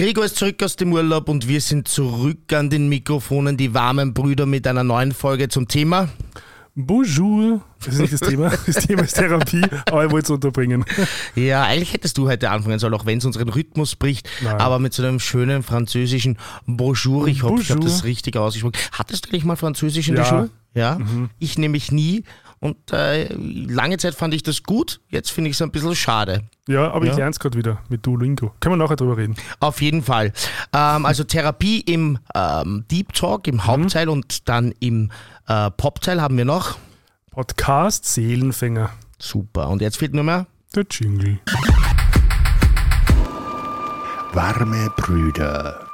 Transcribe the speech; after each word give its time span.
Gregor 0.00 0.24
ist 0.24 0.36
zurück 0.36 0.62
aus 0.62 0.76
dem 0.76 0.94
Urlaub 0.94 1.28
und 1.28 1.46
wir 1.46 1.60
sind 1.60 1.86
zurück 1.86 2.50
an 2.54 2.70
den 2.70 2.88
Mikrofonen, 2.88 3.58
die 3.58 3.74
warmen 3.74 4.14
Brüder 4.14 4.46
mit 4.46 4.66
einer 4.66 4.82
neuen 4.82 5.12
Folge 5.12 5.50
zum 5.50 5.68
Thema. 5.68 6.08
Bonjour. 6.74 7.60
Das 7.84 7.92
ist 7.96 8.00
nicht 8.00 8.12
das 8.14 8.20
Thema. 8.20 8.50
Das 8.66 8.86
Thema 8.86 9.02
ist 9.02 9.12
Therapie, 9.12 9.60
aber 9.90 10.06
ich 10.06 10.10
wollte 10.10 10.24
es 10.24 10.30
unterbringen. 10.30 10.86
Ja, 11.34 11.64
eigentlich 11.64 11.92
hättest 11.92 12.16
du 12.16 12.30
heute 12.30 12.48
anfangen 12.48 12.78
sollen, 12.78 12.94
auch 12.94 13.04
wenn 13.04 13.18
es 13.18 13.26
unseren 13.26 13.50
Rhythmus 13.50 13.94
bricht, 13.94 14.26
Nein. 14.42 14.56
aber 14.56 14.78
mit 14.78 14.94
so 14.94 15.02
einem 15.02 15.20
schönen 15.20 15.62
französischen 15.62 16.38
Bonjour. 16.64 17.28
Ich 17.28 17.42
hoffe, 17.42 17.60
ich 17.60 17.70
habe 17.70 17.80
das 17.80 18.04
richtig 18.04 18.38
ausgesprochen. 18.38 18.78
Hattest 18.92 19.26
du 19.26 19.28
eigentlich 19.28 19.44
mal 19.44 19.56
Französisch 19.56 20.08
in 20.08 20.14
der 20.14 20.24
Ja. 20.24 20.32
Mhm. 20.32 20.38
Schule? 20.38 20.50
Ja. 20.72 20.98
Ich 21.38 21.58
nämlich 21.58 21.92
nie. 21.92 22.24
Und 22.62 22.92
äh, 22.92 23.32
lange 23.34 23.96
Zeit 23.96 24.14
fand 24.14 24.34
ich 24.34 24.42
das 24.42 24.62
gut, 24.62 25.00
jetzt 25.08 25.30
finde 25.30 25.48
ich 25.48 25.56
es 25.56 25.62
ein 25.62 25.70
bisschen 25.70 25.96
schade. 25.96 26.42
Ja, 26.68 26.90
aber 26.92 27.06
Ja. 27.06 27.12
ich 27.12 27.16
lerne 27.16 27.30
es 27.30 27.40
gerade 27.40 27.56
wieder 27.56 27.78
mit 27.88 28.04
Duolingo. 28.04 28.52
Können 28.60 28.74
wir 28.74 28.84
nachher 28.84 28.96
drüber 28.96 29.16
reden. 29.16 29.34
Auf 29.60 29.80
jeden 29.80 30.02
Fall. 30.02 30.32
Ähm, 30.74 31.06
also 31.06 31.24
Therapie 31.24 31.80
im 31.80 32.18
ähm, 32.34 32.84
Deep 32.90 33.14
Talk, 33.14 33.46
Mhm. 33.46 33.52
im 33.54 33.66
Hauptteil 33.66 34.08
und 34.10 34.46
dann 34.48 34.74
im 34.78 35.10
äh, 35.48 35.70
Popteil 35.70 36.20
haben 36.20 36.36
wir 36.36 36.44
noch. 36.44 36.76
Podcast 37.30 38.04
Seelenfänger. 38.04 38.90
Super. 39.18 39.68
Und 39.68 39.80
jetzt 39.80 39.96
fehlt 39.96 40.12
nur 40.12 40.24
mehr. 40.24 40.46
Der 40.74 40.84
Jingle. 40.90 41.38
Warme 44.32 44.90
Brüder 44.96 45.86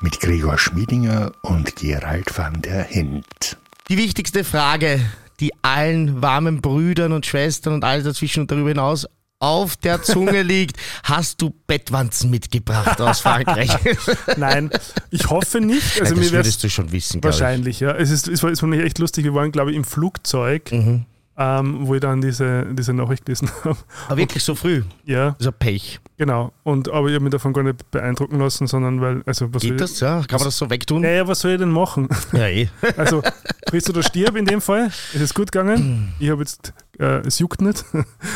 mit 0.00 0.20
Gregor 0.20 0.56
Schmiedinger 0.56 1.32
und 1.42 1.76
Gerald 1.76 2.36
van 2.38 2.62
der 2.62 2.84
Hint. 2.84 3.58
Die 3.88 3.98
wichtigste 3.98 4.44
Frage, 4.44 5.00
die 5.40 5.52
allen 5.62 6.22
warmen 6.22 6.60
Brüdern 6.60 7.12
und 7.12 7.26
Schwestern 7.26 7.74
und 7.74 7.84
all 7.84 8.02
dazwischen 8.02 8.40
und 8.40 8.50
darüber 8.50 8.68
hinaus 8.70 9.06
auf 9.38 9.76
der 9.76 10.02
Zunge 10.02 10.42
liegt. 10.44 10.76
Hast 11.02 11.42
du 11.42 11.54
Bettwanzen 11.66 12.30
mitgebracht 12.30 13.00
aus 13.00 13.20
Frankreich? 13.20 13.70
Nein, 14.36 14.70
ich 15.10 15.28
hoffe 15.28 15.60
nicht. 15.60 16.00
Also 16.00 16.14
das 16.14 16.24
mir 16.24 16.32
wäre 16.32 16.32
würdest 16.44 16.64
du 16.64 16.70
schon 16.70 16.90
wissen, 16.92 17.22
wahrscheinlich, 17.22 17.80
ja. 17.80 17.90
Es 17.94 18.10
ist, 18.10 18.28
es 18.28 18.42
war, 18.42 18.50
es 18.50 18.62
war 18.62 18.72
echt 18.72 18.98
lustig. 18.98 19.24
Wir 19.24 19.34
waren, 19.34 19.52
glaube 19.52 19.72
ich, 19.72 19.76
im 19.76 19.84
Flugzeug, 19.84 20.72
Mhm. 20.72 21.04
Ähm, 21.38 21.86
wo 21.86 21.94
ich 21.94 22.00
dann 22.00 22.20
diese, 22.20 22.66
diese 22.72 22.92
Nachricht 22.92 23.24
gelesen 23.26 23.50
habe. 23.64 23.76
Aber 24.08 24.16
wirklich 24.16 24.42
so 24.42 24.54
früh. 24.54 24.82
Ja, 25.04 25.36
So 25.38 25.52
Pech. 25.52 26.00
genau. 26.16 26.52
Und, 26.62 26.88
aber 26.90 27.08
ich 27.08 27.14
habe 27.14 27.24
mich 27.24 27.32
davon 27.32 27.52
gar 27.52 27.62
nicht 27.62 27.90
beeindrucken 27.90 28.38
lassen, 28.38 28.66
sondern 28.66 29.00
weil, 29.00 29.22
also 29.26 29.52
was 29.52 29.62
Geht 29.62 29.72
ich, 29.72 29.76
das? 29.78 30.00
Ja? 30.00 30.22
Kann 30.26 30.38
man 30.38 30.46
das 30.46 30.56
so 30.58 30.70
wegtun? 30.70 31.02
Naja, 31.02 31.26
was 31.28 31.40
soll 31.40 31.52
ich 31.52 31.58
denn 31.58 31.70
machen? 31.70 32.08
Ja, 32.32 32.46
eh. 32.48 32.68
Also, 32.96 33.22
friss 33.68 33.88
oder 33.90 34.02
stirb 34.02 34.36
in 34.36 34.44
dem 34.46 34.60
Fall. 34.60 34.86
Es 35.14 35.20
ist 35.20 35.34
gut 35.34 35.52
gegangen. 35.52 36.12
Ich 36.18 36.30
habe 36.30 36.40
jetzt, 36.42 36.72
äh, 36.98 37.26
es 37.26 37.38
juckt 37.38 37.60
nicht. 37.60 37.84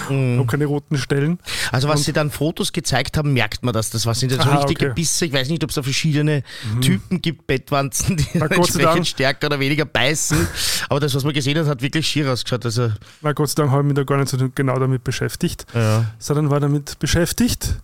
Mhm. 0.08 0.38
habe 0.38 0.46
keine 0.46 0.66
roten 0.66 0.98
Stellen. 0.98 1.38
Also 1.72 1.88
was 1.88 2.04
sie 2.04 2.12
dann 2.12 2.30
Fotos 2.30 2.72
gezeigt 2.72 3.16
haben, 3.16 3.32
merkt 3.32 3.62
man 3.64 3.72
das. 3.72 3.90
Das 3.90 4.06
was 4.06 4.20
sind 4.20 4.32
jetzt 4.32 4.42
so 4.42 4.48
Aha, 4.48 4.58
richtige 4.58 4.86
okay. 4.86 4.94
Bisse. 4.94 5.26
Ich 5.26 5.32
weiß 5.32 5.48
nicht, 5.48 5.62
ob 5.62 5.70
es 5.70 5.76
da 5.76 5.82
verschiedene 5.82 6.42
Typen 6.80 7.22
gibt, 7.22 7.46
Bettwanzen, 7.46 8.16
die 8.16 8.26
Na, 8.34 8.46
entsprechend 8.46 9.06
stärker 9.06 9.46
oder 9.46 9.60
weniger 9.60 9.84
beißen. 9.84 10.48
Aber 10.88 11.00
das, 11.00 11.14
was 11.14 11.24
man 11.24 11.32
gesehen 11.32 11.58
hat, 11.58 11.66
hat 11.66 11.82
wirklich 11.82 12.06
schier 12.06 12.30
ausgeschaut. 12.30 12.64
Also, 12.64 12.90
Na 13.20 13.32
Gott 13.32 13.50
sei 13.50 13.62
Dank 13.62 13.70
habe 13.70 13.82
ich 13.82 13.86
mich 13.86 13.94
da 13.94 14.04
gar 14.04 14.18
nicht 14.18 14.28
so 14.28 14.36
genau 14.54 14.78
damit 14.78 15.04
beschäftigt, 15.04 15.66
ja. 15.74 16.06
sondern 16.18 16.50
war 16.50 16.60
damit 16.60 16.98
beschäftigt, 16.98 17.76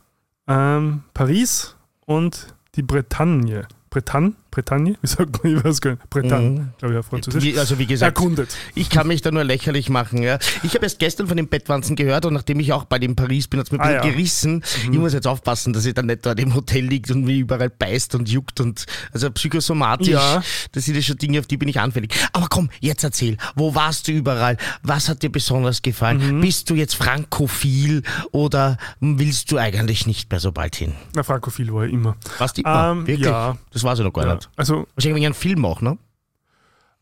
ähm, 0.48 1.02
Paris 1.14 1.76
und 2.06 2.54
die 2.74 2.82
Bretagne. 2.82 3.66
Bretagne? 3.90 4.34
Bretagne? 4.56 4.94
Wie 5.02 5.06
sagt 5.06 5.44
man? 5.44 5.52
Ich 5.56 5.64
weiß 5.64 5.80
gar 5.82 5.90
nicht. 5.92 6.08
Bretagne, 6.10 6.48
Mhm. 6.60 6.68
glaube 6.78 6.94
ich, 6.94 6.98
auf 7.00 7.06
Französisch. 7.06 7.58
Also 7.58 7.78
wie 7.78 7.84
gesagt, 7.86 8.16
Erkundet. 8.16 8.56
ich 8.74 8.88
kann 8.88 9.06
mich 9.06 9.20
da 9.20 9.30
nur 9.30 9.44
lächerlich 9.44 9.90
machen. 9.90 10.22
Ja. 10.22 10.38
Ich 10.62 10.74
habe 10.74 10.84
erst 10.84 10.98
gestern 10.98 11.26
von 11.28 11.36
den 11.36 11.48
Bettwanzen 11.48 11.94
gehört 11.94 12.24
und 12.24 12.32
nachdem 12.32 12.58
ich 12.60 12.72
auch 12.72 12.84
bei 12.84 12.98
dem 12.98 13.14
Paris 13.16 13.48
bin, 13.48 13.60
hat 13.60 13.66
es 13.66 13.72
mir 13.72 13.80
Ah, 13.80 13.90
ja. 13.92 14.00
gerissen. 14.02 14.62
Ich 14.84 14.98
muss 14.98 15.12
jetzt 15.12 15.26
aufpassen, 15.26 15.72
dass 15.74 15.84
ich 15.84 15.92
dann 15.92 16.06
nicht 16.06 16.24
dort 16.24 16.40
im 16.40 16.54
Hotel 16.54 16.84
liegt 16.86 17.10
und 17.10 17.24
mir 17.24 17.36
überall 17.36 17.68
beißt 17.70 18.14
und 18.14 18.28
juckt 18.30 18.60
und 18.60 18.86
also 19.12 19.30
psychosomatisch. 19.30 20.08
Ja. 20.08 20.42
Das 20.72 20.84
sind 20.86 20.94
ja 20.94 21.02
schon 21.02 21.18
Dinge, 21.18 21.38
auf 21.40 21.46
die 21.46 21.58
bin 21.58 21.68
ich 21.68 21.78
anfällig. 21.78 22.14
Aber 22.32 22.46
komm, 22.48 22.70
jetzt 22.80 23.04
erzähl, 23.04 23.36
wo 23.56 23.74
warst 23.74 24.08
du 24.08 24.12
überall? 24.12 24.56
Was 24.82 25.08
hat 25.10 25.22
dir 25.22 25.30
besonders 25.30 25.82
gefallen? 25.82 26.36
Mhm. 26.38 26.40
Bist 26.40 26.70
du 26.70 26.74
jetzt 26.74 26.94
frankophil 26.96 28.02
oder 28.32 28.78
willst 29.00 29.50
du 29.52 29.58
eigentlich 29.58 30.06
nicht 30.06 30.30
mehr 30.30 30.40
so 30.40 30.52
bald 30.52 30.76
hin? 30.76 30.94
Na, 31.14 31.22
frankophil 31.22 31.72
war 31.74 31.84
ich 31.84 31.92
immer. 31.92 32.16
Was 32.38 32.52
immer? 32.52 32.92
Ähm, 32.92 33.06
Wirklich? 33.06 33.26
ja. 33.26 33.56
Das 33.72 33.82
war 33.84 33.94
sie 33.96 34.02
noch 34.02 34.12
gar 34.12 34.24
Ja. 34.26 34.38
Nicht. 34.46 34.58
Also, 34.58 34.86
Wahrscheinlich 34.94 35.16
wegen 35.16 35.26
einem 35.26 35.34
Film 35.34 35.64
auch, 35.64 35.80
ne? 35.80 35.98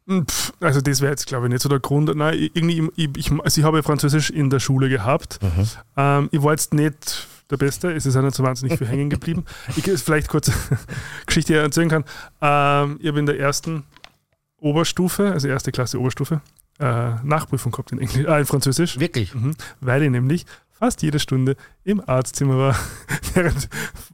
pff, 0.08 0.52
also 0.60 0.80
das 0.80 1.00
wäre 1.00 1.12
jetzt, 1.12 1.26
glaube 1.26 1.46
ich, 1.46 1.52
nicht 1.52 1.62
so 1.62 1.68
der 1.68 1.80
Grund. 1.80 2.14
Nein, 2.14 2.50
irgendwie, 2.52 2.90
ich, 2.96 3.08
ich, 3.16 3.32
also 3.32 3.60
ich 3.60 3.64
habe 3.64 3.82
Französisch 3.82 4.30
in 4.30 4.50
der 4.50 4.60
Schule 4.60 4.88
gehabt. 4.88 5.38
Mhm. 5.42 5.68
Ähm, 5.96 6.28
ich 6.30 6.42
war 6.42 6.52
jetzt 6.52 6.74
nicht 6.74 7.26
der 7.50 7.56
Beste, 7.56 7.92
es 7.92 8.06
ist 8.06 8.16
auch 8.16 8.22
nicht 8.22 8.34
so 8.34 8.42
wahnsinnig 8.42 8.78
viel 8.78 8.86
hängen 8.86 9.10
geblieben. 9.10 9.44
Ich 9.76 9.84
vielleicht 10.02 10.28
kurz 10.28 10.50
Geschichte 11.26 11.56
erzählen 11.56 11.88
kann. 11.88 12.04
Ähm, 12.40 12.98
ich 13.00 13.08
habe 13.08 13.18
in 13.18 13.26
der 13.26 13.38
ersten 13.38 13.84
Oberstufe, 14.58 15.32
also 15.32 15.48
erste 15.48 15.72
Klasse 15.72 16.00
Oberstufe, 16.00 16.40
äh, 16.80 17.14
Nachprüfung 17.22 17.72
gehabt 17.72 17.92
in, 17.92 17.98
Englisch, 17.98 18.26
äh, 18.26 18.40
in 18.40 18.46
Französisch, 18.46 18.98
Wirklich? 18.98 19.34
mhm, 19.34 19.54
weil 19.80 20.02
ich 20.02 20.10
nämlich 20.10 20.46
fast 20.84 21.00
jede 21.02 21.18
Stunde 21.18 21.56
im 21.84 22.02
Arztzimmer 22.06 22.58
war, 22.58 22.76
während 23.34 23.68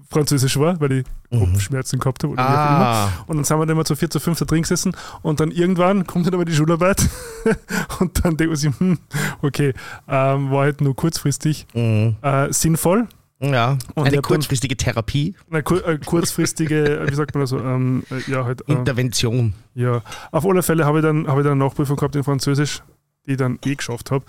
Französisch 0.09 0.57
war, 0.57 0.81
weil 0.81 0.93
ich 0.93 1.05
Kopfschmerzen 1.31 1.99
gehabt 1.99 2.23
habe 2.23 2.33
oder 2.35 2.43
wie 2.43 2.47
auch 2.47 2.53
immer. 2.53 2.87
Ah. 2.87 3.09
Und 3.27 3.37
dann 3.39 3.45
sind 3.45 3.57
wir 3.59 3.67
dann 3.67 3.75
immer 3.77 3.85
zu 3.85 3.97
vier, 3.97 4.09
zu 4.09 4.21
fünf 4.21 4.39
da 4.39 4.45
drin 4.45 4.63
gesessen 4.63 4.93
und 5.23 5.41
dann 5.41 5.51
irgendwann 5.51 6.07
kommt 6.07 6.27
dann 6.29 6.35
aber 6.35 6.45
die 6.45 6.55
Schularbeit 6.55 7.09
und 8.01 8.25
dann 8.25 8.37
denkt 8.37 8.51
man 8.53 8.57
sich, 8.57 8.71
hm, 8.79 8.99
okay, 9.43 9.73
ähm, 10.09 10.51
war 10.53 10.63
halt 10.63 10.81
nur 10.81 10.95
kurzfristig 10.95 11.67
Mhm. 11.75 12.17
äh, 12.23 12.53
sinnvoll. 12.53 13.09
Ja, 13.43 13.71
Und 13.71 13.79
ich 13.81 13.97
eine 13.97 14.05
hab 14.05 14.13
dann- 14.13 14.23
kurzfristige 14.23 14.77
Therapie, 14.77 15.35
Eine 15.51 15.63
kur 15.63 15.85
äh, 15.89 15.99
kurzfristige, 15.99 17.01
äh, 17.01 17.11
wie 17.11 17.15
sagt 17.17 17.35
man 17.35 17.41
das 17.43 17.51
so, 17.51 17.59
ähm, 17.59 18.05
äh, 18.11 18.31
ja, 18.31 18.45
halt, 18.45 18.69
äh, 18.69 18.73
Intervention. 18.73 19.55
ja. 19.75 20.03
Auf 20.31 20.45
alle 20.47 20.63
Fälle 20.63 20.85
habe 20.85 20.99
ich, 20.99 21.03
dann, 21.05 21.27
habe 21.27 21.41
ich 21.41 21.45
dann 21.45 21.53
eine 21.59 21.65
Nachprüfung 21.65 21.97
gehabt 21.97 22.15
in 22.17 22.23
Französisch, 22.23 22.83
die 23.31 23.35
ich 23.35 23.39
dann 23.39 23.59
eh 23.65 23.75
geschafft 23.77 24.11
habe. 24.11 24.25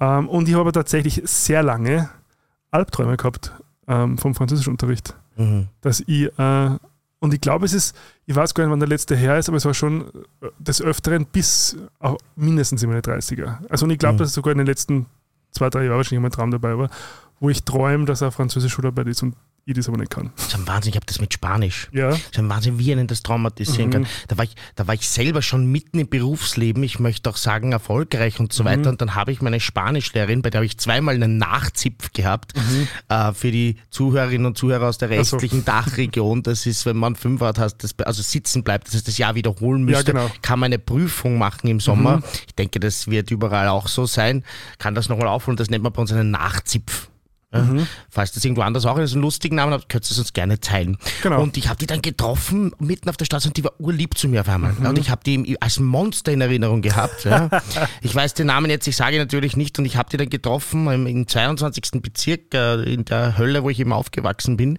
Ähm, 0.00 0.28
und 0.28 0.48
ich 0.48 0.54
habe 0.54 0.70
tatsächlich 0.72 1.22
sehr 1.24 1.62
lange 1.62 2.10
Albträume 2.70 3.16
gehabt 3.16 3.52
ähm, 3.88 4.18
vom 4.18 4.34
Französischunterricht. 4.34 5.14
Mhm. 5.36 5.66
dass 5.80 5.98
ich, 6.06 6.30
äh, 6.38 6.70
und 7.18 7.34
ich 7.34 7.40
glaube, 7.40 7.66
es 7.66 7.72
ist, 7.72 7.96
ich 8.24 8.36
weiß 8.36 8.54
gar 8.54 8.62
nicht, 8.64 8.70
wann 8.70 8.78
der 8.78 8.88
letzte 8.88 9.16
her 9.16 9.36
ist, 9.36 9.48
aber 9.48 9.56
es 9.56 9.64
war 9.64 9.74
schon 9.74 10.02
äh, 10.42 10.46
des 10.60 10.80
Öfteren 10.80 11.26
bis 11.26 11.76
auch 11.98 12.18
mindestens 12.36 12.84
in 12.84 12.88
meine 12.88 13.00
30er. 13.00 13.58
Also 13.68 13.84
und 13.84 13.90
ich 13.90 13.98
glaube, 13.98 14.14
Mhm. 14.14 14.18
dass 14.18 14.28
es 14.28 14.34
sogar 14.34 14.52
in 14.52 14.58
den 14.58 14.66
letzten 14.68 15.06
zwei, 15.50 15.70
drei 15.70 15.86
Jahren 15.86 15.96
wahrscheinlich 15.96 16.22
mein 16.22 16.30
Traum 16.30 16.52
dabei 16.52 16.78
war, 16.78 16.88
wo 17.40 17.50
ich 17.50 17.64
träume, 17.64 18.04
dass 18.04 18.20
er 18.20 18.30
Französisch 18.30 18.72
Schularbeit 18.74 19.08
ist 19.08 19.24
und 19.24 19.34
ich 19.66 19.74
das 19.74 19.88
aber 19.88 19.96
nicht 19.98 20.10
kann. 20.10 20.30
Das 20.36 20.46
ist 20.48 20.54
ein 20.56 20.66
Wahnsinn, 20.66 20.90
ich 20.90 20.96
habe 20.96 21.06
das 21.06 21.20
mit 21.20 21.32
Spanisch. 21.32 21.88
Ja, 21.92 22.08
Das 22.10 22.18
ist 22.18 22.38
ein 22.38 22.48
Wahnsinn, 22.48 22.78
wie 22.78 22.92
einen 22.92 23.06
das 23.06 23.22
traumatisieren 23.22 23.88
Mhm. 23.88 23.92
kann. 23.92 24.06
Da 24.28 24.36
war, 24.38 24.44
ich, 24.44 24.54
da 24.74 24.86
war 24.86 24.94
ich 24.94 25.08
selber 25.08 25.40
schon 25.42 25.66
mitten 25.72 25.98
im 25.98 26.08
Berufsleben, 26.08 26.82
ich 26.82 26.98
möchte 26.98 27.30
auch 27.30 27.36
sagen 27.36 27.72
erfolgreich 27.72 28.40
und 28.40 28.52
so 28.52 28.62
Mhm. 28.62 28.66
weiter. 28.68 28.90
Und 28.90 29.00
dann 29.00 29.14
habe 29.14 29.32
ich 29.32 29.40
meine 29.40 29.60
Spanischlehrerin, 29.60 30.42
bei 30.42 30.50
der 30.50 30.58
habe 30.58 30.66
ich 30.66 30.76
zweimal 30.78 31.14
einen 31.14 31.38
Nachzipf 31.38 32.12
gehabt. 32.12 32.52
Äh, 33.08 33.32
für 33.32 33.50
die 33.50 33.76
Zuhörerinnen 33.90 34.46
und 34.46 34.58
Zuhörer 34.58 34.88
aus 34.88 34.98
der 34.98 35.08
Mhm. 35.08 35.14
Ach 35.20 35.24
so. 35.24 35.36
restlichen 35.36 35.64
Dachregion, 35.64 36.42
das 36.42 36.66
ist, 36.66 36.84
wenn 36.86 36.96
man 36.96 37.16
fünf 37.16 37.40
hat, 37.40 37.58
das, 37.58 37.94
also 38.04 38.22
sitzen 38.22 38.64
bleibt, 38.64 38.86
das 38.88 38.94
heißt, 38.94 39.08
das 39.08 39.18
Jahr 39.18 39.34
wiederholen 39.34 39.88
Ja, 39.88 39.96
müsste, 39.96 40.12
genau. 40.12 40.30
kann 40.42 40.58
man 40.58 40.66
eine 40.66 40.78
Prüfung 40.78 41.38
machen 41.38 41.68
im 41.68 41.80
Sommer. 41.80 42.22
Ich 42.46 42.54
denke, 42.54 42.80
das 42.80 43.08
wird 43.08 43.30
überall 43.30 43.68
auch 43.68 43.88
so 43.88 44.06
sein. 44.06 44.44
Kann 44.78 44.94
das 44.94 45.08
nochmal 45.08 45.28
aufholen, 45.28 45.56
das 45.56 45.70
nennt 45.70 45.82
man 45.84 45.92
bei 45.92 46.00
uns 46.02 46.12
einen 46.12 46.30
Nachzipf. 46.30 47.08
Mhm. 47.62 47.86
Falls 48.10 48.32
das 48.32 48.44
irgendwo 48.44 48.62
anders 48.62 48.86
auch 48.86 48.96
einen 48.96 49.08
lustigen 49.20 49.56
Namen 49.56 49.72
habt, 49.72 49.88
könnt 49.88 50.04
ihr 50.06 50.10
es 50.10 50.18
uns 50.18 50.32
gerne 50.32 50.60
teilen. 50.60 50.96
Genau. 51.22 51.42
Und 51.42 51.56
ich 51.56 51.68
habe 51.68 51.78
die 51.78 51.86
dann 51.86 52.02
getroffen 52.02 52.72
mitten 52.78 53.08
auf 53.08 53.16
der 53.16 53.24
Straße 53.24 53.48
und 53.48 53.56
die 53.56 53.64
war 53.64 53.72
urlieb 53.78 54.16
zu 54.16 54.28
mir 54.28 54.40
auf 54.42 54.48
einmal. 54.48 54.72
Mhm. 54.72 54.86
Und 54.86 54.98
ich 54.98 55.10
habe 55.10 55.22
die 55.24 55.56
als 55.60 55.78
Monster 55.78 56.32
in 56.32 56.40
Erinnerung 56.40 56.82
gehabt. 56.82 57.24
Ja. 57.24 57.48
ich 58.02 58.14
weiß 58.14 58.34
den 58.34 58.46
Namen 58.46 58.70
jetzt, 58.70 58.86
ich 58.86 58.96
sage 58.96 59.16
ihn 59.16 59.22
natürlich 59.22 59.56
nicht. 59.56 59.78
Und 59.78 59.84
ich 59.84 59.96
habe 59.96 60.08
die 60.10 60.16
dann 60.16 60.30
getroffen 60.30 60.88
im, 60.88 61.06
im 61.06 61.26
22. 61.26 62.02
Bezirk 62.02 62.54
äh, 62.54 62.82
in 62.82 63.04
der 63.04 63.38
Hölle, 63.38 63.62
wo 63.62 63.70
ich 63.70 63.80
eben 63.80 63.92
aufgewachsen 63.92 64.56
bin. 64.56 64.78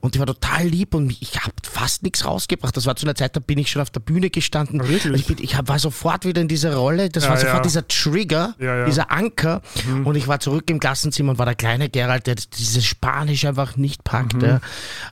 Und 0.00 0.14
die 0.14 0.18
war 0.18 0.26
total 0.26 0.66
lieb 0.66 0.94
und 0.94 1.10
ich 1.20 1.40
habe 1.40 1.54
fast 1.62 2.02
nichts 2.02 2.24
rausgebracht. 2.24 2.76
Das 2.76 2.86
war 2.86 2.96
zu 2.96 3.06
einer 3.06 3.14
Zeit, 3.14 3.36
da 3.36 3.40
bin 3.40 3.58
ich 3.58 3.70
schon 3.70 3.82
auf 3.82 3.90
der 3.90 4.00
Bühne 4.00 4.30
gestanden. 4.30 4.86
Wirklich? 4.88 5.22
Ich, 5.22 5.26
bin, 5.26 5.36
ich 5.40 5.56
hab, 5.56 5.68
war 5.68 5.78
sofort 5.78 6.24
wieder 6.24 6.40
in 6.40 6.48
dieser 6.48 6.74
Rolle. 6.74 7.08
Das 7.08 7.24
Ja, 7.24 7.30
war 7.30 7.36
sofort 7.36 7.56
ja. 7.56 7.62
dieser 7.62 7.88
Trigger, 7.88 8.54
dieser 8.86 9.10
Anker. 9.10 9.62
Mhm. 9.86 10.06
Und 10.06 10.16
ich 10.16 10.28
war 10.28 10.40
zurück 10.40 10.68
im 10.70 10.80
Klassenzimmer 10.80 11.32
und 11.32 11.38
war 11.38 11.46
der 11.46 11.54
kleine 11.54 11.88
Gerald, 11.88 12.11
der 12.20 12.34
dieses 12.34 12.84
Spanisch 12.84 13.44
einfach 13.44 13.76
nicht 13.76 14.04
packt. 14.04 14.34
Mhm. 14.34 14.44
Ja. 14.44 14.60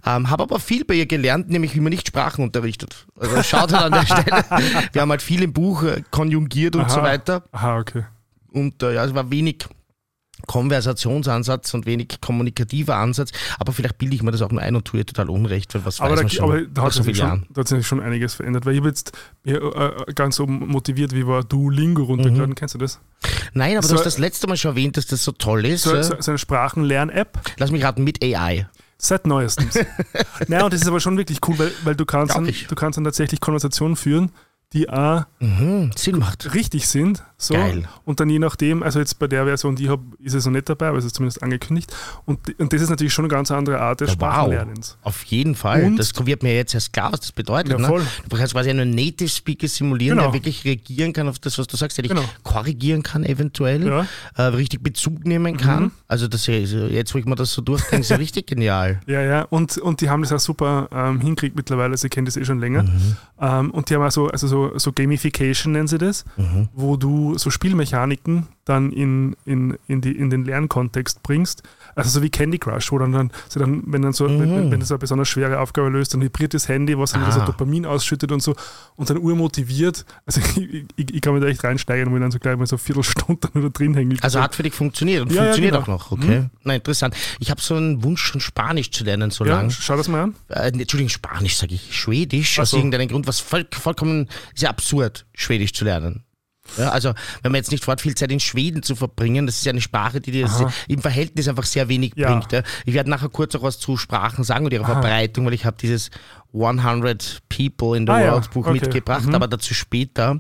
Ähm, 0.07 0.31
habe 0.31 0.43
aber 0.43 0.61
viel 0.61 0.85
bei 0.85 0.95
ihr 0.95 1.07
gelernt, 1.07 1.51
nämlich 1.51 1.75
wie 1.75 1.81
man 1.81 1.91
nicht 1.91 2.09
Sprachen 2.09 2.45
unterrichtet. 2.45 3.07
Also 3.19 3.43
schaut 3.43 3.73
halt 3.73 3.85
an 3.85 3.93
der 3.93 4.07
Stelle. 4.07 4.45
Wir 4.93 5.03
haben 5.03 5.11
halt 5.11 5.23
viel 5.23 5.43
im 5.43 5.53
Buch 5.53 5.83
äh, 5.83 6.03
konjugiert 6.11 6.77
und 6.77 6.83
Aha. 6.83 6.91
so 6.91 7.03
weiter. 7.03 7.45
aha, 7.53 7.79
okay. 7.79 8.05
Und 8.53 8.83
äh, 8.83 8.95
ja, 8.95 9.05
es 9.05 9.15
war 9.15 9.31
wenig 9.31 9.65
Konversationsansatz 10.47 11.75
und 11.75 11.87
wenig 11.87 12.21
kommunikativer 12.21 12.97
Ansatz. 12.97 13.31
Aber 13.59 13.73
vielleicht 13.73 13.99
bilde 13.99 14.15
ich 14.17 14.23
mir 14.23 14.31
das 14.31 14.43
auch 14.43 14.51
nur 14.51 14.63
ein 14.63 14.77
und 14.77 14.85
tue 14.85 15.05
total 15.05 15.31
unrecht, 15.31 15.75
weil 15.75 15.85
was 15.85 16.01
Aber 16.01 16.13
weiß 16.17 16.23
da, 16.23 16.29
schon 16.29 16.45
aber 16.45 16.61
da 16.63 16.83
hat 16.83 16.93
so 16.93 17.03
sich 17.03 17.17
schon, 17.17 17.47
da 17.51 17.61
hat 17.61 17.69
sich 17.69 17.87
schon 17.87 18.01
einiges 18.01 18.35
verändert, 18.35 18.67
weil 18.67 18.75
ich 18.75 18.81
habe 18.81 18.89
jetzt 18.89 19.13
äh, 19.45 19.59
ganz 20.15 20.37
so 20.37 20.47
motiviert, 20.47 21.15
wie 21.15 21.27
war 21.27 21.45
Duolingo 21.45 22.03
runtergeladen, 22.05 22.55
kennst 22.55 22.75
du 22.75 22.79
das? 22.79 23.01
Nein, 23.53 23.77
aber 23.77 23.87
So- 23.87 23.95
du 23.95 23.99
hast 23.99 24.07
das 24.07 24.19
letzte 24.19 24.47
Mal 24.47 24.57
schon 24.57 24.73
erwähnt, 24.73 24.97
dass 24.97 25.07
das 25.07 25.25
so 25.25 25.33
toll 25.33 25.65
ist. 25.67 25.83
So, 25.83 26.01
so, 26.03 26.15
eine 26.31 26.39
Sprachenlern-App. 26.39 27.41
Lass 27.59 27.71
mich 27.71 27.85
raten, 27.85 28.05
mit 28.05 28.23
AI. 28.23 28.69
Seit 28.99 29.27
neuestens. 29.27 29.79
naja, 30.47 30.65
und 30.65 30.75
das 30.75 30.83
ist 30.83 30.87
aber 30.89 31.01
schon 31.01 31.17
wirklich 31.17 31.39
cool, 31.49 31.59
weil, 31.59 31.73
weil 31.85 31.97
du, 31.97 32.05
kannst 32.05 32.37
dann, 32.37 32.45
du 32.45 32.75
kannst 32.75 32.99
dann 32.99 33.05
tatsächlich 33.05 33.41
Konversationen 33.41 33.97
führen, 33.97 34.31
die 34.73 34.89
auch 34.89 35.25
Mhm, 35.41 35.91
Sinn 35.97 36.19
macht. 36.19 36.55
richtig 36.55 36.87
sind. 36.87 37.25
So. 37.39 37.55
Geil. 37.55 37.89
Und 38.05 38.21
dann 38.21 38.29
je 38.29 38.39
nachdem, 38.39 38.83
also 38.83 38.99
jetzt 38.99 39.19
bei 39.19 39.27
der 39.27 39.45
Version, 39.47 39.75
die 39.75 39.85
ich 39.85 39.89
habe, 39.89 40.03
ist 40.23 40.35
es 40.35 40.45
noch 40.45 40.53
nicht 40.53 40.69
dabei, 40.69 40.89
aber 40.89 40.99
es 40.99 41.05
ist 41.07 41.15
zumindest 41.17 41.43
angekündigt. 41.43 41.93
Und, 42.27 42.39
und 42.61 42.73
das 42.73 42.83
ist 42.83 42.91
natürlich 42.91 43.13
schon 43.15 43.25
eine 43.25 43.31
ganz 43.33 43.51
andere 43.51 43.81
Art 43.81 44.01
des 44.03 44.11
Ja, 44.11 44.17
wow. 44.21 44.29
Sprachenlernens. 44.33 44.99
Auf 45.03 45.25
jeden 45.25 45.55
Fall. 45.55 45.85
Und- 45.85 45.97
das 45.97 46.13
wird 46.27 46.43
mir 46.43 46.55
jetzt 46.55 46.75
erst 46.75 46.93
klar, 46.93 47.13
was 47.13 47.21
das 47.21 47.33
bedeutet. 47.33 47.73
Ja, 47.73 47.79
ne? 47.79 47.87
voll. 47.89 48.03
Du 48.29 48.37
kannst 48.37 48.53
quasi 48.53 48.69
einen 48.71 48.91
Native 48.91 49.29
Speaker 49.31 49.67
simulieren, 49.69 50.19
Genau. 50.19 50.31
der 50.31 50.35
wirklich 50.39 50.65
reagieren 50.65 51.15
kann 51.15 51.29
auf 51.29 51.39
das, 51.39 51.59
was 51.59 51.67
du 51.67 51.77
sagst, 51.79 51.97
der 51.97 52.03
dich 52.03 52.11
Genau. 52.13 52.25
korrigieren 52.43 53.03
kann 53.03 53.25
eventuell, 53.25 53.85
Ja. 53.87 54.03
Mhm. 54.03 54.09
äh, 54.37 54.43
richtig 54.43 54.83
Bezug 54.83 55.25
nehmen 55.27 55.57
kann. 55.57 55.91
Also 56.07 56.29
das 56.29 56.47
jetzt, 56.47 57.15
wo 57.15 57.19
ich 57.19 57.25
mir 57.25 57.35
das 57.37 57.53
so 57.53 57.63
durchdenke, 57.63 58.03
ist 58.03 58.11
ja 58.11 58.17
richtig 58.19 58.47
genial. 58.47 59.01
Ja, 59.07 59.23
ja, 59.23 59.43
und, 59.45 59.79
und 59.79 60.03
die 60.03 60.11
haben 60.11 60.23
das 60.23 60.33
auch 60.33 60.39
super 60.41 60.89
ähm, 60.93 61.21
hinkriegt 61.23 61.57
mittlerweile, 61.57 61.97
sie 61.97 62.11
kennen 62.11 62.27
das 62.27 62.37
eh 62.37 62.45
schon 62.45 62.61
länger. 62.61 62.83
Mhm. 62.83 63.17
Ähm, 63.41 63.71
und 63.71 63.89
die 63.89 63.95
haben 63.95 64.03
auch 64.03 64.11
so, 64.11 64.29
also 64.29 64.47
so, 64.47 64.79
so 64.79 64.93
Gamification 64.93 65.73
nennen 65.73 65.89
sie 65.89 65.99
das, 65.99 66.25
Mhm. 66.37 66.69
wo 66.75 66.97
du 66.97 67.39
so 67.39 67.49
Spielmechaniken 67.51 68.49
dann 68.67 68.93
in, 68.93 69.35
in, 69.47 69.79
in, 69.89 70.01
die, 70.03 70.13
in 70.17 70.29
den 70.31 70.45
Lernkontext 70.45 71.23
bringst. 71.23 71.63
Also 71.95 72.11
so 72.11 72.23
wie 72.23 72.31
Candy 72.31 72.59
Crush, 72.59 72.93
wo 72.93 72.99
dann, 72.99 73.13
dann, 73.13 73.31
so 73.49 73.61
dann 73.61 73.83
wenn 73.87 74.03
dann 74.03 74.13
so, 74.13 74.27
wenn, 74.29 74.41
wenn, 74.41 74.71
wenn 74.71 74.81
du 74.81 74.87
so 74.87 74.95
eine 74.95 74.99
besonders 74.99 75.29
schwere 75.29 75.59
Aufgabe 75.61 75.89
löst, 75.89 76.15
dann 76.15 76.21
vibriert 76.23 76.55
das 76.55 76.69
Handy, 76.69 76.97
was 76.99 77.13
dann 77.13 77.23
wieder 77.23 77.33
so 77.33 77.41
Ah. 77.41 77.47
Dopamin 77.47 77.87
ausschüttet 77.87 78.31
und 78.33 78.43
so 78.43 78.55
und 78.97 79.09
dann 79.11 79.19
urmotiviert. 79.19 80.05
Also 80.27 80.41
ich, 80.57 80.85
ich, 80.97 81.15
ich 81.15 81.21
kann 81.21 81.35
mir 81.35 81.41
da 81.41 81.47
echt 81.47 81.65
reinsteigen, 81.65 82.15
ich 82.15 82.21
dann 82.21 82.31
so 82.31 82.39
gleich 82.39 82.57
mal 82.57 82.67
so 82.67 82.77
eine 82.77 82.81
Viertelstunde 82.81 83.49
da 83.55 83.69
drin 83.69 83.95
hänge. 83.95 84.17
Also 84.21 84.41
hat 84.41 84.55
für 84.55 84.63
dich 84.63 84.75
funktioniert 84.75 85.23
und 85.23 85.31
Ja, 85.31 85.37
ja, 85.37 85.43
funktioniert 85.45 85.73
genau. 85.75 85.85
auch 85.85 85.89
noch, 85.89 86.13
okay? 86.13 86.47
Na, 86.65 86.75
interessant. 86.75 87.15
Ich 87.39 87.51
habe 87.51 87.61
so 87.61 87.75
einen 87.75 88.03
Wunsch, 88.03 88.21
schon 88.23 88.41
Spanisch 88.41 88.91
zu 88.91 89.05
lernen, 89.05 89.31
so 89.31 89.45
ja, 89.45 89.57
lang. 89.57 89.71
schau 89.71 89.97
das 89.97 90.09
mal 90.09 90.23
an. 90.25 90.35
Äh, 90.49 90.71
nee, 90.73 90.83
Entschuldigung, 90.83 91.09
Spanisch 91.11 91.57
sage 91.57 91.75
ich. 91.75 91.97
Schwedisch, 91.97 92.59
Ach 92.59 92.63
aus 92.63 92.71
so. 92.71 92.77
irgendeinem 92.77 93.09
Grund, 93.09 93.27
was 93.27 93.41
voll, 93.41 93.67
vollkommen, 93.71 94.29
ja 94.57 94.69
absurd, 94.71 95.27
Schwedisch 95.35 95.73
zu 95.73 95.85
lernen. 95.85 96.25
Ja, 96.77 96.91
also, 96.91 97.13
wenn 97.43 97.53
man 97.53 97.59
jetzt 97.59 97.71
nicht 97.71 97.85
vorhat, 97.85 98.01
viel 98.01 98.15
Zeit 98.15 98.31
in 98.33 98.41
Schweden 98.41 98.83
zu 98.83 98.95
verbringen, 98.97 99.47
das 99.47 99.57
ist 99.57 99.65
ja 99.67 99.71
eine 99.71 99.81
Sprache, 99.81 100.21
die 100.21 100.31
dir 100.31 100.47
Aha. 100.47 100.73
im 100.89 101.01
Verhältnis 101.01 101.49
einfach 101.49 101.65
sehr 101.65 101.89
wenig 101.89 102.13
Ja. 102.17 102.29
bringt. 102.31 102.53
Ja. 102.53 102.63
Ich 102.85 102.95
werde 102.95 103.11
nachher 103.11 103.29
kurz 103.29 103.55
auch 103.55 103.63
was 103.63 103.79
zu 103.79 103.97
Sprachen 103.97 104.45
sagen 104.45 104.65
und 104.65 104.73
ihrer 104.73 104.85
Verbreitung, 104.85 105.47
weil 105.47 105.55
ich 105.55 105.65
habe 105.65 105.77
dieses 105.81 106.11
100 106.53 107.41
People 107.49 107.97
in 107.97 108.07
the 108.07 108.13
Ah 108.13 108.21
ja, 108.21 108.33
World 108.33 108.51
Buch 108.51 108.67
okay. 108.67 108.81
mitgebracht, 108.81 109.27
Mhm. 109.27 109.35
aber 109.35 109.49
dazu 109.49 109.75
später. 109.75 110.39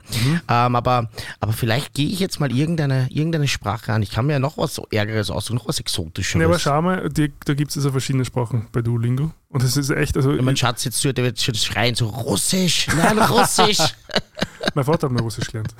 Ähm, 0.48 0.76
aber, 0.76 1.08
aber 1.40 1.52
vielleicht 1.52 1.94
gehe 1.94 2.08
ich 2.08 2.20
jetzt 2.20 2.40
mal 2.40 2.50
irgendeine, 2.50 3.06
irgendeine 3.10 3.48
Sprache 3.48 3.92
an. 3.92 4.02
Ich 4.02 4.10
kann 4.10 4.26
mir 4.26 4.34
ja 4.34 4.38
noch 4.38 4.58
was 4.58 4.74
so 4.74 4.86
Ärgeres 4.90 5.30
aussuchen, 5.30 5.56
noch 5.56 5.68
was 5.68 5.78
Exotischeres. 5.80 6.40
Ja, 6.40 6.46
aber 6.48 6.58
schau 6.58 6.82
mal, 6.82 7.08
die, 7.08 7.32
da 7.44 7.54
gibt 7.54 7.70
es 7.70 7.76
also 7.76 7.90
verschiedene 7.92 8.24
Sprachen 8.24 8.66
bei 8.72 8.82
Duolingo. 8.82 9.30
Und 9.48 9.62
das 9.64 9.76
ist 9.76 9.90
echt, 9.90 10.16
also 10.16 10.36
Wenn 10.36 10.44
mein 10.44 10.56
Schatz 10.56 10.84
jetzt 10.84 11.02
der 11.04 11.16
wird 11.16 11.40
schon 11.40 11.54
schreien, 11.56 11.94
so 11.94 12.06
Russisch, 12.06 12.86
nein, 12.96 13.18
Russisch. 13.18 13.78
mein 14.74 14.84
Vater 14.84 15.06
hat 15.08 15.12
mal 15.12 15.22
Russisch 15.22 15.48
gelernt. 15.50 15.74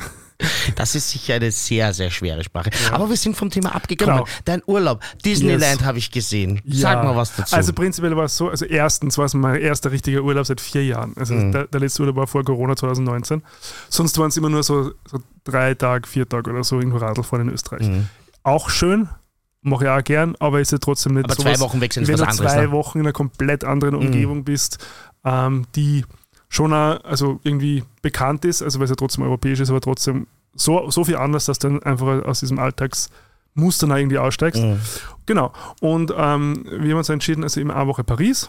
Das 0.75 0.95
ist 0.95 1.11
sicher 1.11 1.35
eine 1.35 1.51
sehr, 1.51 1.93
sehr 1.93 2.11
schwere 2.11 2.43
Sprache. 2.43 2.71
Aber 2.93 3.11
wir 3.11 3.17
sind 3.17 3.37
vom 3.37 3.51
Thema 3.51 3.75
abgekommen. 3.75 4.17
Genau. 4.25 4.29
Dein 4.47 4.63
Urlaub, 4.67 5.01
Disneyland 5.25 5.81
Yes. 5.81 5.85
habe 5.85 5.99
ich 5.99 6.11
gesehen. 6.11 6.63
Sag 6.67 6.97
Ja. 6.97 7.05
mal 7.05 7.15
was 7.15 7.37
dazu. 7.37 7.55
Also 7.55 7.73
prinzipiell 7.75 8.17
war 8.17 8.25
es 8.25 8.37
so, 8.37 8.49
also 8.49 8.65
erstens 8.65 9.19
war 9.19 9.27
es 9.27 9.35
mein 9.35 9.61
erster 9.61 9.93
richtiger 9.93 10.20
Urlaub 10.23 10.47
seit 10.47 10.61
vier 10.61 10.85
Jahren. 10.85 11.15
Also 11.17 11.35
Mhm. 11.35 11.53
der, 11.53 11.67
der 11.67 11.81
letzte 11.81 12.03
Urlaub 12.03 12.17
war 12.17 12.27
vor 12.27 12.45
Corona 12.45 12.77
2019. 12.77 13.43
Sonst 13.89 14.19
waren 14.19 14.29
es 14.29 14.37
immer 14.37 14.49
nur 14.51 14.63
so, 14.63 14.93
so 15.07 15.19
drei 15.45 15.75
Tage, 15.75 16.07
vier 16.09 16.29
Tage 16.29 16.51
oder 16.51 16.65
so 16.65 16.79
irgendwo 16.79 16.99
Radlfahren 16.99 17.49
in 17.49 17.55
Österreich. 17.55 17.89
Mhm. 17.89 18.07
Auch 18.43 18.71
schön, 18.71 19.09
mache 19.63 19.85
ich 19.85 19.91
auch 19.91 20.05
gern, 20.05 20.37
aber 20.39 20.61
ist 20.61 20.73
ja 20.73 20.79
trotzdem 20.79 21.15
nicht 21.15 21.25
aber 21.25 21.35
sowas, 21.35 21.59
zwei 21.59 21.65
Wochen 21.65 21.81
weg 21.81 21.93
sind 21.93 22.09
wenn 22.09 22.17
du 22.17 22.23
anderes. 22.27 22.53
zwei 22.53 22.63
ne? 22.63 22.71
Wochen 22.73 22.99
in 22.99 23.05
einer 23.05 23.13
komplett 23.13 23.65
anderen 23.65 23.95
Umgebung 23.95 24.45
bist, 24.45 24.79
ähm, 25.25 25.67
die 25.77 26.05
schon 26.49 26.73
auch, 26.73 27.03
also 27.05 27.41
irgendwie 27.43 27.85
bekannt 28.03 28.45
ist, 28.45 28.63
also 28.63 28.79
weil 28.79 28.85
es 28.85 28.91
ja 28.91 28.97
trotzdem 28.97 29.25
europäisch 29.25 29.61
ist, 29.61 29.71
aber 29.71 29.81
trotzdem 29.81 30.27
so, 30.55 30.91
so 30.91 31.05
viel 31.05 31.17
anders, 31.17 31.45
dass 31.45 31.59
du 31.59 31.69
dann 31.69 31.83
einfach 31.83 32.25
aus 32.25 32.41
diesem 32.41 32.59
Alltagsmuster 32.59 33.87
dann 33.87 33.93
auch 33.93 33.99
irgendwie 34.01 34.19
aussteigst. 34.19 34.61
Mhm. 34.63 34.81
Genau. 35.27 35.53
Und 35.81 36.13
ähm, 36.17 36.65
wir 36.69 36.91
haben 36.93 36.99
uns 36.99 37.09
entschieden, 37.09 37.45
also 37.45 37.61
eben 37.61 37.71
eine 37.71 37.87
Woche 37.87 38.03
Paris 38.03 38.49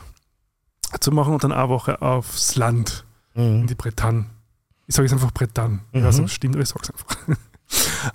zu 0.99 1.11
machen 1.11 1.33
und 1.33 1.43
dann 1.43 1.51
eine 1.51 1.69
Woche 1.69 2.01
aufs 2.01 2.55
Land, 2.55 3.05
in 3.33 3.61
Mhm. 3.61 3.67
die 3.67 3.75
Bretagne. 3.75 4.25
Ich 4.87 4.95
sage 4.95 5.05
jetzt 5.07 5.13
einfach 5.13 5.31
Bretagne. 5.31 5.79
Ob 5.93 6.03
es 6.03 6.33
stimmt, 6.33 6.55
aber 6.55 6.63
ich 6.63 6.69
sage 6.69 6.81
es 6.83 6.89
einfach. 6.91 7.17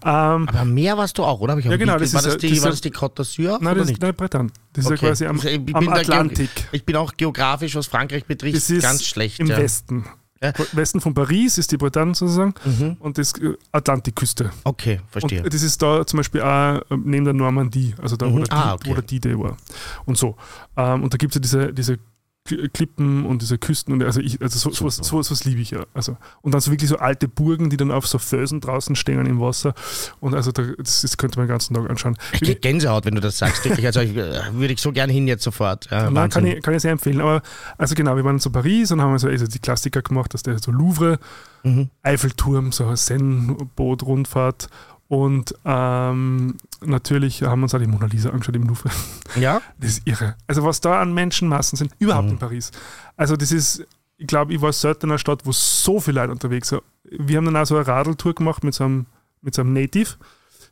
ähm, 0.05 0.49
Aber 0.49 0.65
mehr 0.67 0.97
warst 0.99 1.17
du 1.17 1.25
auch, 1.25 1.41
oder? 1.41 1.59
Ja, 1.59 1.77
genau, 1.77 1.99
das 1.99 2.13
war, 2.13 2.21
das 2.23 2.37
die, 2.39 2.51
das 2.51 2.63
war 2.63 2.71
das 2.71 2.81
die 2.83 2.91
Côte 2.93 3.17
d'Azur? 3.17 3.59
nein, 3.61 3.77
das 3.79 3.91
ist 3.91 4.01
nein, 4.03 4.15
Bretagne. 4.15 4.51
Das 4.75 4.85
ist 4.85 4.91
Okay. 4.93 5.07
ja 5.07 5.09
quasi 5.11 5.27
am, 5.27 5.37
Ich 5.37 5.65
bin 5.65 5.75
am 5.75 5.89
Atlantik. 5.89 6.51
Ich 6.73 6.85
bin 6.85 6.97
auch 6.97 7.15
geografisch, 7.17 7.75
was 7.77 7.87
Frankreich 7.87 8.27
betrifft, 8.27 8.57
Das 8.57 8.69
ist 8.69 8.83
ganz 8.83 9.05
schlecht. 9.07 9.41
Im 9.41 9.47
ja. 9.47 9.57
Westen. 9.57 10.05
Ja. 10.43 10.53
Westen 10.73 11.01
von 11.01 11.15
Paris 11.15 11.57
ist 11.57 11.73
die 11.73 11.79
Bretagne 11.79 12.15
sozusagen 12.15 12.53
Mhm. 12.67 12.97
und 13.01 13.17
das 13.17 13.33
äh, 13.41 13.55
Atlantikküste. 13.73 14.51
Okay, 14.65 15.01
verstehe. 15.09 15.43
Und 15.43 15.55
das 15.55 15.63
ist 15.63 15.81
da 15.81 16.07
zum 16.07 16.19
Beispiel 16.19 16.43
auch 16.43 16.75
äh, 16.77 16.83
neben 16.91 17.25
der 17.25 17.33
Normandie, 17.33 17.95
also 18.03 18.17
da, 18.19 18.27
wo, 18.31 18.37
Mhm. 18.41 18.45
der, 18.45 18.53
Ah, 18.53 18.75
okay. 18.75 18.91
wo 18.91 18.95
der 18.95 19.03
D-Day 19.03 19.39
war. 19.39 19.57
Und 20.05 20.19
so. 20.19 20.37
Ähm, 20.77 21.05
und 21.05 21.15
da 21.15 21.17
gibt 21.17 21.35
es 21.35 21.37
ja 21.37 21.41
diese, 21.41 21.73
diese 21.73 21.99
Klippen 22.47 23.27
und 23.27 23.43
diese 23.43 23.59
Küsten 23.59 23.93
und 23.93 24.03
also 24.03 24.21
ich, 24.21 24.41
also 24.41 24.59
so, 24.59 24.71
sowas, 24.71 24.97
sowas, 24.97 25.31
was 25.31 25.45
liebe 25.45 25.61
ich 25.61 25.71
ja. 25.71 25.85
Also, 25.95 26.17
und 26.43 26.53
dann 26.53 26.61
so 26.61 26.71
wirklich 26.71 26.89
so 26.89 26.97
alte 26.99 27.29
Burgen, 27.29 27.71
die 27.71 27.77
dann 27.77 27.91
auf 27.91 28.07
so 28.07 28.19
Felsen 28.19 28.61
draußen 28.61 28.97
stehen 28.97 29.25
im 29.27 29.41
Wasser. 29.41 29.75
Und 30.21 30.35
also 30.35 30.53
da, 30.53 30.63
das, 30.79 31.03
das 31.03 31.17
könnte 31.17 31.39
man 31.39 31.47
den 31.47 31.53
ganzen 31.53 31.75
Tag 31.75 31.89
anschauen. 31.91 32.17
ich 32.33 32.41
krieg 32.41 32.63
Gänsehaut, 32.63 33.05
wenn 33.05 33.15
du 33.15 33.21
das 33.21 33.39
sagst. 33.39 33.65
Wirklich. 33.65 33.87
Also 33.87 34.01
ich, 34.01 34.17
äh, 34.17 34.41
würde 34.53 34.73
ich 34.73 34.81
so 34.81 34.93
gern 34.93 35.11
hin 35.11 35.29
jetzt 35.29 35.43
sofort. 35.43 35.91
Ja, 35.91 36.11
Nein, 36.11 36.31
kann 36.31 36.47
ich, 36.47 36.63
kann 36.63 36.75
ich 36.75 36.83
sehr 36.83 36.93
empfehlen. 36.93 37.21
Aber 37.21 37.43
also 37.79 37.95
genau, 37.95 38.17
wir 38.17 38.25
waren 38.25 38.41
zu 38.41 38.51
Paris 38.51 38.93
und 38.93 39.01
haben 39.01 39.13
also, 39.13 39.29
also 39.29 39.47
die 39.47 39.59
Klassiker 39.59 40.03
gemacht, 40.03 40.33
dass 40.35 40.43
der 40.43 40.59
so 40.59 40.71
Louvre, 40.71 41.19
Mhm. 41.67 41.91
Eiffelturm, 42.05 42.71
so 42.71 42.87
eine 42.87 42.95
Zen-Boot-Rundfahrt 42.95 44.69
und 45.09 45.55
ähm, 45.65 46.57
natürlich 46.85 47.43
haben 47.43 47.61
wir 47.61 47.65
uns 47.65 47.75
auch 47.75 47.79
die 47.79 47.87
Mona 47.87 48.07
Lisa 48.07 48.31
angeschaut 48.31 48.57
im 48.57 48.65
Louvre. 48.67 48.91
Ja? 49.37 49.61
Das 49.79 49.91
ist 49.93 50.03
irre. 50.07 50.35
Also 50.47 50.65
was 50.65 50.81
da 50.81 51.01
an 51.01 51.15
Menschenmassen 51.15 51.77
sind, 51.77 51.93
überhaupt 51.99 52.27
Mhm. 52.27 52.33
in 52.33 52.39
Paris. 52.39 52.71
Also 53.17 53.37
das 53.37 53.53
ist, 53.53 53.87
ich 54.19 54.27
glaube, 54.27 54.53
ich 54.55 54.61
war 54.61 54.73
selten 54.73 55.07
in 55.07 55.11
einer 55.13 55.19
Stadt, 55.19 55.47
wo 55.47 55.53
so 55.53 56.01
viele 56.01 56.21
Leute 56.21 56.33
unterwegs 56.33 56.69
sind. 56.69 56.83
Wir 57.05 57.37
haben 57.39 57.45
dann 57.45 57.57
auch 57.57 57.67
so 57.67 57.77
eine 57.77 57.87
Radeltour 57.87 58.35
gemacht 58.35 58.65
mit 58.65 58.75
so 58.75 58.85
einem, 58.85 59.07
mit 59.43 59.55
so 59.55 59.63
einem 59.63 59.73
Native, 59.75 60.15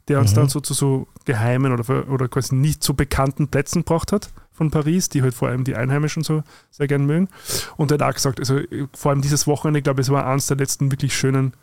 der 0.08 0.19
uns 0.20 0.32
Mhm. 0.32 0.36
dann 0.36 0.48
so 0.48 0.60
zu 0.60 0.75
so 0.75 1.06
geheimen 1.25 1.72
oder, 1.72 2.08
oder 2.10 2.28
quasi 2.28 2.54
nicht 2.56 2.82
so 2.82 2.92
bekannten 2.94 3.48
Plätzen 3.48 3.81
gebracht 3.82 4.10
hat 4.12 4.31
von 4.52 4.70
Paris, 4.70 5.08
die 5.08 5.22
halt 5.22 5.34
vor 5.34 5.48
allem 5.48 5.64
die 5.64 5.75
Einheimischen 5.76 6.22
so 6.25 6.42
sehr 6.70 6.86
gern 6.88 7.06
mögen. 7.06 7.28
Und 7.76 7.90
er 7.92 7.98
hat 7.98 8.02
auch 8.02 8.14
gesagt, 8.14 8.40
also 8.40 8.58
vor 8.94 9.10
allem 9.12 9.22
dieses 9.22 9.46
Wochenende, 9.46 9.79
ich 9.79 9.84
glaube, 9.84 10.00
es 10.03 10.10
war 10.10 10.26
eines 10.26 10.46
der 10.46 10.56
letzten 10.56 10.91
wirklich 10.91 11.17
schönen 11.17 11.55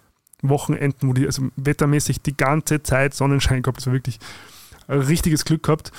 Wochenenden, 0.41 1.07
wo 1.09 1.13
die 1.13 1.25
also 1.25 1.43
wettermäßig 1.55 2.21
die 2.21 2.35
ganze 2.35 2.81
Zeit 2.83 3.13
Sonnenschein 3.13 3.61
gehabt, 3.61 3.77
also 3.79 3.91
wirklich 3.91 4.19
richtiges 4.89 5.45
Glück 5.45 5.63
gehabt. 5.63 5.91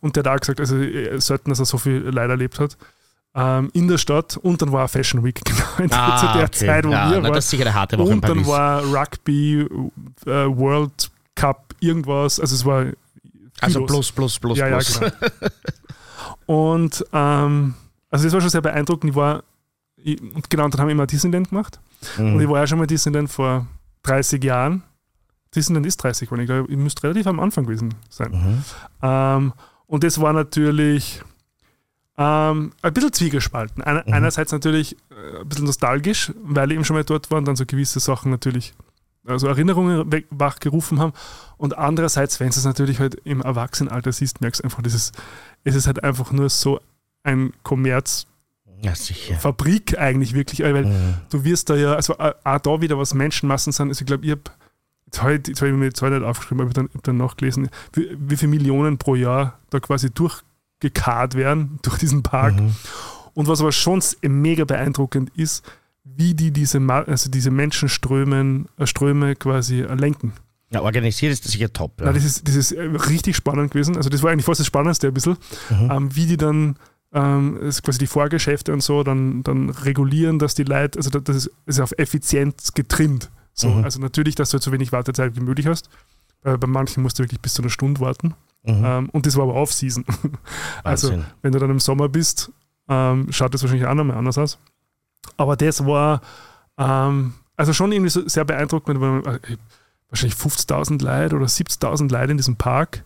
Und 0.00 0.16
der 0.16 0.24
hat 0.24 0.32
auch 0.36 0.40
gesagt, 0.40 0.60
also 0.60 0.76
äh, 0.78 1.20
selten, 1.20 1.50
dass 1.50 1.58
er 1.58 1.66
so 1.66 1.76
viel 1.78 1.98
Leid 1.98 2.30
erlebt 2.30 2.58
hat. 2.58 2.76
Ähm, 3.34 3.70
in 3.74 3.86
der 3.86 3.98
Stadt 3.98 4.36
und 4.38 4.60
dann 4.60 4.72
war 4.72 4.88
Fashion 4.88 5.22
Week, 5.22 5.40
genau, 5.44 5.62
in 5.78 5.92
Ah, 5.92 6.16
zu 6.16 6.26
der 6.38 6.46
okay. 6.46 6.66
Zeit, 6.66 6.84
wo 6.84 6.90
ja, 6.90 7.10
wir 7.10 7.18
na, 7.18 7.22
waren. 7.24 7.34
Das 7.34 7.44
ist 7.44 7.50
sicher 7.50 7.62
eine 7.64 7.74
harte 7.74 7.96
Woche 7.98 8.08
Und 8.08 8.24
dann 8.28 8.44
war 8.46 8.82
Rugby, 8.82 9.60
äh, 10.26 10.26
World 10.26 11.10
Cup, 11.36 11.74
irgendwas, 11.78 12.40
also 12.40 12.54
es 12.56 12.64
war 12.64 12.86
also 13.60 13.84
plus, 13.86 14.10
plus, 14.10 14.38
plus, 14.38 14.58
ja, 14.58 14.66
plus. 14.68 14.98
Ja, 15.00 15.10
genau. 15.10 15.50
und 16.46 17.04
ähm, 17.12 17.74
also 18.10 18.24
das 18.24 18.32
war 18.32 18.40
schon 18.40 18.50
sehr 18.50 18.62
beeindruckend. 18.62 19.10
Ich 19.10 19.16
war, 19.16 19.44
ich, 19.96 20.20
und 20.20 20.48
genau, 20.50 20.64
und 20.64 20.74
dann 20.74 20.80
haben 20.80 20.88
wir 20.88 20.92
immer 20.92 21.06
Disneyland 21.06 21.50
gemacht. 21.50 21.78
Und 22.18 22.40
ich 22.40 22.46
Mhm. 22.46 22.50
war 22.50 22.60
ja 22.60 22.66
schon 22.66 22.78
mal 22.78 22.86
Disneyland 22.86 23.30
vor 23.30 23.66
30 24.02 24.42
Jahren. 24.44 24.82
Disneyland 25.54 25.86
ist 25.86 25.96
30 25.98 26.28
geworden. 26.28 26.42
Ich 26.42 26.46
glaube, 26.46 26.70
ich 26.70 26.76
müsste 26.78 27.02
relativ 27.02 27.26
am 27.26 27.40
Anfang 27.40 27.64
gewesen 27.64 27.94
sein. 28.08 28.30
Mhm. 28.32 28.64
Ähm, 29.02 29.52
und 29.86 30.04
das 30.04 30.20
war 30.20 30.32
natürlich 30.32 31.22
ähm, 32.16 32.72
ein 32.82 32.92
bisschen 32.92 33.12
zwiegespalten. 33.12 33.82
Einer, 33.82 34.04
Mhm. 34.06 34.12
Einerseits 34.12 34.52
natürlich 34.52 34.96
äh, 35.10 35.40
ein 35.40 35.48
bisschen 35.48 35.64
nostalgisch, 35.64 36.32
weil 36.42 36.70
ich 36.70 36.76
eben 36.76 36.84
schon 36.84 36.94
mal 36.96 37.04
dort 37.04 37.30
war 37.30 37.38
und 37.38 37.46
dann 37.48 37.56
so 37.56 37.66
gewisse 37.66 37.98
Sachen 37.98 38.30
natürlich, 38.30 38.74
also 39.26 39.48
Erinnerungen 39.48 40.08
wachgerufen 40.30 41.00
haben. 41.00 41.12
Und 41.56 41.76
andererseits, 41.78 42.38
wenn 42.38 42.50
du 42.50 42.56
es 42.56 42.64
natürlich 42.64 43.00
halt 43.00 43.16
im 43.24 43.40
Erwachsenenalter 43.40 44.12
siehst, 44.12 44.40
merkst 44.40 44.60
du 44.60 44.64
einfach, 44.64 44.82
das 44.82 44.94
ist, 44.94 45.14
es 45.64 45.74
ist 45.74 45.86
halt 45.86 46.04
einfach 46.04 46.30
nur 46.30 46.48
so 46.48 46.80
ein 47.22 47.52
Kommerz, 47.62 48.26
Ja, 48.82 48.94
sicher. 48.94 49.34
Fabrik 49.36 49.98
eigentlich 49.98 50.34
wirklich, 50.34 50.60
weil 50.60 50.86
Mhm. 50.86 51.14
du 51.30 51.44
wirst 51.44 51.68
da 51.70 51.76
ja, 51.76 51.94
also 51.94 52.14
äh, 52.18 52.32
auch 52.44 52.58
da 52.58 52.80
wieder, 52.80 52.96
was 52.98 53.14
Menschenmassen 53.14 53.72
sind, 53.72 53.88
also 53.88 54.00
ich 54.02 54.06
glaube, 54.06 54.24
ich 54.24 54.30
habe 54.32 54.42
jetzt 55.06 55.20
habe 55.60 55.70
ich, 55.70 55.74
mir 55.76 55.84
jetzt 55.86 56.00
heute 56.02 56.16
nicht 56.20 56.24
aufgeschrieben, 56.24 56.60
aber 56.62 56.70
ich 56.70 56.76
habe 56.76 56.88
dann, 56.88 56.94
hab 56.96 57.02
dann 57.02 57.16
nachgelesen, 57.16 57.68
wie, 57.94 58.08
wie 58.18 58.36
viele 58.36 58.50
Millionen 58.50 58.96
pro 58.96 59.16
Jahr 59.16 59.58
da 59.70 59.80
quasi 59.80 60.08
durchgekarrt 60.10 61.34
werden 61.34 61.78
durch 61.82 61.98
diesen 61.98 62.22
Park. 62.22 62.54
Mhm. 62.60 62.74
Und 63.34 63.48
was 63.48 63.60
aber 63.60 63.72
schon 63.72 64.00
mega 64.22 64.64
beeindruckend 64.64 65.30
ist, 65.36 65.64
wie 66.04 66.34
die 66.34 66.50
diese, 66.52 66.80
also 66.80 67.30
diese 67.30 67.50
Menschenströme 67.50 68.64
äh, 68.78 68.86
Ströme 68.86 69.36
quasi 69.36 69.80
äh, 69.82 69.94
lenken. 69.94 70.32
Ja, 70.70 70.82
organisiert 70.82 71.32
ist 71.32 71.44
das 71.44 71.52
sicher 71.52 71.72
top. 71.72 71.98
Ja. 72.00 72.06
Na, 72.06 72.12
das, 72.12 72.24
ist, 72.24 72.46
das 72.46 72.54
ist 72.54 72.72
richtig 73.08 73.34
spannend 73.36 73.72
gewesen. 73.72 73.96
Also 73.96 74.08
das 74.08 74.22
war 74.22 74.30
eigentlich 74.30 74.46
fast 74.46 74.60
das 74.60 74.66
Spannendste 74.68 75.08
ein 75.08 75.14
bisschen, 75.14 75.36
Mhm. 75.70 75.90
ähm, 75.90 76.16
wie 76.16 76.26
die 76.26 76.36
dann 76.36 76.76
ähm, 77.12 77.56
ist 77.60 77.82
quasi 77.82 77.98
die 77.98 78.06
Vorgeschäfte 78.06 78.72
und 78.72 78.82
so, 78.82 79.02
dann, 79.02 79.42
dann 79.42 79.70
regulieren, 79.70 80.38
dass 80.38 80.54
die 80.54 80.64
Leute, 80.64 80.98
also 80.98 81.10
das 81.10 81.36
ist, 81.36 81.50
ist 81.66 81.80
auf 81.80 81.92
Effizienz 81.98 82.72
getrimmt. 82.72 83.30
So, 83.52 83.68
Mhm. 83.68 83.84
Also 83.84 84.00
natürlich, 84.00 84.34
dass 84.36 84.50
du 84.50 84.54
halt 84.54 84.62
so 84.62 84.72
wenig 84.72 84.92
Wartezeit 84.92 85.36
wie 85.36 85.40
möglich 85.40 85.66
hast. 85.66 85.90
Äh, 86.44 86.56
bei 86.56 86.66
manchen 86.66 87.02
musst 87.02 87.18
du 87.18 87.22
wirklich 87.22 87.40
bis 87.40 87.54
zu 87.54 87.62
einer 87.62 87.70
Stunde 87.70 88.00
warten. 88.00 88.34
Mhm. 88.62 88.82
Ähm, 88.84 89.10
und 89.10 89.26
das 89.26 89.36
war 89.36 89.44
aber 89.44 89.54
Off-Season. 89.54 90.04
also 90.84 91.22
wenn 91.42 91.52
du 91.52 91.58
dann 91.58 91.70
im 91.70 91.80
Sommer 91.80 92.08
bist, 92.08 92.50
ähm, 92.88 93.26
schaut 93.30 93.52
das 93.54 93.62
wahrscheinlich 93.62 93.86
auch 93.86 93.94
nochmal 93.94 94.16
anders 94.16 94.38
aus. 94.38 94.58
Aber 95.36 95.56
das 95.56 95.84
war 95.84 96.20
ähm, 96.78 97.34
also 97.56 97.72
schon 97.72 97.92
irgendwie 97.92 98.10
so 98.10 98.26
sehr 98.26 98.44
beeindruckend, 98.44 99.00
weil 99.00 99.18
äh, 99.18 99.56
wahrscheinlich 100.08 100.38
50.000 100.38 101.02
Leute 101.02 101.36
oder 101.36 101.46
70.000 101.46 102.10
Leute 102.10 102.32
in 102.32 102.36
diesem 102.36 102.56
Park, 102.56 103.04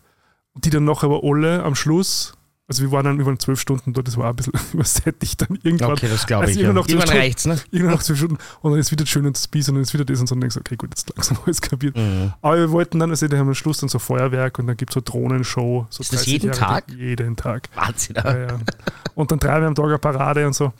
die 0.54 0.70
dann 0.70 0.84
noch 0.84 1.02
aber 1.02 1.23
alle 1.25 1.64
am 1.64 1.75
Schluss, 1.75 2.34
also 2.66 2.83
wir 2.83 2.90
waren 2.92 3.04
dann 3.04 3.21
über 3.21 3.38
zwölf 3.38 3.61
Stunden 3.61 3.92
dort, 3.92 4.09
das 4.09 4.16
war 4.16 4.30
ein 4.30 4.37
bisschen 4.37 4.54
übersättigt 4.73 5.40
dann 5.42 5.59
irgendwann. 5.62 5.92
Okay, 5.92 6.09
das 6.09 6.26
glaube 6.26 6.44
Also 6.47 6.52
ich. 6.52 6.56
Ja. 6.62 6.68
irgendwann 6.68 6.83
noch 6.83 6.88
Irgendwann 6.88 7.16
reicht's, 7.18 7.44
ne? 7.47 7.59
Irgendwann 7.71 7.97
nach 7.97 8.02
zwölf 8.02 8.18
Stunden 8.18 8.38
und 8.62 8.71
dann 8.71 8.80
ist 8.80 8.90
wieder 8.90 9.04
schön 9.06 9.26
und 9.26 9.37
Speed 9.37 9.68
und 9.68 9.75
dann 9.75 9.83
ist 9.83 9.92
wieder 9.92 10.04
das 10.04 10.21
und 10.21 10.26
so 10.28 10.35
und 10.35 10.40
denkst, 10.40 10.56
okay, 10.56 10.76
gut, 10.76 10.90
jetzt 10.90 11.12
langsam 11.14 11.38
alles 11.44 11.61
kapiert. 11.61 11.97
Mhm. 11.97 12.33
Aber 12.40 12.56
wir 12.56 12.71
wollten 12.71 12.99
dann, 12.99 13.11
also 13.11 13.28
da 13.28 13.37
haben 13.37 13.47
wir 13.47 13.50
am 13.50 13.54
Schluss 13.54 13.78
dann 13.78 13.88
so 13.88 13.99
Feuerwerk 13.99 14.59
und 14.59 14.66
dann 14.66 14.76
gibt 14.76 14.92
es 14.92 14.94
so 14.94 15.00
Drohnenshow. 15.02 15.87
So 15.90 16.00
Ist 16.02 16.12
das 16.12 16.21
30 16.21 16.33
jeden 16.33 16.47
Jahre 16.47 16.59
Tag? 16.59 16.85
Jeden 16.90 17.37
Tag. 17.37 17.68
Wahnsinn. 17.75 18.16
Ja, 18.16 18.37
ja. 18.38 18.59
Und 19.14 19.30
dann 19.30 19.38
dreimal 19.38 19.68
am 19.68 19.75
Tag 19.75 19.85
eine 19.87 19.99
Parade 19.99 20.47
und 20.47 20.54
so. 20.54 20.73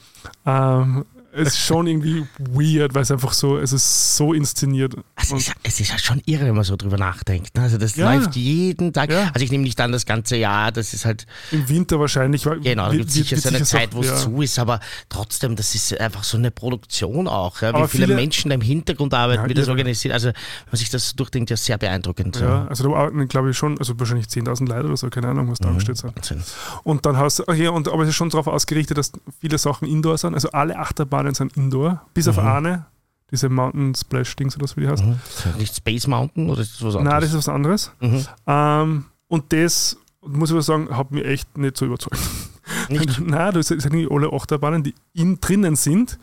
Ähm, 0.47 1.05
es 1.37 1.49
ist 1.49 1.59
schon 1.61 1.87
irgendwie 1.87 2.25
weird, 2.39 2.95
weil 2.95 3.03
es 3.03 3.11
einfach 3.11 3.33
so, 3.33 3.59
es 3.59 3.73
ist 3.73 4.17
so 4.17 4.33
inszeniert. 4.33 4.95
Also 5.17 5.37
es, 5.37 5.51
es 5.63 5.81
ist 5.81 5.91
halt 5.93 6.01
schon 6.03 6.23
irre, 6.27 6.47
wenn 6.47 6.55
man 6.55 6.65
so 6.65 6.77
drüber 6.77 6.97
nachdenkt. 6.97 7.57
ne? 7.57 7.63
Also 7.65 7.79
das 7.79 7.97
Ja. 7.97 8.13
läuft 8.13 8.37
jeden 8.37 8.93
Tag. 8.93 9.11
Ja. 9.11 9.31
Also 9.35 9.45
ich 9.45 9.51
nehme 9.51 9.65
nicht 9.65 9.81
an 9.81 9.93
das 9.93 10.07
ganze 10.07 10.37
Jahr, 10.37 10.73
das 10.73 10.95
ist 10.95 11.05
halt, 11.05 11.27
Im 11.51 11.69
Winter 11.69 11.99
wahrscheinlich. 12.01 12.47
weil- 12.47 12.61
genau, 12.61 12.87
da 12.89 12.97
gibt 12.97 13.09
es 13.09 13.15
sicher 13.15 13.37
so 13.37 13.49
eine 13.49 13.63
Zeit, 13.63 13.95
wo 13.95 14.01
es 14.01 14.07
ja. 14.09 14.17
zu 14.17 14.41
ist, 14.43 14.59
aber 14.59 14.81
trotzdem, 15.09 15.57
das 15.57 15.75
ist 15.75 15.99
einfach 16.01 16.25
so 16.25 16.37
eine 16.37 16.51
Produktion 16.51 17.29
auch. 17.29 17.61
Wie 17.63 17.67
viele, 17.89 18.07
viele- 18.07 18.15
Menschen 18.15 18.49
da 18.51 18.55
im 18.55 18.61
Hintergrund 18.61 19.15
arbeiten, 19.15 19.49
wie 19.49 19.55
das 19.55 19.69
organisiert. 19.69 20.15
Also 20.15 20.29
wenn 20.29 20.35
man 20.71 20.77
sich 20.79 20.91
das 20.91 21.15
durchdenkt, 21.15 21.51
ja 21.51 21.57
sehr 21.57 21.79
beeindruckend. 21.79 22.41
Ja, 22.41 22.67
also 22.67 22.89
da 22.89 22.97
arbeiten, 22.97 23.27
glaube 23.29 23.51
ich, 23.51 23.57
schon, 23.57 23.79
also 23.79 23.99
wahrscheinlich 23.99 24.27
10.000 24.29 24.69
Leute 24.69 24.87
oder 24.87 24.97
so, 24.97 25.09
keine 25.11 25.29
Ahnung, 25.29 25.51
was 25.51 25.59
da 25.59 25.69
angestellt 25.69 25.99
sind. 25.99 26.15
Wahnsinn. 26.17 26.43
Und 26.83 27.07
dann 27.07 27.17
hast 27.17 27.39
du, 27.41 27.45
okay, 27.49 27.69
und, 27.69 27.89
aber 27.89 28.03
es 28.03 28.11
ist 28.11 28.15
schon 28.17 28.31
darauf 28.31 28.47
ausgerichtet, 28.47 28.99
dass 28.99 29.13
viele 29.41 29.59
Sachen 29.59 29.89
Indoor 29.89 30.19
sind. 30.19 30.35
Also 30.35 30.51
alle 30.51 30.79
Achterbahnen 30.79 31.24
sind 31.33 31.57
Indoor, 31.57 32.05
bis 32.13 32.29
auf 32.29 32.37
Mhm. 32.37 32.47
eine, 32.47 32.87
diese 33.31 33.49
Mountain 33.49 33.95
Splash 33.95 34.37
Dings 34.37 34.57
oder 34.57 34.67
so, 34.67 34.77
wie 34.77 34.81
die 34.83 34.89
heißt. 34.89 35.05
Mhm. 35.05 35.17
Nicht 35.59 35.75
Space 35.77 36.07
Mountain 36.07 36.51
oder 36.51 36.61
ist 36.61 36.75
das 36.75 36.83
was 36.85 36.95
Nein, 36.95 37.05
das 37.05 37.13
anderes? 37.15 37.31
ist 37.31 37.37
was 37.37 37.49
anderes. 37.49 37.93
Mhm. 38.01 38.27
Ähm, 38.47 39.05
und 39.29 39.53
das, 39.53 39.97
muss 40.21 40.51
ich 40.51 40.55
aber 40.55 40.63
sagen, 40.63 40.95
hat 40.97 41.11
mich 41.13 41.25
echt 41.25 41.57
nicht 41.57 41.77
so 41.77 41.87
überzeugt. 41.87 42.19
Nicht? 42.91 43.21
Nein, 43.27 43.55
das 43.55 43.69
sind 43.69 44.11
alle 44.11 44.33
Achterbahnen, 44.33 44.83
die 44.83 44.95
in, 45.15 45.41
drinnen 45.41 45.77
sind, 45.77 46.19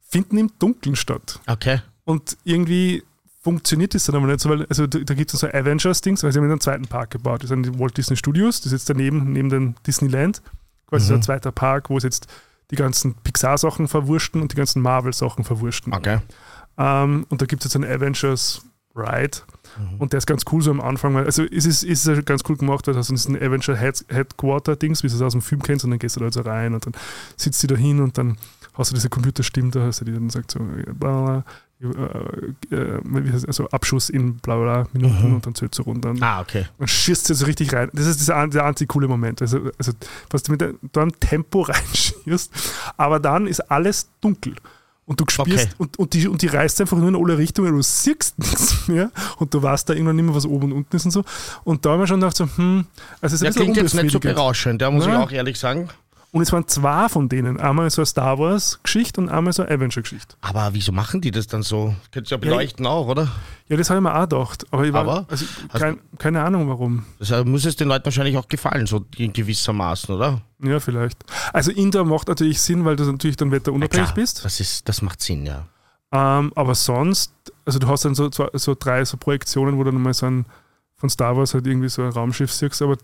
finden 0.00 0.38
im 0.38 0.50
Dunkeln 0.58 0.94
statt. 0.96 1.40
Okay. 1.46 1.80
Und 2.04 2.36
irgendwie 2.44 3.02
funktioniert 3.42 3.94
das 3.94 4.04
dann 4.04 4.14
aber 4.16 4.26
nicht 4.26 4.40
so, 4.40 4.48
weil 4.48 4.64
also 4.66 4.86
da, 4.86 4.98
da 5.00 5.14
gibt 5.14 5.32
es 5.34 5.40
so 5.40 5.46
Avengers-Dings, 5.46 6.22
weil 6.22 6.32
sie 6.32 6.38
haben 6.38 6.50
einen 6.50 6.60
zweiten 6.60 6.86
Park 6.86 7.10
gebaut. 7.10 7.42
Das 7.42 7.48
sind 7.50 7.64
die 7.64 7.78
Walt 7.78 7.96
Disney 7.96 8.16
Studios, 8.16 8.60
das 8.60 8.66
ist 8.66 8.72
jetzt 8.72 8.90
daneben, 8.90 9.32
neben 9.32 9.50
dem 9.50 9.74
Disneyland. 9.86 10.40
Quasi 10.86 11.06
so 11.06 11.12
Mhm. 11.14 11.18
ein 11.18 11.22
zweiter 11.22 11.52
Park, 11.52 11.90
wo 11.90 11.96
es 11.98 12.04
jetzt 12.04 12.26
die 12.74 12.82
ganzen 12.82 13.14
Pixar-Sachen 13.14 13.88
verwurschten 13.88 14.42
und 14.42 14.52
die 14.52 14.56
ganzen 14.56 14.82
Marvel-Sachen 14.82 15.44
verwurschten. 15.44 15.92
Okay. 15.92 16.18
Ähm, 16.76 17.26
und 17.28 17.40
da 17.40 17.46
gibt 17.46 17.64
es 17.64 17.72
jetzt 17.72 17.76
einen 17.76 17.90
Avengers 17.90 18.64
Ride. 18.94 19.38
Mhm. 19.78 19.96
Und 19.98 20.12
der 20.12 20.18
ist 20.18 20.26
ganz 20.26 20.44
cool 20.52 20.62
so 20.62 20.70
am 20.70 20.80
Anfang. 20.80 21.16
Also 21.16 21.42
es 21.44 21.66
ist, 21.66 21.82
ist 21.82 22.06
es 22.06 22.24
ganz 22.24 22.42
cool 22.48 22.56
gemacht, 22.56 22.86
weil 22.86 22.94
das 22.94 23.10
ist 23.10 23.28
ein 23.28 23.36
Avenger 23.36 23.76
Head 23.76 24.04
Headquarter-Dings, 24.08 25.02
wie 25.02 25.08
du 25.08 25.14
es 25.14 25.22
aus 25.22 25.32
dem 25.32 25.42
Film 25.42 25.62
kennst, 25.62 25.84
und 25.84 25.90
dann 25.90 25.98
gehst 25.98 26.16
du 26.16 26.20
da 26.20 26.26
also 26.26 26.42
rein 26.42 26.74
und 26.74 26.86
dann 26.86 26.94
sitzt 27.36 27.62
du 27.62 27.66
da 27.66 27.76
hin 27.76 28.00
und 28.00 28.18
dann 28.18 28.36
hast 28.74 28.90
du 28.90 28.94
diese 28.94 29.08
Computerstimme 29.08 29.70
da, 29.70 29.82
hast 29.82 30.00
du 30.00 30.04
die 30.04 30.12
dann 30.12 30.30
sagt 30.30 30.52
so, 30.52 30.60
äh, 31.84 32.74
äh, 32.74 32.78
äh, 32.98 33.32
also 33.46 33.68
Abschuss 33.68 34.08
in 34.10 34.36
bla 34.36 34.56
bla 34.56 34.86
Minuten 34.92 35.28
Mhm. 35.28 35.34
und 35.36 35.46
dann 35.46 35.54
zählt 35.54 35.74
so 35.74 35.82
runter. 35.84 36.14
Ah, 36.20 36.40
okay. 36.40 36.66
Und 36.78 36.88
schießt 36.88 37.26
sie 37.26 37.34
so 37.34 37.46
richtig 37.46 37.72
rein. 37.72 37.90
Das 37.92 38.06
ist 38.06 38.20
dieser, 38.20 38.46
der 38.48 38.64
einzig 38.64 38.88
coole 38.88 39.08
Moment. 39.08 39.42
Also, 39.42 39.58
also 39.78 39.92
was 40.30 40.42
du 40.42 40.52
mit 40.52 40.60
de- 40.60 40.74
da 40.92 41.02
im 41.02 41.18
Tempo 41.20 41.62
reinschießt, 41.68 42.52
aber 42.96 43.20
dann 43.20 43.46
ist 43.46 43.60
alles 43.70 44.08
dunkel. 44.20 44.54
Und 45.06 45.20
du 45.20 45.26
spürst, 45.28 45.50
Okay. 45.50 45.68
und, 45.76 45.98
und, 45.98 46.14
die, 46.14 46.26
und 46.28 46.40
die 46.40 46.46
reißt 46.46 46.80
einfach 46.80 46.96
nur 46.96 47.08
in 47.10 47.14
alle 47.16 47.36
Richtungen, 47.36 47.72
du 47.74 47.82
siehst 47.82 48.38
nichts 48.38 48.88
mehr 48.88 49.10
und 49.36 49.52
du 49.52 49.62
weißt 49.62 49.86
da 49.86 49.92
irgendwann 49.92 50.16
nicht 50.16 50.24
mehr, 50.24 50.34
was 50.34 50.46
oben 50.46 50.72
und 50.72 50.78
unten 50.78 50.96
ist 50.96 51.04
und 51.04 51.10
so. 51.10 51.22
Und 51.62 51.84
da 51.84 51.90
haben 51.90 52.00
wir 52.00 52.06
schon 52.06 52.20
gedacht, 52.20 52.34
so, 52.38 52.48
hm, 52.56 52.86
also 53.20 53.34
es 53.34 53.42
ist 53.42 53.42
ein 53.42 53.44
Der 53.44 53.48
bisschen 53.50 53.62
klingt 53.74 53.76
jetzt 53.76 54.02
nicht 54.02 54.12
so 54.12 54.18
berauschend, 54.20 54.80
da 54.80 54.90
muss 54.90 55.04
ich 55.04 55.10
Nein. 55.12 55.20
auch 55.20 55.30
ehrlich 55.30 55.58
sagen. 55.58 55.90
Und 56.34 56.42
es 56.42 56.52
waren 56.52 56.66
zwei 56.66 57.08
von 57.08 57.28
denen. 57.28 57.60
Einmal 57.60 57.88
so 57.90 58.02
eine 58.02 58.06
Star 58.06 58.40
Wars-Geschichte 58.40 59.20
und 59.20 59.28
einmal 59.28 59.52
so 59.52 59.62
eine 59.62 59.70
Avenger-Geschichte. 59.70 60.34
Aber 60.40 60.70
wieso 60.72 60.90
machen 60.90 61.20
die 61.20 61.30
das 61.30 61.46
dann 61.46 61.62
so? 61.62 61.94
Könntest 62.10 62.32
du 62.32 62.34
ja 62.34 62.38
beleuchten 62.40 62.84
auch, 62.86 63.06
oder? 63.06 63.28
Ja, 63.68 63.76
das 63.76 63.88
habe 63.88 63.98
ich 63.98 64.02
mir 64.02 64.12
auch 64.12 64.22
gedacht. 64.22 64.66
Aber, 64.72 64.84
ich 64.84 64.92
war, 64.92 65.02
Aber? 65.02 65.26
also, 65.30 65.46
kein, 65.72 66.00
keine 66.18 66.42
Ahnung 66.42 66.68
warum. 66.68 67.06
Das 67.20 67.30
äh, 67.30 67.44
muss 67.44 67.64
es 67.64 67.76
den 67.76 67.86
Leuten 67.86 68.06
wahrscheinlich 68.06 68.36
auch 68.36 68.48
gefallen, 68.48 68.88
so 68.88 69.04
in 69.16 69.32
gewissermaßen, 69.32 70.12
oder? 70.12 70.40
Ja, 70.60 70.80
vielleicht. 70.80 71.22
Also 71.52 71.70
Indoor 71.70 72.04
macht 72.04 72.26
natürlich 72.26 72.60
Sinn, 72.60 72.84
weil 72.84 72.96
du 72.96 73.04
natürlich 73.04 73.36
dann 73.36 73.52
wetterunabhängig 73.52 74.06
klar, 74.06 74.14
bist. 74.16 74.44
Das, 74.44 74.58
ist, 74.58 74.88
das 74.88 75.02
macht 75.02 75.20
Sinn, 75.20 75.46
ja. 75.46 75.68
Ähm, 76.10 76.50
aber 76.56 76.74
sonst, 76.74 77.32
also 77.64 77.78
du 77.78 77.86
hast 77.86 78.06
dann 78.06 78.16
so, 78.16 78.28
so 78.32 78.74
drei 78.76 79.04
so 79.04 79.16
Projektionen, 79.18 79.78
wo 79.78 79.84
du 79.84 79.92
dann 79.92 80.02
mal 80.02 80.12
so 80.12 80.26
ein 80.26 80.46
von 80.96 81.10
Star 81.10 81.36
Wars 81.36 81.54
halt 81.54 81.66
irgendwie 81.66 81.88
so 81.88 82.02
ein 82.02 82.08
Raumschiff 82.08 82.52
siehst, 82.52 82.82
aber 82.82 82.96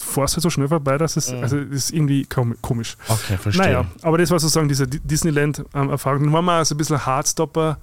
fährst 0.00 0.36
halt 0.36 0.42
so 0.42 0.50
schnell 0.50 0.68
vorbei, 0.68 0.96
dass 0.98 1.16
es, 1.16 1.32
Mhm. 1.32 1.42
also 1.42 1.58
das 1.64 1.74
ist 1.76 1.90
irgendwie 1.92 2.24
kom 2.24 2.56
komisch. 2.62 2.96
Okay, 3.08 3.36
verstehe. 3.36 3.64
Naja, 3.66 3.84
aber 4.02 4.18
das 4.18 4.30
war 4.30 4.38
sozusagen 4.38 4.68
diese 4.68 4.86
Di- 4.86 5.00
Disneyland-Erfahrung. 5.00 6.22
Dann 6.24 6.32
waren 6.32 6.44
wir 6.44 6.52
also 6.52 6.74
ein 6.74 6.78
bisschen 6.78 7.04
Hardstopper, 7.04 7.78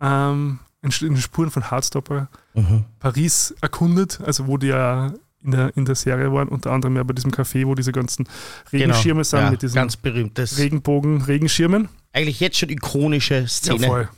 ähm, 0.00 0.58
in 0.82 0.90
den 0.90 1.16
Spuren 1.16 1.50
von 1.50 1.70
Hardstopper 1.70 2.28
Mhm. 2.54 2.84
Paris 2.98 3.54
erkundet, 3.60 4.20
also 4.24 4.46
wo 4.46 4.58
die 4.58 4.66
ja 4.68 5.12
in 5.42 5.50
der, 5.50 5.76
in 5.76 5.84
der 5.84 5.94
Serie 5.94 6.32
waren, 6.32 6.48
unter 6.48 6.72
anderem 6.72 6.96
ja 6.96 7.02
bei 7.02 7.12
diesem 7.14 7.30
Café, 7.30 7.66
wo 7.66 7.74
diese 7.74 7.92
ganzen 7.92 8.26
Regenschirme 8.72 9.24
sind 9.24 9.38
Genau. 9.38 9.46
ja, 9.46 9.50
mit 9.52 9.62
diesen 9.62 9.74
ganz 9.74 9.96
berühmtes. 9.96 10.58
Regenbogen, 10.58 11.22
Regenschirmen. 11.22 11.88
Eigentlich 12.12 12.40
jetzt 12.40 12.58
schon 12.58 12.68
ikonische 12.70 13.46
Szene. 13.48 13.80
Ja, 13.82 13.86
voll. 13.88 14.08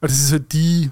Also 0.00 0.14
das 0.14 0.20
ist 0.24 0.32
halt 0.32 0.52
die, 0.52 0.90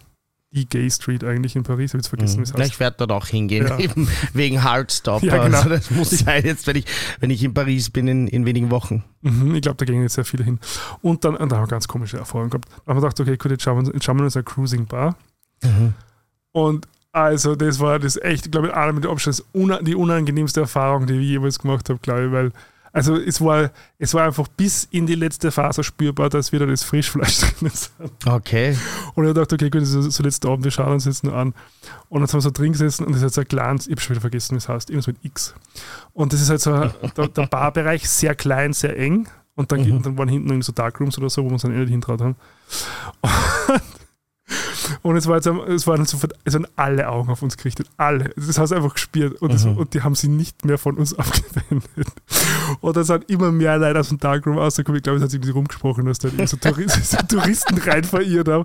die 0.56 0.68
Gay 0.68 0.90
Street 0.90 1.22
eigentlich 1.22 1.54
in 1.54 1.62
Paris. 1.62 1.90
Ich 1.90 1.94
habe 1.94 1.98
jetzt 1.98 2.08
vergessen, 2.08 2.38
wie 2.38 2.42
es 2.42 2.52
Mhm. 2.52 2.58
Heißt. 2.58 2.72
ich 2.72 2.80
werde 2.80 2.96
dort 2.98 3.12
auch 3.12 3.26
hingehen, 3.26 3.66
Ja. 3.68 3.78
eben 3.78 4.08
wegen 4.32 4.62
Hardstopper. 4.64 5.24
Ja, 5.26 5.44
genau. 5.44 5.56
also 5.58 5.68
das 5.68 5.90
muss 5.90 6.10
sein, 6.10 6.44
jetzt, 6.44 6.66
wenn 6.66 6.76
ich, 6.76 6.86
wenn 7.20 7.30
ich 7.30 7.42
in 7.44 7.54
Paris 7.54 7.90
bin 7.90 8.08
in, 8.08 8.26
in 8.26 8.44
wenigen 8.46 8.70
Wochen. 8.70 9.04
Mhm, 9.22 9.54
ich 9.54 9.62
glaube, 9.62 9.76
da 9.76 9.84
gehen 9.84 10.02
jetzt 10.02 10.14
sehr 10.14 10.24
viele 10.24 10.44
hin. 10.44 10.58
Und 11.02 11.24
dann, 11.24 11.36
und 11.36 11.52
da 11.52 11.56
haben 11.56 11.64
wir 11.64 11.68
ganz 11.68 11.86
komische 11.86 12.16
Erfahrungen 12.18 12.50
gehabt. 12.50 12.68
Da 12.68 12.76
haben 12.90 12.96
wir 12.96 13.02
gedacht, 13.02 13.20
okay, 13.20 13.36
gut, 13.36 13.50
jetzt 13.52 13.62
schauen 13.62 13.76
wir, 13.76 13.80
uns- 13.80 13.90
jetzt 13.92 14.04
schauen 14.04 14.16
wir 14.18 14.24
uns 14.24 14.36
eine 14.36 14.44
Cruising 14.44 14.86
Bar. 14.86 15.16
Und 16.52 16.88
also, 17.12 17.54
das 17.54 17.80
war 17.80 17.98
das 17.98 18.16
echt, 18.16 18.50
glaube 18.52 18.68
ich, 18.68 18.74
einer 18.74 18.92
mit 18.92 19.06
Abstand 19.06 19.42
die 19.82 19.94
unangenehmste 19.94 20.60
Erfahrung, 20.60 21.06
die 21.06 21.14
ich 21.14 21.28
jemals 21.28 21.58
gemacht 21.58 21.88
habe, 21.88 21.98
glaube 22.00 22.26
ich, 22.26 22.32
weil, 22.32 22.52
also 22.96 23.16
es 23.16 23.40
war, 23.42 23.70
es 23.98 24.14
war 24.14 24.24
einfach 24.24 24.48
bis 24.48 24.88
in 24.90 25.06
die 25.06 25.14
letzte 25.14 25.50
Phase 25.52 25.84
spürbar, 25.84 26.30
dass 26.30 26.50
wieder 26.50 26.66
das 26.66 26.82
Frischfleisch 26.82 27.38
drin 27.58 27.68
ist. 27.72 27.92
Okay. 28.24 28.76
Und 29.14 29.26
ich 29.28 29.34
dachte, 29.34 29.54
okay, 29.56 29.68
gut, 29.68 29.82
das 29.82 29.90
ist 29.92 30.12
so 30.16 30.22
letzter 30.22 30.48
Abend, 30.48 30.64
wir 30.64 30.70
schauen 30.70 30.92
uns 30.94 31.04
jetzt 31.04 31.22
nur 31.22 31.34
an. 31.34 31.54
Und 32.08 32.20
dann 32.22 32.28
haben 32.28 32.34
wir 32.34 32.40
so 32.40 32.50
drin 32.50 32.72
gesessen 32.72 33.04
und 33.04 33.12
das 33.12 33.18
ist 33.18 33.22
halt 33.24 33.34
so 33.34 33.40
ein 33.42 33.48
kleines, 33.48 33.86
ich 33.86 33.92
habe 33.92 34.00
schon 34.00 34.14
wieder 34.14 34.20
vergessen, 34.22 34.54
wie 34.54 34.58
es 34.58 34.68
heißt, 34.68 34.88
irgendwas 34.90 35.08
mit 35.08 35.18
X. 35.24 35.54
Und 36.14 36.32
das 36.32 36.40
ist 36.40 36.48
halt 36.50 36.60
so 36.62 36.72
ein- 36.72 36.90
der, 37.16 37.28
der 37.28 37.46
Barbereich, 37.46 38.08
sehr 38.08 38.34
klein, 38.34 38.72
sehr 38.72 38.98
eng. 38.98 39.28
Und 39.56 39.72
dann, 39.72 39.82
Mhm. 39.86 39.96
und 39.96 40.06
dann 40.06 40.18
waren 40.18 40.28
hinten 40.28 40.48
irgendwie 40.48 40.64
so 40.66 40.72
Darkrooms 40.72 41.16
oder 41.18 41.30
so, 41.30 41.42
wo 41.42 41.48
wir 41.48 41.52
uns 41.54 41.62
dann 41.62 41.72
eh 41.74 41.78
nicht 41.78 41.90
hintraut 41.90 42.20
haben. 42.20 42.36
Und 43.22 43.80
es 44.48 45.26
war 45.26 45.36
jetzt, 45.36 45.46
es 45.46 45.86
waren 45.86 46.04
sofort, 46.04 46.32
es 46.44 46.54
waren 46.54 46.66
alle 46.76 47.08
Augen 47.08 47.30
auf 47.30 47.42
uns 47.42 47.56
gerichtet. 47.56 47.88
Alle. 47.96 48.30
Das 48.36 48.58
hast 48.58 48.70
du 48.70 48.76
einfach 48.76 48.94
gespürt. 48.94 49.40
Und, 49.42 49.52
das, 49.52 49.64
Mhm. 49.64 49.76
und 49.78 49.94
die 49.94 50.02
haben 50.02 50.14
sie 50.14 50.28
nicht 50.28 50.64
mehr 50.64 50.78
von 50.78 50.96
uns 50.96 51.14
abgewendet. 51.18 51.86
Und 52.80 52.96
da 52.96 53.04
sind 53.04 53.28
immer 53.30 53.50
mehr 53.52 53.78
Leute 53.78 54.00
aus 54.00 54.08
dem 54.08 54.18
Darkroom 54.18 54.58
rausgekommen. 54.58 54.98
Ich 54.98 55.02
glaube, 55.02 55.16
es 55.18 55.22
hat 55.22 55.30
sich 55.30 55.38
irgendwie 55.38 55.52
rumgesprochen, 55.52 56.06
dass 56.06 56.18
da 56.18 56.28
so, 56.46 56.56
Touristen, 56.56 57.02
so 57.02 57.16
Touristen 57.28 57.78
rein 57.78 58.04
verirrt 58.04 58.48
haben. 58.48 58.64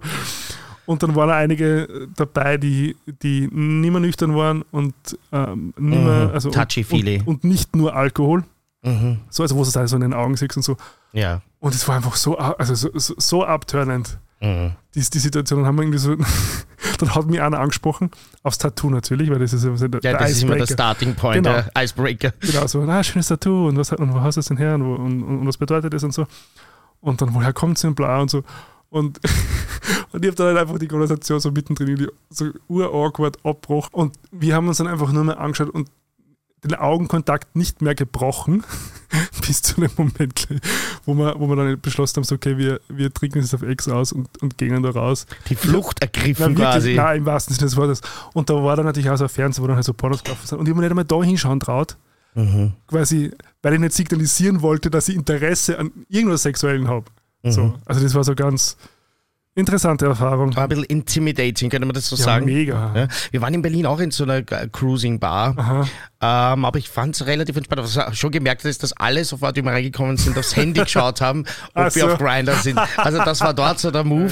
Und 0.85 1.03
dann 1.03 1.15
waren 1.15 1.29
einige 1.29 2.07
dabei, 2.15 2.57
die, 2.57 2.95
die 3.23 3.47
nicht 3.51 3.91
mehr 3.91 3.99
nüchtern 4.01 4.35
waren 4.35 4.63
und 4.71 4.93
ähm, 5.31 5.73
nicht 5.77 6.03
mehr, 6.03 6.27
Mhm. 6.27 6.33
also 6.33 6.49
und, 6.49 6.55
Touchy-feely. 6.55 7.19
und, 7.19 7.27
und 7.27 7.43
nicht 7.43 7.75
nur 7.75 7.95
Alkohol. 7.95 8.43
Mhm. 8.83 9.19
So, 9.29 9.43
also 9.43 9.55
wo 9.55 9.61
es 9.61 9.75
halt 9.75 9.89
so 9.89 9.95
in 9.95 10.01
den 10.01 10.13
Augen 10.13 10.35
siehst 10.35 10.57
und 10.57 10.63
so. 10.63 10.75
Ja. 11.13 11.41
Und 11.59 11.75
es 11.75 11.87
war 11.87 11.95
einfach 11.95 12.15
so, 12.15 12.37
also 12.37 12.73
so, 12.75 12.89
so, 12.95 13.13
so 13.17 13.45
abturnend 13.45 14.17
Mhm. 14.41 14.71
die, 14.95 15.01
die 15.01 15.19
Situation. 15.19 15.59
Dann 15.59 15.67
haben 15.67 15.75
wir 15.77 15.83
irgendwie 15.83 15.99
so, 15.99 16.15
dann 16.99 17.15
hat 17.15 17.25
mich 17.27 17.41
einer 17.41 17.59
angesprochen, 17.59 18.11
aufs 18.43 18.57
Tattoo 18.57 18.89
natürlich, 18.89 19.29
weil 19.29 19.39
das 19.39 19.53
ist 19.53 19.63
ja 19.63 19.71
der, 19.87 19.99
Ja, 20.03 20.11
der 20.11 20.17
das 20.17 20.31
ist 20.31 20.43
immer 20.43 20.55
der. 20.55 20.67
Starting 20.67 21.15
Point, 21.15 21.43
Genau. 21.43 21.61
der 21.61 21.83
Icebreaker. 21.83 22.33
Genau, 22.39 22.67
so, 22.67 22.81
ah, 22.81 23.03
schönes 23.03 23.27
Tattoo 23.27 23.67
und 23.67 23.77
was, 23.77 23.91
und 23.93 24.13
wo 24.13 24.21
hast 24.21 24.35
du 24.35 24.39
das 24.39 24.47
denn 24.47 24.57
her 24.57 24.75
und, 24.75 24.83
wo, 24.85 24.95
und, 24.95 25.23
und, 25.23 25.39
und 25.41 25.47
was 25.47 25.57
bedeutet 25.57 25.93
das 25.93 26.03
und 26.03 26.13
so. 26.13 26.25
Und 26.99 27.21
dann, 27.21 27.33
woher 27.33 27.53
kommt 27.53 27.77
es 27.77 27.83
und 27.83 27.95
bla 27.95 28.19
und 28.19 28.29
so. 28.29 28.43
Und, 28.89 29.19
und 30.11 30.23
ich 30.25 30.27
habe 30.31 30.35
dann 30.35 30.47
halt 30.47 30.57
einfach 30.57 30.77
die 30.79 30.87
Konversation 30.87 31.39
so 31.39 31.51
mittendrin 31.51 32.07
so 32.29 32.49
ur-awkward 32.67 33.37
abbruch. 33.45 33.87
Und 33.91 34.15
wir 34.31 34.55
haben 34.55 34.67
uns 34.67 34.77
dann 34.77 34.87
einfach 34.87 35.11
nur 35.11 35.23
mehr 35.23 35.39
angeschaut 35.39 35.69
und 35.69 35.89
den 36.63 36.75
Augenkontakt 36.75 37.55
nicht 37.55 37.81
mehr 37.81 37.95
gebrochen. 37.95 38.63
bis 39.47 39.61
zu 39.61 39.81
dem 39.81 39.89
Moment, 39.97 40.47
wo 41.05 41.13
wir, 41.13 41.39
wo 41.39 41.47
wir 41.47 41.55
dann 41.55 41.79
beschlossen 41.81 42.17
haben, 42.17 42.23
so, 42.23 42.35
okay, 42.35 42.57
wir, 42.57 42.79
wir 42.89 43.13
trinken 43.13 43.39
es 43.39 43.53
auf 43.53 43.61
Ex 43.61 43.87
aus 43.87 44.11
und, 44.11 44.27
und 44.41 44.57
gehen 44.57 44.81
da 44.83 44.89
raus. 44.89 45.25
Die 45.49 45.55
Flucht 45.55 46.01
ergriffen 46.01 46.45
Nein, 46.45 46.57
wirklich, 46.57 46.67
quasi. 46.73 46.93
Nein, 46.95 47.17
im 47.17 47.25
wahrsten 47.25 47.55
Sinne 47.55 47.67
des 47.67 47.77
Wortes. 47.77 48.01
Und 48.33 48.49
da 48.49 48.55
war 48.55 48.75
dann 48.75 48.85
natürlich 48.85 49.09
auch 49.09 49.17
so 49.17 49.25
ein 49.25 49.29
Fernseher, 49.29 49.63
wo 49.63 49.67
dann 49.67 49.75
halt 49.75 49.85
so 49.85 49.93
Pornos 49.93 50.23
gelaufen 50.23 50.47
sind. 50.47 50.57
Und 50.59 50.65
ich 50.65 50.69
habe 50.71 50.79
mir 50.79 50.85
nicht 50.87 50.91
einmal 50.91 51.05
da 51.05 51.23
hinschauen 51.23 51.59
traut, 51.59 51.97
Mhm. 52.33 52.71
quasi, 52.87 53.31
weil 53.61 53.73
ich 53.73 53.79
nicht 53.81 53.93
signalisieren 53.93 54.61
wollte, 54.61 54.89
dass 54.89 55.09
ich 55.09 55.15
Interesse 55.15 55.77
an 55.77 55.91
irgendwas 56.07 56.43
Sexuellen 56.43 56.87
habe. 56.87 57.05
Mhm. 57.43 57.51
So. 57.51 57.73
Also 57.85 58.01
das 58.01 58.13
war 58.15 58.23
so 58.23 58.35
ganz 58.35 58.77
interessante 59.55 60.05
Erfahrung. 60.05 60.55
War 60.55 60.63
ein 60.63 60.69
bisschen 60.69 60.85
intimidating, 60.85 61.69
könnte 61.69 61.85
man 61.85 61.93
das 61.93 62.07
so 62.07 62.15
Ja, 62.15 62.23
sagen? 62.23 62.45
mega. 62.45 62.91
Ja. 62.95 63.07
Wir 63.31 63.41
waren 63.41 63.53
in 63.53 63.61
Berlin 63.61 63.85
auch 63.85 63.99
in 63.99 64.11
so 64.11 64.23
einer 64.23 64.41
Cruising 64.43 65.19
Bar, 65.19 65.87
ähm, 66.23 66.65
aber 66.65 66.77
ich 66.79 66.89
fand 66.89 67.15
es 67.15 67.25
relativ 67.25 67.57
entspannt. 67.57 67.81
Was 67.83 67.97
ich 68.13 68.19
schon 68.19 68.31
gemerkt 68.31 68.63
ist, 68.65 68.83
dass 68.83 68.93
alle 68.93 69.25
sofort, 69.25 69.55
wie 69.57 69.61
wir 69.63 69.71
reingekommen 69.71 70.17
sind, 70.17 70.37
aufs 70.37 70.55
Handy 70.55 70.81
geschaut 70.81 71.19
haben, 71.21 71.41
ob 71.73 71.85
Ach 71.87 71.95
wir 71.95 72.03
so. 72.03 72.11
auf 72.13 72.17
Grinder 72.19 72.55
sind. 72.55 72.79
Also 72.97 73.17
das 73.17 73.41
war 73.41 73.53
dort 73.53 73.79
so 73.79 73.91
der 73.91 74.03
Move. 74.03 74.31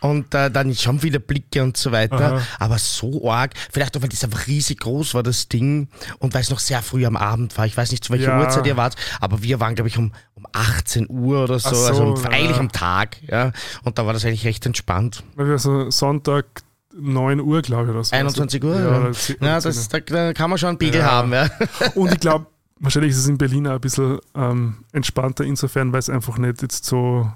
Und 0.00 0.34
äh, 0.34 0.50
dann 0.50 0.74
schon 0.74 1.02
wieder 1.02 1.20
Blicke 1.20 1.62
und 1.62 1.76
so 1.76 1.92
weiter. 1.92 2.34
Aha. 2.36 2.42
Aber 2.58 2.78
so 2.78 3.30
arg, 3.30 3.52
vielleicht 3.72 3.96
auch, 3.96 4.02
weil 4.02 4.08
das 4.08 4.24
einfach 4.24 4.46
riesig 4.46 4.80
groß 4.80 5.14
war, 5.14 5.22
das 5.22 5.48
Ding. 5.48 5.88
Und 6.18 6.34
weil 6.34 6.42
es 6.42 6.50
noch 6.50 6.58
sehr 6.60 6.82
früh 6.82 7.06
am 7.06 7.16
Abend 7.16 7.56
war. 7.56 7.66
Ich 7.66 7.76
weiß 7.76 7.90
nicht, 7.92 8.04
zu 8.04 8.12
welcher 8.12 8.30
Ja. 8.30 8.40
Uhrzeit 8.40 8.66
ihr 8.66 8.76
wart, 8.76 8.96
aber 9.20 9.42
wir 9.42 9.60
waren, 9.60 9.74
glaube 9.74 9.88
ich, 9.88 9.96
um, 9.98 10.12
um 10.40 10.46
18 10.52 11.06
Uhr 11.08 11.44
oder 11.44 11.58
so. 11.58 11.68
Ach 11.68 11.74
so, 11.74 11.86
also 11.86 12.16
ja. 12.22 12.30
eigentlich 12.30 12.58
am 12.58 12.72
Tag. 12.72 13.16
Ja. 13.22 13.52
Und 13.84 13.98
da 13.98 14.06
war 14.06 14.12
das 14.12 14.24
eigentlich 14.24 14.44
recht 14.44 14.64
entspannt. 14.66 15.22
Weil 15.36 15.48
wir 15.48 15.58
so 15.58 15.90
Sonntag 15.90 16.46
9 16.94 17.40
Uhr, 17.40 17.62
glaube 17.62 17.84
ich, 17.84 17.90
oder 17.90 18.04
so. 18.04 18.16
21 18.16 18.64
Uhr? 18.64 18.74
Ja, 18.74 19.10
Ja, 19.40 19.46
ja 19.46 19.60
das, 19.60 19.88
da, 19.88 20.00
da 20.00 20.32
kann 20.32 20.50
man 20.50 20.58
schon 20.58 20.70
einen 20.70 20.78
Pegel 20.78 21.00
Ja. 21.00 21.10
haben. 21.10 21.32
Ja. 21.32 21.48
Und 21.94 22.12
ich 22.12 22.20
glaube, 22.20 22.46
wahrscheinlich 22.78 23.12
ist 23.12 23.18
es 23.18 23.28
in 23.28 23.38
Berlin 23.38 23.66
auch 23.66 23.74
ein 23.74 23.80
bisschen 23.80 24.18
ähm, 24.34 24.84
entspannter 24.92 25.44
insofern, 25.44 25.92
weil 25.92 26.00
es 26.00 26.10
einfach 26.10 26.38
nicht 26.38 26.62
jetzt 26.62 26.84
so, 26.84 27.30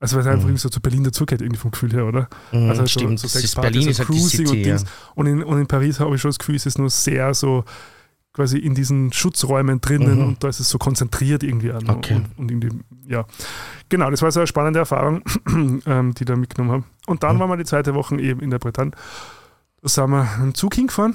also 0.00 0.16
weil 0.16 0.22
es 0.22 0.26
einfach 0.26 0.44
irgendwie 0.44 0.60
so 0.60 0.68
zu 0.68 0.80
Berlin 0.80 1.04
dazugehört, 1.04 1.42
irgendwie 1.42 1.60
vom 1.60 1.70
Gefühl 1.70 1.92
her, 1.92 2.06
oder? 2.06 2.28
Mhm, 2.52 2.68
also 2.70 2.80
halt 2.80 2.90
stimmt. 2.90 3.20
so, 3.20 3.28
so 3.28 3.38
ist 3.38 3.42
Sexpartys 3.42 3.72
Berlin 3.72 3.86
und 3.86 3.90
ist 3.90 3.98
halt 3.98 4.08
Cruising 4.08 4.46
City, 4.46 4.58
und 4.58 4.62
Dings. 4.64 4.84
Und 5.14 5.26
in, 5.26 5.42
und 5.42 5.58
in 5.58 5.66
Paris 5.66 6.00
habe 6.00 6.14
ich 6.14 6.20
schon 6.20 6.30
das 6.30 6.38
Gefühl, 6.38 6.56
es 6.56 6.66
ist 6.66 6.78
nur 6.78 6.90
sehr 6.90 7.32
so 7.34 7.64
quasi 8.36 8.58
in 8.58 8.74
diesen 8.74 9.12
Schutzräumen 9.12 9.80
drinnen 9.80 10.18
Mhm. 10.20 10.24
und 10.28 10.44
da 10.44 10.48
ist 10.48 10.60
es 10.60 10.68
so 10.68 10.76
konzentriert 10.78 11.42
irgendwie 11.42 11.72
an. 11.72 11.88
Okay. 11.90 12.14
Und, 12.16 12.38
und 12.38 12.50
irgendwie, 12.50 12.68
ja. 13.08 13.24
Genau, 13.88 14.10
das 14.10 14.20
war 14.22 14.30
so 14.30 14.40
eine 14.40 14.46
spannende 14.46 14.78
Erfahrung, 14.78 15.22
ähm, 15.86 16.14
die 16.14 16.22
ich 16.22 16.26
da 16.26 16.36
mitgenommen 16.36 16.70
habe. 16.72 16.84
Und 17.06 17.22
dann 17.22 17.36
Mhm. 17.36 17.40
waren 17.40 17.50
wir 17.50 17.56
die 17.56 17.64
zweite 17.64 17.94
Woche 17.94 18.20
eben 18.20 18.40
in 18.40 18.50
der 18.50 18.58
Bretagne. 18.58 18.92
Da 19.82 19.88
sind 19.88 20.10
wir 20.10 20.28
einen 20.38 20.54
Zug 20.54 20.74
hingefahren, 20.74 21.14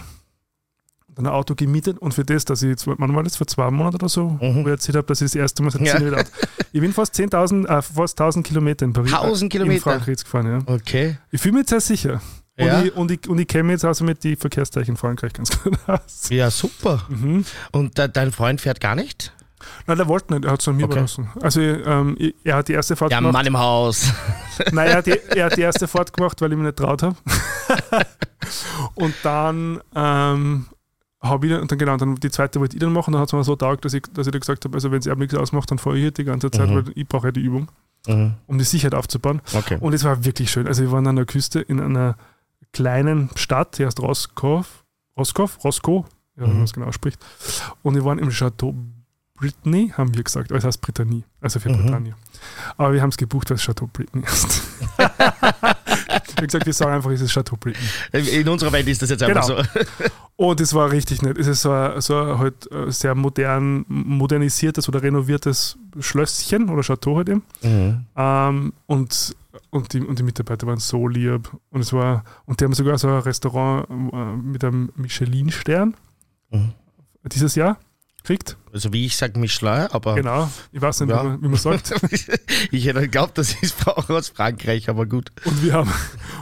dann 1.13 1.27
ein 1.27 1.31
Auto 1.31 1.55
gemietet 1.55 1.99
und 1.99 2.13
für 2.13 2.23
das, 2.25 2.45
dass 2.45 2.61
ich 2.63 2.69
jetzt, 2.69 2.87
wann 2.87 3.15
war 3.15 3.21
das, 3.23 3.35
vor 3.35 3.45
zwei 3.45 3.69
Monaten 3.69 3.97
oder 3.97 4.09
so, 4.09 4.29
Mhm. 4.29 4.55
wo 4.55 4.59
ich 4.61 4.67
erzählt 4.67 4.95
habe, 4.97 5.05
dass 5.07 5.21
ich 5.21 5.25
das 5.25 5.35
erste 5.35 5.61
Mal 5.61 5.69
seit 5.71 5.81
Ja. 5.85 5.97
zehn 5.97 6.11
Jahren 6.11 6.25
Ich 6.73 6.79
bin 6.81 6.93
fast 6.93 7.13
10.000, 7.13 7.65
äh, 7.67 7.81
fast 7.81 8.17
1000 8.17 8.47
Kilometer 8.47 8.85
in 8.85 8.93
Paris. 8.93 9.11
1000 9.13 9.43
In 9.43 9.49
Kilometer? 9.49 9.81
Frankreich 9.81 10.07
jetzt 10.07 10.23
gefahren, 10.23 10.47
ja. 10.47 10.73
Okay. 10.73 11.17
Ich 11.31 11.41
fühle 11.41 11.53
mich 11.53 11.61
jetzt 11.61 11.69
sehr 11.71 11.81
sicher. 11.81 12.21
Und, 12.61 12.67
Ja? 12.67 12.81
ich, 12.83 12.95
und, 12.95 13.11
ich, 13.11 13.27
und 13.29 13.39
ich 13.39 13.47
kenne 13.47 13.63
mich 13.63 13.73
jetzt 13.73 13.85
also 13.85 14.03
mit 14.05 14.23
den 14.23 14.37
Verkehrszeichen 14.37 14.91
in 14.91 14.97
Frankreich 14.97 15.33
ganz 15.33 15.61
gut 15.61 15.77
aus. 15.87 16.29
Ja, 16.29 16.49
super. 16.51 17.03
Mhm. 17.09 17.45
Und 17.71 17.97
äh, 17.99 18.07
dein 18.09 18.31
Freund 18.31 18.61
fährt 18.61 18.79
gar 18.79 18.95
nicht? 18.95 19.33
Nein, 19.85 19.97
der 19.97 20.07
wollte 20.07 20.33
nicht, 20.33 20.45
er 20.45 20.51
hat 20.53 20.61
es 20.61 20.67
an 20.67 20.75
mir 20.75 20.85
Okay. 20.85 20.93
überlassen. 20.93 21.29
Also 21.39 21.61
ähm, 21.61 22.17
er 22.43 22.55
hat 22.55 22.67
die 22.67 22.73
erste 22.73 22.95
Fahrt 22.95 23.11
Der 23.11 23.19
gemacht. 23.19 23.33
Mann 23.33 23.45
im 23.45 23.57
Haus. 23.59 24.11
Nein, 24.71 24.87
er 24.87 24.95
hat, 24.97 25.05
die, 25.05 25.19
er 25.35 25.45
hat 25.45 25.55
die 25.57 25.61
erste 25.61 25.87
Fahrt 25.87 26.13
gemacht, 26.13 26.41
weil 26.41 26.51
ich 26.51 26.57
mich 26.57 26.65
nicht 26.65 26.77
traut 26.77 27.03
habe. 27.03 27.15
und 28.95 29.13
dann 29.23 29.79
ähm, 29.95 30.65
habe 31.21 31.47
ich, 31.47 31.53
und 31.53 31.71
dann 31.71 31.77
genau, 31.77 31.97
dann 31.97 32.15
die 32.15 32.31
zweite 32.31 32.59
wollte 32.59 32.75
ich 32.75 32.79
dann 32.81 32.91
machen, 32.93 33.11
dann 33.11 33.21
hat 33.21 33.29
es 33.29 33.33
mir 33.33 33.43
so 33.43 33.55
taugt, 33.55 33.85
dass 33.85 33.93
ich, 33.93 34.03
dass 34.13 34.25
ich 34.27 34.31
dann 34.31 34.39
gesagt 34.41 34.65
habe, 34.65 34.75
also 34.75 34.91
wenn 34.91 34.99
es 34.99 35.05
ihm 35.05 35.19
nichts 35.19 35.35
ausmacht, 35.35 35.69
dann 35.69 35.77
fahre 35.77 35.95
ich 35.97 36.01
hier 36.01 36.11
die 36.11 36.23
ganze 36.23 36.49
Zeit, 36.49 36.69
Mhm. 36.69 36.75
weil 36.75 36.83
ich 36.95 37.07
brauche 37.07 37.27
ja 37.27 37.31
die 37.31 37.41
Übung, 37.41 37.69
Mhm. 38.07 38.33
um 38.47 38.57
die 38.57 38.63
Sicherheit 38.63 38.95
aufzubauen. 38.95 39.41
Okay. 39.53 39.77
Und 39.79 39.93
es 39.93 40.03
war 40.03 40.25
wirklich 40.25 40.49
schön. 40.49 40.65
Also 40.67 40.81
wir 40.81 40.91
waren 40.91 41.05
an 41.05 41.17
der 41.17 41.25
Küste 41.25 41.59
in 41.61 41.79
einer 41.79 42.15
kleinen 42.73 43.29
Stadt, 43.35 43.77
die 43.77 43.85
heißt 43.85 43.99
Roskov, 43.99 44.83
Roskov, 45.17 45.63
Roscoe, 45.63 46.05
ja, 46.35 46.43
wenn 46.43 46.49
Mhm. 46.51 46.55
man 46.55 46.63
es 46.63 46.73
genau 46.73 46.85
ausspricht. 46.87 47.19
Und 47.83 47.95
wir 47.95 48.05
waren 48.05 48.19
im 48.19 48.29
Chateau 48.31 48.75
Brittany, 49.35 49.91
haben 49.97 50.13
wir 50.15 50.23
gesagt, 50.23 50.51
aber 50.51 50.59
es 50.59 50.63
heißt 50.65 50.81
Brittany, 50.81 51.23
also 51.41 51.59
für 51.59 51.69
Mhm. 51.69 51.83
Bretagne. 51.83 52.15
Aber 52.77 52.93
wir 52.93 53.01
haben 53.01 53.09
es 53.09 53.17
gebucht, 53.17 53.49
weil 53.49 53.55
es 53.55 53.63
Chateau 53.63 53.87
Brittany 53.91 54.23
ist. 54.25 54.61
ich 56.41 56.53
habe 56.53 56.65
gesagt, 56.65 56.65
wir 56.65 56.73
sagen 56.73 56.93
einfach, 56.93 57.11
es 57.11 57.21
ist 57.21 57.31
Chateau 57.31 57.55
Brittany. 57.57 57.85
In 58.29 58.47
unserer 58.49 58.71
Welt 58.71 58.87
ist 58.87 59.01
das 59.01 59.09
jetzt 59.09 59.23
einfach 59.23 59.47
Genau. 59.47 59.61
so. 59.61 59.79
Und 60.35 60.59
es 60.59 60.73
war 60.73 60.91
richtig 60.91 61.21
nett. 61.21 61.37
Es 61.37 61.47
ist 61.47 61.61
so 61.61 61.71
ein, 61.71 62.01
so 62.01 62.19
ein 62.19 62.39
halt 62.39 62.71
äh, 62.71 62.91
sehr 62.91 63.13
modern, 63.15 63.85
modernisiertes 63.87 64.87
oder 64.89 65.03
renoviertes 65.03 65.77
Schlösschen 65.99 66.69
oder 66.69 66.81
Chateau 66.81 67.17
halt 67.17 67.29
eben. 67.29 67.43
Mhm. 67.61 68.05
Ähm, 68.15 68.73
und, 68.87 69.35
und, 69.69 69.93
die, 69.93 70.01
und 70.01 70.17
die 70.17 70.23
Mitarbeiter 70.23 70.65
waren 70.67 70.79
so 70.79 71.07
lieb. 71.07 71.49
Und 71.69 71.81
es 71.81 71.93
war, 71.93 72.23
und 72.45 72.59
die 72.59 72.65
haben 72.65 72.73
sogar 72.73 72.97
so 72.97 73.07
ein 73.07 73.19
Restaurant 73.19 73.87
äh, 73.89 74.15
mit 74.37 74.63
einem 74.63 74.91
Michelin-Stern 74.95 75.95
Mhm. 76.53 76.73
dieses 77.31 77.55
Jahr 77.55 77.77
gekriegt. 78.17 78.57
Also 78.73 78.93
wie 78.93 79.05
ich 79.05 79.15
sage 79.17 79.37
Michelin, 79.39 79.87
aber 79.91 80.15
Genau. 80.15 80.49
Ich 80.71 80.81
weiß 80.81 81.01
nicht, 81.01 81.09
Ja. 81.09 81.23
wie, 81.23 81.27
man, 81.27 81.41
wie 81.43 81.47
man 81.49 81.57
sagt. 81.57 81.91
ich 82.71 82.85
hätte 82.85 83.01
geglaubt, 83.01 83.37
das 83.37 83.53
ist 83.61 83.75
auch 83.87 84.09
aus 84.09 84.29
Frankreich, 84.29 84.87
aber 84.89 85.05
gut. 85.05 85.29
Und 85.45 85.63
wir 85.63 85.73
haben, 85.73 85.91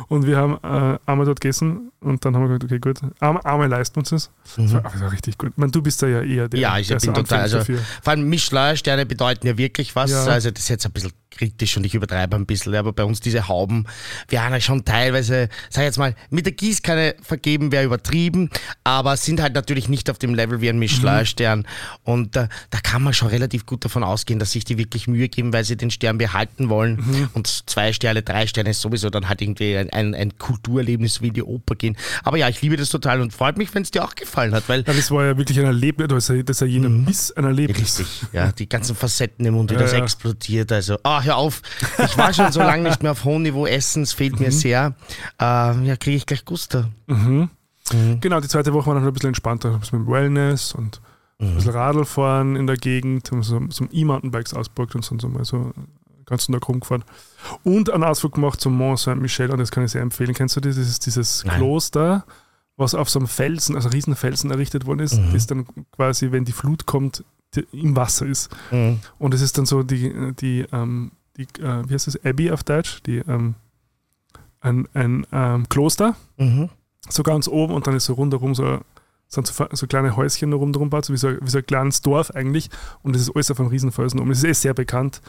und 0.10 0.26
wir 0.28 0.38
haben 0.38 0.58
äh, 0.64 1.00
einmal 1.06 1.26
dort 1.26 1.42
gegessen 1.42 1.92
und 2.02 2.24
dann 2.24 2.36
haben 2.36 2.44
wir 2.44 2.48
gesagt, 2.60 2.64
okay, 2.66 2.80
gut, 2.80 3.00
einmal, 3.20 3.42
einmal 3.44 3.68
leisten 3.68 4.00
uns 4.00 4.10
das. 4.10 4.30
Das 4.56 4.74
war, 4.74 4.82
das 4.82 5.02
war 5.02 5.12
richtig 5.12 5.38
gut. 5.38 5.50
Ich 5.52 5.58
meine, 5.58 5.72
du 5.72 5.82
bist 5.82 6.02
da 6.02 6.08
ja 6.08 6.22
eher 6.22 6.48
der, 6.50 6.60
Ja, 6.60 6.78
ich 6.78 6.88
der 6.88 6.98
bin 6.98 7.14
total- 7.14 7.42
also- 7.42 7.58
dafür. 7.60 7.80
Vor 8.04 8.12
allem 8.12 8.30
Michelin-Sterne 8.30 9.06
bedeuten 9.06 9.48
ja 9.48 9.58
wirklich 9.58 9.96
was. 9.96 10.12
Ja. 10.12 10.26
Also 10.26 10.52
das 10.52 10.64
ist 10.64 10.70
jetzt 10.70 10.86
ein 10.86 10.92
bisschen 10.92 11.12
kritisch 11.32 11.78
und 11.78 11.86
ich 11.86 11.94
übertreibe 11.94 12.36
ein 12.36 12.46
bisschen, 12.46 12.74
aber 12.76 12.92
bei 12.92 13.04
uns 13.04 13.20
diese 13.22 13.48
Hauben, 13.48 13.86
wir 14.28 14.44
haben 14.44 14.52
ja 14.52 14.60
schon 14.60 14.84
teilweise, 14.84 15.48
sag 15.70 15.82
ich 15.84 15.86
jetzt 15.86 15.98
mal, 16.00 16.16
mit 16.32 16.46
der 16.46 16.54
Gießkanne 16.54 17.16
vergeben 17.22 17.72
wäre 17.72 17.86
übertrieben, 17.86 18.50
aber 18.84 19.16
sind 19.16 19.40
halt 19.42 19.54
natürlich 19.54 19.88
nicht 19.90 20.10
auf 20.10 20.18
dem 20.18 20.34
Level 20.34 20.60
wie 20.62 20.70
ein 20.70 20.80
Michelin-Stern. 20.80 21.66
Und 22.04 22.19
äh, 22.36 22.48
da 22.70 22.80
kann 22.82 23.02
man 23.04 23.14
schon 23.14 23.28
relativ 23.30 23.66
gut 23.66 23.84
davon 23.86 24.04
ausgehen, 24.04 24.40
dass 24.40 24.52
sich 24.52 24.64
die 24.66 24.78
wirklich 24.78 25.08
Mühe 25.08 25.30
geben, 25.30 25.54
weil 25.54 25.64
sie 25.64 25.78
den 25.78 25.92
Stern 25.92 26.18
behalten 26.18 26.70
wollen. 26.70 27.30
Und 27.34 27.48
zwei 27.70 27.94
Sterne, 27.94 28.22
drei 28.22 28.48
Sterne 28.48 28.72
ist 28.72 28.82
sowieso 28.82 29.10
dann 29.10 29.30
halt 29.30 29.42
irgendwie 29.42 29.78
ein, 29.78 29.90
ein, 29.92 30.14
ein 30.16 30.38
Kulturerlebnis 30.38 31.22
wie 31.22 31.28
in 31.30 31.34
die 31.34 31.44
Oper 31.44 31.76
gehen. 31.76 31.98
Aber 32.24 32.38
ja, 32.38 32.50
ich 32.50 32.62
liebe 32.62 32.78
das 32.78 32.90
total 32.90 33.22
und 33.22 33.34
freut 33.34 33.58
mich, 33.58 33.74
wenn 33.76 33.84
es 33.84 33.92
dir 33.92 34.04
auch 34.04 34.16
gefallen 34.16 34.54
hat, 34.54 34.68
weil 34.70 34.84
Ja, 34.88 34.94
das 34.94 35.12
war 35.12 35.26
ja 35.26 35.38
wirklich 35.38 35.60
ein 35.60 35.66
Erlebnis, 35.66 36.08
das 36.10 36.30
ist 36.30 36.60
ja, 36.62 36.68
ja 36.68 36.74
jeder 36.74 36.90
Biss 36.90 37.32
ein 37.32 37.44
Erlebnis. 37.46 38.00
Richtig, 38.00 38.24
ja, 38.34 38.52
die 38.52 38.68
ganzen 38.70 38.96
Facetten 38.96 39.46
im 39.46 39.54
Mund, 39.56 39.70
wie 39.72 39.76
Ja, 39.76 39.82
das 39.82 39.92
ja. 39.94 40.00
explodiert. 40.00 40.72
Also, 40.72 40.98
ah, 41.04 41.22
hör 41.24 41.38
auf. 41.38 41.62
Ich 42.06 42.18
war 42.18 42.34
schon 42.34 42.52
so 42.52 42.60
lange 42.60 42.84
nicht 42.90 43.02
mehr 43.04 43.12
auf 43.14 43.24
hohem 43.24 43.44
Niveau 43.44 43.66
essen, 43.66 44.04
es 44.04 44.14
fehlt 44.14 44.34
Mhm. 44.40 44.46
mir 44.46 44.52
sehr. 44.52 44.94
Äh, 45.40 45.44
ja, 45.46 45.96
kriege 45.98 46.18
ich 46.18 46.26
gleich 46.26 46.46
Guster. 46.46 46.90
Genau, 48.22 48.40
die 48.40 48.48
zweite 48.48 48.72
Woche 48.74 48.88
war 48.88 48.96
dann 48.96 49.06
ein 49.08 49.14
bisschen 49.14 49.30
entspannter, 49.30 49.74
ein 49.74 49.80
bisschen 49.80 50.08
Wellness 50.08 50.74
und 50.74 51.02
ein 51.40 51.56
bisschen 51.56 51.72
Radl 51.72 52.06
fahren 52.06 52.56
in 52.56 52.68
der 52.68 52.76
Gegend, 52.78 53.32
haben 53.32 53.44
so, 53.44 53.60
E-Mountainbikes 53.92 54.54
ausgeborgt 54.54 54.96
und 54.96 55.04
so 55.04 55.28
mal 55.30 55.46
so 55.46 55.72
ganzen 56.26 56.54
Tag 56.54 56.68
rumgefahren. 56.68 57.04
Und 57.64 57.90
einen 57.90 58.04
Ausflug 58.04 58.34
gemacht 58.34 58.60
zum 58.62 58.76
Mont 58.78 59.00
Saint-Michel 59.00 59.50
und 59.52 59.58
das 59.60 59.72
kann 59.72 59.84
ich 59.86 59.92
sehr 59.92 60.02
empfehlen. 60.02 60.34
Kennst 60.34 60.56
du 60.56 60.60
dieses, 60.62 61.00
dieses 61.00 61.44
Nein. 61.46 61.58
Kloster, 61.58 62.26
was 62.78 62.94
auf 62.94 63.10
so 63.10 63.20
einem 63.20 63.28
Felsen, 63.28 63.76
also 63.76 63.90
Riesenfelsen 63.90 64.52
errichtet 64.52 64.86
worden 64.86 65.00
ist, 65.00 65.18
Mhm. 65.18 65.34
das 65.34 65.48
dann 65.48 65.66
quasi, 65.92 66.32
wenn 66.32 66.46
die 66.46 66.52
Flut 66.52 66.86
kommt, 66.86 67.24
die, 67.56 67.66
im 67.72 67.96
Wasser 67.96 68.26
ist. 68.28 68.50
Mhm. 68.70 69.00
Und 69.18 69.34
es 69.34 69.42
ist 69.42 69.58
dann 69.58 69.66
so 69.66 69.82
die, 69.82 70.34
die, 70.40 70.66
ähm, 70.72 71.12
die 71.38 71.44
äh, 71.62 71.84
wie 71.90 71.94
heißt 71.94 72.08
das, 72.08 72.24
Abbey 72.24 72.52
auf 72.52 72.64
Deutsch, 72.64 73.02
die, 73.08 73.18
ähm, 73.20 73.56
ein, 74.62 74.88
ein 74.94 75.26
ähm, 75.32 75.68
Kloster, 75.70 76.16
Mhm. 76.38 76.70
so 77.10 77.24
ganz 77.24 77.48
oben 77.48 77.74
und 77.74 77.88
dann 77.88 77.96
ist 77.96 78.06
so 78.06 78.14
rundherum 78.14 78.54
so, 78.54 78.82
sind 79.30 79.48
so, 79.48 79.68
so 79.72 79.88
kleine 79.88 80.16
Häuschen 80.16 80.52
rundherum 80.52 80.90
gebaut, 80.90 81.06
so 81.06 81.14
wie 81.14 81.18
so, 81.18 81.30
wie 81.40 81.50
so 81.50 81.60
ein 81.60 81.66
kleines 81.66 82.02
Dorf 82.02 82.32
eigentlich. 82.32 82.70
Und 83.04 83.14
das 83.16 83.22
ist 83.22 83.36
alles 83.36 83.50
auf 83.52 83.60
einem 83.60 83.70
Riesenfelsen 83.70 84.20
oben. 84.20 84.30
Das 84.30 84.40
ist 84.40 84.44
eh 84.44 84.54
sehr 84.54 84.74
bekannt. 84.74 85.22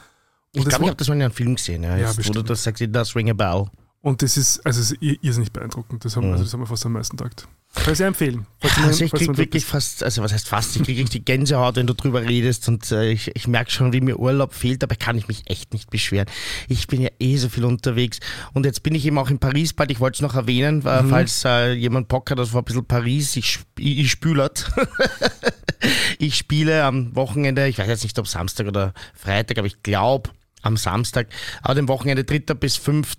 Ich 0.52 0.60
Und 0.60 0.66
das 0.66 0.70
glaube, 0.72 0.84
ich 0.84 0.88
habe 0.88 0.96
das 0.96 1.08
mal 1.08 1.14
in 1.14 1.22
einem 1.22 1.32
Film 1.32 1.54
gesehen. 1.54 1.82
Ja, 1.84 1.90
Ja, 1.90 2.06
Jetzt, 2.06 2.08
wo 2.08 2.12
du 2.12 2.16
bestimmt. 2.16 2.50
das 2.50 2.64
sagst, 2.64 2.82
das 2.90 3.14
Ring 3.14 3.30
a 3.30 3.34
Bell. 3.34 3.66
Und 4.02 4.22
das 4.22 4.36
ist, 4.38 4.64
also 4.64 4.80
es 4.80 4.92
ist 4.92 5.02
ir- 5.02 5.18
irrsinnig 5.20 5.52
beeindruckend. 5.52 6.04
Das 6.04 6.16
haben, 6.16 6.26
Mhm. 6.28 6.32
also 6.32 6.44
das 6.44 6.52
haben 6.54 6.60
wir 6.60 6.66
fast 6.66 6.86
am 6.86 6.92
meisten 6.92 7.16
gedacht. 7.18 7.46
Kann 7.74 7.92
ich 7.92 7.98
sehr 7.98 8.06
empfehlen. 8.08 8.46
Mal- 8.62 8.70
Also 8.86 9.04
ich 9.04 9.10
falls 9.10 9.10
du 9.10 9.16
krieg 9.18 9.28
mal 9.28 9.36
wirklich 9.36 9.64
fast, 9.64 10.02
also 10.02 10.22
was 10.22 10.32
heißt 10.32 10.48
fast, 10.48 10.74
ich 10.74 10.82
krieg 10.82 10.98
richtig 10.98 11.24
Gänsehaut, 11.26 11.76
wenn 11.76 11.86
du 11.86 11.94
drüber 11.94 12.22
redest 12.22 12.66
und 12.68 12.90
äh, 12.90 13.10
ich, 13.10 13.30
ich 13.36 13.46
merke 13.46 13.70
schon, 13.70 13.92
wie 13.92 14.00
mir 14.00 14.18
Urlaub 14.18 14.54
fehlt, 14.54 14.82
dabei 14.82 14.96
kann 14.96 15.16
ich 15.18 15.28
mich 15.28 15.42
echt 15.50 15.72
nicht 15.74 15.88
beschweren. 15.90 16.26
Ich 16.66 16.86
bin 16.88 17.00
ja 17.02 17.10
eh 17.20 17.36
so 17.36 17.48
viel 17.48 17.64
unterwegs 17.64 18.18
und 18.54 18.64
jetzt 18.66 18.82
bin 18.82 18.94
ich 18.96 19.04
eben 19.06 19.18
auch 19.18 19.30
in 19.30 19.38
Paris 19.38 19.72
bald, 19.74 19.90
ich 19.92 20.00
wollte 20.00 20.16
es 20.16 20.22
noch 20.22 20.34
erwähnen, 20.34 20.84
äh, 20.84 21.02
Mhm. 21.02 21.10
falls 21.10 21.44
äh, 21.44 21.72
jemand 21.74 22.08
Bock 22.08 22.28
hat, 22.30 22.38
das 22.40 22.52
war 22.54 22.62
ein 22.62 22.64
bisschen 22.64 22.86
Paris, 22.86 23.36
ich, 23.36 23.60
ich, 23.78 23.98
ich 24.00 24.10
spülert. 24.10 24.68
ich 26.18 26.36
spiele 26.36 26.84
am 26.84 27.14
Wochenende, 27.14 27.68
ich 27.68 27.78
weiß 27.78 27.86
jetzt 27.86 28.02
nicht, 28.02 28.18
ob 28.18 28.26
Samstag 28.26 28.66
oder 28.66 28.92
Freitag, 29.14 29.58
aber 29.58 29.66
ich 29.66 29.82
glaube 29.82 30.30
am 30.62 30.76
Samstag. 30.76 31.28
Aber 31.62 31.74
dem 31.74 31.88
Wochenende 31.88 32.24
3. 32.24 32.54
bis 32.54 32.76
5. 32.76 33.16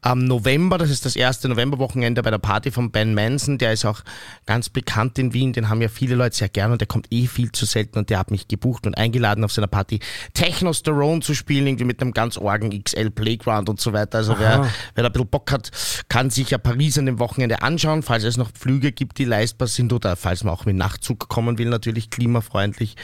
am 0.00 0.24
November, 0.24 0.78
das 0.78 0.90
ist 0.90 1.04
das 1.04 1.16
erste 1.16 1.48
Novemberwochenende 1.48 2.22
bei 2.22 2.30
der 2.30 2.38
Party 2.38 2.70
von 2.70 2.90
Ben 2.90 3.14
Manson. 3.14 3.58
Der 3.58 3.72
ist 3.72 3.84
auch 3.84 4.00
ganz 4.46 4.68
bekannt 4.68 5.18
in 5.18 5.32
Wien, 5.32 5.52
den 5.52 5.68
haben 5.68 5.82
ja 5.82 5.88
viele 5.88 6.14
Leute 6.14 6.36
sehr 6.36 6.48
gern 6.48 6.72
und 6.72 6.80
der 6.80 6.88
kommt 6.88 7.06
eh 7.10 7.26
viel 7.26 7.52
zu 7.52 7.66
selten 7.66 7.98
und 7.98 8.10
der 8.10 8.18
hat 8.18 8.30
mich 8.30 8.48
gebucht 8.48 8.86
und 8.86 8.96
eingeladen 8.96 9.44
auf 9.44 9.52
seiner 9.52 9.66
Party 9.66 10.00
Technosterone 10.34 11.20
zu 11.20 11.34
spielen, 11.34 11.66
irgendwie 11.66 11.84
mit 11.84 12.00
einem 12.00 12.12
ganz 12.12 12.36
Orgen 12.36 12.82
XL 12.82 13.10
Playground 13.10 13.68
und 13.68 13.80
so 13.80 13.92
weiter. 13.92 14.18
Also 14.18 14.38
wer, 14.38 14.68
wer 14.94 15.02
da 15.02 15.08
ein 15.08 15.12
bisschen 15.12 15.28
Bock 15.28 15.50
hat, 15.52 15.70
kann 16.08 16.30
sich 16.30 16.50
ja 16.50 16.58
Paris 16.58 16.98
an 16.98 17.06
dem 17.06 17.18
Wochenende 17.18 17.62
anschauen, 17.62 18.02
falls 18.02 18.24
es 18.24 18.36
noch 18.36 18.50
Flüge 18.58 18.92
gibt, 18.92 19.18
die 19.18 19.24
leistbar 19.24 19.68
sind 19.68 19.92
oder 19.92 20.16
falls 20.16 20.44
man 20.44 20.54
auch 20.54 20.64
mit 20.64 20.76
Nachtzug 20.76 21.28
kommen 21.28 21.58
will, 21.58 21.68
natürlich 21.68 22.10
klimafreundlich. 22.10 22.96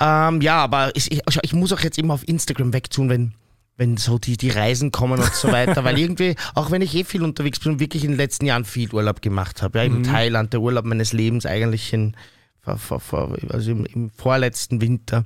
Ähm, 0.00 0.40
ja, 0.40 0.62
aber 0.62 0.94
ich, 0.94 1.10
ich, 1.12 1.20
ich 1.42 1.52
muss 1.52 1.72
auch 1.72 1.80
jetzt 1.80 1.98
immer 1.98 2.14
auf 2.14 2.26
Instagram 2.26 2.72
wegtun, 2.92 3.08
wenn 3.08 3.32
wenn 3.78 3.96
so 3.96 4.18
die, 4.18 4.36
die 4.36 4.50
Reisen 4.50 4.92
kommen 4.92 5.18
und 5.18 5.34
so 5.34 5.50
weiter, 5.50 5.82
weil 5.82 5.98
irgendwie, 5.98 6.36
auch 6.54 6.70
wenn 6.70 6.82
ich 6.82 6.94
eh 6.94 7.04
viel 7.04 7.22
unterwegs 7.22 7.58
bin 7.58 7.72
und 7.72 7.80
wirklich 7.80 8.04
in 8.04 8.10
den 8.10 8.18
letzten 8.18 8.44
Jahren 8.44 8.66
viel 8.66 8.92
Urlaub 8.92 9.22
gemacht 9.22 9.62
habe, 9.62 9.78
ja, 9.78 9.84
im 9.84 10.02
Thailand, 10.02 10.52
der 10.52 10.60
Urlaub 10.60 10.84
meines 10.84 11.14
Lebens 11.14 11.46
eigentlich 11.46 11.92
in, 11.92 12.14
also 12.64 13.70
im, 13.70 13.86
im 13.86 14.10
vorletzten 14.10 14.82
Winter, 14.82 15.24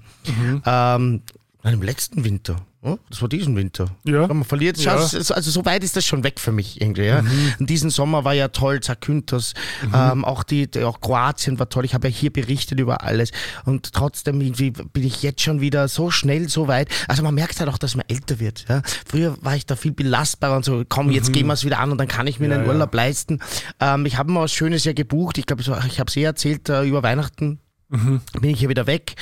ähm, 0.65 1.23
nein, 1.67 1.75
im 1.75 1.83
letzten 1.83 2.25
Winter, 2.25 2.57
oh, 2.83 2.97
das 3.11 3.21
war 3.21 3.29
diesen 3.29 3.57
Winter. 3.57 3.87
Ja. 4.05 4.29
Man 4.29 4.45
verliert, 4.45 4.79
Ja. 4.79 4.95
also, 4.95 5.21
so 5.41 5.65
weit 5.65 5.83
ist 5.83 5.97
das 5.97 6.07
schon 6.07 6.23
weg 6.23 6.39
für 6.39 6.53
mich 6.53 6.81
irgendwie. 6.81 7.03
Ja. 7.07 7.25
Und 7.59 7.69
diesen 7.69 7.91
Sommer 7.91 8.25
war 8.25 8.35
ja 8.35 8.49
toll, 8.49 8.81
Zakynthos, 8.81 9.53
ähm, 9.93 10.25
auch, 10.25 10.45
die, 10.45 10.69
auch 10.85 11.01
Kroatien 11.01 11.59
war 11.59 11.69
toll. 11.69 11.85
Ich 11.85 11.93
habe 11.95 12.07
ja 12.09 12.15
hier 12.15 12.33
berichtet 12.33 12.79
über 12.79 13.03
alles 13.03 13.33
und 13.65 13.93
trotzdem 13.93 14.41
irgendwie 14.41 14.71
bin 14.71 15.05
ich 15.05 15.23
jetzt 15.25 15.43
schon 15.43 15.61
wieder 15.61 15.89
so 15.89 16.11
schnell 16.13 16.49
so 16.49 16.69
weit. 16.69 16.89
Also 17.09 17.25
man 17.25 17.35
merkt 17.35 17.59
halt 17.59 17.69
auch, 17.69 17.79
dass 17.79 17.97
man 17.97 18.05
älter 18.09 18.39
wird. 18.39 18.65
Ja. 18.69 18.83
Früher 19.05 19.37
war 19.43 19.57
ich 19.57 19.67
da 19.67 19.75
viel 19.75 19.93
belastbarer 19.93 20.57
und 20.57 20.65
so, 20.65 20.85
komm, 20.89 21.11
jetzt 21.11 21.33
gehen 21.33 21.49
wir 21.49 21.55
es 21.55 21.65
wieder 21.65 21.81
an 21.81 21.91
und 21.91 21.99
dann 21.99 22.09
kann 22.09 22.29
ich 22.29 22.39
mir 22.39 22.49
Ja, 22.49 22.55
einen. 22.59 22.69
Urlaub 22.69 22.95
leisten. 22.95 23.41
Ähm, 23.81 24.07
ich 24.07 24.17
habe 24.19 24.31
mir 24.31 24.41
was 24.41 24.53
Schönes 24.53 24.85
ja 24.85 24.93
gebucht. 24.93 25.37
Ich 25.39 25.47
glaube, 25.47 25.63
ich 25.63 25.99
habe 25.99 26.09
es 26.09 26.17
eh 26.17 26.23
erzählt 26.23 26.69
äh, 26.69 26.85
über 26.85 27.03
Weihnachten 27.03 27.59
bin 27.89 28.51
ich 28.51 28.59
hier 28.59 28.69
wieder 28.69 28.87
weg. 28.87 29.15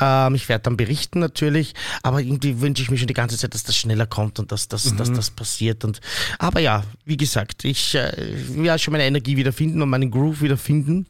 Ähm, 0.00 0.34
ich 0.34 0.48
werde 0.48 0.62
dann 0.62 0.76
berichten 0.76 1.18
natürlich, 1.18 1.74
aber 2.02 2.20
irgendwie 2.20 2.60
wünsche 2.60 2.82
ich 2.82 2.90
mir 2.90 2.96
schon 2.96 3.08
die 3.08 3.14
ganze 3.14 3.36
Zeit, 3.36 3.54
dass 3.54 3.64
das 3.64 3.76
schneller 3.76 4.06
kommt 4.06 4.38
und 4.38 4.52
dass, 4.52 4.68
dass, 4.68 4.94
dass 4.94 5.12
das 5.12 5.30
passiert. 5.30 5.84
Und, 5.84 6.00
aber 6.38 6.60
ja, 6.60 6.84
wie 7.04 7.16
gesagt, 7.16 7.64
ich 7.64 7.94
äh, 7.96 8.12
will 8.50 8.66
ja 8.66 8.78
schon 8.78 8.92
meine 8.92 9.04
Energie 9.04 9.36
wiederfinden 9.36 9.82
und 9.82 9.90
meinen 9.90 10.10
Groove 10.10 10.42
wiederfinden, 10.42 11.06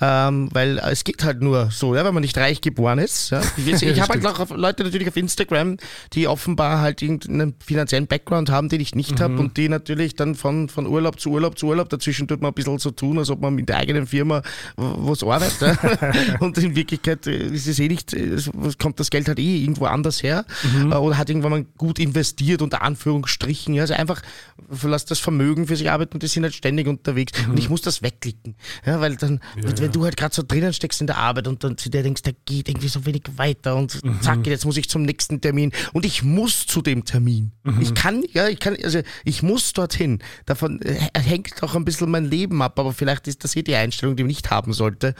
ähm, 0.00 0.48
weil 0.52 0.78
es 0.78 1.04
geht 1.04 1.24
halt 1.24 1.40
nur 1.40 1.70
so, 1.70 1.94
ja, 1.94 2.04
wenn 2.04 2.12
man 2.14 2.20
nicht 2.20 2.36
reich 2.36 2.60
geboren 2.60 2.98
ist. 2.98 3.30
Ja. 3.30 3.40
Ich, 3.64 3.82
ich 3.82 4.00
habe 4.00 4.14
halt 4.14 4.26
auch 4.26 4.50
Leute 4.50 4.84
natürlich 4.84 5.08
auf 5.08 5.16
Instagram, 5.16 5.78
die 6.12 6.28
offenbar 6.28 6.80
halt 6.80 7.00
irgendeinen 7.02 7.54
finanziellen 7.64 8.06
Background 8.06 8.50
haben, 8.50 8.68
den 8.68 8.80
ich 8.80 8.94
nicht 8.94 9.20
habe 9.20 9.38
und 9.38 9.56
die 9.56 9.68
natürlich 9.68 10.16
dann 10.16 10.34
von, 10.34 10.68
von 10.68 10.86
Urlaub 10.86 11.18
zu 11.18 11.30
Urlaub 11.30 11.58
zu 11.58 11.68
Urlaub 11.68 11.88
dazwischen 11.88 12.28
tut 12.28 12.40
man 12.42 12.50
ein 12.50 12.54
bisschen 12.54 12.78
so 12.78 12.90
tun, 12.90 13.18
als 13.18 13.30
ob 13.30 13.40
man 13.40 13.54
mit 13.54 13.68
der 13.68 13.78
eigenen 13.78 14.06
Firma 14.06 14.42
was 14.76 15.22
arbeitet. 15.22 15.78
Ja. 16.34 16.40
und 16.46 16.58
in 16.58 16.76
Wirklichkeit 16.76 17.26
äh, 17.26 17.46
ist 17.46 17.66
es 17.66 17.78
eh 17.78 17.88
nicht, 17.88 18.12
äh, 18.12 18.38
kommt 18.78 19.00
das 19.00 19.10
Geld 19.10 19.28
halt 19.28 19.38
eh 19.38 19.62
irgendwo 19.62 19.86
anders 19.86 20.22
her 20.22 20.44
äh, 20.90 20.94
oder 20.94 21.18
hat 21.18 21.28
irgendwann 21.28 21.50
mal 21.50 21.64
gut 21.76 21.98
investiert, 21.98 22.62
unter 22.62 22.82
Anführungsstrichen. 22.82 23.74
Ja. 23.74 23.82
Also 23.82 23.94
einfach 23.94 24.22
verlasst 24.70 25.10
das 25.10 25.18
Vermögen 25.18 25.66
für 25.66 25.76
sich 25.76 25.90
arbeiten 25.90 26.14
und 26.14 26.22
die 26.22 26.26
sind 26.26 26.42
halt 26.42 26.54
ständig 26.54 26.86
unterwegs. 26.86 27.32
Und 27.48 27.58
ich 27.58 27.68
muss 27.68 27.82
das 27.82 28.02
wegklicken. 28.02 28.54
Ja, 28.86 29.00
weil 29.00 29.16
dann, 29.16 29.40
wenn, 29.56 29.78
wenn 29.78 29.92
du 29.92 30.04
halt 30.04 30.16
gerade 30.16 30.34
so 30.34 30.42
drinnen 30.46 30.72
steckst 30.72 31.00
in 31.00 31.06
der 31.06 31.18
Arbeit 31.18 31.48
und 31.48 31.64
dann 31.64 31.78
zu 31.78 31.90
dir 31.90 32.02
denkst, 32.02 32.22
der 32.22 32.34
geht 32.44 32.68
irgendwie 32.68 32.88
so 32.88 33.06
wenig 33.06 33.22
weiter 33.36 33.76
und 33.76 34.00
zack, 34.20 34.46
jetzt 34.46 34.64
muss 34.64 34.76
ich 34.76 34.88
zum 34.88 35.02
nächsten 35.02 35.40
Termin 35.40 35.72
und 35.92 36.04
ich 36.04 36.22
muss 36.22 36.66
zu 36.66 36.82
dem 36.82 37.04
Termin. 37.04 37.52
Ich 37.80 37.94
kann, 37.94 38.24
ja, 38.32 38.48
ich 38.48 38.60
kann, 38.60 38.76
also 38.82 39.00
ich 39.24 39.42
muss 39.42 39.72
dorthin. 39.72 40.20
Davon 40.46 40.80
hängt 41.14 41.62
auch 41.62 41.74
ein 41.74 41.84
bisschen 41.84 42.10
mein 42.10 42.24
Leben 42.24 42.62
ab, 42.62 42.78
aber 42.78 42.92
vielleicht 42.92 43.28
ist 43.28 43.44
das 43.44 43.56
eh 43.56 43.62
die 43.62 43.74
Einstellung, 43.74 44.16
die 44.16 44.22
man 44.22 44.28
nicht 44.28 44.50
haben 44.50 44.72
sollte. 44.72 45.14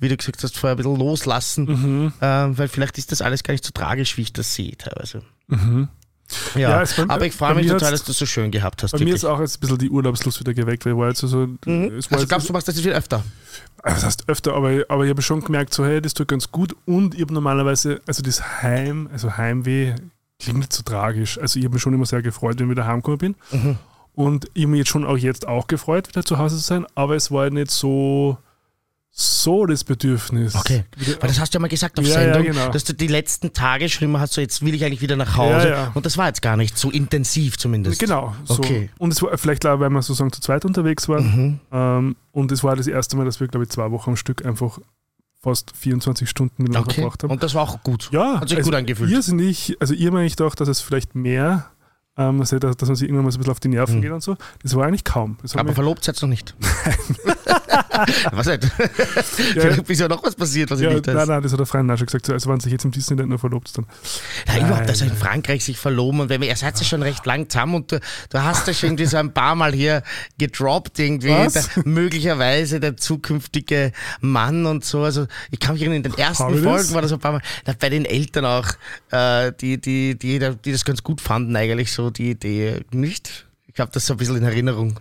Wie 0.00 0.08
du 0.08 0.16
gesagt 0.16 0.42
hast, 0.42 0.56
vorher 0.58 0.74
ein 0.74 0.76
bisschen 0.76 0.96
loslassen, 0.96 2.12
äh, 2.20 2.24
weil 2.58 2.68
vielleicht 2.68 2.98
ist 2.98 3.12
das 3.12 3.22
alles 3.22 3.42
gar 3.42 3.52
nicht 3.52 3.64
so 3.64 3.70
tragisch, 3.72 4.16
wie 4.16 4.22
ich 4.22 4.32
das 4.32 4.54
sehe 4.54 4.76
teilweise. 4.76 5.22
Ja, 6.54 6.60
Ja, 6.60 6.82
es 6.82 6.94
bei- 6.94 7.04
aber 7.08 7.24
ich 7.24 7.32
freue 7.34 7.54
mich 7.54 7.66
mir 7.66 7.72
total, 7.72 7.90
dass 7.92 8.04
du 8.04 8.12
es 8.12 8.18
so 8.18 8.26
schön 8.26 8.50
gehabt 8.50 8.82
hast. 8.82 8.92
Bei 8.92 8.98
mir 8.98 9.06
wirklich. 9.06 9.14
ist 9.22 9.24
auch 9.24 9.40
jetzt 9.40 9.56
ein 9.56 9.60
bisschen 9.60 9.78
die 9.78 9.88
Urlaubslust 9.88 10.38
wieder 10.40 10.52
geweckt, 10.52 10.84
weil 10.84 10.92
ich 10.92 10.98
war 10.98 11.08
jetzt 11.08 11.20
so, 11.20 11.26
so 11.26 11.44
es 11.64 12.10
war 12.10 12.18
also 12.18 12.26
glaubst 12.28 12.48
du, 12.48 12.52
machst 12.52 12.68
das 12.68 12.74
jetzt 12.74 12.84
viel 12.84 12.92
öfter? 12.92 13.24
Also 13.82 13.94
das 13.96 14.04
heißt 14.04 14.28
öfter, 14.28 14.52
aber, 14.54 14.84
aber 14.90 15.04
ich 15.04 15.10
habe 15.10 15.22
schon 15.22 15.42
gemerkt, 15.42 15.72
so 15.72 15.86
hey, 15.86 16.02
das 16.02 16.12
tut 16.12 16.28
ganz 16.28 16.50
gut 16.52 16.76
und 16.84 17.14
ich 17.14 17.22
habe 17.22 17.32
normalerweise, 17.32 18.02
also 18.06 18.22
das 18.22 18.62
Heim, 18.62 19.08
also 19.10 19.38
Heimweh 19.38 19.94
klingt 20.38 20.58
nicht 20.58 20.72
so 20.74 20.82
tragisch. 20.82 21.38
Also 21.38 21.58
ich 21.58 21.64
habe 21.64 21.74
mich 21.74 21.82
schon 21.82 21.94
immer 21.94 22.04
sehr 22.06 22.20
gefreut, 22.20 22.58
wenn 22.58 22.66
ich 22.66 22.70
wieder 22.72 22.86
heimgekommen 22.86 23.18
bin. 23.18 23.34
Mhm. 23.50 23.78
Und 24.14 24.50
ich 24.52 24.64
habe 24.64 24.72
mich 24.72 24.78
jetzt 24.80 24.88
schon 24.90 25.06
auch 25.06 25.16
jetzt 25.16 25.48
auch 25.48 25.66
gefreut, 25.66 26.08
wieder 26.08 26.24
zu 26.24 26.36
Hause 26.38 26.56
zu 26.56 26.62
sein, 26.62 26.84
aber 26.94 27.16
es 27.16 27.30
war 27.30 27.48
nicht 27.50 27.70
so, 27.70 28.36
so 29.10 29.66
das 29.66 29.82
Bedürfnis. 29.82 30.54
Okay. 30.54 30.84
Weil 31.20 31.28
das 31.28 31.40
hast 31.40 31.52
du 31.52 31.56
ja 31.58 31.60
mal 31.60 31.68
gesagt 31.68 31.98
auf 31.98 32.06
Ja, 32.06 32.20
ja, 32.22 32.32
Sendung, 32.34 32.52
genau. 32.52 32.68
dass 32.70 32.84
du 32.84 32.92
die 32.94 33.08
letzten 33.08 33.52
Tage 33.52 33.88
schon 33.88 34.06
immer 34.06 34.20
hast, 34.20 34.34
so 34.34 34.40
jetzt 34.40 34.64
will 34.64 34.74
ich 34.74 34.84
eigentlich 34.84 35.00
wieder 35.00 35.16
nach 35.16 35.36
Hause. 35.36 35.68
Ja, 35.68 35.74
ja. 35.74 35.90
Und 35.94 36.06
das 36.06 36.16
war 36.18 36.26
jetzt 36.28 36.40
gar 36.42 36.56
nicht 36.56 36.78
so 36.78 36.90
intensiv 36.90 37.58
zumindest. 37.58 37.98
Genau. 37.98 38.34
So. 38.44 38.54
Okay. 38.58 38.90
Und 38.98 39.12
es 39.12 39.20
war 39.22 39.36
vielleicht 39.36 39.64
weil 39.64 39.78
wir 39.90 40.02
sozusagen 40.02 40.32
zu 40.32 40.40
zweit 40.40 40.64
unterwegs 40.64 41.08
waren. 41.08 41.24
Mhm. 41.24 41.60
Ähm, 41.72 42.16
und 42.32 42.52
es 42.52 42.62
war 42.62 42.76
das 42.76 42.86
erste 42.86 43.16
Mal, 43.16 43.24
dass 43.24 43.40
wir, 43.40 43.48
glaube 43.48 43.64
ich, 43.64 43.70
zwei 43.70 43.90
Wochen 43.90 44.10
am 44.10 44.16
Stück 44.16 44.46
einfach 44.46 44.78
fast 45.40 45.72
24 45.76 46.28
Stunden 46.28 46.62
miteinander 46.62 46.88
Okay. 46.90 47.00
verbracht 47.00 47.22
haben. 47.24 47.30
Und 47.30 47.42
das 47.42 47.54
war 47.54 47.62
auch 47.62 47.82
gut. 47.82 48.10
Ja, 48.12 48.40
Hat 48.40 48.48
sich 48.48 48.58
also 48.58 48.70
gut 48.70 48.78
angefühlt. 48.78 49.10
Irrsinnig, 49.10 49.76
also 49.80 49.94
ihr 49.94 50.12
meine 50.12 50.26
ich 50.26 50.36
doch, 50.36 50.54
dass 50.54 50.68
es 50.68 50.80
vielleicht 50.80 51.14
mehr, 51.14 51.66
ähm, 52.16 52.38
dass, 52.38 52.50
dass 52.50 52.60
man 52.82 52.94
sich 52.96 53.04
irgendwann 53.08 53.24
mal 53.24 53.30
so 53.32 53.38
ein 53.38 53.40
bisschen 53.40 53.52
auf 53.52 53.60
die 53.60 53.68
Nerven 53.68 53.96
Mhm. 53.98 54.02
geht 54.02 54.10
und 54.12 54.22
so. 54.22 54.36
Das 54.62 54.74
war 54.76 54.86
eigentlich 54.86 55.04
kaum. 55.04 55.38
Aber 55.54 55.72
verlobt 55.74 56.04
seid 56.04 56.20
noch 56.22 56.28
nicht. 56.28 56.54
was 58.32 58.46
ja, 58.46 58.58
Vielleicht 59.22 59.90
ist 59.90 60.00
ja 60.00 60.08
noch 60.08 60.22
was 60.22 60.34
passiert, 60.34 60.70
was 60.70 60.80
ja, 60.80 60.88
ich 60.88 60.96
nicht 60.96 61.06
nein, 61.06 61.16
weiß. 61.16 61.28
nein, 61.28 61.42
das 61.42 61.52
hat 61.52 61.58
der 61.58 61.66
Freund 61.66 61.90
auch 61.90 61.96
schon 61.96 62.06
gesagt. 62.06 62.26
So, 62.26 62.32
also 62.32 62.50
wenn 62.50 62.60
sich 62.60 62.72
jetzt 62.72 62.84
im 62.84 62.90
Disneyland 62.90 63.28
nur 63.28 63.38
verlobt, 63.38 63.76
dann. 63.76 63.86
Ja, 64.46 64.66
überhaupt, 64.66 64.88
also 64.88 65.04
in 65.04 65.10
Nein. 65.10 65.18
Frankreich 65.18 65.64
sich 65.64 65.78
verloben 65.78 66.20
und 66.20 66.28
wenn 66.28 66.40
wir, 66.40 66.48
ihr 66.48 66.56
seid 66.56 66.78
ja 66.78 66.84
schon 66.84 67.02
recht 67.02 67.24
lang 67.26 67.48
zusammen 67.48 67.74
und 67.76 67.92
du, 67.92 68.00
du 68.30 68.42
hast 68.42 68.66
ja 68.66 68.74
schon 68.74 68.90
irgendwie 68.90 69.06
so 69.06 69.16
ein 69.16 69.32
paar 69.32 69.54
Mal 69.54 69.72
hier 69.72 70.02
gedroppt 70.38 70.98
irgendwie, 70.98 71.28
der, 71.28 71.64
möglicherweise 71.84 72.80
der 72.80 72.96
zukünftige 72.96 73.92
Mann 74.20 74.66
und 74.66 74.84
so. 74.84 75.02
Also 75.02 75.26
ich 75.50 75.60
kann 75.60 75.74
mich 75.74 75.82
erinnern, 75.82 76.04
in 76.04 76.10
den 76.10 76.18
ersten 76.18 76.44
Haben 76.44 76.62
Folgen 76.62 76.94
war 76.94 77.02
das 77.02 77.12
ein 77.12 77.20
paar 77.20 77.32
Mal, 77.32 77.42
na, 77.66 77.74
bei 77.78 77.88
den 77.88 78.04
Eltern 78.04 78.44
auch, 78.44 78.68
äh, 79.10 79.52
die, 79.60 79.80
die, 79.80 80.18
die, 80.18 80.38
die 80.38 80.72
das 80.72 80.84
ganz 80.84 81.02
gut 81.02 81.20
fanden 81.20 81.54
eigentlich 81.56 81.92
so, 81.92 82.10
die 82.10 82.30
Idee 82.30 82.80
nicht. 82.90 83.46
Ich 83.72 83.80
habe 83.80 83.90
das 83.92 84.06
so 84.06 84.14
ein 84.14 84.16
bisschen 84.16 84.36
in 84.36 84.44
Erinnerung. 84.44 84.98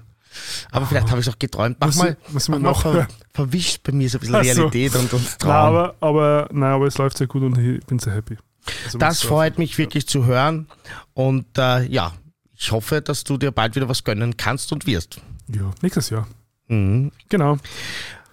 Aber 0.71 0.85
vielleicht 0.85 1.09
habe 1.09 1.19
ich 1.21 1.27
es 1.27 1.33
auch 1.33 1.39
geträumt. 1.39 1.79
Muss 1.79 1.95
Manchmal, 1.95 2.17
muss 2.33 2.49
manchmal 2.49 2.71
noch 2.71 2.81
ver, 2.81 3.07
verwischt 3.33 3.83
bei 3.83 3.91
mir 3.91 4.09
so 4.09 4.17
ein 4.17 4.21
bisschen 4.21 4.35
Ach 4.35 4.43
so. 4.43 4.67
Realität 4.67 4.95
und, 4.95 5.13
und 5.13 5.23
Nein, 5.23 5.37
Traum. 5.39 5.51
aber, 5.51 5.95
aber, 5.99 6.49
nein, 6.51 6.71
aber 6.73 6.87
es 6.87 6.97
läuft 6.97 7.17
sehr 7.17 7.27
gut 7.27 7.43
und 7.43 7.57
ich 7.57 7.85
bin 7.85 7.99
sehr 7.99 8.13
happy. 8.13 8.37
Also, 8.85 8.97
Das 8.97 9.21
freut 9.21 9.57
mich 9.57 9.77
wirklich 9.77 10.07
zu 10.07 10.25
hören. 10.25 10.67
Und 11.13 11.45
äh, 11.57 11.83
ja, 11.85 12.13
ich 12.57 12.71
hoffe, 12.71 13.01
dass 13.01 13.23
du 13.23 13.37
dir 13.37 13.51
bald 13.51 13.75
wieder 13.75 13.87
was 13.87 14.03
gönnen 14.03 14.35
kannst 14.37 14.71
und 14.71 14.85
wirst. 14.87 15.21
Ja, 15.47 15.71
nächstes 15.81 16.09
Jahr. 16.09 16.27
Mhm. 16.67 17.11
Genau. 17.29 17.57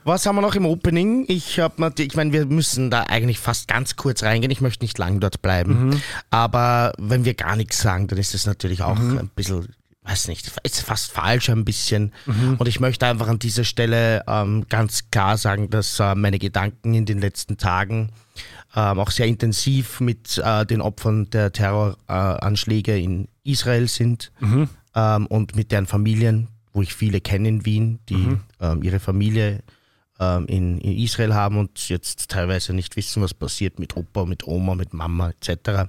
Was 0.06 0.26
haben 0.26 0.36
wir 0.36 0.42
noch 0.42 0.54
im 0.54 0.66
Opening? 0.66 1.24
Ich 1.28 1.58
habe 1.60 1.90
ich 1.96 2.14
meine, 2.14 2.32
wir 2.32 2.44
müssen 2.44 2.90
da 2.90 3.04
eigentlich 3.04 3.38
fast 3.38 3.68
ganz 3.68 3.96
kurz 3.96 4.22
reingehen. 4.22 4.50
Ich 4.50 4.60
möchte 4.60 4.84
nicht 4.84 4.98
lang 4.98 5.18
dort 5.18 5.40
bleiben. 5.40 5.98
Aber 6.28 6.92
wenn 6.98 7.24
wir 7.24 7.32
gar 7.32 7.56
nichts 7.56 7.80
sagen, 7.80 8.06
dann 8.08 8.18
ist 8.18 8.34
es 8.34 8.44
natürlich 8.44 8.82
auch 8.82 8.98
ein 8.98 9.30
bisschen, 9.34 9.68
weiß 10.04 10.28
nicht, 10.28 10.50
ist 10.62 10.82
fast 10.82 11.10
falsch 11.12 11.48
ein 11.48 11.64
bisschen. 11.64 12.12
Und 12.58 12.68
ich 12.68 12.78
möchte 12.78 13.06
einfach 13.06 13.28
an 13.28 13.38
dieser 13.38 13.64
Stelle 13.64 14.22
ähm, 14.28 14.66
ganz 14.68 15.10
klar 15.10 15.38
sagen, 15.38 15.70
dass 15.70 15.98
äh, 15.98 16.14
meine 16.14 16.38
Gedanken 16.38 16.94
in 16.94 17.06
den 17.06 17.20
letzten 17.20 17.56
Tagen 17.56 18.10
ähm, 18.76 18.98
auch 18.98 19.10
sehr 19.10 19.26
intensiv 19.26 20.00
mit 20.00 20.38
äh, 20.44 20.66
den 20.66 20.80
Opfern 20.80 21.30
der 21.30 21.52
Terroranschläge 21.52 22.98
in 22.98 23.28
Israel 23.44 23.88
sind 23.88 24.30
ähm, 24.94 25.26
und 25.26 25.56
mit 25.56 25.72
deren 25.72 25.86
Familien, 25.86 26.48
wo 26.72 26.82
ich 26.82 26.94
viele 26.94 27.20
kenne 27.20 27.48
in 27.48 27.64
Wien, 27.64 27.98
die 28.08 28.36
ähm, 28.60 28.82
ihre 28.82 29.00
Familie 29.00 29.62
ähm, 30.20 30.46
in, 30.46 30.78
in 30.78 30.98
Israel 30.98 31.34
haben 31.34 31.58
und 31.58 31.88
jetzt 31.88 32.30
teilweise 32.30 32.72
nicht 32.72 32.96
wissen, 32.96 33.22
was 33.22 33.34
passiert 33.34 33.78
mit 33.78 33.96
Opa, 33.96 34.24
mit 34.24 34.46
Oma, 34.46 34.74
mit 34.74 34.92
Mama 34.92 35.30
etc. 35.30 35.88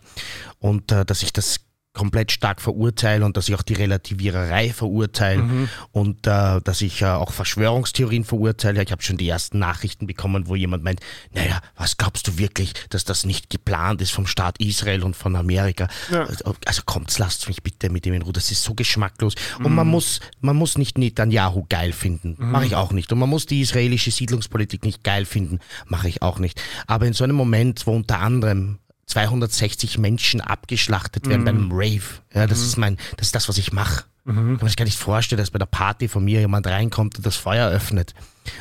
Und 0.60 0.92
äh, 0.92 1.06
dass 1.06 1.22
ich 1.24 1.34
das 1.34 1.65
komplett 1.96 2.32
stark 2.32 2.62
verurteile 2.62 3.26
und 3.26 3.38
dass 3.38 3.50
ich 3.50 3.56
auch 3.56 3.64
die 3.64 3.74
Relativiererei 3.74 4.70
verurteile 4.70 5.68
und 5.92 6.28
äh, 6.28 6.62
dass 6.62 6.82
ich 6.82 7.02
äh, 7.02 7.06
auch 7.06 7.32
Verschwörungstheorien 7.32 8.24
verurteile. 8.24 8.84
Ich 8.84 8.92
habe 8.92 9.02
schon 9.02 9.18
die 9.18 9.28
ersten 9.28 9.58
Nachrichten 9.58 10.06
bekommen, 10.06 10.48
wo 10.48 10.56
jemand 10.56 10.84
meint, 10.84 11.00
naja, 11.34 11.62
was 11.76 11.98
glaubst 11.98 12.28
du 12.28 12.38
wirklich, 12.38 12.74
dass 12.90 13.06
das 13.06 13.26
nicht 13.26 13.50
geplant 13.50 14.02
ist 14.02 14.12
vom 14.12 14.28
Staat 14.28 14.60
Israel 14.60 15.04
und 15.04 15.16
von 15.16 15.36
Amerika? 15.36 15.88
Ja. 16.12 16.28
Also 16.66 16.82
kommt, 16.86 17.18
lasst 17.18 17.48
mich 17.48 17.64
bitte 17.64 17.90
mit 17.90 18.06
dem 18.06 18.14
in 18.14 18.22
Ruhe. 18.22 18.34
Das 18.34 18.52
ist 18.52 18.64
so 18.64 18.76
geschmacklos. 18.76 19.36
Und 19.64 19.74
man 19.74 19.88
muss, 19.88 20.20
man 20.42 20.56
muss 20.56 20.78
nicht 20.78 20.98
Netanyahu 20.98 21.66
geil 21.70 21.94
finden. 21.94 22.36
Mache 22.38 22.66
ich 22.66 22.76
auch 22.76 22.92
nicht. 22.92 23.12
Und 23.12 23.20
man 23.20 23.30
muss 23.30 23.46
die 23.46 23.62
israelische 23.62 24.12
Siedlungspolitik 24.12 24.84
nicht 24.84 25.04
geil 25.04 25.26
finden. 25.26 25.60
Mache 25.88 26.10
ich 26.10 26.22
auch 26.22 26.40
nicht. 26.40 26.62
Aber 26.88 27.06
in 27.06 27.14
so 27.14 27.24
einem 27.24 27.36
Moment, 27.36 27.88
wo 27.88 27.96
unter 27.96 28.20
anderem 28.20 28.80
260 29.08 29.98
Menschen 29.98 30.42
abgeschlachtet 30.42 31.28
werden 31.28 31.46
bei 31.46 31.52
einem 31.52 31.72
Rave. 31.72 32.22
Ja, 32.34 32.48
das 32.48 32.62
ist 32.62 32.78
mein, 32.78 32.98
das 33.18 33.28
ist 33.28 33.36
das, 33.36 33.48
was 33.48 33.58
ich 33.58 33.72
mache. 33.72 34.06
Ich 34.28 34.34
kann 34.34 34.56
mir 34.56 34.58
das 34.58 34.76
gar 34.76 34.86
nicht 34.86 34.98
vorstellen, 34.98 35.38
dass 35.38 35.52
bei 35.52 35.60
der 35.60 35.68
Party 35.68 36.08
von 36.08 36.26
mir 36.26 36.40
jemand 36.40 36.66
reinkommt 36.66 37.18
und 37.18 37.26
das 37.26 37.36
Feuer 37.36 37.70
öffnet. 37.70 38.16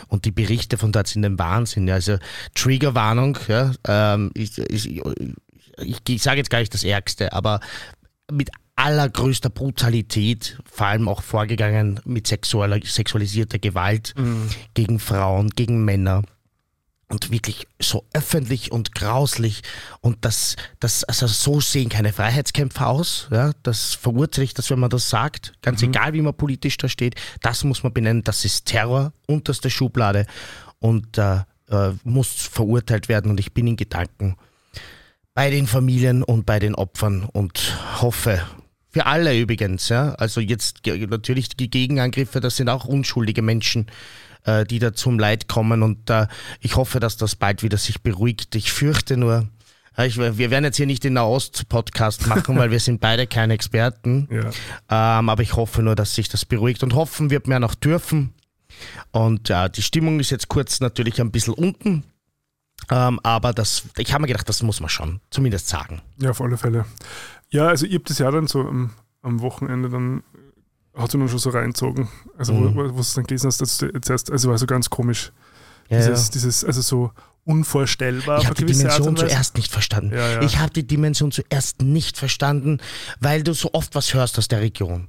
Und 0.08 0.26
die 0.26 0.30
Berichte 0.30 0.76
von 0.76 0.92
dort 0.92 1.06
sind 1.06 1.24
ein 1.24 1.38
Wahnsinn. 1.38 1.88
Ja, 1.88 1.94
also 1.94 2.18
Triggerwarnung, 2.54 3.38
ja, 3.48 3.72
ähm, 3.86 4.30
ich, 4.34 4.58
ich, 4.58 5.00
ich, 5.78 5.98
ich 6.06 6.22
sage 6.22 6.36
jetzt 6.36 6.50
gar 6.50 6.58
nicht 6.58 6.74
das 6.74 6.84
Ärgste, 6.84 7.32
aber 7.32 7.60
mit 8.30 8.50
allergrößter 8.76 9.48
Brutalität, 9.48 10.58
vor 10.70 10.88
allem 10.88 11.08
auch 11.08 11.22
vorgegangen 11.22 12.00
mit 12.04 12.26
sexualisierter 12.26 13.58
Gewalt 13.58 14.14
gegen 14.74 14.98
Frauen, 14.98 15.48
gegen 15.50 15.84
Männer 15.84 16.22
und 17.08 17.30
wirklich 17.30 17.66
so 17.80 18.04
öffentlich 18.12 18.72
und 18.72 18.94
grauslich 18.94 19.62
und 20.00 20.24
das, 20.24 20.56
das 20.80 21.04
also 21.04 21.26
so 21.26 21.60
sehen 21.60 21.88
keine 21.88 22.12
Freiheitskämpfer 22.12 22.88
aus. 22.88 23.28
Ja, 23.30 23.52
das 23.62 23.94
verurteile 23.94 24.44
ich, 24.44 24.54
dass 24.54 24.70
wenn 24.70 24.78
man 24.78 24.90
das 24.90 25.10
sagt, 25.10 25.52
ganz 25.62 25.82
egal 25.82 26.12
wie 26.14 26.22
man 26.22 26.34
politisch 26.34 26.76
da 26.76 26.88
steht, 26.88 27.16
das 27.42 27.64
muss 27.64 27.82
man 27.82 27.92
benennen, 27.92 28.24
das 28.24 28.44
ist 28.44 28.66
Terror, 28.66 29.12
unterste 29.26 29.70
Schublade 29.70 30.26
und 30.78 31.18
äh, 31.18 31.42
äh, 31.70 31.92
muss 32.04 32.28
verurteilt 32.28 33.08
werden 33.08 33.30
und 33.30 33.40
ich 33.40 33.52
bin 33.52 33.66
in 33.66 33.76
Gedanken 33.76 34.36
bei 35.34 35.50
den 35.50 35.66
Familien 35.66 36.22
und 36.22 36.46
bei 36.46 36.58
den 36.58 36.74
Opfern 36.74 37.28
und 37.32 37.76
hoffe, 38.00 38.40
für 38.94 39.06
alle 39.06 39.36
übrigens, 39.36 39.88
ja, 39.88 40.14
also 40.14 40.40
jetzt 40.40 40.86
natürlich 40.86 41.48
die 41.48 41.68
Gegenangriffe, 41.68 42.38
das 42.38 42.54
sind 42.54 42.68
auch 42.68 42.84
unschuldige 42.84 43.42
Menschen, 43.42 43.86
äh, 44.44 44.64
die 44.64 44.78
da 44.78 44.92
zum 44.94 45.18
Leid 45.18 45.48
kommen 45.48 45.82
und 45.82 46.08
äh, 46.10 46.26
ich 46.60 46.76
hoffe, 46.76 47.00
dass 47.00 47.16
das 47.16 47.36
bald 47.36 47.62
wieder 47.62 47.78
sich 47.78 48.02
beruhigt. 48.02 48.54
Ich 48.54 48.72
fürchte 48.72 49.16
nur, 49.16 49.48
ich, 49.96 50.16
wir 50.18 50.50
werden 50.50 50.64
jetzt 50.64 50.76
hier 50.76 50.86
nicht 50.86 51.04
den 51.04 51.12
Nahost-Podcast 51.14 52.26
machen, 52.26 52.56
weil 52.58 52.70
wir 52.70 52.80
sind 52.80 53.00
beide 53.00 53.26
keine 53.26 53.54
Experten, 53.54 54.28
Ja. 54.30 55.18
ähm, 55.20 55.28
aber 55.28 55.42
ich 55.42 55.54
hoffe 55.56 55.82
nur, 55.82 55.94
dass 55.94 56.14
sich 56.14 56.28
das 56.28 56.44
beruhigt 56.44 56.82
und 56.82 56.94
hoffen 56.94 57.30
wird 57.30 57.46
man 57.46 57.56
ja 57.56 57.60
noch 57.60 57.74
dürfen. 57.74 58.34
Und 59.12 59.48
ja, 59.48 59.68
die 59.68 59.82
Stimmung 59.82 60.18
ist 60.18 60.30
jetzt 60.30 60.48
kurz 60.48 60.80
natürlich 60.80 61.20
ein 61.20 61.30
bisschen 61.30 61.54
unten, 61.54 62.02
ähm, 62.90 63.20
aber 63.22 63.52
das, 63.52 63.84
ich 63.96 64.12
habe 64.12 64.22
mir 64.22 64.26
gedacht, 64.28 64.48
das 64.48 64.62
muss 64.64 64.80
man 64.80 64.90
schon 64.90 65.20
zumindest 65.30 65.68
sagen. 65.68 66.02
Ja, 66.18 66.30
auf 66.30 66.40
alle 66.40 66.56
Fälle. 66.56 66.84
Ja, 67.50 67.68
also 67.68 67.86
ich 67.86 67.94
habe 67.94 68.04
das 68.04 68.18
ja 68.18 68.30
dann 68.32 68.48
so 68.48 68.60
am, 68.62 68.90
am 69.22 69.40
Wochenende 69.42 69.88
dann 69.90 70.24
hat 70.96 71.08
es 71.08 71.14
mir 71.14 71.28
schon 71.28 71.38
so 71.38 71.50
reinzogen. 71.50 72.08
Also 72.38 72.52
Mhm. 72.52 72.74
wo, 72.74 72.84
wo 72.84 72.88
du 72.88 73.00
es 73.00 73.14
dann 73.14 73.24
gelesen 73.24 73.48
hast, 73.48 73.60
dass 73.60 73.78
du 73.78 73.86
jetzt 73.86 74.10
erst, 74.10 74.30
also 74.30 74.48
war 74.50 74.58
so 74.58 74.66
ganz 74.66 74.90
komisch. 74.90 75.32
Ja, 75.88 75.98
dieses, 75.98 76.26
ja. 76.28 76.32
dieses, 76.32 76.64
also 76.64 76.80
so 76.80 77.10
unvorstellbar. 77.44 78.40
Ich 78.40 78.46
habe 78.46 78.54
die 78.54 78.64
Dimension 78.64 79.16
zuerst 79.16 79.56
nicht 79.56 79.70
verstanden. 79.70 80.14
Ja. 80.16 80.40
Ich 80.42 80.58
habe 80.58 80.72
die 80.72 80.86
Dimension 80.86 81.30
zuerst 81.30 81.82
nicht 81.82 82.16
verstanden, 82.16 82.78
weil 83.20 83.42
du 83.42 83.52
so 83.52 83.70
oft 83.74 83.94
was 83.94 84.14
hörst 84.14 84.38
aus 84.38 84.48
der 84.48 84.60
Region. 84.60 85.06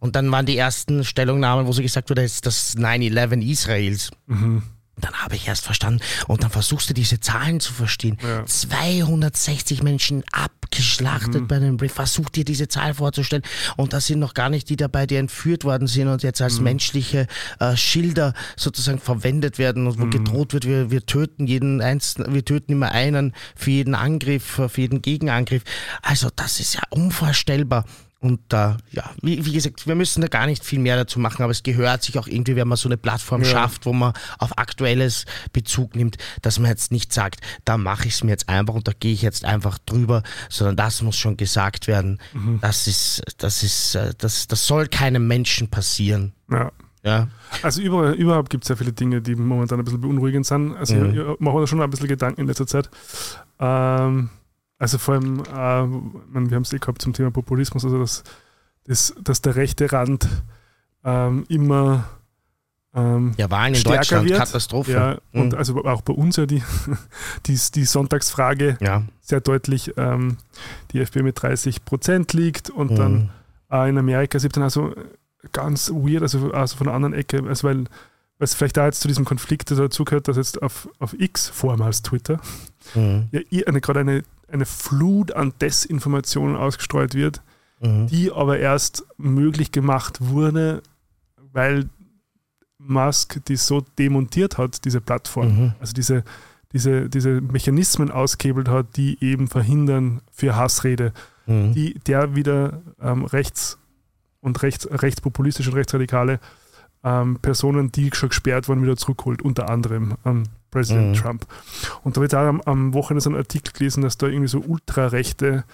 Und 0.00 0.16
dann 0.16 0.30
waren 0.32 0.46
die 0.46 0.56
ersten 0.56 1.04
Stellungnahmen, 1.04 1.66
wo 1.66 1.72
so 1.72 1.82
gesagt 1.82 2.08
wurde, 2.10 2.22
das 2.22 2.32
ist 2.36 2.46
das 2.46 2.76
9-11 2.76 3.42
Israels. 3.42 4.10
mhm. 4.26 4.62
Dann 5.00 5.12
habe 5.14 5.34
ich 5.34 5.48
erst 5.48 5.64
verstanden. 5.64 6.00
Und 6.28 6.44
dann 6.44 6.50
versuchst 6.50 6.88
du 6.88 6.94
diese 6.94 7.18
Zahlen 7.20 7.58
zu 7.60 7.72
verstehen. 7.72 8.16
Ja. 8.22 8.44
260 8.46 9.82
Menschen 9.82 10.22
abgeschlachtet 10.32 11.42
Mhm. 11.42 11.48
bei 11.48 11.56
einem 11.56 11.76
Brief. 11.76 11.92
Versuch 11.92 12.28
dir 12.30 12.44
diese 12.44 12.68
Zahl 12.68 12.94
vorzustellen. 12.94 13.42
Und 13.76 13.92
da 13.92 14.00
sind 14.00 14.18
noch 14.20 14.34
gar 14.34 14.48
nicht 14.50 14.68
die 14.70 14.76
dabei, 14.76 15.06
die 15.06 15.16
entführt 15.16 15.64
worden 15.64 15.88
sind 15.88 16.08
und 16.08 16.22
jetzt 16.22 16.40
Mhm. 16.40 16.44
als 16.44 16.60
menschliche 16.60 17.26
äh, 17.60 17.76
Schilder 17.76 18.34
sozusagen 18.56 18.98
verwendet 18.98 19.58
werden 19.58 19.86
und 19.86 19.98
wo 19.98 20.04
Mhm. 20.06 20.10
gedroht 20.10 20.52
wird, 20.52 20.64
wir, 20.66 20.90
wir 20.90 21.04
töten 21.04 21.46
jeden 21.46 21.80
einzelnen, 21.82 22.32
wir 22.34 22.44
töten 22.44 22.72
immer 22.72 22.92
einen 22.92 23.34
für 23.56 23.70
jeden 23.72 23.94
Angriff, 23.94 24.44
für 24.44 24.70
jeden 24.80 25.02
Gegenangriff. 25.02 25.62
Also 26.02 26.28
das 26.34 26.60
ist 26.60 26.74
ja 26.74 26.82
unvorstellbar. 26.90 27.84
Und 28.24 28.40
da, 28.48 28.78
ja, 28.90 29.04
wie, 29.20 29.44
wie 29.44 29.52
gesagt, 29.52 29.86
wir 29.86 29.94
müssen 29.94 30.22
da 30.22 30.28
gar 30.28 30.46
nicht 30.46 30.64
viel 30.64 30.78
mehr 30.78 30.96
dazu 30.96 31.20
machen, 31.20 31.42
aber 31.42 31.50
es 31.50 31.62
gehört 31.62 32.02
sich 32.02 32.18
auch 32.18 32.26
irgendwie, 32.26 32.56
wenn 32.56 32.66
man 32.66 32.78
so 32.78 32.88
eine 32.88 32.96
Plattform 32.96 33.42
Ja. 33.42 33.48
schafft, 33.50 33.84
wo 33.84 33.92
man 33.92 34.14
auf 34.38 34.56
Aktuelles 34.56 35.26
Bezug 35.52 35.94
nimmt, 35.94 36.16
dass 36.40 36.58
man 36.58 36.70
jetzt 36.70 36.90
nicht 36.90 37.12
sagt, 37.12 37.40
da 37.66 37.76
mache 37.76 38.08
ich 38.08 38.14
es 38.14 38.24
mir 38.24 38.30
jetzt 38.30 38.48
einfach 38.48 38.72
und 38.72 38.88
da 38.88 38.92
gehe 38.98 39.12
ich 39.12 39.20
jetzt 39.20 39.44
einfach 39.44 39.76
drüber, 39.84 40.22
sondern 40.48 40.76
das 40.76 41.02
muss 41.02 41.16
schon 41.18 41.36
gesagt 41.36 41.86
werden. 41.86 42.18
Mhm. 42.32 42.60
Das 42.62 42.86
ist, 42.86 43.20
das 43.36 43.62
ist, 43.62 43.94
äh, 43.94 44.14
das, 44.16 44.46
das 44.48 44.66
soll 44.66 44.86
keinem 44.86 45.26
Menschen 45.28 45.68
passieren. 45.68 46.32
ja. 46.50 46.72
Ja. 47.06 47.28
Also 47.60 47.82
überall, 47.82 48.14
überhaupt 48.14 48.48
gibt 48.48 48.64
es 48.64 48.68
sehr 48.68 48.78
viele 48.78 48.94
Dinge, 48.94 49.20
die 49.20 49.34
momentan 49.34 49.78
ein 49.78 49.84
bisschen 49.84 50.00
beunruhigend 50.00 50.46
sind. 50.46 50.74
Also 50.74 50.94
Mhm. 50.94 51.10
ich, 51.10 51.18
ich 51.18 51.40
mache 51.40 51.60
da 51.60 51.66
schon 51.66 51.82
ein 51.82 51.90
bisschen 51.90 52.08
Gedanken 52.08 52.40
in 52.40 52.46
letzter 52.46 52.66
Zeit. 52.66 52.88
Ähm, 53.60 54.30
also 54.78 54.98
vor 54.98 55.14
allem, 55.14 55.40
äh, 55.40 55.44
wir 55.46 56.56
haben 56.56 56.62
es 56.62 56.72
eh 56.72 56.78
gehabt 56.78 57.00
zum 57.02 57.12
Thema 57.12 57.30
Populismus, 57.30 57.84
also 57.84 57.98
dass, 57.98 58.24
dass, 58.84 59.14
dass 59.22 59.40
der 59.42 59.56
rechte 59.56 59.90
Rand 59.92 60.28
ähm, 61.04 61.44
immer 61.48 62.04
ähm, 62.94 63.34
Ja, 63.36 63.50
Wahlen 63.50 63.74
in 63.74 63.82
Deutschland, 63.82 64.28
wird. 64.28 64.38
Katastrophe. 64.38 64.92
ja, 64.92 65.18
und 65.32 65.52
Mhm. 65.52 65.58
also 65.58 65.84
auch 65.84 66.02
bei 66.02 66.12
uns 66.12 66.36
ja 66.36 66.46
die, 66.46 66.62
die, 67.46 67.58
die 67.74 67.84
Sonntagsfrage 67.84 68.76
ja. 68.80 69.02
sehr 69.20 69.40
deutlich 69.40 69.92
ähm, 69.96 70.36
die 70.92 71.00
FPÖ 71.00 71.22
mit 71.24 71.40
30 71.42 71.84
Prozent 71.84 72.32
liegt 72.32 72.70
und 72.70 72.96
dann 72.98 73.12
Mhm. 73.14 73.30
äh, 73.70 73.88
in 73.90 73.98
Amerika 73.98 74.38
sieht 74.38 74.56
dann 74.56 74.62
also 74.62 74.94
ganz 75.52 75.90
weird, 75.90 76.22
also, 76.22 76.52
also 76.52 76.76
von 76.76 76.86
der 76.86 76.94
anderen 76.94 77.14
Ecke, 77.14 77.42
also 77.46 77.68
weil 77.68 77.84
es 78.44 78.54
vielleicht 78.54 78.76
da 78.76 78.86
jetzt 78.86 79.00
zu 79.00 79.08
diesem 79.08 79.24
Konflikt 79.24 79.70
dazugehört, 79.70 80.28
dass 80.28 80.36
jetzt 80.36 80.62
auf, 80.62 80.88
auf 80.98 81.14
X, 81.18 81.48
vormals 81.48 82.02
Twitter, 82.02 82.40
Mhm. 82.94 83.28
ja 83.32 83.40
eine, 83.66 83.80
gerade 83.80 84.00
eine, 84.00 84.22
eine 84.48 84.66
Flut 84.66 85.32
an 85.32 85.52
Desinformationen 85.60 86.56
ausgestreut 86.56 87.14
wird, 87.14 87.40
Mhm. 87.80 88.06
die 88.08 88.30
aber 88.30 88.58
erst 88.58 89.04
möglich 89.16 89.72
gemacht 89.72 90.18
wurde, 90.20 90.82
weil 91.52 91.88
Musk 92.78 93.40
die 93.46 93.56
so 93.56 93.82
demontiert 93.98 94.58
hat, 94.58 94.84
diese 94.84 95.00
Plattform. 95.00 95.46
Mhm. 95.58 95.72
Also 95.80 95.92
diese, 95.94 96.24
diese, 96.72 97.08
diese 97.08 97.40
Mechanismen 97.40 98.10
ausgehebelt 98.10 98.68
hat, 98.68 98.96
die 98.96 99.16
eben 99.24 99.48
verhindern 99.48 100.20
für 100.32 100.56
Hassrede, 100.56 101.12
Mhm. 101.46 101.72
die 101.74 101.94
der 102.06 102.34
wieder 102.36 102.80
ähm, 103.00 103.24
rechts 103.24 103.78
und 104.40 104.62
rechts, 104.62 104.88
rechtspopulistische 104.90 105.70
und 105.70 105.76
rechtsradikale 105.76 106.40
ähm, 107.04 107.38
Personen, 107.40 107.92
die 107.92 108.10
schon 108.14 108.30
gesperrt 108.30 108.68
wurden, 108.68 108.82
wieder 108.82 108.96
zurückholt, 108.96 109.42
unter 109.42 109.68
anderem 109.68 110.16
ähm, 110.24 110.44
Präsident 110.70 111.16
Mhm. 111.16 111.20
Trump. 111.20 111.46
Und 112.02 112.16
da 112.16 112.18
habe 112.18 112.26
ich 112.26 112.30
da 112.30 112.48
am, 112.48 112.60
am 112.62 112.94
Wochenende 112.94 113.20
so 113.20 113.30
einen 113.30 113.38
Artikel 113.38 113.72
gelesen, 113.72 114.02
dass 114.02 114.18
da 114.18 114.26
irgendwie 114.26 114.48
so 114.48 114.60
Ultrarechte 114.60 115.64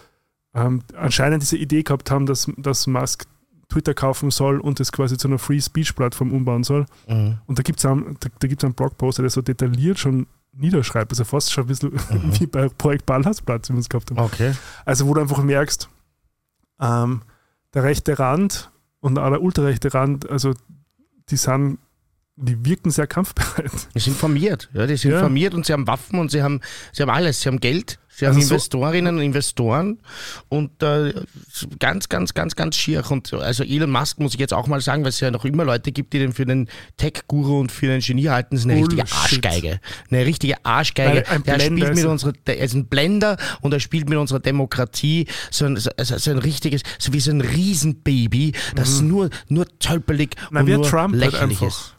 ähm, 0.55 0.83
anscheinend 0.97 1.43
diese 1.43 1.57
Idee 1.57 1.83
gehabt 1.85 2.11
haben, 2.11 2.27
dass, 2.27 2.51
dass 2.57 2.87
Musk 2.87 3.27
Twitter 3.69 3.95
kaufen 3.95 4.31
soll 4.33 4.59
und 4.59 4.81
es 4.81 4.91
quasi 4.91 5.17
zu 5.17 5.29
einer 5.29 5.39
Free 5.39 5.61
Speech 5.61 5.95
Plattform 5.95 6.33
umbauen 6.33 6.65
soll. 6.65 6.87
Mhm. 7.09 7.39
Und 7.47 7.59
da 7.59 7.63
gibt 7.63 7.79
es 7.79 7.87
einen, 7.87 8.17
da, 8.19 8.29
da 8.39 8.49
gibt's 8.49 8.65
einen 8.65 8.75
Blogposter, 8.75 9.23
der 9.23 9.31
so 9.31 9.43
detailliert 9.43 9.99
schon 9.99 10.27
niederschreibt, 10.53 11.13
also 11.13 11.25
fast 11.25 11.53
schon 11.53 11.65
ein 11.65 11.69
bisschen 11.69 11.93
wie 12.41 12.47
bei 12.47 12.69
Projekt 12.69 13.07
Ballhausplatz, 13.07 13.71
wie 13.71 13.75
wir 13.75 13.81
es 13.81 13.89
gehabt 13.89 14.11
haben. 14.11 14.19
Okay. 14.19 14.53
Also 14.85 15.07
wo 15.07 15.15
du 15.15 15.21
einfach 15.21 15.43
merkst, 15.43 15.89
ähm, 16.81 17.23
der 17.73 17.85
rechte 17.85 18.19
Rand 18.19 18.73
und 18.99 19.19
auch 19.19 19.31
der 19.31 19.41
ultrarechte 19.41 19.95
Rand, 19.95 20.29
also 20.29 20.55
die 21.31 21.37
sind, 21.37 21.79
die 22.37 22.65
wirken 22.65 22.91
sehr 22.91 23.07
kampfbereit. 23.07 23.71
Die 23.95 23.99
sind 24.01 24.17
formiert, 24.17 24.69
ja, 24.73 24.87
die 24.87 24.97
sind 24.97 25.13
Ja. 25.13 25.21
formiert 25.21 25.55
und 25.55 25.67
sie 25.67 25.73
haben 25.73 25.87
Waffen 25.87 26.19
und 26.19 26.31
sie 26.31 26.43
haben, 26.43 26.61
sie 26.93 27.03
haben 27.03 27.11
alles, 27.11 27.41
sie 27.43 27.49
haben 27.49 27.61
Geld, 27.61 27.99
sie 28.21 28.27
haben 28.27 28.37
Also 28.37 28.47
so- 28.49 28.55
Investorinnen 28.55 29.17
und 29.17 29.23
Investoren 29.23 29.99
und 30.49 30.83
äh, 30.83 31.13
ganz, 31.79 32.09
ganz, 32.09 32.35
ganz, 32.35 32.55
ganz 32.55 32.77
schier. 32.77 33.03
Und 33.11 33.33
also 33.35 33.65
Elon 33.65 33.91
Musk 33.91 34.21
muss 34.21 34.35
ich 34.35 34.41
jetzt 34.41 34.55
auch 34.55 34.67
mal 34.69 34.81
sagen, 34.81 35.03
weil 35.03 35.09
es 35.09 35.21
ja 35.21 35.31
noch 35.31 35.45
immer 35.45 35.65
Leute 35.65 35.91
gibt, 35.91 36.13
die 36.13 36.19
den 36.21 36.33
für 36.33 36.47
den 36.47 36.69
Tech-Guru 36.97 37.61
und 37.61 37.73
für 37.73 37.87
den 37.87 38.01
Genie 38.01 38.29
halten, 38.29 38.55
ist 38.57 38.65
eine 38.65 38.75
richtige 38.77 39.03
Bullshit. 39.03 39.45
Arschgeige. 39.47 39.81
Eine 40.11 40.27
richtige 40.27 40.65
Arschgeige. 40.65 41.25
Weil 41.27 41.37
ein 41.37 41.43
der 41.43 41.55
Blender 41.55 41.77
spielt 41.87 41.89
mit 41.97 41.99
ist- 42.05 42.11
unserer, 42.11 42.33
der 42.47 42.59
ist 42.59 42.75
ein 42.75 42.87
Blender 42.87 43.37
und 43.61 43.73
er 43.73 43.81
spielt 43.81 44.09
mit 44.09 44.19
unserer 44.19 44.41
Demokratie 44.41 45.27
so 45.51 45.65
ein, 45.65 45.77
so, 45.77 45.91
so 45.99 46.31
ein 46.31 46.39
richtiges, 46.39 46.83
so 46.99 47.13
wie 47.13 47.21
so 47.21 47.31
ein 47.31 47.41
Riesenbaby, 47.41 48.53
das 48.75 49.01
nur, 49.01 49.31
nur 49.49 49.67
tölpelig 49.79 50.21
Mhm. 50.21 50.47
Na, 50.51 50.61
und 50.61 50.69
nur 50.69 50.83
Trump 50.83 51.15
halt 51.15 51.33
lächerlich 51.33 51.63
ist. 51.63 51.95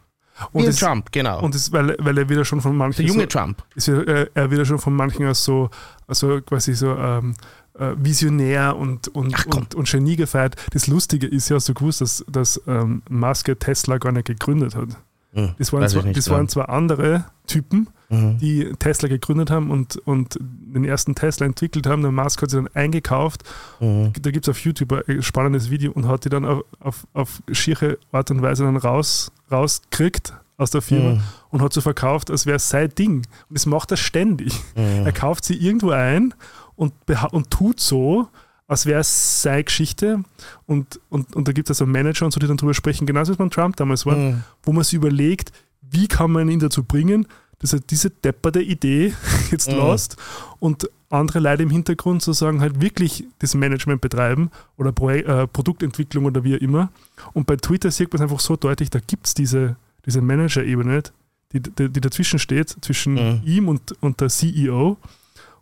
Und 0.51 0.67
das, 0.67 0.77
Trump, 0.77 1.11
genau. 1.11 1.41
und 1.41 1.55
das, 1.55 1.71
weil, 1.71 1.95
weil 1.99 2.17
er 2.17 2.29
wieder 2.29 2.45
schon 2.45 2.61
von 2.61 2.75
manchen 2.75 2.97
der 2.97 3.05
junge 3.05 3.23
so, 3.23 3.27
Trump. 3.27 3.63
ist 3.75 3.87
ja, 3.87 4.01
äh, 4.01 4.27
er 4.33 4.51
wieder 4.51 4.65
schon 4.65 4.79
von 4.79 4.93
manchen 4.93 5.25
als 5.25 5.43
so, 5.43 5.69
also 6.07 6.41
quasi 6.41 6.73
so 6.73 6.95
ähm, 6.95 7.35
äh, 7.77 7.91
visionär 7.97 8.75
und, 8.75 9.07
und, 9.09 9.33
Ach, 9.35 9.45
und, 9.57 9.75
und 9.75 9.89
Genie 9.89 10.15
gefeiert. 10.15 10.55
Das 10.71 10.87
Lustige 10.87 11.27
ist 11.27 11.49
ja, 11.49 11.55
hast 11.55 11.69
du 11.69 11.73
gewusst, 11.73 12.01
dass, 12.01 12.23
dass 12.27 12.61
ähm, 12.67 13.01
Musk 13.09 13.51
Tesla 13.59 13.97
gar 13.97 14.11
nicht 14.11 14.27
gegründet 14.27 14.75
hat. 14.75 14.89
Hm, 15.33 15.55
Das 15.57 15.71
waren, 15.71 15.87
zwar, 15.87 16.03
das 16.03 16.25
ja. 16.25 16.33
waren 16.33 16.47
zwar 16.49 16.69
andere 16.69 17.25
Typen, 17.47 17.87
Mhm. 18.09 18.37
die 18.39 18.73
Tesla 18.77 19.07
gegründet 19.07 19.49
haben 19.49 19.71
und, 19.71 19.95
und 20.05 20.37
den 20.41 20.83
ersten 20.83 21.15
Tesla 21.15 21.45
entwickelt 21.45 21.87
haben. 21.87 22.01
Der 22.01 22.11
Musk 22.11 22.41
hat 22.41 22.49
sie 22.49 22.57
dann 22.57 22.67
eingekauft. 22.73 23.43
Mhm. 23.79 24.11
Da 24.21 24.31
gibt 24.31 24.45
es 24.45 24.51
auf 24.51 24.59
YouTube 24.59 24.91
ein 25.07 25.23
spannendes 25.23 25.69
Video 25.69 25.93
und 25.93 26.09
hat 26.09 26.25
die 26.25 26.29
dann 26.29 26.43
auf, 26.43 26.63
auf, 26.81 27.07
auf 27.13 27.41
schiere 27.53 27.97
Art 28.11 28.29
und 28.29 28.41
Weise 28.41 28.65
dann 28.65 28.75
raus, 28.75 29.31
rauskriegt 29.49 30.33
aus 30.57 30.71
der 30.71 30.81
Firma 30.81 31.11
Mhm. 31.11 31.21
und 31.51 31.61
hat 31.61 31.71
so 31.71 31.79
verkauft, 31.79 32.29
als 32.29 32.45
wäre 32.45 32.57
es 32.57 32.67
sein 32.67 32.89
Ding. 32.93 33.15
Und 33.19 33.25
das 33.57 33.65
macht 33.65 33.91
er 33.91 33.97
ständig. 33.97 34.53
Mhm. 34.75 35.05
Er 35.05 35.13
kauft 35.13 35.45
sie 35.45 35.55
irgendwo 35.55 35.91
ein 35.91 36.33
und, 36.75 36.91
und 37.31 37.49
tut 37.49 37.79
so, 37.79 38.27
als 38.71 38.85
wäre 38.85 39.01
es 39.01 39.41
seine 39.41 39.63
Geschichte. 39.65 40.23
Und, 40.65 40.99
und, 41.09 41.35
und 41.35 41.47
da 41.47 41.51
gibt 41.51 41.69
es 41.69 41.81
also 41.81 41.85
Manager 41.91 42.25
und 42.25 42.31
so, 42.31 42.39
die 42.39 42.47
dann 42.47 42.57
drüber 42.57 42.73
sprechen, 42.73 43.05
genauso 43.05 43.29
wie 43.29 43.33
es 43.33 43.37
beim 43.37 43.49
Trump 43.49 43.75
damals 43.75 44.05
war, 44.05 44.15
Mhm. 44.15 44.43
wo 44.63 44.71
man 44.71 44.83
sich 44.83 44.93
überlegt, 44.93 45.51
wie 45.81 46.07
kann 46.07 46.31
man 46.31 46.47
ihn 46.49 46.59
dazu 46.59 46.83
bringen, 46.83 47.27
dass 47.59 47.73
er 47.73 47.79
diese 47.81 48.09
depperte 48.09 48.61
Idee 48.61 49.13
jetzt 49.51 49.69
Mhm. 49.69 49.77
lässt 49.77 50.15
und 50.59 50.89
andere 51.09 51.39
Leute 51.39 51.63
im 51.63 51.69
Hintergrund 51.69 52.21
sozusagen 52.23 52.61
halt 52.61 52.79
wirklich 52.81 53.25
das 53.39 53.53
Management 53.53 53.99
betreiben 53.99 54.49
oder 54.77 54.93
Pro 54.93 55.09
äh, 55.09 55.45
Produktentwicklung 55.47 56.23
oder 56.25 56.43
wie 56.45 56.55
auch 56.55 56.61
immer. 56.61 56.89
Und 57.33 57.45
bei 57.47 57.57
Twitter 57.57 57.91
sieht 57.91 58.11
man 58.13 58.19
es 58.19 58.21
einfach 58.21 58.39
so 58.39 58.55
deutlich, 58.55 58.89
da 58.89 58.99
gibt 59.05 59.27
es 59.27 59.33
diese, 59.33 59.75
diese 60.05 60.21
Manager-Ebene 60.21 60.95
nicht, 60.95 61.11
die, 61.51 61.59
die, 61.59 61.89
die 61.89 61.99
dazwischen 61.99 62.39
steht, 62.39 62.69
zwischen 62.81 63.15
Mhm. 63.15 63.41
ihm 63.45 63.67
und, 63.67 63.91
und 64.01 64.21
der 64.21 64.29
CEO. 64.29 64.95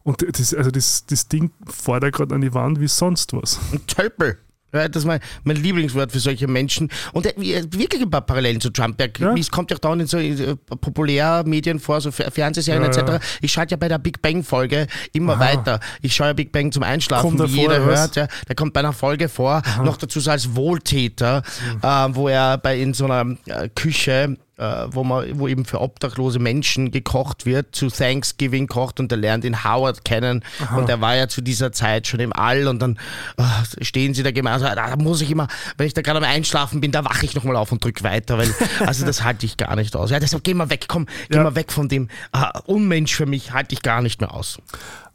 Und 0.09 0.39
das, 0.39 0.53
also 0.55 0.71
das, 0.71 1.05
das 1.05 1.27
Ding 1.27 1.51
fordert 1.67 2.15
gerade 2.15 2.33
an 2.33 2.41
die 2.41 2.53
Wand 2.53 2.79
wie 2.79 2.87
sonst 2.87 3.31
was. 3.33 3.59
Ein 3.71 3.85
Tölpel. 3.85 4.39
Ja, 4.71 4.87
das 4.87 5.01
ist 5.03 5.07
mein, 5.07 5.19
mein 5.43 5.55
Lieblingswort 5.55 6.11
für 6.11 6.19
solche 6.19 6.47
Menschen. 6.47 6.89
Und 7.13 7.25
wie- 7.37 7.55
wirklich 7.71 8.01
ein 8.03 8.09
paar 8.09 8.21
Parallelen 8.21 8.61
zu 8.61 8.69
Trump. 8.69 8.99
Er, 9.01 9.09
Ja. 9.19 9.33
Es 9.35 9.49
kommt 9.49 9.71
ja 9.71 9.77
auch 9.77 9.79
dauernd 9.81 10.01
in 10.03 10.07
so 10.07 10.17
äh, 10.19 10.55
Populärmedien 10.55 11.79
vor, 11.79 11.99
so 12.01 12.09
Fer- 12.11 12.29
Fernsehserien 12.31 12.83
Ja, 12.83 12.89
etc. 12.89 12.97
ja. 13.13 13.19
Ich 13.41 13.51
schalte 13.51 13.71
ja 13.71 13.77
bei 13.77 13.87
der 13.87 13.97
Big 13.97 14.21
Bang 14.21 14.43
Folge 14.43 14.87
immer 15.13 15.33
Aha. 15.33 15.39
weiter. 15.39 15.79
Ich 16.01 16.15
schaue 16.15 16.27
ja 16.27 16.33
Big 16.33 16.51
Bang 16.51 16.71
zum 16.71 16.83
Einschlafen, 16.83 17.37
Kommt 17.37 17.51
wie 17.51 17.55
vor, 17.55 17.73
jeder 17.73 17.85
was? 17.87 17.99
hört. 17.99 18.15
Ja. 18.15 18.27
Der 18.47 18.55
kommt 18.55 18.73
bei 18.73 18.79
einer 18.81 18.93
Folge 18.93 19.27
vor, 19.29 19.61
noch 19.83 19.97
dazu 19.97 20.19
so 20.19 20.29
als 20.31 20.55
Wohltäter, 20.55 21.41
äh, 21.81 21.87
wo 22.11 22.27
er 22.27 22.57
bei 22.59 22.79
in 22.79 22.93
so 22.93 23.05
einer 23.05 23.37
äh, 23.47 23.69
Küche 23.69 24.37
äh, 24.59 24.87
wo 24.91 25.03
man, 25.03 25.39
wo 25.39 25.47
eben 25.47 25.65
für 25.65 25.81
obdachlose 25.81 26.37
Menschen 26.39 26.91
gekocht 26.91 27.45
wird, 27.45 27.75
zu 27.75 27.89
Thanksgiving 27.89 28.67
kocht 28.67 28.99
und 28.99 29.11
er 29.11 29.17
lernt 29.17 29.45
ihn 29.45 29.63
Howard 29.63 30.03
kennen 30.05 30.43
und 30.75 30.89
er 30.89 31.01
war 31.01 31.15
ja 31.15 31.27
zu 31.27 31.41
dieser 31.41 31.71
Zeit 31.71 32.07
schon 32.07 32.19
im 32.19 32.33
All 32.33 32.67
und 32.67 32.79
dann 32.81 32.99
äh, 33.37 33.43
stehen 33.83 34.13
sie 34.13 34.23
da 34.23 34.31
gemeinsam, 34.31 34.75
da 34.75 34.95
muss 34.97 35.21
ich 35.21 35.31
immer, 35.31 35.47
wenn 35.77 35.87
ich 35.87 35.93
da 35.93 36.01
gerade 36.01 36.17
am 36.19 36.23
Einschlafen 36.25 36.81
bin, 36.81 36.91
da 36.91 37.05
wache 37.05 37.25
ich 37.25 37.35
nochmal 37.35 37.55
auf 37.55 37.71
und 37.71 37.83
drück 37.83 38.03
weiter, 38.03 38.37
weil 38.37 38.53
also 38.85 39.05
das 39.05 39.23
halte 39.23 39.45
ich 39.45 39.57
gar 39.57 39.75
nicht 39.75 39.95
aus. 39.95 40.09
Ja, 40.11 40.19
deshalb 40.19 40.43
geh 40.43 40.53
mal 40.53 40.69
weg, 40.69 40.85
komm, 40.87 41.05
geh 41.29 41.37
Ja. 41.37 41.43
mal 41.43 41.55
weg 41.55 41.71
von 41.71 41.87
dem 41.87 42.09
äh, 42.33 42.45
Unmensch 42.65 43.15
für 43.15 43.25
mich, 43.25 43.53
halte 43.53 43.73
ich 43.73 43.81
gar 43.81 44.01
nicht 44.01 44.19
mehr 44.21 44.33
aus. 44.33 44.59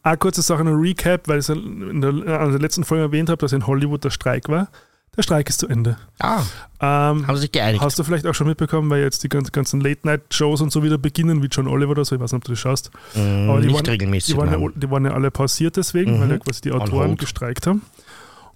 Eine 0.02 0.18
kurze 0.18 0.42
Sache, 0.42 0.61
ein 0.62 0.68
Recap, 0.68 1.28
weil 1.28 1.38
ich 1.38 1.48
es 1.48 1.57
in 1.57 2.00
der, 2.02 2.11
in 2.11 2.20
der 2.22 2.59
letzten 2.61 2.85
Folge 2.85 3.04
erwähnt 3.04 3.28
habe, 3.30 3.38
dass 3.38 3.52
in 3.52 3.66
Hollywood 3.66 4.04
der 4.04 4.11
Streik 4.11 4.48
war. 4.48 4.68
Der 5.16 5.22
Streik 5.22 5.48
ist 5.48 5.61
zu 5.61 5.68
Ende. 5.68 5.96
Ah, 6.18 6.42
Ähm, 6.81 7.27
haben 7.27 7.37
sich 7.37 7.53
geeinigt. 7.53 7.83
hast 7.83 7.98
du 7.98 8.05
vielleicht 8.05 8.27
auch 8.27 8.35
schon 8.35 8.48
mitbekommen, 8.48 8.90
weil 8.90 9.03
jetzt 9.03 9.22
die 9.22 9.29
ganzen, 9.29 9.81
Late-Night-Shows 9.81 10.61
und 10.61 10.72
so 10.72 10.83
wieder 10.83 10.98
beginnen, 10.98 11.42
wie 11.42 11.46
John 11.46 11.68
Oliver 11.68 11.92
oder 11.92 12.05
so, 12.05 12.14
ich 12.16 12.20
weiß 12.20 12.33
nicht, 12.33 12.38
ob 12.38 12.44
du 12.44 12.53
das 12.53 12.59
schaust. 12.59 12.90
Mm, 13.14 13.48
Aber 13.50 13.61
die 13.61 13.66
nicht 13.68 13.77
waren, 13.77 13.87
regelmäßig. 13.87 14.35
Die 14.35 14.40
waren, 14.40 14.61
ja, 14.61 14.68
die 14.74 14.90
waren 14.90 15.05
ja 15.05 15.12
alle 15.12 15.31
pausiert 15.31 15.77
deswegen, 15.77 16.16
Mhm. 16.16 16.20
weil 16.22 16.31
ja 16.33 16.38
quasi 16.38 16.61
die 16.62 16.72
Autoren 16.72 17.16
gestreikt 17.16 17.66
haben. 17.66 17.83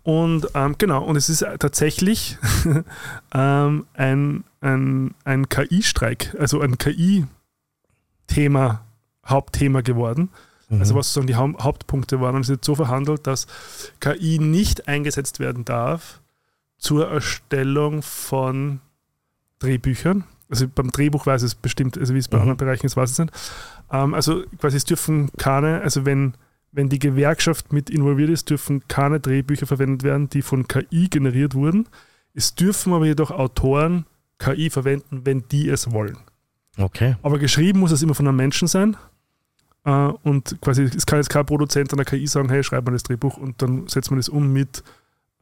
Und 0.03 0.49
ähm, 0.55 0.75
genau, 0.79 1.05
und 1.05 1.17
es 1.17 1.29
ist 1.29 1.45
tatsächlich 1.59 2.39
ähm, 3.35 3.87
ein, 3.95 4.45
ein, 4.61 5.15
ein 5.25 5.49
KI-Streik, 5.49 6.35
also 6.39 6.61
ein 6.61 6.79
KI-Thema, 6.79 8.83
Hauptthema 9.27 9.81
geworden. 9.83 10.31
Mhm. 10.71 10.81
Also 10.81 10.95
was 10.95 11.09
sozusagen 11.13 11.27
die 11.27 11.37
Hau- 11.37 11.59
Hauptpunkte 11.63 12.21
waren. 12.21 12.35
Und 12.37 12.43
es 12.43 12.49
ist 12.49 12.57
jetzt 12.57 12.67
so 12.67 12.75
verhandelt, 12.75 13.27
dass 13.27 13.47
KI 14.01 14.39
nicht 14.39 14.89
eingesetzt 14.89 15.41
werden 15.41 15.65
darf 15.65 16.21
zur 16.79 17.09
Erstellung 17.09 18.03
von 18.03 18.81
Drehbüchern. 19.59 20.25
Also 20.51 20.67
beim 20.69 20.91
Drehbuch 20.91 21.27
weiß 21.27 21.43
es 21.43 21.55
bestimmt, 21.55 21.99
also 21.99 22.15
wie 22.15 22.19
es 22.19 22.29
bei 22.29 22.37
Mhm. 22.39 22.43
anderen 22.43 22.57
Bereichen 22.59 22.87
ist, 22.87 22.97
weiß 22.97 23.11
es 23.11 23.19
nicht. 23.19 23.33
Ähm, 23.91 24.15
also 24.15 24.45
quasi 24.59 24.77
es 24.79 24.85
dürfen 24.85 25.31
keine, 25.37 25.81
also 25.83 26.07
wenn, 26.07 26.35
wenn 26.73 26.89
die 26.89 26.99
Gewerkschaft 26.99 27.73
mit 27.73 27.91
involviert 27.91 28.31
ist, 28.31 28.49
dürfen 28.49 28.87
keine 28.89 29.21
Drehbücher 29.21 29.67
verwendet 29.67 30.05
werden, 30.05 30.31
die 30.31 30.43
von 30.43 30.67
KI 30.67 31.09
generiert 31.09 31.55
wurden. 31.55 31.89
Es 32.35 32.55
dürfen 32.55 32.93
aber 32.93 33.07
jedoch 33.07 33.31
Autoren 33.31 34.07
KI 34.39 34.71
verwenden, 34.71 35.23
wenn 35.25 35.45
die 35.49 35.69
es 35.69 35.91
wollen. 35.91 36.17
Okay. 36.79 37.17
Aber 37.23 37.39
geschrieben 37.39 37.81
muss 37.81 37.91
es 37.91 38.03
immer 38.03 38.15
von 38.15 38.29
einem 38.29 38.37
Menschen 38.37 38.69
sein. 38.69 38.97
Äh, 39.85 39.91
und 40.23 40.59
quasi, 40.61 40.85
es 40.85 41.05
kann 41.05 41.19
jetzt 41.19 41.31
kein 41.31 41.45
Produzent 41.45 41.93
an 41.93 41.97
der 41.97 42.07
KI 42.07 42.27
sagen, 42.27 42.49
hey, 42.49 42.63
schreib 42.63 42.87
mal 42.87 42.93
das 42.93 43.03
Drehbuch 43.03 43.37
und 43.37 43.61
dann 43.61 43.87
setzt 43.89 44.11
man 44.11 44.19
das 44.19 44.29
um 44.29 44.53
mit 44.53 44.83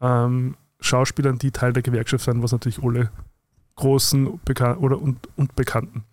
ähm, 0.00 0.56
Schauspielern, 0.86 1.38
die 1.38 1.50
Teil 1.50 1.72
der 1.72 1.82
Gewerkschaft 1.82 2.24
sind, 2.24 2.42
was 2.42 2.52
natürlich 2.52 2.82
alle 2.82 3.10
großen 3.76 4.40
Bekan 4.44 4.78
oder 4.78 5.00
und, 5.00 5.18
und 5.36 5.54
Bekannten 5.56 6.04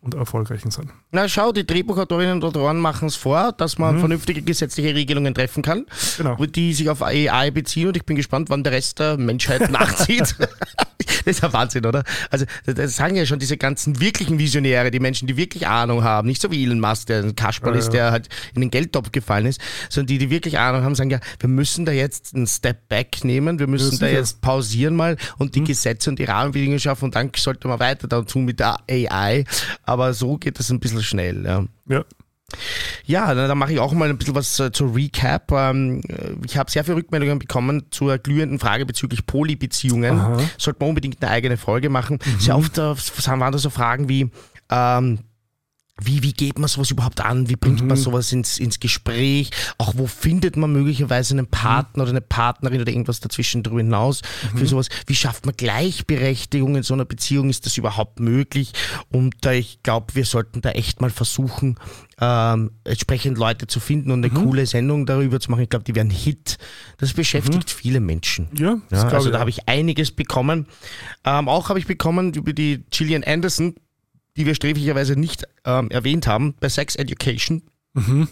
und 0.00 0.14
erfolgreichen 0.14 0.70
sind. 0.70 0.90
Na 1.10 1.28
schau, 1.28 1.50
die 1.50 1.66
Drehbuchautorinnen 1.66 2.34
und 2.36 2.44
Autoren 2.44 2.78
machen 2.78 3.08
es 3.08 3.16
vor, 3.16 3.50
dass 3.52 3.78
man 3.78 3.96
Mhm. 3.96 4.00
vernünftige 4.00 4.42
gesetzliche 4.42 4.94
Regelungen 4.94 5.34
treffen 5.34 5.62
kann, 5.64 5.86
Genau. 6.16 6.36
die 6.46 6.72
sich 6.72 6.88
auf 6.88 7.02
AI 7.02 7.50
beziehen 7.50 7.88
und 7.88 7.96
ich 7.96 8.04
bin 8.06 8.14
gespannt, 8.14 8.48
wann 8.50 8.62
der 8.62 8.72
Rest 8.74 9.00
der 9.00 9.16
Menschheit 9.16 9.68
nachzieht. 9.72 10.36
das 11.28 11.36
ist 11.36 11.42
ja 11.42 11.52
Wahnsinn, 11.52 11.86
oder? 11.86 12.04
Also 12.30 12.44
das- 12.66 12.96
sagen 12.96 13.14
ja 13.16 13.26
schon 13.26 13.38
diese 13.38 13.56
ganzen 13.56 14.00
wirklichen 14.00 14.38
Visionäre, 14.38 14.90
die 14.90 15.00
Menschen, 15.00 15.26
die 15.28 15.36
wirklich 15.36 15.66
Ahnung 15.66 16.02
haben, 16.04 16.26
nicht 16.26 16.40
so 16.40 16.50
wie 16.50 16.64
Elon 16.64 16.80
Musk, 16.80 17.06
der 17.06 17.22
ein 17.22 17.36
Kasperl 17.36 17.74
Ja, 17.74 17.78
ist, 17.78 17.90
der 17.90 18.10
halt 18.10 18.28
in 18.54 18.60
den 18.62 18.70
Geldtopf 18.70 19.12
gefallen 19.12 19.46
ist, 19.46 19.60
sondern 19.90 20.08
die, 20.08 20.18
die 20.18 20.30
wirklich 20.30 20.58
Ahnung 20.58 20.82
haben, 20.82 20.94
sagen 20.94 21.10
ja, 21.10 21.20
wir 21.38 21.48
müssen 21.48 21.84
da 21.84 21.92
jetzt 21.92 22.34
einen 22.34 22.46
Step 22.46 22.88
Back 22.88 23.24
nehmen, 23.24 23.58
wir 23.58 23.66
müssen 23.66 23.98
da 23.98 24.06
jetzt 24.08 24.40
pausieren 24.40 24.96
mal 24.96 25.16
und 25.38 25.54
die 25.54 25.64
Gesetze 25.64 26.10
und 26.10 26.18
die 26.18 26.24
Rahmenbedingungen 26.24 26.80
schaffen 26.80 27.06
und 27.06 27.14
dann 27.14 27.30
sollte 27.36 27.68
man 27.68 27.78
weiter 27.78 28.08
da 28.08 28.22
tun 28.22 28.44
mit 28.44 28.58
der 28.60 28.78
AI. 28.90 29.44
Aber 29.84 30.14
so 30.14 30.38
geht 30.38 30.58
das 30.58 30.70
ein 30.70 30.80
bisschen 30.80 31.02
schnell. 31.02 31.44
Ja. 31.44 31.64
Ja. 31.88 32.04
Ja, 33.04 33.34
dann, 33.34 33.48
dann 33.48 33.58
mache 33.58 33.72
ich 33.72 33.78
auch 33.78 33.92
mal 33.92 34.08
ein 34.08 34.18
bisschen 34.18 34.34
was 34.34 34.58
äh, 34.60 34.72
zur 34.72 34.94
Recap. 34.94 35.52
Ähm, 35.52 36.00
äh, 36.08 36.32
ich 36.44 36.56
habe 36.56 36.70
sehr 36.70 36.84
viele 36.84 36.96
Rückmeldungen 36.96 37.38
bekommen 37.38 37.86
zur 37.90 38.18
glühenden 38.18 38.58
Frage 38.58 38.86
bezüglich 38.86 39.26
Polybeziehungen. 39.26 40.16
Sollte 40.58 40.80
man 40.80 40.90
unbedingt 40.90 41.22
eine 41.22 41.30
eigene 41.30 41.56
Folge 41.56 41.88
machen. 41.90 42.18
Sehr 42.38 42.56
oft 42.56 42.78
äh, 42.78 42.94
waren 43.40 43.52
da 43.52 43.58
so 43.58 43.70
Fragen 43.70 44.08
wie, 44.08 44.30
ähm, 44.70 45.18
wie, 46.00 46.22
wie 46.22 46.32
geht 46.32 46.58
man 46.58 46.68
sowas 46.68 46.90
überhaupt 46.90 47.20
an? 47.20 47.48
Wie 47.48 47.56
bringt 47.56 47.84
man 47.84 47.96
sowas 47.96 48.32
ins, 48.32 48.58
ins 48.58 48.78
Gespräch? 48.78 49.50
Auch 49.78 49.94
wo 49.96 50.06
findet 50.06 50.56
man 50.56 50.72
möglicherweise 50.72 51.34
einen 51.34 51.48
Partner 51.48 52.04
oder 52.04 52.12
eine 52.12 52.20
Partnerin 52.20 52.80
oder 52.80 52.90
irgendwas 52.90 53.20
dazwischen 53.20 53.62
drüber 53.62 53.80
hinaus 53.80 54.22
für 54.54 54.66
sowas? 54.66 54.88
Wie 55.06 55.14
schafft 55.14 55.44
man 55.46 55.56
Gleichberechtigung 55.56 56.76
in 56.76 56.82
so 56.82 56.94
einer 56.94 57.04
Beziehung? 57.04 57.50
Ist 57.50 57.66
das 57.66 57.76
überhaupt 57.76 58.20
möglich? 58.20 58.72
Und 59.10 59.44
äh, 59.44 59.54
ich 59.54 59.82
glaube, 59.82 60.14
wir 60.14 60.24
sollten 60.24 60.60
da 60.60 60.70
echt 60.70 61.00
mal 61.00 61.10
versuchen, 61.10 61.78
ähm, 62.20 62.70
entsprechend 62.84 63.38
Leute 63.38 63.66
zu 63.66 63.80
finden 63.80 64.10
und 64.10 64.24
eine 64.24 64.32
coole 64.32 64.66
Sendung 64.66 65.06
darüber 65.06 65.40
zu 65.40 65.50
machen. 65.50 65.62
Ich 65.62 65.68
glaube, 65.68 65.84
die 65.84 65.94
wären 65.94 66.08
ein 66.08 66.10
Hit. 66.10 66.58
Das 66.98 67.12
beschäftigt 67.12 67.70
viele 67.70 68.00
Menschen. 68.00 68.48
Ja, 68.56 68.78
Ja, 68.90 69.08
also 69.08 69.30
da 69.30 69.40
habe 69.40 69.50
ich 69.50 69.68
einiges 69.68 70.10
bekommen. 70.10 70.66
Ähm, 71.24 71.48
auch 71.48 71.68
habe 71.68 71.78
ich 71.78 71.86
bekommen 71.86 72.32
über 72.34 72.52
die 72.52 72.84
Gillian 72.90 73.24
Anderson, 73.24 73.74
die 74.38 74.46
wir 74.46 74.54
sträflicherweise 74.54 75.16
nicht 75.18 75.46
ähm, 75.64 75.90
erwähnt 75.90 76.26
haben, 76.26 76.54
bei 76.60 76.68
Sex 76.68 76.94
Education. 76.96 77.62
Mhm. 77.92 78.28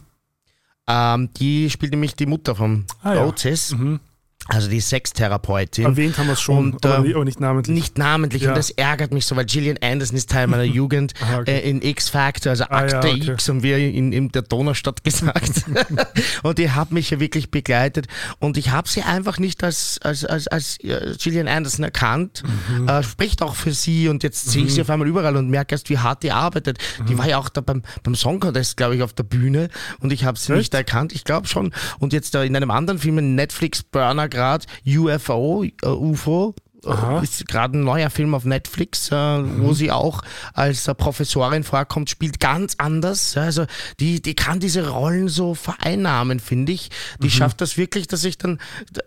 Ähm, 0.89 1.31
die 1.35 1.69
spielt 1.69 1.91
nämlich 1.91 2.15
die 2.15 2.27
Mutter 2.27 2.55
von 2.55 2.87
Ah, 3.03 3.15
ja. 3.15 3.27
Otis, 3.27 3.73
Mhm. 3.73 4.01
Also 4.49 4.69
die 4.69 4.81
Sextherapeutin. 4.81 5.85
Erwähnt 5.85 6.19
haben 6.19 6.27
wir 6.27 6.35
es 6.35 6.41
schon, 6.41 6.73
Und, 6.75 6.87
aber, 6.87 7.05
ähm, 7.07 7.25
nicht, 7.25 7.41
namentlich. 7.41 7.75
Nicht 7.75 7.99
namentlich 7.99 8.43
Ja. 8.43 8.51
und 8.51 8.57
das 8.59 8.71
ärgert 8.71 9.13
mich 9.13 9.27
so, 9.27 9.35
weil 9.37 9.45
Gillian 9.45 9.77
Anderson 9.83 10.17
ist 10.17 10.31
Teil 10.31 10.47
meiner 10.47 10.63
Jugend 10.77 11.15
Aha, 11.21 11.41
okay. 11.41 11.59
äh, 11.59 11.69
in 11.71 11.83
X-Factor, 11.83 12.51
also 12.51 12.65
Ah, 12.65 12.87
ja, 12.87 12.97
Akte 12.99 13.09
okay. 13.11 13.33
X 13.33 13.49
haben 13.49 13.63
wir 13.63 13.79
in, 13.79 14.13
in 14.13 14.31
der 14.31 14.43
Donaustadt 14.43 15.03
gesagt. 15.05 15.65
und 16.43 16.59
die 16.59 16.71
hat 16.71 16.93
mich 16.93 17.11
ja 17.11 17.21
wirklich 17.21 17.51
begleitet 17.51 18.07
und 18.39 18.57
ich 18.57 18.71
habe 18.71 18.89
sie 18.89 19.03
einfach 19.03 19.39
nicht 19.39 19.63
als, 19.65 19.99
als, 20.03 20.25
als, 20.25 20.49
als 20.49 20.79
äh, 20.83 21.15
Gillian 21.19 21.49
Anderson 21.49 21.85
erkannt, 21.85 22.43
Mhm. 22.69 22.89
äh, 22.89 23.03
spricht 23.03 23.43
auch 23.43 23.55
für 23.55 23.73
sie 23.73 24.09
und 24.09 24.23
jetzt 24.23 24.51
sehe 24.51 24.65
ich 24.65 24.75
sie 24.75 24.81
auf 24.83 24.91
einmal 24.91 25.09
überall 25.09 25.37
und 25.37 25.49
merke 25.49 25.75
erst, 25.75 25.91
wie 25.91 25.99
hart 25.99 26.23
die 26.23 26.33
arbeitet. 26.33 26.79
Mhm. 27.01 27.07
Die 27.07 27.19
war 27.19 27.29
ja 27.29 27.39
auch 27.39 27.49
da 27.49 27.61
beim, 27.61 27.83
beim 28.03 28.15
Song 28.15 28.41
Contest, 28.41 28.77
glaube 28.77 28.97
ich, 28.97 29.03
auf 29.03 29.13
der 29.13 29.23
Bühne 29.25 29.69
und 30.01 30.13
ich 30.13 30.25
habe 30.25 30.39
sie 30.39 30.53
Echt? 30.53 30.59
nicht 30.59 30.75
erkannt, 30.75 31.13
ich 31.13 31.25
glaube 31.25 31.47
schon. 31.47 31.73
Und 31.99 32.13
jetzt 32.13 32.35
da 32.35 32.43
in 32.43 32.55
einem 32.57 32.71
anderen 32.71 32.99
Film, 32.99 33.19
in 33.19 33.35
Netflix 33.35 33.83
Burner 33.83 34.29
gerade, 34.37 34.67
UFO, 34.87 35.65
äh, 35.65 35.71
UFO, 35.87 36.55
Aha. 36.85 37.21
äh, 37.21 37.25
ist 37.25 37.47
gerade 37.49 37.79
ein 37.79 37.85
neuer 37.85 38.11
Film 38.11 38.35
auf 38.35 38.45
Netflix, 38.45 39.11
äh, 39.11 39.15
wo 39.15 39.73
sie 39.73 39.91
auch 39.91 40.23
als 40.55 40.89
äh, 40.89 40.95
Professorin 40.95 41.65
vorkommt, 41.65 42.11
spielt 42.11 42.41
ganz 42.41 42.75
anders. 42.79 43.37
Also 43.37 43.67
die, 44.01 44.21
die 44.21 44.35
kann 44.35 44.61
diese 44.61 44.89
Rollen 44.89 45.29
so 45.29 45.55
vereinnahmen, 45.55 46.41
finde 46.41 46.73
ich. 46.73 46.91
Die 47.23 47.31
schafft 47.31 47.61
das 47.61 47.77
wirklich, 47.77 48.07
dass 48.07 48.25
ich 48.25 48.39
dann, 48.39 48.59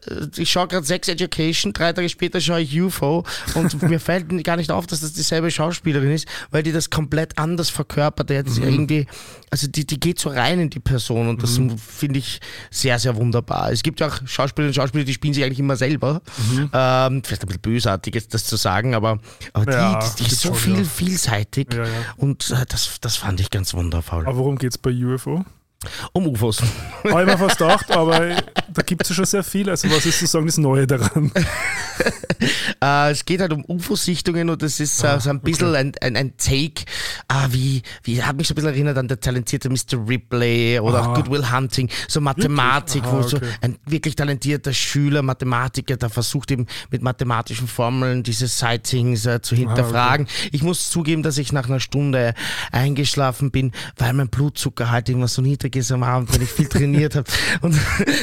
äh, 0.07 0.27
ich 0.37 0.51
schaue 0.51 0.67
gerade 0.67 0.85
Sex 0.85 1.07
Education, 1.07 1.73
drei 1.73 1.93
Tage 1.93 2.09
später 2.09 2.41
schaue 2.41 2.61
ich 2.61 2.79
UFO 2.79 3.23
und 3.55 3.81
mir 3.89 3.99
fällt 3.99 4.43
gar 4.43 4.57
nicht 4.57 4.71
auf, 4.71 4.87
dass 4.87 5.01
das 5.01 5.13
dieselbe 5.13 5.51
Schauspielerin 5.51 6.11
ist, 6.11 6.27
weil 6.51 6.63
die 6.63 6.71
das 6.71 6.89
komplett 6.89 7.37
anders 7.37 7.69
verkörpert. 7.69 8.29
Jetzt 8.29 8.57
irgendwie, 8.57 9.05
also 9.51 9.67
die, 9.67 9.85
die 9.85 9.99
geht 9.99 10.19
so 10.19 10.29
rein 10.29 10.59
in 10.59 10.69
die 10.69 10.79
Person 10.79 11.29
und 11.29 11.43
das 11.43 11.59
finde 11.77 12.19
ich 12.19 12.39
sehr, 12.71 12.99
sehr 12.99 13.15
wunderbar. 13.15 13.71
Es 13.71 13.83
gibt 13.83 13.99
ja 13.99 14.07
auch 14.07 14.19
Schauspielerinnen 14.25 14.69
und 14.71 14.75
Schauspieler, 14.75 15.03
die 15.03 15.13
spielen 15.13 15.33
sich 15.33 15.43
eigentlich 15.43 15.59
immer 15.59 15.75
selber. 15.75 16.21
Ähm, 16.73 17.23
vielleicht 17.23 17.43
ein 17.43 17.47
bisschen 17.47 17.58
bösartig 17.61 18.15
ist 18.15 18.33
das 18.33 18.45
zu 18.45 18.55
sagen, 18.55 18.95
aber, 18.95 19.19
aber 19.53 19.71
Ja, 19.71 19.99
die, 19.99 20.05
die, 20.17 20.23
die 20.23 20.31
ist 20.31 20.41
so 20.41 20.49
schon, 20.49 20.57
viel, 20.57 20.77
ja. 20.77 20.83
vielseitig 20.83 21.73
ja. 21.73 21.85
und 22.17 22.49
äh, 22.51 22.65
das, 22.67 22.99
das 23.01 23.17
fand 23.17 23.39
ich 23.39 23.49
ganz 23.49 23.73
wundervoll. 23.73 24.25
Aber 24.27 24.37
worum 24.37 24.57
geht 24.57 24.71
es 24.71 24.77
bei 24.77 24.91
UFO? 24.91 25.45
Um 26.11 26.27
UFOs. 26.27 26.61
Habe 27.09 27.21
ich 27.21 27.27
mir 27.27 27.37
fast 27.37 27.57
gedacht, 27.57 27.89
aber 27.91 28.35
da 28.73 28.81
gibt 28.81 29.01
es 29.03 29.09
ja 29.09 29.15
schon 29.15 29.25
sehr 29.25 29.43
viel. 29.43 29.69
Also 29.69 29.89
was 29.89 30.05
ist 30.05 30.19
sozusagen 30.19 30.45
das 30.45 30.57
Neue 30.57 30.85
daran? 30.87 31.31
Äh, 32.81 33.11
es 33.11 33.25
geht 33.25 33.41
halt 33.41 33.51
um 33.51 33.65
UFO-Sichtungen 33.67 34.49
und 34.49 34.61
das 34.61 34.79
ist 34.79 35.03
äh, 35.03 35.19
so 35.19 35.29
ein 35.31 35.41
bisschen 35.41 35.75
ein, 35.75 35.91
ein, 35.99 36.15
ein 36.15 36.37
Take, 36.37 36.85
äh, 37.27 37.47
wie, 37.49 37.81
wie 38.03 38.23
hat 38.23 38.37
mich 38.37 38.47
so 38.47 38.53
ein 38.53 38.55
bisschen 38.55 38.69
erinnert 38.71 38.97
an 38.97 39.09
der 39.09 39.19
talentierte 39.19 39.69
Mr. 39.69 40.07
Ripley 40.07 40.79
oder 40.79 40.99
Ah. 41.01 41.07
auch 41.07 41.15
Good 41.15 41.29
Will 41.29 41.51
Hunting, 41.51 41.89
so 42.07 42.21
Mathematik, 42.21 43.03
Wirklich? 43.03 43.11
wo 43.13 43.17
Aha, 43.19 43.27
so 43.27 43.37
okay. 43.37 43.49
ein 43.59 43.77
wirklich 43.85 44.15
talentierter 44.15 44.71
Schüler, 44.71 45.21
Mathematiker, 45.23 45.97
der 45.97 46.09
versucht 46.09 46.51
eben 46.51 46.67
mit 46.89 47.01
mathematischen 47.01 47.67
Formeln 47.67 48.23
diese 48.23 48.47
Sightings 48.47 49.25
äh, 49.25 49.41
zu 49.41 49.55
hinterfragen. 49.57 50.27
Ich 50.53 50.63
muss 50.63 50.89
zugeben, 50.89 51.21
dass 51.21 51.37
ich 51.37 51.51
nach 51.51 51.67
einer 51.67 51.81
Stunde 51.81 52.33
eingeschlafen 52.71 53.51
bin, 53.51 53.73
weil 53.97 54.13
mein 54.13 54.29
Blutzucker 54.29 54.89
halt 54.89 55.09
irgendwas 55.09 55.33
so 55.33 55.41
niedrig 55.41 55.68
ist 55.75 55.91
am 55.91 56.03
Abend, 56.03 56.33
wenn 56.33 56.41
ich 56.41 56.49
viel 56.49 56.67
trainiert 56.67 57.15
habe. 57.15 57.29
Und 57.61 57.75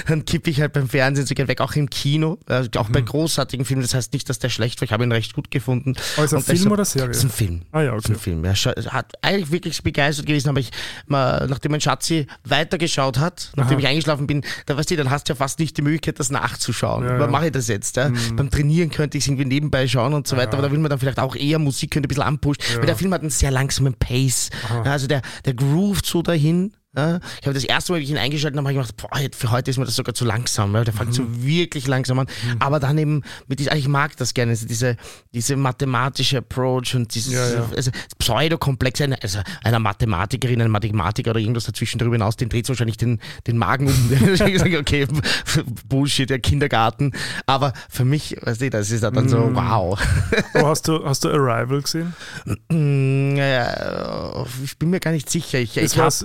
dann 0.08 0.24
kippe 0.24 0.50
ich 0.50 0.60
halt 0.60 0.72
beim 0.72 0.88
Fernsehen 0.88 1.26
so 1.26 1.34
gern 1.34 1.48
weg, 1.48 1.60
auch 1.60 1.74
im 1.74 1.90
Kino, 1.90 2.38
äh, 2.48 2.64
auch 2.76 2.88
Mhm. 2.88 2.92
bei 2.92 3.00
großartigen 3.02 3.64
Filmen. 3.66 3.82
Das 3.82 3.94
heißt 3.94 4.12
nicht, 4.12 4.28
dass 4.28 4.38
der 4.38 4.48
schlecht 4.48 4.80
war, 4.80 4.84
ich 4.86 4.92
habe 4.92 5.04
ihn 5.04 5.12
recht 5.12 5.34
gut 5.34 5.50
gefunden. 5.50 5.94
Aber 6.16 6.24
ist 6.24 6.32
er 6.32 6.38
Und 6.38 6.44
Film 6.44 6.56
deshalb- 6.58 6.72
oder 6.72 6.84
Serie? 6.84 7.10
Ist 7.10 7.24
ein 7.24 7.30
Film. 7.30 7.62
Ah 7.72 7.82
ja, 7.82 7.90
Das 7.94 8.04
ist 8.04 8.10
ein 8.10 8.14
okay. 8.14 8.22
Film. 8.24 8.44
Er 8.44 8.54
scha- 8.56 8.88
hat 8.90 9.12
eigentlich 9.22 9.50
wirklich 9.50 9.82
begeistert 9.82 10.26
gewesen, 10.26 10.48
aber 10.48 10.60
ich, 10.60 10.70
mal, 11.06 11.46
nachdem 11.48 11.72
mein 11.72 11.80
Schatzi 11.80 12.26
weitergeschaut 12.44 13.18
hat, 13.18 13.52
nachdem 13.56 13.78
ich 13.78 13.86
eingeschlafen 13.86 14.26
bin, 14.26 14.42
da 14.66 14.76
weißt 14.76 14.90
du, 14.90 14.96
dann 14.96 15.10
hast 15.10 15.28
du 15.28 15.32
ja 15.32 15.36
fast 15.36 15.58
nicht 15.58 15.76
die 15.76 15.82
Möglichkeit, 15.82 16.18
das 16.18 16.30
nachzuschauen. 16.30 17.04
Ja, 17.04 17.18
ja. 17.18 17.26
mache 17.26 17.46
ich 17.46 17.52
das 17.52 17.68
jetzt? 17.68 17.96
Ja? 17.96 18.10
Beim 18.34 18.50
Trainieren 18.50 18.90
könnte 18.90 19.18
ich 19.18 19.24
es 19.24 19.28
irgendwie 19.28 19.44
nebenbei 19.44 19.86
schauen 19.88 20.14
und 20.14 20.26
so 20.26 20.36
weiter, 20.36 20.54
aber 20.54 20.62
da 20.62 20.72
will 20.72 20.78
man 20.78 20.90
dann 20.90 20.98
vielleicht 20.98 21.18
auch 21.18 21.36
eher 21.36 21.58
Musik, 21.58 21.90
könnte 21.90 22.06
ein 22.06 22.08
bisschen 22.08 22.22
anpushen. 22.24 22.62
Weil 22.78 22.86
der 22.86 22.96
Film 22.96 23.12
hat 23.12 23.20
einen 23.20 23.30
sehr 23.30 23.50
langsamen 23.50 23.94
Pace. 23.94 24.50
Ja, 24.70 24.82
also 24.92 25.06
der, 25.06 25.22
der 25.44 25.54
groovt 25.54 26.06
so 26.06 26.22
dahin. 26.22 26.72
Ja, 26.96 27.20
ich 27.40 27.46
habe 27.46 27.52
das 27.52 27.64
erste 27.64 27.92
Mal, 27.92 28.00
wie 28.00 28.04
ich 28.04 28.10
ihn 28.10 28.16
eingeschaltet 28.16 28.56
habe, 28.56 28.68
habe 28.68 28.80
ich 28.80 28.88
gedacht, 28.88 29.10
boah, 29.10 29.20
für 29.36 29.50
heute 29.50 29.70
ist 29.70 29.76
mir 29.76 29.84
das 29.84 29.96
sogar 29.96 30.14
zu 30.14 30.24
langsam. 30.24 30.74
Ja, 30.74 30.82
der 30.82 30.94
fängt 30.94 31.12
so 31.12 31.24
wirklich 31.44 31.86
langsam 31.86 32.18
an. 32.20 32.26
Aber 32.58 32.80
dann 32.80 32.96
eben, 32.96 33.22
mit 33.48 33.58
dieser, 33.58 33.76
ich 33.76 33.86
mag 33.86 34.16
das 34.16 34.32
gerne, 34.32 34.52
also 34.52 34.66
diese, 34.66 34.96
diese 35.34 35.56
mathematische 35.56 36.38
Approach 36.38 36.94
und 36.94 37.14
dieses 37.14 37.34
Ja, 37.34 37.50
ja. 37.52 37.68
also 37.76 37.90
Pseudokomplex 38.18 39.02
einer, 39.02 39.18
also 39.22 39.40
einer 39.62 39.78
Mathematikerin, 39.78 40.62
ein 40.62 40.70
Mathematiker 40.70 41.32
oder 41.32 41.40
irgendwas 41.40 41.64
dazwischen 41.64 41.98
darüber 41.98 42.14
hinaus, 42.14 42.36
den 42.36 42.48
dreht 42.48 42.66
wahrscheinlich 42.68 42.96
den, 42.96 43.20
den 43.46 43.58
Magen 43.58 43.88
um. 43.88 43.96
Okay, 44.76 45.06
Bullshit, 45.88 46.28
der 46.30 46.38
Kindergarten. 46.38 47.12
Aber 47.46 47.72
für 47.88 48.04
mich, 48.04 48.36
weißt 48.40 48.60
du, 48.62 48.70
das 48.70 48.90
ist 48.90 49.02
dann 49.02 49.28
so, 49.28 49.54
wow. 49.54 49.98
Oh, 50.54 50.66
hast, 50.66 50.88
du, 50.88 51.04
hast 51.04 51.24
du 51.24 51.28
Arrival 51.28 51.82
gesehen? 51.82 52.14
Mm, 52.68 53.36
ich 54.64 54.78
bin 54.78 54.90
mir 54.90 55.00
gar 55.00 55.12
nicht 55.12 55.28
sicher. 55.30 55.58
Ich, 55.58 55.76
ich 55.76 55.92
habe 55.92 56.04
war's. 56.04 56.24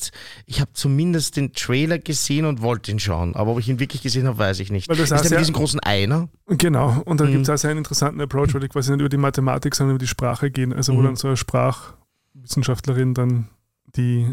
Zumindest, 0.00 0.12
ich 0.46 0.60
habe 0.60 0.70
zumindest 0.72 1.36
den 1.36 1.52
Trailer 1.52 1.98
gesehen 1.98 2.44
und 2.44 2.62
wollte 2.62 2.90
ihn 2.90 2.98
schauen. 2.98 3.34
Aber 3.36 3.52
ob 3.52 3.58
ich 3.58 3.68
ihn 3.68 3.78
wirklich 3.80 4.02
gesehen 4.02 4.26
habe, 4.26 4.38
weiß 4.38 4.60
ich 4.60 4.70
nicht. 4.70 4.88
Weil 4.88 4.96
das 4.96 5.10
ist 5.10 5.22
der 5.24 5.30
mit 5.30 5.40
diesem 5.40 5.54
großen 5.54 5.80
Ei, 5.84 6.06
ne? 6.06 6.28
Genau, 6.46 7.02
und 7.04 7.20
da 7.20 7.24
Mhm. 7.24 7.32
gibt 7.32 7.42
es 7.44 7.50
auch 7.50 7.56
sehr 7.56 7.70
einen 7.70 7.78
interessanten 7.78 8.20
Approach, 8.20 8.54
weil 8.54 8.60
die 8.60 8.68
quasi 8.68 8.90
nicht 8.92 9.00
über 9.00 9.08
die 9.08 9.16
Mathematik, 9.16 9.74
sondern 9.74 9.96
über 9.96 10.02
die 10.02 10.08
Sprache 10.08 10.50
gehen. 10.50 10.72
Also 10.72 10.94
wo 10.94 11.00
Mhm. 11.00 11.04
dann 11.04 11.16
so 11.16 11.28
eine 11.28 11.36
Sprachwissenschaftlerin 11.36 13.14
dann 13.14 13.48
die, 13.96 14.32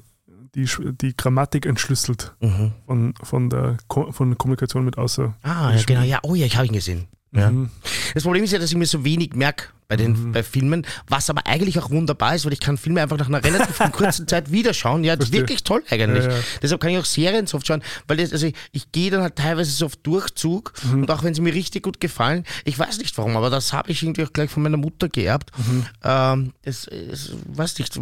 die, 0.56 0.68
die 1.02 1.16
Grammatik 1.16 1.66
entschlüsselt 1.66 2.34
Mhm. 2.42 2.74
von, 2.86 3.14
von, 3.24 3.50
der, 3.50 3.78
Ko 3.88 4.12
von 4.12 4.30
der 4.30 4.38
Kommunikation 4.38 4.86
mit 4.86 4.98
außer. 4.98 5.34
Ah, 5.42 5.72
ja, 5.76 5.82
genau. 5.84 6.02
Ja, 6.02 6.20
oh 6.24 6.36
ja, 6.36 6.46
ich 6.46 6.56
habe 6.58 6.68
ihn 6.68 6.74
gesehen. 6.74 7.08
Ja. 7.32 7.50
Mhm. 7.50 7.70
Das 8.14 8.24
Problem 8.24 8.44
ist 8.44 8.52
ja, 8.52 8.60
dass 8.60 8.70
ich 8.70 8.78
mir 8.78 8.86
so 8.86 9.04
wenig 9.04 9.34
merke 9.34 9.66
bei 9.94 9.98
den 10.04 10.32
bei 10.32 10.44
Filmen, 10.44 10.86
was 11.08 11.30
aber 11.30 11.46
eigentlich 11.46 11.78
auch 11.80 11.90
wunderbar 11.92 12.36
ist, 12.36 12.46
weil 12.46 12.54
ich 12.54 12.60
kann 12.60 12.78
Filme 12.78 13.02
einfach 13.02 13.18
nach 13.18 13.28
einer 13.28 13.44
relativ 13.44 13.78
kurzen 13.92 14.28
Zeit 14.28 14.52
wieder 14.52 14.74
schauen. 14.74 15.04
Ja, 15.04 15.16
das 15.16 15.28
ist 15.30 15.34
wirklich 15.34 15.64
toll 15.64 15.84
eigentlich. 15.90 16.26
Ja, 16.26 16.32
ja. 16.32 16.38
Deshalb 16.62 16.82
kann 16.82 16.92
ich 16.92 16.98
auch 16.98 17.06
Serien 17.06 17.46
so 17.48 17.58
oft 17.58 17.68
schauen, 17.68 17.84
weil 18.08 18.18
das, 18.18 18.32
also 18.32 18.48
ich, 18.48 18.56
ich 18.72 18.92
gehe 18.92 19.12
dann 19.12 19.22
halt 19.22 19.36
teilweise 19.36 19.72
so 19.72 19.86
auf 19.86 19.96
Durchzug 19.98 20.74
Mhm. 20.84 21.04
und 21.04 21.12
auch 21.12 21.24
wenn 21.24 21.34
sie 21.34 21.42
mir 21.42 21.54
richtig 21.54 21.84
gut 21.84 22.00
gefallen, 22.00 22.44
ich 22.66 22.78
weiß 22.78 22.98
nicht 22.98 23.18
warum, 23.18 23.38
aber 23.38 23.50
das 23.50 23.74
habe 23.74 23.92
ich 23.92 24.02
irgendwie 24.04 24.24
auch 24.24 24.34
gleich 24.34 24.50
von 24.50 24.64
meiner 24.64 24.78
Mutter 24.78 25.08
geerbt. 25.10 25.52
Mhm. 25.58 25.86
Ähm, 26.04 26.54
das, 26.64 26.88
das 27.10 27.32
weiß 27.54 27.78
nicht, 27.80 27.94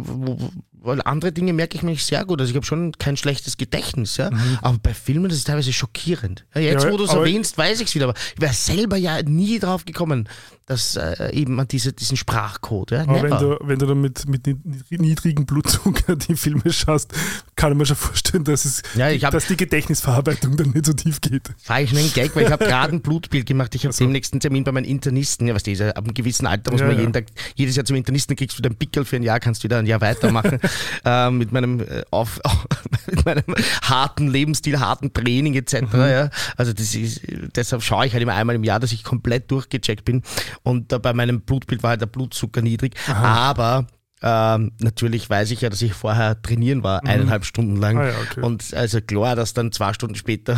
weil 0.84 1.00
andere 1.02 1.32
Dinge 1.32 1.52
merke 1.52 1.76
ich 1.76 1.82
mir 1.82 1.90
nicht 1.92 2.04
sehr 2.04 2.24
gut. 2.24 2.40
Also 2.40 2.50
ich 2.50 2.56
habe 2.56 2.66
schon 2.66 2.92
kein 2.98 3.16
schlechtes 3.16 3.56
Gedächtnis, 3.56 4.16
ja. 4.16 4.30
Aber 4.62 4.78
bei 4.82 4.94
Filmen 4.94 5.28
das 5.28 5.38
ist 5.38 5.46
teilweise 5.46 5.72
schockierend. 5.72 6.44
Ja, 6.54 6.60
jetzt, 6.60 6.84
Mhm. 6.86 6.92
Wo 6.92 6.96
du 6.96 7.04
es 7.04 7.12
erwähnst, 7.12 7.56
weiß 7.58 7.80
ich 7.80 7.88
es 7.88 7.94
wieder, 7.94 8.06
aber 8.08 8.14
ich 8.34 8.40
wäre 8.40 8.52
selber 8.52 8.96
ja 8.96 9.22
nie 9.22 9.58
drauf 9.58 9.84
gekommen, 9.84 10.28
dass 10.66 10.96
äh, 10.96 11.30
eben 11.32 11.58
an 11.60 11.68
diese, 11.68 11.81
diesen 11.90 12.16
Sprachcode. 12.16 12.92
Ja, 12.92 13.02
Aber 13.02 13.22
wenn 13.22 13.30
du, 13.38 13.58
wenn 13.62 13.78
du 13.78 13.86
dann 13.86 14.00
mit, 14.00 14.28
mit 14.28 14.46
niedri- 14.46 15.00
niedrigem 15.00 15.46
Blutzucker 15.46 16.16
die 16.28 16.36
Filme 16.36 16.72
schaust, 16.72 17.12
kann 17.56 17.72
ich 17.72 17.78
mir 17.78 17.86
schon 17.86 17.96
vorstellen, 17.96 18.44
dass, 18.44 18.64
es, 18.64 18.82
Ja, 18.94 19.06
hab- 19.08 19.32
dass 19.32 19.46
die 19.46 19.56
Gedächtnisverarbeitung 19.56 20.56
dann 20.56 20.70
nicht 20.70 20.86
so 20.86 20.92
tief 20.92 21.20
geht. 21.20 21.50
Fahre 21.62 21.82
ich 21.82 21.96
einen 21.96 22.12
Gag, 22.12 22.34
weil 22.36 22.44
ich 22.44 22.50
habe 22.52 22.64
gerade 22.66 22.92
ein 22.94 23.00
Blutbild 23.02 23.46
gemacht. 23.46 23.74
Ich 23.74 23.84
habe 23.86 23.94
demnächst 23.96 24.32
einen 24.32 24.40
Termin 24.40 24.64
bei 24.64 24.72
meinem 24.72 24.84
Internisten. 24.84 25.46
Ja, 25.48 25.54
was 25.54 25.62
ist, 25.62 25.80
ab 25.80 25.98
einem 26.04 26.14
gewissen 26.14 26.46
Alter 26.46 26.70
muss 26.72 26.80
Ja, 26.80 26.86
man 26.86 26.98
jeden 26.98 27.12
Tag, 27.12 27.26
jedes 27.54 27.76
Jahr 27.76 27.84
zum 27.84 27.96
Internisten 27.96 28.36
kriegst 28.36 28.58
du 28.58 28.62
deinen 28.62 28.76
Pickel 28.76 29.04
für 29.04 29.16
ein 29.16 29.22
Jahr, 29.22 29.40
kannst 29.40 29.62
du 29.62 29.64
wieder 29.64 29.78
ein 29.78 29.86
Jahr 29.86 30.00
weitermachen. 30.00 30.58
ähm, 31.04 31.38
mit 31.38 31.52
meinem 31.52 31.80
äh, 31.80 32.02
auf, 32.10 32.40
mit 33.06 33.24
meinem 33.24 33.44
harten 33.82 34.28
Lebensstil, 34.28 34.78
harten 34.80 35.12
Training 35.12 35.54
etc. 35.54 35.82
Mhm. 35.92 36.28
Also 36.56 36.72
das 36.72 36.94
ist, 36.94 37.22
deshalb 37.56 37.82
schaue 37.82 38.06
ich 38.06 38.12
halt 38.12 38.22
immer 38.22 38.34
einmal 38.34 38.56
im 38.56 38.64
Jahr, 38.64 38.80
dass 38.80 38.92
ich 38.92 39.04
komplett 39.04 39.50
durchgecheckt 39.50 40.04
bin. 40.04 40.22
Und 40.62 40.92
äh, 40.92 40.98
bei 40.98 41.12
meinem 41.14 41.40
Blutbild 41.40 41.71
war 41.80 41.90
halt 41.90 42.00
der 42.00 42.06
Blutzucker 42.06 42.62
niedrig. 42.62 42.94
Aber 43.08 43.86
ähm, 44.22 44.72
natürlich 44.78 45.28
weiß 45.28 45.50
ich 45.50 45.62
ja, 45.62 45.70
dass 45.70 45.82
ich 45.82 45.94
vorher 45.94 46.40
trainieren 46.40 46.84
war, 46.84 47.04
eineinhalb 47.04 47.44
Stunden 47.44 47.76
lang. 47.76 47.98
Ah 47.98 48.06
ja, 48.06 48.14
okay. 48.22 48.40
Und 48.40 48.72
also 48.72 49.00
klar, 49.00 49.34
dass 49.34 49.52
dann 49.52 49.72
zwei 49.72 49.92
Stunden 49.92 50.14
später 50.14 50.56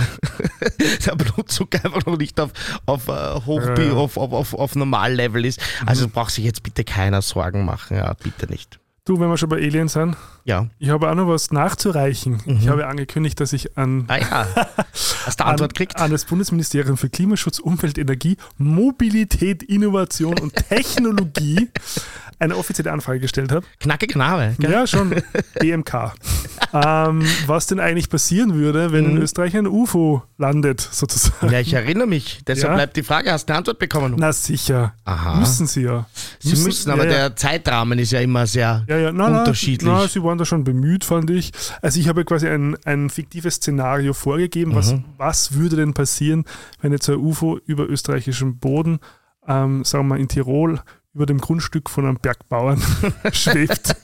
der 1.07 1.15
Blutzucker 1.17 1.83
einfach 1.83 2.05
noch 2.05 2.19
nicht 2.19 2.39
auf, 2.41 2.51
auf, 2.85 3.09
äh, 3.09 3.41
Hoch 3.47 3.63
Ja, 3.63 3.81
ja. 3.81 3.93
auf, 3.93 4.19
auf, 4.19 4.33
auf, 4.33 4.55
auf 4.55 4.75
Normallevel 4.75 5.47
ist. 5.47 5.61
Also 5.87 6.09
braucht 6.09 6.33
sich 6.33 6.45
jetzt 6.45 6.63
bitte 6.63 6.85
keiner 6.85 7.23
Sorgen 7.23 7.65
machen. 7.65 7.97
Ja, 7.97 8.13
bitte 8.15 8.47
nicht. 8.51 8.79
Du, 9.07 9.19
wenn 9.19 9.29
wir 9.29 9.39
schon 9.39 9.49
bei 9.49 9.57
Aliens 9.57 9.95
sind, 9.95 10.17
Ja. 10.47 10.69
ich 10.79 10.91
habe 10.91 11.11
auch 11.11 11.15
noch 11.15 11.27
was 11.29 11.51
nachzureichen. 11.53 12.41
Mhm. 12.45 12.59
Ich 12.61 12.69
habe 12.69 12.87
angekündigt, 12.87 13.41
dass 13.41 13.53
ich 13.55 13.77
an 13.79 14.05
Ah 14.09 14.19
ja. 14.19 14.47
Hast 15.27 15.41
du 15.41 15.45
an, 15.45 15.53
Antwort 15.53 15.73
gekriegt? 15.75 15.97
an 15.99 16.11
das 16.11 16.25
Bundesministerium 16.27 16.97
für 16.99 17.09
Klimaschutz, 17.09 17.59
Umwelt, 17.59 17.97
Energie, 17.99 18.37
Mobilität, 18.59 19.63
Innovation 19.63 20.39
und 20.39 20.55
Technologie 20.55 21.71
eine 22.39 22.57
offizielle 22.57 22.93
Anfrage 22.93 23.21
gestellt 23.21 23.53
habe. 23.53 23.65
Knackiger 23.81 24.19
Name. 24.19 24.55
Gell? 24.59 24.71
Ja, 24.71 24.87
schon 24.87 25.15
BMK. 25.61 26.13
ähm, 26.75 27.25
was 27.47 27.67
denn 27.69 27.81
eigentlich 27.81 28.11
passieren 28.11 28.55
würde, 28.55 28.93
wenn 28.93 29.05
Mhm. 29.05 29.11
in 29.17 29.23
Österreich 29.23 29.57
ein 29.57 29.67
UFO 29.67 30.23
landet, 30.37 30.81
sozusagen. 30.81 31.51
Ja, 31.53 31.61
ich 31.61 31.73
erinnere 31.73 32.07
mich. 32.07 32.41
Deshalb 32.47 32.71
Ja? 32.73 32.75
bleibt 32.77 32.97
die 32.97 33.03
Frage, 33.03 33.33
hast 33.33 33.49
du 33.49 33.53
eine 33.53 33.59
Antwort 33.59 33.79
bekommen? 33.79 34.15
Na 34.19 34.33
sicher. 34.33 34.95
Aha. 35.05 35.37
Müssen 35.37 35.67
sie 35.67 35.83
ja. 35.83 36.07
Sie 36.41 36.57
müssen, 36.63 36.91
aber 36.91 37.05
ja, 37.05 37.11
der 37.29 37.37
Zeitrahmen 37.37 37.99
ist 37.99 38.13
ja 38.13 38.21
immer 38.21 38.47
sehr 38.47 38.85
Ja, 38.89 38.99
ja, 38.99 39.13
na, 39.13 39.41
unterschiedlich. 39.41 39.91
Na, 39.91 40.07
waren 40.35 40.39
da 40.39 40.45
schon 40.45 40.65
bemüht, 40.65 41.05
fand 41.05 41.31
ich. 41.31 41.53
Also 41.81 42.01
ich 42.01 42.09
habe 42.09 42.25
quasi 42.25 42.49
ein, 42.49 42.77
ein 42.85 43.09
fiktives 43.09 43.55
Szenario 43.57 44.13
vorgegeben, 44.15 44.75
was, 44.75 44.93
Mhm. 44.93 45.05
was 45.17 45.55
würde 45.55 45.77
denn 45.77 45.95
passieren, 45.95 46.45
wenn 46.81 46.91
jetzt 46.91 47.09
ein 47.09 47.17
UFO 47.17 47.59
über 47.67 47.89
österreichischem 47.89 48.59
Boden, 48.59 48.99
ähm, 49.47 49.85
sagen 49.85 50.05
wir 50.07 50.15
mal 50.15 50.21
in 50.21 50.27
Tirol, 50.29 50.81
über 51.15 51.27
dem 51.27 51.39
Grundstück 51.39 51.89
von 51.89 52.05
einem 52.07 52.17
Bergbauern 52.17 52.83
schwebt. 53.33 53.95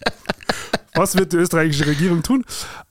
Was 0.95 1.17
wird 1.17 1.33
die 1.33 1.37
österreichische 1.39 1.87
Regierung 1.87 2.23
tun? 2.23 2.45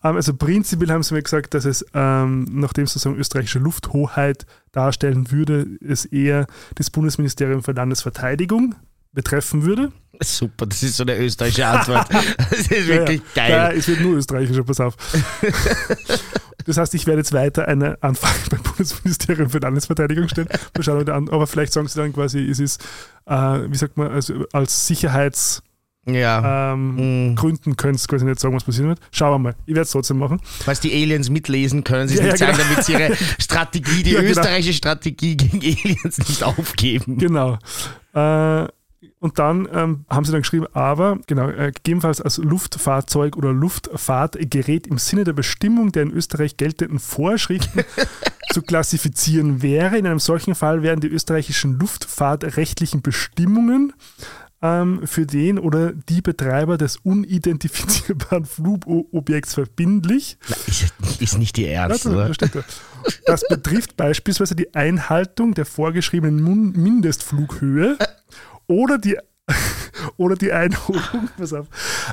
Ähm, 0.03 0.15
also 0.17 0.33
prinzipiell 0.33 0.91
haben 0.91 1.03
sie 1.03 1.13
mir 1.13 1.23
gesagt, 1.23 1.53
dass 1.53 1.63
es, 1.63 1.85
ähm, 1.93 2.45
nachdem 2.51 2.83
es 2.83 2.93
sozusagen 2.93 3.17
österreichische 3.17 3.59
Lufthoheit 3.59 4.45
darstellen 4.73 5.31
würde, 5.31 5.65
es 5.85 6.03
eher 6.03 6.47
das 6.75 6.89
Bundesministerium 6.89 7.63
für 7.63 7.71
Landesverteidigung 7.71 8.75
betreffen 9.13 9.63
würde. 9.63 9.91
Super, 10.23 10.65
das 10.65 10.83
ist 10.83 10.97
so 10.97 11.03
eine 11.03 11.17
österreichische 11.17 11.65
Antwort. 11.67 12.07
Das 12.49 12.59
ist 12.59 12.87
wirklich 12.87 13.21
ja, 13.35 13.47
geil. 13.47 13.51
Ja, 13.51 13.71
es 13.71 13.87
wird 13.87 14.01
nur 14.01 14.17
österreichischer, 14.17 14.63
pass 14.63 14.79
auf. 14.79 14.95
Das 16.65 16.77
heißt, 16.77 16.93
ich 16.93 17.07
werde 17.07 17.19
jetzt 17.21 17.33
weiter 17.33 17.67
eine 17.67 17.97
Anfrage 18.01 18.37
beim 18.51 18.61
Bundesministerium 18.61 19.49
für 19.49 19.57
Landesverteidigung 19.59 20.27
stellen. 20.29 20.49
Mal 20.75 20.83
schauen, 20.83 21.03
die 21.05 21.11
an- 21.11 21.29
aber 21.29 21.47
vielleicht 21.47 21.73
sagen 21.73 21.87
sie 21.87 21.97
dann 21.99 22.13
quasi, 22.13 22.39
es 22.47 22.59
ist, 22.59 22.81
äh, 23.25 23.33
wie 23.33 23.75
sagt 23.77 23.97
man, 23.97 24.11
also 24.11 24.45
als 24.53 24.85
Sicherheitsgründen 24.85 25.63
Ja. 26.21 26.73
ähm, 26.73 27.29
Mhm. 27.29 27.35
Gründen 27.35 27.75
können 27.75 27.97
sie 27.97 28.05
quasi 28.07 28.25
nicht 28.25 28.39
sagen, 28.39 28.53
was 28.55 28.65
passieren 28.65 28.89
wird. 28.89 28.99
Schauen 29.11 29.31
wir 29.33 29.39
mal. 29.39 29.55
Ich 29.65 29.73
werde 29.73 29.81
es 29.85 29.91
trotzdem 29.91 30.19
machen. 30.19 30.41
Falls 30.43 30.79
die 30.79 30.91
Aliens 30.93 31.29
mitlesen, 31.31 31.83
können 31.83 32.07
sie 32.07 32.17
Ja, 32.17 32.23
nicht 32.23 32.39
ja, 32.39 32.47
sagen, 32.53 32.57
genau. 32.57 32.69
damit 32.69 32.85
sie 32.85 32.91
ihre 32.93 33.15
Strategie, 33.39 34.03
die 34.03 34.11
Ja, 34.11 34.19
genau. 34.21 34.31
österreichische 34.31 34.73
Strategie 34.73 35.37
gegen 35.37 35.59
Aliens 35.59 36.17
nicht 36.19 36.43
aufgeben. 36.43 37.17
Genau. 37.17 37.57
Äh, 38.13 38.67
und 39.19 39.39
dann 39.39 39.67
ähm, 39.71 40.05
haben 40.09 40.25
sie 40.25 40.31
dann 40.31 40.41
geschrieben, 40.41 40.67
aber 40.73 41.19
genau, 41.27 41.49
äh, 41.49 41.71
gegebenenfalls 41.73 42.21
als 42.21 42.37
Luftfahrzeug 42.37 43.37
oder 43.37 43.53
Luftfahrtgerät 43.53 44.87
im 44.87 44.97
Sinne 44.97 45.23
der 45.23 45.33
Bestimmung 45.33 45.91
der 45.91 46.03
in 46.03 46.11
Österreich 46.11 46.57
geltenden 46.57 46.99
Vorschriften 46.99 47.83
zu 48.51 48.61
klassifizieren 48.61 49.61
wäre. 49.61 49.97
In 49.97 50.05
einem 50.05 50.19
solchen 50.19 50.55
Fall 50.55 50.83
wären 50.83 50.99
die 50.99 51.07
österreichischen 51.07 51.79
luftfahrtrechtlichen 51.79 53.01
Bestimmungen 53.01 53.93
ähm, 54.61 55.07
für 55.07 55.25
den 55.25 55.59
oder 55.59 55.93
die 55.93 56.21
Betreiber 56.21 56.77
des 56.77 56.97
unidentifizierbaren 56.97 58.45
Flugobjekts 58.45 59.53
verbindlich. 59.53 60.37
Na, 60.49 60.55
ist, 60.67 60.93
ist 61.21 61.37
nicht 61.37 61.55
die 61.55 61.67
Ernst, 61.67 62.05
oder? 62.05 62.27
da 62.27 62.33
steht 62.33 62.55
da. 62.55 62.63
Das 63.25 63.47
betrifft 63.47 63.95
beispielsweise 63.95 64.55
die 64.55 64.73
Einhaltung 64.75 65.53
der 65.53 65.65
vorgeschriebenen 65.65 66.73
Mindestflughöhe 66.73 67.97
oder 68.69 68.97
die, 68.97 69.17
oder 70.17 70.35
die 70.35 70.51
Einholung 70.53 71.29
auf, 71.41 71.67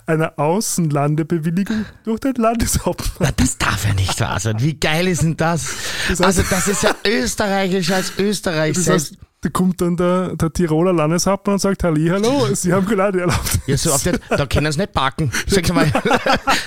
einer 0.06 0.38
Außenlandebewilligung 0.38 1.84
durch 2.04 2.20
den 2.20 2.34
Landeshauptmann. 2.34 3.32
Das 3.36 3.58
darf 3.58 3.84
ja 3.86 3.94
nicht 3.94 4.18
wahr 4.20 4.40
sein. 4.40 4.56
Wie 4.60 4.74
geil 4.78 5.06
ist 5.06 5.22
denn 5.22 5.36
das? 5.36 5.66
Das 6.08 6.20
heißt- 6.20 6.24
Also, 6.24 6.42
das 6.50 6.68
ist 6.68 6.82
ja 6.82 6.94
österreichisch 7.06 7.90
als 7.92 8.12
Österreich 8.18 8.74
Das 8.76 8.88
heißt, 8.88 9.16
da 9.42 9.50
kommt 9.50 9.80
dann 9.80 9.96
der, 9.96 10.34
der 10.34 10.52
Tiroler 10.52 10.92
Landeshauptmann 10.94 11.54
und 11.54 11.58
sagt, 11.60 11.84
Halli, 11.84 12.08
hallo, 12.08 12.48
Sie 12.54 12.72
haben 12.72 12.86
Gelade 12.86 13.20
erlaubt. 13.20 13.60
Ja, 13.66 13.76
so 13.76 13.92
auf 13.92 14.02
der, 14.02 14.18
da 14.30 14.46
können 14.46 14.72
sie 14.72 14.78
nicht 14.80 14.92
parken. 14.92 15.30
Sag 15.46 15.72
mal, 15.74 15.92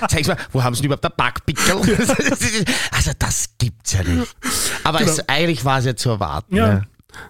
sag 0.10 0.28
mal, 0.28 0.38
wo 0.52 0.64
haben 0.64 0.76
sie 0.76 0.82
denn 0.84 0.86
überhaupt 0.92 1.04
der 1.04 1.10
Parkpickel? 1.10 1.76
Also 2.92 3.12
das 3.18 3.50
gibt's 3.58 3.94
ja 3.94 4.04
nicht. 4.04 4.36
Aber 4.84 5.02
es, 5.02 5.28
eigentlich 5.28 5.66
war 5.66 5.80
es 5.80 5.86
ja 5.86 5.96
zu 5.96 6.10
erwarten. 6.10 6.56
Ja. 6.56 6.68
Ja. 6.68 6.82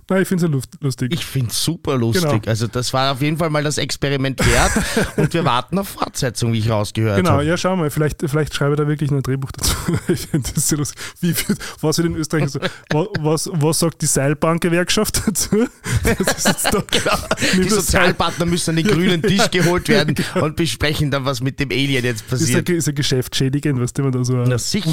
Nein, 0.09 0.21
ich 0.23 0.27
finde 0.27 0.45
es 0.45 0.49
ja 0.49 0.53
lust- 0.55 0.77
lustig. 0.81 1.13
Ich 1.13 1.25
finde 1.25 1.51
es 1.51 1.63
super 1.63 1.97
lustig. 1.97 2.23
Genau. 2.29 2.41
Also 2.47 2.67
das 2.67 2.91
war 2.93 3.13
auf 3.13 3.21
jeden 3.21 3.37
Fall 3.37 3.49
mal 3.49 3.63
das 3.63 3.77
Experiment 3.77 4.39
wert 4.45 4.71
und 5.17 5.33
wir 5.33 5.45
warten 5.45 5.79
auf 5.79 5.87
Fortsetzung, 5.89 6.51
wie 6.53 6.59
ich 6.59 6.69
rausgehört 6.69 7.17
Genau, 7.17 7.31
habe. 7.31 7.45
ja, 7.45 7.55
schau 7.57 7.75
mal, 7.77 7.89
vielleicht, 7.89 8.21
vielleicht 8.27 8.53
schreibe 8.53 8.73
ich 8.73 8.77
da 8.77 8.87
wirklich 8.87 9.09
ein 9.11 9.21
Drehbuch 9.23 9.51
dazu. 9.51 9.75
Ich 10.09 10.27
finde 10.27 10.49
das 10.53 10.67
sehr 10.67 10.77
lustig. 10.77 10.99
Wie 11.21 11.33
was 11.81 11.97
wird 11.97 12.07
in 12.07 12.15
Österreich 12.15 12.49
so, 12.49 12.59
wa- 12.91 13.07
was, 13.19 13.49
was 13.53 13.79
sagt 13.79 14.01
die 14.01 14.05
Seilbahngewerkschaft 14.05 15.21
dazu? 15.27 15.67
Ist 16.05 16.65
da, 16.71 16.83
Genau. 16.91 17.17
Die 17.63 17.69
Sozialpartner 17.69 18.45
müssen 18.45 18.71
an 18.71 18.75
den 18.77 18.87
grünen 18.87 19.21
Tisch 19.21 19.49
geholt 19.51 19.87
werden 19.87 20.15
und 20.35 20.55
besprechen 20.55 21.09
dann, 21.11 21.25
was 21.25 21.41
mit 21.41 21.59
dem 21.59 21.71
Alien 21.71 22.03
jetzt 22.03 22.21
ist, 22.21 22.29
passiert. 22.29 22.69
ist 22.69 22.87
ein 22.89 22.95
Geschäft 22.95 23.35
schädigend, 23.35 23.79
was 23.79 23.93
man 23.97 24.11
da 24.11 24.23
so 24.23 24.33
Na, 24.33 24.57
sicher. 24.57 24.89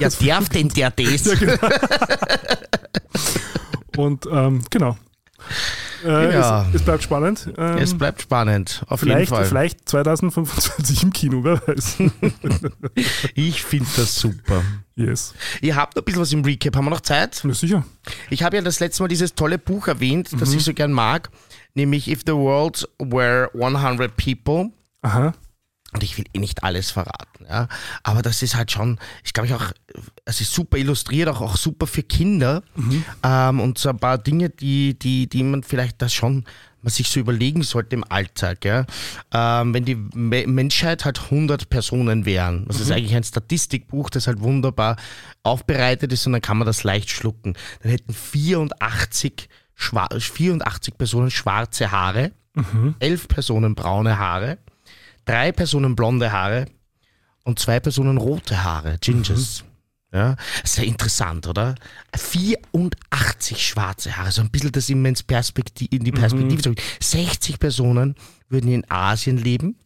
Ja, 0.00 0.08
darf 0.08 0.48
denn 0.48 0.68
der 0.70 0.90
das? 0.90 1.22
Und 3.98 4.26
ähm, 4.30 4.62
genau. 4.70 4.96
Äh, 6.04 6.32
Ja. 6.34 6.66
es, 6.68 6.76
es 6.76 6.82
bleibt 6.82 7.02
spannend. 7.02 7.48
Ähm, 7.56 7.78
Es 7.78 7.96
bleibt 7.96 8.20
spannend, 8.22 8.84
auf 8.88 9.00
jeden 9.02 9.12
vielleicht, 9.14 9.30
Fall. 9.30 9.44
vielleicht 9.46 9.88
2025 9.88 11.02
im 11.02 11.12
Kino, 11.12 11.42
wer 11.44 11.60
weiß. 11.66 11.96
Ich 13.34 13.62
finde 13.62 13.88
das 13.96 14.14
super. 14.16 14.62
yes. 14.96 15.34
Ihr 15.60 15.76
habt 15.76 15.96
noch 15.96 16.02
ein 16.02 16.04
bisschen 16.04 16.20
was 16.20 16.32
im 16.32 16.44
Recap. 16.44 16.76
Haben 16.76 16.86
wir 16.86 16.90
noch 16.90 17.00
Zeit? 17.00 17.42
Ja, 17.44 17.54
sicher. 17.54 17.84
Ich 18.28 18.42
habe 18.42 18.56
ja 18.56 18.62
das 18.62 18.80
letzte 18.80 19.02
Mal 19.02 19.08
dieses 19.08 19.34
tolle 19.34 19.58
Buch 19.58 19.88
erwähnt, 19.88 20.32
Mhm. 20.32 20.38
das 20.40 20.52
ich 20.52 20.62
so 20.64 20.74
gern 20.74 20.92
mag, 20.92 21.30
nämlich 21.74 22.08
If 22.10 22.20
the 22.26 22.32
World 22.32 22.88
Were 22.98 23.50
100 23.54 24.14
People. 24.16 24.70
Aha. 25.02 25.32
Und 25.92 26.04
ich 26.04 26.16
will 26.16 26.24
eh 26.32 26.38
nicht 26.38 26.62
alles 26.62 26.92
verraten, 26.92 27.46
ja. 27.48 27.66
Aber 28.04 28.22
das 28.22 28.42
ist 28.42 28.54
halt 28.54 28.70
schon, 28.70 28.98
ich 29.24 29.32
glaube 29.32 29.48
ich 29.48 29.54
auch, 29.54 29.72
es 30.24 30.40
ist 30.40 30.54
super 30.54 30.78
illustriert, 30.78 31.28
auch, 31.28 31.40
auch 31.40 31.56
super 31.56 31.86
für 31.86 32.04
Kinder. 32.04 32.62
Ähm, 33.24 33.60
und 33.60 33.78
so 33.78 33.88
ein 33.88 33.98
paar 33.98 34.18
Dinge, 34.18 34.50
die, 34.50 34.98
die, 34.98 35.28
die 35.28 35.42
man 35.42 35.62
vielleicht 35.64 36.00
das 36.00 36.12
schon 36.14 36.44
man 36.82 36.90
sich 36.90 37.08
so 37.08 37.20
überlegen 37.20 37.62
sollte 37.62 37.96
im 37.96 38.04
Alltag, 38.08 38.64
ja. 38.64 38.86
Ähm, 39.32 39.74
wenn 39.74 39.84
die 39.84 39.96
Me 39.96 40.46
Menschheit 40.46 41.04
halt 41.04 41.20
100 41.24 41.68
Personen 41.68 42.24
wären, 42.24 42.64
das 42.66 42.80
ist 42.80 42.90
eigentlich 42.90 43.14
ein 43.14 43.24
Statistikbuch, 43.24 44.10
das 44.10 44.26
halt 44.26 44.40
wunderbar 44.40 44.96
aufbereitet 45.42 46.12
ist 46.12 46.26
und 46.26 46.32
dann 46.32 46.42
kann 46.42 46.56
man 46.56 46.66
das 46.66 46.84
leicht 46.84 47.10
schlucken. 47.10 47.54
Dann 47.82 47.92
hätten 47.92 48.14
84, 48.14 49.48
Schwa 49.74 50.08
84 50.18 50.96
Personen 50.96 51.30
schwarze 51.30 51.90
Haare, 51.90 52.32
11 53.00 53.28
Personen 53.28 53.74
braune 53.74 54.18
Haare, 54.18 54.58
drei 55.24 55.52
Personen 55.52 55.96
blonde 55.96 56.32
Haare 56.32 56.66
und 57.44 57.58
zwei 57.58 57.80
Personen 57.80 58.16
rote 58.16 58.62
Haare, 58.62 58.98
Gingers. 59.00 59.64
Ja, 60.12 60.34
sehr 60.64 60.84
interessant, 60.84 61.46
oder? 61.46 61.76
84 62.16 63.64
schwarze 63.64 64.16
Haare, 64.16 64.32
so 64.32 64.42
ein 64.42 64.50
bisschen 64.50 64.72
das 64.72 64.88
immer 64.88 65.08
ins 65.08 65.22
Perspektiv, 65.22 65.86
in 65.92 66.02
die 66.02 66.10
Perspektive 66.10 66.60
zu 66.62 66.74
60 67.00 67.60
Personen 67.60 68.16
würden 68.48 68.72
in 68.72 68.90
Asien 68.90 69.38
leben, 69.38 69.76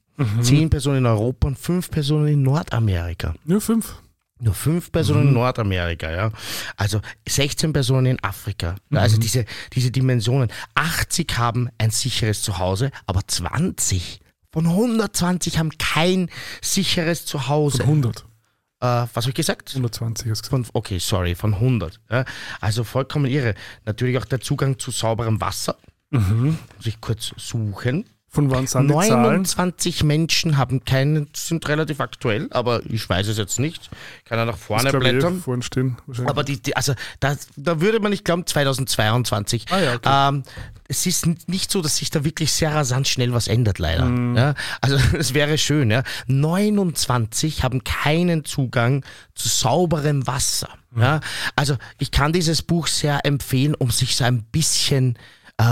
10 0.41 0.71
Personen 0.71 0.99
in 0.99 1.07
Europa 1.07 1.49
und 1.49 1.59
5 1.59 1.91
Personen 1.91 2.29
in 2.29 2.43
Nordamerika. 2.43 3.35
Nur 3.45 3.61
fünf. 3.61 3.97
Nur 4.41 4.55
fünf 4.55 4.91
Personen 4.91 5.29
in 5.29 5.35
Nordamerika, 5.35 6.11
ja. 6.11 6.31
Also 6.77 7.01
16 7.29 7.73
Personen 7.73 8.07
in 8.07 8.23
Afrika. 8.25 8.77
Also 8.91 9.19
diese, 9.19 9.45
diese 9.73 9.91
Dimensionen. 9.91 10.51
80 10.75 11.39
haben 11.39 11.69
ein 11.79 11.91
sicheres 11.91 12.43
Zuhause, 12.43 12.91
aber 13.07 13.21
20 13.27 14.21
von 14.55 14.69
120 14.69 15.59
haben 15.59 15.77
kein 15.79 16.31
sicheres 16.63 17.27
Zuhause. 17.27 17.79
Von 17.79 18.05
100. 18.05 18.21
Äh, 18.21 18.87
was 19.13 19.17
habe 19.17 19.31
ich 19.31 19.35
gesagt? 19.35 19.71
120 19.71 20.31
hast 20.31 20.47
du 20.47 20.51
gesagt. 20.51 20.67
Von, 20.69 20.77
okay, 20.81 20.99
sorry, 21.01 21.35
von 21.35 21.55
100. 21.55 22.01
Ja. 22.09 22.25
Also 22.61 22.85
vollkommen 22.85 23.27
irre. 23.27 23.57
Natürlich 23.85 24.17
auch 24.17 24.25
der 24.25 24.41
Zugang 24.41 24.79
zu 24.79 24.93
sauberem 24.93 25.41
Wasser. 25.41 25.77
Muss 26.11 26.87
ich 26.87 27.01
kurz 27.01 27.33
suchen. 27.37 28.05
Von 28.35 28.51
wann 28.51 28.67
sind 28.67 28.89
die 28.89 28.93
Zahlen? 28.95 29.23
29 29.23 30.03
Menschen 30.03 30.57
haben 30.57 30.85
keinen, 30.85 31.29
sind 31.35 31.69
relativ 31.69 32.01
aktuell, 32.01 32.49
aber 32.51 32.83
ich 32.85 33.09
weiß 33.09 33.29
es 33.29 33.39
jetzt 33.39 33.61
nicht. 33.61 33.91
Kann 34.25 34.39
er 34.41 34.45
nach 34.45 34.59
vorne 34.59 34.85
Das 34.91 34.95
eh 34.95 34.99
blättern. 34.99 35.41
vorne 35.41 35.63
stehen. 35.63 35.97
Aber 36.27 36.43
die, 36.43 36.61
die 36.61 36.75
also 36.77 36.95
da, 37.21 37.37
da 37.57 37.81
würde 37.81 38.01
man 38.01 38.11
nicht 38.11 38.25
glauben, 38.25 38.45
2022. 38.45 39.67
Ah 39.71 39.81
ja, 39.81 39.95
okay. 39.95 40.29
ähm, 40.29 40.43
es 40.89 41.07
ist 41.07 41.27
nicht 41.49 41.71
so, 41.71 41.81
dass 41.81 41.99
sich 41.99 42.11
da 42.11 42.25
wirklich 42.25 42.53
sehr 42.53 42.75
rasant 42.75 43.07
schnell 43.07 43.33
was 43.33 43.47
ändert, 43.47 43.79
leider. 43.79 44.05
Mhm. 44.07 44.37
Ja, 44.37 44.55
also 44.81 44.97
es 45.17 45.33
wäre 45.33 45.57
schön. 45.57 45.91
Ja. 45.93 46.03
29 46.27 47.63
haben 47.63 47.85
keinen 47.85 48.45
Zugang 48.45 49.05
zu 49.35 49.49
sauberem 49.49 50.27
Wasser. 50.27 50.69
Mhm. 50.91 51.21
Also 51.57 51.77
ich 51.99 52.11
kann 52.11 52.33
dieses 52.33 52.63
Buch 52.63 52.89
sehr 52.89 53.25
empfehlen, 53.25 53.75
um 53.75 53.91
sich 53.91 54.17
so 54.17 54.25
ein 54.25 54.43
bisschen 54.43 55.15
äh, 55.15 55.19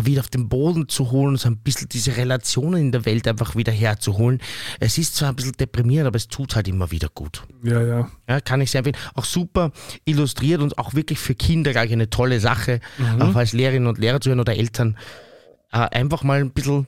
wieder 0.05 0.21
auf 0.21 0.29
den 0.29 0.49
Boden 0.49 0.89
zu 0.89 1.11
holen, 1.11 1.37
so 1.37 1.49
ein 1.49 1.57
bisschen 1.59 1.89
diese 1.89 2.17
Relationen 2.17 2.81
in 2.81 2.93
der 2.93 3.05
Welt 3.05 3.27
einfach 3.27 3.57
wieder 3.57 3.73
herzuholen. 3.73 4.41
Es 4.81 4.97
ist 4.97 5.17
zwar 5.17 5.31
ein 5.31 5.37
bisschen 5.37 5.53
deprimierend, 5.53 6.07
aber 6.07 6.17
es 6.17 6.29
tut 6.29 6.55
halt 6.57 6.69
immer 6.69 6.91
wieder 6.91 7.09
gut. 7.13 7.43
ja, 7.63 7.81
ja. 7.83 8.09
Ja, 8.29 8.41
kann 8.41 8.61
ich 8.61 8.71
sehr 8.71 8.79
empfehlen. 8.79 8.97
Auch 9.15 9.25
super 9.25 9.73
illustriert 10.05 10.61
und 10.63 10.79
auch 10.79 10.95
wirklich 10.95 11.19
für 11.19 11.35
Kinder 11.35 11.73
gleich 11.73 11.93
eine 11.93 12.09
tolle 12.11 12.39
Sache, 12.41 12.81
auch 13.19 13.35
als 13.35 13.53
Lehrerinnen 13.53 13.89
und 13.89 13.99
Lehrer 13.99 14.21
zu 14.21 14.31
hören 14.31 14.41
oder 14.41 14.57
Eltern. 14.57 14.97
Äh, 15.73 15.79
einfach 15.79 16.23
mal 16.23 16.41
ein 16.41 16.51
bisschen 16.53 16.87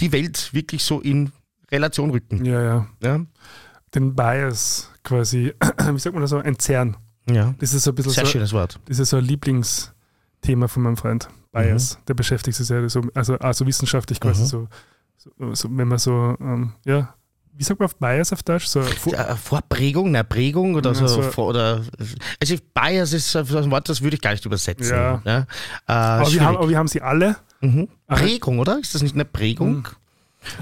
die 0.00 0.10
Welt 0.12 0.52
wirklich 0.52 0.82
so 0.84 1.00
in 1.00 1.32
Relation 1.70 2.10
rücken. 2.10 2.44
Ja, 2.44 2.62
ja. 2.62 2.86
Ja, 3.02 3.20
Den 3.94 4.14
Bias 4.14 4.90
quasi, 5.04 5.52
wie 5.92 5.98
sagt 5.98 6.14
man 6.14 6.22
das 6.22 6.30
so, 6.30 6.38
entzerren. 6.38 6.96
ja. 7.30 7.54
Das 7.58 7.72
ist 7.72 7.84
so 7.84 7.92
ein 7.92 7.94
bisschen 7.94 8.12
sehr 8.12 8.24
so, 8.26 8.32
schönes 8.32 8.52
Wort. 8.52 8.80
das 8.86 8.98
ist 8.98 9.10
so 9.10 9.16
ein 9.18 9.24
Lieblingsthema 9.24 10.68
von 10.68 10.82
meinem 10.82 10.96
Freund. 10.96 11.28
Bias. 11.62 11.96
Mhm. 11.98 12.04
Der 12.08 12.14
beschäftigt 12.14 12.56
sich 12.56 12.66
sehr 12.66 12.88
so, 12.88 13.02
also, 13.14 13.34
also 13.38 13.66
wissenschaftlich 13.66 14.20
quasi 14.20 14.42
Mhm. 14.42 14.46
so, 14.46 14.68
so, 15.16 15.54
so, 15.54 15.68
wenn 15.72 15.88
man 15.88 15.98
so, 15.98 16.36
ähm, 16.40 16.72
ja, 16.84 17.14
wie 17.58 17.64
sagt 17.64 17.80
man 17.80 17.86
auf 17.86 17.96
Bias 17.96 18.32
auf 18.34 18.42
Deutsch? 18.42 18.66
So, 18.66 18.82
Fu- 18.82 19.12
Äh, 19.12 19.34
Vorprägung, 19.34 20.08
eine 20.08 20.24
Prägung 20.24 20.74
oder 20.74 20.90
Ja, 20.90 20.94
so. 20.94 21.06
so- 21.08 21.22
vor, 21.22 21.46
oder, 21.48 21.80
also 22.40 22.54
Bias 22.74 23.12
ist 23.14 23.34
ein 23.34 23.70
Wort, 23.70 23.88
das 23.88 24.02
würde 24.02 24.14
ich 24.16 24.20
gar 24.20 24.32
nicht 24.32 24.44
übersetzen. 24.44 24.94
Ja. 24.94 25.22
Ja. 25.24 25.38
Äh, 25.40 25.44
aber, 25.86 26.30
wir 26.32 26.40
haben, 26.44 26.56
aber 26.58 26.68
wir 26.68 26.78
haben 26.78 26.88
sie 26.88 27.00
alle. 27.00 27.36
mhm. 27.62 27.88
Prägung, 28.06 28.58
oder? 28.58 28.78
Ist 28.78 28.94
das 28.94 29.02
nicht 29.02 29.14
eine 29.14 29.24
Prägung? 29.24 29.88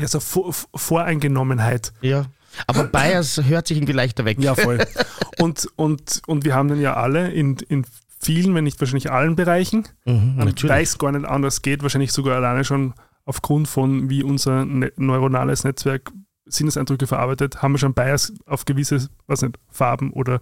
Ja, 0.01 0.07
so 0.09 0.20
Vor 0.20 0.55
Voreingenommenheit. 0.74 1.92
Ja. 2.01 2.26
Aber 2.68 2.84
Bias 2.84 3.40
hört 3.45 3.66
sich 3.66 3.76
irgendwie 3.76 3.92
leichter 3.92 4.24
weg. 4.24 4.38
Ja, 4.40 4.55
voll. 4.55 4.78
und, 5.40 5.68
und, 5.76 6.22
und 6.28 6.45
wir 6.45 6.55
haben 6.55 6.68
den 6.68 6.80
ja 6.80 6.95
alle 6.95 7.30
in, 7.32 7.57
in 7.68 7.84
vielen, 8.25 8.55
wenn 8.55 8.64
nicht 8.64 8.81
wahrscheinlich 8.81 9.11
allen 9.11 9.37
Bereichen. 9.37 9.89
Mhm. 10.05 10.35
Weil 10.37 10.83
es 10.83 10.99
gar 10.99 11.12
nicht 11.12 11.27
anders 11.27 11.62
geht, 11.62 11.83
wahrscheinlich 11.83 12.12
sogar 12.12 12.37
alleine 12.37 12.64
schon 12.64 12.95
aufgrund 13.25 13.68
von, 13.68 14.11
wie 14.11 14.22
unser 14.22 14.64
ne 14.64 14.93
neuronales 14.97 15.64
Netzwerk 15.64 16.12
Sinneseindrücke 16.47 17.07
verarbeitet, 17.07 17.62
haben 17.62 17.72
wir 17.72 17.79
schon 17.79 17.95
Bias 17.95 18.35
auf 18.45 18.66
gewisse, 18.66 19.09
was 19.27 19.41
nicht, 19.41 19.59
Farben 19.70 20.12
oder 20.12 20.41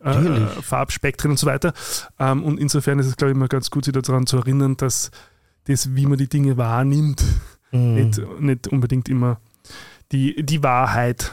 äh, 0.00 0.40
Farbspektren 0.60 1.30
und 1.30 1.36
so 1.38 1.46
weiter. 1.46 1.72
Ähm, 2.18 2.42
und 2.42 2.58
insofern 2.58 2.98
ist 2.98 3.06
es, 3.06 3.16
glaube 3.16 3.30
ich, 3.30 3.36
immer 3.36 3.46
ganz 3.46 3.70
gut, 3.70 3.84
sich 3.84 3.94
daran 3.94 4.26
zu 4.26 4.38
erinnern, 4.38 4.76
dass 4.76 5.12
das, 5.64 5.94
wie 5.94 6.06
man 6.06 6.18
die 6.18 6.28
Dinge 6.28 6.56
wahrnimmt, 6.56 7.22
Mhm. 7.72 7.94
nicht, 7.94 8.40
nicht 8.40 8.68
unbedingt 8.68 9.08
immer 9.08 9.40
die, 10.12 10.44
die 10.44 10.62
Wahrheit 10.62 11.32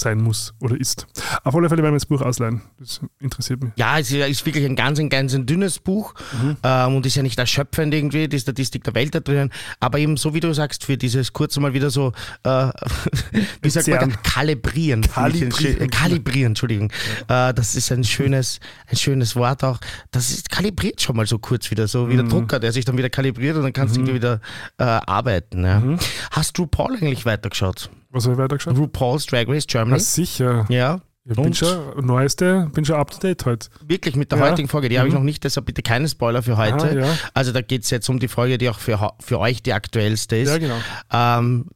sein 0.00 0.20
muss 0.20 0.54
oder 0.60 0.78
ist. 0.80 1.06
Auf 1.44 1.54
alle 1.54 1.68
Fälle 1.68 1.82
werden 1.82 1.92
wir 1.94 1.98
das 1.98 2.06
Buch 2.06 2.20
ausleihen. 2.22 2.62
Das 2.78 3.00
interessiert 3.20 3.62
mich. 3.62 3.72
Ja, 3.76 3.98
es 3.98 4.10
ist 4.10 4.44
wirklich 4.46 4.64
ein 4.64 4.76
ganz, 4.76 4.98
ein 4.98 5.08
ganz 5.08 5.34
ein 5.34 5.46
dünnes 5.46 5.78
Buch 5.78 6.14
Mhm. 6.42 6.56
ähm, 6.62 6.96
und 6.96 7.06
ist 7.06 7.14
ja 7.16 7.22
nicht 7.22 7.38
erschöpfend 7.38 7.92
irgendwie, 7.94 8.28
die 8.28 8.38
Statistik 8.38 8.84
der 8.84 8.94
Welt 8.94 9.14
da 9.14 9.20
drinnen, 9.20 9.50
aber 9.80 9.98
eben 9.98 10.16
so 10.16 10.34
wie 10.34 10.40
du 10.40 10.52
sagst, 10.52 10.84
für 10.84 10.96
dieses 10.96 11.32
kurz 11.32 11.56
mal 11.58 11.72
wieder 11.74 11.90
so, 11.90 12.12
äh, 12.44 12.68
wie 13.62 13.70
sagt 13.70 13.88
man, 13.88 14.20
kalibrieren. 14.22 15.02
ich 15.04 15.10
ein 15.16 15.50
Kalibrieren. 15.50 15.90
Kalibrieren, 15.90 16.50
Entschuldigung. 16.52 16.90
Äh, 17.28 17.52
das 17.54 17.74
ist 17.74 17.92
ein 17.92 18.04
schönes, 18.04 18.60
ein 18.86 18.96
schönes 18.96 19.36
Wort 19.36 19.62
auch. 19.64 19.78
Das 20.10 20.30
ist 20.30 20.50
kalibriert 20.50 21.00
schon 21.02 21.16
mal 21.16 21.26
so 21.26 21.38
kurz 21.38 21.70
wieder, 21.70 21.86
so 21.88 22.08
wie 22.08 22.14
Mhm. 22.14 22.16
der 22.18 22.26
Drucker, 22.26 22.60
der 22.60 22.72
sich 22.72 22.84
dann 22.84 22.96
wieder 22.98 23.10
kalibriert 23.10 23.56
und 23.56 23.62
dann 23.62 23.72
kannst 23.72 23.96
du 23.96 24.00
irgendwie 24.00 24.14
wieder 24.14 24.40
äh, 24.78 24.84
arbeiten. 24.84 25.64
Ja. 25.64 25.80
Mhm. 25.80 25.98
Hast 26.30 26.56
du 26.58 26.66
Paul 26.66 26.94
eigentlich 26.96 27.26
weitergeschaut? 27.26 27.90
Was 28.10 28.24
habe 28.24 28.34
ich 28.34 28.38
weitergeschaut? 28.38 28.76
RuPaul's 28.76 29.26
Drag 29.26 29.46
Race 29.48 29.66
Ja, 29.70 29.82
Germany? 29.82 30.00
sicher. 30.00 30.66
Ja. 30.68 31.00
Ich 31.24 31.36
bin 31.36 31.46
Und? 31.46 31.56
schon 31.56 32.04
neueste, 32.04 32.68
bin 32.72 32.84
schon 32.84 32.96
up 32.96 33.10
to 33.10 33.18
date 33.18 33.44
heute. 33.44 33.68
Wirklich 33.86 34.16
mit 34.16 34.32
der 34.32 34.38
Ja. 34.38 34.50
heutigen 34.50 34.68
Folge, 34.68 34.88
die 34.88 34.98
habe 34.98 35.06
ich 35.08 35.14
noch 35.14 35.22
nicht, 35.22 35.44
deshalb 35.44 35.66
bitte 35.66 35.82
keine 35.82 36.08
Spoiler 36.08 36.42
für 36.42 36.56
heute. 36.56 36.82
Ah, 36.90 36.92
ja. 37.06 37.18
Also 37.34 37.52
da 37.52 37.60
geht 37.60 37.84
es 37.84 37.90
jetzt 37.90 38.08
um 38.08 38.18
die 38.18 38.26
Folge, 38.26 38.56
die 38.58 38.68
auch 38.68 38.78
für, 38.78 39.12
für 39.20 39.38
euch 39.38 39.62
die 39.62 39.72
aktuellste 39.74 40.36
ist. 40.36 40.48
Ja, 40.48 40.58
genau. 40.58 40.76
ähm, 41.12 41.66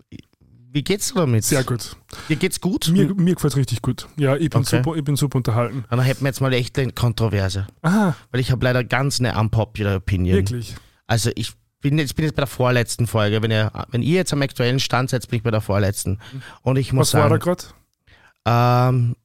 wie 0.72 0.82
geht's 0.82 1.12
dir 1.12 1.20
damit? 1.20 1.44
Sehr 1.44 1.62
gut. 1.62 1.94
Dir 2.28 2.36
geht's 2.36 2.60
gut? 2.60 2.88
Mir, 2.90 3.14
mir 3.14 3.34
gefällt 3.34 3.52
es 3.52 3.56
richtig 3.56 3.80
gut. 3.82 4.08
Ja, 4.16 4.34
ich 4.34 4.50
bin, 4.50 4.62
Okay. 4.62 4.78
super, 4.82 4.96
ich 4.96 5.04
bin 5.04 5.14
super 5.14 5.36
unterhalten. 5.36 5.84
Dann 5.88 6.00
hätten 6.00 6.22
wir 6.22 6.28
jetzt 6.28 6.40
mal 6.40 6.52
echt 6.52 6.76
eine 6.78 6.90
Kontroverse. 6.92 7.66
Aha, 7.82 8.16
Weil 8.32 8.40
ich 8.40 8.50
habe 8.50 8.64
leider 8.64 8.82
ganz 8.82 9.20
eine 9.20 9.38
unpopular 9.38 9.96
Opinion. 9.96 10.38
wirklich. 10.38 10.74
Also 11.06 11.30
ich 11.36 11.52
bin 11.84 11.98
jetzt, 11.98 12.16
bin 12.16 12.24
jetzt 12.24 12.34
bei 12.34 12.40
der 12.40 12.46
vorletzten 12.46 13.06
Folge. 13.06 13.42
Wenn 13.42 13.50
ihr, 13.50 13.70
wenn 13.90 14.00
ihr 14.02 14.14
jetzt 14.16 14.32
am 14.32 14.40
aktuellen 14.40 14.80
Stand 14.80 15.10
seid, 15.10 15.28
bin 15.28 15.36
ich 15.36 15.42
bei 15.42 15.50
der 15.50 15.60
vorletzten. 15.60 16.18
Und 16.62 16.76
ich 16.76 16.92
muss 16.94 17.12
Was 17.12 17.20
war 17.20 17.28
da 17.28 17.38
sagen, 17.38 17.44
gerade? 17.44 17.64
ähm, 18.46 19.16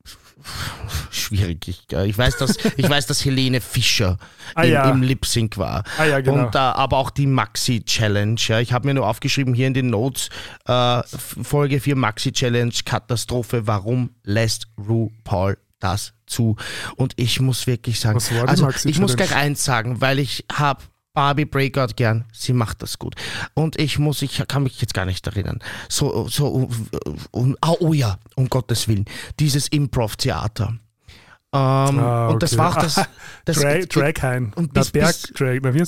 schwierig. 1.10 1.68
Ich, 1.70 1.86
äh, 1.94 2.06
ich, 2.06 2.18
weiß, 2.18 2.36
dass, 2.38 2.58
ich 2.76 2.90
weiß, 2.90 3.08
dass 3.08 3.24
Helene 3.24 3.62
Fischer 3.62 4.18
Ah, 4.56 4.64
im, 4.64 4.72
ja. 4.74 4.90
im 4.90 5.02
Lip 5.04 5.26
Sync 5.26 5.58
war. 5.58 5.86
Ah 5.98 6.04
ja, 6.04 6.20
genau. 6.20 6.48
Und 6.48 6.56
äh, 6.56 6.58
aber 6.58 6.98
auch 6.98 7.12
die 7.12 7.28
Maxi 7.28 7.82
Challenge. 7.82 8.36
Ja. 8.48 8.60
Ich 8.60 8.74
habe 8.74 8.88
mir 8.88 8.94
nur 8.94 9.08
aufgeschrieben 9.08 9.54
hier 9.54 9.68
in 9.68 9.74
den 9.74 9.90
Notes 9.90 10.30
äh, 10.66 11.02
Folge 11.42 11.80
4 11.80 11.96
Maxi 11.96 12.34
Challenge 12.34 12.74
Katastrophe. 12.84 13.68
Warum 13.68 14.10
lässt 14.24 14.68
RuPaul 14.78 15.58
das 15.80 16.12
zu? 16.26 16.58
Und 16.98 17.14
ich 17.16 17.40
muss 17.40 17.68
wirklich 17.68 18.02
sagen, 18.02 18.20
also 18.48 18.70
ich 18.84 19.00
muss 19.00 19.16
gleich 19.16 19.34
eins 19.34 19.64
sagen, 19.64 20.02
weil 20.02 20.20
ich 20.20 20.46
habe 20.52 20.84
Barbie 21.20 21.44
Breakout 21.44 21.96
gern, 21.98 22.24
sie 22.32 22.54
macht 22.54 22.82
das 22.82 22.98
gut. 22.98 23.14
Und 23.54 23.78
ich 23.78 24.00
muss, 24.00 24.22
ich 24.22 24.42
kann 24.48 24.64
mich 24.64 24.80
jetzt 24.80 24.94
gar 24.94 25.04
nicht 25.06 25.28
erinnern. 25.28 25.60
So, 25.90 26.30
so, 26.30 26.70
um, 27.32 27.58
oh, 27.62 27.76
oh 27.82 27.92
ja, 27.92 28.18
um 28.38 28.48
Gottes 28.48 28.88
Willen, 28.88 29.04
dieses 29.38 29.68
Improv-Theater. 29.68 30.68
Ähm, 30.70 30.80
Ah, 31.52 32.30
Und 32.30 32.42
das 32.42 32.54
okay. 32.54 32.60
war 32.62 32.70
auch 32.78 32.82
das. 32.82 33.02
das 33.46 33.58
Drag, 33.60 33.86
Draghain. 33.90 34.54
und 34.56 34.74
bis- 34.74 34.92
bis- 34.92 35.34
Berg-Drag. 35.34 35.60
Na, 35.62 35.74
wie? 35.74 35.84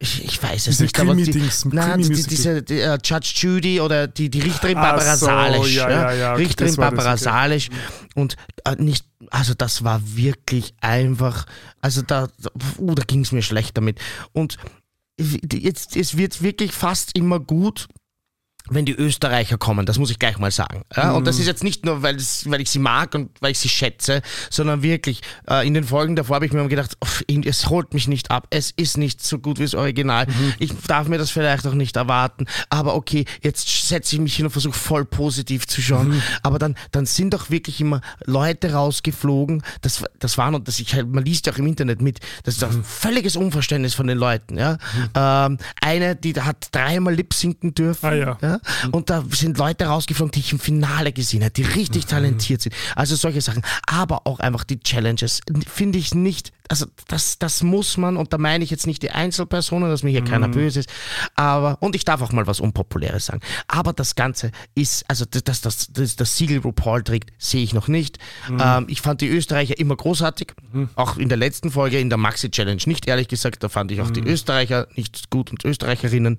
Ich, 0.00 0.24
ich 0.24 0.42
weiß 0.42 0.68
es 0.68 0.76
Diese 0.76 0.84
nicht, 0.84 1.00
aber 1.00 1.16
die, 1.16 1.24
Krimi-Dings, 1.24 1.64
nein, 1.66 2.02
die, 2.02 2.22
diese 2.22 2.62
die, 2.62 2.80
äh, 2.80 2.98
Judge 3.02 3.32
Judy 3.34 3.80
oder 3.80 4.06
die, 4.06 4.30
die 4.30 4.40
Richterin 4.40 4.74
Barbara 4.74 5.16
so, 5.16 5.26
Salisch. 5.26 5.74
ja, 5.74 5.90
ja, 5.90 6.12
ja, 6.12 6.32
okay, 6.34 6.42
Richterin 6.42 6.68
das, 6.68 6.76
Barbara 6.76 7.12
okay. 7.14 7.24
Salisch. 7.24 7.68
Und 8.14 8.36
äh, 8.64 8.76
nicht, 8.76 9.04
also 9.30 9.54
das 9.54 9.82
war 9.82 10.00
wirklich 10.04 10.72
einfach, 10.80 11.46
also 11.80 12.02
da, 12.02 12.28
uh, 12.78 12.94
da 12.94 13.02
ging 13.04 13.22
es 13.22 13.32
mir 13.32 13.42
schlecht 13.42 13.76
damit. 13.76 13.98
Und 14.32 14.56
jetzt, 15.18 15.96
es 15.96 16.16
wird 16.16 16.42
wirklich 16.42 16.72
fast 16.72 17.16
immer 17.16 17.40
gut, 17.40 17.88
wenn 18.70 18.84
die 18.84 18.94
Österreicher 18.94 19.58
kommen, 19.58 19.86
das 19.86 19.98
muss 19.98 20.10
ich 20.10 20.18
gleich 20.18 20.38
mal 20.38 20.50
sagen. 20.50 20.82
Ja? 20.96 21.12
Und 21.12 21.22
Mhm. 21.22 21.24
das 21.26 21.38
ist 21.38 21.46
jetzt 21.46 21.64
nicht 21.64 21.84
nur, 21.84 22.02
weil, 22.02 22.16
ich 22.18 22.70
sie 22.70 22.78
mag 22.78 23.14
und 23.14 23.30
weil 23.40 23.52
ich 23.52 23.58
sie 23.58 23.68
schätze, 23.68 24.22
sondern 24.50 24.82
wirklich, 24.82 25.20
äh, 25.48 25.66
in 25.66 25.74
den 25.74 25.84
Folgen 25.84 26.16
davor 26.16 26.36
habe 26.36 26.46
ich 26.46 26.52
mir 26.52 26.66
gedacht, 26.68 26.96
es 27.44 27.68
holt 27.70 27.94
mich 27.94 28.08
nicht 28.08 28.30
ab, 28.30 28.46
es 28.50 28.70
ist 28.76 28.96
nicht 28.98 29.24
so 29.24 29.38
gut 29.38 29.58
wie 29.58 29.62
das 29.64 29.74
Original. 29.74 30.26
Mhm. 30.26 30.54
Ich 30.58 30.72
darf 30.86 31.08
mir 31.08 31.18
das 31.18 31.30
vielleicht 31.30 31.66
auch 31.66 31.74
nicht 31.74 31.96
erwarten, 31.96 32.46
aber 32.70 32.94
okay, 32.94 33.24
jetzt 33.42 33.68
setze 33.88 34.16
ich 34.16 34.20
mich 34.20 34.36
hin 34.36 34.46
und 34.46 34.50
versuche 34.52 34.78
voll 34.78 35.04
positiv 35.04 35.66
zu 35.66 35.80
schauen. 35.82 36.08
Mhm. 36.10 36.22
Aber 36.42 36.58
dann, 36.58 36.74
dann 36.92 37.06
sind 37.06 37.34
doch 37.34 37.50
wirklich 37.50 37.80
immer 37.80 38.00
Leute 38.24 38.72
rausgeflogen, 38.72 39.62
das, 39.82 40.04
das 40.18 40.38
waren, 40.38 40.54
und 40.54 40.68
das 40.68 40.78
ich 40.80 40.94
halt, 40.94 41.08
man 41.08 41.24
liest 41.24 41.46
ja 41.46 41.52
auch 41.52 41.58
im 41.58 41.66
Internet 41.66 42.00
mit, 42.02 42.18
das 42.44 42.56
ist 42.56 42.62
Mhm. 42.62 42.78
ein 42.78 42.84
völliges 42.84 43.36
Unverständnis 43.36 43.94
von 43.94 44.06
den 44.06 44.18
Leuten. 44.18 44.58
Ja? 44.58 44.78
Ähm, 45.14 45.58
eine, 45.80 46.16
die 46.16 46.34
hat 46.34 46.68
dreimal 46.72 47.14
lip-sinken 47.14 47.74
dürfen. 47.74 48.06
Ah, 48.06 48.14
ja. 48.14 48.38
Ja? 48.42 48.57
Und 48.92 49.10
da 49.10 49.24
sind 49.30 49.58
Leute 49.58 49.86
rausgeflogen, 49.86 50.32
die 50.32 50.40
ich 50.40 50.52
im 50.52 50.58
Finale 50.58 51.12
gesehen 51.12 51.42
habe, 51.42 51.52
die 51.52 51.62
richtig 51.62 52.04
Mhm. 52.04 52.08
talentiert 52.08 52.62
sind. 52.62 52.74
Also 52.96 53.16
solche 53.16 53.40
Sachen. 53.40 53.62
Aber 53.86 54.26
auch 54.26 54.40
einfach 54.40 54.64
die 54.64 54.80
Challenges 54.80 55.40
finde 55.66 55.98
ich 55.98 56.14
nicht, 56.14 56.52
also 56.70 56.86
das, 57.08 57.38
das 57.38 57.62
muss 57.62 57.96
man, 57.96 58.16
und 58.18 58.32
da 58.32 58.38
meine 58.38 58.62
ich 58.62 58.70
jetzt 58.70 58.86
nicht 58.86 59.02
die 59.02 59.10
Einzelpersonen, 59.10 59.88
dass 59.88 60.02
mir 60.02 60.10
hier 60.10 60.20
Mhm. 60.20 60.26
keiner 60.26 60.48
böse 60.48 60.80
ist, 60.80 60.88
aber, 61.34 61.78
und 61.80 61.96
ich 61.96 62.04
darf 62.04 62.20
auch 62.20 62.30
mal 62.32 62.46
was 62.46 62.60
Unpopuläres 62.60 63.26
sagen, 63.26 63.40
aber 63.68 63.92
das 63.94 64.14
Ganze 64.16 64.50
ist, 64.74 65.04
also 65.08 65.24
das, 65.24 65.60
das, 65.62 65.88
das, 65.92 66.16
das, 66.16 66.36
Siegel 66.36 66.58
RuPaul 66.58 67.02
trägt, 67.04 67.30
sehe 67.38 67.62
ich 67.62 67.72
noch 67.72 67.88
nicht. 67.88 68.18
Mhm. 68.50 68.58
Ähm, 68.62 68.84
ich 68.88 69.00
fand 69.00 69.22
die 69.22 69.28
Österreicher 69.28 69.78
immer 69.78 69.96
großartig, 69.96 70.52
auch 70.94 71.16
in 71.16 71.28
der 71.30 71.38
letzten 71.38 71.70
Folge, 71.70 71.98
in 72.00 72.10
der 72.10 72.18
Maxi-Challenge 72.18 72.82
nicht, 72.86 73.08
ehrlich 73.08 73.28
gesagt, 73.28 73.62
da 73.62 73.68
fand 73.70 73.90
ich 73.90 74.02
auch 74.02 74.10
die 74.10 74.20
Mhm. 74.20 74.28
Österreicher 74.28 74.88
nicht 74.94 75.30
gut 75.30 75.50
und 75.50 75.64
Österreicherinnen, 75.64 76.38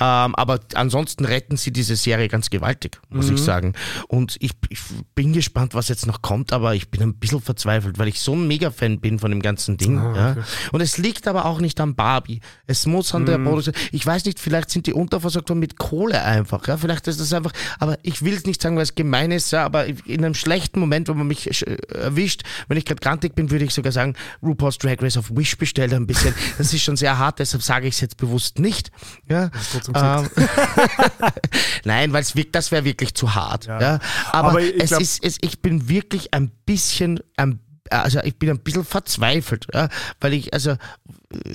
ähm, 0.00 0.34
aber 0.34 0.58
ansonsten 0.74 1.24
retten 1.24 1.49
sie 1.56 1.72
diese 1.72 1.96
Serie 1.96 2.28
ganz 2.28 2.50
gewaltig, 2.50 3.00
muss 3.08 3.28
Mhm. 3.28 3.34
ich 3.34 3.40
sagen. 3.42 3.72
Und 4.08 4.36
ich, 4.40 4.52
ich 4.68 4.80
bin 5.14 5.32
gespannt, 5.32 5.74
was 5.74 5.88
jetzt 5.88 6.06
noch 6.06 6.22
kommt, 6.22 6.52
aber 6.52 6.74
ich 6.74 6.90
bin 6.90 7.02
ein 7.02 7.14
bisschen 7.14 7.40
verzweifelt, 7.40 7.98
weil 7.98 8.08
ich 8.08 8.20
so 8.20 8.34
ein 8.34 8.46
Mega-Fan 8.46 9.00
bin 9.00 9.18
von 9.18 9.30
dem 9.30 9.42
ganzen 9.42 9.76
Ding. 9.76 9.98
Ah, 9.98 10.16
ja. 10.16 10.30
okay. 10.32 10.42
Und 10.72 10.80
es 10.80 10.98
liegt 10.98 11.26
aber 11.28 11.44
auch 11.46 11.60
nicht 11.60 11.80
am 11.80 11.94
Barbie. 11.94 12.40
Es 12.66 12.86
muss 12.86 13.14
an 13.14 13.26
der 13.26 13.38
Produktion. 13.38 13.74
Ich 13.92 14.04
weiß 14.06 14.24
nicht, 14.24 14.38
vielleicht 14.40 14.70
sind 14.70 14.86
die 14.86 14.92
unterversorgt 14.92 15.48
worden 15.48 15.60
mit 15.60 15.78
Kohle 15.78 16.22
einfach. 16.22 16.66
Ja. 16.68 16.76
Vielleicht 16.76 17.06
ist 17.08 17.20
das 17.20 17.32
einfach, 17.32 17.52
aber 17.78 17.98
ich 18.02 18.22
will 18.22 18.34
es 18.34 18.44
nicht 18.46 18.60
sagen, 18.62 18.76
weil 18.76 18.82
es 18.84 18.94
gemein 18.94 19.30
ist, 19.30 19.50
ja, 19.50 19.64
aber 19.64 19.86
in 19.86 20.24
einem 20.24 20.34
schlechten 20.34 20.80
Moment, 20.80 21.08
wo 21.08 21.14
man 21.14 21.26
mich 21.26 21.46
äh, 21.66 21.76
erwischt, 21.94 22.42
wenn 22.68 22.76
ich 22.76 22.84
gerade 22.84 23.00
grantig 23.00 23.34
bin, 23.34 23.50
würde 23.50 23.64
ich 23.64 23.74
sogar 23.74 23.92
sagen, 23.92 24.14
RuPaul's 24.42 24.78
Drag 24.78 24.96
Race 25.00 25.16
auf 25.16 25.30
Wish 25.34 25.56
bestellt 25.58 25.92
ein 25.92 26.06
bisschen. 26.06 26.34
Das 26.58 26.72
ist 26.72 26.82
schon 26.82 26.96
sehr 26.96 27.18
hart, 27.18 27.38
deshalb 27.38 27.62
sage 27.62 27.86
ich 27.88 27.94
es 27.94 28.00
jetzt 28.00 28.16
bewusst 28.16 28.58
nicht. 28.58 28.90
Ja. 29.28 29.50
trotzdem 29.72 29.94
Ähm, 29.96 30.28
Nein, 31.84 32.12
weil 32.12 32.24
das 32.52 32.72
wäre 32.72 32.84
wirklich 32.84 33.14
zu 33.14 33.34
hart. 33.34 33.66
Ja. 33.66 33.98
Aber, 34.32 34.48
Aber 34.50 34.60
ich 34.60 34.74
es 34.82 34.92
ist, 34.92 35.24
es, 35.24 35.38
ich 35.40 35.60
bin 35.62 35.88
wirklich 35.88 36.32
ein 36.34 36.50
bisschen, 36.66 37.20
ein, 37.36 37.60
also 37.90 38.20
ich 38.22 38.38
bin 38.38 38.50
ein 38.50 38.60
bisschen 38.60 38.84
verzweifelt, 38.84 39.66
ja, 39.74 39.88
weil 40.20 40.34
ich, 40.34 40.52
also, 40.54 40.76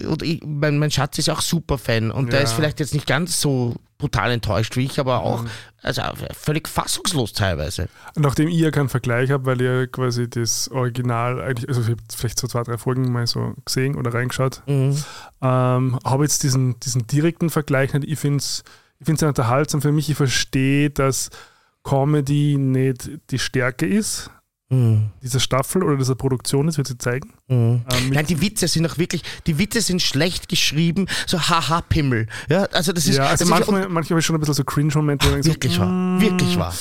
und 0.07 0.21
ich, 0.23 0.41
mein, 0.45 0.77
mein 0.79 0.91
Schatz 0.91 1.17
ist 1.17 1.29
auch 1.29 1.41
super 1.41 1.77
Fan 1.77 2.11
und 2.11 2.31
der 2.31 2.39
Ja. 2.39 2.45
ist 2.45 2.53
vielleicht 2.53 2.79
jetzt 2.79 2.93
nicht 2.93 3.07
ganz 3.07 3.39
so 3.41 3.75
brutal 3.97 4.31
enttäuscht 4.31 4.75
wie 4.75 4.83
ich, 4.83 4.99
aber 4.99 5.21
auch, 5.23 5.45
also 5.81 6.01
völlig 6.37 6.67
fassungslos 6.67 7.31
teilweise. 7.31 7.87
Nachdem 8.17 8.49
ich 8.49 8.57
ja 8.59 8.69
keinen 8.69 8.89
Vergleich 8.89 9.31
habe, 9.31 9.45
weil 9.45 9.61
ihr 9.61 9.87
quasi 9.87 10.29
das 10.29 10.67
Original 10.69 11.39
eigentlich, 11.41 11.69
also 11.69 11.79
ich 11.81 11.87
habe 11.91 12.01
vielleicht 12.13 12.37
so 12.37 12.47
zwei, 12.47 12.63
drei 12.63 12.77
Folgen 12.77 13.09
mal 13.13 13.25
so 13.25 13.53
gesehen 13.63 13.95
oder 13.95 14.13
reingeschaut, 14.13 14.61
Mhm. 14.67 15.01
ähm, 15.41 15.99
habe 16.03 16.23
jetzt 16.23 16.43
diesen, 16.43 16.77
diesen 16.81 17.07
direkten 17.07 17.49
Vergleich 17.49 17.93
nicht. 17.93 18.05
Ich 18.09 18.19
finde 18.19 18.39
es 18.39 18.63
ich 18.99 19.05
find's 19.05 19.19
sehr 19.19 19.29
unterhaltsam 19.29 19.81
für 19.81 19.91
mich. 19.91 20.09
Ich 20.09 20.17
verstehe, 20.17 20.89
dass 20.89 21.29
Comedy 21.83 22.57
nicht 22.57 23.09
die 23.29 23.39
Stärke 23.39 23.85
ist 23.85 24.31
Mhm. 24.69 25.11
dieser 25.21 25.39
Staffel 25.39 25.83
oder 25.83 25.95
dieser 25.95 26.15
Produktion, 26.15 26.65
das 26.65 26.77
wird 26.77 26.87
sie 26.87 26.97
zeigen. 26.97 27.33
Mhm. 27.47 27.83
Ähm, 27.91 28.09
Nein, 28.11 28.25
die 28.25 28.41
Witze 28.41 28.67
sind 28.67 28.89
auch 28.89 28.97
wirklich, 28.97 29.21
die 29.45 29.59
Witze 29.59 29.79
sind 29.81 30.01
schlecht 30.01 30.49
geschrieben, 30.49 31.05
so 31.27 31.39
haha-Pimmel. 31.39 32.25
Ja, 32.49 32.63
also 32.71 32.91
das 32.91 33.05
ist, 33.05 33.17
ja, 33.17 33.27
also 33.27 33.45
manchmal, 33.45 33.87
manchmal 33.87 34.19
ich 34.19 34.25
schon 34.25 34.35
ein 34.35 34.39
bisschen 34.39 34.55
so 34.55 34.63
Cringe-Momente. 34.63 35.27
ich 35.27 35.31
denke 35.33 35.47
wirklich 35.51 35.73
so, 35.75 35.81
wahr, 35.81 35.87
mm, 35.89 36.21
wirklich 36.21 36.57
wahr. 36.57 36.73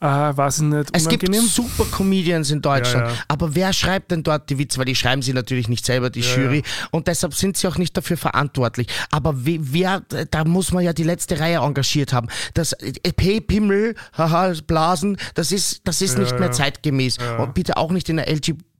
Äh, 0.00 0.36
war 0.36 0.48
es 0.48 0.60
nicht 0.60 0.88
Es 0.92 1.08
gibt 1.08 1.34
super 1.34 1.84
Comedians 1.90 2.50
in 2.50 2.60
Deutschland, 2.60 3.06
Ja, 3.06 3.12
ja. 3.14 3.18
aber 3.28 3.54
wer 3.54 3.72
schreibt 3.72 4.10
denn 4.10 4.22
dort 4.22 4.50
die 4.50 4.58
Witze? 4.58 4.78
Weil 4.78 4.84
die 4.84 4.94
schreiben 4.96 5.22
sie 5.22 5.32
natürlich 5.32 5.68
nicht 5.68 5.86
selber, 5.86 6.10
die 6.10 6.20
Ja, 6.20 6.36
Jury, 6.36 6.62
und 6.90 7.06
deshalb 7.06 7.34
sind 7.34 7.56
sie 7.56 7.66
auch 7.68 7.78
nicht 7.78 7.96
dafür 7.96 8.18
verantwortlich. 8.18 8.88
Aber 9.10 9.46
we- 9.46 9.60
wer, 9.60 10.02
da 10.30 10.44
muss 10.44 10.72
man 10.72 10.84
ja 10.84 10.92
die 10.92 11.04
letzte 11.04 11.40
Reihe 11.40 11.58
engagiert 11.58 12.12
haben. 12.12 12.28
Das 12.52 12.72
äh, 12.74 12.92
Hey 13.18 13.40
Pimmel, 13.40 13.94
haha, 14.18 14.52
Blasen, 14.66 15.16
das 15.34 15.52
ist, 15.52 15.80
das 15.84 16.02
ist 16.02 16.18
nicht 16.18 16.38
mehr 16.38 16.50
zeitgemäß. 16.52 17.16
Und 17.38 17.54
bitte 17.54 17.76
auch 17.78 17.92
nicht 17.92 18.08
in 18.10 18.16
der 18.16 18.28
LGBTQI 18.28 18.71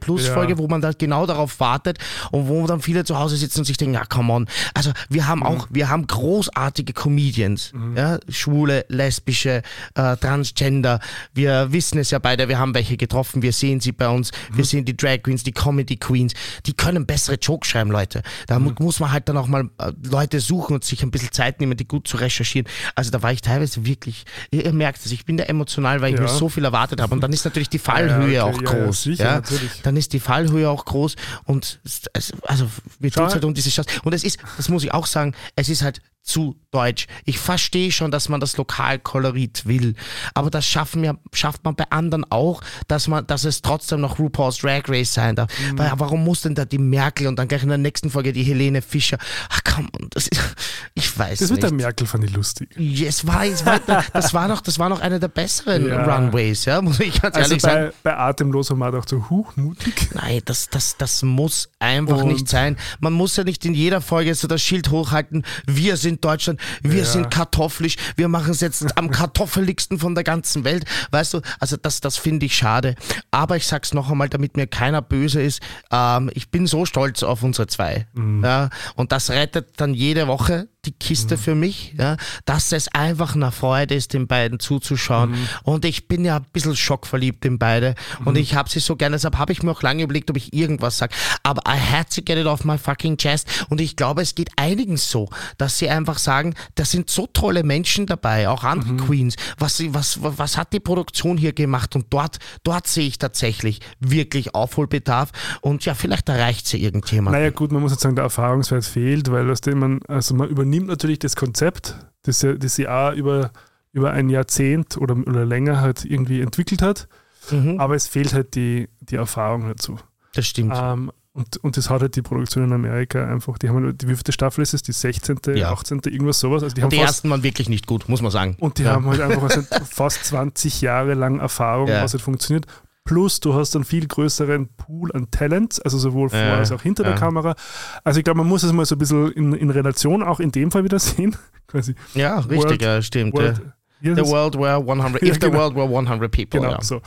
Plus 0.00 0.26
Ja. 0.26 0.34
Folge, 0.34 0.58
wo 0.58 0.68
man 0.68 0.80
da 0.80 0.92
genau 0.92 1.26
darauf 1.26 1.60
wartet 1.60 1.98
und 2.30 2.48
wo 2.48 2.66
dann 2.66 2.80
viele 2.80 3.04
zu 3.04 3.18
Hause 3.18 3.36
sitzen 3.36 3.60
und 3.60 3.64
sich 3.64 3.76
denken, 3.76 3.94
ja, 3.94 4.04
come 4.04 4.32
on. 4.32 4.46
Also 4.74 4.92
wir 5.08 5.26
haben 5.26 5.42
auch, 5.42 5.66
wir 5.70 5.88
haben 5.88 6.06
großartige 6.06 6.92
Comedians, 6.92 7.72
ja, 7.96 8.18
schwule, 8.28 8.84
lesbische, 8.88 9.62
äh, 9.94 10.16
Transgender. 10.16 11.00
Wir 11.32 11.72
wissen 11.72 11.98
es 11.98 12.10
ja 12.10 12.18
beide, 12.18 12.48
wir 12.48 12.58
haben 12.58 12.74
welche 12.74 12.96
getroffen, 12.96 13.42
wir 13.42 13.52
sehen 13.52 13.80
sie 13.80 13.92
bei 13.92 14.08
uns, 14.08 14.30
wir 14.52 14.64
sehen 14.64 14.84
die 14.84 14.96
Drag 14.96 15.22
Queens, 15.22 15.42
die 15.42 15.52
Comedy 15.52 15.96
Queens, 15.96 16.34
die 16.66 16.72
können 16.74 17.06
bessere 17.06 17.36
Jokes 17.36 17.68
schreiben, 17.68 17.90
Leute. 17.90 18.22
Da 18.46 18.58
mu 18.58 18.72
muss 18.78 19.00
man 19.00 19.12
halt 19.12 19.28
dann 19.28 19.36
auch 19.36 19.46
mal 19.46 19.70
äh, 19.78 19.92
Leute 20.10 20.40
suchen 20.40 20.74
und 20.74 20.84
sich 20.84 21.02
ein 21.02 21.10
bisschen 21.10 21.32
Zeit 21.32 21.60
nehmen, 21.60 21.76
die 21.76 21.86
gut 21.86 22.06
zu 22.08 22.16
recherchieren. 22.16 22.68
Also 22.94 23.10
da 23.10 23.22
war 23.22 23.32
ich 23.32 23.40
teilweise 23.40 23.86
wirklich, 23.86 24.24
ihr, 24.50 24.64
ihr 24.64 24.72
merkt 24.72 25.04
es, 25.04 25.12
ich 25.12 25.24
bin 25.24 25.36
da 25.36 25.44
emotional, 25.44 26.00
weil 26.00 26.10
ich 26.14 26.16
Ja. 26.20 26.22
mir 26.22 26.28
so 26.28 26.48
viel 26.48 26.64
erwartet 26.64 27.00
habe 27.00 27.14
und 27.14 27.20
dann 27.20 27.32
ist 27.32 27.44
natürlich 27.44 27.68
die 27.68 27.78
Fallhöhe 27.78 28.34
Ja, 28.34 28.46
okay, 28.46 28.66
auch 28.66 28.72
groß. 28.72 29.06
Sicher, 29.16 29.34
natürlich. 29.34 29.82
Dann 29.82 29.96
ist 29.96 30.12
die 30.12 30.20
Fallhöhe 30.20 30.68
auch 30.68 30.84
groß 30.84 31.16
und 31.44 31.80
es, 31.84 32.02
es, 32.12 32.32
also 32.42 32.68
wir 32.98 33.10
tun 33.10 33.28
halt 33.28 33.44
um 33.44 33.54
diese 33.54 33.70
Chance. 33.70 33.90
Und 34.04 34.12
es 34.12 34.24
ist, 34.24 34.38
das 34.56 34.68
muss 34.68 34.84
ich 34.84 34.92
auch 34.92 35.06
sagen, 35.06 35.34
es 35.56 35.68
ist 35.68 35.82
halt 35.82 36.00
zu 36.24 36.56
deutsch. 36.70 37.06
Ich 37.24 37.38
verstehe 37.38 37.92
schon, 37.92 38.10
dass 38.10 38.28
man 38.28 38.40
das 38.40 38.56
Lokalkolorit 38.56 39.66
will, 39.66 39.94
aber 40.32 40.50
das 40.50 40.66
schaffen 40.66 41.02
wir, 41.02 41.18
schafft 41.32 41.64
man 41.64 41.76
bei 41.76 41.84
anderen 41.90 42.24
auch, 42.30 42.62
dass 42.88 43.08
man, 43.08 43.26
dass 43.26 43.44
es 43.44 43.60
trotzdem 43.62 44.00
noch 44.00 44.18
RuPaul's 44.18 44.56
Drag 44.58 44.82
Race 44.88 45.12
sein 45.14 45.36
darf. 45.36 45.50
Mhm. 45.60 45.78
Weil 45.78 45.92
warum 45.96 46.24
muss 46.24 46.40
denn 46.40 46.54
da 46.54 46.64
die 46.64 46.78
Merkel 46.78 47.26
und 47.26 47.38
dann 47.38 47.46
gleich 47.46 47.62
in 47.62 47.68
der 47.68 47.78
nächsten 47.78 48.10
Folge 48.10 48.32
die 48.32 48.42
Helene 48.42 48.80
Fischer? 48.82 49.18
Ach 49.50 49.60
komm, 49.64 49.88
das 50.10 50.26
ist, 50.28 50.40
ich 50.94 51.16
weiß 51.16 51.38
Das 51.40 51.50
mit 51.50 51.58
nicht. 51.60 51.70
der 51.70 51.72
Merkel 51.76 52.06
fand 52.06 52.24
ich 52.24 52.32
lustig. 52.32 52.70
Ja, 52.76 53.06
Es 53.08 53.26
war, 53.26 53.44
es 53.44 53.64
war, 53.66 53.80
das 54.12 54.32
war 54.34 54.48
noch, 54.48 54.62
das 54.62 54.78
war 54.78 54.88
noch 54.88 55.00
einer 55.00 55.18
der 55.18 55.28
besseren 55.28 55.86
Ja. 55.86 56.04
Runways, 56.16 56.64
ja, 56.64 56.80
muss 56.80 56.98
ich 57.00 57.20
ganz 57.20 57.36
Also 57.36 57.50
ehrlich 57.50 57.62
sagen. 57.62 57.92
bei, 58.02 58.10
bei 58.12 58.16
Atemlos 58.16 58.70
haben 58.70 58.78
wir 58.78 58.90
gedacht, 58.90 59.08
so, 59.10 59.28
huch, 59.28 59.54
mutig. 59.56 60.08
Nein, 60.14 60.40
das, 60.46 60.70
das, 60.70 60.96
das 60.96 61.22
muss 61.22 61.68
einfach 61.78 62.22
Und- 62.22 62.28
nicht 62.32 62.48
sein. 62.48 62.76
Man 63.00 63.12
muss 63.12 63.36
ja 63.36 63.44
nicht 63.44 63.64
in 63.66 63.74
jeder 63.74 64.00
Folge 64.00 64.34
so 64.34 64.48
das 64.48 64.62
Schild 64.62 64.90
hochhalten, 64.90 65.44
wir 65.66 65.96
sind 65.98 66.13
Deutschland, 66.20 66.60
wir 66.82 67.00
Ja. 67.00 67.04
sind 67.04 67.30
kartoffelisch, 67.30 67.96
wir 68.16 68.28
machen 68.28 68.50
es 68.52 68.60
jetzt 68.60 68.96
am 68.96 69.10
kartoffeligsten 69.10 69.98
von 69.98 70.14
der 70.14 70.24
ganzen 70.24 70.64
Welt. 70.64 70.84
Weißt 71.10 71.34
du, 71.34 71.40
also 71.60 71.76
das, 71.76 72.00
das 72.00 72.16
finde 72.16 72.46
ich 72.46 72.56
schade. 72.56 72.94
Aber 73.30 73.56
ich 73.56 73.66
sag's 73.66 73.94
noch 73.94 74.10
einmal, 74.10 74.28
damit 74.28 74.56
mir 74.56 74.66
keiner 74.66 75.02
böse 75.02 75.42
ist, 75.42 75.60
ähm, 75.90 76.30
ich 76.34 76.50
bin 76.50 76.66
so 76.66 76.86
stolz 76.86 77.22
auf 77.22 77.42
unsere 77.42 77.66
zwei. 77.66 78.06
Mhm. 78.14 78.44
Ja, 78.44 78.70
und 78.96 79.12
das 79.12 79.30
rettet 79.30 79.80
dann 79.80 79.94
jede 79.94 80.26
Woche 80.28 80.68
die 80.86 80.92
Kiste 80.92 81.36
für 81.36 81.54
mich, 81.54 81.94
ja, 81.98 82.16
dass 82.44 82.72
es 82.72 82.88
einfach 82.88 83.34
eine 83.34 83.52
Freude 83.52 83.94
ist, 83.94 84.12
den 84.12 84.26
beiden 84.26 84.58
zuzuschauen. 84.60 85.32
Mhm. 85.32 85.48
Und 85.64 85.84
ich 85.84 86.08
bin 86.08 86.24
ja 86.24 86.36
ein 86.36 86.46
bisschen 86.52 86.76
schockverliebt 86.76 87.44
in 87.44 87.58
beide. 87.58 87.94
Und 88.24 88.36
ich 88.36 88.54
habe 88.54 88.68
sie 88.68 88.80
so 88.80 88.96
gerne, 88.96 89.16
deshalb 89.16 89.38
habe 89.38 89.52
ich 89.52 89.62
mir 89.62 89.70
auch 89.70 89.82
lange 89.82 90.02
überlegt, 90.02 90.30
ob 90.30 90.36
ich 90.36 90.52
irgendwas 90.52 90.98
sage. 90.98 91.14
Aber 91.42 91.62
I 91.68 91.78
had 91.78 92.14
to 92.14 92.22
get 92.22 92.38
it 92.38 92.46
off 92.46 92.64
my 92.64 92.78
fucking 92.78 93.16
chest. 93.16 93.66
Und 93.68 93.80
ich 93.80 93.96
glaube, 93.96 94.22
es 94.22 94.34
geht 94.34 94.50
einigen 94.56 94.96
so, 94.96 95.28
dass 95.58 95.78
sie 95.78 95.88
einfach 95.88 96.18
sagen, 96.18 96.54
da 96.74 96.84
sind 96.84 97.10
so 97.10 97.26
tolle 97.26 97.62
Menschen 97.62 98.06
dabei, 98.06 98.48
auch 98.48 98.64
andere 98.64 98.92
Mhm. 98.92 98.98
Queens. 98.98 99.36
Was, 99.58 99.82
was, 99.94 100.18
was 100.20 100.56
hat 100.56 100.72
die 100.72 100.80
Produktion 100.80 101.36
hier 101.36 101.52
gemacht? 101.52 101.94
Und 101.96 102.06
dort, 102.10 102.38
dort 102.62 102.86
sehe 102.86 103.06
ich 103.06 103.18
tatsächlich 103.18 103.80
wirklich 104.00 104.54
Aufholbedarf. 104.54 105.30
Und 105.60 105.84
ja, 105.84 105.94
vielleicht 105.94 106.28
erreicht 106.28 106.66
sie 106.66 106.82
irgendjemand. 106.82 107.36
Naja, 107.36 107.50
gut, 107.50 107.72
man 107.72 107.82
muss 107.82 107.92
jetzt 107.92 108.02
sagen, 108.02 108.16
der 108.16 108.24
Erfahrungswert 108.24 108.84
fehlt, 108.84 109.30
weil 109.30 109.50
aus 109.50 109.60
dem 109.60 109.78
man, 109.78 110.00
also 110.08 110.34
man 110.34 110.48
übernimmt 110.48 110.73
natürlich 110.80 111.18
das 111.18 111.36
Konzept, 111.36 111.96
das 112.22 112.42
ja, 112.42 112.52
das 112.54 112.74
sie 112.76 112.88
auch 112.88 113.12
über, 113.12 113.50
über 113.92 114.12
ein 114.12 114.28
Jahrzehnt 114.28 114.96
oder, 114.96 115.16
oder 115.16 115.44
länger 115.44 115.80
halt 115.80 116.04
irgendwie 116.04 116.40
entwickelt 116.40 116.82
hat, 116.82 117.08
Mhm, 117.50 117.78
aber 117.78 117.94
es 117.94 118.06
fehlt 118.08 118.32
halt 118.32 118.54
die, 118.54 118.88
die 119.00 119.16
Erfahrung 119.16 119.68
dazu. 119.68 119.98
das 120.34 120.46
stimmt. 120.46 120.72
Ähm, 120.74 121.12
und, 121.34 121.56
und 121.58 121.76
das 121.76 121.90
hat 121.90 122.00
halt 122.00 122.16
die 122.16 122.22
Produktion 122.22 122.64
in 122.64 122.72
Amerika 122.72 123.26
einfach, 123.26 123.58
die 123.58 123.68
haben, 123.68 123.84
halt- 123.84 124.00
die 124.00 124.06
wievielte 124.08 124.32
Staffel 124.32 124.62
ist 124.62 124.72
es? 124.72 124.82
Die 124.82 124.92
16., 124.92 125.40
Ja. 125.56 125.70
18., 125.72 126.00
irgendwas 126.06 126.38
sowas. 126.40 126.62
Also 126.62 126.74
die 126.74 126.80
haben 126.80 126.86
Und 126.86 126.92
die 126.92 126.98
fast, 126.98 127.08
ersten 127.16 127.28
waren 127.30 127.42
wirklich 127.42 127.68
nicht 127.68 127.86
gut, 127.86 128.08
muss 128.08 128.22
man 128.22 128.30
sagen. 128.30 128.56
und 128.60 128.78
die 128.78 128.84
Ja. 128.84 128.92
haben 128.92 129.04
halt 129.06 129.20
einfach 129.20 129.42
also 129.42 129.60
fast 129.90 130.24
20 130.24 130.80
Jahre 130.80 131.12
lang 131.14 131.38
Erfahrung, 131.40 131.88
Ja. 131.88 132.02
was 132.02 132.12
halt 132.14 132.22
funktioniert. 132.22 132.66
Plus, 133.04 133.38
du 133.40 133.52
hast 133.54 133.74
einen 133.76 133.84
viel 133.84 134.06
größeren 134.06 134.68
Pool 134.76 135.12
an 135.12 135.30
Talents, 135.30 135.78
also 135.80 135.98
sowohl 135.98 136.30
vor 136.30 136.38
Ja, 136.38 136.56
als 136.56 136.72
auch 136.72 136.80
hinter 136.80 137.02
ja. 137.04 137.10
der 137.10 137.18
Kamera. 137.18 137.54
Also 138.02 138.18
ich 138.18 138.24
glaube, 138.24 138.38
man 138.38 138.48
muss 138.48 138.62
es 138.62 138.72
mal 138.72 138.86
so 138.86 138.94
ein 138.94 138.98
bisschen 138.98 139.30
in, 139.32 139.52
in 139.52 139.68
Relation 139.70 140.22
auch 140.22 140.40
in 140.40 140.50
dem 140.50 140.70
Fall 140.70 140.84
wieder 140.84 140.98
sehen. 140.98 141.36
Quasi. 141.66 141.94
Ja, 142.14 142.38
richtig, 142.38 142.58
World- 142.64 142.82
ja, 142.82 143.02
stimmt. 143.02 143.34
World, 143.34 143.60
The 144.00 144.16
world 144.16 144.58
were 144.58 144.76
100, 144.76 145.22
Ja, 145.22 145.28
if 145.28 145.34
the 145.34 145.40
genau. 145.48 145.58
world 145.58 145.74
were 145.76 145.84
100 145.88 146.30
people. 146.30 146.60
genau, 146.60 146.72
ja. 146.72 146.82
so. 146.82 147.00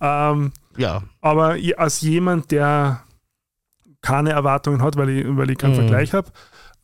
Ähm, 0.00 0.52
ja. 0.76 1.02
aber 1.22 1.56
als 1.78 2.00
jemand, 2.02 2.50
der 2.50 3.02
keine 4.02 4.30
Erwartungen 4.32 4.82
hat, 4.82 4.96
weil 4.96 5.08
ich, 5.10 5.26
weil 5.36 5.50
ich 5.50 5.58
keinen 5.58 5.72
Mhm. 5.72 5.76
Vergleich 5.76 6.12
habe, 6.12 6.30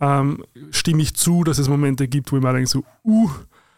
ähm, 0.00 0.44
stimme 0.70 1.02
ich 1.02 1.14
zu, 1.16 1.42
dass 1.44 1.58
es 1.58 1.68
Momente 1.68 2.06
gibt, 2.08 2.30
wo 2.32 2.36
ich 2.36 2.42
mir 2.42 2.52
denke, 2.52 2.68
so, 2.68 2.84
uh, 3.04 3.30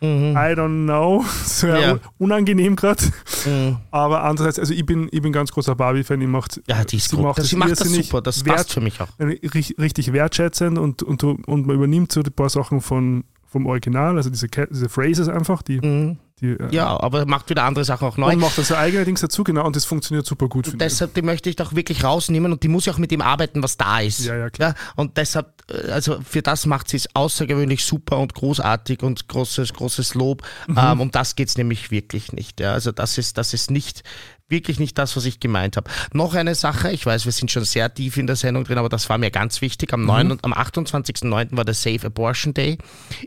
Mhm. 0.03 0.33
I 0.35 0.55
don't 0.55 0.85
know, 0.85 1.25
sehr 1.45 1.79
Ja. 1.79 1.93
un- 1.93 2.01
unangenehm 2.19 2.75
gerade. 2.77 3.05
Mhm. 3.45 3.77
Aber 3.91 4.23
andererseits, 4.25 4.59
also 4.59 4.73
ich 4.73 4.87
bin, 4.87 5.09
ich 5.13 5.21
bin 5.21 5.33
ganz 5.33 5.53
großer 5.53 5.75
Barbie-Fan, 5.75 6.21
ich 6.21 6.29
macht, 6.29 6.61
Ja, 6.67 6.85
die 6.85 6.97
ist 6.97 7.11
sie 7.11 7.17
gut. 7.17 7.25
macht 7.27 7.39
das, 7.39 7.49
sie 7.49 7.57
macht 7.57 7.73
das 7.73 7.81
super, 7.89 8.23
das 8.23 8.45
wert- 8.47 8.57
passt 8.57 8.73
für 8.73 8.81
mich 8.81 9.01
auch. 9.01 9.09
richtig, 9.19 9.77
richtig 9.79 10.13
wertschätzend 10.13 10.79
und, 10.79 11.03
und, 11.03 11.23
und 11.23 11.67
man 11.67 11.77
übernimmt 11.77 12.13
so 12.13 12.21
ein 12.21 12.33
paar 12.33 12.49
Sachen 12.49 12.81
von, 12.81 13.25
vom 13.51 13.67
Original, 13.67 14.17
also 14.17 14.31
diese, 14.31 14.47
diese 14.49 14.89
Phrases 14.89 15.29
einfach, 15.29 15.61
die, 15.63 15.81
Mhm. 15.85 16.19
die 16.41 16.53
äh, 16.53 16.69
Ja, 16.73 16.99
aber 17.01 17.27
macht 17.27 17.51
wieder 17.51 17.65
andere 17.65 17.85
Sachen 17.85 18.07
auch 18.07 18.17
neu. 18.17 18.33
und 18.33 18.39
macht 18.39 18.57
dann 18.57 18.65
so 18.65 18.77
eigene 18.77 19.05
Dings 19.05 19.21
dazu, 19.21 19.43
genau, 19.43 19.67
und 19.67 19.75
das 19.75 19.85
funktioniert 19.85 20.25
super 20.25 20.49
gut, 20.49 20.69
ich. 20.69 20.79
Deshalb, 20.79 21.15
die 21.15 21.23
möchte 21.23 21.51
ich 21.51 21.57
doch 21.57 21.75
wirklich 21.75 22.05
rausnehmen 22.05 22.53
und 22.53 22.63
die 22.63 22.69
muss 22.69 22.87
ja 22.87 22.93
auch 22.93 22.99
mit 22.99 23.11
dem 23.11 23.21
arbeiten, 23.21 23.61
was 23.63 23.77
da 23.77 23.99
ist. 24.01 24.25
Ja, 24.25 24.37
ja, 24.37 24.51
klar. 24.51 24.75
und 24.95 25.17
deshalb, 25.17 25.49
äh, 25.69 25.91
also 25.91 26.21
für 26.23 26.43
das 26.43 26.65
macht 26.65 26.89
sie 26.89 26.97
es 26.99 27.09
außergewöhnlich 27.17 27.85
super 27.85 28.19
und 28.19 28.35
großartig 28.35 29.03
und 29.03 29.27
großes, 29.29 29.73
großes 29.75 30.15
Lob. 30.15 30.43
Mhm. 30.69 30.79
Ähm, 30.79 31.01
um 31.01 31.11
das 31.11 31.35
geht 31.35 31.49
es 31.49 31.59
nämlich 31.59 31.91
wirklich 31.91 32.33
nicht. 32.33 32.61
Ja. 32.61 32.73
Also 32.73 32.93
das 32.93 33.19
ist, 33.19 33.37
das 33.37 33.53
ist 33.53 33.71
nicht, 33.73 34.05
wirklich 34.51 34.79
nicht 34.81 34.99
das, 34.99 35.17
was 35.17 35.25
ich 35.25 35.41
gemeint 35.41 35.77
habe. 35.77 35.91
Noch 36.13 36.35
eine 36.35 36.55
Sache, 36.55 36.91
ich 36.91 37.07
weiß, 37.07 37.25
wir 37.25 37.33
sind 37.33 37.51
schon 37.51 37.65
sehr 37.65 37.93
tief 37.93 38.17
in 38.17 38.27
der 38.27 38.37
Sendung 38.37 38.65
drin, 38.65 38.79
aber 38.79 38.89
das 38.89 39.09
war 39.09 39.19
mir 39.19 39.31
ganz 39.31 39.61
wichtig. 39.61 39.93
Am, 39.93 40.05
9, 40.05 40.31
und- 40.33 40.45
am 40.45 40.53
28.09. 40.53 41.57
war 41.57 41.65
der 41.65 41.75
Safe 41.75 42.07
Abortion 42.07 42.55
Day 42.55 42.79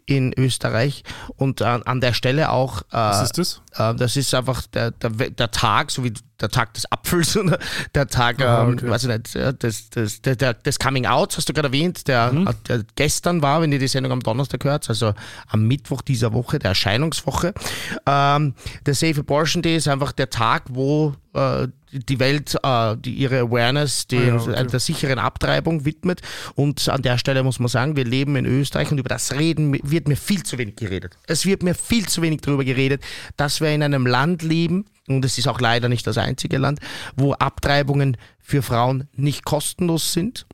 in 0.05 0.33
Österreich 0.37 1.03
und 1.35 1.61
äh, 1.61 1.63
an 1.65 2.01
der 2.01 2.13
Stelle 2.13 2.49
auch 2.51 2.81
äh, 2.83 2.85
Was 2.91 3.23
ist 3.23 3.37
das? 3.37 3.61
äh, 3.73 3.95
das 3.95 4.15
ist 4.17 4.33
einfach 4.33 4.61
der, 4.67 4.91
der, 4.91 5.09
der 5.29 5.51
Tag, 5.51 5.91
so 5.91 6.03
wie 6.03 6.13
der 6.41 6.49
Tag 6.49 6.73
des 6.73 6.91
Apfels 6.91 7.37
oder 7.37 7.59
der 7.95 8.07
Tag, 8.07 8.41
Ah, 8.41 8.63
ähm, 8.63 8.73
okay. 8.73 8.89
weiß 8.89 9.03
ich 9.03 9.09
nicht, 9.09 9.63
des, 9.63 9.89
des, 9.91 10.21
der, 10.21 10.53
des 10.53 10.79
Coming 10.79 11.05
Outs, 11.05 11.37
hast 11.37 11.47
du 11.49 11.53
gerade 11.53 11.67
erwähnt, 11.69 12.07
der, 12.07 12.31
Mhm. 12.33 12.47
äh, 12.47 12.53
der 12.67 12.83
gestern 12.95 13.41
war, 13.41 13.61
wenn 13.61 13.71
ihr 13.71 13.79
die 13.79 13.87
Sendung 13.87 14.11
am 14.11 14.19
Donnerstag 14.21 14.63
hört, 14.63 14.89
also 14.89 15.13
am 15.47 15.67
Mittwoch 15.67 16.01
dieser 16.01 16.33
Woche, 16.33 16.59
der 16.59 16.69
Erscheinungswoche. 16.69 17.53
Ähm, 18.05 18.55
der 18.85 18.93
Safe 18.95 19.19
Abortion 19.19 19.61
Day 19.61 19.75
ist 19.77 19.87
einfach 19.87 20.11
der 20.11 20.29
Tag, 20.29 20.63
wo 20.69 21.13
die 21.91 22.19
Welt 22.19 22.57
äh, 22.63 22.95
die 22.97 23.13
ihre 23.13 23.39
Awareness 23.39 24.07
die, 24.07 24.17
Ah 24.17 24.25
ja, 24.25 24.35
okay. 24.35 24.67
der 24.67 24.79
sicheren 24.79 25.19
Abtreibung 25.19 25.85
widmet. 25.85 26.21
Und 26.55 26.89
an 26.89 27.01
der 27.01 27.17
Stelle 27.17 27.43
muss 27.43 27.59
man 27.59 27.67
sagen, 27.67 27.95
wir 27.95 28.05
leben 28.05 28.35
in 28.35 28.45
Österreich 28.45 28.91
und 28.91 28.97
über 28.97 29.09
das 29.09 29.33
Reden 29.33 29.77
wird 29.83 30.07
mir 30.07 30.15
viel 30.15 30.43
zu 30.43 30.57
wenig 30.57 30.75
geredet. 30.75 31.17
Es 31.27 31.45
wird 31.45 31.63
mir 31.63 31.75
viel 31.75 32.07
zu 32.07 32.21
wenig 32.21 32.41
darüber 32.41 32.63
geredet, 32.63 33.03
dass 33.37 33.61
wir 33.61 33.69
in 33.73 33.83
einem 33.83 34.05
Land 34.05 34.41
leben, 34.43 34.85
und 35.07 35.25
es 35.25 35.37
ist 35.37 35.47
auch 35.47 35.59
leider 35.59 35.89
nicht 35.89 36.07
das 36.07 36.17
einzige 36.17 36.57
Land, 36.57 36.79
wo 37.15 37.33
Abtreibungen 37.33 38.17
für 38.39 38.61
Frauen 38.61 39.07
nicht 39.15 39.43
kostenlos 39.43 40.13
sind. 40.13 40.45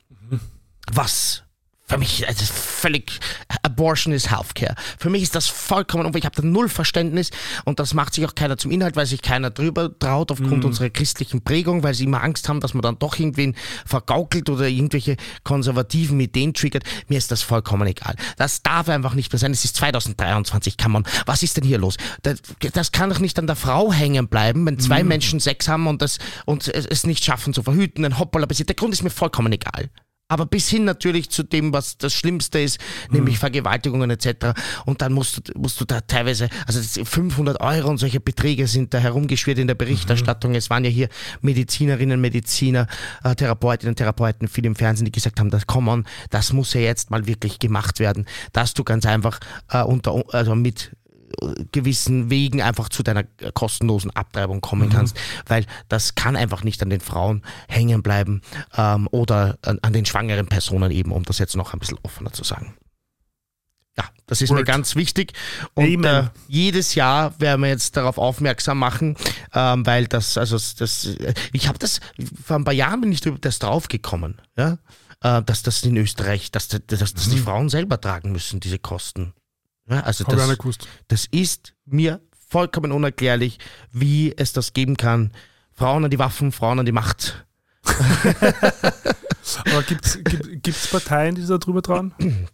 Was 0.92 1.44
für 1.90 1.98
mich 1.98 2.28
also 2.28 2.44
völlig 2.44 3.18
Abortion 3.64 4.14
ist 4.14 4.30
Healthcare. 4.30 4.76
Für 4.96 5.10
mich 5.10 5.22
ist 5.22 5.34
das 5.34 5.48
vollkommen 5.48 6.06
und 6.06 6.14
ich 6.14 6.24
habe 6.24 6.36
da 6.36 6.42
null 6.46 6.68
Verständnis 6.68 7.30
und 7.64 7.80
das 7.80 7.94
macht 7.94 8.14
sich 8.14 8.24
auch 8.24 8.36
keiner 8.36 8.56
zum 8.56 8.70
Inhalt, 8.70 8.94
weil 8.94 9.06
sich 9.06 9.22
keiner 9.22 9.50
drüber 9.50 9.90
traut 9.98 10.30
aufgrund 10.30 10.64
unserer 10.64 10.88
christlichen 10.90 11.42
Prägung, 11.42 11.82
weil 11.82 11.94
sie 11.94 12.04
immer 12.04 12.22
Angst 12.22 12.48
haben, 12.48 12.60
dass 12.60 12.74
man 12.74 12.82
dann 12.82 13.00
doch 13.00 13.18
irgendwen 13.18 13.56
vergaukelt 13.84 14.48
oder 14.50 14.68
irgendwelche 14.68 15.16
konservativen 15.42 16.20
Ideen 16.20 16.54
triggert. 16.54 16.84
Mir 17.08 17.18
ist 17.18 17.32
das 17.32 17.42
vollkommen 17.42 17.88
egal. 17.88 18.14
Das 18.36 18.62
darf 18.62 18.88
einfach 18.88 19.14
nicht 19.14 19.32
mehr 19.32 19.40
sein. 19.40 19.50
Es 19.50 19.64
ist 19.64 19.74
2023, 19.74 20.76
kann 20.76 20.92
man. 20.92 21.04
Was 21.26 21.42
ist 21.42 21.56
denn 21.56 21.64
hier 21.64 21.78
los? 21.78 21.96
Das, 22.22 22.40
das 22.72 22.92
kann 22.92 23.10
doch 23.10 23.18
nicht 23.18 23.36
an 23.36 23.48
der 23.48 23.56
Frau 23.56 23.92
hängen 23.92 24.28
bleiben, 24.28 24.64
wenn 24.64 24.78
zwei 24.78 25.02
Menschen 25.02 25.40
Sex 25.40 25.66
haben 25.66 25.88
und 25.88 26.02
das 26.02 26.18
und 26.46 26.68
es 26.68 26.86
es 26.86 27.06
nicht 27.06 27.24
schaffen 27.24 27.54
zu 27.54 27.62
verhüten, 27.62 28.04
ein 28.04 28.18
Hoppala 28.18 28.46
passiert. 28.46 28.68
Der 28.68 28.76
Grund 28.76 28.92
ist 28.94 29.02
mir 29.02 29.10
vollkommen 29.10 29.52
egal. 29.52 29.90
Aber 30.30 30.46
bis 30.46 30.68
hin 30.68 30.84
natürlich 30.84 31.28
zu 31.28 31.42
dem, 31.42 31.72
was 31.72 31.98
das 31.98 32.14
Schlimmste 32.14 32.60
ist, 32.60 32.78
nämlich 33.10 33.40
Vergewaltigungen 33.40 34.10
etc. 34.10 34.54
Und 34.86 35.02
dann 35.02 35.12
musst 35.12 35.48
du, 35.48 35.58
musst 35.58 35.80
du 35.80 35.84
da 35.84 36.00
teilweise, 36.00 36.48
also 36.68 36.78
das 36.78 37.00
500 37.08 37.60
Euro 37.60 37.88
und 37.88 37.98
solche 37.98 38.20
Beträge 38.20 38.68
sind 38.68 38.94
da 38.94 38.98
herumgeschwirrt 38.98 39.58
in 39.58 39.66
der 39.66 39.74
Berichterstattung. 39.74 40.54
Es 40.54 40.70
waren 40.70 40.84
ja 40.84 40.90
hier 40.90 41.08
Medizinerinnen, 41.40 42.20
Mediziner, 42.20 42.86
äh, 43.24 43.34
Therapeutinnen, 43.34 43.96
Therapeuten, 43.96 44.46
viel 44.46 44.66
im 44.66 44.76
Fernsehen, 44.76 45.04
die 45.04 45.12
gesagt 45.12 45.40
haben, 45.40 45.50
das, 45.50 45.66
come 45.66 45.90
on, 45.90 46.06
das 46.30 46.52
muss 46.52 46.74
ja 46.74 46.80
jetzt 46.80 47.10
mal 47.10 47.26
wirklich 47.26 47.58
gemacht 47.58 47.98
werden, 47.98 48.24
dass 48.52 48.72
du 48.72 48.84
ganz 48.84 49.06
einfach 49.06 49.40
äh, 49.70 49.82
unter, 49.82 50.22
also 50.32 50.54
mit 50.54 50.92
gewissen 51.72 52.30
Wegen 52.30 52.62
einfach 52.62 52.88
zu 52.88 53.02
deiner 53.02 53.24
kostenlosen 53.54 54.10
Abtreibung 54.10 54.60
kommen 54.60 54.90
kannst, 54.90 55.16
weil 55.46 55.64
das 55.88 56.14
kann 56.14 56.36
einfach 56.36 56.64
nicht 56.64 56.82
an 56.82 56.90
den 56.90 57.00
Frauen 57.00 57.42
hängen 57.68 58.02
bleiben 58.02 58.42
ähm, 58.76 59.08
oder 59.10 59.58
an, 59.62 59.78
an 59.82 59.92
den 59.92 60.06
schwangeren 60.06 60.46
Personen 60.46 60.90
eben, 60.90 61.12
um 61.12 61.22
das 61.24 61.38
jetzt 61.38 61.56
noch 61.56 61.72
ein 61.72 61.78
bisschen 61.78 61.98
offener 62.02 62.32
zu 62.32 62.44
sagen. 62.44 62.74
Ja, 63.98 64.04
das 64.26 64.40
ist 64.40 64.50
mir 64.50 64.58
Word. 64.58 64.66
ganz 64.66 64.94
wichtig. 64.94 65.32
Und 65.74 66.04
äh, 66.04 66.24
jedes 66.48 66.94
Jahr 66.94 67.38
werden 67.40 67.60
wir 67.62 67.68
jetzt 67.68 67.96
darauf 67.96 68.18
aufmerksam 68.18 68.78
machen, 68.78 69.16
ähm, 69.52 69.84
weil 69.84 70.06
das, 70.06 70.38
also 70.38 70.56
das, 70.56 71.16
ich 71.52 71.68
habe 71.68 71.78
das, 71.78 72.00
vor 72.44 72.56
ein 72.56 72.64
paar 72.64 72.72
Jahren 72.72 73.00
bin 73.00 73.12
ich 73.12 73.20
drüber- 73.20 73.38
das 73.40 73.58
draufgekommen, 73.58 74.40
ja, 74.56 74.78
äh, 75.22 75.42
dass 75.42 75.62
das 75.64 75.82
in 75.82 75.96
Österreich, 75.96 76.50
dass, 76.50 76.68
dass, 76.68 76.80
dass 76.86 77.28
die 77.28 77.38
Frauen 77.38 77.68
selber 77.68 78.00
tragen 78.00 78.32
müssen, 78.32 78.60
diese 78.60 78.78
Kosten. 78.78 79.34
Ja, 79.90 80.00
also 80.00 80.24
Habe 80.24 80.36
ich 80.36 80.42
auch 80.42 80.54
das, 80.54 80.64
nicht 80.64 80.88
das 81.08 81.26
ist 81.26 81.74
mir 81.84 82.20
vollkommen 82.48 82.92
unerklärlich, 82.92 83.58
wie 83.92 84.34
es 84.36 84.52
das 84.52 84.72
geben 84.72 84.96
kann. 84.96 85.32
Frauen 85.72 86.04
an 86.04 86.10
die 86.10 86.18
Waffen, 86.18 86.52
Frauen 86.52 86.78
an 86.78 86.86
die 86.86 86.92
Macht. 86.92 87.46
Aber 89.66 89.82
gibt 89.82 90.06
es 90.68 90.86
Parteien, 90.88 91.34
die 91.34 91.40
sich 91.40 91.50
da 91.50 91.58
drüber 91.58 91.82
trauen? 91.82 92.14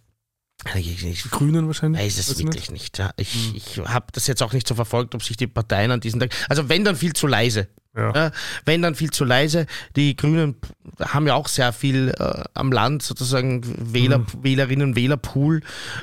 Die 0.75 1.15
Grünen 1.31 1.67
wahrscheinlich? 1.67 2.03
weiß 2.03 2.19
es 2.19 2.39
wirklich 2.39 2.71
nicht. 2.71 2.99
Ja. 2.99 3.13
Ich, 3.17 3.55
ich 3.55 3.79
habe 3.79 4.07
das 4.13 4.27
jetzt 4.27 4.43
auch 4.43 4.53
nicht 4.53 4.67
so 4.67 4.75
verfolgt, 4.75 5.15
ob 5.15 5.23
sich 5.23 5.37
die 5.37 5.47
Parteien 5.47 5.93
an 5.93 6.01
diesen 6.01 6.19
Tag. 6.19 6.35
Also 6.49 6.69
wenn 6.69 6.83
dann 6.83 6.97
viel 6.97 7.13
zu 7.13 7.27
leise. 7.29 7.69
Ja. 7.97 8.13
Ja, 8.15 8.31
wenn 8.65 8.83
dann 8.83 8.95
viel 8.95 9.11
zu 9.11 9.25
leise. 9.25 9.67
Die 9.97 10.17
Grünen 10.17 10.57
haben 11.01 11.27
ja 11.27 11.35
auch 11.35 11.49
sehr 11.49 11.73
viel 11.73 12.15
äh, 12.19 12.45
am 12.55 12.71
Land, 12.73 13.03
sozusagen 13.03 13.63
Wähler, 13.95 14.19
Mhm. 14.19 14.27
Wählerinnen, 14.43 14.97
Wählerpool. 14.97 15.63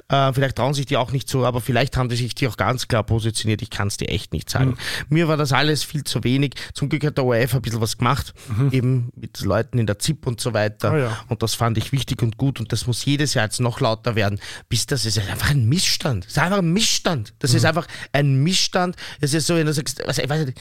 Äh, 0.10 0.34
vielleicht 0.34 0.56
trauen 0.58 0.74
sich 0.74 0.86
die 0.86 0.98
auch 0.98 1.12
nicht 1.12 1.30
so, 1.30 1.46
aber 1.46 1.62
vielleicht 1.62 1.96
haben 1.98 2.10
die 2.10 2.16
sich 2.16 2.36
die 2.36 2.48
auch 2.48 2.58
ganz 2.58 2.88
klar 2.88 3.04
positioniert. 3.04 3.62
Ich 3.62 3.70
kann 3.70 3.88
es 3.88 3.98
dir 3.98 4.10
echt 4.10 4.34
nicht 4.34 4.50
sagen. 4.50 4.72
Mhm. 4.72 4.76
Mir 5.10 5.28
war 5.28 5.38
das 5.38 5.52
alles 5.54 5.84
viel 5.84 6.04
zu 6.04 6.24
wenig. 6.24 6.56
Zum 6.74 6.90
Glück 6.90 7.04
hat 7.06 7.18
der 7.18 7.26
ORF 7.26 7.56
ein 7.56 7.62
bisschen 7.62 7.82
was 7.82 7.98
gemacht, 7.98 8.34
eben 8.72 9.10
mit 9.16 9.40
Leuten 9.42 9.78
in 9.78 9.86
der 9.88 10.00
ZIP 10.00 10.26
und 10.28 10.42
so 10.42 10.54
weiter. 10.54 10.90
Mhm. 10.92 10.96
Ah 10.96 11.00
ja. 11.00 11.18
Und 11.28 11.44
das 11.44 11.54
fand 11.56 11.78
ich 11.78 11.92
wichtig 11.92 12.22
und 12.22 12.38
gut 12.38 12.60
und 12.60 12.72
das 12.72 12.88
muss 12.88 13.06
jedes 13.06 13.34
Jahr 13.36 13.46
jetzt 13.46 13.60
noch 13.60 13.80
lauter 13.80 14.16
werden, 14.16 14.40
bis 14.70 14.86
das 14.88 15.06
ist 15.06 15.20
einfach 15.20 15.52
ein 15.52 15.68
Missstand. 15.70 16.26
Das 16.26 16.32
ist 16.32 16.38
einfach 16.40 16.58
ein 16.60 16.74
Missstand. 16.74 17.34
Das 17.40 17.52
Mhm. 17.52 17.58
ist 17.58 17.66
einfach 17.66 17.88
ein 18.12 18.44
Missstand. 18.44 18.96
Es 19.22 19.34
ist 19.34 19.48
so, 19.48 19.56
wenn 19.56 19.66
du 19.68 19.74
sagst, 19.74 20.02
was, 20.06 20.18
ich 20.18 20.30
weiß 20.30 20.46
nicht, 20.46 20.60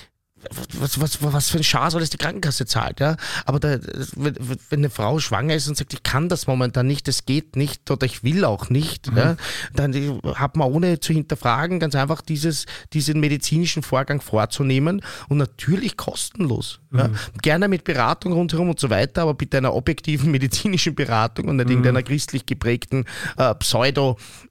was, 0.79 1.01
was, 1.01 1.23
was 1.23 1.51
für 1.51 1.59
ein 1.59 1.65
Schar 1.65 1.91
soll 1.91 2.01
das 2.01 2.11
die 2.11 2.17
Krankenkasse 2.19 2.67
zahlt, 2.67 3.01
ja? 3.01 3.17
Aber 3.45 3.61
da, 3.61 3.79
wenn, 4.17 4.37
wenn 4.71 4.81
eine 4.81 4.91
Frau 4.91 5.19
schwanger 5.21 5.55
ist 5.55 5.69
und 5.69 5.77
sagt, 5.77 5.93
ich 5.95 6.03
kann 6.03 6.29
das 6.29 6.47
momentan 6.47 6.87
nicht, 6.87 7.07
das 7.09 7.25
geht 7.27 7.57
nicht 7.57 7.91
oder 7.91 8.07
ich 8.07 8.25
will 8.25 8.45
auch 8.45 8.69
nicht, 8.71 9.09
ja, 9.15 9.37
dann 9.75 9.93
die- 9.93 10.19
hat 10.35 10.57
man 10.57 10.69
ohne 10.73 11.01
zu 11.01 11.13
hinterfragen 11.13 11.79
ganz 11.81 11.95
einfach 11.95 12.21
dieses, 12.23 12.67
diesen 12.93 13.21
medizinischen 13.21 13.83
Vorgang 13.83 14.21
vorzunehmen 14.21 15.03
und 15.29 15.39
natürlich 15.39 15.97
kostenlos. 15.97 16.81
Ja? 16.93 17.11
Gerne 17.41 17.69
mit 17.69 17.85
Beratung 17.85 18.33
rundherum 18.33 18.69
und 18.71 18.79
so 18.81 18.91
weiter, 18.91 19.23
aber 19.23 19.35
bitte 19.35 19.57
einer 19.59 19.75
objektiven 19.75 20.31
medizinischen 20.31 20.95
Beratung 20.95 21.49
und 21.49 21.57
nicht 21.57 21.71
irgendeiner 21.71 22.03
christlich 22.03 22.45
geprägten 22.47 23.05
äh, 23.37 23.55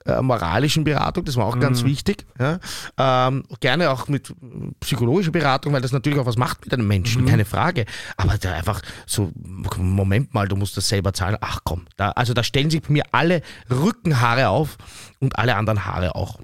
pseudo-moralischen 0.05 0.83
Beratung, 0.83 1.25
das 1.25 1.35
war 1.35 1.45
auch 1.45 1.59
ganz 1.59 1.83
wichtig. 1.83 2.25
Ja? 2.39 2.59
Ähm, 2.97 3.43
gerne 3.59 3.91
auch 3.91 4.07
mit 4.07 4.33
psychologischer 4.79 5.31
Beratung, 5.31 5.73
weil 5.73 5.80
das 5.81 5.91
natürlich 5.91 6.19
auch 6.19 6.25
was 6.25 6.37
macht 6.37 6.65
mit 6.65 6.73
einem 6.73 6.87
Menschen, 6.87 7.25
keine 7.25 7.45
Frage. 7.45 7.85
Aber 8.17 8.37
da 8.37 8.53
einfach 8.53 8.81
so, 9.05 9.31
Moment 9.77 10.33
mal, 10.33 10.47
du 10.47 10.55
musst 10.55 10.77
das 10.77 10.87
selber 10.87 11.13
zahlen. 11.13 11.37
Ach 11.41 11.59
komm, 11.63 11.85
da, 11.97 12.11
also 12.11 12.33
da 12.33 12.43
stellen 12.43 12.69
sich 12.69 12.81
bei 12.81 12.91
mir 12.93 13.03
alle 13.11 13.41
Rückenhaare 13.69 14.49
auf 14.49 14.77
und 15.19 15.37
alle 15.37 15.55
anderen 15.55 15.85
Haare 15.85 16.15
auch. 16.15 16.39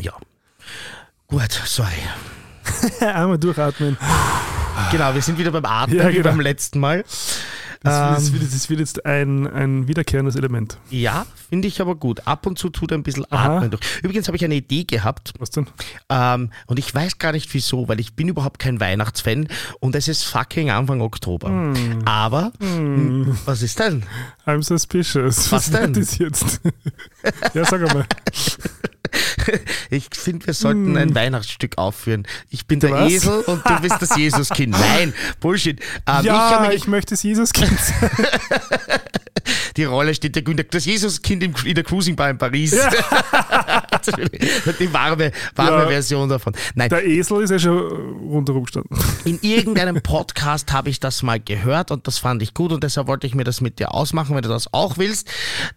Ja. 0.00 0.12
Gut, 1.26 1.50
sorry. 1.66 1.92
Einmal 3.00 3.38
durchatmen. 3.38 3.96
Genau, 4.90 5.14
wir 5.14 5.22
sind 5.22 5.38
wieder 5.38 5.50
beim 5.50 5.64
Atmen 5.64 5.98
Ja, 5.98 6.08
wie 6.08 6.14
genau. 6.14 6.30
beim 6.30 6.40
letzten 6.40 6.80
Mal. 6.80 7.04
Das, 7.82 8.28
Ähm. 8.28 8.32
wird, 8.40 8.52
das 8.52 8.68
wird 8.70 8.80
jetzt 8.80 9.06
ein, 9.06 9.46
ein 9.46 9.86
wiederkehrendes 9.88 10.34
Element. 10.36 10.78
Ja, 10.90 11.26
finde 11.48 11.68
ich 11.68 11.80
aber 11.80 11.94
gut. 11.94 12.26
Ab 12.26 12.46
und 12.46 12.58
zu 12.58 12.70
tut 12.70 12.92
ein 12.92 13.02
bisschen 13.02 13.24
Aha. 13.30 13.56
Atmen 13.56 13.70
durch. 13.70 13.82
Übrigens 14.02 14.26
habe 14.26 14.36
ich 14.36 14.44
eine 14.44 14.56
Idee 14.56 14.84
gehabt 14.84 15.32
Was 15.38 15.50
denn? 15.50 15.66
ähm, 16.08 16.50
und 16.66 16.78
ich 16.78 16.92
weiß 16.94 17.18
gar 17.18 17.32
nicht 17.32 17.52
wieso, 17.54 17.86
weil 17.88 18.00
ich 18.00 18.14
bin 18.14 18.28
überhaupt 18.28 18.58
kein 18.58 18.80
Weihnachtsfan 18.80 19.48
und 19.80 19.94
es 19.94 20.08
ist 20.08 20.24
fucking 20.24 20.70
Anfang 20.70 21.00
Oktober. 21.00 21.48
Hm. 21.48 22.02
Aber, 22.04 22.52
m, 22.60 23.38
was 23.44 23.62
ist 23.62 23.78
denn? 23.78 24.02
I'm 24.46 24.62
suspicious. 24.62 25.50
Was 25.52 25.70
wird 25.72 25.82
denn? 25.84 25.92
das 25.92 26.18
jetzt? 26.18 26.60
ja, 27.54 27.64
sag 27.64 27.80
einmal. 27.88 28.06
Ich 29.90 30.08
finde, 30.12 30.46
wir 30.46 30.54
sollten 30.54 30.96
ein 30.96 31.14
Weihnachtsstück 31.14 31.78
aufführen. 31.78 32.26
Ich 32.50 32.66
bin 32.66 32.80
der 32.80 32.90
Hm. 32.90 32.96
Was? 33.06 33.12
Esel 33.12 33.40
und 33.40 33.62
du 33.68 33.80
bist 33.80 33.96
das 34.00 34.16
Jesuskind. 34.16 34.72
Nein, 34.78 35.14
Bullshit. 35.40 35.80
Ähm, 36.06 36.16
ich 36.20 36.24
ja, 36.26 36.60
habe 36.60 36.74
ich, 36.74 36.86
möchte 36.86 37.14
das 37.14 37.22
Jesuskind 37.22 37.78
sein. 37.80 38.10
die 39.76 39.84
Rolle 39.84 40.14
steht 40.14 40.34
der 40.34 40.42
Günther, 40.42 40.64
das 40.64 40.84
Jesuskind 40.84 41.42
in 41.64 41.74
der 41.74 41.84
Cruising 41.84 42.16
Bar 42.16 42.30
in 42.30 42.38
Paris. 42.38 42.76
die 44.78 44.92
warme, 44.92 45.32
warme 45.54 45.82
Ja. 45.82 45.88
Version 45.88 46.28
davon. 46.28 46.52
Nein, 46.74 46.88
Der 46.90 47.04
Esel 47.06 47.42
ist 47.42 47.50
ja 47.50 47.58
schon 47.58 47.78
rundherum 48.28 48.64
gestanden. 48.64 48.96
In 49.24 49.38
irgendeinem 49.42 50.02
Podcast 50.02 50.72
habe 50.72 50.90
ich 50.90 51.00
das 51.00 51.22
mal 51.22 51.40
gehört 51.40 51.90
und 51.90 52.06
das 52.06 52.18
fand 52.18 52.42
ich 52.42 52.54
gut 52.54 52.72
und 52.72 52.82
deshalb 52.84 53.06
wollte 53.06 53.26
ich 53.26 53.34
mir 53.34 53.44
das 53.44 53.60
mit 53.60 53.78
dir 53.78 53.94
ausmachen, 53.94 54.34
wenn 54.36 54.42
du 54.42 54.48
das 54.48 54.72
auch 54.72 54.98
willst, 54.98 55.28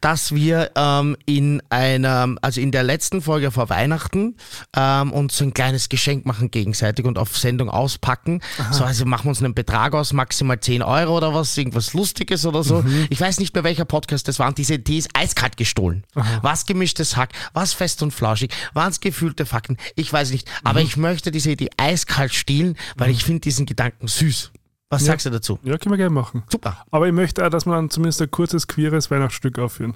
dass 0.01 0.33
wir 0.33 0.71
ähm, 0.75 1.15
in 1.25 1.61
einer, 1.69 2.35
also 2.41 2.59
in 2.61 2.71
der 2.71 2.83
letzten 2.83 3.20
Folge 3.21 3.51
vor 3.51 3.69
Weihnachten 3.69 4.35
ähm, 4.75 5.11
uns 5.11 5.37
so 5.37 5.45
ein 5.45 5.53
kleines 5.53 5.89
Geschenk 5.89 6.25
machen 6.25 6.51
gegenseitig 6.51 7.05
und 7.05 7.17
auf 7.17 7.37
Sendung 7.37 7.69
auspacken. 7.69 8.41
So, 8.71 8.83
also 8.83 9.05
machen 9.05 9.25
wir 9.25 9.29
uns 9.29 9.43
einen 9.43 9.53
Betrag 9.53 9.93
aus, 9.93 10.13
maximal 10.13 10.59
10 10.59 10.81
Euro 10.81 11.17
oder 11.17 11.33
was, 11.33 11.57
irgendwas 11.57 11.93
Lustiges 11.93 12.45
oder 12.45 12.63
so. 12.63 12.83
Ich 13.09 13.19
weiß 13.19 13.39
nicht 13.39 13.53
mehr 13.53 13.63
welcher 13.63 13.85
Podcast 13.85 14.27
das 14.27 14.39
war 14.39 14.47
und 14.47 14.57
diese 14.57 14.75
Idee 14.75 14.97
ist 14.97 15.09
eiskalt 15.13 15.57
gestohlen. 15.57 16.03
Was 16.41 16.65
gemischtes 16.65 17.17
Hack, 17.17 17.31
was 17.53 17.73
fest 17.73 18.03
und 18.03 18.11
flauschig, 18.11 18.51
was 18.73 18.99
gefühlte 18.99 19.45
Fakten, 19.45 19.77
ich 19.95 20.11
weiß 20.11 20.31
nicht. 20.31 20.49
Aber 20.63 20.81
ich 20.81 20.97
möchte 20.97 21.31
diese 21.31 21.51
Idee 21.51 21.69
eiskalt 21.77 22.33
stehlen, 22.33 22.77
weil 22.95 23.09
ich 23.09 23.23
finde 23.23 23.41
diesen 23.41 23.65
Gedanken 23.65 24.07
süß. 24.07 24.51
Was 24.91 25.05
sagst 25.05 25.25
du 25.25 25.29
dazu? 25.29 25.57
Ja, 25.63 25.77
können 25.77 25.93
wir 25.93 25.97
gerne 25.97 26.13
machen. 26.13 26.43
Super. 26.49 26.83
Aber 26.91 27.07
ich 27.07 27.13
möchte 27.13 27.45
auch, 27.45 27.49
dass 27.49 27.65
wir 27.65 27.73
dann 27.73 27.89
zumindest 27.89 28.21
ein 28.21 28.29
kurzes, 28.29 28.67
queeres 28.67 29.09
Weihnachtsstück 29.09 29.57
aufführen. 29.57 29.95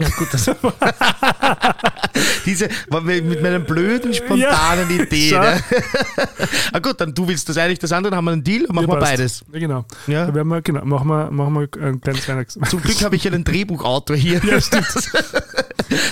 Ja, 0.00 0.08
gut, 0.08 0.28
das. 0.32 0.46
Diese, 2.46 2.68
mit 3.04 3.42
meiner 3.42 3.58
blöden, 3.60 4.12
spontanen 4.14 4.90
Idee. 5.00 5.30
schau. 5.30 5.40
Ne? 5.40 5.62
ah, 6.72 6.78
gut, 6.78 7.00
dann 7.00 7.14
du 7.14 7.26
willst 7.28 7.48
das 7.48 7.56
eigentlich, 7.56 7.78
das 7.78 7.92
andere, 7.92 8.10
dann 8.10 8.18
haben 8.18 8.24
wir 8.26 8.32
einen 8.32 8.44
Deal 8.44 8.64
und 8.64 8.74
machen 8.74 8.88
Ja, 8.88 8.94
wir 8.96 9.00
beides. 9.00 9.44
Ja, 9.52 9.58
genau. 9.58 9.84
Ja. 10.06 10.26
Da 10.26 10.34
werden 10.34 10.48
wir, 10.48 10.62
genau, 10.62 10.84
machen 10.84 11.08
wir, 11.08 11.30
machen 11.30 11.54
wir 11.54 11.82
ein 11.82 12.00
kleines 12.00 12.28
Weihnachts... 12.28 12.58
Zum 12.68 12.82
Glück 12.82 13.02
habe 13.02 13.16
ich 13.16 13.26
einen 13.26 13.44
Drehbuchautor 13.44 14.16
hier. 14.16 14.40
Ja, 14.44 14.60
stimmt. 14.60 14.86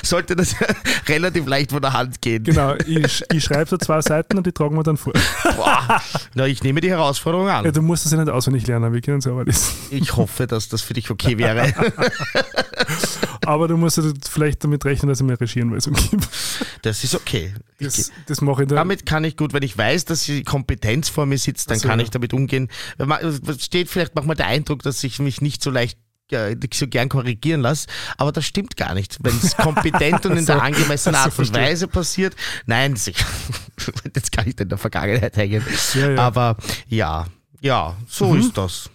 Sollte 0.03 0.37
das 0.37 0.55
relativ 1.09 1.47
leicht 1.47 1.71
von 1.73 1.81
der 1.81 1.93
Hand 1.93 2.21
gehen. 2.21 2.45
Genau, 2.45 2.75
ich, 2.87 3.23
ich 3.33 3.45
schreibe 3.45 3.69
so 3.69 3.77
zwei 3.77 4.01
Seiten 4.03 4.37
und 4.39 4.47
die 4.47 4.53
tragen 4.53 4.77
wir 4.77 4.83
dann 4.83 4.97
vor. 4.97 5.13
Boah. 5.57 6.01
Na, 6.35 6.47
ich 6.47 6.63
nehme 6.63 6.81
die 6.81 6.91
Herausforderung 6.91 7.47
Ja, 7.47 7.61
an. 7.61 7.73
du 7.73 7.83
musst 7.83 8.05
das 8.05 8.13
ja 8.13 8.19
nicht 8.19 8.31
auswendig 8.31 8.67
lernen, 8.67 8.93
wir 8.93 9.01
können 9.01 9.21
selber 9.21 9.45
lesen. 9.45 9.75
Ich 9.91 10.17
hoffe, 10.17 10.47
dass 10.47 10.69
das 10.69 10.83
für 10.83 10.95
dich 10.95 11.11
okay 11.11 11.39
wäre. 11.39 11.73
Aber 13.47 13.69
du 13.69 13.77
musst 13.77 13.97
ja 13.97 14.05
vielleicht 14.29 14.63
damit 14.65 14.85
rechnen, 14.85 15.09
dass 15.09 15.20
ich 15.21 15.27
mir 15.27 15.41
Regieanweisung 15.41 15.95
gebe. 15.95 16.23
Das 16.83 17.05
ist 17.05 17.15
okay. 17.15 17.55
Das, 17.79 18.11
das 18.27 18.41
mache 18.41 18.63
ich 18.63 18.69
dann. 18.69 18.77
damit 18.77 19.07
kann 19.07 19.25
ich 19.25 19.37
gut, 19.37 19.53
wenn 19.53 19.63
ich 19.63 19.77
weiß, 19.77 20.05
dass 20.07 20.25
die 20.25 20.43
Kompetenz 20.45 21.09
vor 21.09 21.27
mir 21.27 21.39
sitzt, 21.39 21.71
dann 21.71 21.77
Ach 21.79 21.83
so, 21.83 21.89
kann 21.89 21.99
ja. 22.01 22.05
ich 22.05 22.11
damit 22.11 22.33
umgehen. 22.33 22.69
Steht 23.59 23.89
vielleicht 23.89 24.15
manchmal 24.15 24.37
der 24.37 24.47
Eindruck, 24.47 24.83
dass 24.83 25.03
ich 25.05 25.19
mich 25.19 25.41
nicht 25.41 25.63
so 25.63 25.71
leicht 25.71 25.99
äh, 26.33 26.57
so 26.73 26.87
gern 26.87 27.09
korrigieren 27.09 27.61
lasse, 27.61 27.89
aber 28.17 28.31
das 28.33 28.47
stimmt 28.47 28.77
gar 28.77 28.95
nicht. 28.95 29.19
Wenn 29.23 29.37
es 29.37 29.57
kompetent 29.57 30.25
und 30.27 30.33
in 30.37 30.47
So, 30.47 30.53
der 30.55 30.63
angemessenen 30.63 31.17
Art 31.17 31.37
und. 31.37 31.53
Weise 31.55 31.89
passiert, 31.89 32.37
nein, 32.67 32.95
jetzt 34.15 34.33
kann 34.33 34.47
ich 34.49 34.59
in 34.61 34.69
der 34.69 34.79
Vergangenheit 34.79 35.37
hängen. 35.37 35.65
Ja, 35.95 36.11
ja. 36.11 36.19
Aber 36.19 36.57
ja, 36.89 37.27
ja, 37.61 37.97
so 38.09 38.33
Mhm. 38.33 38.41
ist 38.41 38.57
das. 38.57 38.91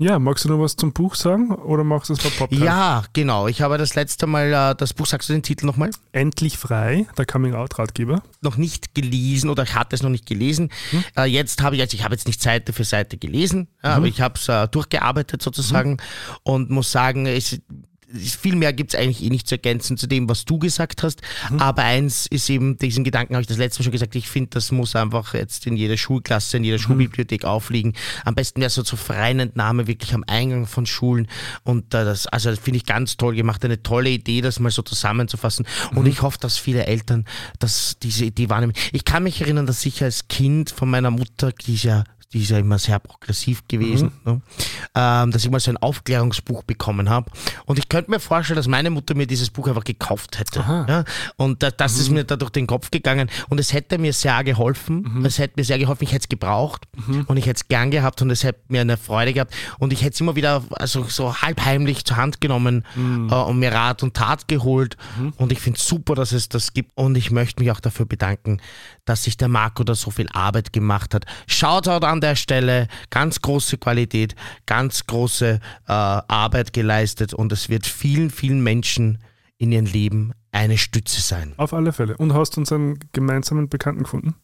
Ja, 0.00 0.18
magst 0.18 0.44
du 0.44 0.48
noch 0.48 0.58
was 0.58 0.74
zum 0.74 0.92
Buch 0.92 1.14
sagen 1.14 1.52
oder 1.54 1.84
machst 1.84 2.10
du 2.10 2.14
es 2.14 2.18
bei 2.18 2.28
Podcast? 2.30 2.60
Ja, 2.60 3.04
genau. 3.12 3.46
Ich 3.46 3.62
habe 3.62 3.78
das 3.78 3.94
letzte 3.94 4.26
Mal 4.26 4.52
äh, 4.52 4.74
das 4.74 4.92
Buch, 4.92 5.06
sagst 5.06 5.28
du 5.28 5.32
den 5.34 5.44
Titel 5.44 5.66
nochmal? 5.66 5.90
Endlich 6.10 6.58
frei, 6.58 7.06
der 7.16 7.26
Coming-out-Ratgeber. 7.26 8.20
noch 8.40 8.56
nicht 8.56 8.96
gelesen 8.96 9.50
oder 9.50 9.62
ich 9.62 9.76
hatte 9.76 9.94
es 9.94 10.02
noch 10.02 10.10
nicht 10.10 10.26
gelesen. 10.26 10.70
Äh, 11.16 11.26
jetzt 11.26 11.62
habe 11.62 11.76
ich, 11.76 11.82
also 11.82 11.94
ich 11.96 12.02
habe 12.02 12.12
jetzt 12.12 12.26
nicht 12.26 12.42
Seite 12.42 12.72
für 12.72 12.82
Seite 12.82 13.18
gelesen, 13.18 13.68
ja, 13.84 13.94
aber 13.94 14.06
ich 14.06 14.20
habe 14.20 14.34
es 14.36 14.48
äh, 14.48 14.66
durchgearbeitet 14.66 15.42
sozusagen 15.42 15.98
und 16.42 16.70
muss 16.70 16.90
sagen, 16.90 17.26
es, 17.26 17.60
viel 18.12 18.56
mehr 18.56 18.72
gibt 18.72 18.94
es 18.94 19.00
eigentlich 19.00 19.22
eh 19.22 19.30
nicht 19.30 19.48
zu 19.48 19.54
ergänzen 19.54 19.96
zu 19.96 20.06
dem, 20.06 20.28
was 20.28 20.44
du 20.44 20.58
gesagt 20.58 21.02
hast. 21.02 21.22
Mhm. 21.50 21.58
Aber 21.58 21.82
eins 21.82 22.26
ist 22.26 22.48
eben, 22.50 22.78
diesen 22.78 23.04
Gedanken 23.04 23.34
habe 23.34 23.42
ich 23.42 23.48
das 23.48 23.58
letzte 23.58 23.80
Mal 23.80 23.84
schon 23.84 23.92
gesagt, 23.92 24.14
ich 24.14 24.28
finde, 24.28 24.50
das 24.50 24.72
muss 24.72 24.96
einfach 24.96 25.34
jetzt 25.34 25.66
in 25.66 25.76
jeder 25.76 25.96
Schulklasse, 25.96 26.56
in 26.56 26.64
jeder 26.64 26.78
Mhm. 26.78 26.82
Schulbibliothek 26.82 27.44
aufliegen. 27.44 27.94
Am 28.24 28.34
besten 28.34 28.60
wäre 28.60 28.70
so 28.70 28.82
zur 28.82 28.98
freien 28.98 29.40
Entnahme 29.40 29.86
wirklich 29.86 30.14
am 30.14 30.24
Eingang 30.26 30.66
von 30.66 30.86
Schulen. 30.86 31.28
Und 31.62 31.94
äh, 31.94 32.04
das, 32.04 32.26
also 32.26 32.50
das 32.50 32.58
finde 32.58 32.78
ich 32.78 32.86
ganz 32.86 33.16
toll 33.16 33.34
gemacht, 33.34 33.64
eine 33.64 33.82
tolle 33.82 34.10
Idee, 34.10 34.40
das 34.40 34.60
mal 34.60 34.70
so 34.70 34.82
zusammenzufassen. 34.82 35.66
Mhm. 35.92 35.98
Und 35.98 36.06
ich 36.06 36.22
hoffe, 36.22 36.38
dass 36.40 36.58
viele 36.58 36.86
Eltern 36.86 37.24
dass 37.58 37.96
diese 38.02 38.24
Idee 38.26 38.48
wahrnehmen. 38.50 38.74
Ich 38.92 39.04
kann 39.04 39.22
mich 39.22 39.40
erinnern, 39.40 39.66
dass 39.66 39.84
ich 39.86 40.02
als 40.02 40.28
Kind 40.28 40.70
von 40.70 40.90
meiner 40.90 41.10
Mutter, 41.10 41.52
die 41.52 41.74
ist 41.74 41.84
ja 41.84 42.04
die 42.34 42.42
ist 42.42 42.50
ja 42.50 42.58
immer 42.58 42.78
sehr 42.78 42.98
progressiv 42.98 43.62
gewesen, 43.68 44.10
Mhm. 44.24 44.32
ne? 44.32 44.40
ähm, 44.94 45.30
dass 45.30 45.44
ich 45.44 45.50
mal 45.50 45.60
so 45.60 45.70
ein 45.70 45.76
Aufklärungsbuch 45.76 46.64
bekommen 46.64 47.08
habe. 47.08 47.30
Und 47.64 47.78
ich 47.78 47.88
könnte 47.88 48.10
mir 48.10 48.20
vorstellen, 48.20 48.56
dass 48.56 48.66
meine 48.68 48.90
Mutter 48.90 49.14
mir 49.14 49.26
dieses 49.26 49.50
Buch 49.50 49.68
einfach 49.68 49.84
gekauft 49.84 50.38
hätte. 50.38 50.60
Ja? 50.60 51.04
Und 51.36 51.62
da, 51.62 51.70
das 51.70 51.94
Mhm. 51.94 52.00
ist 52.00 52.10
mir 52.10 52.24
da 52.24 52.36
durch 52.36 52.50
den 52.50 52.66
Kopf 52.66 52.90
gegangen. 52.90 53.30
Und 53.48 53.60
es 53.60 53.72
hätte 53.72 53.98
mir 53.98 54.12
sehr 54.12 54.42
geholfen. 54.44 55.02
Mhm. 55.18 55.24
Es 55.24 55.38
hätte 55.38 55.54
mir 55.56 55.64
sehr 55.64 55.78
geholfen. 55.78 56.04
Ich 56.04 56.10
hätte 56.12 56.24
es 56.24 56.28
gebraucht 56.28 56.86
und 57.26 57.36
ich 57.36 57.46
hätte 57.46 57.58
es 57.62 57.68
gern 57.68 57.90
gehabt 57.90 58.20
und 58.20 58.30
es 58.30 58.42
hätte 58.44 58.60
mir 58.68 58.80
eine 58.80 58.96
Freude 58.96 59.32
gehabt. 59.32 59.54
Und 59.78 59.92
ich 59.92 60.02
hätte 60.02 60.14
es 60.14 60.20
immer 60.20 60.34
wieder 60.34 60.62
also 60.72 61.04
so 61.04 61.36
halb 61.36 61.64
heimlich 61.64 62.04
zur 62.04 62.16
Hand 62.16 62.40
genommen 62.40 62.84
Mhm. 62.96 63.28
äh, 63.30 63.34
und 63.34 63.58
mir 63.60 63.72
Rat 63.72 64.02
und 64.02 64.14
Tat 64.14 64.48
geholt. 64.48 64.96
Und 65.36 65.52
ich 65.52 65.60
finde 65.60 65.78
es 65.78 65.86
super, 65.86 66.14
dass 66.16 66.32
es 66.32 66.48
das 66.48 66.72
gibt. 66.72 66.90
Und 66.96 67.16
ich 67.16 67.30
möchte 67.30 67.62
mich 67.62 67.70
auch 67.70 67.80
dafür 67.80 68.06
bedanken, 68.06 68.60
dass 69.04 69.24
sich 69.24 69.36
der 69.36 69.48
Marco 69.48 69.84
da 69.84 69.94
so 69.94 70.10
viel 70.10 70.28
Arbeit 70.32 70.72
gemacht 70.72 71.14
hat. 71.14 71.24
Shoutout 71.46 72.04
an 72.06 72.20
der 72.20 72.36
Stelle, 72.36 72.88
ganz 73.10 73.40
große 73.42 73.78
Qualität, 73.78 74.34
ganz 74.66 75.06
große 75.06 75.60
äh, 75.86 75.92
Arbeit 75.92 76.72
geleistet 76.72 77.34
und 77.34 77.52
es 77.52 77.68
wird 77.68 77.86
vielen, 77.86 78.30
vielen 78.30 78.62
Menschen 78.62 79.18
in 79.58 79.72
ihrem 79.72 79.86
Leben 79.86 80.32
eine 80.52 80.78
Stütze 80.78 81.20
sein. 81.20 81.54
Auf 81.56 81.72
alle 81.72 81.92
Fälle. 81.92 82.16
Und 82.16 82.34
hast 82.34 82.56
unseren 82.58 82.98
gemeinsamen 83.12 83.68
Bekannten 83.68 84.02
gefunden? 84.04 84.34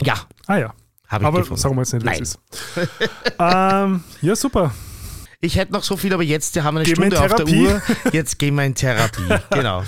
Ja, 0.00 0.14
Ah 0.46 0.56
ja. 0.56 0.74
habe 1.08 1.24
ich 1.24 1.28
Aber 1.28 1.38
gefunden. 1.40 1.60
sagen 1.60 1.76
wir 1.76 1.82
jetzt 1.82 1.92
nicht, 1.92 2.20
es 2.20 2.20
ist. 2.20 2.38
ähm, 3.38 4.02
ja, 4.22 4.36
super. 4.36 4.72
Ich 5.40 5.56
hätte 5.56 5.72
noch 5.72 5.82
so 5.82 5.96
viel, 5.96 6.12
aber 6.12 6.22
jetzt 6.22 6.54
haben 6.62 6.74
wir 6.74 6.80
eine 6.80 6.84
Gehen 6.84 6.96
Stunde 6.96 7.20
auf 7.20 7.34
der. 7.34 7.46
Uhr. 7.48 7.82
Jetzt 8.12 8.38
gehen 8.38 8.54
wir 8.56 8.64
in 8.64 8.74
Therapie. 8.74 9.22
Genau. 9.50 9.84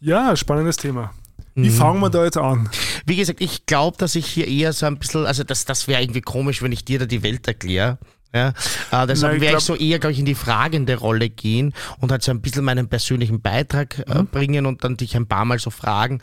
Ja, 0.00 0.34
spannendes 0.36 0.76
Thema. 0.76 1.12
Wie 1.56 1.68
Mhm. 1.68 1.74
fangen 1.74 2.00
wir 2.00 2.10
da 2.10 2.24
jetzt 2.24 2.36
an? 2.36 2.68
Wie 3.06 3.16
gesagt, 3.16 3.40
ich 3.40 3.66
glaube, 3.66 3.96
dass 3.96 4.14
ich 4.16 4.26
hier 4.26 4.48
eher 4.48 4.72
so 4.72 4.86
ein 4.86 4.98
bisschen, 4.98 5.24
also 5.26 5.44
das, 5.44 5.64
das 5.64 5.86
wäre 5.86 6.02
irgendwie 6.02 6.20
komisch, 6.20 6.62
wenn 6.62 6.72
ich 6.72 6.84
dir 6.84 6.98
da 6.98 7.06
die 7.06 7.22
Welt 7.22 7.46
erkläre. 7.46 7.98
Ja, 8.34 8.48
äh, 8.90 9.06
deshalb 9.06 9.40
werde 9.40 9.58
ich 9.58 9.64
so 9.64 9.76
eher, 9.76 9.98
glaube 10.00 10.12
ich, 10.12 10.18
in 10.18 10.24
die 10.24 10.34
fragende 10.34 10.96
Rolle 10.96 11.30
gehen 11.30 11.72
und 12.00 12.10
halt 12.10 12.22
so 12.24 12.32
ein 12.32 12.40
bisschen 12.40 12.64
meinen 12.64 12.88
persönlichen 12.88 13.40
Beitrag 13.40 13.98
äh, 14.08 14.18
Mhm. 14.18 14.26
bringen 14.26 14.66
und 14.66 14.82
dann 14.82 14.96
dich 14.96 15.14
ein 15.16 15.26
paar 15.26 15.44
Mal 15.44 15.58
so 15.60 15.70
fragen 15.70 16.20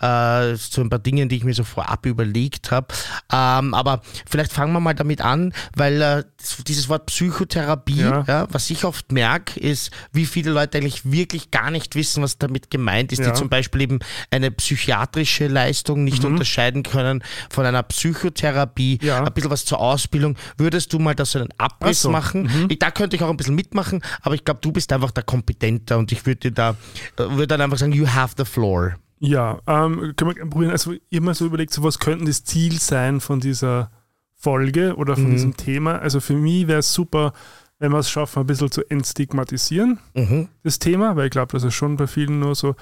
äh, 0.00 0.54
zu 0.56 0.80
ein 0.82 0.90
paar 0.90 0.98
Dingen, 0.98 1.28
die 1.28 1.36
ich 1.36 1.44
mir 1.44 1.54
so 1.54 1.64
vorab 1.64 2.04
überlegt 2.06 2.70
habe. 2.70 2.88
Ähm, 3.32 3.72
aber 3.74 4.02
vielleicht 4.28 4.52
fangen 4.52 4.72
wir 4.74 4.80
mal 4.80 4.94
damit 4.94 5.22
an, 5.22 5.54
weil 5.74 6.02
äh, 6.02 6.24
dieses 6.66 6.88
Wort 6.90 7.06
Psychotherapie, 7.06 8.00
Ja. 8.02 8.24
ja. 8.28 8.46
was 8.50 8.68
ich 8.68 8.84
oft 8.84 9.10
merke, 9.12 9.58
ist, 9.58 9.90
wie 10.12 10.26
viele 10.26 10.50
Leute 10.50 10.78
eigentlich 10.78 11.10
wirklich 11.10 11.50
gar 11.50 11.70
nicht 11.70 11.94
wissen, 11.94 12.22
was 12.22 12.36
damit 12.38 12.70
gemeint 12.70 13.10
ist, 13.12 13.20
Ja. 13.20 13.30
die 13.30 13.32
zum 13.38 13.48
Beispiel 13.48 13.80
eben 13.80 13.98
eine 14.30 14.50
psychiatrische 14.50 15.46
Leistung 15.46 16.04
nicht 16.04 16.24
unterscheiden 16.24 16.82
können 16.82 17.22
von 17.48 17.64
einer 17.64 17.82
Psychotherapie, 17.82 18.98
Mhm. 19.02 19.10
Ein 19.10 19.32
bisschen 19.32 19.50
was 19.50 19.64
zur 19.64 19.78
Ausbildung. 19.80 20.36
Würdest 20.58 20.92
du 20.92 20.98
mal 20.98 21.14
da 21.14 21.24
so 21.24 21.38
einen 21.38 21.48
Abriss 21.58 22.02
so, 22.02 22.08
Mhm. 22.08 22.12
machen? 22.12 22.66
Ich, 22.68 22.78
da 22.78 22.90
könnte 22.90 23.16
ich 23.16 23.22
auch 23.22 23.30
ein 23.30 23.36
bisschen 23.36 23.54
mitmachen, 23.54 24.02
aber 24.22 24.34
ich 24.34 24.44
glaube, 24.44 24.60
du 24.62 24.72
bist 24.72 24.92
einfach 24.92 25.10
der 25.10 25.24
Kompetenter 25.24 25.98
und 25.98 26.12
ich 26.12 26.24
würde 26.26 26.40
dir 26.40 26.50
da, 26.52 26.70
äh, 27.16 27.28
würde 27.30 27.46
dann 27.48 27.60
einfach 27.60 27.78
sagen, 27.78 27.92
you 27.92 28.06
have 28.06 28.34
the 28.38 28.44
floor. 28.44 28.96
Ja, 29.20 29.58
ähm, 29.66 30.12
können 30.16 30.34
wir 30.36 30.46
probieren. 30.50 30.70
Also 30.72 30.94
immer 31.10 31.34
so 31.34 31.46
überlegt, 31.46 31.72
so 31.72 31.82
was 31.82 31.98
könnte 31.98 32.26
das 32.26 32.44
Ziel 32.44 32.78
sein 32.80 33.20
von 33.20 33.40
dieser 33.40 33.90
Folge 34.34 34.96
oder 34.96 35.14
von 35.14 35.28
Mhm. 35.28 35.30
diesem 35.32 35.56
Thema. 35.56 35.98
Also 35.98 36.20
für 36.20 36.34
mich 36.34 36.66
wäre 36.66 36.80
es 36.80 36.92
super, 36.92 37.32
wenn 37.78 37.92
wir 37.92 37.98
es 37.98 38.10
schaffen, 38.10 38.40
ein 38.40 38.46
bisschen 38.46 38.70
zu 38.70 38.82
entstigmatisieren, 38.90 39.98
Mhm. 40.14 40.48
das 40.62 40.78
Thema, 40.78 41.16
weil 41.16 41.26
ich 41.26 41.30
glaube, 41.30 41.52
das 41.52 41.62
ist 41.64 41.74
schon 41.74 41.96
bei 41.96 42.06
vielen 42.06 42.40
nur 42.40 42.54
so, 42.54 42.74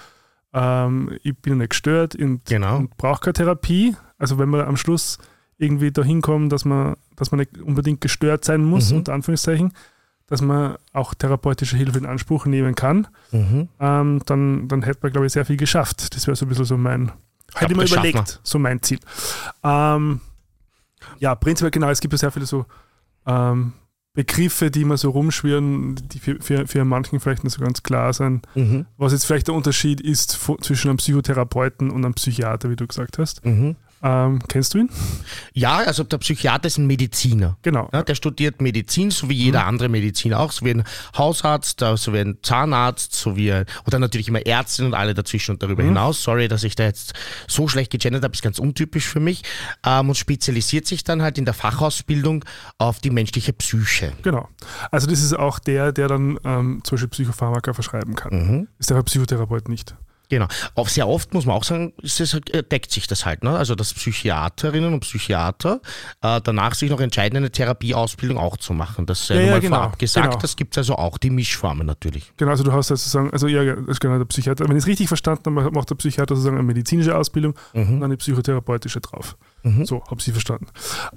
ähm, 0.52 1.16
ich 1.22 1.36
bin 1.38 1.58
nicht 1.58 1.70
gestört 1.70 2.14
und, 2.16 2.44
Genau. 2.46 2.76
und 2.78 2.96
brauche 2.96 3.20
keine 3.20 3.32
Therapie. 3.34 3.96
Also 4.18 4.38
wenn 4.38 4.50
wir 4.50 4.66
am 4.66 4.76
Schluss 4.76 5.18
irgendwie 5.62 5.92
dahin 5.92 6.20
kommen, 6.20 6.48
dass 6.48 6.64
man, 6.64 6.96
dass 7.16 7.30
man 7.30 7.38
nicht 7.40 7.56
unbedingt 7.58 8.00
gestört 8.00 8.44
sein 8.44 8.64
muss, 8.64 8.90
Mhm. 8.90 8.98
unter 8.98 9.14
Anführungszeichen, 9.14 9.72
dass 10.26 10.40
man 10.42 10.76
auch 10.92 11.14
therapeutische 11.14 11.76
Hilfe 11.76 11.98
in 11.98 12.06
Anspruch 12.06 12.46
nehmen 12.46 12.74
kann, 12.74 13.06
Mhm. 13.30 13.68
ähm, 13.80 14.20
dann, 14.26 14.68
dann 14.68 14.82
hätte 14.82 15.00
man, 15.02 15.12
glaube 15.12 15.26
ich, 15.26 15.32
sehr 15.32 15.44
viel 15.44 15.56
geschafft. 15.56 16.14
Das 16.14 16.26
wäre 16.26 16.36
so 16.36 16.46
ein 16.46 16.48
bisschen 16.48 16.64
so 16.64 16.76
mein, 16.76 17.12
hätte 17.54 17.72
ich 17.72 17.76
mir 17.76 17.82
das 17.84 17.90
schaffen 17.90 18.08
überlegt, 18.10 18.40
so 18.42 18.58
mein 18.58 18.82
Ziel. 18.82 18.98
Ähm, 19.62 20.20
ja, 21.18 21.34
prinzipiell 21.34 21.70
genau, 21.70 21.90
es 21.90 22.00
gibt 22.00 22.12
ja 22.14 22.18
sehr 22.18 22.30
viele 22.30 22.46
so 22.46 22.64
ähm, 23.26 23.72
Begriffe, 24.14 24.70
die 24.70 24.82
immer 24.82 24.96
so 24.98 25.10
rumschwirren, 25.10 25.94
die 26.08 26.18
für, 26.18 26.40
für, 26.40 26.66
für 26.66 26.84
manchen 26.84 27.18
vielleicht 27.20 27.44
nicht 27.44 27.54
so 27.54 27.62
ganz 27.62 27.82
klar 27.82 28.12
sind. 28.12 28.46
Mhm. 28.54 28.86
Was 28.98 29.12
jetzt 29.12 29.24
vielleicht 29.24 29.48
der 29.48 29.54
Unterschied 29.54 30.00
ist 30.00 30.38
zwischen 30.60 30.88
einem 30.88 30.98
Psychotherapeuten 30.98 31.90
und 31.90 32.04
einem 32.04 32.14
Psychiater, 32.14 32.68
wie 32.70 32.76
du 32.76 32.86
gesagt 32.86 33.18
hast. 33.18 33.44
Mhm. 33.44 33.76
Ähm, 34.03 34.40
kennst 34.48 34.74
du 34.74 34.78
ihn? 34.78 34.90
Ja, 35.53 35.78
also 35.78 36.03
der 36.03 36.18
Psychiater 36.18 36.66
ist 36.66 36.78
ein 36.78 36.86
Mediziner. 36.86 37.57
Genau. 37.62 37.88
Ja, 37.92 38.03
der 38.03 38.14
studiert 38.14 38.61
Medizin, 38.61 39.11
so 39.11 39.28
wie 39.28 39.34
jeder 39.34 39.66
andere 39.66 39.88
Mediziner 39.88 40.40
auch, 40.40 40.50
so 40.50 40.66
wie 40.66 40.70
ein 40.70 40.84
Hausarzt, 41.16 41.82
äh, 41.82 41.96
so 41.96 42.12
wie 42.12 42.18
ein 42.18 42.38
Zahnarzt, 42.42 43.14
so 43.14 43.36
wie 43.36 43.53
ein, 43.53 43.64
oder 43.86 43.98
natürlich 43.98 44.28
immer 44.28 44.44
Ärztin 44.44 44.86
und 44.86 44.94
alle 44.94 45.14
dazwischen 45.14 45.53
und 45.53 45.62
darüber 45.62 45.84
hinaus. 45.84 46.22
Sorry, 46.22 46.48
dass 46.48 46.64
ich 46.64 46.74
da 46.74 46.84
jetzt 46.84 47.12
so 47.46 47.68
schlecht 47.68 47.92
gegendert 47.92 48.24
habe, 48.24 48.34
ist 48.34 48.42
ganz 48.42 48.59
untypisch 48.59 49.07
für 49.07 49.20
mich. 49.20 49.42
Ähm, 49.86 50.09
und 50.09 50.16
spezialisiert 50.16 50.86
sich 50.86 51.05
dann 51.05 51.22
halt 51.22 51.38
in 51.38 51.44
der 51.44 51.55
Fachausbildung 51.55 52.44
auf 52.78 52.98
die 52.98 53.11
menschliche 53.11 53.53
Psyche. 53.53 54.12
Genau. 54.22 54.48
Also 54.90 55.07
das 55.07 55.22
ist 55.22 55.38
auch 55.38 55.59
der, 55.59 55.92
der 55.92 56.09
dann 56.09 56.38
ähm, 56.44 56.80
zum 56.82 56.96
Beispiel 56.96 57.09
Psychopharmaka 57.09 57.72
verschreiben 57.72 58.14
kann. 58.16 58.32
Mhm. 58.32 58.68
Ist 58.78 58.90
der 58.90 59.03
Psychotherapeut 59.03 59.68
nicht. 59.68 59.94
Genau. 60.33 60.49
Auch 60.76 60.89
sehr 60.89 61.07
oft 61.09 61.35
muss 61.35 61.45
man 61.45 61.55
auch 61.55 61.62
sagen, 61.62 61.93
es, 62.03 62.18
äh, 62.18 62.62
deckt 62.62 62.91
sich 62.91 63.07
das 63.07 63.26
halt. 63.26 63.45
Ne? 63.45 63.55
Also 63.55 63.74
dass 63.74 63.93
Psychiaterinnen 63.93 64.95
und 64.95 65.01
Psychiater 65.01 65.83
äh, 66.22 66.41
danach 66.43 66.74
sich 66.74 66.91
noch 66.91 67.01
entscheiden, 67.01 67.37
eine 67.37 67.51
Therapieausbildung 67.51 68.39
auch 68.39 68.57
zu 68.57 68.72
machen. 68.72 69.05
Das 69.05 69.26
sei 69.26 69.35
Ja, 69.35 69.41
ja, 69.43 69.51
mal 69.51 69.61
genau, 69.61 69.76
vorab 69.76 69.99
gesagt. 69.99 70.26
genau. 70.26 70.41
Das 70.41 70.57
gibt 70.57 70.72
es 70.72 70.78
also 70.78 70.97
auch, 70.97 71.18
die 71.18 71.28
Mischformen 71.28 71.87
natürlich. 71.87 72.33
Genau, 72.39 72.53
also 72.53 72.64
du 72.64 72.72
hast 72.72 72.87
sozusagen, 72.87 73.30
also 73.30 73.47
ja, 73.47 73.62
genau 73.74 74.16
der 74.16 74.24
Psychiater. 74.24 74.66
Wenn 74.66 74.76
ich 74.78 74.85
es 74.85 74.87
richtig 74.87 75.09
verstanden 75.09 75.55
habe, 75.61 75.70
macht 75.70 75.91
der 75.91 75.97
Psychiater 75.97 76.35
sozusagen 76.35 76.57
eine 76.57 76.66
medizinische 76.66 77.14
Ausbildung 77.14 77.55
und 77.74 78.01
dann 78.01 78.05
eine 78.05 78.16
psychotherapeutische 78.16 79.03
drauf. 79.03 79.37
So, 79.85 80.03
habe 80.07 80.16
ich 80.18 80.33
verstanden. 80.33 80.68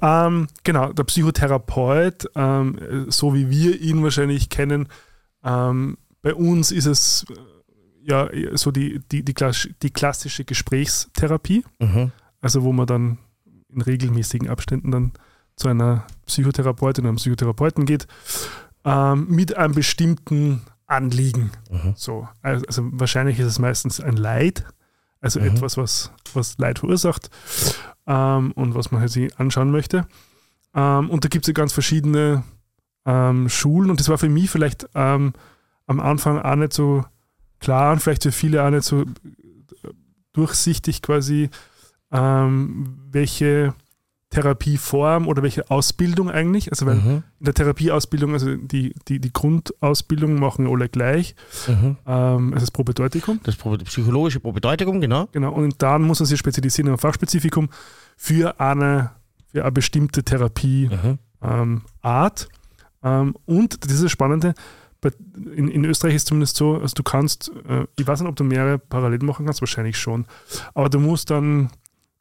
Ähm, 0.02 0.48
genau, 0.66 0.92
der 0.92 1.06
Psychotherapeut, 1.06 2.26
ähm, 2.36 3.06
so 3.08 3.34
wie 3.34 3.50
wir 3.50 3.80
ihn 3.80 4.04
wahrscheinlich 4.04 4.50
kennen, 4.50 4.90
ähm, 5.46 5.98
bei 6.22 6.34
uns 6.34 6.72
ist 6.72 6.86
es 6.86 7.26
äh, 7.30 7.55
ja 8.08 8.30
so 8.54 8.72
die, 8.72 9.02
die, 9.12 9.24
die, 9.24 9.34
klass 9.34 9.68
die 9.82 9.90
klassische 9.92 10.46
Gesprächstherapie, 10.46 11.64
Mhm. 11.80 12.12
also 12.42 12.64
wo 12.64 12.72
man 12.72 12.88
dann 12.88 13.18
in 13.74 13.82
regelmäßigen 13.82 14.50
Abständen 14.50 14.92
dann 14.92 15.12
zu 15.56 15.68
einer 15.70 16.06
Psychotherapeutin 16.26 17.04
oder 17.04 17.10
einem 17.10 17.18
Psychotherapeuten 17.18 17.86
geht, 17.86 18.08
ähm, 18.84 19.28
mit 19.30 19.56
einem 19.58 19.74
bestimmten 19.74 20.62
Anliegen. 20.88 21.52
Mhm. 21.72 21.94
So, 21.96 22.28
also, 22.42 22.66
also 22.68 22.84
wahrscheinlich 22.94 23.40
ist 23.40 23.48
es 23.48 23.60
meistens 23.60 24.00
ein 24.00 24.18
Leid, 24.18 24.66
also 25.22 25.40
Mhm. 25.40 25.48
etwas, 25.48 25.78
was, 25.78 26.12
was 26.34 26.58
Leid 26.60 26.80
verursacht 26.80 27.30
ähm, 28.06 28.52
und 28.52 28.76
was 28.76 28.92
man 28.92 29.02
halt 29.02 29.12
sich 29.12 29.38
anschauen 29.40 29.72
möchte. 29.72 30.06
Ähm, 30.76 31.10
und 31.10 31.24
da 31.24 31.30
gibt 31.30 31.46
es 31.46 31.48
ja 31.48 31.54
ganz 31.54 31.74
verschiedene 31.74 32.44
ähm, 33.06 33.50
Schulen 33.50 33.90
und 33.90 34.00
das 34.00 34.10
war 34.10 34.18
für 34.18 34.30
mich 34.30 34.50
vielleicht 34.50 34.88
ähm, 34.94 35.34
am 35.88 36.00
Anfang 36.00 36.40
auch 36.40 36.56
nicht 36.56 36.74
so 36.74 37.06
klar 37.66 37.92
und 37.94 38.00
vielleicht 38.02 38.24
für 38.24 38.32
viele 38.32 38.64
auch 38.64 38.70
nicht 38.70 38.84
so 38.84 39.04
durchsichtig 40.34 41.02
quasi, 41.02 41.50
ähm, 42.12 42.98
welche 43.12 43.74
Therapieform 44.32 45.28
oder 45.28 45.44
welche 45.44 45.70
Ausbildung 45.72 46.30
eigentlich. 46.30 46.70
Also 46.72 46.86
weil 46.86 46.96
Mhm. 46.96 47.24
in 47.40 47.46
der 47.46 47.54
Therapieausbildung, 47.54 48.34
also 48.34 48.56
die, 48.56 48.94
die, 49.08 49.20
die 49.20 49.32
Grundausbildung 49.32 50.38
machen 50.40 50.68
alle 50.68 50.90
gleich. 50.90 51.36
Mhm. 51.68 51.96
Ähm, 52.06 52.54
es 52.54 52.64
ist 52.64 52.72
Probedeutikum. 52.72 53.40
Das 53.44 53.56
Pro- 53.56 53.78
psychologische 53.78 54.40
Probedeutigung, 54.42 55.00
genau. 55.00 55.28
Genau. 55.32 55.54
Und 55.54 55.82
dann 55.82 56.02
muss 56.02 56.20
man 56.20 56.28
sich 56.28 56.38
spezialisieren 56.40 56.92
ein 56.92 56.98
Fachspezifikum 56.98 57.70
für 58.18 58.60
eine, 58.60 59.12
für 59.52 59.62
eine 59.64 59.72
bestimmte 59.72 60.24
Therapieart. 60.24 61.04
Mhm. 61.04 61.20
Ähm, 61.42 61.82
ähm, 63.04 63.36
und 63.46 63.86
das 63.86 63.94
ist 63.94 64.04
das 64.04 64.12
Spannende, 64.12 64.54
in, 65.56 65.68
in 65.68 65.86
Österreich 65.86 66.16
ist 66.16 66.24
es 66.24 66.26
zumindest 66.28 66.56
so, 66.58 66.76
also 66.80 66.94
du 66.96 67.04
kannst, 67.04 67.52
äh, 67.68 67.86
ich 67.98 68.08
weiß 68.08 68.20
nicht, 68.22 68.30
ob 68.30 68.36
du 68.36 68.44
mehrere 68.44 68.78
parallel 68.80 69.20
machen 69.24 69.46
kannst, 69.46 69.62
wahrscheinlich 69.62 69.98
schon, 69.98 70.26
aber 70.74 70.90
du 70.90 71.00
musst 71.00 71.30
dann, 71.30 71.70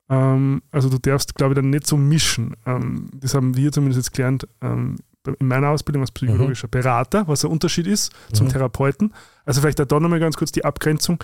ähm, 0.09 0.63
also 0.71 0.89
du 0.89 0.99
darfst, 0.99 1.35
glaube 1.35 1.53
ich, 1.53 1.57
dann 1.57 1.71
nicht 1.71 1.87
so 1.87 1.97
mischen. 1.97 2.57
Ähm, 2.67 3.11
das 3.15 3.35
haben 3.35 3.57
wir 3.57 3.73
zumindest 3.73 3.99
jetzt 3.99 4.13
gelernt 4.15 4.47
ähm, 4.61 4.97
in 5.41 5.47
meiner 5.49 5.69
Ausbildung 5.71 6.03
als 6.03 6.11
psychologischer 6.11 6.69
Berater, 6.69 7.27
was 7.27 7.41
der 7.41 7.51
Unterschied 7.51 7.87
ist 7.87 8.13
zum 8.33 8.47
Mhm. 8.47 8.51
Therapeuten. 8.53 9.15
Also 9.47 9.63
vielleicht 9.63 9.79
da 9.79 9.99
nochmal 10.01 10.21
ganz 10.21 10.37
kurz 10.37 10.53
die 10.53 10.65
Abgrenzung. 10.67 11.23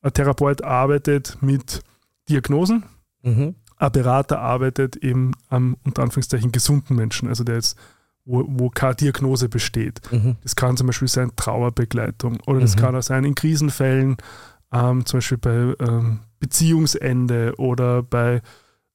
Ein 0.00 0.12
Therapeut 0.14 0.64
arbeitet 0.64 1.36
mit 1.42 1.82
Diagnosen, 2.30 2.84
Mhm. 3.22 3.54
ein 3.76 3.92
Berater 3.92 4.40
arbeitet 4.40 4.96
eben 4.96 5.32
am 5.48 5.76
unter 5.84 6.02
Anführungszeichen 6.02 6.50
gesunden 6.52 6.96
Menschen, 6.96 7.28
also 7.28 7.44
der 7.44 7.56
jetzt, 7.56 7.76
wo, 8.24 8.44
wo 8.48 8.68
keine 8.70 8.94
Diagnose 8.94 9.48
besteht. 9.48 10.00
Mhm. 10.12 10.36
Das 10.42 10.54
kann 10.56 10.76
zum 10.76 10.86
Beispiel 10.86 11.08
sein 11.08 11.32
Trauerbegleitung 11.36 12.38
oder 12.46 12.60
das 12.60 12.76
Mhm. 12.76 12.80
kann 12.80 12.96
auch 12.96 13.02
sein 13.02 13.24
in 13.24 13.34
Krisenfällen, 13.34 14.16
ähm, 14.72 15.04
zum 15.06 15.18
Beispiel 15.18 15.38
bei 15.38 15.74
ähm, 15.84 16.20
Beziehungsende 16.38 17.54
oder 17.58 18.02
bei 18.02 18.42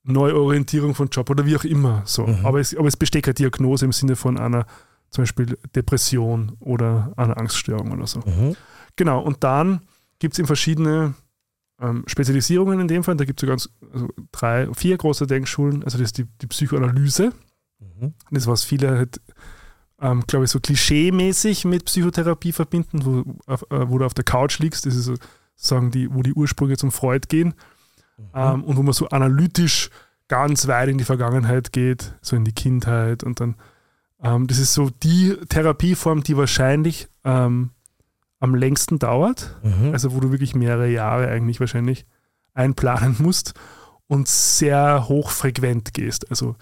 Neuorientierung 0.03 0.95
von 0.95 1.09
Job 1.09 1.29
oder 1.29 1.45
wie 1.45 1.55
auch 1.57 1.63
immer. 1.65 2.01
So. 2.05 2.25
Mhm. 2.25 2.45
Aber, 2.45 2.59
es, 2.59 2.75
aber 2.75 2.87
es 2.87 2.95
besteht 2.97 3.23
keine 3.25 3.33
Diagnose 3.35 3.85
im 3.85 3.91
Sinne 3.91 4.15
von 4.15 4.37
einer 4.37 4.65
zum 5.09 5.23
Beispiel 5.23 5.57
Depression 5.75 6.53
oder 6.59 7.11
einer 7.17 7.37
Angststörung 7.37 7.91
oder 7.91 8.07
so. 8.07 8.19
Mhm. 8.19 8.55
Genau, 8.95 9.21
und 9.21 9.43
dann 9.43 9.81
gibt 10.19 10.33
es 10.33 10.39
eben 10.39 10.47
verschiedene 10.47 11.13
ähm, 11.79 12.03
Spezialisierungen 12.07 12.79
in 12.79 12.87
dem 12.87 13.03
Fall. 13.03 13.15
Da 13.15 13.25
gibt 13.25 13.39
es 13.39 13.45
so 13.45 13.47
ganz 13.47 13.69
also 13.93 14.07
drei, 14.31 14.67
vier 14.73 14.97
große 14.97 15.27
Denkschulen. 15.27 15.83
Also 15.83 15.97
das 15.97 16.07
ist 16.07 16.17
die, 16.17 16.25
die 16.41 16.47
Psychoanalyse. 16.47 17.33
Mhm. 17.79 18.13
Das, 18.31 18.47
was 18.47 18.63
viele 18.63 18.97
halt, 18.97 19.21
ähm, 19.99 20.23
glaube 20.27 20.45
ich, 20.45 20.51
so 20.51 20.59
klischee-mäßig 20.59 21.65
mit 21.65 21.85
Psychotherapie 21.85 22.51
verbinden, 22.51 23.05
wo, 23.05 23.19
äh, 23.51 23.89
wo 23.89 23.97
du 23.97 24.05
auf 24.05 24.13
der 24.13 24.23
Couch 24.25 24.59
liegst. 24.59 24.85
Das 24.85 24.95
ist 24.95 25.05
so, 25.05 25.15
sagen 25.55 25.91
die, 25.91 26.13
wo 26.13 26.21
die 26.21 26.33
Ursprünge 26.33 26.77
zum 26.77 26.91
Freud 26.91 27.27
gehen. 27.27 27.53
Ähm, 28.33 28.63
und 28.63 28.77
wo 28.77 28.81
man 28.83 28.93
so 28.93 29.09
analytisch 29.09 29.91
ganz 30.27 30.67
weit 30.67 30.89
in 30.89 30.97
die 30.97 31.03
Vergangenheit 31.03 31.71
geht, 31.71 32.15
so 32.21 32.35
in 32.35 32.45
die 32.45 32.51
Kindheit 32.51 33.23
und 33.23 33.39
dann, 33.39 33.55
ähm, 34.23 34.47
das 34.47 34.57
ist 34.57 34.73
so 34.73 34.89
die 34.89 35.35
Therapieform, 35.49 36.23
die 36.23 36.35
wahrscheinlich 36.35 37.09
ähm, 37.23 37.69
am 38.39 38.55
längsten 38.55 38.97
dauert, 38.97 39.55
Mhm. 39.63 39.93
also 39.93 40.13
wo 40.13 40.19
du 40.19 40.31
wirklich 40.31 40.55
mehrere 40.55 40.89
Jahre 40.89 41.27
eigentlich 41.27 41.59
wahrscheinlich 41.59 42.05
einplanen 42.55 43.17
musst 43.19 43.53
und 44.07 44.27
sehr 44.27 45.07
hochfrequent 45.07 45.93
gehst, 45.93 46.29
also 46.31 46.55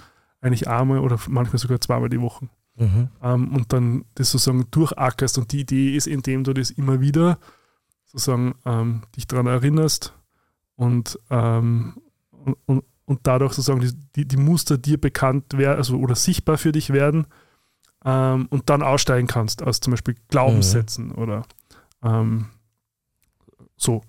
eigentlich 0.46 0.68
einmal 0.68 1.00
oder 1.00 1.20
manchmal 1.28 1.60
sogar 1.60 1.82
zweimal 1.82 2.10
die 2.10 2.22
Woche 2.22 2.48
Mhm. 2.78 3.08
ähm, 3.24 3.56
und 3.56 3.72
dann 3.72 4.06
das 4.16 4.32
sozusagen 4.32 4.70
durchackerst. 4.72 5.38
Und 5.38 5.52
die 5.52 5.62
Idee 5.62 5.96
ist, 5.96 6.08
indem 6.08 6.44
du 6.44 6.54
das 6.54 6.72
immer 6.72 7.00
wieder 7.00 7.40
sozusagen 8.06 8.56
ähm, 8.66 9.04
dich 9.16 9.28
daran 9.28 9.48
erinnerst 9.48 10.14
und, 10.76 11.18
ähm, 11.30 12.02
und, 12.32 12.58
und, 12.66 12.84
und 13.06 13.20
dadurch 13.24 13.54
sozusagen 13.54 13.80
die, 14.16 14.26
die, 14.26 14.38
Muster 14.38 14.78
dir 14.78 15.00
bekannt 15.00 15.58
werden, 15.58 15.78
also 15.78 15.98
oder 15.98 16.16
sichtbar 16.16 16.58
für 16.58 16.74
dich 16.74 16.92
werden 16.92 17.28
ähm, 18.04 18.48
und 18.50 18.70
dann 18.70 18.84
aussteigen 18.84 19.28
kannst 19.28 19.64
aus 19.64 19.80
zum 19.80 19.92
Beispiel 19.92 20.16
Glaubenssätzen 20.28 21.12
oder 21.14 21.44
ähm, 22.04 22.48
so. 23.78 24.02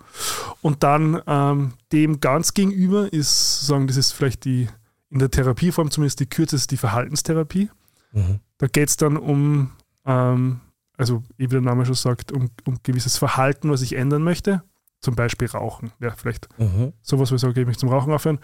Und 0.61 0.83
dann 0.83 1.21
ähm, 1.27 1.75
dem 1.93 2.19
ganz 2.21 2.53
gegenüber 2.53 3.13
ist 3.13 3.61
sozusagen, 3.61 3.87
das 3.87 3.97
ist 3.97 4.13
vielleicht 4.13 4.45
die 4.45 4.69
in 5.11 5.19
der 5.19 5.31
Therapieform 5.31 5.91
zumindest 5.91 6.21
die 6.21 6.27
kürzeste 6.27 6.69
die 6.69 6.77
Verhaltenstherapie. 6.79 7.71
Mhm. 8.13 8.41
Da 8.59 8.67
geht 8.67 8.89
es 8.89 8.97
dann 8.97 9.17
um, 9.17 9.71
ähm, 10.05 10.61
also 10.97 11.23
wie 11.37 11.47
der 11.47 11.61
Name 11.61 11.85
schon 11.87 11.95
sagt, 11.95 12.33
um, 12.33 12.51
um 12.65 12.79
gewisses 12.83 13.17
Verhalten, 13.19 13.71
was 13.71 13.83
ich 13.83 13.95
ändern 13.97 14.23
möchte. 14.23 14.63
Zum 15.01 15.15
Beispiel 15.15 15.49
Rauchen. 15.49 15.93
Ja, 16.01 16.11
vielleicht 16.17 16.49
Mhm. 16.59 16.93
sowas, 17.03 17.31
wo 17.31 17.35
ich 17.37 17.41
sage, 17.41 17.51
okay, 17.53 17.61
ich 17.61 17.67
möchte 17.67 17.81
zum 17.81 17.91
Rauchen 17.91 18.13
aufhören. 18.13 18.39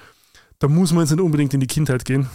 Da 0.58 0.68
muss 0.68 0.92
man 0.92 1.02
jetzt 1.02 1.10
nicht 1.10 1.20
unbedingt 1.20 1.54
in 1.54 1.60
die 1.60 1.66
Kindheit 1.66 2.04
gehen 2.04 2.28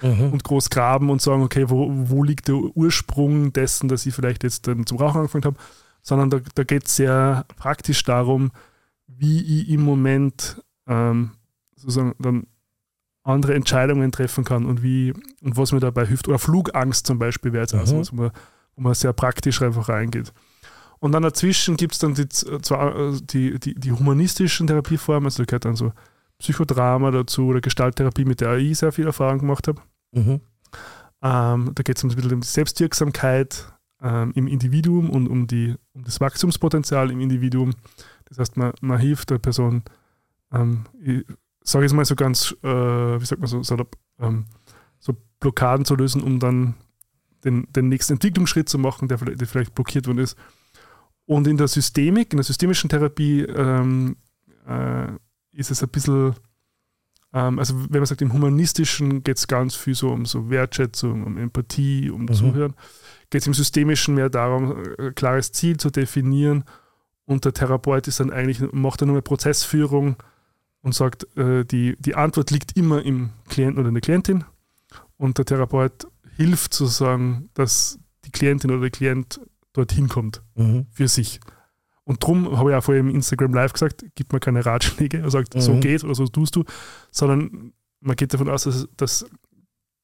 Mhm. 0.00 0.32
und 0.32 0.44
groß 0.44 0.70
graben 0.70 1.10
und 1.10 1.20
sagen, 1.20 1.42
okay, 1.42 1.68
wo, 1.68 1.90
wo 1.92 2.22
liegt 2.22 2.48
der 2.48 2.54
Ursprung 2.54 3.52
dessen, 3.52 3.88
dass 3.88 4.06
ich 4.06 4.14
vielleicht 4.14 4.42
jetzt 4.44 4.66
dann 4.66 4.86
zum 4.86 4.96
Rauchen 4.98 5.18
angefangen 5.18 5.44
habe, 5.44 5.56
sondern 6.00 6.30
da, 6.30 6.40
da 6.54 6.64
geht 6.64 6.86
es 6.86 6.96
sehr 6.96 7.44
praktisch 7.56 8.02
darum, 8.04 8.52
wie 9.06 9.42
ich 9.62 9.68
im 9.70 9.82
Moment 9.82 10.62
ähm, 10.86 11.32
sozusagen 11.76 12.14
dann 12.18 12.46
andere 13.24 13.54
Entscheidungen 13.54 14.12
treffen 14.12 14.44
kann 14.44 14.64
und 14.66 14.82
wie 14.82 15.12
und 15.42 15.56
was 15.56 15.72
mir 15.72 15.80
dabei 15.80 16.06
hilft. 16.06 16.28
Oder 16.28 16.38
Flugangst 16.38 17.06
zum 17.06 17.18
Beispiel 17.18 17.52
wäre 17.52 17.62
jetzt 17.62 17.74
auch 17.74 17.80
Mhm. 17.80 17.86
sowas, 17.86 18.12
wo 18.12 18.16
man, 18.16 18.30
wo 18.76 18.82
man 18.82 18.94
sehr 18.94 19.12
praktisch 19.12 19.60
einfach 19.62 19.88
reingeht. 19.88 20.32
Und 21.00 21.12
dann 21.12 21.22
dazwischen 21.22 21.76
gibt 21.76 21.94
es 21.94 21.98
dann 21.98 22.14
die, 22.14 22.28
zwar, 22.28 22.96
äh, 22.96 23.12
die, 23.22 23.58
die, 23.58 23.74
die 23.74 23.92
humanistischen 23.92 24.66
Therapieformen, 24.66 25.26
also 25.26 25.42
da 25.42 25.46
gehört 25.46 25.64
dann 25.64 25.76
so 25.76 25.92
Psychodrama 26.38 27.10
dazu 27.10 27.46
oder 27.46 27.60
Gestalttherapie, 27.60 28.24
mit 28.24 28.40
der 28.40 28.56
ich 28.58 28.78
sehr 28.78 28.92
viel 28.92 29.06
Erfahrung 29.06 29.38
gemacht 29.38 29.68
habe. 29.68 29.80
Mhm. 30.12 30.40
Ähm, 31.22 31.70
da 31.74 31.82
geht 31.82 31.96
es 31.96 32.04
ein 32.04 32.08
bisschen 32.08 32.32
um 32.34 32.40
die 32.40 32.46
Selbstwirksamkeit 32.46 33.72
ähm, 34.02 34.32
im 34.34 34.46
Individuum 34.46 35.08
und 35.10 35.28
um, 35.28 35.46
die, 35.46 35.74
um 35.94 36.04
das 36.04 36.20
Wachstumspotenzial 36.20 37.10
im 37.10 37.20
Individuum. 37.20 37.72
Das 38.26 38.38
heißt, 38.38 38.56
man, 38.56 38.72
man 38.80 38.98
hilft 38.98 39.30
der 39.30 39.38
Person, 39.38 39.82
ähm, 40.52 40.84
ich 41.64 41.70
sage 41.70 41.84
jetzt 41.84 41.94
mal 41.94 42.04
so 42.04 42.14
ganz, 42.14 42.54
äh, 42.62 42.66
wie 42.68 43.24
sagt 43.24 43.40
man 43.40 43.48
so, 43.48 43.62
so, 43.62 43.76
ähm, 44.20 44.44
so 44.98 45.14
Blockaden 45.40 45.84
zu 45.84 45.96
lösen, 45.96 46.22
um 46.22 46.38
dann 46.38 46.74
den, 47.44 47.66
den 47.72 47.88
nächsten 47.88 48.14
Entwicklungsschritt 48.14 48.68
zu 48.68 48.78
machen, 48.78 49.08
der 49.08 49.18
vielleicht, 49.18 49.40
der 49.40 49.48
vielleicht 49.48 49.74
blockiert 49.74 50.06
worden 50.06 50.18
ist. 50.18 50.36
Und 51.26 51.46
in 51.46 51.56
der 51.56 51.68
Systemik, 51.68 52.32
in 52.32 52.36
der 52.36 52.44
systemischen 52.44 52.90
Therapie 52.90 53.42
ähm, 53.42 54.16
äh, 54.66 55.08
ist 55.52 55.70
es 55.70 55.82
ein 55.82 55.88
bisschen 55.88 56.34
ähm, 57.32 57.58
also 57.58 57.74
wenn 57.90 58.00
man 58.00 58.06
sagt, 58.06 58.22
im 58.22 58.32
Humanistischen 58.32 59.24
geht 59.24 59.38
es 59.38 59.48
ganz 59.48 59.74
viel 59.74 59.94
so 59.94 60.10
um 60.10 60.24
so 60.24 60.50
Wertschätzung, 60.50 61.24
um 61.24 61.36
Empathie, 61.36 62.10
um 62.10 62.22
Mhm. 62.22 62.32
Zuhören. 62.32 62.74
Geht 63.30 63.40
es 63.42 63.46
im 63.46 63.54
Systemischen 63.54 64.14
mehr 64.14 64.30
darum, 64.30 64.76
ein 64.98 65.14
klares 65.14 65.50
Ziel 65.52 65.76
zu 65.76 65.90
definieren 65.90 66.64
und 67.24 67.44
der 67.44 67.52
Therapeut 67.52 68.06
ist 68.06 68.20
dann 68.20 68.30
eigentlich, 68.30 68.60
macht 68.72 69.00
dann 69.00 69.08
nur 69.08 69.16
eine 69.16 69.22
Prozessführung 69.22 70.16
und 70.84 70.94
sagt, 70.94 71.26
äh, 71.36 71.64
die, 71.64 71.96
die 71.98 72.14
Antwort 72.14 72.50
liegt 72.52 72.76
immer 72.76 73.02
im 73.02 73.30
Klienten 73.48 73.78
oder 73.80 73.88
in 73.88 73.94
der 73.94 74.00
Klientin 74.02 74.44
und 75.16 75.38
der 75.38 75.44
Therapeut 75.46 76.06
hilft 76.36 76.74
sozusagen, 76.74 77.48
dass 77.54 77.98
die 78.24 78.30
Klientin 78.30 78.70
oder 78.70 78.82
der 78.82 78.90
Klient 78.90 79.40
dorthin 79.72 80.08
kommt 80.08 80.42
Mhm. 80.54 80.86
für 80.92 81.08
sich. 81.08 81.40
Und 82.04 82.22
darum 82.22 82.56
habe 82.58 82.70
ich 82.70 82.76
auch 82.76 82.84
vorher 82.84 83.00
im 83.00 83.08
Instagram 83.08 83.54
Live 83.54 83.72
gesagt, 83.72 84.04
gibt 84.14 84.32
mir 84.32 84.40
keine 84.40 84.64
Ratschläge, 84.64 85.18
er 85.18 85.30
sagt, 85.30 85.60
so 85.60 85.72
Mhm. 85.72 85.80
geht 85.80 86.04
oder 86.04 86.14
so 86.14 86.26
tust 86.26 86.54
du, 86.54 86.64
sondern 87.10 87.72
man 88.00 88.14
geht 88.16 88.34
davon 88.34 88.50
aus, 88.50 88.64
dass, 88.64 88.86
dass 88.96 89.24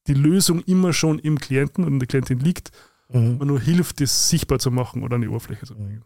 die 0.06 0.14
Lösung 0.14 0.60
immer 0.62 0.94
schon 0.94 1.18
im 1.18 1.38
Klienten 1.38 1.84
und 1.84 1.92
in 1.92 1.98
der 1.98 2.08
Klientin 2.08 2.38
liegt, 2.40 2.70
Mhm. 3.12 3.38
man 3.38 3.48
nur 3.48 3.60
hilft, 3.60 4.00
das 4.00 4.28
sichtbar 4.28 4.58
zu 4.58 4.70
machen 4.70 5.02
oder 5.02 5.16
an 5.16 5.22
die 5.22 5.28
Oberfläche 5.28 5.66
zu 5.66 5.74
bringen. 5.74 6.02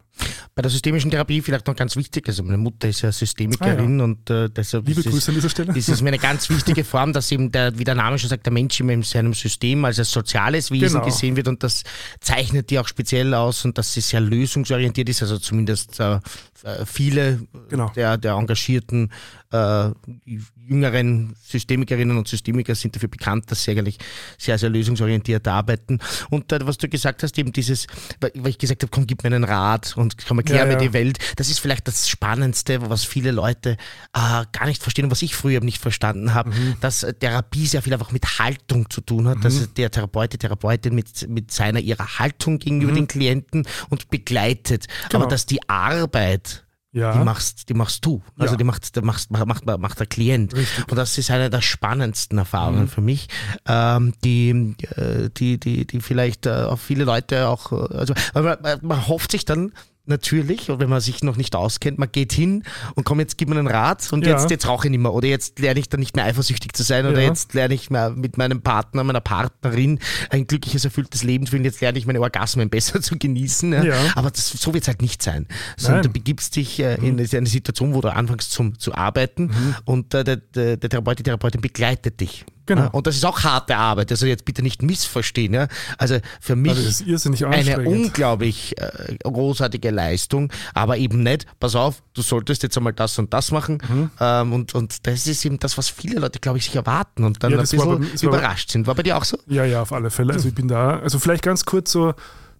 Bei 0.55 0.61
der 0.61 0.71
systemischen 0.71 1.11
Therapie 1.11 1.41
vielleicht 1.41 1.67
noch 1.67 1.75
ganz 1.75 1.95
wichtig, 1.95 2.27
also 2.27 2.41
meine 2.43 2.57
Mutter 2.57 2.87
ist 2.87 3.01
ja 3.01 3.11
Systemikerin 3.11 3.99
und 4.01 4.29
äh, 4.29 4.49
deshalb 4.49 4.87
Liebe 4.87 5.01
ist 5.01 5.05
es- 5.07 5.11
Grüße 5.11 5.31
an 5.31 5.35
dieser 5.35 5.49
Stelle. 5.49 5.73
Das 5.73 5.89
ist 5.89 6.01
mir 6.01 6.07
eine 6.09 6.17
ganz 6.29 6.49
wichtige 6.49 6.83
Form, 6.83 7.13
dass 7.13 7.31
eben 7.31 7.51
der, 7.51 7.77
wie 7.77 7.83
der 7.83 7.95
Name 7.95 8.17
schon 8.17 8.29
sagt, 8.29 8.45
der 8.45 8.53
Mensch 8.53 8.79
immer 8.79 8.93
in 8.93 9.03
seinem 9.03 9.33
System 9.33 9.83
als 9.85 9.99
ein 9.99 10.05
soziales 10.05 10.71
Wesen 10.71 10.93
Genau. 10.99 11.05
gesehen 11.05 11.35
wird 11.35 11.47
und 11.47 11.61
das 11.63 11.83
zeichnet 12.21 12.69
die 12.69 12.79
auch 12.79 12.87
speziell 12.87 13.33
aus 13.33 13.65
und 13.65 13.77
dass 13.77 13.93
sie 13.93 14.01
sehr 14.01 14.21
lösungsorientiert 14.21 15.09
ist, 15.09 15.21
also 15.21 15.37
zumindest 15.37 15.99
äh, 15.99 16.15
äh, 16.63 16.85
viele 16.85 17.41
Genau. 17.69 17.89
der, 17.95 18.17
der 18.17 18.33
engagierten 18.35 19.11
äh, 19.55 20.31
jüngeren 20.67 21.35
Systemikerinnen 21.43 22.17
und 22.17 22.27
Systemiker 22.27 22.75
sind 22.75 22.95
dafür 22.95 23.09
bekannt, 23.09 23.49
dass 23.51 23.63
sie 23.63 23.71
eigentlich 23.71 23.97
sehr, 24.37 24.57
sehr 24.57 24.69
lösungsorientiert 24.69 25.47
arbeiten. 25.47 25.99
Und 26.29 26.51
äh, 26.51 26.59
was 26.65 26.77
du 26.77 26.89
gesagt 26.89 27.23
hast, 27.23 27.37
eben 27.37 27.51
dieses, 27.53 27.87
weil 28.19 28.47
ich 28.47 28.57
gesagt 28.57 28.83
habe, 28.83 28.89
komm, 28.91 29.07
gib 29.07 29.23
mir 29.23 29.27
einen 29.33 29.43
Rat 29.43 29.95
und 29.97 30.15
komm, 30.27 30.39
erklär 30.39 30.59
Ja, 30.59 30.65
mir 30.65 30.73
ja. 30.73 30.79
die 30.79 30.93
Welt. 30.93 31.19
Das 31.35 31.49
ist 31.49 31.59
vielleicht 31.59 31.87
das 31.87 32.07
Spannendste, 32.09 32.89
was 32.89 33.03
viele 33.03 33.31
Leute 33.31 33.71
äh, 34.13 34.43
gar 34.51 34.65
nicht 34.65 34.81
verstehen 34.81 35.05
und 35.05 35.11
was 35.11 35.21
ich 35.21 35.35
früher 35.35 35.61
nicht 35.61 35.79
verstanden 35.81 36.33
habe, 36.33 36.49
Mhm. 36.49 36.75
dass 36.81 37.03
äh, 37.03 37.13
Therapie 37.13 37.65
sehr 37.65 37.81
viel 37.81 37.93
einfach 37.93 38.11
mit 38.11 38.39
Haltung 38.39 38.89
zu 38.89 39.01
tun 39.01 39.27
hat, 39.27 39.43
dass 39.43 39.73
der 39.73 39.89
Therapeut, 39.91 40.33
die 40.33 40.37
Therapeutin 40.37 40.93
mit, 40.93 41.27
mit 41.29 41.51
seiner 41.51 41.79
ihrer 41.79 42.19
Haltung 42.19 42.59
gegenüber 42.59 42.91
den 42.93 43.07
Klienten 43.07 43.67
und 43.89 44.09
begleitet. 44.09 44.87
Mhm. 44.87 45.09
Genau. 45.09 45.23
Aber 45.23 45.29
dass 45.31 45.45
die 45.45 45.59
Arbeit 45.69 46.64
Ja. 46.95 47.11
die 47.11 47.19
machst, 47.25 47.67
die 47.67 47.73
machst 47.73 48.05
du. 48.05 48.23
Also 48.39 48.53
Ja. 48.53 48.57
die 48.57 48.63
macht, 48.63 48.95
die 48.95 49.01
machst, 49.01 49.29
macht, 49.29 49.45
macht, 49.45 49.65
macht 49.79 49.99
der 49.99 50.07
Klient. 50.07 50.55
Richtig. 50.55 50.87
Und 50.89 50.95
das 50.97 51.17
ist 51.17 51.29
eine 51.29 51.49
der 51.49 51.61
spannendsten 51.61 52.37
Erfahrungen 52.37 52.83
Mhm. 52.83 52.87
für 52.87 53.01
mich, 53.01 53.27
ähm, 53.67 54.13
die, 54.23 54.75
äh, 54.95 55.29
die, 55.35 55.59
die, 55.59 55.85
die 55.85 55.99
vielleicht 55.99 56.45
äh, 56.45 56.51
auch 56.69 56.79
viele 56.79 57.03
Leute 57.03 57.49
auch, 57.49 57.71
äh, 57.73 57.93
also 57.95 58.13
man- 58.33 58.57
man 58.81 59.07
hofft 59.07 59.31
sich 59.31 59.43
dann 59.43 59.73
natürlich, 60.07 60.69
wenn 60.69 60.89
man 60.89 61.01
sich 61.01 61.23
noch 61.23 61.35
nicht 61.37 61.55
auskennt, 61.55 61.97
man 61.99 62.11
geht 62.11 62.33
hin 62.33 62.63
und 62.95 63.03
komm, 63.03 63.19
jetzt 63.19 63.37
gib 63.37 63.49
mir 63.49 63.57
einen 63.57 63.67
Rat 63.67 64.11
und 64.13 64.25
Ja. 64.25 64.33
jetzt, 64.33 64.49
jetzt 64.49 64.67
rauche 64.67 64.87
ich 64.87 64.91
nicht 64.91 64.99
mehr 65.01 65.13
oder 65.13 65.27
jetzt 65.27 65.59
lerne 65.59 65.79
ich 65.79 65.89
dann 65.89 65.99
nicht 65.99 66.15
mehr 66.15 66.25
eifersüchtig 66.25 66.73
zu 66.73 66.83
sein 66.83 67.05
oder 67.05 67.21
Ja. 67.21 67.29
jetzt 67.29 67.53
lerne 67.53 67.73
ich 67.73 67.89
mehr 67.89 68.09
mit 68.11 68.37
meinem 68.37 68.61
Partner, 68.61 69.03
meiner 69.03 69.21
Partnerin 69.21 69.99
ein 70.29 70.47
glückliches, 70.47 70.85
erfülltes 70.85 71.23
Leben 71.23 71.45
zu 71.45 71.51
führen, 71.51 71.63
jetzt 71.63 71.81
lerne 71.81 71.97
ich 71.97 72.05
meine 72.05 72.21
Orgasmen 72.21 72.69
besser 72.75 73.01
zu 73.01 73.17
genießen. 73.17 73.73
Ja. 73.83 73.95
Aber 74.15 74.31
das, 74.31 74.49
so 74.49 74.73
wird 74.73 74.83
es 74.83 74.87
halt 74.87 75.01
nicht 75.01 75.21
sein. 75.23 75.47
Sondern 75.77 76.01
Nein. 76.01 76.07
du 76.07 76.13
begibst 76.13 76.55
dich 76.55 76.79
äh, 76.79 76.95
in 76.95 77.19
eine 77.19 77.47
Situation, 77.47 77.93
wo 77.93 78.01
du 78.01 78.11
anfängst 78.13 78.51
zum, 78.51 78.77
zu 78.79 78.93
arbeiten 78.95 79.51
und 79.85 80.13
äh, 80.13 80.23
der, 80.23 80.37
der, 80.37 80.77
der 80.77 80.89
Therapeut, 80.89 81.19
die 81.19 81.23
Therapeutin 81.23 81.61
begleitet 81.61 82.19
dich 82.21 82.45
Genau. 82.65 82.89
Und 82.91 83.05
das 83.07 83.15
ist 83.15 83.25
auch 83.25 83.43
harte 83.43 83.75
Arbeit, 83.77 84.11
also 84.11 84.25
jetzt 84.25 84.45
bitte 84.45 84.61
nicht 84.63 84.81
missverstehen. 84.81 85.53
Ja? 85.53 85.67
Also 85.97 86.17
für 86.41 86.55
mich 86.55 87.05
irrsinnig 87.07 87.45
eine 87.45 87.87
unglaublich 87.87 88.75
äh, 88.79 89.15
großartige 89.23 89.91
Leistung, 89.91 90.51
aber 90.73 90.97
eben 90.97 91.21
nicht, 91.23 91.45
pass 91.59 91.75
auf, 91.75 92.01
du 92.13 92.21
solltest 92.21 92.63
jetzt 92.63 92.77
einmal 92.77 92.93
das 92.93 93.17
und 93.19 93.33
das 93.33 93.51
machen. 93.51 93.77
Mhm. 93.87 94.09
Ähm, 94.19 94.53
und, 94.53 94.73
und 94.75 95.05
das 95.07 95.27
ist 95.27 95.45
eben 95.45 95.59
das, 95.59 95.77
was 95.77 95.89
viele 95.89 96.19
Leute, 96.19 96.39
glaube 96.39 96.57
ich, 96.57 96.65
sich 96.65 96.75
erwarten 96.75 97.23
und 97.23 97.43
dann 97.43 97.51
Ja, 97.51 97.57
ein 97.57 97.61
bisschen 97.61 97.79
bei- 97.79 97.85
war 97.85 97.99
bei- 97.99 98.07
überrascht 98.21 98.71
sind. 98.71 98.87
War 98.87 98.95
bei 98.95 99.03
dir 99.03 99.17
auch 99.17 99.23
so? 99.25 99.37
Ja, 99.47 99.65
ja, 99.65 99.81
auf 99.81 99.93
alle 99.93 100.09
Fälle. 100.09 100.33
Also 100.33 100.47
ich 100.47 100.55
bin 100.55 100.67
da. 100.67 100.99
Also 100.99 101.19
vielleicht 101.19 101.43
ganz 101.43 101.65
kurz 101.65 101.91
so 101.91 102.13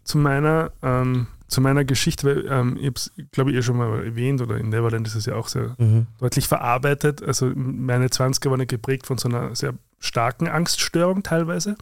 zu 0.03 0.17
meiner, 0.17 0.71
ähm, 0.83 1.27
zu 1.47 1.61
meiner 1.61 1.83
Geschichte, 1.85 2.25
weil 2.27 2.45
ähm, 2.51 2.77
ich 2.79 2.85
habe 2.85 2.95
es, 2.95 3.11
glaube 3.31 3.51
ich, 3.51 3.57
eh 3.57 3.61
schon 3.61 3.77
mal 3.77 4.03
erwähnt 4.03 4.41
oder 4.41 4.57
in 4.57 4.69
Neverland 4.69 5.07
ist 5.07 5.15
es 5.15 5.25
ja 5.27 5.35
auch 5.35 5.47
sehr 5.47 5.75
deutlich 6.19 6.47
verarbeitet. 6.47 7.21
Also 7.23 7.51
meine 7.55 8.07
20er 8.07 8.49
waren 8.49 8.59
ja 8.59 8.65
geprägt 8.65 9.05
von 9.07 9.17
so 9.17 9.29
einer 9.29 9.55
sehr 9.55 9.73
starken 9.99 10.47
Angststörung 10.47 11.23
teilweise, 11.23 11.75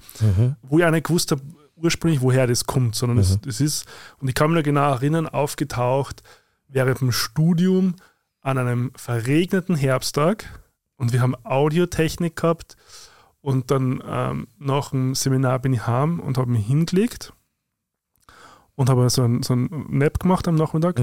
wo 0.61 0.79
ich 0.79 0.85
auch 0.85 0.91
nicht 0.91 1.07
gewusst 1.07 1.31
habe 1.31 1.41
ursprünglich, 1.75 2.21
woher 2.21 2.47
das 2.47 2.65
kommt, 2.65 2.95
sondern 2.95 3.17
es 3.17 3.39
das 3.41 3.59
ist, 3.59 3.85
und 4.19 4.27
ich 4.27 4.35
kann 4.35 4.51
mich 4.51 4.57
noch 4.57 4.63
genau 4.63 4.91
erinnern, 4.91 5.27
aufgetaucht 5.27 6.23
während 6.67 7.01
dem 7.01 7.11
Studium 7.11 7.95
an 8.41 8.57
einem 8.57 8.91
verregneten 8.95 9.75
Herbsttag 9.75 10.45
und 10.95 11.11
wir 11.13 11.21
haben 11.21 11.35
Audiotechnik 11.43 12.35
gehabt 12.35 12.77
und 13.41 13.71
dann 13.71 14.01
ähm, 14.05 14.47
nach 14.57 14.91
dem 14.91 15.15
Seminar 15.15 15.59
bin 15.59 15.73
ich 15.73 15.85
heim 15.85 16.19
und 16.19 16.37
habe 16.37 16.49
mich 16.51 16.65
hingelegt 16.65 17.33
und 18.75 18.89
habe 18.89 19.09
so 19.09 19.23
ein, 19.23 19.43
so 19.43 19.53
ein 19.53 19.69
Nap 19.89 20.19
gemacht 20.19 20.47
am 20.47 20.55
Nachmittag 20.55 20.99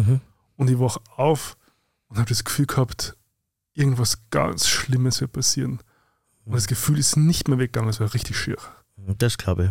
und 0.56 0.70
ich 0.70 0.78
wach 0.78 0.98
auf 1.16 1.56
und 2.08 2.18
habe 2.18 2.28
das 2.28 2.44
Gefühl 2.44 2.66
gehabt, 2.66 3.16
irgendwas 3.74 4.22
ganz 4.30 4.66
Schlimmes 4.68 5.20
wird 5.20 5.32
passieren. 5.32 5.80
Und 6.50 6.56
das 6.56 6.66
Gefühl 6.66 6.98
ist 6.98 7.16
nicht 7.16 7.48
mehr 7.48 7.58
weggegangen, 7.58 7.90
es 7.90 8.00
war 8.00 8.12
richtig 8.12 8.36
schier. 8.36 8.56
Das 9.18 9.38
glaube 9.38 9.64
ich. 9.66 9.70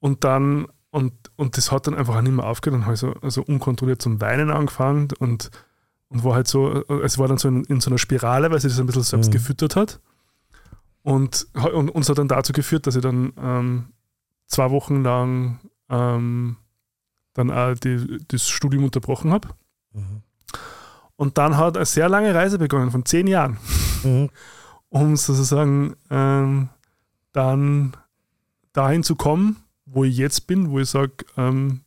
Und 0.00 0.24
dann, 0.24 0.66
und, 0.90 1.12
und 1.36 1.56
das 1.56 1.72
hat 1.72 1.86
dann 1.86 1.94
einfach 1.94 2.16
auch 2.16 2.20
nicht 2.22 2.32
mehr 2.32 2.44
aufgehört. 2.46 2.80
Dann 2.80 2.84
habe 2.86 2.94
ich 2.94 3.00
so 3.00 3.14
also 3.22 3.42
unkontrolliert 3.42 4.02
zum 4.02 4.20
Weinen 4.20 4.50
angefangen 4.50 5.08
und, 5.18 5.50
und 6.08 6.24
war 6.24 6.34
halt 6.34 6.48
so, 6.48 6.84
es 7.02 7.18
war 7.18 7.28
dann 7.28 7.38
so 7.38 7.48
in, 7.48 7.64
in 7.64 7.80
so 7.80 7.90
einer 7.90 7.98
Spirale, 7.98 8.50
weil 8.50 8.60
sie 8.60 8.68
das 8.68 8.78
ein 8.78 8.86
bisschen 8.86 9.02
selbst 9.02 9.28
Mhm. 9.28 9.32
gefüttert 9.32 9.76
hat. 9.76 10.00
Und, 11.02 11.46
und 11.54 11.88
uns 11.90 12.08
hat 12.08 12.18
dann 12.18 12.28
dazu 12.28 12.52
geführt, 12.52 12.86
dass 12.86 12.96
ich 12.96 13.02
dann 13.02 13.32
ähm, 13.40 13.86
zwei 14.48 14.70
Wochen 14.70 15.02
lang 15.04 15.60
ähm, 15.88 16.56
dann 17.34 17.50
auch 17.50 17.74
die, 17.74 18.18
das 18.28 18.48
Studium 18.48 18.84
unterbrochen 18.84 19.30
habe. 19.32 19.48
Mhm. 19.92 20.22
Und 21.14 21.38
dann 21.38 21.56
hat 21.56 21.76
eine 21.76 21.86
sehr 21.86 22.08
lange 22.08 22.34
Reise 22.34 22.58
begonnen, 22.58 22.90
von 22.90 23.04
zehn 23.04 23.26
Jahren, 23.26 23.58
Mhm. 24.02 24.28
Um 25.00 25.16
sozusagen 25.16 25.94
ähm, 26.10 26.68
dann 27.32 27.92
dahin 28.72 29.02
zu 29.02 29.14
kommen, 29.16 29.56
wo 29.84 30.04
ich 30.04 30.16
jetzt 30.16 30.46
bin, 30.46 30.70
wo 30.70 30.78
ich 30.80 30.88
sage, 30.90 31.12
ähm, 31.36 31.80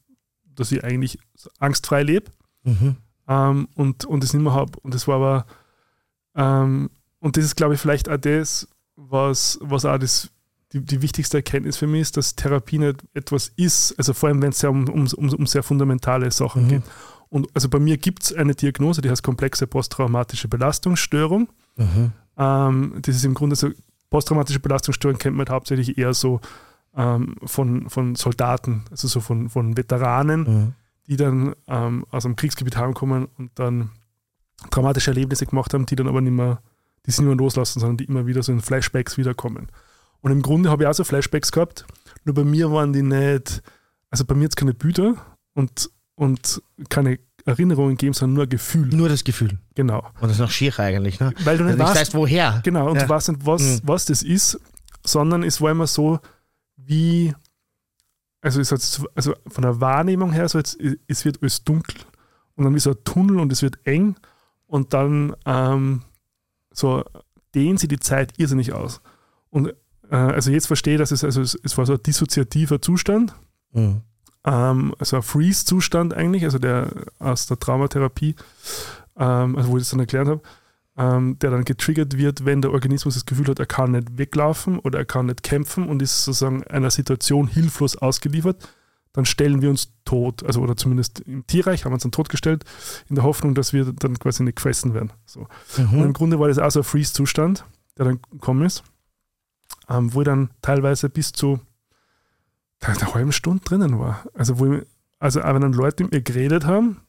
dass 0.55 0.71
ich 0.71 0.83
eigentlich 0.83 1.19
angstfrei 1.59 2.03
lebe 2.03 2.31
Mhm. 2.63 2.97
ähm, 3.27 3.67
und, 3.75 4.05
und 4.05 4.21
das 4.23 4.33
nicht 4.33 4.43
mehr 4.43 4.53
habe. 4.53 4.77
Und 4.81 4.93
das 4.93 5.07
war 5.07 5.15
aber, 5.15 5.45
ähm, 6.35 6.89
und 7.19 7.37
das 7.37 7.45
ist, 7.45 7.55
glaube 7.55 7.75
ich, 7.75 7.79
vielleicht 7.79 8.09
auch 8.09 8.17
das, 8.17 8.67
was, 8.95 9.57
was 9.61 9.85
auch 9.85 9.97
das, 9.97 10.29
die, 10.73 10.81
die 10.81 11.01
wichtigste 11.01 11.37
Erkenntnis 11.37 11.77
für 11.77 11.87
mich 11.87 12.01
ist, 12.01 12.17
dass 12.17 12.35
Therapie 12.35 12.79
nicht 12.79 13.03
etwas 13.13 13.51
ist, 13.55 13.95
also 13.97 14.13
vor 14.13 14.27
allem, 14.29 14.41
wenn 14.41 14.49
es 14.49 14.61
ja 14.61 14.69
um, 14.69 14.87
um, 14.89 15.07
um, 15.15 15.29
um 15.33 15.47
sehr 15.47 15.63
fundamentale 15.63 16.29
Sachen 16.31 16.65
Mhm. 16.65 16.69
geht. 16.69 16.83
Und 17.29 17.47
also 17.53 17.69
bei 17.69 17.79
mir 17.79 17.97
gibt 17.97 18.23
es 18.23 18.33
eine 18.33 18.55
Diagnose, 18.55 19.01
die 19.01 19.09
heißt 19.09 19.23
komplexe 19.23 19.67
posttraumatische 19.67 20.47
Belastungsstörung. 20.47 21.47
Mhm. 21.77 22.11
Ähm, 22.39 22.93
das 23.01 23.15
ist 23.15 23.25
im 23.25 23.35
Grunde 23.35 23.55
so, 23.55 23.69
posttraumatische 24.09 24.59
Belastungsstörung 24.59 25.19
kennt 25.19 25.35
man 25.35 25.45
halt 25.45 25.51
hauptsächlich 25.51 25.97
eher 25.97 26.13
so 26.13 26.39
ähm, 26.95 27.35
von, 27.45 27.89
von 27.89 28.15
Soldaten, 28.15 28.85
also 28.89 29.07
so 29.07 29.19
von, 29.19 29.49
von 29.49 29.77
Veteranen, 29.77 30.41
Mhm. 30.43 30.73
die 31.07 31.17
dann 31.17 31.53
ähm, 31.67 32.05
aus 32.09 32.25
einem 32.25 32.35
Kriegsgebiet 32.35 32.77
heimkommen 32.77 33.27
und 33.37 33.51
dann 33.55 33.91
traumatische 34.71 35.11
Erlebnisse 35.11 35.45
gemacht 35.45 35.73
haben, 35.73 35.85
die 35.85 35.95
dann 35.95 36.07
aber 36.07 36.21
nicht 36.21 36.33
mehr, 36.33 36.61
die 37.05 37.11
sie 37.11 37.21
nicht 37.21 37.27
mehr 37.29 37.37
loslassen, 37.37 37.79
sondern 37.79 37.97
die 37.97 38.05
immer 38.05 38.25
wieder 38.25 38.41
so 38.41 38.51
in 38.51 38.61
Flashbacks 38.61 39.17
wiederkommen. 39.17 39.67
Und 40.21 40.31
im 40.31 40.41
Grunde 40.41 40.69
habe 40.69 40.83
ich 40.83 40.89
auch 40.89 40.93
so 40.93 41.03
Flashbacks 41.03 41.51
gehabt, 41.51 41.85
nur 42.25 42.35
bei 42.35 42.43
mir 42.43 42.71
waren 42.71 42.91
die 42.91 43.03
nicht, 43.03 43.61
also 44.09 44.25
bei 44.25 44.35
mir 44.35 44.43
jetzt 44.43 44.57
keine 44.57 44.73
Bilder 44.73 45.15
und, 45.53 45.89
und 46.15 46.61
keine 46.89 47.19
Erinnerungen 47.49 47.91
gegeben, 47.97 48.13
sondern 48.13 48.35
nur 48.35 48.43
ein 48.45 48.49
Gefühl. 48.49 48.87
Nur 48.87 49.09
das 49.09 49.23
Gefühl. 49.23 49.59
Genau. 49.75 49.99
Und 50.15 50.23
das 50.23 50.31
ist 50.33 50.39
noch 50.39 50.51
schier 50.51 50.77
eigentlich, 50.79 51.19
ne? 51.19 51.33
Weil 51.43 51.57
du 51.57 51.65
Weil 51.65 51.75
nicht 51.75 51.79
nicht 51.85 51.95
weißt, 51.95 52.13
woher. 52.13 52.61
Genau, 52.63 52.89
und 52.89 52.95
Ja. 52.97 53.03
du 53.03 53.09
weißt 53.09 53.29
nicht, 53.29 53.45
was, 53.45 53.61
Mhm. 53.61 53.79
was 53.83 54.05
das 54.05 54.23
ist, 54.23 54.59
sondern 55.05 55.43
es 55.43 55.59
war 55.61 55.71
immer 55.71 55.87
so, 55.87 56.19
wie, 56.77 57.33
also, 58.41 58.61
es 58.61 58.71
hat, 58.71 59.01
also 59.15 59.33
von 59.47 59.61
der 59.63 59.81
Wahrnehmung 59.81 60.31
her, 60.31 60.47
so 60.47 60.57
jetzt, 60.57 60.77
es 61.07 61.25
wird 61.25 61.39
alles 61.41 61.63
dunkel 61.63 61.95
und 62.55 62.63
dann 62.65 62.77
so 62.79 62.91
ein 62.91 62.97
Tunnel 63.03 63.39
und 63.39 63.51
es 63.51 63.61
wird 63.61 63.77
eng 63.85 64.15
und 64.67 64.93
dann 64.93 65.35
ähm, 65.45 66.03
so 66.71 67.03
dehnt 67.55 67.79
sie 67.79 67.87
die 67.87 67.99
Zeit 67.99 68.33
irrsinnig 68.37 68.73
aus. 68.73 69.01
Und 69.49 69.73
äh, 70.11 70.15
also 70.15 70.51
jetzt 70.51 70.67
verstehe 70.67 70.95
ich, 70.95 70.99
dass 70.99 71.11
es, 71.11 71.23
also 71.23 71.41
es, 71.41 71.57
es 71.63 71.77
war 71.77 71.85
so 71.85 71.93
ein 71.93 72.03
dissoziativer 72.03 72.81
Zustand, 72.81 73.33
Mhm. 73.71 74.01
Ähm, 74.45 74.95
also 74.99 75.17
ein 75.17 75.21
Freeze-Zustand 75.23 76.13
eigentlich, 76.13 76.43
also 76.43 76.59
der 76.59 76.89
aus 77.19 77.47
der 77.47 77.59
Traumatherapie, 77.59 78.35
ähm, 79.17 79.55
also 79.57 79.69
wo 79.69 79.77
ich 79.77 79.83
das 79.83 79.91
dann 79.91 79.99
erklärt 79.99 80.27
habe, 80.27 80.41
ähm, 80.97 81.37
der 81.39 81.51
dann 81.51 81.65
getriggert 81.65 82.17
wird, 82.17 82.45
wenn 82.45 82.61
der 82.61 82.71
Organismus 82.71 83.13
das 83.13 83.25
Gefühl 83.25 83.47
hat, 83.47 83.59
er 83.59 83.65
kann 83.65 83.91
nicht 83.91 84.17
weglaufen 84.17 84.79
oder 84.79 84.99
er 84.99 85.05
kann 85.05 85.27
nicht 85.27 85.43
kämpfen 85.43 85.87
und 85.87 86.01
ist 86.01 86.23
sozusagen 86.25 86.63
einer 86.65 86.91
Situation 86.91 87.47
hilflos 87.47 87.95
ausgeliefert, 87.97 88.67
dann 89.13 89.25
stellen 89.25 89.61
wir 89.61 89.69
uns 89.69 89.93
tot, 90.05 90.43
also 90.45 90.61
oder 90.61 90.75
zumindest 90.75 91.21
im 91.21 91.45
Tierreich 91.47 91.83
haben 91.83 91.91
wir 91.91 91.95
uns 91.95 92.03
dann 92.03 92.11
totgestellt, 92.11 92.63
in 93.09 93.15
der 93.15 93.23
Hoffnung, 93.23 93.55
dass 93.55 93.73
wir 93.73 93.85
dann 93.91 94.19
quasi 94.19 94.43
nicht 94.43 94.57
gefressen 94.57 94.93
werden. 94.93 95.11
So. 95.25 95.47
Und 95.77 95.93
im 95.93 96.07
Mhm. 96.09 96.13
Grunde 96.13 96.39
war 96.39 96.47
das 96.47 96.59
auch 96.59 96.69
so 96.69 96.81
ein 96.81 96.83
Freeze-Zustand, 96.83 97.65
der 97.97 98.05
dann 98.05 98.19
gekommen 98.31 98.65
ist, 98.65 98.83
ähm, 99.89 100.13
wo 100.13 100.21
ich 100.21 100.25
dann 100.25 100.51
teilweise 100.61 101.09
bis 101.09 101.31
zu 101.31 101.59
einer 102.81 103.13
halben 103.13 103.31
Stunde 103.31 103.63
drinnen 103.63 103.99
war. 103.99 104.23
Also, 104.33 104.59
wo 104.59 104.73
ich, 104.73 104.83
also 105.19 105.41
auch 105.41 105.53
wenn 105.53 105.61
dann 105.61 105.73
Leute 105.73 106.03
mit 106.03 106.13
mir 106.13 106.21
geredet 106.21 106.65
haben, 106.65 107.01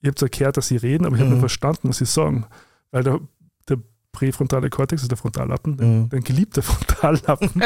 ich 0.00 0.06
habe 0.08 0.14
zwar 0.14 0.28
gehört, 0.28 0.56
dass 0.56 0.68
sie 0.68 0.76
reden, 0.76 1.04
aber 1.04 1.16
ich 1.16 1.20
habe 1.20 1.28
Mhm. 1.30 1.34
nicht 1.36 1.40
verstanden, 1.42 1.88
was 1.88 1.98
sie 1.98 2.04
sagen. 2.06 2.46
Weil 2.90 3.02
der, 3.02 3.20
der 3.68 3.78
präfrontale 4.12 4.70
Kortex, 4.70 5.02
also 5.02 5.08
der 5.08 5.18
Frontallappen, 5.18 5.76
Mhm. 5.76 6.08
dein 6.08 6.22
geliebter 6.22 6.62
Frontallappen, 6.62 7.62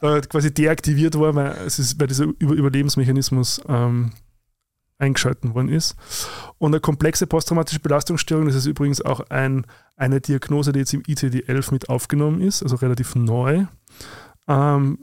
da 0.00 0.20
quasi 0.22 0.52
deaktiviert 0.52 1.18
war, 1.18 1.34
weil, 1.34 1.52
es 1.66 1.78
ist, 1.78 2.00
weil 2.00 2.06
dieser 2.08 2.24
Über 2.38 2.54
Überlebensmechanismus 2.54 3.60
ähm, 3.68 4.12
eingeschalten 4.98 5.54
worden 5.54 5.68
ist. 5.68 5.96
Und 6.58 6.72
eine 6.72 6.80
komplexe 6.80 7.26
posttraumatische 7.26 7.80
Belastungsstörung, 7.80 8.46
das 8.46 8.54
ist 8.54 8.66
übrigens 8.66 9.02
auch 9.02 9.20
ein, 9.30 9.66
eine 9.96 10.20
Diagnose, 10.20 10.72
die 10.72 10.78
jetzt 10.80 10.94
im 10.94 11.02
ICD-11 11.02 11.72
mit 11.72 11.88
aufgenommen 11.88 12.40
ist, 12.40 12.62
also 12.62 12.76
relativ 12.76 13.14
neu, 13.14 13.66
ähm, 14.48 14.98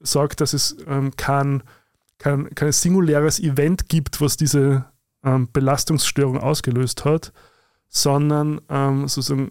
sagt, 0.00 0.40
dass 0.40 0.52
es 0.52 0.76
ähm, 0.86 1.12
kein, 1.16 1.62
kein, 2.18 2.54
kein 2.54 2.72
singuläres 2.72 3.40
Event 3.40 3.88
gibt, 3.88 4.20
was 4.20 4.36
diese 4.36 4.84
ähm, 5.24 5.48
Belastungsstörung 5.52 6.38
ausgelöst 6.38 7.04
hat, 7.04 7.32
sondern 7.88 8.60
ähm, 8.68 9.08
sozusagen, 9.08 9.50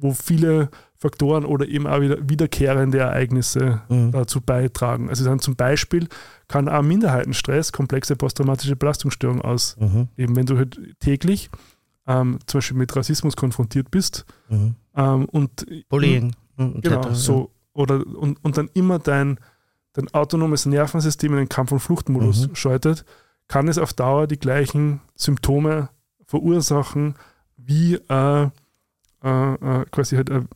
wo 0.00 0.12
viele 0.12 0.70
Faktoren 0.96 1.44
oder 1.44 1.66
eben 1.68 1.86
auch 1.86 2.00
wieder 2.00 2.16
wiederkehrende 2.28 2.98
Ereignisse 2.98 3.82
Mhm. 3.88 4.10
dazu 4.12 4.40
beitragen. 4.40 5.08
Also 5.08 5.24
dann 5.24 5.38
zum 5.38 5.54
Beispiel 5.54 6.08
kann 6.48 6.68
auch 6.68 6.82
Minderheitenstress 6.82 7.72
komplexe 7.72 8.16
posttraumatische 8.16 8.74
Belastungsstörung 8.74 9.40
aus, 9.40 9.76
Mhm. 9.78 10.08
eben 10.16 10.34
wenn 10.36 10.46
du 10.46 10.56
halt 10.56 10.78
täglich 11.00 11.50
ähm, 12.06 12.38
zum 12.46 12.58
Beispiel 12.58 12.76
mit 12.78 12.94
Rassismus 12.96 13.36
konfrontiert 13.36 13.90
bist 13.90 14.24
Mhm. 14.48 14.74
ähm, 14.96 15.24
und 15.26 15.66
Bullying. 15.88 16.34
Genau, 16.56 17.12
so. 17.12 17.50
Oder, 17.74 18.04
und, 18.04 18.42
und 18.44 18.56
dann 18.56 18.68
immer 18.74 18.98
dein, 18.98 19.38
dein 19.98 20.14
autonomes 20.14 20.64
Nervensystem 20.64 21.32
in 21.32 21.38
den 21.38 21.48
Kampf- 21.48 21.72
und 21.72 21.80
Fluchtmodus 21.80 22.48
Mhm. 22.48 22.54
schaltet, 22.54 23.04
kann 23.48 23.66
es 23.66 23.78
auf 23.78 23.92
Dauer 23.92 24.26
die 24.28 24.38
gleichen 24.38 25.00
Symptome 25.16 25.88
verursachen 26.24 27.14
wie 27.56 27.94
äh, 27.94 28.48
äh, 29.24 29.54
äh, 29.54 29.84
quasi 29.90 30.14
halt 30.14 30.30
ein 30.30 30.48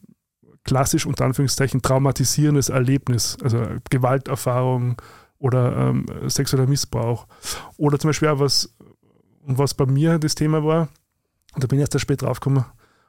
klassisch 0.64 1.06
unter 1.06 1.24
Anführungszeichen 1.24 1.82
traumatisierendes 1.82 2.68
Erlebnis, 2.68 3.36
also 3.42 3.66
Gewalterfahrung 3.90 5.02
oder 5.38 5.76
ähm, 5.76 6.06
sexueller 6.28 6.68
Missbrauch. 6.68 7.26
Oder 7.76 7.98
zum 7.98 8.10
Beispiel 8.10 8.28
auch 8.28 8.38
was, 8.38 8.72
was 9.44 9.74
bei 9.74 9.86
mir 9.86 10.20
das 10.20 10.36
Thema 10.36 10.62
war, 10.62 10.88
und 11.54 11.64
da 11.64 11.66
bin 11.66 11.78
ich 11.78 11.82
erst 11.82 11.96
da 11.96 11.98
spät 11.98 12.22
draufgekommen, 12.22 12.64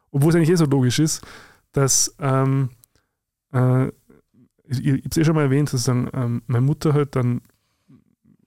obwohl 0.09 0.31
es 0.31 0.35
eigentlich 0.35 0.49
eh 0.49 0.55
so 0.55 0.65
logisch 0.65 0.97
ist, 0.97 1.21
dass 1.73 2.15
ähm, 2.19 2.71
äh, 3.51 3.91
ich, 4.67 4.79
ich 4.85 4.91
habe 4.91 5.01
es 5.09 5.17
eh 5.17 5.25
schon 5.25 5.35
mal 5.35 5.43
erwähnt, 5.43 5.69
sozusagen, 5.69 6.09
ähm, 6.13 6.41
meine 6.47 6.65
Mutter 6.65 6.93
halt 6.93 7.15
dann 7.15 7.41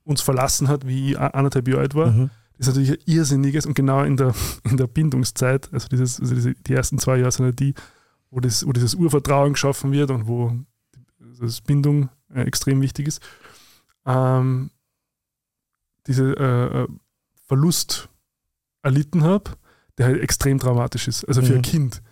uns 0.05 0.23
verlassen 0.23 0.69
hat, 0.69 0.87
wie 0.87 1.11
ich 1.11 1.19
anderthalb 1.19 1.67
Jahre 1.69 1.81
alt 1.81 1.95
war. 1.95 2.11
Mhm. 2.13 2.31
Das 2.59 2.69
ist 2.69 2.75
natürlich 2.75 2.93
ein 2.93 3.05
irrsinniges 3.15 3.67
und 3.67 3.75
genau 3.75 4.03
in 4.03 4.17
der, 4.17 4.35
in 4.65 4.77
der 4.77 4.87
Bindungszeit, 4.87 5.73
also, 5.73 5.89
dieses, 5.89 6.21
also 6.21 6.35
diese, 6.35 6.55
die 6.55 6.73
ersten 6.73 6.99
zwei 6.99 7.19
Jahre 7.19 7.33
sind 7.33 7.47
ja 7.47 7.53
die, 7.53 7.75
wo, 8.31 8.41
das, 8.41 8.67
wo 8.67 8.73
dieses 8.73 8.95
Urvertrauen 8.95 9.53
geschaffen 9.53 9.93
wird 9.93 10.11
und 10.11 10.27
wo 10.27 10.57
dass 11.39 11.61
Bindung 11.61 12.09
äh, 12.35 12.43
extrem 12.43 12.81
wichtig 12.81 13.09
ist, 13.09 13.21
ähm, 14.07 14.71
diese 16.07 16.33
äh, 16.37 16.83
äh, 16.83 16.89
Verlust 17.47 18.09
erlitten 18.83 19.23
habe, 19.23 19.51
der 19.99 20.07
halt 20.07 20.23
extrem 20.23 20.59
dramatisch 20.59 21.09
ist, 21.09 21.25
also 21.25 21.43
für 21.43 21.53
Mhm. 21.53 21.59
ein 21.59 21.63
Kind. 21.63 22.03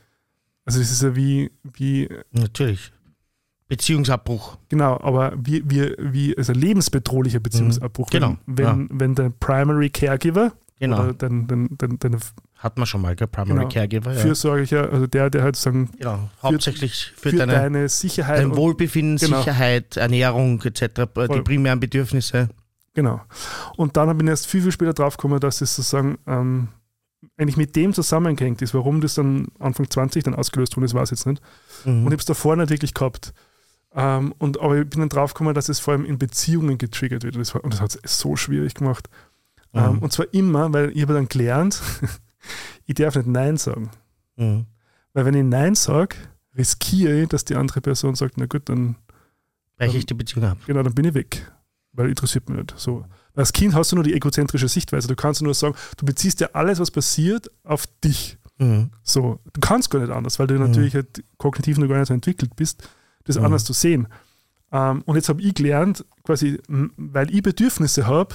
Also 0.65 0.81
es 0.81 0.91
ist 0.91 1.03
ja 1.03 1.15
wie, 1.15 1.53
wie 1.63 2.09
Natürlich. 2.33 2.93
Beziehungsabbruch. 3.69 4.59
genau, 4.69 5.01
aber 5.01 5.33
wie, 5.37 5.63
wie, 5.69 5.95
wie 5.99 6.37
also 6.37 6.53
lebensbedrohlicher 6.53 7.41
Beziehungsabbruch. 7.41 8.11
Genau, 8.11 8.37
Wenn, 8.47 8.67
wenn, 8.67 9.01
wenn 9.01 9.15
der 9.15 9.31
Primary 9.41 9.91
Caregiver 9.91 10.53
Genau. 10.81 11.03
oder 11.05 11.15
dein, 11.15 11.47
dein, 11.47 11.69
dein, 11.79 11.99
deine 11.99 12.19
Hat 12.59 12.77
man 12.77 12.87
schon 12.87 13.01
mal, 13.01 13.15
gell? 13.17 13.29
Primary 13.29 13.61
Genau. 13.61 13.69
Caregiver. 13.73 14.13
Ja. 14.13 14.19
Fürsorglicher, 14.21 14.93
also 14.93 15.07
der, 15.07 15.31
der 15.31 15.43
halt 15.43 15.57
sagen, 15.57 15.89
genau. 15.97 16.29
Hauptsächlich 16.43 17.13
für, 17.17 17.31
für 17.31 17.37
deine, 17.37 17.53
deine 17.53 17.89
Sicherheit 17.89 18.41
dein 18.41 18.57
Wohlbefinden, 18.57 19.17
Genau. 19.19 19.39
Sicherheit, 19.39 19.97
Ernährung 19.97 20.61
etc., 20.63 20.83
äh, 20.83 20.89
die 21.07 21.27
Voll. 21.27 21.45
primären 21.45 21.81
Bedürfnisse. 21.81 22.49
Genau. 22.93 23.21
Und 23.77 23.97
dann 23.97 24.17
bin 24.19 24.27
ich 24.27 24.31
erst 24.33 24.47
viel, 24.47 24.63
viel 24.63 24.73
später 24.73 24.93
drauf 24.93 25.17
gekommen, 25.17 25.41
dass 25.41 25.61
es 25.61 25.75
sozusagen 25.75 26.19
ähm, 26.27 26.69
eigentlich 27.39 27.57
mit 27.57 27.75
dem 27.77 27.93
zusammengehängt 27.93 28.61
ist, 28.63 28.75
warum 28.75 29.01
das 29.01 29.15
dann 29.15 29.47
Anfang 29.59 29.89
20 29.89 30.23
dann 30.25 30.35
ausgelöst 30.35 30.77
wurde, 30.77 30.87
das 30.87 30.95
weiß 30.95 31.13
ich 31.13 31.19
jetzt 31.19 31.27
nicht. 31.27 31.43
Mhm. 31.85 31.93
Und 31.93 32.07
ich 32.07 32.13
habe 32.13 32.17
es 32.17 32.25
davor 32.27 32.57
nicht 32.57 32.71
wirklich 32.71 32.95
gehabt. 32.95 33.33
Ähm, 33.95 34.35
und, 34.39 34.61
aber 34.61 34.79
ich 34.79 34.89
bin 34.89 35.01
dann 35.01 35.09
drauf 35.09 35.35
gekommen, 35.35 35.55
dass 35.55 35.69
es 35.69 35.79
vor 35.81 35.93
allem 35.95 36.05
in 36.05 36.19
Beziehungen 36.19 36.79
getriggert 36.79 37.23
wird. 37.23 37.37
Und 37.37 37.41
das, 37.41 37.55
war, 37.55 37.63
und 37.65 37.73
das 37.75 37.81
hat 37.81 37.99
es 38.03 38.19
so 38.19 38.37
schwierig 38.37 38.75
gemacht. 38.75 39.09
Ähm, 39.73 39.95
Mhm. 39.95 39.99
und 40.01 40.13
zwar 40.13 40.27
immer, 40.33 40.73
weil 40.73 40.91
ich 40.97 41.03
habe 41.03 41.15
dann 41.15 41.29
gelernt, 41.29 41.81
ich 42.87 42.95
darf 42.95 43.17
nicht 43.17 43.27
Nein 43.27 43.57
sagen. 43.57 43.91
Mhm. 44.37 44.67
Weil 45.13 45.25
wenn 45.27 45.35
ich 45.35 45.45
Nein 45.45 45.75
sage, 45.75 46.17
riskiere 46.57 47.23
ich, 47.23 47.29
dass 47.29 47.45
die 47.45 47.55
andere 47.57 47.81
Person 47.81 48.15
sagt, 48.15 48.35
na 48.37 48.47
gut, 48.47 48.69
dann 48.69 48.97
Breche 49.77 49.99
ich 49.99 50.07
die 50.07 50.15
Beziehung 50.15 50.45
ab. 50.45 50.59
Genau, 50.67 50.83
dann 50.85 50.95
bin 50.95 51.05
ich 51.05 51.15
weg. 51.15 51.51
Weil 51.93 52.09
interessiert 52.09 52.49
mich 52.49 52.59
nicht. 52.59 52.75
So. 52.77 53.05
Als 53.35 53.53
Kind 53.53 53.75
hast 53.75 53.91
du 53.91 53.97
nur 53.97 54.05
die 54.05 54.15
egozentrische 54.15 54.69
Sichtweise. 54.69 55.09
Du 55.09 55.17
kannst 55.17 55.43
nur 55.43 55.55
sagen, 55.55 55.75
du 55.97 56.07
beziehst 56.07 56.41
ja 56.41 56.49
alles, 56.53 56.79
was 56.79 56.91
passiert, 56.93 57.51
auf 57.65 57.87
dich. 58.05 58.39
Mhm. 58.59 58.91
So. 59.03 59.41
Du 59.53 59.61
kannst 59.61 59.91
gar 59.91 59.99
nicht 60.01 60.13
anders, 60.13 60.39
weil 60.39 60.47
du 60.47 60.55
natürlich 60.55 60.95
halt 60.95 61.25
kognitiv 61.39 61.79
noch 61.79 61.89
gar 61.89 61.99
nicht 61.99 62.07
so 62.09 62.15
entwickelt 62.15 62.55
bist, 62.55 62.89
das 63.25 63.39
Mhm. 63.39 63.45
anders 63.47 63.65
zu 63.65 63.73
sehen. 63.73 64.09
Ähm, 64.73 65.03
und 65.07 65.17
jetzt 65.17 65.29
habe 65.29 65.43
ich 65.43 65.55
gelernt, 65.55 66.05
quasi, 66.25 66.61
weil 66.69 67.35
ich 67.35 67.43
Bedürfnisse 67.43 68.07
habe, 68.07 68.35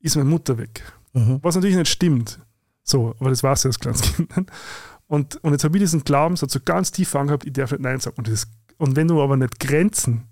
ist 0.00 0.16
meine 0.16 0.28
Mutter 0.28 0.58
weg. 0.58 0.82
Mhm. 1.12 1.38
Was 1.42 1.54
natürlich 1.56 1.76
nicht 1.76 1.90
stimmt. 1.90 2.38
So, 2.82 3.14
aber 3.20 3.30
das 3.30 3.42
war 3.42 3.52
es 3.52 3.64
ja 3.64 3.68
als 3.68 3.78
kleines 3.78 4.02
Kind. 4.16 4.30
Und, 5.06 5.36
und 5.42 5.52
jetzt 5.52 5.64
habe 5.64 5.76
ich 5.76 5.82
diesen 5.82 6.04
Glaubenssatz 6.04 6.52
so 6.52 6.60
ganz 6.64 6.90
tief 6.92 7.12
gehabt, 7.12 7.44
ich 7.46 7.52
darf 7.52 7.70
nicht 7.72 7.80
Nein 7.82 7.98
sagen. 8.00 8.16
Und, 8.18 8.28
das, 8.28 8.46
und 8.76 8.94
wenn 8.96 9.08
du 9.08 9.22
aber 9.22 9.36
nicht 9.36 9.58
Grenzen 9.58 10.28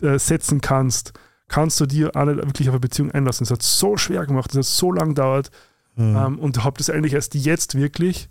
äh, 0.00 0.18
setzen 0.18 0.60
kannst, 0.60 1.12
kannst 1.48 1.80
du 1.80 1.86
dir 1.86 2.14
auch 2.14 2.26
nicht 2.26 2.36
wirklich 2.36 2.68
auf 2.68 2.74
eine 2.74 2.80
Beziehung 2.80 3.10
einlassen. 3.10 3.44
Das 3.44 3.50
hat 3.50 3.62
so 3.62 3.96
schwer 3.96 4.26
gemacht, 4.26 4.50
das 4.50 4.56
hat 4.58 4.64
so 4.64 4.92
lange 4.92 5.10
gedauert 5.14 5.50
Mhm. 5.96 6.16
ähm, 6.16 6.38
und 6.38 6.62
habe 6.62 6.78
das 6.78 6.90
eigentlich 6.90 7.14
erst 7.14 7.34
jetzt 7.34 7.74
wirklich 7.74 8.28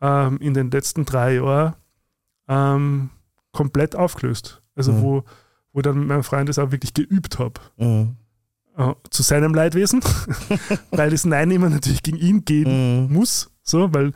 ähm, 0.00 0.36
in 0.38 0.54
den 0.54 0.70
letzten 0.70 1.04
drei 1.04 1.34
Jahren 1.36 1.74
ähm, 2.46 3.10
komplett 3.52 3.96
aufgelöst. 3.96 4.62
Also 4.76 4.92
Mhm. 4.92 5.02
wo, 5.02 5.24
wo 5.72 5.82
dann 5.82 6.06
mein 6.06 6.22
Freund 6.22 6.48
das 6.48 6.58
auch 6.58 6.70
wirklich 6.72 6.94
geübt 6.94 7.38
habe. 7.38 7.54
Mhm. 7.76 8.16
Äh, 8.76 8.94
zu 9.10 9.22
seinem 9.22 9.54
Leidwesen, 9.54 10.00
weil 10.92 11.10
das 11.10 11.24
Nein 11.24 11.50
immer 11.50 11.68
natürlich 11.70 12.02
gegen 12.02 12.18
ihn 12.18 12.44
gehen 12.44 13.06
Mhm. 13.06 13.12
muss. 13.12 13.50
So, 13.62 13.92
weil, 13.92 14.12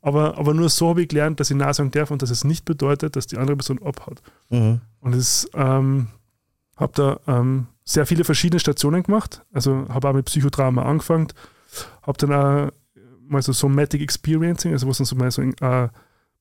aber, 0.00 0.38
aber 0.38 0.54
nur 0.54 0.68
so 0.68 0.90
habe 0.90 1.02
ich 1.02 1.08
gelernt, 1.08 1.40
dass 1.40 1.50
ich 1.50 1.56
Nein 1.56 1.74
sagen 1.74 1.90
darf 1.90 2.10
und 2.10 2.22
dass 2.22 2.30
es 2.30 2.44
nicht 2.44 2.64
bedeutet, 2.64 3.16
dass 3.16 3.26
die 3.26 3.36
andere 3.38 3.56
Person 3.56 3.82
abhaut. 3.82 4.22
Mhm. 4.50 4.80
Und 5.00 5.14
es 5.14 5.48
ähm, 5.54 6.08
habe 6.76 6.92
da 6.94 7.20
ähm, 7.26 7.66
sehr 7.84 8.06
viele 8.06 8.24
verschiedene 8.24 8.60
Stationen 8.60 9.02
gemacht. 9.02 9.44
Also 9.52 9.86
habe 9.88 10.08
auch 10.08 10.14
mit 10.14 10.26
Psychodrama 10.26 10.82
angefangen, 10.84 11.28
habe 12.02 12.18
dann 12.18 12.32
auch 12.32 12.70
mal 13.28 13.42
so 13.42 13.52
Somatic 13.52 14.00
Experiencing, 14.02 14.72
also 14.72 14.86
was 14.88 14.98
dann 14.98 15.04
so 15.06 15.16
mal 15.16 15.30
so 15.30 15.42
äh, 15.42 15.88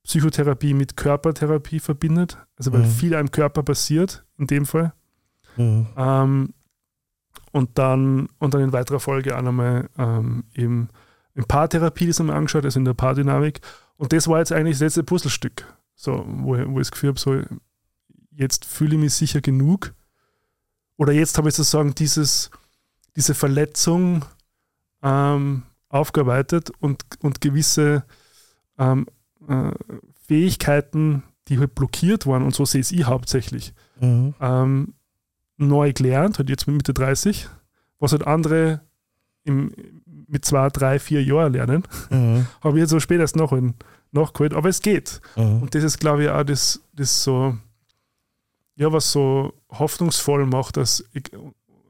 Psychotherapie 0.05 0.73
mit 0.73 0.95
Körpertherapie 0.95 1.79
verbindet. 1.79 2.37
Also 2.57 2.71
weil 2.71 2.81
Mhm. 2.81 2.89
viel 2.91 3.15
am 3.15 3.31
Körper 3.31 3.63
passiert, 3.63 4.23
in 4.37 4.47
dem 4.47 4.65
Fall. 4.65 4.93
Mhm. 5.57 5.87
Ähm, 5.97 6.53
und, 7.51 7.77
dann, 7.77 8.27
und 8.39 8.53
dann 8.53 8.61
in 8.61 8.73
weiterer 8.73 8.99
Folge 8.99 9.37
auch 9.37 9.41
nochmal 9.41 9.89
ähm, 9.97 10.43
eben 10.53 10.89
in 11.33 11.43
Paartherapie 11.45 12.07
das 12.07 12.19
nochmal 12.19 12.37
angeschaut, 12.37 12.65
also 12.65 12.79
in 12.79 12.85
der 12.85 12.93
Paardynamik. 12.93 13.59
Und 13.97 14.13
das 14.13 14.27
war 14.27 14.39
jetzt 14.39 14.51
eigentlich 14.51 14.75
das 14.75 14.81
letzte 14.81 15.03
Puzzlestück, 15.03 15.65
so, 15.95 16.25
wo, 16.27 16.55
ich- 16.55 16.67
wo 16.67 16.73
ich 16.79 16.87
das 16.87 16.91
Gefühl 16.91 17.09
habe, 17.09 17.19
so, 17.19 17.41
jetzt 18.31 18.65
fühle 18.65 18.95
ich 18.95 19.01
mich 19.01 19.13
sicher 19.13 19.41
genug. 19.41 19.93
Oder 20.97 21.13
jetzt 21.13 21.37
habe 21.37 21.49
ich 21.49 21.55
sozusagen 21.55 21.95
dieses, 21.95 22.51
diese 23.15 23.33
Verletzung 23.33 24.25
ähm, 25.01 25.63
aufgearbeitet 25.89 26.71
und, 26.79 27.03
und 27.21 27.39
gewisse 27.41 28.03
ähm, 28.77 29.07
äh, 29.47 29.71
Fähigkeiten, 30.27 31.23
die 31.47 31.59
halt 31.59 31.75
blockiert 31.75 32.25
waren, 32.25 32.43
und 32.43 32.53
so 32.55 32.65
sehe 32.65 32.81
ich 32.81 33.05
hauptsächlich, 33.05 33.73
Mhm. 33.99 34.33
ähm, 34.41 34.93
neu 35.57 35.93
gelernt, 35.93 36.37
halt 36.37 36.49
jetzt 36.49 36.67
mit 36.67 36.75
Mitte 36.77 36.93
30, 36.93 37.47
was 37.99 38.11
halt 38.11 38.27
andere 38.27 38.81
im, 39.43 39.71
mit 40.27 40.43
zwei, 40.43 40.67
drei, 40.69 40.99
vier 40.99 41.23
Jahren 41.23 41.53
lernen, 41.53 41.83
Mhm. 42.09 42.47
habe 42.61 42.77
ich 42.77 42.81
jetzt 42.81 42.89
so 42.89 42.99
spät 42.99 43.19
erst 43.19 43.35
noch 43.35 43.53
in, 43.53 43.75
nachgeholt, 44.11 44.53
aber 44.53 44.69
es 44.69 44.81
geht. 44.81 45.21
Mhm. 45.35 45.61
Und 45.61 45.75
das 45.75 45.83
ist, 45.83 45.99
glaube 45.99 46.23
ich, 46.23 46.29
auch 46.29 46.43
das, 46.43 46.81
das 46.93 47.23
so, 47.23 47.55
ja, 48.75 48.91
was 48.91 49.11
so 49.11 49.53
hoffnungsvoll 49.69 50.45
macht, 50.45 50.77
dass 50.77 51.05
ich, 51.13 51.31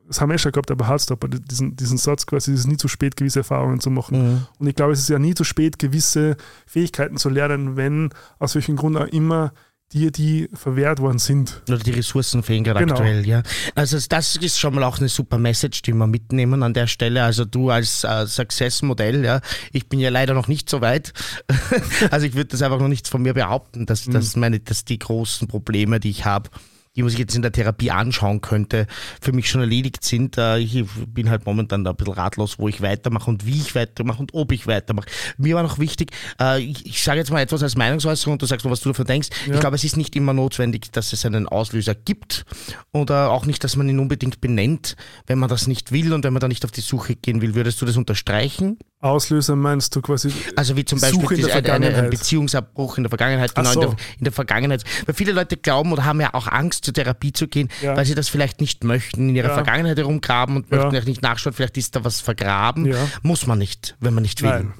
das 0.07 0.21
haben 0.21 0.29
wir 0.29 0.35
eh 0.35 0.39
schon 0.39 0.51
gehabt, 0.51 0.71
aber 0.71 0.87
Hardstopper, 0.87 1.27
diesen, 1.27 1.75
diesen 1.75 1.97
Satz 1.97 2.25
quasi, 2.25 2.53
es 2.53 2.61
ist 2.61 2.67
nie 2.67 2.77
zu 2.77 2.87
spät, 2.87 3.15
gewisse 3.15 3.39
Erfahrungen 3.39 3.79
zu 3.79 3.89
machen. 3.89 4.33
Mhm. 4.33 4.47
Und 4.59 4.67
ich 4.67 4.75
glaube, 4.75 4.93
es 4.93 4.99
ist 4.99 5.09
ja 5.09 5.19
nie 5.19 5.33
zu 5.33 5.43
spät, 5.43 5.79
gewisse 5.79 6.37
Fähigkeiten 6.65 7.17
zu 7.17 7.29
lernen, 7.29 7.75
wenn 7.75 8.09
aus 8.39 8.55
welchem 8.55 8.75
Grund 8.75 8.97
auch 8.97 9.07
immer 9.07 9.51
dir 9.91 10.11
die 10.11 10.49
verwehrt 10.53 10.99
worden 10.99 11.19
sind. 11.19 11.61
Oder 11.67 11.77
die 11.77 11.91
Ressourcen 11.91 12.43
fehlen 12.43 12.63
gerade 12.63 12.79
Genau. 12.79 12.95
aktuell, 12.95 13.25
ja. 13.25 13.43
Also 13.75 13.97
das 14.09 14.35
ist 14.35 14.59
schon 14.59 14.75
mal 14.75 14.83
auch 14.83 14.97
eine 14.97 15.09
super 15.09 15.37
Message, 15.37 15.83
die 15.83 15.93
wir 15.93 16.07
mitnehmen 16.07 16.63
an 16.63 16.73
der 16.73 16.87
Stelle. 16.87 17.23
Also 17.23 17.45
du 17.45 17.69
als 17.69 18.03
äh, 18.03 18.25
Success-Modell, 18.25 19.23
ja, 19.23 19.41
ich 19.71 19.87
bin 19.87 19.99
ja 19.99 20.09
leider 20.09 20.33
noch 20.33 20.47
nicht 20.47 20.69
so 20.69 20.81
weit. 20.81 21.13
also 22.11 22.25
ich 22.25 22.33
würde 22.33 22.49
das 22.49 22.61
einfach 22.61 22.79
noch 22.79 22.87
nicht 22.87 23.07
von 23.07 23.21
mir 23.21 23.33
behaupten, 23.33 23.85
dass, 23.85 24.05
dass, 24.05 24.35
meine, 24.35 24.59
dass 24.59 24.85
die 24.85 24.99
großen 24.99 25.47
Probleme, 25.47 25.99
die 25.99 26.09
ich 26.09 26.25
habe, 26.25 26.49
die 26.95 27.01
man 27.01 27.09
sich 27.09 27.19
jetzt 27.19 27.35
in 27.35 27.41
der 27.41 27.51
Therapie 27.51 27.91
anschauen 27.91 28.41
könnte, 28.41 28.87
für 29.21 29.33
mich 29.33 29.49
schon 29.49 29.61
erledigt 29.61 30.03
sind. 30.03 30.37
Äh, 30.37 30.59
Ich 30.59 30.83
bin 31.07 31.29
halt 31.29 31.45
momentan 31.45 31.83
da 31.83 31.91
ein 31.91 31.95
bisschen 31.95 32.13
ratlos, 32.13 32.59
wo 32.59 32.67
ich 32.69 32.81
weitermache 32.81 33.29
und 33.29 33.45
wie 33.45 33.57
ich 33.59 33.75
weitermache 33.75 34.19
und 34.19 34.33
ob 34.33 34.51
ich 34.51 34.67
weitermache. 34.67 35.07
Mir 35.37 35.55
war 35.55 35.63
noch 35.63 35.79
wichtig, 35.79 36.11
äh, 36.39 36.61
ich, 36.61 37.03
sage 37.03 37.19
jetzt 37.19 37.31
mal 37.31 37.41
etwas 37.41 37.63
als 37.63 37.75
Meinungsäußerung 37.75 38.33
und 38.33 38.41
du 38.41 38.45
sagst 38.45 38.65
mal, 38.65 38.71
was 38.71 38.81
du 38.81 38.89
davon 38.89 39.05
denkst. 39.05 39.29
Ja. 39.47 39.55
Ich 39.55 39.59
glaube, 39.59 39.75
es 39.75 39.83
ist 39.83 39.97
nicht 39.97 40.15
immer 40.15 40.33
notwendig, 40.33 40.91
dass 40.91 41.13
es 41.13 41.25
einen 41.25 41.47
Auslöser 41.47 41.95
gibt 41.95 42.45
oder 42.91 43.31
auch 43.31 43.45
nicht, 43.45 43.63
dass 43.63 43.75
man 43.75 43.89
ihn 43.89 43.99
unbedingt 43.99 44.41
benennt, 44.41 44.95
wenn 45.27 45.39
man 45.39 45.49
das 45.49 45.67
nicht 45.67 45.91
will 45.91 46.13
und 46.13 46.23
wenn 46.23 46.33
man 46.33 46.39
da 46.39 46.47
nicht 46.47 46.63
auf 46.65 46.71
die 46.71 46.81
Suche 46.81 47.15
gehen 47.15 47.41
will. 47.41 47.55
Würdest 47.55 47.81
du 47.81 47.85
das 47.85 47.97
unterstreichen? 47.97 48.77
Auslöser 49.01 49.55
meinst 49.55 49.95
du 49.95 50.01
quasi 50.01 50.31
Also 50.55 50.75
wie 50.77 50.85
zum 50.85 50.99
Beispiel 50.99 51.37
diese- 51.37 51.53
eine, 51.53 51.93
ein. 51.95 52.09
Beziehungsabbruch 52.09 52.97
in 52.97 53.03
der 53.03 53.09
Vergangenheit, 53.09 53.53
genau 53.53 53.71
so. 53.71 53.81
in, 53.81 53.87
der, 53.89 53.97
in 54.19 54.23
der 54.23 54.33
Vergangenheit. 54.33 54.83
Weil 55.05 55.13
viele 55.15 55.31
Leute 55.31 55.57
glauben 55.57 55.91
oder 55.91 56.05
haben 56.05 56.19
ja 56.21 56.33
auch 56.33 56.47
Angst, 56.47 56.84
zur 56.85 56.93
Therapie 56.93 57.33
zu 57.33 57.47
gehen, 57.47 57.69
Ja. 57.81 57.97
weil 57.97 58.05
sie 58.05 58.15
das 58.15 58.29
vielleicht 58.29 58.61
nicht 58.61 58.83
möchten, 58.85 59.29
in 59.29 59.35
ihrer 59.35 59.49
Ja. 59.49 59.53
Vergangenheit 59.55 59.97
herumgraben 59.97 60.57
und 60.57 60.71
Ja. 60.71 60.77
möchten 60.77 60.97
auch 60.97 61.05
nicht 61.05 61.21
nachschauen, 61.21 61.53
vielleicht 61.53 61.77
ist 61.77 61.95
da 61.95 62.03
was 62.05 62.21
vergraben. 62.21 62.85
Ja. 62.85 62.97
Muss 63.23 63.45
man 63.47 63.57
nicht, 63.59 63.95
wenn 63.99 64.13
man 64.13 64.21
nicht 64.23 64.41
will. 64.41 64.49
Nein, 64.49 64.73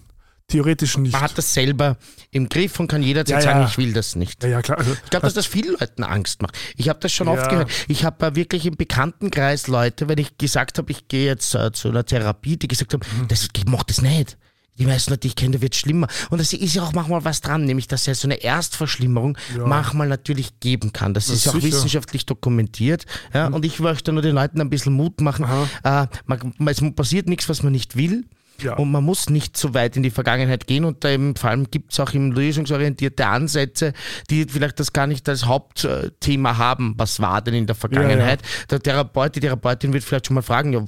theoretisch 0.47 0.97
nicht. 0.97 1.11
Man 1.13 1.21
hat 1.21 1.37
das 1.37 1.53
selber 1.53 1.97
im 2.31 2.47
Griff 2.49 2.79
und 2.79 2.87
kann 2.87 3.01
jederzeit 3.01 3.37
Ja, 3.37 3.41
sagen, 3.41 3.59
ja. 3.61 3.67
ich 3.67 3.77
will 3.77 3.93
das 3.93 4.15
nicht. 4.15 4.43
ja, 4.43 4.49
ja, 4.49 4.61
klar. 4.61 4.77
Also, 4.77 4.93
Ich 5.03 5.09
glaube, 5.09 5.25
dass 5.25 5.33
das 5.33 5.45
vielen 5.47 5.75
Leuten 5.79 6.03
Angst 6.03 6.41
macht. 6.41 6.55
Ich 6.77 6.87
habe 6.89 6.99
das 6.99 7.11
schon 7.11 7.27
Ja. 7.27 7.33
oft 7.33 7.49
gehört. 7.49 7.71
Ich 7.87 8.05
habe 8.05 8.25
äh, 8.27 8.35
wirklich 8.35 8.65
im 8.67 8.75
Bekanntenkreis 8.77 9.67
Leute, 9.67 10.07
wenn 10.07 10.19
ich 10.19 10.37
gesagt 10.37 10.77
habe, 10.77 10.91
ich 10.91 11.07
gehe 11.07 11.25
jetzt 11.25 11.55
äh, 11.55 11.71
zu 11.71 11.89
einer 11.89 12.05
Therapie, 12.05 12.57
die 12.57 12.67
gesagt 12.67 12.93
haben, 12.93 13.01
Mhm. 13.21 13.27
das, 13.27 13.47
ich 13.55 13.65
mach 13.65 13.83
das 13.83 14.01
nicht. 14.01 14.37
Die 14.77 14.85
meisten 14.85 15.11
Leute, 15.11 15.21
die 15.21 15.27
ich 15.29 15.35
kenne, 15.35 15.55
da 15.57 15.61
wird 15.61 15.75
schlimmer. 15.75 16.07
Und 16.29 16.39
es 16.41 16.51
ist 16.51 16.75
ja 16.75 16.83
auch 16.83 16.93
manchmal 16.93 17.23
was 17.23 17.41
dran, 17.41 17.63
nämlich 17.63 17.87
dass 17.87 18.05
ja 18.05 18.13
so 18.13 18.27
eine 18.27 18.35
Erstverschlimmerung 18.35 19.37
Ja. 19.57 19.65
manchmal 19.65 20.07
natürlich 20.07 20.59
geben 20.59 20.91
kann. 20.93 21.13
Das 21.13 21.29
ist 21.29 21.45
ja 21.45 21.51
auch 21.53 21.61
wissenschaftlich 21.61 22.25
dokumentiert. 22.25 23.05
Ja? 23.33 23.47
Und 23.47 23.63
ich 23.63 23.79
möchte 23.79 24.11
nur 24.11 24.21
den 24.21 24.35
Leuten 24.35 24.59
ein 24.59 24.69
bisschen 24.69 24.93
Mut 24.93 25.21
machen. 25.21 25.45
Äh, 25.83 26.07
man, 26.25 26.53
es 26.67 26.81
passiert 26.95 27.27
nichts, 27.29 27.47
was 27.47 27.63
man 27.63 27.71
nicht 27.71 27.95
will. 27.95 28.25
Ja. 28.61 28.75
Und 28.75 28.89
man 28.89 29.03
muss 29.03 29.29
nicht 29.29 29.57
so 29.57 29.73
weit 29.73 29.97
in 29.97 30.03
die 30.03 30.09
Vergangenheit 30.11 30.65
gehen 30.65 30.85
und 30.85 31.03
da 31.03 31.09
eben, 31.09 31.35
vor 31.35 31.49
allem 31.49 31.69
gibt 31.69 31.91
es 31.91 31.99
auch 31.99 32.13
im 32.13 32.31
lösungsorientierte 32.31 33.25
Ansätze, 33.27 33.91
die 34.29 34.45
vielleicht 34.45 34.79
das 34.79 34.93
gar 34.93 35.07
nicht 35.07 35.27
als 35.27 35.45
Hauptthema 35.45 36.57
haben. 36.57 36.93
Was 36.97 37.19
war 37.19 37.41
denn 37.41 37.53
in 37.53 37.65
der 37.67 37.75
Vergangenheit? 37.75 38.41
Der 38.69 38.79
Therapeut, 38.79 39.35
die 39.35 39.41
Therapeutin 39.41 39.91
wird 39.91 40.03
vielleicht 40.05 40.27
schon 40.27 40.35
mal 40.35 40.41
fragen, 40.41 40.71
ja, 40.71 40.85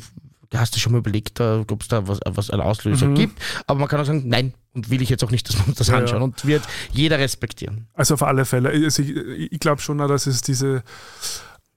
hast 0.56 0.76
du 0.76 0.80
schon 0.80 0.94
mal 0.94 1.00
überlegt, 1.00 1.40
äh, 1.40 1.64
ob 1.70 1.82
es 1.82 1.88
da 1.88 2.08
was, 2.08 2.20
was 2.26 2.50
einen 2.50 2.62
Auslöser 2.62 3.08
gibt. 3.10 3.42
Aber 3.68 3.80
man 3.80 3.88
kann 3.90 4.00
auch 4.00 4.06
sagen, 4.06 4.24
nein, 4.28 4.54
und 4.74 4.90
will 4.90 5.02
ich 5.02 5.10
jetzt 5.10 5.24
auch 5.24 5.32
nicht, 5.32 5.48
dass 5.50 5.58
wir 5.58 5.68
uns 5.68 5.78
das 5.78 5.88
Mhm. 5.88 5.94
Ja, 5.94 6.00
anschauen. 6.00 6.22
Und 6.22 6.46
wird 6.46 6.64
jeder 6.92 7.18
respektieren. 7.20 7.88
Also 7.94 8.14
auf 8.14 8.24
alle 8.24 8.46
Fälle. 8.46 8.70
Also 8.70 9.02
ich 9.02 9.52
ich 9.52 9.60
glaube 9.60 9.82
schon, 9.82 9.98
dass 9.98 10.28
es 10.28 10.42
diese, 10.42 10.84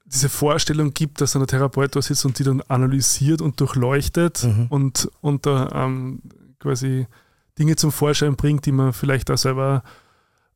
diese 0.04 0.28
Vorstellung 0.28 0.92
gibt, 0.94 1.20
dass 1.20 1.34
ein 1.36 1.46
Therapeut 1.46 1.96
da 1.96 2.02
sitzt 2.02 2.24
und 2.24 2.38
die 2.38 2.44
dann 2.44 2.60
analysiert 2.62 3.40
und 3.40 3.58
durchleuchtet 3.60 4.44
Mhm. 4.44 4.66
und, 4.68 5.10
und 5.20 5.46
da 5.46 5.68
ähm, 5.72 6.20
quasi 6.58 7.06
Dinge 7.58 7.76
zum 7.76 7.90
Vorschein 7.92 8.36
bringt, 8.36 8.66
die 8.66 8.72
man 8.72 8.92
vielleicht 8.92 9.30
auch 9.30 9.38
selber, 9.38 9.82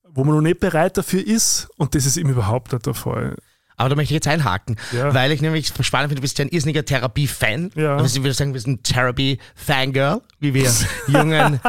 wo 0.04 0.24
man 0.24 0.34
noch 0.36 0.42
nicht 0.42 0.60
bereit 0.60 0.96
dafür 0.96 1.26
ist. 1.26 1.68
Und 1.76 1.94
das 1.94 2.06
ist 2.06 2.16
eben 2.16 2.30
überhaupt 2.30 2.72
nicht 2.72 2.86
der 2.86 2.94
Fall. 2.94 3.36
Aber 3.76 3.88
da 3.88 3.96
möchte 3.96 4.12
ich 4.12 4.16
jetzt 4.16 4.28
einhaken, 4.28 4.76
Ja. 4.92 5.12
weil 5.14 5.32
ich 5.32 5.42
nämlich 5.42 5.66
spannend 5.80 6.08
finde, 6.10 6.16
du 6.16 6.20
bist 6.22 6.38
ja 6.38 6.44
ein 6.44 6.48
irrsinniger 6.48 6.84
Therapie-Fan. 6.84 7.70
Ja. 7.74 7.96
Also 7.96 8.16
ich 8.18 8.22
würde 8.22 8.34
sagen, 8.34 8.54
wir 8.54 8.60
sind 8.60 8.80
ein 8.80 8.82
Therapy-Fangirl, 8.84 10.20
wie 10.40 10.54
wir 10.54 10.70
jungen, 11.08 11.60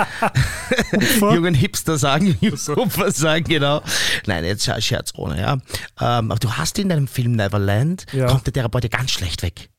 jungen 1.21 1.53
Hipster 1.53 1.97
sagen, 1.97 2.37
Hipster 2.39 2.75
sagen, 3.11 3.45
genau. 3.45 3.81
Nein, 4.25 4.43
jetzt 4.45 4.63
Scher- 4.67 4.81
Scherz 4.81 5.13
ohne, 5.15 5.39
ja. 5.41 5.53
Ähm, 5.99 6.31
aber 6.31 6.39
du 6.39 6.51
hast 6.51 6.77
in 6.79 6.89
deinem 6.89 7.07
Film 7.07 7.33
Neverland, 7.33 8.05
Ja. 8.11 8.27
kommt 8.27 8.45
der 8.45 8.53
Therapeut 8.53 8.83
ja 8.83 8.89
ganz 8.89 9.11
schlecht 9.11 9.41
weg. 9.43 9.69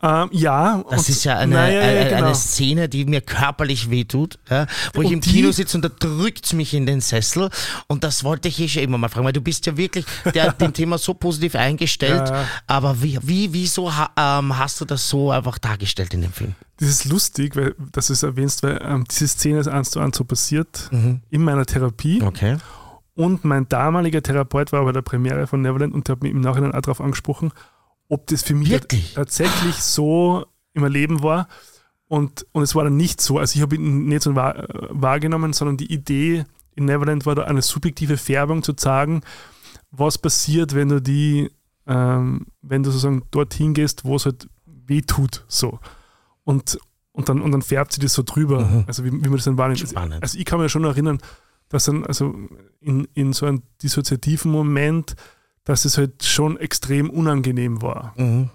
Ähm, 0.00 0.28
ja. 0.30 0.84
Das 0.90 1.08
ist 1.08 1.24
ja 1.24 1.36
eine, 1.38 1.54
Naja, 1.56 1.80
ja, 1.82 2.00
eine, 2.00 2.10
genau. 2.10 2.26
eine 2.26 2.34
Szene, 2.36 2.88
die 2.88 3.04
mir 3.04 3.20
körperlich 3.20 3.90
wehtut, 3.90 4.38
ja, 4.48 4.66
wo 4.94 5.02
ich 5.02 5.08
Und 5.08 5.12
im 5.14 5.20
die- 5.22 5.30
Kino 5.32 5.50
sitze 5.50 5.76
und 5.76 5.84
da 5.84 5.88
drückt 5.88 6.52
mich 6.52 6.72
in 6.74 6.86
den 6.86 7.00
Sessel. 7.00 7.50
Und 7.88 8.04
das 8.04 8.22
wollte 8.22 8.46
ich 8.48 8.60
eh 8.60 8.68
schon 8.68 8.82
immer 8.84 8.98
mal 8.98 9.08
fragen, 9.08 9.26
weil 9.26 9.32
du 9.32 9.40
bist 9.40 9.66
ja 9.66 9.76
wirklich 9.76 10.04
der, 10.34 10.52
dem 10.52 10.72
Thema 10.72 10.98
so 10.98 11.14
positiv 11.14 11.56
eingestellt. 11.56 12.28
Ja. 12.28 12.44
Aber 12.68 13.02
wie, 13.02 13.18
wie, 13.22 13.52
wieso 13.52 13.88
ähm, 14.16 14.56
hast 14.56 14.80
du 14.80 14.84
das 14.84 15.08
so 15.08 15.32
einfach 15.32 15.58
dargestellt 15.58 16.14
in 16.14 16.22
dem 16.22 16.32
Film? 16.32 16.54
Das 16.78 16.88
ist 16.88 17.04
lustig, 17.06 17.56
weil, 17.56 17.74
dass 17.92 18.06
du 18.06 18.12
es 18.12 18.22
erwähnst, 18.22 18.62
weil 18.62 18.80
ähm, 18.84 19.04
diese 19.10 19.26
Szene 19.26 19.58
ist 19.58 19.66
eins 19.66 19.90
zu 19.90 19.98
eins 19.98 20.16
so 20.16 20.22
passiert 20.24 20.88
Mhm. 20.92 21.22
in 21.30 21.42
meiner 21.42 21.66
Therapie. 21.66 22.22
Okay. 22.22 22.56
Und 23.16 23.44
mein 23.44 23.68
damaliger 23.68 24.22
Therapeut 24.22 24.70
war 24.70 24.84
bei 24.84 24.92
der 24.92 25.02
Premiere 25.02 25.48
von 25.48 25.60
Neverland 25.60 25.92
und 25.92 26.06
der 26.06 26.14
hat 26.14 26.22
mich 26.22 26.30
im 26.30 26.40
Nachhinein 26.40 26.70
auch 26.72 26.80
darauf 26.82 27.00
angesprochen, 27.00 27.50
ob 28.08 28.26
das 28.28 28.42
für 28.42 28.54
mich 28.54 28.70
Wirklich? 28.70 29.14
tatsächlich 29.14 29.76
so 29.76 30.46
im 30.74 30.84
Leben 30.86 31.22
war. 31.22 31.48
Und, 32.06 32.46
und 32.52 32.62
es 32.62 32.74
war 32.74 32.84
dann 32.84 32.96
nicht 32.96 33.20
so. 33.20 33.38
Also 33.38 33.56
ich 33.56 33.62
habe 33.62 33.76
ihn 33.76 34.06
nicht 34.06 34.22
so 34.22 34.30
äh, 34.32 34.64
wahrgenommen, 34.90 35.52
sondern 35.52 35.76
die 35.76 35.92
Idee 35.92 36.44
in 36.74 36.86
Neverland 36.86 37.26
war 37.26 37.34
da 37.34 37.42
eine 37.44 37.60
subjektive 37.60 38.16
Färbung 38.16 38.62
zu 38.62 38.72
zeigen, 38.72 39.20
was 39.90 40.16
passiert, 40.16 40.74
wenn 40.74 40.88
du 40.88 41.00
die, 41.02 41.50
ähm, 41.86 42.46
wenn 42.62 42.82
du 42.82 42.90
sozusagen 42.90 43.24
dorthin 43.30 43.74
gehst, 43.74 44.04
wo 44.04 44.16
es 44.16 44.24
halt 44.24 44.48
weh 44.64 45.02
tut. 45.02 45.44
So. 45.48 45.80
Und, 46.44 46.78
und, 47.12 47.28
dann, 47.28 47.42
und 47.42 47.52
dann 47.52 47.62
färbt 47.62 47.92
sie 47.92 48.00
das 48.00 48.14
so 48.14 48.22
drüber, 48.22 48.64
Mhm. 48.64 48.84
also 48.86 49.04
wie, 49.04 49.12
wie 49.12 49.28
man 49.28 49.32
das 49.36 49.44
dann 49.44 49.58
wahrnimmt. 49.58 49.80
Spannend. 49.80 50.22
Also 50.22 50.38
ich 50.38 50.44
kann 50.46 50.60
mich 50.60 50.72
schon 50.72 50.84
erinnern, 50.84 51.18
dass 51.68 51.84
dann, 51.84 52.06
also 52.06 52.34
in, 52.80 53.06
in 53.12 53.34
so 53.34 53.44
einem 53.44 53.62
dissoziativen 53.82 54.50
Moment, 54.50 55.14
dass 55.68 55.84
es 55.84 55.98
halt 55.98 56.24
schon 56.24 56.56
extrem 56.56 57.10
unangenehm 57.10 57.82
war. 57.82 58.14
Mhm. 58.16 58.48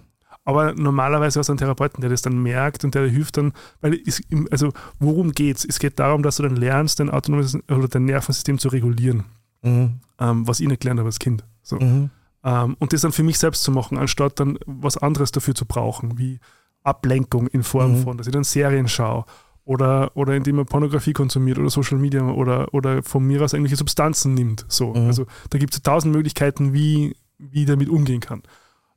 Aber 0.46 0.74
normalerweise 0.74 1.40
hast 1.40 1.48
du 1.48 1.54
einen 1.54 1.60
Therapeuten, 1.60 2.02
der 2.02 2.10
das 2.10 2.22
dann 2.24 2.42
merkt 2.42 2.84
und 2.84 2.96
der 2.96 3.08
hilft 3.08 3.38
dann, 3.38 3.54
weil 3.82 3.98
es, 4.06 4.22
also 4.52 4.74
worum 5.00 5.32
geht's? 5.32 5.64
Es 5.64 5.80
geht 5.80 6.00
darum, 6.00 6.24
dass 6.24 6.38
du 6.38 6.44
dann 6.44 6.56
lernst, 6.58 7.00
dein 7.00 7.10
autonomes 7.12 7.56
oder 7.70 7.88
dein 7.88 8.06
Nervensystem 8.06 8.58
zu 8.58 8.68
regulieren, 8.70 9.26
Mhm. 9.62 10.00
ähm, 10.20 10.48
was 10.48 10.60
ich 10.60 10.68
nicht 10.68 10.82
gelernt 10.82 11.00
habe 11.00 11.08
als 11.08 11.20
Kind. 11.20 11.46
So. 11.62 11.78
Mhm. 11.80 12.10
Ähm, 12.44 12.76
und 12.80 12.92
das 12.92 13.02
dann 13.02 13.14
für 13.14 13.24
mich 13.24 13.38
selbst 13.40 13.64
zu 13.64 13.72
machen, 13.72 13.98
anstatt 13.98 14.40
dann 14.40 14.58
was 14.66 14.98
anderes 14.98 15.32
dafür 15.32 15.54
zu 15.56 15.66
brauchen, 15.66 16.18
wie 16.18 16.40
Ablenkung 16.84 17.48
in 17.48 17.64
Form 17.64 18.00
Mhm. 18.00 18.04
von, 18.04 18.18
dass 18.18 18.28
ich 18.28 18.34
dann 18.34 18.44
Serien 18.44 18.88
schaue 18.90 19.24
oder, 19.66 20.16
oder 20.16 20.36
indem 20.36 20.58
man 20.58 20.66
Pornografie 20.66 21.14
konsumiert 21.14 21.58
oder 21.58 21.70
Social 21.70 21.98
Media 21.98 22.24
oder, 22.24 22.74
oder 22.74 23.02
von 23.04 23.24
mir 23.24 23.42
aus 23.42 23.54
irgendwelche 23.54 23.78
Substanzen 23.78 24.34
nimmt. 24.34 24.66
So. 24.68 24.94
Mhm. 24.94 25.08
Also 25.08 25.26
da 25.50 25.58
gibt 25.58 25.74
es 25.74 25.82
tausend 25.82 26.14
Möglichkeiten, 26.14 26.74
wie, 26.74 27.16
wie 27.38 27.62
ich 27.62 27.68
damit 27.68 27.90
umgehen 27.90 28.20
kann. 28.20 28.44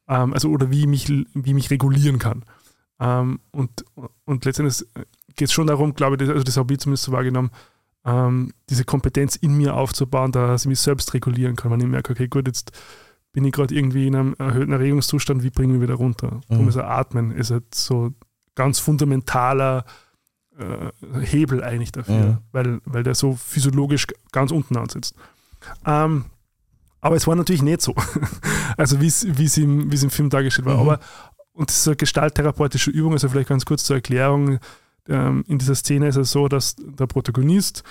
Ähm, 0.08 0.32
also 0.32 0.50
oder 0.50 0.70
wie 0.70 0.80
ich 0.80 0.86
mich, 0.86 1.08
wie 1.08 1.50
ich 1.50 1.54
mich 1.54 1.70
regulieren 1.70 2.18
kann. 2.18 2.44
Ähm, 2.98 3.40
und, 3.52 3.84
und 4.24 4.44
letztendlich 4.44 4.84
geht 5.36 5.48
es 5.48 5.52
schon 5.52 5.66
darum, 5.66 5.94
glaube 5.94 6.16
ich, 6.16 6.20
das, 6.20 6.30
also 6.30 6.44
das 6.44 6.56
habe 6.56 6.72
ich 6.72 6.80
zumindest 6.80 7.04
so 7.04 7.12
wahrgenommen, 7.12 7.50
ähm, 8.04 8.52
diese 8.70 8.84
Kompetenz 8.84 9.36
in 9.36 9.56
mir 9.56 9.74
aufzubauen, 9.74 10.32
dass 10.32 10.62
ich 10.62 10.68
mich 10.68 10.80
selbst 10.80 11.12
regulieren 11.14 11.56
kann. 11.56 11.70
Wenn 11.70 11.80
ich 11.80 11.86
merke, 11.86 12.12
okay, 12.12 12.28
gut, 12.28 12.46
jetzt 12.46 12.72
bin 13.32 13.44
ich 13.44 13.52
gerade 13.52 13.74
irgendwie 13.74 14.06
in 14.06 14.14
einem 14.16 14.34
erhöhten 14.38 14.72
Erregungszustand, 14.72 15.42
wie 15.42 15.50
bringen 15.50 15.74
wir 15.74 15.82
wieder 15.82 15.94
runter? 15.94 16.40
Darum 16.48 16.64
Mhm. 16.64 16.70
ist 16.70 16.76
er 16.76 16.88
Atmen, 16.88 17.32
ist 17.32 17.50
halt 17.50 17.74
so 17.74 18.12
ganz 18.54 18.78
fundamentaler 18.78 19.84
äh, 20.58 21.20
Hebel 21.24 21.62
eigentlich 21.62 21.92
dafür, 21.92 22.14
Mhm. 22.14 22.38
weil, 22.52 22.80
weil 22.84 23.02
der 23.02 23.14
so 23.14 23.34
physiologisch 23.34 24.06
ganz 24.32 24.50
unten 24.50 24.76
ansetzt. 24.76 25.14
Ähm, 25.84 26.26
aber 27.00 27.16
es 27.16 27.26
war 27.26 27.36
natürlich 27.36 27.62
nicht 27.62 27.82
so, 27.82 27.94
also 28.76 29.00
wie 29.00 29.06
es 29.06 29.22
im, 29.58 29.90
im 29.90 30.10
Film 30.10 30.30
dargestellt 30.30 30.66
war. 30.66 30.74
Mhm. 30.74 30.80
Aber 30.80 31.00
und 31.52 31.72
eine 31.86 31.96
gestalttherapeutische 31.96 32.90
Übung, 32.90 33.12
also 33.12 33.28
vielleicht 33.28 33.48
ganz 33.48 33.64
kurz 33.64 33.84
zur 33.84 33.96
Erklärung. 33.96 34.58
Ähm, 35.08 35.44
in 35.48 35.58
dieser 35.58 35.74
Szene 35.74 36.08
ist 36.08 36.16
es 36.16 36.30
so, 36.30 36.48
dass 36.48 36.76
der 36.76 37.06
Protagonist 37.06 37.82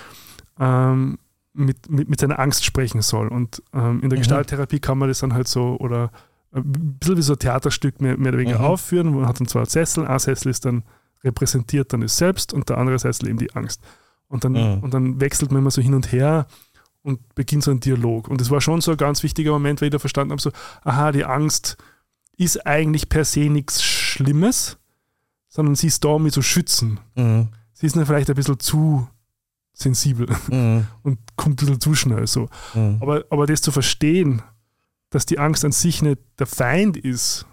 ähm, 0.59 1.17
mit, 1.53 1.89
mit, 1.89 2.09
mit 2.09 2.19
seiner 2.19 2.37
Angst 2.39 2.63
sprechen 2.65 3.01
soll. 3.01 3.27
Und 3.29 3.63
ähm, 3.73 4.01
in 4.03 4.09
der 4.09 4.17
Mhm. 4.17 4.21
Gestalttherapie 4.21 4.79
kann 4.79 4.97
man 4.97 5.07
das 5.07 5.19
dann 5.19 5.33
halt 5.33 5.47
so 5.47 5.77
oder 5.79 6.11
ein 6.51 6.63
bisschen 6.99 7.17
wie 7.17 7.21
so 7.21 7.33
ein 7.33 7.39
Theaterstück 7.39 8.01
mehr, 8.01 8.17
mehr 8.17 8.29
oder 8.29 8.39
weniger 8.39 8.59
Mhm. 8.59 8.65
aufführen. 8.65 9.15
Man 9.15 9.27
hat 9.27 9.39
dann 9.39 9.47
zwei 9.47 9.65
Sessel. 9.65 10.05
Ein 10.05 10.19
Sessel 10.19 10.49
ist 10.51 10.65
dann 10.65 10.83
repräsentiert 11.25 11.91
dann 11.91 12.01
das 12.01 12.15
Selbst 12.15 12.53
und 12.53 12.69
der 12.69 12.77
andere 12.77 12.97
Sessel 12.99 13.27
eben 13.27 13.37
die 13.39 13.53
Angst. 13.55 13.81
Und 14.27 14.43
dann, 14.45 14.53
Mhm. 14.53 14.79
und 14.83 14.93
dann 14.93 15.19
wechselt 15.19 15.51
man 15.51 15.61
immer 15.61 15.71
so 15.71 15.81
hin 15.81 15.93
und 15.93 16.11
her 16.11 16.47
und 17.03 17.35
beginnt 17.35 17.63
so 17.63 17.71
ein 17.71 17.79
Dialog. 17.79 18.27
Und 18.29 18.39
das 18.41 18.49
war 18.49 18.61
schon 18.61 18.81
so 18.81 18.91
ein 18.91 18.97
ganz 18.97 19.21
wichtiger 19.23 19.51
Moment, 19.51 19.81
weil 19.81 19.87
ich 19.87 19.91
da 19.91 19.99
verstanden 19.99 20.31
habe, 20.31 20.41
so, 20.41 20.51
aha, 20.83 21.11
die 21.11 21.25
Angst 21.25 21.77
ist 22.37 22.65
eigentlich 22.65 23.09
per 23.09 23.25
se 23.25 23.41
nichts 23.49 23.83
Schlimmes, 23.83 24.77
sondern 25.47 25.75
sie 25.75 25.87
ist 25.87 26.03
da, 26.03 26.09
um 26.09 26.23
mich 26.23 26.33
zu 26.33 26.41
schützen. 26.41 26.99
Mhm. 27.15 27.49
Sie 27.73 27.85
ist 27.87 27.95
dann 27.95 28.05
vielleicht 28.05 28.29
ein 28.29 28.35
bisschen 28.35 28.59
zu 28.59 29.07
sensibel 29.73 30.27
Mhm. 30.49 30.87
und 31.03 31.19
kommt 31.35 31.53
ein 31.61 31.65
bisschen 31.65 31.81
zu 31.81 31.93
schnell 31.95 32.27
so. 32.27 32.49
Mhm. 32.73 32.97
Aber, 33.01 33.25
aber 33.29 33.45
das 33.45 33.61
zu 33.61 33.71
verstehen, 33.71 34.41
dass 35.11 35.25
die 35.25 35.37
Angst 35.39 35.63
an 35.65 35.71
sich 35.71 36.01
nicht 36.01 36.19
der 36.39 36.47
Feind 36.47 36.97
ist, 36.97 37.45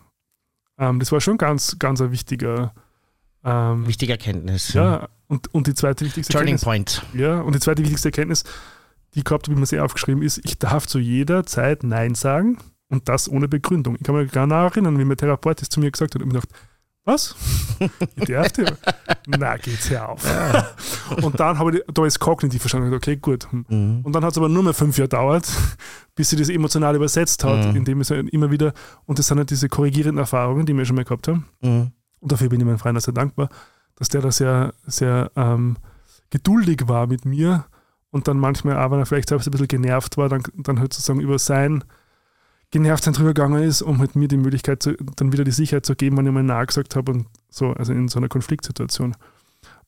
ähm, 0.78 0.99
das 0.99 1.12
war 1.12 1.20
schon 1.20 1.36
ganz, 1.39 1.77
ganz 1.78 2.01
ein 2.01 2.11
wichtiger 2.12 2.73
ähm, 3.44 3.86
Wichtige 3.86 4.12
Erkenntnis. 4.12 4.73
ja, 4.73 5.09
und, 5.28 5.52
und 5.55 5.66
die 5.66 5.74
zweite 5.74 6.05
wichtigste 6.05 6.32
Turning 6.32 6.55
Erkenntnis, 6.56 7.01
Point. 7.01 7.20
ja, 7.20 7.40
und 7.40 7.55
die 7.55 7.60
zweite 7.60 7.82
wichtigste 7.82 8.09
Erkenntnis, 8.09 8.44
die 9.14 9.20
ich 9.20 9.24
gehabt 9.24 9.47
habe, 9.47 9.56
wie 9.56 9.60
man 9.60 9.66
sehr 9.66 9.85
aufgeschrieben 9.85 10.23
ist, 10.23 10.40
ich 10.44 10.59
darf 10.59 10.86
zu 10.86 10.98
jeder 10.98 11.44
Zeit 11.44 11.82
Nein 11.85 12.14
sagen 12.14 12.59
und 12.89 13.09
das 13.09 13.28
ohne 13.28 13.48
Begründung. 13.48 13.97
Ich 13.97 14.02
kann 14.05 14.14
mich 14.14 14.31
gar 14.32 14.47
noch 14.47 14.56
erinnern, 14.70 14.98
wie 14.98 15.05
mein 15.05 15.16
Therapeut 15.16 15.60
das 15.60 15.69
zu 15.69 15.81
mir 15.81 15.90
gesagt 15.90 16.14
hat 16.14 16.23
und 16.23 16.28
ich 16.28 16.32
mir 16.35 16.40
gedacht, 16.40 16.55
was? 17.05 17.35
Ich 18.14 18.27
darf 18.27 18.52
dir? 18.52 18.78
Na, 19.27 19.56
geht's 19.56 19.90
her 19.90 20.09
auf. 20.09 20.24
Und 21.20 21.40
dann 21.40 21.59
habe 21.59 21.77
ich 21.78 21.82
da 21.93 22.06
ist 22.06 22.20
kognitiv 22.20 22.60
verstanden, 22.62 22.94
okay, 22.94 23.16
gut. 23.16 23.51
hm. 23.51 23.64
Mhm. 23.69 24.01
Und 24.05 24.12
dann 24.14 24.24
hat 24.24 24.31
es 24.32 24.39
aber 24.39 24.48
nur 24.48 24.62
mehr 24.62 24.73
fünf 24.74 24.97
Jahre 24.98 25.09
gedauert, 25.09 25.48
bis 26.14 26.31
sie 26.31 26.36
das 26.36 26.48
emotional 26.48 26.94
übersetzt 26.94 27.43
hat, 27.43 27.70
Mhm. 27.70 27.77
indem 27.77 28.01
es 28.02 28.10
immer 28.10 28.52
wieder, 28.52 28.73
und 29.06 29.19
das 29.19 29.27
sind 29.27 29.39
halt 29.39 29.51
diese 29.51 29.69
korrigierenden 29.69 30.19
Erfahrungen, 30.19 30.64
die 30.64 30.77
wir 30.77 30.85
schon 30.85 30.94
mal 30.94 31.05
gehabt 31.05 31.27
haben. 31.27 31.47
Mhm. 31.60 31.90
Und 32.23 32.31
dafür 32.31 32.49
bin 32.49 32.61
ich 32.61 32.66
meinem 32.66 32.78
Freund 32.78 33.03
sehr 33.03 33.12
dankbar, 33.12 33.49
dass 33.97 34.09
der 34.09 34.23
da 34.23 34.31
sehr, 34.31 34.73
sehr 34.86 35.31
ähm, 35.36 35.77
geduldig 36.31 36.85
war 36.86 37.09
mit 37.09 37.24
mir 37.24 37.66
und 38.11 38.28
dann 38.28 38.39
manchmal 38.39 38.77
auch, 38.77 38.90
wenn 38.93 39.01
er 39.01 39.07
vielleicht 39.07 39.28
selbst 39.28 39.49
ein 39.49 39.51
bisschen 39.51 39.69
genervt 39.69 40.16
war, 40.16 40.28
dann, 40.28 40.43
dann 40.55 40.78
halt 40.78 40.93
sozusagen 40.93 41.20
über 41.20 41.39
sein 41.39 41.82
Genervtsein 42.70 43.12
drüber 43.12 43.35
gegangen 43.35 43.62
ist, 43.62 43.82
um 43.82 43.99
halt 43.99 44.15
mir 44.15 44.28
die 44.28 44.36
Möglichkeit, 44.36 44.82
zu, 44.82 44.94
dann 45.16 45.32
wieder 45.32 45.44
die 45.44 45.51
Sicherheit 45.51 45.85
zu 45.85 45.97
geben, 45.97 46.16
wenn 46.16 46.27
ich 46.27 46.32
mal 46.32 46.43
Nein 46.43 46.66
gesagt 46.66 46.94
habe 46.94 47.12
und 47.12 47.27
so, 47.51 47.73
also 47.73 47.93
in 47.93 48.09
so 48.09 48.19
einer 48.19 48.28
Konfliktsituation. 48.28 49.16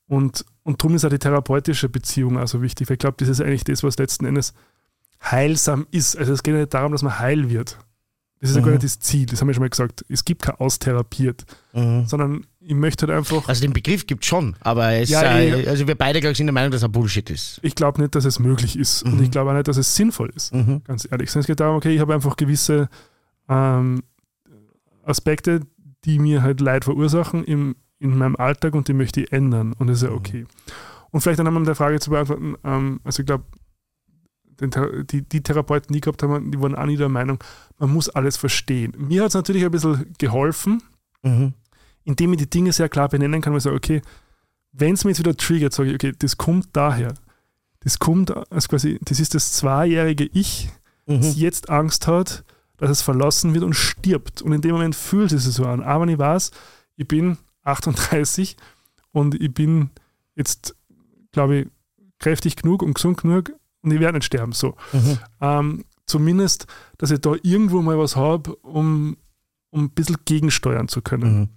Und, 0.06 0.44
und 0.64 0.82
darum 0.82 0.96
ist 0.96 1.04
auch 1.04 1.10
die 1.10 1.18
therapeutische 1.18 1.88
Beziehung 1.88 2.36
also 2.36 2.60
wichtig, 2.62 2.88
weil 2.88 2.94
ich 2.94 3.00
glaube, 3.00 3.16
das 3.18 3.28
ist 3.28 3.40
eigentlich 3.40 3.64
das, 3.64 3.82
was 3.84 3.96
letzten 3.96 4.26
Endes 4.26 4.52
heilsam 5.22 5.86
ist. 5.92 6.16
Also 6.16 6.32
es 6.32 6.42
geht 6.42 6.54
nicht 6.54 6.74
darum, 6.74 6.92
dass 6.92 7.02
man 7.02 7.18
heil 7.18 7.48
wird. 7.48 7.78
Das 8.44 8.50
ist 8.50 8.56
ja 8.56 8.60
Mhm. 8.60 8.66
gar 8.66 8.72
nicht 8.72 8.84
das 8.84 8.98
Ziel, 8.98 9.24
das 9.24 9.40
haben 9.40 9.48
wir 9.48 9.54
schon 9.54 9.62
mal 9.62 9.70
gesagt. 9.70 10.04
Es 10.06 10.22
gibt 10.22 10.42
kein 10.42 10.56
Austherapiert, 10.56 11.46
Mhm. 11.72 12.06
sondern 12.06 12.46
ich 12.60 12.74
möchte 12.74 13.06
halt 13.06 13.16
einfach, 13.16 13.48
Also 13.48 13.62
den 13.62 13.72
Begriff 13.72 14.06
gibt 14.06 14.22
es 14.22 14.28
schon, 14.28 14.54
aber 14.60 14.92
es, 14.92 15.08
Ja, 15.08 15.22
äh, 15.22 15.62
ja. 15.64 15.70
also 15.70 15.86
wir 15.88 15.94
beide 15.94 16.20
glaube 16.20 16.32
ich 16.32 16.36
sind 16.36 16.48
der 16.48 16.52
Meinung, 16.52 16.70
dass 16.70 16.82
er 16.82 16.90
Bullshit 16.90 17.30
ist. 17.30 17.58
ich 17.62 17.74
glaube 17.74 18.02
nicht, 18.02 18.14
dass 18.14 18.26
es 18.26 18.38
möglich 18.38 18.78
ist 18.78 19.02
und 19.02 19.16
Mhm. 19.16 19.22
ich 19.22 19.30
glaube 19.30 19.50
auch 19.50 19.54
nicht, 19.54 19.66
dass 19.66 19.78
es 19.78 19.94
sinnvoll 19.96 20.30
ist, 20.36 20.52
Mhm. 20.52 20.82
ganz 20.84 21.08
ehrlich. 21.10 21.30
Sondern 21.30 21.40
es 21.40 21.46
geht 21.46 21.60
darum, 21.60 21.76
okay, 21.76 21.94
ich 21.94 22.00
habe 22.00 22.12
einfach 22.12 22.36
gewisse 22.36 22.90
ähm, 23.48 24.02
Aspekte, 25.04 25.60
die 26.04 26.18
mir 26.18 26.42
halt 26.42 26.60
Leid 26.60 26.84
verursachen 26.84 27.44
im, 27.44 27.76
in 27.98 28.16
meinem 28.18 28.36
Alltag 28.36 28.74
und 28.74 28.88
die 28.88 28.92
möchte 28.94 29.22
ich 29.22 29.32
ändern 29.32 29.72
und 29.72 29.86
das 29.86 29.98
ist 29.98 30.02
ja 30.02 30.10
Mhm. 30.10 30.16
okay. 30.16 30.44
Und 31.10 31.20
vielleicht 31.20 31.38
dann 31.38 31.46
einmal 31.46 31.64
der 31.64 31.74
Frage 31.74 31.98
zu 32.00 32.10
beantworten, 32.10 32.56
ähm, 32.64 33.00
also 33.04 33.20
ich 33.22 33.26
glaube, 33.26 33.44
die, 34.60 35.22
die 35.22 35.42
Therapeuten, 35.42 35.92
die 35.92 36.00
gehabt 36.00 36.22
haben, 36.22 36.50
die 36.50 36.60
waren 36.60 36.74
auch 36.74 36.86
nie 36.86 36.96
der 36.96 37.08
Meinung, 37.08 37.42
man 37.78 37.92
muss 37.92 38.08
alles 38.08 38.36
verstehen. 38.36 38.92
Mir 38.96 39.22
hat 39.22 39.28
es 39.28 39.34
natürlich 39.34 39.64
ein 39.64 39.70
bisschen 39.70 40.12
geholfen, 40.18 40.82
Mhm. 41.22 41.54
indem 42.04 42.32
ich 42.34 42.38
die 42.40 42.50
Dinge 42.50 42.72
sehr 42.72 42.88
klar 42.88 43.08
benennen 43.08 43.40
kann, 43.40 43.52
weil 43.52 43.58
ich 43.58 43.64
sage, 43.64 43.76
okay, 43.76 44.02
wenn 44.72 44.94
es 44.94 45.04
mir 45.04 45.10
jetzt 45.12 45.20
wieder 45.20 45.36
triggert, 45.36 45.72
sage 45.72 45.88
ich, 45.90 45.94
okay, 45.94 46.12
das 46.18 46.36
kommt 46.36 46.68
daher. 46.72 47.14
Das 47.80 47.98
kommt, 47.98 48.30
also 48.50 48.68
quasi, 48.68 48.98
das 49.02 49.20
ist 49.20 49.34
das 49.34 49.52
zweijährige 49.54 50.24
Ich, 50.32 50.68
Mhm. 51.06 51.20
das 51.20 51.36
jetzt 51.36 51.68
Angst 51.70 52.06
hat, 52.06 52.44
dass 52.78 52.90
es 52.90 53.02
verlassen 53.02 53.52
wird 53.54 53.62
und 53.64 53.74
stirbt. 53.74 54.40
Und 54.42 54.52
in 54.52 54.60
dem 54.62 54.72
Moment 54.72 54.94
fühlt 54.96 55.32
es 55.32 55.44
sich 55.44 55.54
so 55.54 55.64
an. 55.66 55.82
Aber 55.82 56.06
ich 56.08 56.18
weiß, 56.18 56.50
ich 56.96 57.06
bin 57.06 57.36
38 57.62 58.56
und 59.12 59.34
ich 59.40 59.52
bin 59.52 59.90
jetzt, 60.34 60.74
glaube 61.32 61.56
ich, 61.56 61.66
kräftig 62.18 62.56
genug 62.56 62.82
und 62.82 62.94
gesund 62.94 63.20
genug 63.20 63.52
und 63.84 63.92
ich 63.92 64.00
werde 64.00 64.18
nicht 64.18 64.24
sterben. 64.26 64.52
So. 64.52 64.74
Mhm. 64.92 65.18
Ähm, 65.40 65.84
zumindest, 66.06 66.66
dass 66.98 67.10
ich 67.10 67.20
da 67.20 67.34
irgendwo 67.42 67.82
mal 67.82 67.98
was 67.98 68.16
habe, 68.16 68.54
um, 68.56 69.16
um 69.70 69.84
ein 69.84 69.90
bisschen 69.90 70.16
gegensteuern 70.24 70.88
zu 70.88 71.02
können. 71.02 71.38
Mhm. 71.38 71.48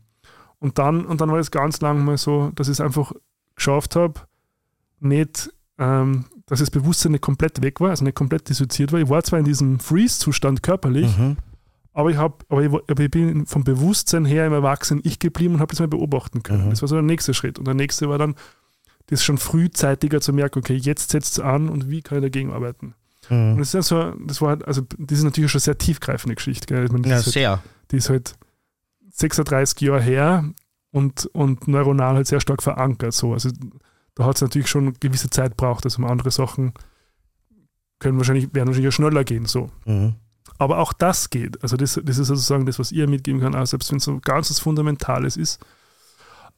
Und 0.60 0.78
dann, 0.80 1.06
und 1.06 1.22
dann 1.22 1.32
war 1.32 1.40
es 1.40 1.52
ganz 1.52 1.82
lang 1.82 2.04
mal 2.04 2.18
so, 2.18 2.52
dass 2.56 2.68
ich 2.68 2.74
es 2.74 2.82
einfach 2.82 3.12
geschafft 3.56 3.95
habe, 3.95 4.22
nicht, 4.99 5.52
ähm, 5.78 6.26
dass 6.48 6.60
das 6.60 6.72
Bewusstsein 6.72 7.12
nicht 7.12 7.22
komplett 7.22 7.62
weg 7.62 7.80
war, 7.80 7.91
also 7.91 8.04
nicht 8.04 8.16
komplett 8.16 8.49
dissoziiert 8.49 8.91
war. 8.91 8.99
Ich 8.99 9.10
war 9.10 9.24
zwar 9.24 9.40
in 9.40 9.45
diesem 9.45 9.80
Freeze-Zustand 9.80 10.64
körperlich, 10.64 11.16
Mhm. 11.18 11.38
aber, 11.94 12.10
ich 12.10 12.18
hab, 12.18 12.44
aber, 12.49 12.64
ich, 12.64 12.74
aber 12.74 13.04
ich 13.04 13.12
bin 13.12 13.45
vom 13.45 13.64
Bewusstsein 13.64 14.26
her 14.26 14.48
im 14.48 14.54
Erwachsenen 14.54 15.02
Ich 15.04 15.20
geblieben 15.20 15.56
und 15.56 15.60
habe 15.60 15.70
das 15.70 15.80
mal 15.80 15.88
beobachten 15.88 16.41
können. 16.41 16.66
Mhm. 16.66 16.70
Das 16.72 16.82
war 16.82 16.88
so 16.88 16.95
der 16.95 17.04
nächste 17.04 17.34
Schritt. 17.36 17.60
Und 17.60 17.66
der 17.66 17.76
nächste 17.76 18.10
war 18.10 18.18
dann, 18.18 18.36
das 19.08 19.24
schon 19.24 19.38
frühzeitiger 19.38 20.22
zu 20.22 20.34
merken, 20.34 20.60
okay, 20.60 20.76
jetzt 20.76 21.12
setzt 21.12 21.34
es 21.34 21.40
an 21.40 21.70
und 21.70 21.90
wie 21.90 22.02
kann 22.02 22.18
ich 22.20 22.24
dagegen 22.24 22.52
arbeiten. 22.54 22.94
Und 23.30 23.54
Mhm. 23.54 23.58
das 23.58 23.70
ist 23.70 23.74
ja 23.74 23.82
so, 23.82 24.12
das 24.26 24.42
war 24.42 24.50
halt, 24.50 24.66
also 24.66 24.84
das 24.98 25.18
ist 25.18 25.24
natürlich 25.26 25.52
schon 25.52 25.60
eine 25.60 25.64
sehr 25.66 25.78
tiefgreifende 25.78 26.36
Geschichte. 26.36 26.66
Gell? 26.74 26.86
Ich 26.86 26.92
meine, 26.92 27.08
Ja, 27.08 27.18
ist 27.18 27.26
halt, 27.26 27.34
sehr. 27.34 27.64
die 27.92 27.98
ist 27.98 28.10
halt 28.10 28.36
36 29.12 29.82
Jahre 29.82 30.02
her 30.02 30.46
und, 30.92 31.26
und 31.28 31.68
neuronal 31.68 32.16
halt 32.16 32.28
sehr 32.28 32.40
stark 32.40 32.64
verankert. 32.64 33.14
So. 33.14 33.34
Also 33.34 33.50
da 34.16 34.26
hat 34.26 34.36
es 34.36 34.42
natürlich 34.42 34.70
schon 34.70 34.84
eine 34.88 34.94
gewisse 34.94 35.30
Zeit 35.30 35.58
braucht. 35.58 35.86
Also 35.86 36.04
andere 36.06 36.32
Sachen 36.32 36.74
können 38.00 38.18
wahrscheinlich, 38.18 38.54
werden 38.54 38.68
wahrscheinlich 38.68 38.94
schneller 38.94 39.24
gehen. 39.24 39.46
So. 39.46 39.70
Mhm. 39.86 40.16
Aber 40.58 40.80
auch 40.80 40.94
das 40.94 41.30
geht. 41.30 41.62
Also 41.64 41.78
das, 41.78 42.00
das 42.04 42.18
ist 42.18 42.28
sozusagen 42.28 42.66
das, 42.66 42.80
was 42.80 42.92
ihr 42.92 43.08
mitgeben 43.08 43.42
kann, 43.42 43.56
auch 43.56 43.66
selbst 43.66 43.92
wenn 43.92 43.98
es 43.98 44.04
so 44.06 44.20
ganz 44.20 44.50
was 44.50 44.60
Fundamentales 44.60 45.38
ist. 45.38 45.60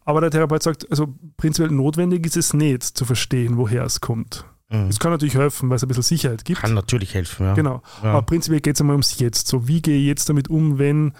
Aber 0.10 0.22
der 0.22 0.32
Therapeut 0.32 0.64
sagt, 0.64 0.90
also 0.90 1.14
prinzipiell 1.38 1.70
notwendig 1.72 2.26
ist 2.26 2.36
es 2.36 2.54
nicht 2.56 2.82
zu 2.84 3.06
verstehen, 3.06 3.58
woher 3.58 3.84
es 3.84 4.02
kommt. 4.02 4.44
Mhm. 4.70 4.88
Es 4.88 4.98
kann 4.98 5.12
natürlich 5.12 5.36
helfen, 5.36 5.70
weil 5.70 5.76
es 5.76 5.84
ein 5.84 5.88
bisschen 5.88 6.02
Sicherheit 6.02 6.46
gibt. 6.46 6.62
Kann 6.62 6.74
natürlich 6.74 7.14
helfen, 7.14 7.46
ja. 7.46 7.54
Genau. 7.54 7.84
Ja. 8.02 8.14
Aber 8.14 8.24
prinzipiell 8.24 8.60
geht 8.62 8.74
es 8.74 8.82
einmal 8.82 8.96
ums 8.96 9.20
Jetzt. 9.20 9.48
So, 9.48 9.68
wie 9.68 9.84
gehe 9.84 10.00
ich 10.00 10.08
jetzt 10.08 10.28
damit 10.28 10.48
um, 10.50 10.80
wenn 10.80 11.14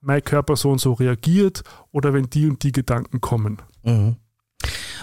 mein 0.00 0.22
Körper 0.22 0.54
so 0.54 0.70
und 0.70 0.80
so 0.80 0.92
reagiert 0.92 1.62
oder 1.90 2.12
wenn 2.12 2.30
die 2.30 2.48
und 2.48 2.62
die 2.62 2.70
Gedanken 2.70 3.20
kommen? 3.20 3.58
Mhm. 3.82 4.14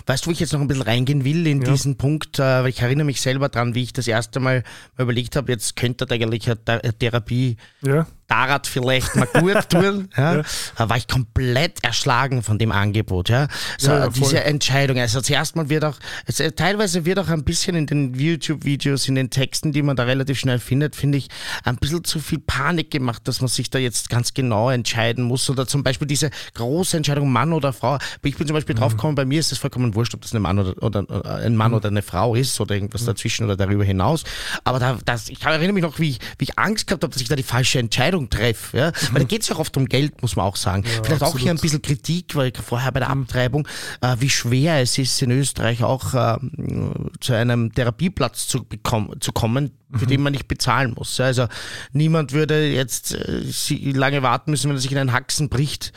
Weißt 0.06 0.26
du, 0.26 0.28
wo 0.28 0.32
ich 0.32 0.40
jetzt 0.40 0.54
noch 0.54 0.60
ein 0.62 0.68
bisschen 0.68 0.84
reingehen 0.84 1.24
will 1.26 1.46
in 1.48 1.62
Ja. 1.62 1.72
diesen 1.72 1.98
Punkt, 1.98 2.40
äh, 2.40 2.44
weil 2.64 2.68
ich 2.70 2.82
erinnere 2.82 3.06
mich 3.06 3.20
selber 3.22 3.50
dran, 3.50 3.76
wie 3.76 3.84
ich 3.84 3.92
das 3.94 4.08
erste 4.08 4.40
Mal 4.40 4.64
überlegt 4.98 5.36
habe, 5.36 5.52
jetzt 5.52 5.76
könnte 5.76 6.10
eigentlich 6.10 6.48
eine 6.48 6.64
Ther- 6.64 6.84
eine 6.84 6.94
Therapie 6.94 7.58
Ja, 7.82 8.06
Darat 8.28 8.66
vielleicht 8.68 9.16
mal 9.16 9.28
gut 9.28 9.70
tun, 9.70 10.10
ja, 10.18 10.36
Ja. 10.38 10.44
Da 10.78 10.90
war 10.90 10.98
ich 10.98 11.08
komplett 11.08 11.84
erschlagen 11.84 12.42
von 12.42 12.58
dem 12.58 12.72
Angebot. 12.72 13.30
Ja. 13.30 13.48
So, 13.78 13.92
Ja, 13.92 14.08
diese 14.10 14.44
Entscheidung. 14.44 14.98
Also 14.98 15.22
zuerst 15.22 15.56
mal 15.56 15.70
wird 15.70 15.86
auch, 15.86 15.96
es, 16.26 16.40
äh, 16.40 16.52
teilweise 16.52 17.06
wird 17.06 17.20
auch 17.20 17.28
ein 17.30 17.44
bisschen 17.44 17.76
in 17.76 17.86
den 17.86 18.14
YouTube-Videos, 18.16 19.08
in 19.08 19.16
den 19.16 19.30
Texten, 19.30 19.72
die 19.72 19.84
man 19.84 19.96
da 19.96 20.04
relativ 20.04 20.40
schnell 20.40 20.60
findet, 20.60 20.96
finde 20.96 21.18
ich, 21.20 21.28
ein 21.64 21.76
bisschen 21.78 22.04
zu 22.04 22.20
viel 22.20 22.40
Panik 22.40 22.90
gemacht, 22.92 23.28
dass 23.28 23.42
man 23.42 23.48
sich 23.48 23.70
da 23.70 23.78
jetzt 23.80 24.10
ganz 24.10 24.34
genau 24.34 24.70
entscheiden 24.70 25.24
muss. 25.26 25.50
Oder 25.50 25.68
zum 25.68 25.84
Beispiel 25.84 26.08
diese 26.08 26.32
große 26.56 26.98
Entscheidung, 26.98 27.32
Mann 27.32 27.54
oder 27.54 27.74
Frau. 27.74 28.00
Ich 28.24 28.38
bin 28.38 28.48
zum 28.48 28.56
Beispiel 28.56 28.76
Mhm. 28.76 28.80
draufgekommen, 28.80 29.16
bei 29.16 29.26
mir 29.26 29.40
ist 29.40 29.52
es 29.52 29.58
vollkommen 29.60 29.94
wurscht, 29.96 30.14
ob 30.16 30.22
das 30.22 30.34
ein 30.34 30.42
Mann 30.42 30.58
oder, 30.60 30.82
oder 30.82 31.06
äh, 31.10 31.46
ein 31.46 31.56
Mann 31.56 31.72
Mhm. 31.72 31.78
oder 31.78 31.90
eine 31.90 32.02
Frau 32.02 32.34
ist 32.36 32.60
oder 32.60 32.74
irgendwas 32.76 33.06
dazwischen 33.06 33.44
oder 33.46 33.56
darüber 33.56 33.84
hinaus. 33.84 34.24
Aber 34.64 34.80
da, 34.80 34.98
das, 35.06 35.30
ich 35.30 35.44
erinnere 35.44 35.74
mich 35.74 35.84
noch, 35.84 36.00
wie 36.00 36.10
ich, 36.12 36.20
wie 36.40 36.46
ich 36.46 36.58
Angst 36.58 36.88
gehabt 36.88 37.04
habe, 37.04 37.14
dass 37.14 37.22
ich 37.22 37.28
da 37.28 37.36
die 37.36 37.44
falsche 37.44 37.80
Entscheidung 37.80 38.15
treffe. 38.30 38.78
Ja? 38.78 38.92
Weil 39.12 39.22
da 39.22 39.28
geht 39.28 39.42
es 39.42 39.50
ja 39.50 39.56
auch 39.56 39.60
oft 39.60 39.76
um 39.78 39.86
Geld, 39.86 40.22
muss 40.22 40.36
man 40.36 40.46
auch 40.46 40.56
sagen. 40.56 40.84
Vielleicht 40.84 41.24
auch 41.24 41.38
hier 41.38 41.52
ein 41.52 41.58
absolut. 41.58 41.62
bisschen 41.62 41.82
Kritik, 41.82 42.36
weil 42.36 42.52
vorher 42.54 42.92
bei 42.92 43.00
der 43.00 43.10
Abtreibung, 43.10 43.68
äh, 44.02 44.16
wie 44.20 44.30
schwer 44.30 44.82
es 44.82 44.98
ist 44.98 45.22
in 45.22 45.32
Österreich 45.32 45.84
auch 45.84 46.14
äh, 46.14 46.38
zu 47.20 47.34
einem 47.34 47.74
Therapieplatz 47.74 48.48
zu, 48.48 48.64
bekommen, 48.64 49.20
zu 49.22 49.32
kommen, 49.32 49.72
für 49.94 50.08
den 50.08 50.22
man 50.22 50.34
nicht 50.34 50.48
bezahlen 50.48 50.94
muss. 50.96 51.18
Ja, 51.18 51.26
Also 51.26 51.48
niemand 51.94 52.34
würde 52.34 52.68
jetzt 52.68 53.14
äh, 53.14 53.44
lange 53.92 54.24
warten 54.24 54.52
müssen, 54.52 54.70
wenn 54.70 54.78
er 54.78 54.82
sich 54.82 54.92
in 54.92 54.98
einen 54.98 55.14
Haxen 55.14 55.50
bricht 55.50 55.94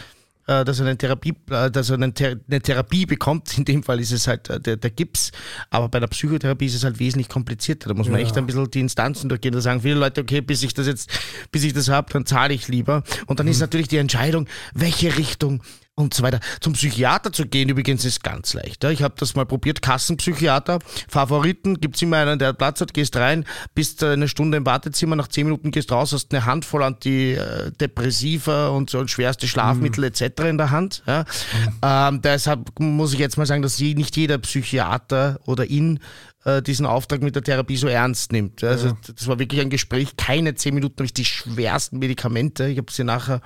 dass 0.64 0.80
er, 0.80 0.86
eine 0.86 0.96
Therapie, 0.96 1.34
äh, 1.50 1.70
dass 1.70 1.90
er 1.90 1.94
eine, 1.94 2.12
Ther 2.14 2.36
eine 2.48 2.60
Therapie 2.60 3.06
bekommt. 3.06 3.56
In 3.58 3.64
dem 3.64 3.82
Fall 3.82 4.00
ist 4.00 4.12
es 4.12 4.26
halt 4.26 4.48
äh, 4.48 4.58
der, 4.60 4.76
der 4.76 4.90
Gips. 4.90 5.30
Aber 5.70 5.88
bei 5.88 6.00
der 6.00 6.06
Psychotherapie 6.08 6.66
ist 6.66 6.74
es 6.74 6.84
halt 6.84 6.98
wesentlich 6.98 7.28
komplizierter. 7.28 7.88
Da 7.90 7.94
muss 7.94 8.08
man 8.08 8.20
Ja. 8.20 8.26
echt 8.26 8.36
ein 8.38 8.46
bisschen 8.46 8.70
die 8.70 8.80
Instanzen 8.80 9.28
durchgehen. 9.28 9.52
Da 9.52 9.60
sagen 9.60 9.82
viele 9.82 9.96
Leute, 9.96 10.22
okay, 10.22 10.40
bis 10.40 10.62
ich 10.62 10.74
das 10.74 10.86
jetzt, 10.86 11.10
bis 11.52 11.64
ich 11.64 11.72
das 11.74 11.88
habe, 11.88 12.12
dann 12.12 12.26
zahle 12.26 12.54
ich 12.54 12.68
lieber. 12.68 13.02
Und 13.26 13.40
dann 13.40 13.48
ist 13.48 13.60
natürlich 13.60 13.88
die 13.88 13.98
Entscheidung, 13.98 14.48
welche 14.74 15.16
Richtung 15.16 15.62
und 15.98 16.14
so 16.14 16.22
weiter. 16.22 16.40
Zum 16.60 16.74
Psychiater 16.74 17.32
zu 17.32 17.46
gehen 17.46 17.68
übrigens 17.68 18.04
ist 18.04 18.22
ganz 18.22 18.54
leicht. 18.54 18.84
Ja. 18.84 18.90
Ich 18.90 19.02
habe 19.02 19.14
das 19.18 19.34
mal 19.34 19.46
probiert, 19.46 19.82
Kassenpsychiater, 19.82 20.78
Favoriten, 21.08 21.80
gibt's 21.80 22.00
immer 22.02 22.18
einen, 22.18 22.38
der 22.38 22.52
Platz 22.52 22.80
hat, 22.80 22.94
gehst 22.94 23.16
rein, 23.16 23.44
bist 23.74 24.02
eine 24.02 24.28
Stunde 24.28 24.58
im 24.58 24.66
Wartezimmer, 24.66 25.16
nach 25.16 25.28
zehn 25.28 25.44
Minuten 25.44 25.70
gehst 25.70 25.92
raus, 25.92 26.12
hast 26.12 26.32
eine 26.32 26.46
Handvoll 26.46 26.82
Antidepressiva 26.82 28.68
und 28.68 28.90
so 28.90 29.06
schwerste 29.06 29.48
Schlafmittel 29.48 30.04
etc. 30.04 30.42
in 30.48 30.58
der 30.58 30.70
Hand. 30.70 31.02
Ja. 31.06 31.24
Ähm, 31.82 32.22
deshalb 32.22 32.78
muss 32.78 33.12
ich 33.12 33.18
jetzt 33.18 33.36
mal 33.36 33.46
sagen, 33.46 33.62
dass 33.62 33.78
nicht 33.78 34.16
jeder 34.16 34.38
Psychiater 34.38 35.40
oder 35.46 35.68
in 35.68 36.00
äh, 36.44 36.62
diesen 36.62 36.86
Auftrag 36.86 37.22
mit 37.22 37.34
der 37.34 37.42
Therapie 37.42 37.76
so 37.76 37.88
ernst 37.88 38.32
nimmt. 38.32 38.62
Ja. 38.62 38.70
Also 38.70 38.96
das 39.14 39.26
war 39.26 39.38
wirklich 39.38 39.60
ein 39.60 39.70
Gespräch, 39.70 40.16
keine 40.16 40.54
zehn 40.54 40.74
Minuten 40.74 40.96
habe 40.96 41.06
ich 41.06 41.14
die 41.14 41.24
schwersten 41.24 41.98
Medikamente, 41.98 42.68
ich 42.68 42.78
habe 42.78 42.92
sie 42.92 43.04
nachher 43.04 43.40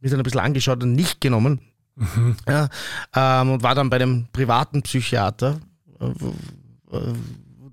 mir 0.00 0.10
dann 0.10 0.20
ein 0.20 0.24
bisschen 0.24 0.40
angeschaut 0.40 0.82
und 0.82 0.92
nicht 0.92 1.20
genommen. 1.20 1.60
Ja, 2.48 2.68
ähm, 3.14 3.52
und 3.52 3.62
war 3.62 3.74
dann 3.74 3.88
bei 3.90 3.96
einem 3.96 4.26
privaten 4.32 4.82
Psychiater, 4.82 5.58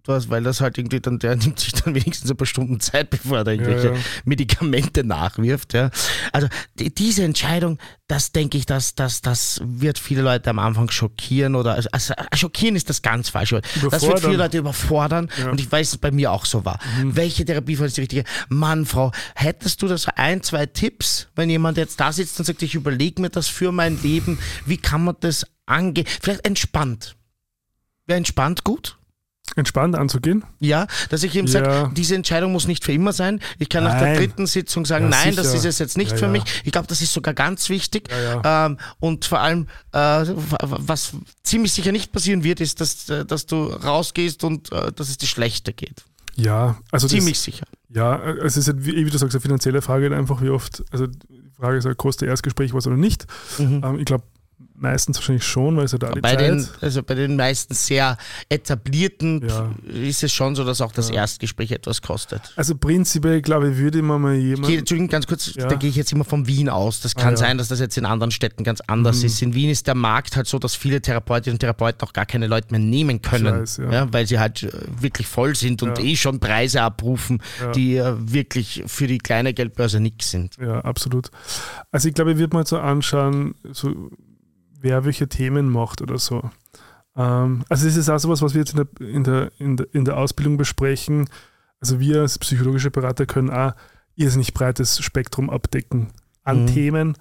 äh, 0.08 0.12
äh, 0.12 0.16
das, 0.16 0.30
weil 0.30 0.44
das 0.44 0.62
halt 0.62 0.78
irgendwie 0.78 1.00
dann, 1.00 1.20
der 1.20 1.36
nimmt 1.38 1.60
sich 1.60 1.74
dann 1.74 1.96
wenigstens 1.96 2.30
ein 2.30 2.38
paar 2.38 2.48
Stunden 2.48 2.80
Zeit, 2.80 3.10
bevor 3.10 3.38
er 3.38 3.44
da 3.44 3.52
irgendwelche 3.52 3.88
Ja, 3.90 3.94
ja. 3.94 4.00
Medikamente 4.26 5.04
nachwirft. 5.04 5.74
Ja. 5.74 5.90
Also 6.32 6.48
die, 6.80 6.94
diese 6.94 7.24
Entscheidung, 7.24 7.78
das 8.08 8.32
denke 8.32 8.58
ich, 8.58 8.66
dass 8.66 8.96
das, 8.96 9.22
das 9.22 9.62
wird 9.64 9.98
viele 9.98 10.22
Leute 10.22 10.50
am 10.50 10.60
Anfang 10.60 10.90
schockieren 10.90 11.56
oder 11.56 11.74
also, 11.76 11.90
also 11.92 12.14
schockieren 12.36 12.76
ist 12.76 12.90
das 12.90 13.02
ganz 13.02 13.30
falsche 13.30 13.56
Wort. 13.56 13.66
Das 13.92 14.04
wird 14.04 14.20
viele. 14.20 14.38
Leute 14.38 14.58
überfordern 14.58 15.30
Ja. 15.40 15.52
und 15.52 15.60
ich 15.60 15.72
weiß, 15.72 15.88
dass 15.88 15.96
es 15.96 16.02
bei 16.02 16.12
mir 16.12 16.32
auch 16.32 16.46
so 16.46 16.66
war. 16.66 16.80
Welche 17.04 17.46
Therapieform 17.46 17.88
ist 17.88 17.98
die 17.98 18.02
richtige? 18.02 18.24
Mann, 18.50 18.86
Frau, 18.86 19.12
hättest 19.36 19.82
du 19.82 19.88
da 19.88 19.98
so 19.98 20.12
ein, 20.16 20.44
zwei 20.44 20.66
Tipps, 20.66 21.28
wenn 21.36 21.50
jemand 21.50 21.78
jetzt 21.78 22.00
da 22.00 22.12
sitzt 22.12 22.40
und 22.40 22.46
sagt, 22.46 22.62
ich 22.62 22.76
überlege 22.76 23.22
mir 23.22 23.30
das 23.30 23.48
für 23.48 23.72
mein 23.72 24.02
Leben, 24.02 24.40
wie 24.66 24.78
kann 24.78 25.04
man 25.04 25.16
das 25.20 25.46
angehen? 25.66 26.08
Vielleicht 26.22 26.46
entspannt. 26.46 27.16
Wäre 28.06 28.18
entspannt 28.18 28.64
gut? 28.64 28.98
Entspannt 29.56 29.96
anzugehen. 29.96 30.44
Ja, 30.60 30.88
dass 31.10 31.24
ich 31.24 31.36
ihm 31.36 31.46
Ja. 31.46 31.52
sage, 31.52 31.92
diese 31.96 32.16
Entscheidung 32.16 32.52
muss 32.52 32.68
nicht 32.68 32.84
für 32.84 32.92
immer 32.94 33.14
sein. 33.14 33.40
Ich 33.60 33.70
kann 33.70 33.84
nach 33.84 33.94
der 34.00 34.10
Nein. 34.10 34.18
dritten 34.18 34.48
Sitzung 34.48 34.86
sagen, 34.86 35.06
Ja, 35.06 35.10
nein, 35.12 35.36
das 35.36 35.48
sicher. 35.52 35.60
ist 35.60 35.66
es 35.66 35.80
jetzt 35.80 35.98
nicht 35.98 36.12
Ja, 36.12 36.18
für 36.18 36.28
mich. 36.28 36.44
Ich 36.64 36.72
glaube, 36.72 36.88
das 36.88 37.02
ist 37.02 37.14
sogar 37.14 37.34
ganz 37.34 37.70
wichtig. 37.70 38.10
Ähm, 38.44 38.78
und 39.00 39.26
vor 39.26 39.40
allem, 39.42 39.68
äh, 39.92 39.98
was 40.60 41.14
ziemlich 41.44 41.72
sicher 41.72 41.92
nicht 41.92 42.12
passieren 42.12 42.44
wird, 42.44 42.62
ist, 42.62 42.82
dass, 42.82 43.10
äh, 43.10 43.26
dass 43.26 43.46
du 43.46 43.66
rausgehst 43.66 44.44
und 44.44 44.72
äh, 44.72 44.92
dass 44.92 45.10
es 45.10 45.18
dir 45.18 45.28
schlechter 45.28 45.72
geht. 45.74 46.04
Ja, 46.36 46.78
also 46.92 47.08
Ziemlich 47.08 47.36
das, 47.36 47.44
sicher. 47.44 47.66
Ja, 47.90 48.20
also 48.20 48.42
es 48.46 48.58
ist 48.58 48.68
halt, 48.68 48.84
wie, 48.86 49.06
wie 49.06 49.10
du 49.10 49.18
sagst, 49.20 49.36
eine 49.36 49.42
finanzielle 49.42 49.84
Frage 49.84 50.16
einfach, 50.16 50.42
wie 50.42 50.50
oft, 50.50 50.84
also 50.92 51.06
die 51.06 51.44
Frage 51.56 51.78
ist, 51.78 51.86
halt, 51.86 51.98
kostet 51.98 52.28
Erstgespräch 52.28 52.74
was 52.74 52.88
oder 52.88 52.98
nicht. 52.98 53.28
Ähm, 53.60 53.98
ich 54.00 54.06
glaube, 54.06 54.24
meistens 54.76 55.18
wahrscheinlich 55.18 55.44
schon, 55.46 55.78
weil 55.78 55.86
es 55.86 55.92
ja 55.94 55.98
da 55.98 56.12
die. 56.12 56.22
Bei 56.22 56.36
Zeit. 56.36 56.42
den, 56.42 56.68
also 56.82 57.04
bei 57.04 57.16
den 57.16 57.36
meisten 57.36 57.74
sehr 57.74 58.18
etablierten 58.50 59.48
Ja. 59.48 59.72
ist 59.86 60.24
es 60.24 60.32
schon 60.34 60.56
so, 60.56 60.64
dass 60.64 60.82
auch 60.82 60.92
das 60.92 61.10
Erstgespräch 61.10 61.72
etwas 61.72 62.02
kostet. 62.02 62.42
also 62.56 62.76
prinzipiell, 62.76 63.42
glaube 63.42 63.70
ich, 63.72 63.78
würde 63.78 64.02
man 64.02 64.22
mal 64.22 64.34
Ich 64.36 64.40
gehe, 64.42 64.50
jemand. 64.56 64.74
Entschuldigung, 64.74 65.10
ganz 65.10 65.28
kurz, 65.28 65.54
Ja. 65.56 65.68
da 65.68 65.76
gehe 65.76 65.90
ich 65.90 65.96
jetzt 65.96 66.12
immer 66.12 66.24
von 66.26 66.48
Wien 66.48 66.70
aus. 66.70 67.02
Das 67.02 67.16
kann 67.16 67.28
Ah, 67.28 67.32
ja. 67.32 67.38
sein, 67.38 67.58
dass 67.58 67.68
das 67.68 67.80
jetzt 67.80 67.98
in 67.98 68.06
anderen 68.06 68.32
Städten 68.32 68.64
ganz 68.64 68.82
anders 68.88 69.20
Mhm. 69.20 69.26
ist. 69.26 69.42
In 69.42 69.54
Wien 69.54 69.70
ist 69.70 69.88
der 69.88 69.96
Markt 69.96 70.36
halt 70.36 70.48
so, 70.48 70.60
dass 70.60 70.76
viele 70.76 71.02
Therapeutinnen 71.02 71.56
und 71.56 71.60
Therapeuten 71.60 72.08
auch 72.08 72.14
gar 72.14 72.26
keine 72.26 72.48
Leute 72.48 72.68
mehr 72.72 72.80
nehmen 72.80 73.22
können, 73.22 73.62
weiß, 73.62 73.78
ja. 73.78 74.12
weil 74.12 74.28
sie 74.28 74.40
halt 74.40 74.64
äh, 74.64 74.72
wirklich 75.00 75.28
voll 75.28 75.56
sind 75.56 75.84
und 75.84 75.98
Ja. 75.98 76.04
eh 76.04 76.16
schon 76.16 76.40
Preise 76.40 76.82
abrufen, 76.82 77.42
Ja. 77.62 77.72
die 77.72 77.96
äh, 77.98 78.14
wirklich 78.20 78.84
für 78.88 79.08
die 79.08 79.18
kleine 79.20 79.54
Geldbörse 79.54 80.00
nix 80.00 80.32
sind. 80.32 80.58
Ja, 80.60 80.80
absolut. 80.82 81.30
Also 81.92 82.08
ich 82.08 82.14
glaube, 82.14 82.32
ich 82.34 82.38
würde 82.38 82.56
mal 82.56 82.66
so 82.66 82.80
anschauen, 82.80 83.56
so, 83.72 84.10
wer 84.84 85.04
welche 85.06 85.28
Themen 85.28 85.70
macht 85.70 86.02
oder 86.02 86.20
so. 86.20 86.50
Ähm, 87.16 87.64
also 87.70 87.88
es 87.88 87.96
ist 87.98 88.10
auch 88.10 88.20
sowas, 88.20 88.42
was 88.42 88.54
wir 88.54 88.62
jetzt 88.62 88.74
in 88.74 88.86
der, 89.00 89.08
in, 89.08 89.24
der, 89.24 89.52
in, 89.58 89.78
der, 89.78 89.88
in 89.94 90.06
der 90.06 90.18
Ausbildung 90.18 90.58
besprechen. 90.58 91.30
Also 91.80 92.00
wir 92.00 92.22
als 92.22 92.38
psychologische 92.40 92.92
Berater 92.92 93.26
können 93.26 93.50
auch 93.50 93.74
irrsinnig 94.16 94.54
breites 94.54 95.00
Spektrum 95.04 95.50
abdecken 95.50 96.10
an 96.44 96.64
Mhm. 96.64 96.68
Themen 96.68 97.18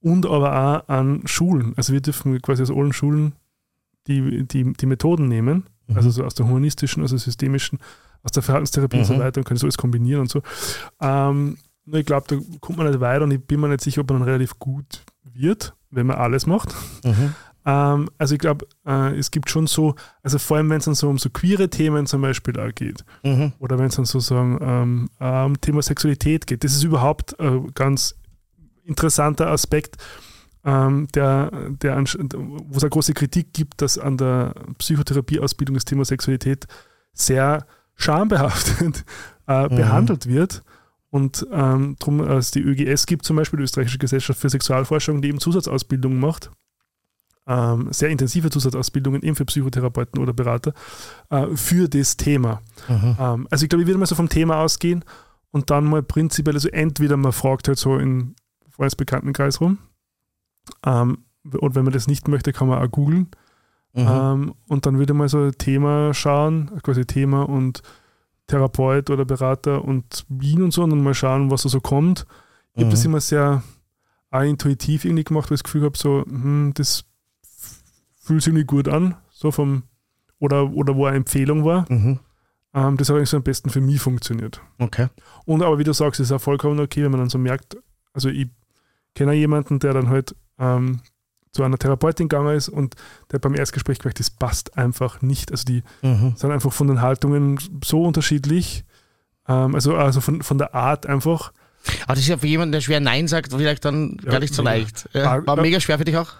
und 0.00 0.26
aber 0.26 0.52
auch 0.84 0.88
an 0.88 1.22
Schulen. 1.26 1.72
Also 1.76 1.92
wir 1.92 2.00
dürfen 2.02 2.40
quasi 2.42 2.62
aus 2.62 2.70
allen 2.70 2.92
Schulen 2.92 3.32
die, 4.06 4.46
die, 4.46 4.72
die 4.74 4.86
Methoden 4.86 5.28
nehmen, 5.28 5.64
Mhm. 5.86 5.96
also 5.96 6.10
so 6.10 6.24
aus 6.24 6.34
der 6.34 6.46
humanistischen, 6.46 7.02
aus 7.02 7.10
der 7.10 7.18
systemischen, 7.18 7.78
aus 8.22 8.32
der 8.32 8.42
Verhaltenstherapie 8.42 8.98
und 8.98 9.04
so 9.04 9.14
Mhm. 9.14 9.18
weiter 9.20 9.38
und 9.40 9.44
können 9.44 9.58
so 9.58 9.66
alles 9.66 9.78
kombinieren 9.78 10.22
und 10.22 10.30
so. 10.30 10.42
Ähm, 11.00 11.58
nur 11.86 11.98
ich 12.00 12.06
glaube, 12.06 12.26
da 12.28 12.36
kommt 12.60 12.78
man 12.78 12.86
nicht 12.88 13.00
weiter 13.00 13.24
und 13.24 13.30
ich 13.30 13.40
bin 13.42 13.60
mir 13.60 13.68
nicht 13.68 13.82
sicher, 13.82 14.00
ob 14.00 14.10
man 14.10 14.20
dann 14.20 14.28
relativ 14.28 14.58
gut 14.58 15.02
wird, 15.24 15.74
wenn 15.94 16.06
man 16.06 16.16
alles 16.16 16.46
macht. 16.46 16.74
Mhm. 17.04 17.34
Ähm, 17.66 18.10
also 18.18 18.34
ich 18.34 18.40
glaube, 18.40 18.66
äh, 18.86 19.16
es 19.16 19.30
gibt 19.30 19.48
schon 19.50 19.66
so, 19.66 19.94
also 20.22 20.38
vor 20.38 20.58
allem 20.58 20.68
wenn 20.70 20.78
es 20.78 20.84
dann 20.84 20.94
so 20.94 21.08
um 21.08 21.16
so 21.18 21.30
queere 21.30 21.70
Themen 21.70 22.06
zum 22.06 22.20
Beispiel 22.20 22.58
auch 22.60 22.74
geht, 22.74 23.04
Mhm. 23.22 23.52
oder 23.58 23.78
wenn 23.78 23.86
es 23.86 23.96
dann 23.96 24.04
sozusagen 24.04 24.58
ähm, 24.60 25.08
äh, 25.18 25.44
um 25.44 25.58
Thema 25.60 25.80
Sexualität 25.82 26.46
geht. 26.46 26.62
Das 26.64 26.72
ist 26.74 26.82
überhaupt 26.84 27.38
ein 27.40 27.72
ganz 27.74 28.16
interessanter 28.84 29.46
Aspekt, 29.50 29.96
ähm, 30.66 31.08
der, 31.14 31.50
der 31.82 31.96
wo 31.96 32.76
es 32.76 32.82
eine 32.82 32.90
große 32.90 33.14
Kritik 33.14 33.52
gibt, 33.54 33.80
dass 33.80 33.96
an 33.98 34.16
der 34.18 34.54
Psychotherapieausbildung 34.78 35.74
das 35.74 35.84
Thema 35.86 36.04
Sexualität 36.04 36.66
sehr 37.14 37.66
schambehaftet 37.96 39.04
äh, 39.48 39.68
Mhm. 39.68 39.76
behandelt 39.76 40.26
wird. 40.26 40.62
Und 41.14 41.46
ähm, 41.52 41.94
darum, 42.00 42.18
es 42.22 42.50
die 42.50 42.60
ÖGS 42.60 43.06
gibt 43.06 43.24
zum 43.24 43.36
Beispiel, 43.36 43.58
die 43.58 43.62
Österreichische 43.62 43.98
Gesellschaft 43.98 44.40
für 44.40 44.50
Sexualforschung, 44.50 45.22
die 45.22 45.28
eben 45.28 45.38
Zusatzausbildungen 45.38 46.18
macht, 46.18 46.50
ähm, 47.46 47.86
sehr 47.92 48.08
intensive 48.08 48.50
Zusatzausbildungen 48.50 49.22
eben 49.22 49.36
für 49.36 49.44
Psychotherapeuten 49.44 50.20
oder 50.20 50.32
Berater, 50.32 50.72
äh, 51.30 51.54
für 51.54 51.88
das 51.88 52.16
Thema. 52.16 52.62
Ähm, 53.20 53.46
also 53.48 53.62
ich 53.62 53.68
glaube, 53.68 53.82
ich 53.82 53.86
würde 53.86 54.00
mal 54.00 54.06
so 54.06 54.16
vom 54.16 54.28
Thema 54.28 54.56
ausgehen 54.56 55.04
und 55.52 55.70
dann 55.70 55.84
mal 55.84 56.02
prinzipiell, 56.02 56.56
also 56.56 56.68
entweder 56.70 57.16
man 57.16 57.30
fragt 57.30 57.68
halt 57.68 57.78
so 57.78 57.96
in 57.96 58.34
Freundesbekanntenkreis 58.70 59.60
rum 59.60 59.78
ähm, 60.84 61.26
und 61.44 61.76
wenn 61.76 61.84
man 61.84 61.92
das 61.92 62.08
nicht 62.08 62.26
möchte, 62.26 62.52
kann 62.52 62.66
man 62.66 62.82
auch 62.82 62.90
googeln 62.90 63.28
Mhm. 63.96 64.06
ähm, 64.08 64.54
und 64.66 64.86
dann 64.86 64.98
würde 64.98 65.14
man 65.14 65.28
so 65.28 65.38
ein 65.38 65.52
Thema 65.52 66.12
schauen, 66.12 66.72
quasi 66.82 67.06
Thema 67.06 67.48
und 67.48 67.82
Therapeut 68.46 69.10
oder 69.10 69.24
Berater 69.24 69.84
und 69.84 70.26
Wien 70.28 70.62
und 70.62 70.72
so 70.72 70.82
und 70.82 70.90
dann 70.90 71.02
mal 71.02 71.14
schauen, 71.14 71.50
was 71.50 71.62
da 71.62 71.68
so 71.68 71.80
kommt. 71.80 72.26
Ich 72.74 72.80
habe 72.82 72.90
das 72.90 73.00
Mhm. 73.04 73.10
immer 73.10 73.20
sehr 73.20 73.62
intuitiv 74.32 75.04
irgendwie 75.04 75.24
gemacht, 75.24 75.48
weil 75.50 75.54
ich 75.54 75.60
das 75.60 75.64
Gefühl 75.64 75.84
habe, 75.84 75.96
so, 75.96 76.24
hm, 76.26 76.72
das 76.74 77.04
fühlt 78.20 78.42
sich 78.42 78.48
irgendwie 78.48 78.66
gut 78.66 78.88
an, 78.88 79.16
so 79.30 79.50
vom, 79.52 79.84
oder, 80.40 80.72
oder 80.72 80.96
wo 80.96 81.06
eine 81.06 81.16
Empfehlung 81.18 81.64
war. 81.64 81.86
Mhm. 81.90 82.18
Ähm, 82.74 82.96
das 82.96 83.08
hat 83.08 83.16
eigentlich 83.16 83.30
so 83.30 83.36
am 83.36 83.42
besten 83.44 83.70
für 83.70 83.80
mich 83.80 84.00
funktioniert. 84.00 84.60
Okay. 84.78 85.06
Und 85.44 85.62
aber 85.62 85.78
wie 85.78 85.84
du 85.84 85.92
sagst, 85.92 86.18
ist 86.20 86.32
auch 86.32 86.40
vollkommen 86.40 86.80
okay, 86.80 87.04
wenn 87.04 87.12
man 87.12 87.20
dann 87.20 87.30
so 87.30 87.38
merkt, 87.38 87.76
also 88.12 88.28
ich 88.28 88.48
kenne 89.14 89.34
jemanden, 89.34 89.78
der 89.78 89.94
dann 89.94 90.08
halt 90.08 90.34
ähm, 90.58 91.00
zu 91.54 91.62
einer 91.62 91.78
Therapeutin 91.78 92.28
gegangen 92.28 92.54
ist 92.56 92.68
und 92.68 92.94
der 93.32 93.38
beim 93.38 93.54
Erstgespräch 93.54 94.00
gemerkt, 94.00 94.20
das 94.20 94.28
passt 94.28 94.76
einfach 94.76 95.22
nicht. 95.22 95.50
Also 95.50 95.64
die 95.64 95.82
Mhm. 96.02 96.34
sind 96.36 96.50
einfach 96.50 96.72
von 96.72 96.88
den 96.88 97.00
Haltungen 97.00 97.58
so 97.82 98.02
unterschiedlich. 98.04 98.84
Ähm, 99.48 99.74
also 99.74 99.94
also 99.96 100.20
von, 100.20 100.42
von 100.42 100.58
der 100.58 100.74
Art 100.74 101.06
einfach. 101.06 101.52
Aber 102.04 102.14
das 102.14 102.20
ist 102.20 102.28
ja 102.28 102.36
für 102.38 102.46
jemanden, 102.46 102.72
der 102.72 102.80
schwer 102.80 103.00
Nein 103.00 103.28
sagt, 103.28 103.52
vielleicht 103.52 103.84
dann 103.84 104.18
Ja, 104.24 104.32
gar 104.32 104.40
nicht 104.40 104.54
so 104.54 104.62
mega. 104.62 104.74
leicht. 104.76 105.08
Ja. 105.12 105.32
Ah, 105.38 105.46
War 105.46 105.60
mega 105.60 105.80
schwer 105.80 105.98
für 105.98 106.04
dich 106.04 106.16
auch? 106.16 106.32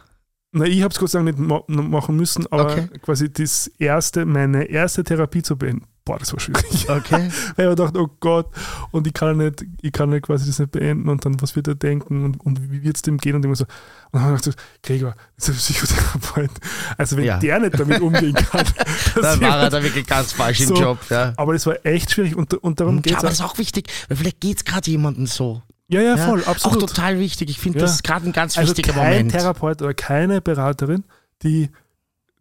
Na, 0.52 0.64
ich 0.64 0.82
habe 0.82 0.92
es 0.92 0.98
Gott 0.98 1.10
sei 1.10 1.18
Dank 1.22 1.36
nicht 1.36 1.48
ma 1.48 1.62
machen 1.66 2.16
müssen, 2.16 2.46
aber 2.50 2.72
Okay. 2.72 2.88
quasi 3.02 3.32
das 3.32 3.66
erste, 3.78 4.24
meine 4.24 4.64
erste 4.64 5.02
Therapie 5.04 5.42
zu 5.42 5.56
beenden, 5.56 5.86
boah, 6.04 6.18
das 6.18 6.32
war 6.32 6.40
schwierig. 6.40 6.88
Okay. 6.88 7.30
Weil 7.56 7.66
ich 7.66 7.70
mir 7.70 7.74
dachte, 7.74 7.98
oh 8.00 8.08
Gott, 8.20 8.46
und 8.90 9.06
ich 9.06 9.14
kann 9.14 9.36
nicht, 9.38 9.64
ich 9.80 9.92
kann 9.92 10.10
nicht 10.10 10.26
quasi 10.26 10.46
das 10.46 10.58
nicht 10.58 10.70
beenden 10.72 11.08
und 11.08 11.24
dann, 11.24 11.40
was 11.40 11.56
wird 11.56 11.66
er 11.68 11.74
denken 11.74 12.24
und, 12.24 12.40
und 12.44 12.70
wie 12.70 12.82
wird 12.82 12.96
es 12.96 13.02
dem 13.02 13.16
gehen 13.18 13.36
und 13.36 13.44
immer 13.44 13.56
so. 13.56 13.64
Und 13.64 14.20
dann 14.20 14.22
habe 14.24 14.36
ich 14.36 14.42
gedacht, 14.42 14.62
Gregor, 14.82 15.14
das 15.36 15.48
ist 15.48 15.54
ein 15.54 15.56
Psychotherapeut. 15.58 16.50
Also 16.98 17.16
wenn 17.16 17.24
Ja. 17.24 17.38
der 17.38 17.58
nicht 17.60 17.78
damit 17.80 18.00
umgehen 18.00 18.34
kann, 18.34 18.64
Dann 19.14 19.40
war 19.40 19.58
er 19.60 19.70
da 19.70 19.82
wirklich 19.82 20.06
ganz 20.06 20.32
falsch 20.32 20.60
im 20.60 20.68
So. 20.68 20.74
Job. 20.76 20.98
Ja. 21.10 21.32
aber 21.36 21.52
das 21.54 21.66
war 21.66 21.76
echt 21.84 22.10
schwierig 22.10 22.36
und, 22.36 22.52
und 22.54 22.80
darum 22.80 22.96
Ja, 22.96 23.00
geht 23.02 23.12
aber 23.16 23.28
es. 23.28 23.38
das 23.38 23.40
ist 23.40 23.44
auch 23.52 23.58
wichtig, 23.58 23.90
weil 24.08 24.16
vielleicht 24.18 24.40
geht 24.40 24.58
es 24.58 24.64
gerade 24.64 24.90
jemandem 24.90 25.26
so. 25.26 25.62
Ja, 25.88 26.00
ja, 26.00 26.16
Ja, 26.16 26.26
voll, 26.26 26.42
Auch 26.44 26.48
absolut. 26.48 26.80
total 26.88 27.18
wichtig. 27.18 27.50
Ich 27.50 27.58
finde, 27.58 27.78
Ja. 27.78 27.84
das 27.84 27.96
ist 27.96 28.04
gerade 28.04 28.26
ein 28.26 28.32
ganz 28.32 28.56
also 28.56 28.70
wichtiger 28.70 28.92
kein 28.94 29.10
Moment. 29.12 29.32
Therapeut 29.32 29.82
oder 29.82 29.94
keine 29.94 30.40
Beraterin, 30.40 31.04
die, 31.42 31.68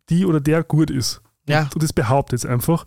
die 0.09 0.25
oder 0.25 0.39
der 0.39 0.63
gut 0.63 0.89
ist. 0.89 1.21
Ja. 1.47 1.69
Und 1.73 1.83
das 1.83 1.91
behauptet 1.93 2.41
jetzt 2.41 2.49
einfach. 2.49 2.85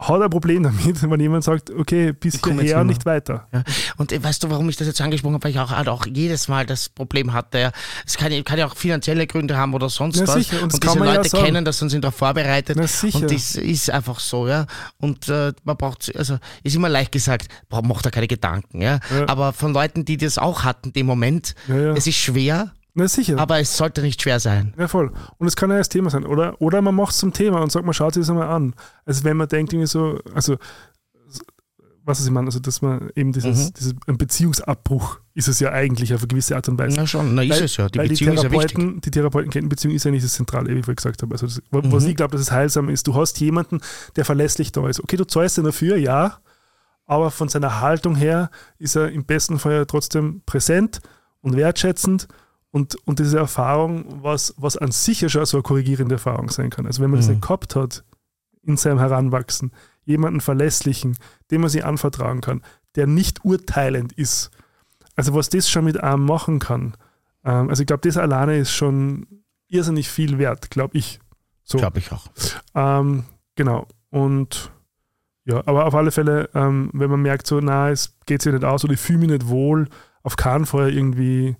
Hat 0.00 0.22
ein 0.22 0.30
Problem 0.30 0.62
damit, 0.62 1.02
wenn 1.10 1.20
jemand 1.20 1.44
sagt, 1.44 1.70
okay, 1.70 2.12
bis 2.12 2.40
hierher 2.42 2.80
und 2.80 2.86
nicht 2.86 3.04
weiter. 3.04 3.46
Ja. 3.52 3.62
Und 3.98 4.12
äh, 4.12 4.22
weißt 4.24 4.42
du, 4.42 4.50
warum 4.50 4.68
ich 4.70 4.76
das 4.76 4.86
jetzt 4.86 5.00
angesprochen 5.00 5.34
habe? 5.34 5.44
Weil 5.44 5.50
ich 5.50 5.58
auch, 5.58 5.70
halt 5.70 5.88
auch 5.88 6.06
jedes 6.06 6.48
Mal 6.48 6.64
das 6.64 6.88
Problem 6.88 7.32
hatte. 7.34 7.58
Ja. 7.58 7.72
Es 8.06 8.16
kann, 8.16 8.32
ja- 8.32 8.42
kann 8.42 8.58
ja 8.58 8.66
auch 8.66 8.74
finanzielle 8.76 9.26
Gründe 9.26 9.56
haben 9.58 9.74
oder 9.74 9.90
sonst 9.90 10.16
Na 10.20 10.26
was. 10.26 10.34
sicher, 10.36 10.62
und 10.62 10.80
kann 10.80 10.94
diese 10.94 11.04
ja 11.04 11.14
Leute 11.14 11.28
sagen. 11.28 11.44
kennen 11.44 11.64
das 11.66 11.82
und 11.82 11.90
sind 11.90 12.02
darauf 12.02 12.16
vorbereitet. 12.16 12.76
Na 12.78 12.86
sicher. 12.86 13.18
Und 13.18 13.30
das 13.30 13.54
ist 13.56 13.90
einfach 13.90 14.20
so, 14.20 14.48
ja. 14.48 14.66
Und 14.98 15.28
äh, 15.28 15.52
man 15.64 15.76
braucht, 15.76 16.10
also 16.16 16.38
ist 16.62 16.74
immer 16.74 16.88
leicht 16.88 17.12
gesagt, 17.12 17.48
braucht 17.68 17.84
macht 17.84 18.06
da 18.06 18.10
keine 18.10 18.26
Gedanken, 18.26 18.80
ja? 18.80 19.00
Ja. 19.14 19.28
Aber 19.28 19.52
von 19.52 19.72
Leuten, 19.74 20.04
die 20.06 20.16
das 20.16 20.38
auch 20.38 20.64
hatten, 20.64 20.92
dem 20.94 21.06
Moment, 21.06 21.54
Ja, 21.68 21.76
ja. 21.76 21.92
es 21.92 22.06
ist 22.06 22.16
schwer, 22.16 22.72
Na 23.02 23.08
sicher. 23.08 23.38
aber 23.38 23.58
es 23.60 23.76
sollte 23.76 24.02
nicht 24.02 24.22
schwer 24.22 24.40
sein. 24.40 24.74
Ja, 24.78 24.88
voll. 24.88 25.12
Und 25.38 25.46
es 25.46 25.56
kann 25.56 25.70
ja 25.70 25.78
das 25.78 25.88
Thema 25.88 26.10
sein. 26.10 26.24
Oder, 26.26 26.60
oder 26.60 26.80
man 26.82 26.94
macht 26.94 27.12
es 27.12 27.18
zum 27.18 27.32
Thema 27.32 27.60
und 27.62 27.70
sagt, 27.72 27.84
man 27.84 27.94
schaut 27.94 28.14
sich 28.14 28.22
das 28.22 28.30
einmal 28.30 28.48
an. 28.48 28.74
Also 29.04 29.24
wenn 29.24 29.36
man 29.36 29.48
denkt, 29.48 29.72
irgendwie 29.72 29.86
so, 29.88 30.18
also 30.34 30.56
was 32.02 32.18
ist 32.18 32.26
ich 32.26 32.32
meine, 32.32 32.46
also 32.46 32.58
dass 32.60 32.80
man 32.82 33.10
eben 33.14 33.30
dieses, 33.32 33.66
Mhm. 33.68 33.72
dieses 33.74 33.94
ein 34.06 34.16
Beziehungsabbruch 34.18 35.20
ist 35.34 35.48
es 35.48 35.60
ja 35.60 35.70
eigentlich 35.70 36.12
auf 36.14 36.20
eine 36.22 36.28
gewisse 36.28 36.56
Art 36.56 36.68
und 36.68 36.78
Weise. 36.78 36.96
Na 36.96 37.06
schon, 37.06 37.34
na 37.34 37.42
ist 37.42 37.50
Weil- 37.50 37.64
es 37.64 37.76
ja. 37.76 37.88
Die 37.88 37.98
Beziehung 37.98 38.34
ist 38.34 38.42
ja 38.42 38.50
wichtig. 38.50 38.70
Therapeuten, 38.72 39.00
die 39.02 39.10
Therapeutenkentenbeziehung 39.10 39.94
ist 39.94 40.04
ja 40.04 40.10
nicht 40.10 40.24
das 40.24 40.32
Zentrale, 40.32 40.68
wie 40.74 40.78
ich 40.78 40.84
vorhin 40.84 40.96
gesagt 40.96 41.22
habe. 41.22 41.34
Also 41.34 41.46
das, 41.46 41.60
wo- 41.70 41.82
was 41.92 42.04
Mhm. 42.04 42.10
ich 42.10 42.16
glaube, 42.16 42.32
dass 42.32 42.40
es 42.40 42.50
heilsam 42.50 42.88
ist, 42.88 43.06
du 43.06 43.14
hast 43.14 43.38
jemanden, 43.40 43.80
der 44.16 44.24
verlässlich 44.24 44.72
da 44.72 44.88
ist. 44.88 45.00
Okay, 45.00 45.16
du 45.16 45.24
zahlst 45.26 45.58
ihn 45.58 45.64
dafür, 45.64 45.96
ja, 45.98 46.38
aber 47.06 47.30
von 47.30 47.48
seiner 47.48 47.80
Haltung 47.80 48.16
her 48.16 48.50
ist 48.78 48.96
er 48.96 49.10
im 49.10 49.24
besten 49.24 49.58
Fall 49.58 49.72
ja 49.74 49.84
trotzdem 49.84 50.42
präsent 50.46 51.00
und 51.42 51.54
wertschätzend 51.56 52.28
und, 52.72 52.96
und 53.06 53.18
diese 53.18 53.38
Erfahrung, 53.38 54.04
was, 54.22 54.54
was 54.56 54.76
an 54.76 54.92
sich 54.92 55.20
ja 55.20 55.28
schon 55.28 55.44
so 55.46 55.56
eine 55.58 55.62
korrigierende 55.62 56.14
Erfahrung 56.16 56.50
sein 56.50 56.70
kann. 56.70 56.86
Also 56.86 57.02
wenn 57.02 57.10
man 57.10 57.18
das 57.18 57.26
Mhm. 57.28 57.34
nicht 57.34 57.42
gehabt 57.42 57.74
hat 57.76 58.04
in 58.62 58.76
seinem 58.76 58.98
Heranwachsen, 58.98 59.72
jemanden 60.04 60.40
verlässlichen, 60.40 61.16
dem 61.50 61.62
man 61.62 61.70
sich 61.70 61.84
anvertrauen 61.84 62.40
kann, 62.40 62.62
der 62.94 63.06
nicht 63.06 63.44
urteilend 63.44 64.12
ist. 64.12 64.50
Also 65.16 65.34
was 65.34 65.48
das 65.48 65.68
schon 65.68 65.84
mit 65.84 66.02
einem 66.02 66.24
machen 66.24 66.58
kann. 66.58 66.96
Ähm, 67.44 67.68
also 67.68 67.82
ich 67.82 67.86
glaube, 67.86 68.06
das 68.06 68.16
alleine 68.16 68.56
ist 68.56 68.72
schon 68.72 69.26
irrsinnig 69.68 70.08
viel 70.08 70.38
wert, 70.38 70.70
glaube 70.70 70.96
ich. 70.98 71.20
So. 71.64 71.78
Glaube 71.78 71.98
ich 71.98 72.10
auch. 72.12 72.26
Ähm, 72.74 73.24
genau. 73.54 73.86
Und 74.10 74.72
ja, 75.44 75.62
aber 75.66 75.86
auf 75.86 75.94
alle 75.94 76.10
Fälle, 76.10 76.50
ähm, 76.54 76.90
wenn 76.92 77.10
man 77.10 77.22
merkt, 77.22 77.46
so, 77.46 77.60
na, 77.60 77.90
es 77.90 78.16
geht 78.26 78.42
sich 78.42 78.52
nicht 78.52 78.64
aus 78.64 78.84
oder 78.84 78.94
ich 78.94 79.00
fühle 79.00 79.20
mich 79.20 79.28
nicht 79.30 79.48
wohl, 79.48 79.88
auf 80.22 80.36
keinen 80.36 80.66
Fall 80.66 80.92
irgendwie 80.92 81.56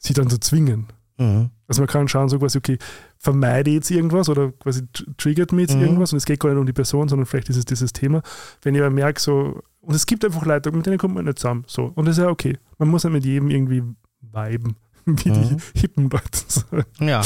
sie 0.00 0.12
dann 0.14 0.28
zu 0.28 0.38
zwingen. 0.40 0.86
Mhm. 1.18 1.50
Also 1.68 1.82
man 1.82 1.86
kann 1.88 2.08
schauen, 2.08 2.28
so 2.28 2.38
quasi, 2.40 2.58
okay, 2.58 2.78
vermeide 3.18 3.70
jetzt 3.70 3.90
irgendwas 3.92 4.28
oder 4.28 4.50
quasi 4.52 4.80
tr- 4.92 5.16
triggert 5.16 5.52
mich 5.52 5.68
jetzt 5.68 5.76
Mhm. 5.76 5.82
irgendwas 5.82 6.12
und 6.12 6.16
es 6.16 6.24
geht 6.24 6.40
gar 6.40 6.48
nicht 6.48 6.58
um 6.58 6.66
die 6.66 6.72
Person, 6.72 7.08
sondern 7.08 7.26
vielleicht 7.26 7.48
ist 7.50 7.56
es 7.56 7.64
dieses 7.66 7.92
Thema. 7.92 8.22
Wenn 8.62 8.74
ich 8.74 8.80
aber 8.80 8.90
merke, 8.90 9.20
so, 9.20 9.62
und 9.82 9.94
es 9.94 10.06
gibt 10.06 10.24
einfach 10.24 10.44
Leute, 10.44 10.72
mit 10.72 10.86
denen 10.86 10.98
kommt 10.98 11.14
man 11.14 11.26
nicht 11.26 11.38
zusammen. 11.38 11.64
So. 11.68 11.92
Und 11.94 12.06
das 12.06 12.16
ist 12.18 12.22
ja 12.24 12.28
okay. 12.30 12.58
Man 12.78 12.88
muss 12.88 13.04
ja 13.04 13.10
mit 13.10 13.24
jedem 13.24 13.50
irgendwie 13.50 13.82
viben, 14.20 14.76
wie 15.06 15.30
Mhm. 15.30 15.58
die 15.74 15.80
hippen 15.80 16.10
Leute 16.10 16.40
sagen. 16.48 16.84
Ja. 17.00 17.22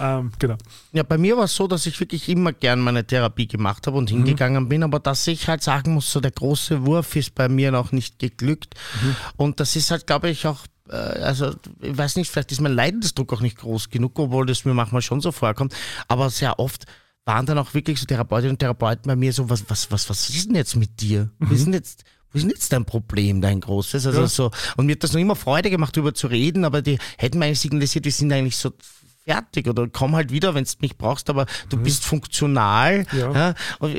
Ähm, 0.00 0.32
genau. 0.38 0.56
Ja, 0.92 1.04
bei 1.04 1.16
mir 1.16 1.36
war 1.36 1.44
es 1.44 1.54
so, 1.54 1.66
dass 1.68 1.86
ich 1.86 1.98
wirklich 2.00 2.28
immer 2.28 2.52
gern 2.52 2.80
meine 2.80 3.06
Therapie 3.06 3.46
gemacht 3.48 3.86
habe 3.86 3.96
und 3.96 4.10
Mhm. 4.10 4.16
hingegangen 4.18 4.68
bin, 4.68 4.82
aber 4.82 4.98
dass 4.98 5.26
ich 5.28 5.48
halt 5.48 5.62
sagen 5.62 5.94
muss, 5.94 6.10
so 6.12 6.20
der 6.20 6.32
große 6.32 6.84
Wurf 6.84 7.14
ist 7.16 7.34
bei 7.34 7.48
mir 7.48 7.70
noch 7.70 7.92
nicht 7.92 8.18
geglückt. 8.18 8.74
Mhm. 9.02 9.16
Und 9.36 9.60
das 9.60 9.74
ist 9.76 9.90
halt, 9.90 10.06
glaube 10.06 10.28
ich, 10.30 10.46
auch, 10.46 10.66
also 10.92 11.54
ich 11.80 11.96
weiß 11.96 12.16
nicht, 12.16 12.30
vielleicht 12.30 12.52
ist 12.52 12.60
mein 12.60 12.74
Leidensdruck 12.74 13.32
auch 13.32 13.40
nicht 13.40 13.58
groß 13.58 13.90
genug, 13.90 14.18
obwohl 14.18 14.46
das 14.46 14.64
mir 14.64 14.74
manchmal 14.74 15.02
schon 15.02 15.20
so 15.20 15.32
vorkommt, 15.32 15.74
aber 16.08 16.30
sehr 16.30 16.58
oft 16.58 16.84
waren 17.24 17.44
dann 17.44 17.58
auch 17.58 17.74
wirklich 17.74 17.98
so 17.98 18.06
Therapeutinnen 18.06 18.52
und 18.52 18.58
Therapeuten 18.60 19.08
bei 19.08 19.16
mir 19.16 19.32
so, 19.32 19.50
was, 19.50 19.64
was, 19.68 19.90
was, 19.90 20.08
was 20.08 20.30
ist 20.30 20.46
denn 20.46 20.54
jetzt 20.54 20.76
mit 20.76 21.00
dir? 21.00 21.30
Mhm. 21.38 21.52
Ist 21.52 21.66
denn 21.66 21.72
jetzt, 21.72 22.04
wo 22.30 22.38
ist 22.38 22.42
denn 22.44 22.50
jetzt 22.50 22.72
dein 22.72 22.84
Problem, 22.84 23.40
dein 23.40 23.60
großes? 23.60 24.06
Also 24.06 24.20
Ja. 24.20 24.28
so, 24.28 24.50
und 24.76 24.86
mir 24.86 24.92
hat 24.92 25.02
das 25.02 25.12
noch 25.12 25.20
immer 25.20 25.34
Freude 25.34 25.68
gemacht, 25.68 25.96
darüber 25.96 26.14
zu 26.14 26.28
reden, 26.28 26.64
aber 26.64 26.82
die 26.82 26.98
hätten 27.18 27.40
mir 27.40 27.46
eigentlich 27.46 27.60
signalisiert, 27.60 28.04
die 28.04 28.10
sind 28.12 28.32
eigentlich 28.32 28.56
so 28.56 28.70
fertig 29.26 29.66
oder 29.68 29.88
komm 29.88 30.14
halt 30.14 30.30
wieder, 30.30 30.54
wenn 30.54 30.64
du 30.64 30.70
mich 30.80 30.96
brauchst, 30.96 31.28
aber 31.30 31.46
du 31.68 31.76
bist 31.76 32.04
funktional. 32.04 33.04
Ja. 33.12 33.32
Ja. 33.32 33.54
Und, 33.80 33.94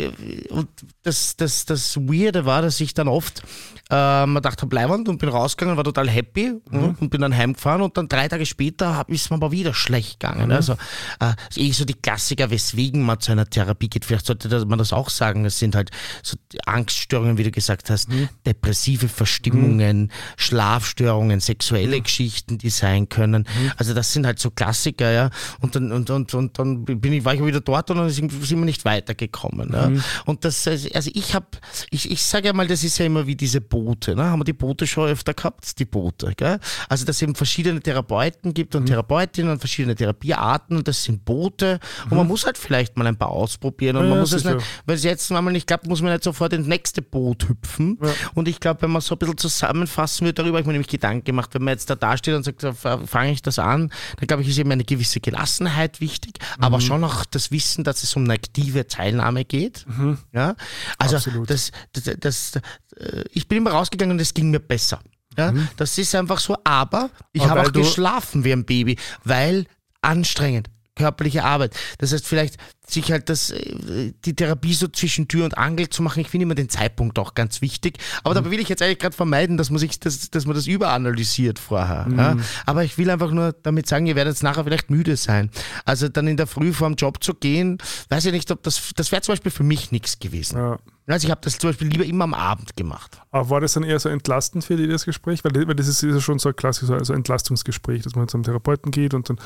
und 0.49 0.67
das, 1.03 1.35
das, 1.35 1.65
das 1.65 1.97
Weirde 1.97 2.45
war, 2.45 2.61
dass 2.61 2.79
ich 2.79 2.93
dann 2.93 3.07
oft 3.07 3.43
äh, 3.89 4.25
mir 4.25 4.41
dachte, 4.41 4.65
bleibend 4.65 5.07
und 5.09 5.17
bin 5.17 5.29
rausgegangen, 5.29 5.77
war 5.77 5.83
total 5.83 6.09
happy 6.09 6.53
Mhm. 6.69 6.95
und 6.99 7.09
bin 7.09 7.21
dann 7.21 7.35
heimgefahren 7.35 7.81
und 7.81 7.95
dann 7.97 8.07
drei 8.09 8.27
Tage 8.27 8.45
später 8.45 9.05
ist 9.07 9.29
mir 9.29 9.35
aber 9.37 9.51
wieder 9.51 9.73
schlecht 9.73 10.21
Mhm. 10.23 10.27
gegangen. 10.27 10.51
Also 10.51 10.73
äh, 11.19 11.33
eh 11.55 11.71
so 11.71 11.85
die 11.85 11.93
Klassiker, 11.93 12.49
weswegen 12.49 13.01
man 13.03 13.19
zu 13.19 13.31
einer 13.31 13.49
Therapie 13.49 13.89
geht. 13.89 14.05
Vielleicht 14.05 14.25
sollte 14.25 14.65
man 14.65 14.77
das 14.79 14.91
auch 14.93 15.09
sagen. 15.09 15.45
Es 15.45 15.59
sind 15.59 15.75
halt 15.75 15.91
so 16.23 16.37
Angststörungen, 16.65 17.37
wie 17.37 17.43
du 17.43 17.51
gesagt 17.51 17.89
hast, 17.89 18.09
Mhm. 18.09 18.29
depressive 18.45 19.07
Verstimmungen, 19.09 20.11
Schlafstörungen, 20.37 21.39
sexuelle 21.39 22.01
Geschichten, 22.01 22.57
die 22.57 22.69
sein 22.69 23.09
können. 23.09 23.43
Mhm. 23.61 23.71
Also 23.77 23.93
das 23.93 24.11
sind 24.13 24.25
halt 24.25 24.39
so 24.39 24.51
Klassiker, 24.51 25.11
ja. 25.17 25.29
Und 25.61 25.75
dann, 25.75 25.91
und, 25.91 26.09
und, 26.09 26.33
und 26.33 26.59
dann 26.59 26.85
bin 26.85 27.13
ich, 27.13 27.25
war 27.25 27.33
ich 27.33 27.43
wieder 27.43 27.61
dort 27.61 27.89
und 27.91 27.97
dann 27.97 28.09
sind 28.09 28.31
wir 28.31 28.57
nicht 28.65 28.85
weitergekommen. 28.85 29.71
Ja. 29.73 29.89
Mhm. 29.89 30.03
Und 30.25 30.45
das, 30.45 30.67
also 30.67 31.11
ich 31.13 31.33
habe, 31.33 31.47
ich, 31.89 32.09
ich 32.11 32.21
sage 32.21 32.47
ja 32.47 32.53
mal, 32.53 32.67
das 32.67 32.83
ist 32.83 32.97
ja 32.97 33.05
immer 33.05 33.25
wie 33.27 33.35
diese 33.35 33.61
Boote. 33.61 34.15
Ne? 34.15 34.23
Haben 34.23 34.39
wir 34.39 34.45
die 34.45 34.53
Boote 34.53 34.85
schon 34.87 35.09
öfter 35.09 35.33
gehabt, 35.33 35.79
die 35.79 35.85
Boote. 35.85 36.33
Gell? 36.35 36.59
Also 36.89 37.05
dass 37.05 37.17
es 37.17 37.21
eben 37.21 37.35
verschiedene 37.35 37.79
Therapeuten 37.79 38.53
gibt 38.53 38.75
und 38.75 38.85
Therapeutinnen 38.85 39.51
und 39.51 39.59
verschiedene 39.59 39.95
Therapiearten 39.95 40.77
und 40.77 40.87
das 40.87 41.03
sind 41.03 41.25
Boote. 41.25 41.79
Und 42.09 42.17
man 42.17 42.27
muss 42.27 42.45
halt 42.45 42.57
vielleicht 42.57 42.97
mal 42.97 43.07
ein 43.07 43.17
paar 43.17 43.31
ausprobieren 43.31 43.97
und 43.97 44.03
Ja, 44.03 44.09
man 44.09 44.19
muss 44.19 44.33
es 44.33 44.43
nicht, 44.43 44.57
weil 44.85 44.95
es 44.95 45.03
jetzt 45.03 45.31
einmal 45.31 45.53
nicht 45.53 45.67
klappt, 45.67 45.87
muss 45.87 46.01
man 46.01 46.11
nicht 46.11 46.23
sofort 46.23 46.53
ins 46.53 46.67
nächste 46.67 47.01
Boot 47.01 47.47
hüpfen. 47.49 47.97
Ja. 48.01 48.09
Und 48.35 48.47
ich 48.47 48.59
glaube, 48.59 48.81
wenn 48.83 48.91
man 48.91 49.01
so 49.01 49.15
ein 49.15 49.19
bisschen 49.19 49.37
zusammenfassen 49.37 50.25
wird 50.25 50.39
darüber, 50.39 50.59
ich 50.59 50.63
habe 50.63 50.69
mir 50.69 50.73
nämlich 50.73 50.87
Gedanken 50.87 51.23
gemacht, 51.23 51.53
wenn 51.53 51.63
man 51.63 51.73
jetzt 51.73 51.89
da 51.89 51.95
dasteht 51.95 52.35
und 52.35 52.43
sagt, 52.43 52.65
fange 53.05 53.31
ich 53.31 53.41
das 53.41 53.59
an, 53.59 53.91
dann 54.17 54.27
glaube 54.27 54.43
ich, 54.43 54.49
ist 54.49 54.57
eben 54.57 54.71
eine 54.71 54.83
gewisse 54.83 55.06
Gelassenheit 55.15 55.99
wichtig, 56.01 56.39
Mhm. 56.57 56.63
aber 56.63 56.81
schon 56.81 57.03
auch 57.03 57.25
das 57.25 57.51
Wissen, 57.51 57.83
dass 57.83 58.03
es 58.03 58.15
um 58.15 58.23
eine 58.25 58.33
aktive 58.33 58.87
Teilnahme 58.87 59.45
geht. 59.45 59.85
Ja? 60.33 60.55
Also 60.97 61.15
Mhm. 61.15 61.17
Absolut. 61.17 61.49
das, 61.49 61.71
das, 61.93 62.15
das, 62.19 62.51
äh, 62.97 63.23
ich 63.31 63.47
bin 63.47 63.59
immer 63.59 63.71
rausgegangen 63.71 64.15
und 64.15 64.21
es 64.21 64.33
ging 64.33 64.51
mir 64.51 64.59
besser. 64.59 64.99
Ja? 65.37 65.53
Das 65.77 65.97
ist 65.97 66.13
einfach 66.15 66.39
so, 66.39 66.57
aber 66.63 67.09
ich 67.31 67.43
habe 67.47 67.61
auch 67.61 67.71
geschlafen 67.71 68.43
wie 68.43 68.51
ein 68.53 68.65
Baby, 68.65 68.97
weil 69.23 69.65
anstrengend 70.01 70.69
körperliche 70.97 71.43
Arbeit. 71.43 71.75
Das 71.99 72.11
heißt, 72.11 72.27
vielleicht 72.27 72.57
sich 72.89 73.11
halt 73.11 73.27
das, 73.29 73.51
äh, 73.51 74.13
die 74.25 74.33
Therapie 74.35 74.73
so 74.73 74.87
zwischen 74.87 75.27
Tür 75.27 75.43
und 75.45 75.57
Angel 75.57 75.89
zu 75.89 76.01
machen. 76.01 76.21
Ich 76.21 76.29
finde 76.29 76.43
immer 76.43 76.55
den 76.55 76.69
Zeitpunkt 76.69 77.19
auch 77.19 77.33
ganz 77.35 77.61
wichtig. 77.61 77.97
Aber 78.23 78.39
Mhm. 78.39 78.45
da 78.45 78.51
will 78.51 78.59
ich 78.59 78.69
jetzt 78.69 78.81
eigentlich 78.81 78.99
gerade 78.99 79.15
vermeiden, 79.15 79.57
dass 79.57 79.69
man 79.69 79.79
sich 79.79 79.99
das, 79.99 80.29
dass 80.29 80.45
man 80.45 80.55
das 80.55 80.67
überanalysiert 80.67 81.59
vorher. 81.59 82.07
Ja? 82.15 82.35
Mhm. 82.35 82.41
Aber 82.65 82.83
ich 82.85 82.97
will 82.97 83.09
einfach 83.09 83.31
nur 83.31 83.53
damit 83.63 83.87
sagen, 83.87 84.05
ihr 84.05 84.15
werdet 84.15 84.35
jetzt 84.35 84.43
nachher 84.43 84.63
vielleicht 84.63 84.89
müde 84.89 85.17
sein. 85.17 85.49
Also 85.83 86.07
dann 86.07 86.27
in 86.27 86.37
der 86.37 86.47
Früh 86.47 86.71
vor 86.73 86.87
dem 86.87 86.95
Job 86.95 87.21
zu 87.23 87.33
gehen, 87.33 87.77
weiß 88.09 88.25
ich 88.25 88.31
nicht, 88.31 88.49
ob 88.51 88.63
das, 88.63 88.81
das 88.95 89.11
wäre 89.11 89.21
zum 89.21 89.33
Beispiel 89.33 89.51
für 89.51 89.63
mich 89.63 89.91
nichts 89.91 90.19
gewesen. 90.19 90.57
Ja. 90.57 90.77
Also 91.07 91.25
ich 91.27 91.31
habe 91.31 91.41
das 91.43 91.57
zum 91.57 91.69
Beispiel 91.69 91.87
lieber 91.87 92.05
immer 92.05 92.23
am 92.25 92.33
Abend 92.33 92.75
gemacht. 92.77 93.19
Aber 93.31 93.49
war 93.49 93.61
das 93.61 93.73
dann 93.73 93.83
eher 93.83 93.99
so 93.99 94.09
entlastend 94.09 94.63
für 94.65 94.75
dich, 94.77 94.89
das 94.89 95.05
Gespräch? 95.05 95.43
Weil, 95.43 95.53
weil 95.67 95.75
das 95.75 95.87
ist, 95.87 96.03
ist 96.03 96.13
ja 96.15 96.21
schon 96.21 96.39
so 96.39 96.49
ein 96.49 96.55
klassisches 96.55 96.89
also 96.91 97.13
Entlastungsgespräch, 97.13 98.03
dass 98.03 98.15
man 98.15 98.27
zum 98.29 98.43
Therapeuten 98.43 98.91
geht 98.91 99.13
und 99.13 99.29
dann 99.29 99.37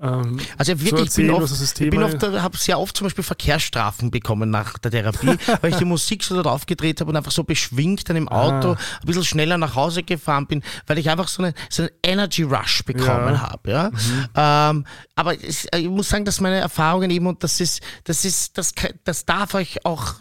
ähm, 0.00 0.38
Also 0.56 0.80
wirklich, 0.80 1.10
so 1.10 1.20
ich 1.20 1.26
bin 1.28 1.30
oft, 1.34 1.80
ich 1.80 1.90
bin 1.90 2.02
oft, 2.02 2.22
habe 2.22 2.56
sehr 2.56 2.78
oft 2.78 2.96
zum 2.96 3.06
Beispiel 3.06 3.24
Verkehrsstrafen 3.24 4.10
bekommen 4.10 4.50
nach 4.50 4.78
der 4.78 4.90
Therapie, 4.90 5.36
weil 5.60 5.70
ich 5.72 5.76
die 5.78 5.84
Musik 5.84 6.22
so 6.22 6.34
dort 6.34 6.46
aufgedreht 6.46 7.00
habe 7.00 7.10
und 7.10 7.16
einfach 7.16 7.32
so 7.32 7.44
beschwingt 7.44 8.08
dann 8.08 8.16
im 8.16 8.28
Auto 8.28 8.72
Ah. 8.72 8.78
ein 9.00 9.06
bisschen 9.06 9.24
schneller 9.24 9.58
nach 9.58 9.74
Hause 9.74 10.02
gefahren 10.02 10.46
bin, 10.46 10.62
weil 10.86 10.98
ich 10.98 11.10
einfach 11.10 11.28
so 11.28 11.42
einen, 11.42 11.54
so 11.70 11.82
einen 11.82 11.90
Energy 12.04 12.42
Rush 12.42 12.84
bekommen 12.84 13.34
Ja. 13.34 13.40
habe. 13.50 13.70
Ja? 13.70 14.70
Ähm, 14.70 14.84
aber 15.14 15.42
es, 15.42 15.66
ich 15.76 15.88
muss 15.88 16.08
sagen, 16.08 16.24
dass 16.24 16.40
meine 16.40 16.56
Erfahrungen 16.58 17.10
eben, 17.10 17.26
und 17.26 17.42
das 17.42 17.60
ist, 17.60 17.80
das 18.04 18.24
ist, 18.24 18.56
das, 18.58 18.72
das 19.04 19.24
darf 19.26 19.54
euch 19.54 19.84
auch 19.84 20.14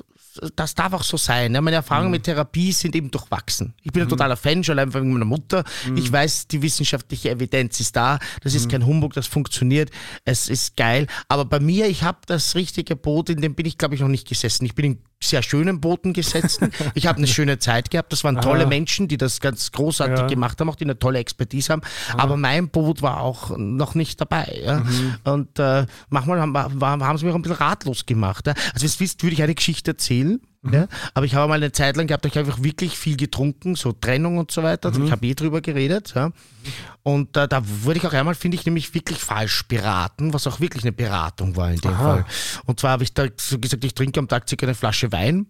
das 0.55 0.76
darf 0.76 0.93
auch 0.93 1.03
so 1.03 1.18
sein. 1.18 1.53
Ja, 1.53 1.61
meine 1.61 1.77
Erfahrungen 1.77 2.11
mit 2.11 2.23
Therapie 2.23 2.72
sind 2.72 2.95
eben 2.95 3.11
durchwachsen. 3.11 3.73
Ich 3.84 3.91
bin 3.91 4.03
ein 4.03 4.09
totaler 4.09 4.38
Fan, 4.38 4.64
schon 4.64 4.77
allein 4.77 4.93
wegen 4.93 5.11
meiner 5.14 5.26
Mutter. 5.26 5.64
Ich 5.95 6.11
weiß, 6.11 6.47
die 6.47 6.61
wissenschaftliche 6.61 7.30
Evidenz 7.31 7.80
ist 7.80 7.95
da. 7.95 8.19
Das 8.43 8.53
ist 8.53 8.69
kein 8.69 8.85
Humbug, 8.85 9.14
das 9.14 9.27
funktioniert. 9.27 9.91
Es 10.26 10.49
ist 10.49 10.76
geil. 10.77 11.07
Aber 11.27 11.45
bei 11.45 11.59
mir, 11.59 11.88
ich 11.88 12.03
habe 12.03 12.19
das 12.26 12.55
richtige 12.55 12.95
Boot, 12.95 13.30
in 13.30 13.41
dem 13.41 13.55
bin 13.55 13.65
ich, 13.65 13.77
glaube 13.77 13.95
ich, 13.95 14.01
noch 14.01 14.07
nicht 14.07 14.27
gesessen. 14.27 14.65
Ich 14.65 14.76
bin 14.76 14.85
in 14.85 14.97
sehr 15.22 15.41
schönen 15.41 15.81
Booten 15.81 16.14
gesessen. 16.14 16.72
ich 16.93 17.07
habe 17.07 17.18
eine 17.18 17.27
schöne 17.27 17.57
Zeit 17.59 17.89
gehabt. 17.89 18.11
Das 18.11 18.23
waren 18.23 18.39
tolle 18.39 18.68
Menschen, 18.68 19.07
die 19.07 19.18
das 19.18 19.39
ganz 19.39 19.72
großartig 19.72 20.19
Ja. 20.19 20.27
gemacht 20.27 20.59
haben, 20.59 20.69
auch 20.69 20.76
die 20.76 20.84
eine 20.84 20.99
tolle 20.99 21.19
Expertise 21.19 21.73
haben. 21.73 21.81
Aber 22.15 22.38
mein 22.38 22.69
Boot 22.69 23.01
war 23.01 23.22
auch 23.22 23.57
noch 23.57 23.95
nicht 23.95 24.22
dabei. 24.22 24.61
Ja? 24.64 24.80
Mhm. 24.80 25.15
Und 25.23 25.59
äh, 25.59 25.85
manchmal 26.09 26.39
haben, 26.39 26.55
haben 26.55 27.18
sie 27.18 27.26
mich 27.26 27.34
auch 27.34 27.38
ein 27.38 27.41
bisschen 27.41 27.57
ratlos 27.57 28.05
gemacht. 28.05 28.47
Ja? 28.47 28.53
Also, 28.73 28.88
wenn 28.99 29.07
du 29.18 29.23
würde 29.23 29.34
ich 29.34 29.43
eine 29.43 29.55
Geschichte 29.55 29.91
erzählen. 29.91 30.27
Mhm. 30.62 30.74
Ja? 30.74 30.88
Aber 31.14 31.26
ich 31.26 31.36
habe 31.36 31.48
mal 31.48 31.56
eine 31.56 31.72
Zeit 31.72 31.98
lang 31.98 32.08
gehabt, 32.08 32.26
habe 32.26 32.34
ich 32.34 32.40
einfach 32.40 32.64
wirklich 32.64 32.98
viel 32.98 33.18
getrunken, 33.18 33.76
so 33.76 33.94
Trennung 33.94 34.38
und 34.38 34.52
so 34.52 34.64
weiter. 34.64 34.91
Mhm. 34.91 35.06
Ich 35.06 35.12
habe 35.12 35.26
eh 35.26 35.34
drüber 35.34 35.62
geredet. 35.62 36.14
Ja? 36.16 36.32
Und 37.04 37.36
äh, 37.38 37.48
da 37.48 37.62
wurde 37.84 37.99
ich 37.99 38.06
auch 38.06 38.14
einmal, 38.14 38.36
finde 38.36 38.58
ich, 38.58 38.66
nämlich 38.66 38.94
wirklich 38.94 39.20
falsch 39.20 39.68
beraten, 39.68 40.34
was 40.34 40.48
auch 40.48 40.60
wirklich 40.60 40.84
eine 40.84 40.91
Beratung 40.91 41.56
war 41.56 41.72
in 41.72 41.80
dem 41.80 41.91
Aha. 41.91 42.04
Fall. 42.04 42.26
Und 42.66 42.80
zwar 42.80 42.91
habe 42.91 43.04
ich 43.04 43.14
da 43.14 43.26
so 43.38 43.60
gesagt, 43.60 43.84
ich 43.84 43.94
trinke 43.94 44.20
am 44.20 44.28
Tag 44.28 44.48
circa 44.48 44.66
eine 44.66 44.76
Flasche 44.76 45.12
Wein. 45.12 45.48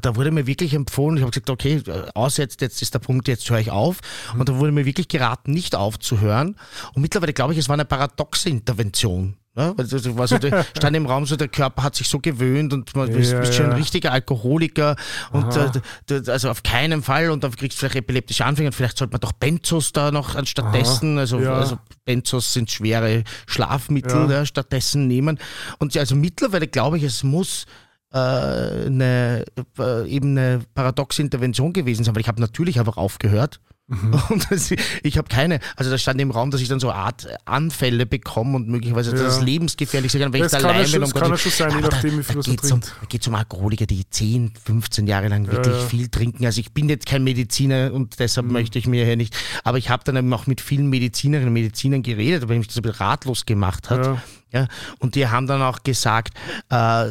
Da 0.00 0.16
wurde 0.16 0.30
mir 0.30 0.46
wirklich 0.46 0.72
empfohlen, 0.72 1.18
ich 1.18 1.22
habe 1.22 1.32
gesagt, 1.32 1.50
okay, 1.50 1.82
aussetzt, 2.14 2.62
jetzt 2.62 2.80
ist 2.80 2.94
der 2.94 2.98
Punkt, 2.98 3.28
jetzt 3.28 3.48
höre 3.50 3.58
ich 3.58 3.70
auf. 3.70 3.98
Und 4.38 4.48
da 4.48 4.56
wurde 4.56 4.72
mir 4.72 4.86
wirklich 4.86 5.08
geraten, 5.08 5.52
nicht 5.52 5.74
aufzuhören. 5.74 6.56
Und 6.94 7.02
mittlerweile 7.02 7.34
glaube 7.34 7.52
ich, 7.52 7.58
es 7.58 7.68
war 7.68 7.74
eine 7.74 7.84
paradoxe 7.84 8.48
Intervention. 8.48 9.36
Ne? 9.54 9.74
So, 9.84 10.38
der, 10.38 10.64
stand 10.76 10.96
im 10.96 11.04
Raum 11.04 11.26
so, 11.26 11.36
der 11.36 11.48
Körper 11.48 11.82
hat 11.82 11.94
sich 11.94 12.08
so 12.08 12.18
gewöhnt 12.20 12.72
und 12.72 12.96
man 12.96 13.12
bist, 13.12 13.32
Ja, 13.32 13.40
bist 13.40 13.54
schon 13.54 13.66
ein 13.66 13.72
richtiger 13.72 14.10
Alkoholiker 14.10 14.96
und 15.30 15.54
äh, 15.56 16.22
also 16.30 16.48
auf 16.50 16.62
keinen 16.62 17.02
Fall 17.02 17.30
und 17.30 17.44
dann 17.44 17.54
kriegst 17.54 17.76
du 17.76 17.80
vielleicht 17.80 17.96
epileptische 17.96 18.46
Anfälle 18.46 18.68
und 18.68 18.72
vielleicht 18.74 18.96
sollte 18.96 19.12
man 19.12 19.20
doch 19.20 19.32
Benzos 19.32 19.92
da 19.92 20.10
noch 20.10 20.36
anstattdessen, 20.36 21.18
also, 21.18 21.38
Ja. 21.38 21.54
also 21.58 21.78
Benzos 22.06 22.54
sind 22.54 22.70
schwere 22.70 23.24
Schlafmittel, 23.46 24.30
Ja. 24.30 24.46
stattdessen 24.46 25.06
nehmen. 25.06 25.38
Und 25.78 25.94
ja, 25.94 26.00
also 26.00 26.14
mittlerweile 26.16 26.66
glaube 26.66 26.96
ich, 26.96 27.02
es 27.02 27.22
muss 27.22 27.66
äh, 28.14 28.18
eine, 28.18 29.44
äh, 29.78 30.08
eben 30.08 30.36
eine 30.36 30.60
paradoxe 30.74 31.22
Intervention 31.22 31.72
gewesen 31.72 32.04
sein, 32.04 32.14
weil 32.14 32.20
ich 32.22 32.28
habe 32.28 32.40
natürlich 32.40 32.78
einfach 32.78 32.96
aufgehört. 32.96 33.60
Mhm. 33.92 34.14
Und 34.30 34.46
das, 34.50 34.70
ich 35.02 35.18
habe 35.18 35.28
keine, 35.28 35.60
also 35.76 35.90
da 35.90 35.98
stand 35.98 36.20
im 36.20 36.30
Raum, 36.30 36.50
dass 36.50 36.60
ich 36.60 36.68
dann 36.68 36.80
so 36.80 36.90
eine 36.90 36.98
Art 36.98 37.26
Anfälle 37.44 38.06
bekomme 38.06 38.56
und 38.56 38.68
möglicherweise 38.68 39.14
Ja. 39.14 39.22
das 39.22 39.40
lebensgefährlich 39.42 40.10
sein 40.10 40.22
kann, 40.22 40.32
wenn 40.32 40.40
Das 40.42 40.52
ich 40.54 40.58
da 40.60 40.68
ja 40.68 40.74
allein 40.74 40.90
bin. 40.90 41.00
das 41.02 41.14
kann 41.14 41.30
ja 41.30 41.36
schon 41.36 41.52
sein, 41.52 41.70
je 41.74 41.80
nachdem, 41.82 42.18
wie 42.18 42.22
viel 42.22 42.36
man 42.36 42.42
geht's 42.44 42.72
um, 42.72 42.80
geht 43.08 43.28
um 43.28 43.34
Alkoholiker, 43.34 43.86
die 43.86 44.08
10, 44.08 44.52
15 44.64 45.06
Jahre 45.06 45.28
lang 45.28 45.46
wirklich 45.50 45.74
ja. 45.74 45.86
viel 45.86 46.08
trinken. 46.08 46.44
Also 46.46 46.60
ich 46.60 46.72
bin 46.72 46.88
jetzt 46.88 47.06
kein 47.06 47.22
Mediziner 47.24 47.92
und 47.92 48.18
deshalb 48.18 48.46
Mhm. 48.46 48.52
möchte 48.54 48.78
ich 48.78 48.86
mir 48.86 49.04
hier 49.04 49.16
nicht, 49.16 49.36
aber 49.64 49.78
ich 49.78 49.90
habe 49.90 50.02
dann 50.04 50.16
eben 50.16 50.32
auch 50.32 50.46
mit 50.46 50.60
vielen 50.60 50.88
Medizinerinnen 50.88 51.48
und 51.48 51.54
Medizinern 51.54 52.02
geredet, 52.02 52.48
weil 52.48 52.58
mich 52.58 52.68
das 52.68 52.76
ein 52.76 52.82
bisschen 52.82 52.96
ratlos 52.98 53.44
gemacht 53.46 53.90
hat. 53.90 54.04
Ja. 54.06 54.22
Ja, 54.54 54.68
und 54.98 55.14
die 55.14 55.26
haben 55.28 55.46
dann 55.46 55.62
auch 55.62 55.82
gesagt, 55.82 56.34
äh, 56.68 57.06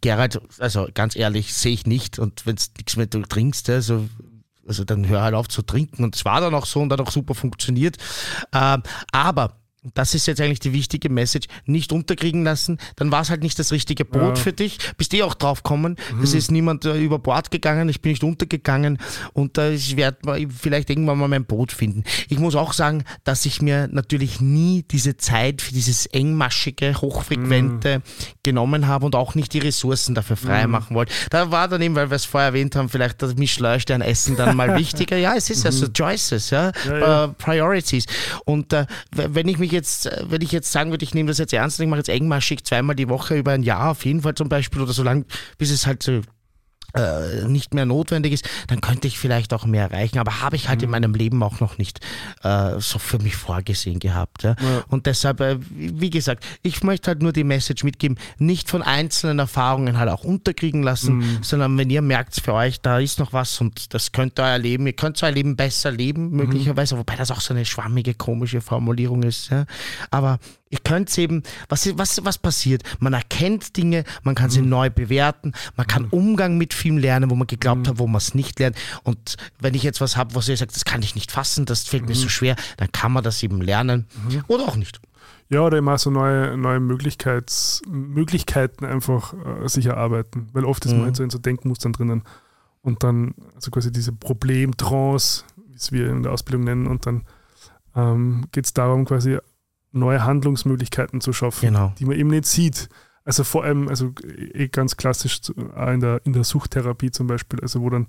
Gerald, 0.00 0.40
also 0.58 0.88
ganz 0.94 1.14
ehrlich, 1.14 1.52
sehe 1.52 1.72
ich 1.74 1.84
nicht. 1.86 2.18
Und 2.18 2.46
wenn 2.46 2.56
du 2.56 2.62
nichts 2.78 2.96
mehr 2.96 3.04
du 3.04 3.20
trinkst, 3.20 3.68
also, 3.68 4.08
also 4.70 4.84
dann 4.84 5.08
hör 5.08 5.20
halt 5.22 5.34
auf 5.34 5.48
zu 5.48 5.62
trinken. 5.62 6.04
Und 6.04 6.14
es 6.14 6.24
war 6.24 6.40
dann 6.40 6.54
auch 6.54 6.64
so 6.64 6.80
und 6.80 6.92
hat 6.92 7.00
auch 7.00 7.10
super 7.10 7.34
funktioniert. 7.34 7.96
Ähm, 8.54 8.82
aber 9.10 9.59
das 9.94 10.14
ist 10.14 10.26
jetzt 10.26 10.40
eigentlich 10.40 10.60
die 10.60 10.72
wichtige 10.74 11.08
Message. 11.08 11.48
Nicht 11.64 11.90
unterkriegen 11.92 12.44
lassen, 12.44 12.78
dann 12.96 13.10
war 13.10 13.22
es 13.22 13.30
halt 13.30 13.42
nicht 13.42 13.58
das 13.58 13.72
richtige 13.72 14.04
Boot 14.04 14.20
Ja. 14.22 14.28
Mhm. 14.30 14.36
für 14.36 14.52
dich. 14.52 14.78
Bist 14.98 15.14
eh 15.14 15.22
auch 15.22 15.34
drauf 15.34 15.62
gekommen. 15.62 15.96
Es 16.22 16.34
ist 16.34 16.50
niemand 16.50 16.84
äh, 16.84 16.98
über 16.98 17.18
Bord 17.18 17.50
gegangen, 17.50 17.88
ich 17.88 18.02
bin 18.02 18.12
nicht 18.12 18.22
untergegangen 18.22 18.98
und 19.32 19.56
äh, 19.58 19.72
ich 19.72 19.96
werde 19.96 20.18
vielleicht 20.60 20.90
irgendwann 20.90 21.18
mal 21.18 21.28
mein 21.28 21.44
Boot 21.46 21.72
finden. 21.72 22.04
Ich 22.28 22.38
muss 22.38 22.54
auch 22.56 22.72
sagen, 22.74 23.04
dass 23.24 23.46
ich 23.46 23.62
mir 23.62 23.88
natürlich 23.90 24.40
nie 24.40 24.84
diese 24.90 25.16
Zeit 25.16 25.62
für 25.62 25.72
dieses 25.72 26.06
engmaschige, 26.06 26.94
hochfrequente 27.00 27.98
Mhm. 27.98 28.02
genommen 28.42 28.86
habe 28.86 29.06
und 29.06 29.14
auch 29.14 29.34
nicht 29.34 29.52
die 29.54 29.58
Ressourcen 29.60 30.14
dafür 30.14 30.36
freimachen 30.36 30.94
wollte. 30.94 31.12
Da 31.30 31.50
war 31.50 31.68
dann 31.68 31.80
eben, 31.82 31.94
weil 31.94 32.10
wir 32.10 32.16
es 32.16 32.24
vorher 32.24 32.48
erwähnt 32.48 32.76
haben, 32.76 32.88
vielleicht 32.88 33.22
das 33.22 33.34
Michelin-Stern-Essen 33.36 34.36
dann 34.36 34.56
mal 34.56 34.76
wichtiger. 34.78 35.16
Ja, 35.16 35.34
es 35.36 35.48
ist 35.50 35.64
ja 35.64 35.72
so 35.72 35.86
Choices, 35.88 36.50
ja, 36.50 36.72
Mhm. 36.84 36.90
Ja, 36.90 36.98
ja. 36.98 37.24
Äh, 37.24 37.28
Priorities. 37.28 38.04
Und 38.44 38.72
w- 38.72 38.84
wenn 39.12 39.48
ich 39.48 39.58
mich 39.58 39.69
jetzt, 39.72 40.06
äh, 40.06 40.24
wenn 40.28 40.42
ich 40.42 40.52
jetzt 40.52 40.72
sagen 40.72 40.90
würde, 40.90 41.04
ich 41.04 41.14
nehme 41.14 41.28
das 41.28 41.38
jetzt 41.38 41.52
ernst 41.52 41.78
und 41.78 41.84
ich 41.84 41.90
mache 41.90 42.00
jetzt 42.00 42.08
engmaschig 42.08 42.64
zweimal 42.64 42.96
die 42.96 43.08
Woche 43.08 43.36
über 43.36 43.52
ein 43.52 43.62
Jahr 43.62 43.90
auf 43.90 44.04
jeden 44.04 44.22
Fall 44.22 44.34
zum 44.34 44.48
Beispiel 44.48 44.82
oder 44.82 44.92
so 44.92 45.02
lange, 45.02 45.24
bis 45.58 45.70
es 45.70 45.86
halt 45.86 46.02
so 46.02 46.20
äh, 46.94 47.44
nicht 47.46 47.74
mehr 47.74 47.86
notwendig 47.86 48.32
ist, 48.32 48.48
dann 48.68 48.80
könnte 48.80 49.08
ich 49.08 49.18
vielleicht 49.18 49.52
auch 49.52 49.64
mehr 49.66 49.90
erreichen. 49.90 50.18
Aber 50.18 50.40
habe 50.40 50.56
ich 50.56 50.68
halt 50.68 50.80
Mhm. 50.80 50.84
in 50.84 50.90
meinem 50.90 51.14
Leben 51.14 51.42
auch 51.42 51.60
noch 51.60 51.78
nicht 51.78 52.00
äh, 52.42 52.78
so 52.80 52.98
für 52.98 53.18
mich 53.18 53.36
vorgesehen 53.36 53.98
gehabt. 53.98 54.42
Ja? 54.42 54.56
Ja. 54.60 54.82
Und 54.88 55.06
deshalb, 55.06 55.40
äh, 55.40 55.58
wie 55.70 56.10
gesagt, 56.10 56.44
ich 56.62 56.82
möchte 56.82 57.08
halt 57.08 57.22
nur 57.22 57.32
die 57.32 57.44
Message 57.44 57.84
mitgeben, 57.84 58.18
nicht 58.38 58.68
von 58.70 58.82
einzelnen 58.82 59.38
Erfahrungen 59.38 59.98
halt 59.98 60.08
auch 60.10 60.24
unterkriegen 60.24 60.82
lassen, 60.82 61.18
Mhm. 61.18 61.38
sondern 61.42 61.76
wenn 61.78 61.90
ihr 61.90 62.02
merkt 62.02 62.40
für 62.40 62.54
euch, 62.54 62.80
da 62.80 62.98
ist 62.98 63.18
noch 63.18 63.32
was 63.32 63.60
und 63.60 63.92
das 63.94 64.12
könnt 64.12 64.38
ihr 64.38 64.44
euer 64.44 64.58
Leben, 64.58 64.86
ihr 64.86 64.92
könnt 64.92 65.22
euer 65.22 65.30
Leben 65.32 65.56
besser 65.56 65.90
leben, 65.90 66.30
Mhm. 66.30 66.36
möglicherweise, 66.36 66.96
wobei 66.98 67.16
das 67.16 67.30
auch 67.30 67.40
so 67.40 67.54
eine 67.54 67.64
schwammige, 67.64 68.14
komische 68.14 68.60
Formulierung 68.60 69.22
ist. 69.22 69.50
Ja? 69.50 69.66
Aber 70.10 70.38
ihr 70.70 70.78
könnt 70.78 71.16
eben, 71.18 71.42
was, 71.68 71.86
was, 71.98 72.24
was 72.24 72.38
passiert? 72.38 72.82
Man 73.00 73.12
erkennt 73.12 73.76
Dinge, 73.76 74.04
man 74.22 74.34
kann 74.36 74.46
Mhm. 74.46 74.50
sie 74.50 74.62
neu 74.62 74.88
bewerten, 74.88 75.52
man 75.76 75.86
kann 75.86 76.06
Umgang 76.06 76.56
mit 76.58 76.72
vielem 76.72 76.98
lernen, 76.98 77.28
wo 77.28 77.34
man 77.34 77.46
geglaubt 77.48 77.82
Mhm. 77.82 77.86
hat, 77.88 77.98
wo 77.98 78.06
man 78.06 78.18
es 78.18 78.34
nicht 78.34 78.58
lernt. 78.60 78.76
Und 79.02 79.36
wenn 79.58 79.74
ich 79.74 79.82
jetzt 79.82 80.00
was 80.00 80.16
habe, 80.16 80.34
was 80.36 80.48
ihr 80.48 80.56
sagt, 80.56 80.74
das 80.74 80.84
kann 80.84 81.02
ich 81.02 81.14
nicht 81.16 81.32
fassen, 81.32 81.66
das 81.66 81.84
fällt 81.84 82.08
mir 82.08 82.14
so 82.14 82.24
Mhm. 82.26 82.30
schwer, 82.30 82.56
dann 82.76 82.90
kann 82.92 83.12
man 83.12 83.24
das 83.24 83.42
eben 83.42 83.60
lernen. 83.60 84.06
Oder 84.46 84.64
auch 84.64 84.76
nicht. 84.76 85.00
Ja, 85.48 85.62
oder 85.62 85.78
immer 85.78 85.98
so 85.98 86.10
neue, 86.10 86.56
neue 86.56 86.78
Möglichkeits, 86.78 87.82
Möglichkeiten 87.88 88.84
einfach 88.84 89.34
äh, 89.64 89.68
sich 89.68 89.86
erarbeiten. 89.86 90.46
Weil 90.52 90.64
oft 90.64 90.84
ist 90.84 90.92
man 90.92 91.00
Mhm. 91.00 91.04
halt 91.06 91.16
so 91.16 91.24
in 91.24 91.30
so 91.30 91.38
Denkmustern 91.38 91.92
drinnen. 91.92 92.22
Und 92.82 93.02
dann, 93.02 93.34
also 93.56 93.72
quasi 93.72 93.90
diese 93.90 94.12
Problemtrance, 94.12 95.42
wie 95.66 95.74
es 95.74 95.90
wir 95.90 96.08
in 96.08 96.22
der 96.22 96.30
Ausbildung 96.32 96.62
nennen, 96.64 96.86
und 96.86 97.04
dann 97.06 97.24
ähm, 97.96 98.46
geht 98.52 98.66
es 98.66 98.72
darum, 98.72 99.04
quasi 99.04 99.38
neue 99.92 100.24
Handlungsmöglichkeiten 100.24 101.20
zu 101.20 101.32
schaffen, 101.32 101.66
Genau. 101.66 101.92
die 101.98 102.04
man 102.04 102.16
eben 102.16 102.30
nicht 102.30 102.46
sieht. 102.46 102.88
Also 103.24 103.44
vor 103.44 103.64
allem, 103.64 103.88
also 103.88 104.12
eh 104.54 104.68
ganz 104.68 104.96
klassisch 104.96 105.40
auch 105.76 105.88
in 105.90 106.00
der, 106.00 106.20
in 106.24 106.32
der 106.32 106.44
Suchttherapie 106.44 107.10
zum 107.10 107.26
Beispiel, 107.26 107.60
also 107.60 107.80
wo 107.82 107.90
dann 107.90 108.06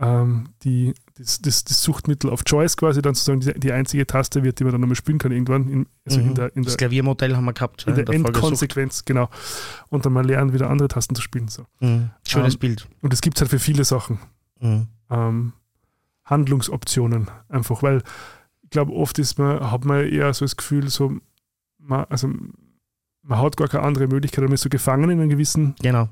ähm, 0.00 0.50
die, 0.62 0.94
das, 1.16 1.40
das, 1.42 1.64
das 1.64 1.82
Suchtmittel 1.82 2.30
auf 2.30 2.44
Choice 2.44 2.76
quasi 2.76 3.02
dann 3.02 3.14
sozusagen 3.14 3.40
die, 3.40 3.58
die 3.58 3.72
einzige 3.72 4.06
Taste 4.06 4.44
wird, 4.44 4.60
die 4.60 4.64
man 4.64 4.72
dann 4.72 4.80
nochmal 4.80 4.94
spielen 4.94 5.18
kann 5.18 5.32
irgendwann, 5.32 5.68
in, 5.68 5.86
also 6.04 6.20
in 6.20 6.28
Mhm. 6.28 6.34
der, 6.34 6.56
in 6.56 6.62
das 6.62 6.74
der, 6.76 6.86
Klaviermodell 6.86 7.34
haben 7.34 7.46
wir 7.46 7.52
gehabt. 7.52 7.82
in 7.88 7.96
ja, 7.96 8.02
der 8.02 8.06
Sucht. 8.06 8.26
Endkonsequenz, 8.28 9.04
genau. 9.04 9.28
Und 9.88 10.06
dann 10.06 10.12
mal 10.12 10.24
lernen, 10.24 10.52
wieder 10.52 10.70
andere 10.70 10.86
Tasten 10.88 11.16
zu 11.16 11.22
spielen. 11.22 11.48
So. 11.48 11.64
Mhm. 11.80 12.10
Schönes 12.28 12.54
Ähm, 12.54 12.60
Bild. 12.60 12.86
Und 13.02 13.12
das 13.12 13.20
gibt 13.22 13.38
es 13.38 13.40
halt 13.40 13.50
für 13.50 13.58
viele 13.58 13.84
Sachen. 13.84 14.18
Mhm. 14.60 14.86
Ähm, 15.10 15.52
Handlungsoptionen 16.24 17.28
einfach, 17.48 17.82
weil 17.82 18.02
ich 18.68 18.72
glaube, 18.72 18.92
oft 18.92 19.18
ist 19.18 19.38
man, 19.38 19.70
hat 19.70 19.86
man 19.86 20.06
eher 20.06 20.34
so 20.34 20.44
das 20.44 20.54
Gefühl, 20.54 20.90
so, 20.90 21.16
man, 21.78 22.04
also 22.10 22.28
man 23.22 23.38
hat 23.38 23.56
gar 23.56 23.66
keine 23.66 23.82
andere 23.82 24.06
Möglichkeit, 24.06 24.44
man 24.44 24.52
ist 24.52 24.60
so 24.60 24.68
gefangen 24.68 25.08
in 25.08 25.20
einem 25.20 25.30
gewissen 25.30 25.74
Genau. 25.80 26.10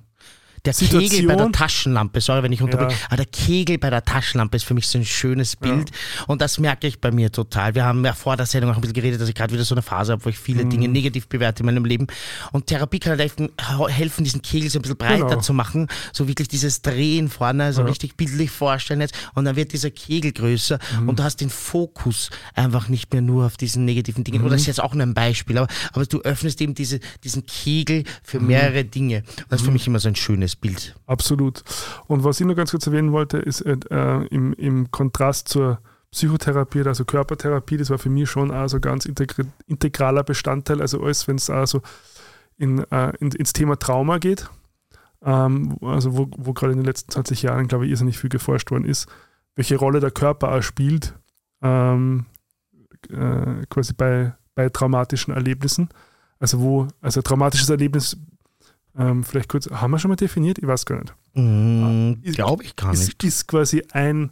Der 0.66 0.74
Kegel 0.74 0.98
bei 0.98 1.06
der 1.08 1.08
Situation. 1.10 1.52
Taschenlampe, 1.52 2.20
sorry, 2.20 2.42
wenn 2.42 2.52
ich 2.52 2.60
unterbreche, 2.62 2.92
Ja. 2.98 3.06
aber 3.06 3.16
der 3.16 3.26
Kegel 3.26 3.78
bei 3.78 3.90
der 3.90 4.04
Taschenlampe 4.04 4.56
ist 4.56 4.64
für 4.64 4.74
mich 4.74 4.86
so 4.88 4.98
ein 4.98 5.04
schönes 5.04 5.56
Bild 5.56 5.90
und 6.26 6.40
das 6.42 6.58
merke 6.58 6.86
ich 6.86 7.00
bei 7.00 7.10
mir 7.10 7.30
total. 7.32 7.74
Wir 7.74 7.84
haben 7.84 8.04
ja 8.04 8.12
vor 8.12 8.36
der 8.36 8.46
Sendung 8.46 8.70
auch 8.70 8.74
ein 8.76 8.80
bisschen 8.80 8.94
geredet, 8.94 9.20
dass 9.20 9.28
ich 9.28 9.34
gerade 9.34 9.52
wieder 9.54 9.64
so 9.64 9.74
eine 9.74 9.82
Phase 9.82 10.12
habe, 10.12 10.24
wo 10.24 10.28
ich 10.28 10.38
viele 10.38 10.64
Mhm. 10.64 10.70
Dinge 10.70 10.88
negativ 10.88 11.28
bewerte 11.28 11.60
in 11.60 11.66
meinem 11.66 11.84
Leben 11.84 12.06
und 12.52 12.66
Therapie 12.66 12.98
kann 12.98 13.10
halt 13.10 13.20
helfen, 13.20 13.48
helfen 13.88 14.24
diesen 14.24 14.42
Kegel 14.42 14.68
so 14.70 14.78
ein 14.78 14.82
bisschen 14.82 14.96
breiter 14.98 15.26
Genau. 15.26 15.40
zu 15.40 15.52
machen, 15.52 15.86
so 16.12 16.26
wirklich 16.28 16.48
dieses 16.48 16.82
Drehen 16.82 17.28
vorne, 17.28 17.72
so 17.72 17.82
Ja. 17.82 17.86
richtig 17.88 18.16
bildlich 18.16 18.50
vorstellen 18.50 19.00
jetzt 19.00 19.14
und 19.34 19.44
dann 19.44 19.56
wird 19.56 19.72
dieser 19.72 19.90
Kegel 19.90 20.32
größer 20.32 20.78
Mhm. 21.00 21.08
und 21.08 21.18
du 21.18 21.22
hast 21.22 21.40
den 21.40 21.50
Fokus 21.50 22.30
einfach 22.54 22.88
nicht 22.88 23.12
mehr 23.12 23.22
nur 23.22 23.46
auf 23.46 23.56
diesen 23.56 23.84
negativen 23.84 24.24
Dingen. 24.24 24.38
Mhm. 24.40 24.46
Oder 24.46 24.54
das 24.54 24.62
ist 24.62 24.66
jetzt 24.68 24.80
auch 24.82 24.94
nur 24.94 25.04
ein 25.04 25.14
Beispiel, 25.14 25.58
aber, 25.58 25.68
aber 25.92 26.06
du 26.06 26.20
öffnest 26.22 26.60
eben 26.60 26.74
diese, 26.74 27.00
diesen 27.24 27.44
Kegel 27.46 28.04
für 28.22 28.40
Mhm. 28.40 28.46
mehrere 28.48 28.84
Dinge. 28.84 29.18
Und 29.38 29.46
das 29.50 29.60
ist 29.60 29.66
für 29.66 29.72
mich 29.72 29.86
immer 29.86 29.98
so 30.00 30.08
ein 30.08 30.16
schönes 30.16 30.55
Bild. 30.60 30.96
Absolut. 31.06 31.62
Und 32.06 32.24
was 32.24 32.40
ich 32.40 32.46
noch 32.46 32.56
ganz 32.56 32.70
kurz 32.70 32.86
erwähnen 32.86 33.12
wollte, 33.12 33.38
ist 33.38 33.60
äh, 33.62 33.76
äh, 33.90 34.26
im, 34.28 34.52
im 34.54 34.90
Kontrast 34.90 35.48
zur 35.48 35.80
Psychotherapie, 36.10 36.82
also 36.82 37.04
Körpertherapie, 37.04 37.76
das 37.76 37.90
war 37.90 37.98
für 37.98 38.08
mich 38.08 38.30
schon 38.30 38.50
auch 38.50 38.68
so 38.68 38.80
ganz 38.80 39.06
integraler 39.06 40.22
Bestandteil, 40.22 40.80
also 40.80 41.02
alles, 41.02 41.28
wenn 41.28 41.36
es 41.36 41.50
also 41.50 41.82
in, 42.56 42.78
äh, 42.90 43.12
in, 43.20 43.32
ins 43.32 43.52
Thema 43.52 43.78
Trauma 43.78 44.18
geht, 44.18 44.48
ähm, 45.22 45.76
also 45.82 46.16
wo, 46.16 46.30
wo 46.36 46.52
gerade 46.52 46.72
in 46.72 46.78
den 46.78 46.86
letzten 46.86 47.10
20 47.10 47.42
Jahren, 47.42 47.68
glaube 47.68 47.84
ich, 47.84 47.90
irrsinnig 47.90 48.18
viel 48.18 48.30
geforscht 48.30 48.70
worden 48.70 48.84
ist, 48.84 49.08
welche 49.56 49.76
Rolle 49.76 50.00
der 50.00 50.10
Körper 50.10 50.52
auch 50.52 50.62
spielt, 50.62 51.14
ähm, 51.62 52.26
äh, 53.10 53.66
quasi 53.68 53.92
bei, 53.92 54.34
bei 54.54 54.68
traumatischen 54.68 55.34
Erlebnissen. 55.34 55.88
Also 56.38 56.60
wo, 56.60 56.88
also 57.00 57.22
traumatisches 57.22 57.70
Erlebnis, 57.70 58.16
ähm, 58.98 59.24
vielleicht 59.24 59.48
kurz, 59.48 59.68
haben 59.70 59.90
wir 59.90 59.98
schon 59.98 60.08
mal 60.10 60.16
definiert? 60.16 60.58
Ich 60.58 60.66
weiß 60.66 60.86
gar 60.86 61.00
nicht 61.00 61.14
Mm, 61.34 62.14
Ist- 62.22 62.36
Glaube 62.36 62.64
ich 62.64 62.76
gar 62.76 62.92
ist, 62.94 63.06
nicht. 63.08 63.22
ist 63.24 63.46
quasi 63.46 63.82
ein, 63.92 64.30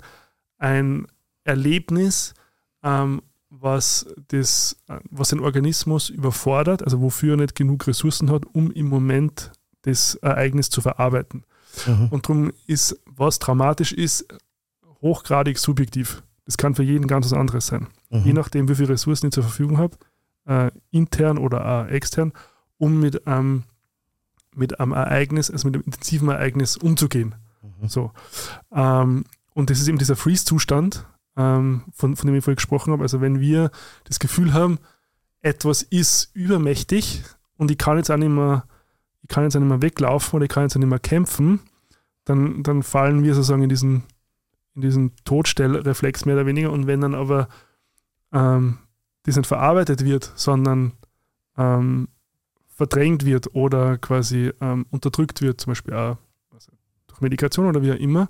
ein 0.58 1.06
Erlebnis, 1.44 2.32
ähm, 2.82 3.20
was, 3.50 4.06
das, 4.28 4.76
äh, 4.88 4.98
was 5.10 5.28
den 5.28 5.40
Organismus 5.40 6.08
überfordert, 6.08 6.82
also 6.82 7.00
wofür 7.02 7.34
er 7.34 7.36
nicht 7.36 7.54
genug 7.54 7.86
Ressourcen 7.86 8.30
hat, 8.30 8.44
um 8.52 8.70
im 8.72 8.88
Moment 8.88 9.52
das 9.82 10.14
Ereignis 10.16 10.70
zu 10.70 10.80
verarbeiten. 10.80 11.44
Mhm. 11.86 12.08
Und 12.10 12.24
darum 12.26 12.52
ist, 12.66 12.98
was 13.04 13.38
traumatisch 13.38 13.92
ist, 13.92 14.26
hochgradig 15.02 15.58
subjektiv. 15.58 16.22
Das 16.46 16.56
kann 16.56 16.74
für 16.74 16.82
jeden 16.82 17.06
ganz 17.06 17.26
was 17.26 17.32
anderes 17.38 17.66
sein. 17.66 17.86
Je 18.10 18.30
Mhm. 18.30 18.34
nachdem, 18.36 18.68
wie 18.68 18.74
viele 18.74 18.90
Ressourcen 18.90 19.26
ich 19.26 19.32
zur 19.32 19.42
Verfügung 19.44 19.76
habe, 19.78 19.96
äh, 20.46 20.70
intern 20.90 21.36
oder 21.38 21.64
auch 21.66 21.86
extern, 21.88 22.32
um 22.78 22.98
mit 23.00 23.26
einem, 23.26 23.64
mit 24.56 24.80
einem 24.80 24.92
Ereignis, 24.92 25.50
also 25.50 25.68
mit 25.68 25.76
einem 25.76 25.84
intensiven 25.84 26.28
Ereignis 26.28 26.76
umzugehen. 26.76 27.34
Mhm. 27.62 27.88
So. 27.88 28.12
Ähm, 28.72 29.24
und 29.54 29.70
das 29.70 29.80
ist 29.80 29.88
eben 29.88 29.98
dieser 29.98 30.16
Freeze-Zustand, 30.16 31.06
ähm, 31.36 31.82
von, 31.92 32.16
von 32.16 32.26
dem 32.26 32.36
ich 32.36 32.44
vorhin 32.44 32.56
gesprochen 32.56 32.92
habe. 32.92 33.02
Also 33.02 33.20
wenn 33.20 33.40
wir 33.40 33.70
das 34.04 34.18
Gefühl 34.18 34.52
haben, 34.52 34.78
etwas 35.40 35.82
ist 35.82 36.30
übermächtig 36.34 37.22
und 37.56 37.70
ich 37.70 37.78
kann 37.78 37.96
jetzt 37.96 38.10
auch 38.10 38.16
nicht 38.16 38.30
mehr, 38.30 38.64
ich 39.22 39.28
kann 39.28 39.44
jetzt 39.44 39.56
auch 39.56 39.60
nicht 39.60 39.68
mehr 39.68 39.82
weglaufen 39.82 40.36
oder 40.36 40.44
ich 40.44 40.50
kann 40.50 40.64
jetzt 40.64 40.76
auch 40.76 40.80
nicht 40.80 40.88
mehr 40.88 40.98
kämpfen, 40.98 41.60
dann, 42.24 42.62
dann 42.62 42.82
fallen 42.82 43.22
wir 43.22 43.34
sozusagen 43.34 43.62
in 43.62 43.68
diesen, 43.68 44.04
in 44.74 44.82
diesen 44.82 45.12
Todstellreflex 45.24 46.24
mehr 46.24 46.36
oder 46.36 46.46
weniger. 46.46 46.72
Und 46.72 46.86
wenn 46.86 47.00
dann 47.00 47.14
aber 47.14 47.48
ähm, 48.32 48.78
das 49.24 49.36
nicht 49.36 49.46
verarbeitet 49.46 50.04
wird, 50.04 50.32
sondern 50.34 50.92
ähm, 51.56 52.08
verdrängt 52.74 53.24
wird 53.24 53.54
oder 53.54 53.98
quasi 53.98 54.52
ähm, 54.60 54.86
unterdrückt 54.90 55.40
wird, 55.40 55.60
zum 55.60 55.70
Beispiel 55.70 55.94
auch 55.94 56.16
durch 57.06 57.20
Medikation 57.20 57.66
oder 57.66 57.82
wie 57.82 57.92
auch 57.92 57.96
immer, 57.96 58.28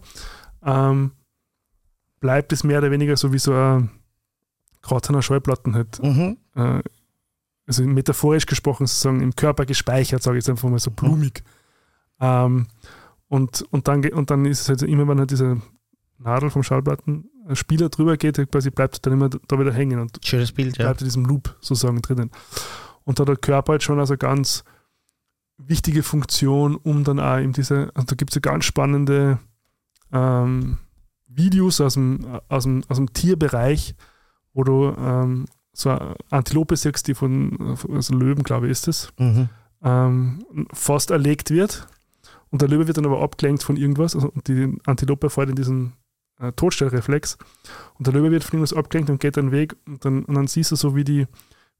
ähm, 0.64 1.12
bleibt 2.20 2.52
es 2.52 2.64
mehr 2.64 2.78
oder 2.78 2.90
weniger 2.90 3.16
so 3.16 3.32
wie 3.32 3.38
so 3.38 3.52
ein 3.52 3.90
an 4.82 5.00
einer 5.08 5.22
Schallplatten 5.22 5.74
halt. 5.74 6.02
Mhm. 6.02 6.36
Äh, 6.54 6.82
also 7.66 7.82
metaphorisch 7.84 8.44
gesprochen 8.44 8.86
sozusagen 8.86 9.22
im 9.22 9.34
Körper 9.34 9.64
gespeichert, 9.64 10.22
sage 10.22 10.36
ich 10.36 10.42
jetzt 10.42 10.50
einfach 10.50 10.68
mal 10.68 10.78
so 10.78 10.90
blumig. 10.90 11.42
Ähm, 12.20 12.66
und, 13.28 13.62
und, 13.70 13.88
dann, 13.88 14.04
und 14.12 14.30
dann 14.30 14.44
ist 14.44 14.60
es 14.60 14.68
halt 14.68 14.82
immer, 14.82 15.08
wenn 15.08 15.18
halt 15.18 15.30
diese 15.30 15.62
Nadel 16.18 16.50
vom 16.50 16.62
Schallplattenspieler 16.62 17.88
drüber 17.88 18.18
geht, 18.18 18.36
halt 18.36 18.52
quasi 18.52 18.70
bleibt 18.70 19.04
dann 19.04 19.14
immer 19.14 19.30
da 19.30 19.58
wieder 19.58 19.72
hängen 19.72 19.98
und 19.98 20.18
Schönes 20.22 20.52
Bild, 20.52 20.76
ja. 20.76 20.84
bleibt 20.84 21.00
in 21.00 21.06
diesem 21.06 21.24
Loop 21.24 21.56
sozusagen 21.60 22.02
drinnen. 22.02 22.30
Und 23.04 23.18
da 23.18 23.22
hat 23.22 23.28
der 23.28 23.36
Körper 23.36 23.72
halt 23.72 23.82
schon 23.82 23.98
also 23.98 24.16
ganz 24.16 24.64
wichtige 25.56 26.02
Funktion, 26.02 26.76
um 26.76 27.04
dann 27.04 27.20
auch 27.20 27.38
eben 27.38 27.52
diese, 27.52 27.90
also 27.94 28.06
da 28.06 28.14
gibt 28.16 28.30
es 28.30 28.34
ja 28.36 28.40
ganz 28.40 28.64
spannende 28.64 29.38
ähm, 30.12 30.78
Videos 31.26 31.80
aus 31.80 31.94
dem, 31.94 32.40
aus, 32.48 32.64
dem, 32.64 32.82
aus 32.88 32.96
dem 32.96 33.12
Tierbereich, 33.12 33.94
wo 34.52 34.64
du 34.64 34.94
ähm, 34.98 35.46
so 35.72 35.90
eine 35.90 36.14
Antilope 36.30 36.76
siehst, 36.76 37.06
die 37.08 37.14
von 37.14 37.76
also 37.92 38.14
Löwen, 38.14 38.42
glaube 38.44 38.66
ich, 38.66 38.72
ist 38.72 38.88
es, 38.88 39.12
Mhm. 39.18 39.48
ähm, 39.82 40.44
fast 40.72 41.10
erlegt 41.10 41.50
wird. 41.50 41.86
Und 42.50 42.62
der 42.62 42.68
Löwe 42.68 42.86
wird 42.86 42.96
dann 42.96 43.06
aber 43.06 43.20
abgelenkt 43.20 43.64
von 43.64 43.76
irgendwas. 43.76 44.14
Also, 44.14 44.28
und 44.30 44.46
die 44.46 44.78
Antilope 44.86 45.28
fällt 45.28 45.50
in 45.50 45.56
diesen 45.56 45.92
äh, 46.38 46.52
Todstellreflex. 46.52 47.36
Und 47.98 48.06
der 48.06 48.14
Löwe 48.14 48.30
wird 48.30 48.44
von 48.44 48.58
irgendwas 48.58 48.76
abgelenkt 48.78 49.10
und 49.10 49.18
geht 49.20 49.36
dann 49.36 49.50
weg. 49.50 49.74
Und 49.86 50.04
dann, 50.04 50.24
und 50.24 50.34
dann 50.34 50.46
siehst 50.46 50.70
du 50.70 50.76
so, 50.76 50.94
wie, 50.94 51.02
die, 51.02 51.26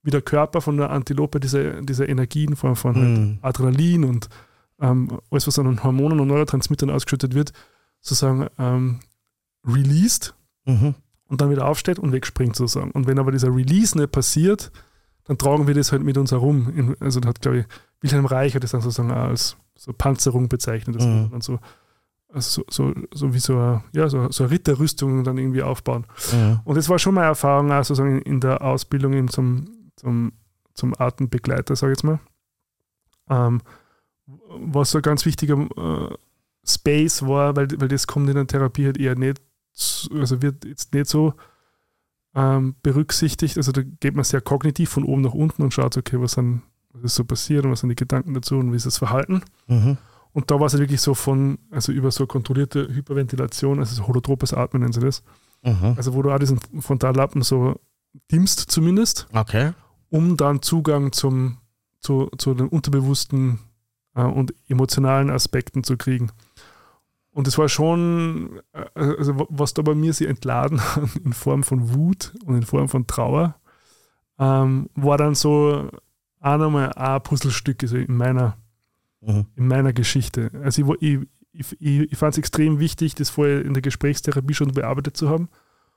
wie 0.05 0.11
der 0.11 0.23
Körper 0.23 0.61
von 0.61 0.77
der 0.77 0.91
Antilope 0.91 1.41
diese, 1.41 1.83
diese 1.83 2.05
Energien 2.05 2.55
von, 2.57 2.77
von 2.77 2.95
halt 2.95 3.19
Mhm. 3.19 3.39
Adrenalin 3.43 4.05
und 4.05 4.29
ähm, 4.81 5.19
alles, 5.31 5.47
was 5.47 5.59
an 5.59 5.83
Hormonen 5.83 6.21
und 6.21 6.29
Neurotransmittern 6.29 6.91
ausgeschüttet 6.91 7.35
wird, 7.35 7.53
sozusagen 8.01 8.47
ähm, 8.59 9.01
released 9.67 10.35
Mhm. 10.67 10.95
und 11.29 11.41
dann 11.41 11.51
wieder 11.51 11.67
aufsteht 11.67 11.99
und 11.99 12.13
wegspringt 12.13 12.57
sozusagen. 12.57 12.91
Und 12.93 13.07
wenn 13.07 13.19
aber 13.19 13.33
dieser 13.33 13.55
Release 13.55 13.97
nicht 13.99 14.13
passiert, 14.13 14.73
dann 15.25 15.37
tragen 15.39 15.67
wir 15.67 15.75
das 15.75 15.93
halt 15.93 16.03
mit 16.03 16.17
uns 16.19 16.33
herum. 16.33 16.71
In, 16.75 16.97
also 17.01 17.21
da 17.21 17.29
hat, 17.31 17.41
glaube 17.43 17.59
ich, 17.59 17.65
Wilhelm 18.01 18.25
Reich 18.27 18.55
hat 18.55 18.63
das 18.63 18.71
dann 18.73 18.81
sozusagen 18.81 19.11
als 19.11 19.57
so 19.77 19.93
Panzerung 19.93 20.49
bezeichnet. 20.49 20.97
Das 20.97 21.05
Mhm. 21.05 21.29
dann 21.31 21.41
so, 21.43 21.59
also 22.33 22.63
so, 22.69 22.93
so, 22.93 22.95
so 23.13 23.35
wie 23.35 23.39
so 23.39 23.57
eine, 23.59 23.85
ja, 23.93 24.09
so, 24.09 24.31
so 24.31 24.45
eine 24.45 24.51
Ritterrüstung 24.53 25.23
dann 25.25 25.39
irgendwie 25.39 25.63
aufbauen. 25.63 26.07
Ja. 26.33 26.61
Und 26.65 26.77
das 26.77 26.89
war 26.89 26.99
schon 26.99 27.15
meine 27.15 27.27
Erfahrung 27.29 27.71
auch 27.73 27.85
sozusagen 27.85 28.21
in 28.23 28.41
der 28.41 28.63
Ausbildung 28.63 29.13
eben 29.13 29.29
zum, 29.29 29.67
zum, 30.05 30.33
zum 30.75 30.95
Artenbegleiter, 30.95 31.75
sage 31.77 31.93
ich 31.93 31.99
jetzt 31.99 32.05
mal. 32.05 32.21
Ähm, 33.31 33.63
was 34.27 34.91
so 34.91 34.99
ein 34.99 35.03
ganz 35.03 35.25
wichtiger 35.25 35.57
äh, 35.77 36.15
Space 36.67 37.23
war, 37.23 37.57
weil, 37.57 37.69
weil 37.81 37.89
das 37.89 38.07
kommt 38.07 38.29
in 38.29 38.35
der 38.35 38.47
Therapie 38.47 38.87
halt 38.87 38.99
eher 38.99 39.17
nicht, 39.17 39.41
also 40.13 40.43
wird 40.43 40.65
jetzt 40.65 40.95
nicht 40.95 41.07
so 41.07 41.35
ähm, 42.35 42.75
berücksichtigt. 42.83 43.57
Also 43.57 43.73
da 43.73 43.83
geht 43.83 44.15
man 44.15 44.25
sehr 44.25 44.41
kognitiv 44.41 44.91
von 44.91 45.05
oben 45.05 45.23
nach 45.23 45.35
unten 45.35 45.63
und 45.63 45.73
schaut, 45.73 45.97
okay, 45.97 46.21
was, 46.21 46.33
sind, 46.33 46.63
was 46.93 47.05
ist 47.05 47.15
so 47.15 47.25
passiert 47.25 47.65
und 47.65 47.73
was 47.73 47.81
sind 47.81 47.89
die 47.89 47.97
Gedanken 47.97 48.35
dazu 48.35 48.57
und 48.57 48.73
wie 48.73 48.77
ist 48.77 48.87
das 48.87 48.99
Verhalten. 48.99 49.43
Mhm. 49.67 49.97
Und 50.33 50.51
da 50.51 50.59
war 50.59 50.67
es 50.67 50.73
halt 50.73 50.83
wirklich 50.83 51.01
so 51.01 51.15
von, 51.15 51.59
also 51.71 51.93
über 51.93 52.11
so 52.11 52.27
kontrollierte 52.27 52.89
Hyperventilation, 52.93 53.79
also 53.79 53.95
so 53.95 54.07
holotropes 54.07 54.53
Atmen 54.53 54.83
nennen 54.83 54.93
sie 54.93 55.01
das. 55.01 55.23
Mhm. 55.63 55.95
Also 55.97 56.13
wo 56.15 56.23
du 56.23 56.31
auch 56.31 56.39
diesen 56.39 56.59
Frontallappen 56.81 57.43
so 57.43 57.81
dimmst 58.31 58.59
zumindest, 58.71 59.29
Okay. 59.33 59.73
Um 60.15 60.37
dann 60.37 60.63
Zugang 60.63 61.11
zum, 61.13 61.59
zu, 62.01 62.31
zu 62.39 62.55
den 62.55 62.69
unterbewussten 62.69 63.59
äh, 64.15 64.23
und 64.23 64.55
emotionalen 64.69 65.29
Aspekten 65.31 65.83
zu 65.83 65.97
kriegen. 65.97 66.31
Und 67.33 67.49
es 67.49 67.59
war 67.59 67.69
schon, 67.69 68.61
äh, 68.73 68.85
also 68.95 69.39
wa- 69.41 69.47
was 69.49 69.75
da 69.75 69.83
bei 69.83 69.95
mir 69.95 70.13
sie 70.13 70.27
entladen 70.27 70.81
hat, 70.81 71.17
in 71.25 71.33
Form 71.33 71.65
von 71.65 71.93
Wut 71.95 72.33
und 72.45 72.55
in 72.57 72.63
Form 72.63 72.89
von 72.89 73.07
Trauer, 73.09 73.57
ähm, 74.39 74.89
war 74.95 75.19
dann 75.19 75.35
so 75.35 75.91
auch 76.41 76.59
nochmal 76.59 76.93
ein 76.93 77.23
Puzzlestück 77.23 77.83
also 77.83 77.97
in 77.97 78.17
meiner 78.17 78.57
Mhm. 79.27 79.47
in 79.57 79.67
meiner 79.69 79.95
Geschichte. 79.95 80.51
Also 80.63 80.95
ich, 81.01 81.19
ich, 81.53 81.77
ich, 81.81 82.13
ich, 82.13 82.19
fand 82.19 82.35
es 82.35 82.39
extrem 82.39 82.79
wichtig, 82.79 83.15
das 83.15 83.31
vorher 83.31 83.65
in 83.65 83.73
der 83.73 83.81
Gesprächstherapie 83.83 84.53
schon 84.53 84.73
bearbeitet 84.73 85.17
zu 85.17 85.31
haben, 85.31 85.49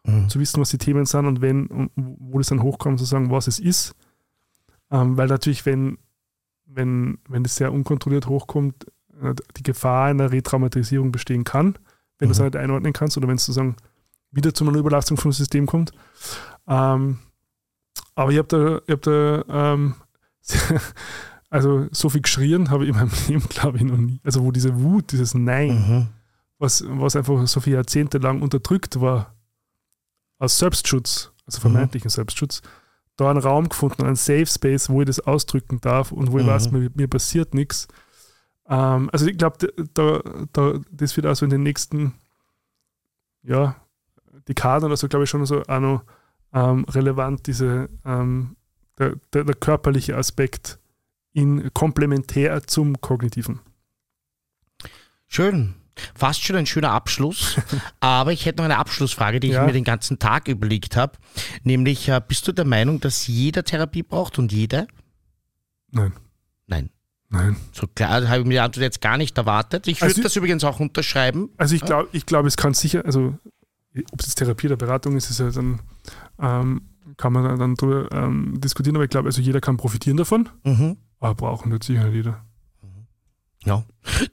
Mhm. 0.06 0.30
zu 0.30 0.40
wissen, 0.40 0.62
was 0.62 0.70
die 0.70 0.78
Themen 0.78 1.06
sind 1.06 1.26
und 1.26 1.42
wenn, 1.42 1.68
und 1.68 1.92
wo 1.98 2.38
das 2.38 2.48
dann 2.48 2.64
hochkommt, 2.64 3.00
zu 3.00 3.06
sagen, 3.06 3.30
was 3.30 3.48
es 3.48 3.60
ist. 3.60 3.96
Ähm, 4.92 5.18
weil 5.18 5.28
natürlich, 5.28 5.66
wenn, 5.66 5.98
wenn, 6.66 7.18
wenn 7.28 7.44
das 7.44 7.56
sehr 7.56 7.72
unkontrolliert 7.74 8.28
hochkommt, 8.28 8.86
äh, 9.22 9.34
die 9.58 9.64
Gefahr 9.64 10.08
einer 10.08 10.32
Retraumatisierung 10.32 11.12
bestehen 11.12 11.44
kann, 11.44 11.78
wenn 12.20 12.30
du 12.30 12.32
es 12.34 12.40
Mhm. 12.40 12.46
nicht 12.46 12.56
einordnen 12.56 12.94
kannst 12.94 13.18
oder 13.18 13.28
wenn 13.28 13.36
es 13.36 13.46
sozusagen 13.46 13.76
wieder 14.32 14.54
zu 14.54 14.68
einer 14.68 14.78
Überlastung 14.78 15.18
vom 15.18 15.32
System 15.32 15.66
kommt. 15.66 15.92
Ähm, 16.68 17.20
aber 18.16 18.32
ich 18.32 18.38
habe 18.38 18.48
da, 18.48 18.78
ich 18.86 18.92
hab 18.94 19.02
da 19.02 19.44
ähm, 19.74 19.96
also 21.50 21.88
so 21.92 22.10
viel 22.10 22.22
geschrien 22.22 22.70
habe 22.70 22.84
ich 22.84 22.90
in 22.90 22.96
meinem 22.96 23.12
Leben, 23.28 23.48
glaube 23.50 23.78
ich, 23.78 23.84
noch 23.84 23.98
nie. 23.98 24.20
Also 24.24 24.44
wo 24.44 24.52
diese 24.52 24.82
Wut, 24.82 25.12
dieses 25.12 25.34
Nein, 25.34 25.70
Mhm. 25.70 26.08
was, 26.60 26.84
was 26.88 27.16
einfach 27.16 27.46
so 27.48 27.60
viele 27.60 27.78
Jahrzehnte 27.78 28.18
lang 28.18 28.42
unterdrückt 28.42 29.00
war, 29.00 29.34
aus 30.40 30.58
Selbstschutz, 30.60 31.32
also 31.46 31.60
vermeintlichen 31.62 32.10
Selbstschutz, 32.10 32.62
da 33.18 33.30
einen 33.30 33.40
Raum 33.40 33.68
gefunden, 33.70 34.04
einen 34.04 34.16
Safe 34.16 34.46
Space, 34.46 34.90
wo 34.90 35.02
ich 35.02 35.08
das 35.08 35.20
ausdrücken 35.20 35.82
darf 35.82 36.12
und 36.12 36.32
wo 36.32 36.38
ich 36.40 36.46
Mhm. 36.46 36.50
weiß, 36.50 36.72
mir, 36.72 36.90
mir 36.96 37.08
passiert 37.08 37.54
nichts. 37.54 37.88
Ähm, 38.70 39.10
also 39.12 39.26
ich 39.28 39.38
glaube, 39.38 39.74
da, 39.94 40.22
da, 40.54 40.80
das 40.92 41.16
wird 41.18 41.26
also 41.26 41.46
in 41.46 41.50
den 41.50 41.64
nächsten 41.64 42.14
ja, 43.44 43.76
Dekaden 44.48 44.86
oder 44.86 44.98
so, 44.98 45.08
glaube 45.08 45.24
ich, 45.24 45.30
schon 45.30 45.46
so 45.46 45.64
auch 45.64 45.80
noch 45.80 46.04
ähm, 46.54 46.86
relevant, 46.86 47.48
diese, 47.48 47.90
ähm, 48.06 48.56
der, 48.98 49.16
der, 49.34 49.44
der 49.44 49.56
körperliche 49.56 50.16
Aspekt 50.18 50.80
in 51.34 51.72
komplementär 51.74 52.64
zum 52.64 53.00
kognitiven. 53.02 53.60
Schön. 55.28 55.76
Fast 56.16 56.44
schon 56.44 56.56
ein 56.56 56.66
schöner 56.66 56.92
Abschluss. 56.92 57.56
Aber 58.00 58.32
ich 58.32 58.46
hätte 58.46 58.58
noch 58.58 58.66
eine 58.66 58.78
Abschlussfrage, 58.78 59.40
die 59.40 59.48
ich 59.48 59.54
Ja. 59.54 59.66
mir 59.66 59.74
den 59.74 59.84
ganzen 59.84 60.20
Tag 60.20 60.48
überlegt 60.48 60.96
habe. 60.96 61.14
Nämlich, 61.64 62.10
äh, 62.10 62.22
bist 62.26 62.48
du 62.48 62.52
der 62.52 62.66
Meinung, 62.66 63.00
dass 63.00 63.28
jeder 63.28 63.64
Therapie 63.64 64.04
braucht 64.04 64.38
und 64.40 64.52
jede? 64.52 64.88
Nein. 65.92 66.14
Nein. 66.68 66.90
Nein. 67.30 67.58
So 67.74 67.88
klar, 67.88 68.22
das 68.22 68.30
habe 68.30 68.40
ich 68.42 68.46
mir 68.46 68.54
die 68.54 68.60
Antwort 68.60 68.84
jetzt 68.84 69.02
gar 69.02 69.18
nicht 69.18 69.38
erwartet. 69.38 69.88
Ich 69.88 70.00
würde 70.02 70.12
Also- 70.14 70.24
das 70.24 70.36
übrigens 70.36 70.64
auch 70.64 70.80
unterschreiben. 70.80 71.50
Also 71.58 71.76
ich 71.76 71.82
glaube, 71.82 72.08
ich 72.14 72.26
glaube, 72.26 72.48
es 72.48 72.56
kann 72.58 72.74
sicher, 72.74 73.04
also 73.06 73.38
ob 74.14 74.20
es 74.20 74.28
jetzt 74.28 74.36
Therapie 74.36 74.68
oder 74.68 74.78
Beratung 74.78 75.18
ist, 75.18 75.30
ist 75.30 75.40
ja 75.40 75.50
dann, 75.50 75.82
ähm, 76.40 76.82
kann 77.18 77.34
man 77.34 77.58
dann, 77.58 77.76
drüber 77.76 78.10
ähm, 78.12 78.60
diskutieren, 78.62 78.96
aber 78.96 79.06
ich 79.06 79.10
glaube, 79.10 79.28
also 79.28 79.42
jeder 79.42 79.60
kann 79.60 79.76
profitieren 79.78 80.18
davon, 80.18 80.50
Mhm. 80.64 80.98
aber 81.20 81.36
brauchen 81.36 81.72
nicht 81.72 81.84
sicher 81.84 82.04
nicht 82.06 82.14
jeder. 82.16 82.46
Ja, 83.66 83.84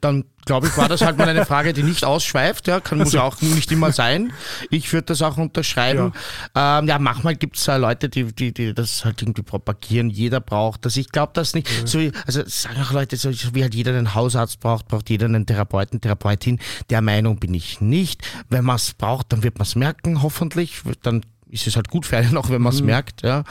dann 0.01 0.25
glaube 0.45 0.69
ich, 0.69 0.77
war 0.77 0.89
das 0.89 1.01
halt 1.01 1.19
mal 1.19 1.29
eine 1.29 1.45
Frage, 1.45 1.73
die 1.73 1.83
nicht 1.83 2.05
ausschweift. 2.05 2.69
Ja, 2.69 2.79
kann, 2.79 2.99
muss 2.99 3.09
Also- 3.09 3.17
ja 3.17 3.23
auch 3.25 3.41
nicht 3.41 3.73
immer 3.73 3.91
sein. 3.91 4.33
Ich 4.71 4.93
würde 4.93 5.07
das 5.07 5.23
auch 5.23 5.39
unterschreiben. 5.39 6.13
Ja, 6.55 6.79
ähm, 6.79 6.87
ja 6.87 6.99
manchmal 7.01 7.35
gibt 7.35 7.57
es 7.57 7.67
äh, 7.67 7.77
Leute, 7.79 8.09
die, 8.09 8.33
die, 8.33 8.53
die 8.55 8.75
das 8.75 9.05
halt 9.05 9.23
irgendwie 9.23 9.43
propagieren. 9.43 10.11
Jeder 10.11 10.41
braucht 10.41 10.85
das. 10.85 10.97
Ich 10.97 11.09
glaube 11.11 11.33
das 11.35 11.55
nicht. 11.55 11.69
So, 11.89 11.99
wie- 11.99 12.13
also 12.27 12.43
sagen 12.47 12.81
auch 12.83 12.93
Leute, 12.93 13.17
so 13.17 13.31
wie 13.55 13.63
halt 13.63 13.75
jeder 13.75 13.91
einen 13.97 14.15
Hausarzt 14.15 14.61
braucht, 14.61 14.87
braucht 14.87 15.11
jeder 15.11 15.27
einen 15.27 15.47
Therapeuten, 15.47 16.01
Therapeutin. 16.01 16.61
Der 16.91 17.01
Meinung 17.01 17.39
bin 17.41 17.55
ich 17.55 17.81
nicht. 17.81 18.23
Wenn 18.51 18.65
man 18.65 18.77
es 18.77 18.93
braucht, 18.95 19.33
dann 19.33 19.43
wird 19.43 19.59
man 19.59 19.63
es 19.67 19.75
merken, 19.75 20.23
hoffentlich. 20.23 20.83
Dann 21.03 21.25
ist 21.51 21.67
es 21.67 21.77
halt 21.77 21.89
gut 21.89 22.07
für 22.07 22.17
einen, 22.17 22.37
auch 22.37 22.51
wenn 22.51 22.63
man 22.63 22.73
es 22.73 22.83
merkt. 22.83 23.23
Ja. 23.23 23.45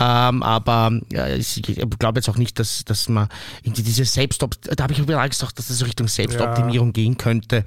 Ähm, 0.00 0.42
aber 0.42 0.92
ja, 1.12 1.28
ich 1.28 1.62
glaube 1.98 2.18
jetzt 2.18 2.28
auch 2.28 2.36
nicht, 2.36 2.58
dass, 2.58 2.84
dass 2.84 3.08
man 3.08 3.28
irgendwie 3.62 3.82
diese 3.82 4.04
Selbstop 4.04 4.52
da 4.62 4.84
habe 4.84 4.92
ich 4.92 4.98
überall 4.98 5.28
gesagt, 5.28 5.58
dass 5.58 5.68
das 5.68 5.84
Richtung 5.84 6.08
Selbstoptimierung 6.08 6.92
gehen 6.92 7.16
könnte. 7.16 7.64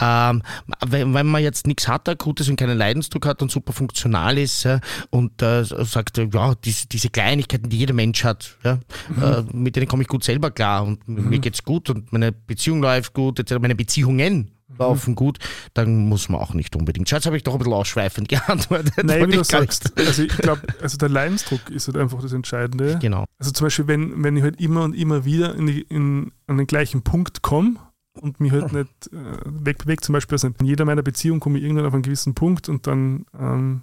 Ähm, 0.00 0.42
wenn, 0.86 1.14
wenn 1.14 1.26
man 1.26 1.42
jetzt 1.42 1.66
nichts 1.66 1.88
hat, 1.88 2.08
akutes 2.08 2.48
und 2.48 2.56
keinen 2.56 2.78
Leidensdruck 2.78 3.26
hat 3.26 3.42
und 3.42 3.50
super 3.50 3.72
funktional 3.72 4.38
ist 4.38 4.64
ja, 4.64 4.80
und 5.10 5.42
äh, 5.42 5.64
sagt, 5.64 6.18
äh, 6.18 6.28
ja, 6.32 6.54
diese, 6.54 6.86
diese 6.88 7.08
Kleinigkeiten, 7.08 7.68
die 7.68 7.78
jeder 7.78 7.94
Mensch 7.94 8.24
hat, 8.24 8.56
ja, 8.64 8.78
äh, 9.20 9.42
mit 9.52 9.76
denen 9.76 9.88
komme 9.88 10.02
ich 10.02 10.08
gut 10.08 10.24
selber 10.24 10.50
klar 10.50 10.84
und 10.84 11.06
mir 11.08 11.38
geht's 11.38 11.62
gut 11.62 11.90
und 11.90 12.12
meine 12.12 12.32
Beziehung 12.32 12.80
läuft 12.80 13.14
gut, 13.14 13.42
meine 13.60 13.74
Beziehungen 13.74 14.55
laufen 14.78 15.14
gut, 15.14 15.38
dann 15.74 16.08
muss 16.08 16.28
man 16.28 16.40
auch 16.40 16.54
nicht 16.54 16.76
unbedingt. 16.76 17.08
Schau, 17.08 17.16
Jetzt 17.16 17.26
habe 17.26 17.36
ich 17.36 17.42
doch 17.42 17.54
ein 17.54 17.58
bisschen 17.58 17.72
ausschweifend 17.72 18.28
geantwortet. 18.30 18.94
Nein, 19.02 19.28
wie 19.28 19.36
du 19.36 19.44
sagst, 19.44 19.92
also 19.98 20.22
ich 20.22 20.36
glaube, 20.36 20.62
also 20.80 20.96
der 20.96 21.08
Leidensdruck 21.08 21.70
ist 21.70 21.86
halt 21.86 21.96
einfach 21.96 22.20
das 22.20 22.32
Entscheidende. 22.32 22.98
Genau. 23.00 23.24
Also 23.38 23.52
zum 23.52 23.66
Beispiel, 23.66 23.86
wenn, 23.86 24.22
wenn 24.22 24.36
ich 24.36 24.42
halt 24.42 24.60
immer 24.60 24.84
und 24.84 24.94
immer 24.94 25.24
wieder 25.24 25.54
in 25.54 25.66
die, 25.66 25.82
in, 25.82 26.32
an 26.46 26.58
den 26.58 26.66
gleichen 26.66 27.02
Punkt 27.02 27.42
komme 27.42 27.76
und 28.20 28.40
mich 28.40 28.52
halt 28.52 28.72
nicht 28.72 29.12
äh, 29.12 29.40
wegbewegt, 29.44 30.04
zum 30.04 30.12
Beispiel 30.12 30.34
also 30.34 30.48
in 30.48 30.66
jeder 30.66 30.84
meiner 30.84 31.02
Beziehungen 31.02 31.40
komme 31.40 31.58
ich 31.58 31.64
irgendwann 31.64 31.86
auf 31.86 31.94
einen 31.94 32.02
gewissen 32.02 32.34
Punkt 32.34 32.68
und 32.68 32.86
dann 32.86 33.26
ähm, 33.38 33.82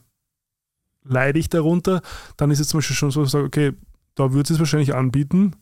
leide 1.03 1.39
ich 1.39 1.49
darunter, 1.49 2.01
dann 2.37 2.51
ist 2.51 2.59
es 2.59 2.69
zum 2.69 2.79
Beispiel 2.79 2.95
schon 2.95 3.11
so, 3.11 3.21
dass 3.21 3.29
ich 3.29 3.33
sage, 3.33 3.45
okay, 3.45 3.73
da 4.15 4.31
würde 4.31 4.43
es 4.43 4.49
es 4.51 4.59
wahrscheinlich 4.59 4.93
anbieten, 4.93 5.55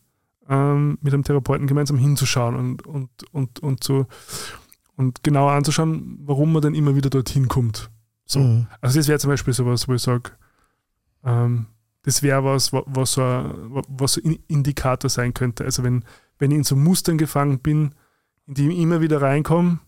ähm, 0.49 0.97
mit 1.01 1.13
einem 1.13 1.23
Therapeuten 1.23 1.67
gemeinsam 1.67 1.97
hinzuschauen 1.97 2.55
und, 2.55 2.85
und, 2.85 3.09
und, 3.31 3.59
und 3.59 3.83
so 3.83 4.07
und 5.01 5.23
genauer 5.23 5.51
anzuschauen, 5.53 6.19
warum 6.23 6.53
man 6.53 6.61
dann 6.61 6.75
immer 6.75 6.95
wieder 6.95 7.09
dorthin 7.09 7.47
kommt. 7.47 7.89
So. 8.25 8.39
Mhm. 8.39 8.67
Also 8.79 8.99
das 8.99 9.07
wäre 9.07 9.19
zum 9.19 9.29
Beispiel 9.29 9.53
sowas, 9.53 9.87
wo 9.87 9.93
ich 9.93 10.01
sage, 10.01 10.31
ähm, 11.23 11.65
das 12.03 12.23
wäre 12.23 12.43
was, 12.43 12.71
wa- 12.71 12.83
was 12.85 13.13
so 13.13 13.23
ein, 13.23 13.83
was 13.89 14.13
so 14.13 14.21
ein 14.23 14.39
Indikator 14.47 15.09
sein 15.09 15.33
könnte. 15.33 15.65
Also 15.65 15.83
wenn, 15.83 16.05
wenn 16.39 16.51
ich 16.51 16.57
in 16.57 16.63
so 16.63 16.75
Mustern 16.75 17.17
gefangen 17.17 17.59
bin, 17.59 17.93
in 18.47 18.53
die 18.53 18.69
ich 18.69 18.79
immer 18.79 19.01
wieder 19.01 19.21
reinkomme 19.21 19.79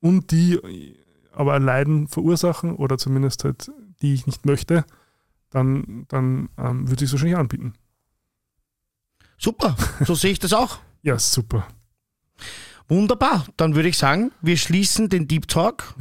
und 0.00 0.30
die 0.32 0.96
aber 1.32 1.54
ein 1.54 1.62
Leiden 1.62 2.08
verursachen 2.08 2.76
oder 2.76 2.98
zumindest 2.98 3.44
halt 3.44 3.70
die 4.02 4.14
ich 4.14 4.26
nicht 4.26 4.44
möchte, 4.46 4.84
dann, 5.50 6.06
dann 6.08 6.48
ähm, 6.58 6.88
würde 6.88 7.04
ich 7.04 7.08
es 7.08 7.12
wahrscheinlich 7.12 7.38
anbieten. 7.38 7.74
Super, 9.38 9.76
so 10.04 10.14
sehe 10.14 10.32
ich 10.32 10.38
das 10.38 10.52
auch. 10.52 10.78
Ja, 11.02 11.18
super. 11.18 11.66
Wunderbar, 12.88 13.46
dann 13.56 13.74
würde 13.74 13.88
ich 13.88 13.96
sagen, 13.98 14.32
wir 14.42 14.56
schließen 14.56 15.08
den 15.08 15.26
Deep 15.28 15.48
Talk. 15.48 15.94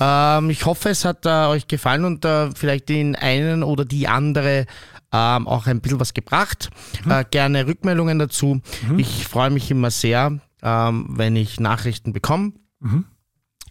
Ähm, 0.00 0.50
ich 0.50 0.64
hoffe, 0.64 0.88
es 0.90 1.04
hat 1.04 1.26
äh, 1.26 1.46
euch 1.46 1.68
gefallen 1.68 2.04
und 2.04 2.24
äh, 2.24 2.50
vielleicht 2.54 2.88
den 2.88 3.14
einen 3.16 3.62
oder 3.62 3.84
die 3.84 4.08
andere 4.08 4.66
ähm, 5.12 5.46
auch 5.46 5.66
ein 5.66 5.80
bisschen 5.80 6.00
was 6.00 6.14
gebracht. 6.14 6.70
Äh, 7.08 7.24
gerne 7.30 7.66
Rückmeldungen 7.66 8.18
dazu. 8.18 8.60
Ich 8.96 9.26
freue 9.28 9.50
mich 9.50 9.70
immer 9.70 9.90
sehr, 9.90 10.38
ähm, 10.62 11.06
wenn 11.10 11.36
ich 11.36 11.60
Nachrichten 11.60 12.12
bekomme. 12.12 12.52
Mhm. 12.80 13.04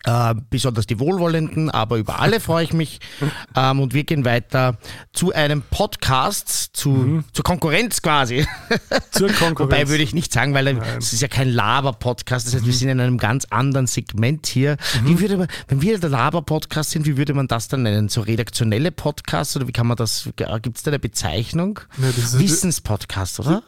Äh, 0.03 0.35
besonders 0.49 0.87
die 0.87 0.99
Wohlwollenden, 0.99 1.69
aber 1.69 1.97
über 1.97 2.19
alle 2.19 2.39
freue 2.39 2.63
ich 2.63 2.73
mich. 2.73 2.99
Ähm, 3.53 3.81
und 3.81 3.93
wir 3.93 4.05
gehen 4.05 4.23
weiter 4.23 4.77
zu 5.11 5.33
einem 5.33 5.61
Podcast, 5.61 6.69
zu, 6.73 7.23
zur 7.33 7.43
Konkurrenz 7.43 8.01
quasi. 8.01 8.45
Zur 9.11 9.27
Konkurrenz. 9.29 9.71
Wobei 9.71 9.89
würde 9.89 10.03
ich 10.03 10.13
nicht 10.13 10.31
sagen, 10.31 10.53
weil 10.53 10.67
es 10.97 11.11
ist 11.11 11.21
ja 11.21 11.27
kein 11.27 11.49
Laber-Podcast, 11.49 12.47
das 12.47 12.55
heißt, 12.55 12.65
wir 12.65 12.73
sind 12.73 12.89
in 12.89 12.99
einem 13.01 13.17
ganz 13.17 13.45
anderen 13.49 13.87
Segment 13.87 14.47
hier. 14.47 14.77
Wie 15.03 15.19
würde 15.19 15.37
man, 15.37 15.47
wenn 15.67 15.81
wir 15.81 15.99
der 15.99 16.09
Laber-Podcast 16.09 16.91
sind, 16.91 17.05
wie 17.05 17.17
würde 17.17 17.33
man 17.33 17.47
das 17.47 17.67
dann 17.67 17.83
nennen? 17.83 18.07
So 18.07 18.21
redaktionelle 18.21 18.91
Podcasts 18.91 19.55
oder 19.55 19.67
wie 19.67 19.73
kann 19.73 19.87
man 19.87 19.97
das, 19.97 20.29
gibt 20.61 20.77
es 20.77 20.83
da 20.83 20.91
eine 20.91 20.99
Bezeichnung? 20.99 21.81
Ja, 21.97 22.39
Wissenspodcast, 22.39 23.41
oder? 23.41 23.63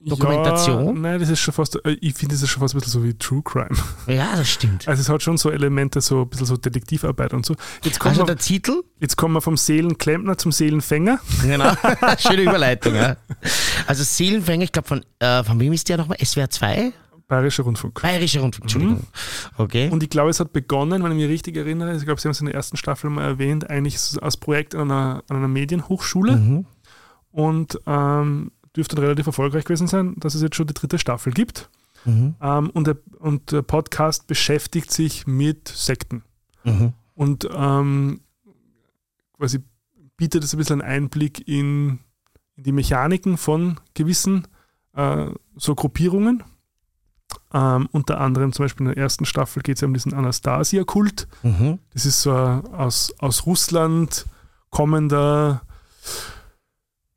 Dokumentation? 0.00 0.86
Ja, 0.86 0.92
nein, 0.92 1.20
das 1.20 1.30
ist 1.30 1.40
schon 1.40 1.54
fast, 1.54 1.76
äh, 1.84 1.96
ich 2.00 2.14
finde, 2.14 2.34
das 2.34 2.42
ist 2.42 2.50
schon 2.50 2.60
fast 2.60 2.74
ein 2.74 2.78
bisschen 2.80 2.92
so 2.92 3.04
wie 3.04 3.14
True 3.14 3.42
Crime. 3.42 3.70
Ja, 4.06 4.36
das 4.36 4.48
stimmt. 4.48 4.86
Also 4.86 5.00
es 5.00 5.08
hat 5.08 5.22
schon 5.22 5.36
so 5.38 5.50
Elemente, 5.50 6.00
so 6.00 6.22
ein 6.22 6.28
bisschen 6.28 6.46
so 6.46 6.56
Detektivarbeit 6.56 7.32
und 7.32 7.46
so. 7.46 7.54
Jetzt 7.82 7.98
kommen, 7.98 8.10
Also 8.10 8.22
wir, 8.22 8.26
der 8.26 8.36
Titel? 8.36 8.82
jetzt 9.00 9.16
kommen 9.16 9.34
wir 9.34 9.40
vom 9.40 9.56
Seelenklempner 9.56 10.36
zum 10.38 10.52
Seelenfänger. 10.52 11.18
Genau. 11.42 11.72
Schöne 12.18 12.42
Überleitung, 12.42 12.94
ja. 12.94 13.16
Also 13.86 14.04
Seelenfänger, 14.04 14.64
ich 14.64 14.72
glaube 14.72 14.88
von, 14.88 15.04
äh, 15.18 15.42
von 15.42 15.58
wem 15.58 15.72
ist 15.72 15.88
der 15.88 15.96
nochmal? 15.96 16.18
SWR 16.24 16.50
2? 16.50 16.92
Bayerischer 17.28 17.64
Rundfunk. 17.64 18.00
Bayerischer 18.00 18.40
Rundfunk, 18.40 18.64
Entschuldigung. 18.64 19.02
Okay. 19.56 19.88
Und 19.90 20.02
ich 20.02 20.10
glaube, 20.10 20.30
es 20.30 20.38
hat 20.38 20.52
begonnen, 20.52 21.02
wenn 21.02 21.10
ich 21.12 21.18
mich 21.18 21.28
richtig 21.28 21.56
erinnere, 21.56 21.96
ich 21.96 22.04
glaube, 22.04 22.20
Sie 22.20 22.28
haben 22.28 22.32
es 22.32 22.40
in 22.40 22.46
der 22.46 22.54
ersten 22.54 22.76
Staffel 22.76 23.10
mal 23.10 23.24
erwähnt, 23.24 23.68
eigentlich 23.68 23.98
als 24.22 24.36
Projekt 24.36 24.74
an 24.76 24.90
einer, 24.90 25.24
an 25.28 25.36
einer 25.36 25.48
Medienhochschule 25.48 26.36
mhm. 26.36 26.66
und 27.32 27.80
ähm, 27.86 28.52
dürfte 28.76 29.00
relativ 29.00 29.26
erfolgreich 29.26 29.64
gewesen 29.64 29.86
sein, 29.86 30.14
dass 30.18 30.34
es 30.34 30.42
jetzt 30.42 30.56
schon 30.56 30.66
die 30.66 30.74
dritte 30.74 30.98
Staffel 30.98 31.32
gibt. 31.32 31.70
Mhm. 32.04 32.34
Ähm, 32.40 32.70
und, 32.70 32.86
der, 32.86 32.96
und 33.18 33.52
der 33.52 33.62
Podcast 33.62 34.26
beschäftigt 34.26 34.92
sich 34.92 35.26
mit 35.26 35.68
Sekten. 35.68 36.22
Mhm. 36.64 36.92
Und 37.14 37.48
ähm, 37.52 38.20
quasi 39.36 39.60
bietet 40.16 40.44
es 40.44 40.54
ein 40.54 40.58
bisschen 40.58 40.80
einen 40.80 41.04
Einblick 41.04 41.46
in, 41.48 42.00
in 42.56 42.64
die 42.64 42.72
Mechaniken 42.72 43.36
von 43.36 43.80
gewissen 43.94 44.46
äh, 44.94 45.26
so 45.56 45.74
Gruppierungen. 45.74 46.42
Ähm, 47.52 47.88
unter 47.92 48.20
anderem 48.20 48.52
zum 48.52 48.64
Beispiel 48.64 48.86
in 48.86 48.94
der 48.94 49.02
ersten 49.02 49.24
Staffel 49.24 49.62
geht 49.62 49.76
es 49.76 49.80
ja 49.80 49.88
um 49.88 49.94
diesen 49.94 50.14
Anastasia-Kult. 50.14 51.26
Mhm. 51.42 51.78
Das 51.92 52.06
ist 52.06 52.22
so 52.22 52.32
ein 52.32 52.66
aus, 52.66 53.14
aus 53.18 53.46
Russland 53.46 54.26
kommender, 54.70 55.62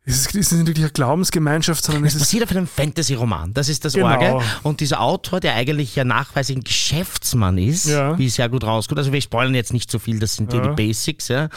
es 0.10 0.19
ist, 0.22 0.27
es 0.36 0.36
ist 0.36 0.52
nicht 0.53 0.68
wirklich 0.68 0.86
eine 0.86 0.91
Glaubensgemeinschaft, 0.91 1.84
sondern 1.84 2.03
Es 2.06 2.15
es 2.15 2.22
ist 2.22 2.27
basiert 2.27 2.44
auf 2.44 2.52
einem 2.52 2.68
Fantasy-Roman. 2.68 3.53
Das 3.53 3.69
ist 3.69 3.86
das 3.86 3.94
Genau. 3.94 4.07
Orge. 4.07 4.44
Und 4.64 4.80
dieser 4.81 4.99
Autor, 5.02 5.40
der 5.40 5.56
eigentlich 5.56 5.95
ja 5.95 6.03
nachweislich 6.03 6.57
ein 6.57 6.64
Geschäftsmann 6.64 7.57
ist, 7.57 7.86
Ja. 7.88 8.18
wie 8.18 8.26
es 8.26 8.36
sehr 8.36 8.49
gut 8.49 8.64
rauskommt, 8.64 8.98
also 8.99 9.11
wir 9.14 9.22
spoilern 9.22 9.53
jetzt 9.56 9.73
nicht 9.73 9.90
so 9.91 9.99
viel, 9.99 10.19
das 10.19 10.36
sind 10.36 10.52
ja. 10.53 10.60
Mhm. 10.60 10.64
die 10.76 10.88
Basics, 10.88 11.27
ja. 11.30 11.49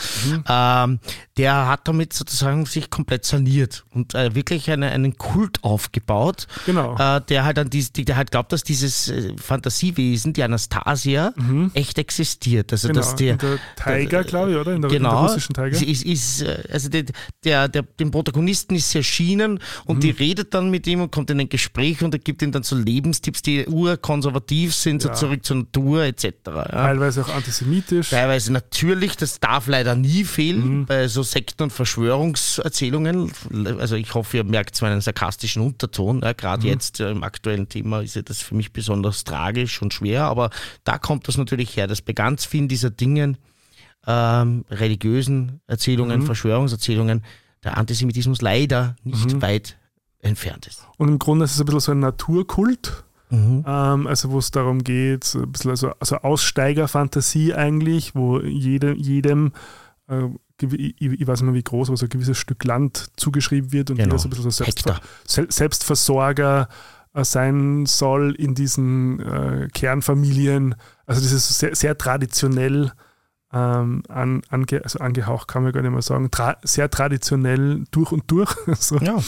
Ähm, 0.48 0.98
der 1.36 1.66
hat 1.68 1.88
damit 1.88 2.12
sozusagen 2.12 2.66
sich 2.66 2.90
komplett 2.90 3.24
saniert 3.24 3.84
und 3.90 4.14
äh, 4.14 4.34
wirklich 4.34 4.70
eine, 4.70 4.90
einen 4.90 5.16
Kult 5.16 5.62
aufgebaut, 5.64 6.46
Genau. 6.66 6.96
äh, 6.98 7.20
der 7.28 7.44
halt 7.44 7.58
an 7.58 7.70
dies, 7.70 7.92
die- 7.92 8.04
der 8.04 8.16
halt 8.16 8.30
glaubt, 8.30 8.52
dass 8.52 8.62
dieses 8.62 9.08
äh, 9.08 9.32
Fantasiewesen, 9.40 10.32
die 10.32 10.42
Anastasia, 10.42 11.32
echt 11.74 11.98
existiert. 11.98 12.72
Also 12.72 12.88
Mhm. 12.88 12.92
genau. 12.92 13.00
dass 13.06 13.16
der, 13.16 13.32
in 13.32 13.38
der 13.38 13.58
Tiger, 13.76 14.24
glaube 14.24 14.50
ich, 14.52 14.56
oder? 14.56 14.72
In 14.74 14.82
der, 14.82 14.90
in 14.90 15.02
der 15.02 15.10
genau, 15.10 15.22
russischen 15.22 15.54
Tiger. 15.54 15.68
Ist, 15.68 16.04
ist, 16.04 16.42
äh, 16.42 16.62
also 16.70 16.88
der, 16.88 17.04
der, 17.44 17.68
der, 17.68 17.82
dem 17.82 18.10
Protagonisten 18.10 18.41
ist 18.48 18.70
sie 18.70 18.98
erschienen 18.98 19.60
und 19.84 19.96
Mhm. 19.96 20.00
die 20.00 20.10
redet 20.10 20.54
dann 20.54 20.70
mit 20.70 20.86
ihm 20.86 21.00
und 21.00 21.10
kommt 21.12 21.30
in 21.30 21.40
ein 21.40 21.48
Gespräch 21.48 22.02
und 22.02 22.14
er 22.14 22.18
gibt 22.20 22.42
ihm 22.42 22.52
dann 22.52 22.62
so 22.62 22.76
Lebenstipps, 22.76 23.42
die 23.42 23.66
urkonservativ 23.66 24.74
sind, 24.74 25.02
so 25.02 25.08
Ja. 25.08 25.14
zurück 25.14 25.44
zur 25.44 25.56
Natur 25.58 26.02
etc. 26.04 26.24
Ja. 26.46 26.64
Teilweise 26.64 27.22
auch 27.22 27.34
antisemitisch. 27.34 28.10
Teilweise 28.10 28.52
natürlich, 28.52 29.16
das 29.16 29.40
darf 29.40 29.66
leider 29.66 29.94
nie 29.94 30.24
fehlen 30.24 30.80
Mhm. 30.80 30.86
bei 30.86 31.08
so 31.08 31.22
Sekten- 31.22 31.64
und 31.64 31.72
Verschwörungserzählungen. 31.72 33.32
Also 33.78 33.96
ich 33.96 34.14
hoffe, 34.14 34.38
ihr 34.38 34.44
merkt 34.44 34.74
zwar 34.76 34.90
einen 34.90 35.00
sarkastischen 35.00 35.62
Unterton. 35.62 36.20
Ja, 36.22 36.32
Gerade 36.32 36.62
Mhm. 36.62 36.68
jetzt 36.72 37.00
äh, 37.00 37.10
im 37.10 37.22
aktuellen 37.22 37.68
Thema 37.68 38.00
ist 38.02 38.16
ja 38.16 38.22
das 38.22 38.40
für 38.42 38.54
mich 38.54 38.72
besonders 38.72 39.24
tragisch 39.24 39.80
und 39.82 39.94
schwer, 39.94 40.24
aber 40.24 40.50
da 40.84 40.98
kommt 40.98 41.28
das 41.28 41.36
natürlich 41.36 41.76
her, 41.76 41.86
dass 41.86 42.02
bei 42.02 42.12
ganz 42.12 42.44
vielen 42.44 42.68
dieser 42.68 42.90
Dingen, 42.90 43.36
ähm, 44.06 44.64
religiösen 44.70 45.60
Erzählungen, 45.68 46.20
Mhm. 46.20 46.26
Verschwörungserzählungen, 46.26 47.22
der 47.64 47.76
Antisemitismus 47.78 48.40
leider 48.42 48.96
nicht 49.04 49.34
Mhm. 49.34 49.42
weit 49.42 49.76
entfernt 50.20 50.66
ist. 50.66 50.86
Und 50.98 51.08
im 51.08 51.18
Grunde 51.18 51.44
ist 51.44 51.52
es 51.54 51.60
ein 51.60 51.66
bisschen 51.66 51.80
so 51.80 51.92
ein 51.92 51.98
Naturkult. 52.00 53.04
Mhm. 53.30 53.64
Ähm, 53.66 54.06
also 54.06 54.30
wo 54.30 54.38
es 54.38 54.50
darum 54.50 54.84
geht, 54.84 55.24
so 55.24 55.40
ein 55.42 55.50
bisschen 55.52 55.70
also, 55.70 55.92
also 55.98 56.16
Aussteigerfantasie 56.18 57.54
eigentlich, 57.54 58.14
wo 58.14 58.40
jede, 58.40 58.94
jedem, 58.94 59.52
äh, 60.08 60.24
ich, 60.60 61.00
ich 61.00 61.26
weiß 61.26 61.40
nicht 61.40 61.46
mehr 61.46 61.54
wie 61.54 61.62
groß, 61.62 61.88
aber 61.88 61.96
so 61.96 62.06
ein 62.06 62.10
gewisses 62.10 62.38
Stück 62.38 62.62
Land 62.64 63.10
zugeschrieben 63.16 63.72
wird 63.72 63.90
und 63.90 63.96
Genau. 63.96 64.10
jeder 64.10 64.18
so 64.18 64.26
ein 64.28 64.30
bisschen 64.30 64.44
so 64.44 64.64
Selbstver. 64.64 65.00
Sel- 65.26 65.50
Selbstversorger 65.50 66.68
äh, 67.14 67.24
sein 67.24 67.86
soll 67.86 68.34
in 68.36 68.54
diesen 68.54 69.20
äh, 69.20 69.68
Kernfamilien. 69.72 70.74
Also 71.06 71.20
das 71.20 71.32
ist 71.32 71.58
sehr, 71.58 71.74
sehr 71.74 71.98
traditionell 71.98 72.92
ähm, 73.54 74.02
an, 74.08 74.42
ange, 74.48 74.80
also 74.82 74.98
angehaucht, 74.98 75.46
kann 75.46 75.62
man 75.62 75.72
gar 75.72 75.82
nicht 75.82 75.90
mehr 75.90 76.00
sagen, 76.00 76.30
tra 76.30 76.56
sehr 76.62 76.90
traditionell 76.90 77.84
durch 77.90 78.10
und 78.10 78.30
durch. 78.30 78.54
so. 78.78 78.96
Ja. 78.98 79.18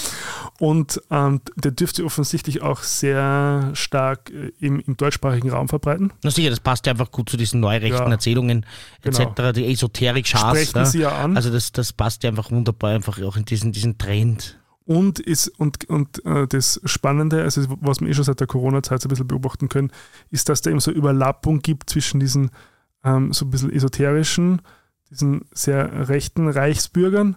Und 0.58 1.00
ähm, 1.10 1.42
der 1.56 1.72
dürfte 1.72 2.04
offensichtlich 2.04 2.62
auch 2.62 2.82
sehr 2.82 3.70
stark 3.74 4.30
äh, 4.30 4.52
im, 4.60 4.80
im 4.80 4.96
deutschsprachigen 4.96 5.50
Raum 5.50 5.68
verbreiten. 5.68 6.12
Na 6.22 6.30
sicher, 6.30 6.48
das 6.48 6.60
passt 6.60 6.86
ja 6.86 6.92
einfach 6.92 7.10
gut 7.10 7.28
zu 7.28 7.36
diesen 7.36 7.60
neurechten 7.60 8.06
Ja. 8.06 8.10
Erzählungen 8.10 8.64
etc., 9.02 9.18
Genau. 9.34 9.52
die 9.52 9.70
Esoterik. 9.70 10.26
Sprechen 10.26 10.78
ja. 10.78 10.84
sie 10.86 11.00
ja 11.00 11.10
an. 11.10 11.36
Also 11.36 11.50
das, 11.50 11.72
das 11.72 11.92
passt 11.92 12.22
ja 12.22 12.30
einfach 12.30 12.50
wunderbar 12.50 12.92
einfach 12.92 13.20
auch 13.22 13.36
in 13.36 13.44
diesen, 13.44 13.72
diesen 13.72 13.98
Trend. 13.98 14.58
Und, 14.86 15.18
ist, 15.18 15.48
und, 15.48 15.88
und 15.88 16.24
äh, 16.26 16.46
das 16.46 16.80
Spannende, 16.84 17.42
also 17.42 17.62
was 17.80 18.00
wir 18.00 18.08
eh 18.08 18.14
schon 18.14 18.24
seit 18.24 18.40
der 18.40 18.46
Corona-Zeit 18.46 19.00
so 19.00 19.08
ein 19.08 19.10
bisschen 19.10 19.26
beobachten 19.26 19.68
können, 19.68 19.90
ist, 20.30 20.48
dass 20.48 20.60
da 20.60 20.70
eben 20.70 20.80
so 20.80 20.90
Überlappung 20.90 21.60
gibt 21.60 21.88
zwischen 21.88 22.20
diesen 22.20 22.50
ähm, 23.04 23.32
so 23.32 23.44
ein 23.44 23.50
bisschen 23.50 23.72
esoterischen, 23.72 24.62
diesen 25.10 25.42
sehr 25.52 26.08
rechten 26.08 26.48
Reichsbürgern 26.48 27.36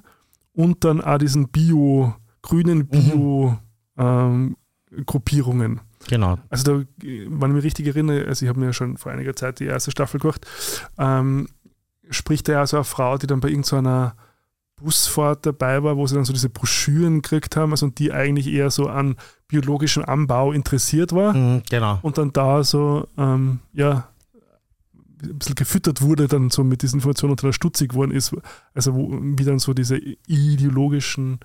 und 0.54 0.84
dann 0.84 1.02
auch 1.02 1.18
diesen 1.18 1.50
Bio, 1.50 2.14
grünen 2.42 2.88
Bio-Gruppierungen. 2.88 5.82
Genau. 6.10 6.38
Also 6.50 6.64
da, 6.64 6.84
wenn 7.02 7.50
ich 7.50 7.56
mich 7.56 7.64
richtig 7.64 7.88
erinnere, 7.88 8.26
also 8.28 8.46
ich 8.46 8.50
habe 8.50 8.60
mir 8.60 8.68
ja 8.68 8.74
schon 8.74 8.98
vor 8.98 9.12
einiger 9.12 9.36
Zeit 9.36 9.60
die 9.60 9.66
erste 9.66 9.92
Staffel 9.92 10.20
gemacht, 10.20 10.46
ähm, 10.98 11.48
spricht 12.10 12.48
da 12.48 12.54
ja 12.54 12.66
so 12.68 12.78
eine 12.78 12.84
Frau, 12.86 13.18
die 13.18 13.28
dann 13.28 13.40
bei 13.42 13.50
irgendeiner 13.50 14.16
Busfahrt 14.78 15.46
dabei 15.46 15.84
war, 15.84 15.98
wo 15.98 16.06
sie 16.08 16.16
dann 16.16 16.24
so 16.24 16.32
diese 16.34 16.50
Broschüren 16.50 17.22
gekriegt 17.24 17.58
haben, 17.58 17.72
also 17.72 17.88
und 17.88 17.98
die 18.00 18.14
eigentlich 18.14 18.48
eher 18.48 18.70
so 18.70 18.88
an 18.88 19.16
biologischem 19.48 20.06
Anbau 20.06 20.52
interessiert 20.52 21.14
war 21.14 21.34
Mhm, 21.34 21.64
genau. 21.70 21.98
und 22.04 22.18
dann 22.20 22.32
da 22.32 22.64
so, 22.64 23.08
ähm, 23.18 23.60
ja, 23.74 24.08
ein 25.24 25.40
bisschen 25.40 25.56
gefüttert 25.56 26.02
wurde 26.02 26.28
dann 26.28 26.50
so 26.50 26.64
mit 26.64 26.82
diesen 26.82 26.98
Informationen 26.98 27.32
und 27.32 27.44
dann 27.44 27.54
stutzig 27.54 27.90
geworden 27.90 28.12
ist, 28.12 28.36
also 28.74 28.94
wo, 28.96 29.18
wie 29.22 29.44
dann 29.44 29.60
so 29.60 29.74
diese 29.74 29.98
ideologischen 30.28 31.40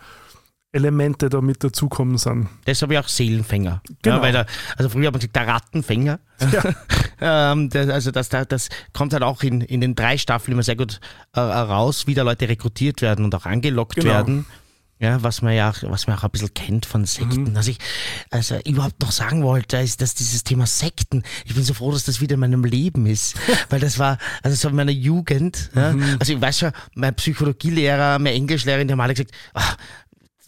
Elemente 0.74 1.28
da 1.28 1.42
mit 1.42 1.62
dazukommen 1.62 2.16
sind. 2.16 2.48
Habe 2.66 2.92
ich 2.94 2.98
auch 2.98 3.08
Seelenfänger. 3.08 3.82
Genau. 4.02 4.16
Ja, 4.16 4.22
weil 4.22 4.32
da, 4.32 4.46
also 4.76 4.88
früher 4.88 5.08
hat 5.08 5.12
man 5.12 5.20
gesagt, 5.20 5.36
der 5.36 5.46
Rattenfänger. 5.46 6.18
ähm, 7.20 7.68
das, 7.68 7.88
also 7.90 8.10
das, 8.10 8.30
das, 8.30 8.48
das 8.48 8.68
kommt 8.94 9.12
halt 9.12 9.22
auch 9.22 9.42
in, 9.42 9.60
in 9.60 9.82
den 9.82 9.94
drei 9.94 10.16
Staffeln 10.16 10.54
immer 10.54 10.62
sehr 10.62 10.76
gut 10.76 11.00
äh, 11.34 11.40
raus, 11.40 12.06
wie 12.06 12.14
da 12.14 12.22
Leute 12.22 12.48
rekrutiert 12.48 13.02
werden 13.02 13.24
und 13.26 13.34
auch 13.34 13.44
angelockt 13.44 13.96
Genau. 13.96 14.06
werden. 14.08 14.46
Ja, 15.02 15.20
was 15.22 15.42
man 15.42 15.52
ja, 15.52 15.68
auch- 15.70 15.82
was 15.90 16.06
man 16.06 16.16
auch 16.16 16.22
ein 16.22 16.30
bisschen 16.30 16.54
kennt 16.54 16.86
von 16.86 17.04
Sekten. 17.06 17.42
Mhm. 17.50 17.54
Was 17.56 17.66
ich 17.66 17.78
also 18.30 18.56
überhaupt 18.64 19.00
noch 19.02 19.10
sagen 19.10 19.42
wollte, 19.42 19.78
ist, 19.78 20.00
dass 20.00 20.14
dieses 20.14 20.44
Thema 20.44 20.64
Sekten, 20.66 21.24
ich 21.44 21.54
bin 21.54 21.64
so 21.64 21.74
froh, 21.74 21.90
dass 21.90 22.04
das 22.04 22.20
wieder 22.20 22.34
in 22.34 22.40
meinem 22.40 22.62
Leben 22.64 23.06
ist. 23.06 23.34
Weil 23.70 23.80
das 23.80 23.98
war, 23.98 24.16
also 24.44 24.56
so 24.56 24.68
in 24.68 24.76
meiner 24.76 24.92
Jugend, 24.92 25.70
ja, 25.74 25.92
Mhm. 25.92 26.16
also 26.20 26.32
ich 26.34 26.40
weiß 26.40 26.58
schon, 26.60 26.72
mein 26.94 27.14
Psychologielehrer, 27.16 28.20
meine 28.20 28.36
Englischlehrerin, 28.36 28.86
die 28.86 28.92
haben 28.92 29.00
alle 29.00 29.14
gesagt, 29.14 29.32
ah, 29.54 29.74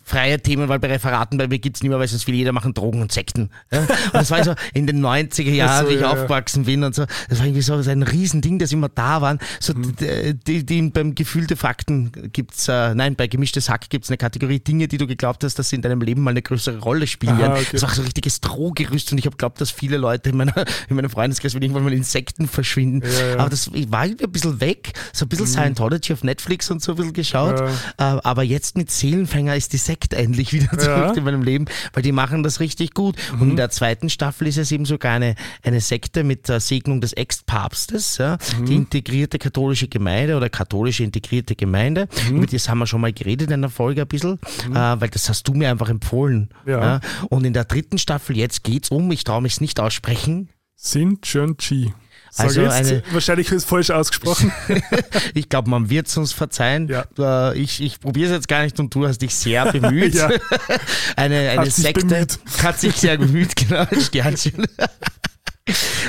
freie 0.05 0.39
Themenwahl 0.41 0.79
bei 0.79 0.89
Referaten, 0.89 1.39
bei 1.39 1.49
mir 1.49 1.59
gibt's 1.59 1.83
nicht 1.83 1.89
mehr, 1.91 1.99
weil 1.99 2.09
sonst 2.09 2.27
will 2.27 2.35
jeder 2.35 2.53
machen 2.53 2.75
Drogen 2.75 3.01
und 3.03 3.11
Sekten. 3.13 3.51
Ja? 3.73 3.81
Und 3.81 3.89
das 4.13 4.31
war 4.31 4.45
so 4.45 4.55
in 4.75 4.87
den 4.87 5.05
90er 5.05 5.51
Jahren, 5.51 5.87
so, 5.87 5.91
wie 5.91 5.95
ich 5.97 6.01
ja, 6.03 6.11
aufgewachsen 6.11 6.65
bin 6.65 6.85
und 6.85 6.95
so. 6.95 7.05
Das 7.29 7.39
war 7.39 7.47
irgendwie 7.47 7.63
so 7.63 7.75
ein 7.75 8.03
Riesending, 8.03 8.59
das 8.59 8.71
immer 8.73 8.89
da 8.89 9.21
waren. 9.23 9.39
So 9.61 9.75
Mhm. 9.75 9.97
die, 9.97 10.35
die, 10.35 10.65
die, 10.67 10.83
beim 10.91 11.15
gefühlte 11.15 11.57
Fakten 11.57 12.13
gibt's, 12.33 12.69
äh, 12.69 12.95
nein, 12.95 13.17
bei 13.17 13.27
gemischtes 13.27 13.69
Hack 13.69 13.89
gibt's 13.91 14.11
eine 14.11 14.17
Kategorie 14.19 14.61
Dinge, 14.61 14.89
die 14.89 14.99
du 14.99 15.07
geglaubt 15.07 15.43
hast, 15.45 15.59
dass 15.59 15.71
sie 15.71 15.77
in 15.77 15.83
deinem 15.83 16.01
Leben 16.03 16.23
mal 16.23 16.31
eine 16.31 16.43
größere 16.43 16.79
Rolle 16.79 17.07
spielen 17.07 17.39
werden. 17.39 17.53
okay. 17.55 17.67
Das 17.73 17.83
war 17.83 17.91
so 17.91 18.03
ein 18.03 18.05
richtiges 18.05 18.41
Drohgerüst 18.41 19.11
und 19.13 19.19
ich 19.19 19.27
habe 19.27 19.37
geglaubt, 19.37 19.61
dass 19.61 19.71
viele 19.71 19.97
Leute 19.97 20.31
in, 20.31 20.37
meiner, 20.37 20.55
in 20.89 20.97
meinem 20.97 21.11
Freundeskreis 21.11 21.55
irgendwann 21.55 21.85
mal 21.85 21.93
Insekten 21.93 22.47
verschwinden. 22.49 23.03
Ja, 23.03 23.35
Mhm. 23.35 23.41
Aber 23.41 23.51
das 23.51 23.71
war 23.73 24.05
irgendwie 24.07 24.25
ein 24.25 24.33
bisschen 24.33 24.61
weg. 24.61 24.93
So 25.13 25.25
ein 25.25 25.29
bisschen 25.29 25.47
Scientology 25.47 26.13
auf 26.13 26.23
Netflix 26.25 26.71
und 26.71 26.83
so 26.83 26.93
ein 26.93 26.97
bisschen 26.97 27.13
geschaut. 27.15 27.61
Äh, 27.61 28.03
aber 28.03 28.43
jetzt 28.43 28.77
mit 28.77 28.91
Seelenfänger 28.91 29.57
ist 29.57 29.73
die 29.73 29.79
Sekte 29.79 29.94
endlich 30.13 30.53
wieder 30.53 30.71
zurück 30.79 30.85
Ja. 30.85 31.13
Mhm. 31.13 31.19
in 31.19 31.25
meinem 31.25 31.43
Leben, 31.43 31.65
weil 31.93 32.03
die 32.03 32.13
machen 32.13 32.43
das 32.43 32.61
richtig 32.61 32.95
gut. 32.95 33.17
Und 33.41 33.51
in 33.51 33.57
der 33.57 33.71
zweiten 33.71 34.11
Staffel 34.11 34.47
ist 34.49 34.59
es 34.59 34.71
eben 34.73 34.85
sogar 34.85 35.13
eine, 35.13 35.35
eine 35.63 35.81
Sekte 35.81 36.25
mit 36.25 36.49
der 36.49 36.61
Segnung 36.61 37.01
des 37.01 37.13
Ex-Papstes, 37.13 38.19
ja, 38.19 38.39
Mhm. 38.59 38.67
die 38.67 38.75
integrierte 38.75 39.39
katholische 39.39 39.89
Gemeinde 39.89 40.37
oder 40.37 40.49
katholische 40.49 41.05
integrierte 41.05 41.55
Gemeinde. 41.57 42.09
Mhm. 42.31 42.37
Über 42.39 42.47
das 42.47 42.69
haben 42.69 42.79
wir 42.79 42.87
schon 42.87 43.01
mal 43.01 43.13
geredet 43.13 43.51
in 43.51 43.61
der 43.61 43.71
Folge 43.71 44.03
ein 44.03 44.09
bisschen, 44.09 44.39
äh, 44.73 44.75
weil 44.75 45.09
das 45.09 45.29
hast 45.29 45.47
du 45.49 45.55
mir 45.55 45.71
einfach 45.71 45.89
empfohlen. 45.89 46.49
Ja. 46.67 47.01
Und 47.31 47.45
in 47.45 47.53
der 47.53 47.65
dritten 47.65 47.99
Staffel, 47.99 48.37
jetzt 48.37 48.65
geht's 48.65 48.89
um, 48.91 49.11
ich 49.13 49.25
traue 49.25 49.43
mich 49.43 49.55
es 49.55 49.61
nicht 49.61 49.79
aussprechen, 49.81 50.49
Sin 50.77 51.21
Chun 51.23 51.57
Chi. 51.57 51.93
Also 52.37 52.63
eine- 52.63 53.03
wahrscheinlich 53.13 53.49
ist 53.49 53.55
es 53.55 53.65
falsch 53.65 53.91
ausgesprochen. 53.91 54.53
Ich 55.35 55.49
glaube, 55.49 55.71
man 55.71 55.89
wird 55.91 56.07
es 56.09 56.17
uns 56.17 56.33
verzeihen. 56.33 56.89
Ja. 56.89 57.05
Äh, 57.53 57.59
Ich, 57.59 57.81
ich 57.81 58.01
probiere 58.01 58.31
es 58.31 58.35
jetzt 58.37 58.49
gar 58.49 58.63
nicht 58.65 58.79
und 58.81 58.95
du 58.95 59.07
hast 59.07 59.19
dich 59.19 59.35
sehr 59.35 59.71
bemüht. 59.73 60.15
Ja. 60.15 60.29
Eine, 61.17 61.51
eine 61.51 61.61
Hat 61.63 61.73
sich 61.73 61.85
Sekte 61.85 62.07
bemüht. 62.07 62.39
hat 62.63 62.81
sich 62.81 62.95
sehr 62.97 63.17
bemüht, 63.19 63.55
genau, 63.57 63.87
Sternchen. 64.01 64.67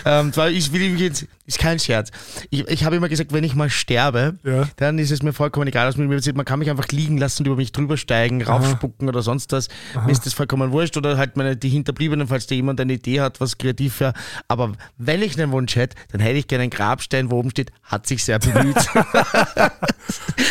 ähm, 0.06 0.34
zwar, 0.34 0.49
ich 0.49 0.72
will 0.73 0.99
jetzt, 0.99 1.26
ist 1.45 1.59
kein 1.59 1.77
Scherz. 1.80 2.09
Ich, 2.49 2.67
ich 2.67 2.84
habe 2.84 2.95
immer 2.95 3.07
gesagt, 3.09 3.31
wenn 3.34 3.43
ich 3.43 3.55
mal 3.55 3.69
sterbe, 3.69 4.35
Ja. 4.43 4.67
dann 4.77 4.97
ist 4.99 5.11
es 5.11 5.22
mir 5.22 5.34
vollkommen 5.34 5.67
egal, 5.67 5.88
was 5.88 5.95
mit 5.97 6.07
mir 6.09 6.15
passiert. 6.15 6.35
Man 6.35 6.45
kann 6.45 6.59
mich 6.59 6.69
einfach 6.69 6.88
liegen 6.89 7.17
lassen 7.17 7.43
und 7.43 7.47
über 7.47 7.55
mich 7.57 7.72
drüber 7.72 7.97
steigen, 7.97 8.41
raufspucken 8.41 9.07
oder 9.07 9.22
sonst 9.22 9.51
was. 9.51 9.67
Mir 10.05 10.11
ist 10.11 10.26
das 10.26 10.34
vollkommen 10.34 10.72
wurscht 10.72 10.97
oder 10.97 11.17
halt 11.17 11.38
meine, 11.38 11.55
die 11.55 11.69
Hinterbliebenen, 11.69 12.27
falls 12.27 12.47
da 12.47 12.55
jemand 12.55 12.81
eine 12.81 12.93
Idee 12.93 13.22
hat, 13.22 13.39
was 13.39 13.57
kreativ 13.57 13.99
wäre. 13.99 14.13
Aber 14.47 14.72
wenn 14.97 15.22
ich 15.22 15.39
einen 15.39 15.51
Wunsch 15.51 15.76
hätte, 15.76 15.95
dann 16.11 16.22
hätte 16.22 16.38
ich 16.39 16.47
gerne 16.47 16.63
einen 16.63 16.72
Grabstein, 16.72 17.30
wo 17.30 17.38
oben 17.38 17.51
steht, 17.51 17.72
hat 17.84 18.07
sich 18.07 18.23
sehr 18.23 18.39
bemüht. 18.39 18.76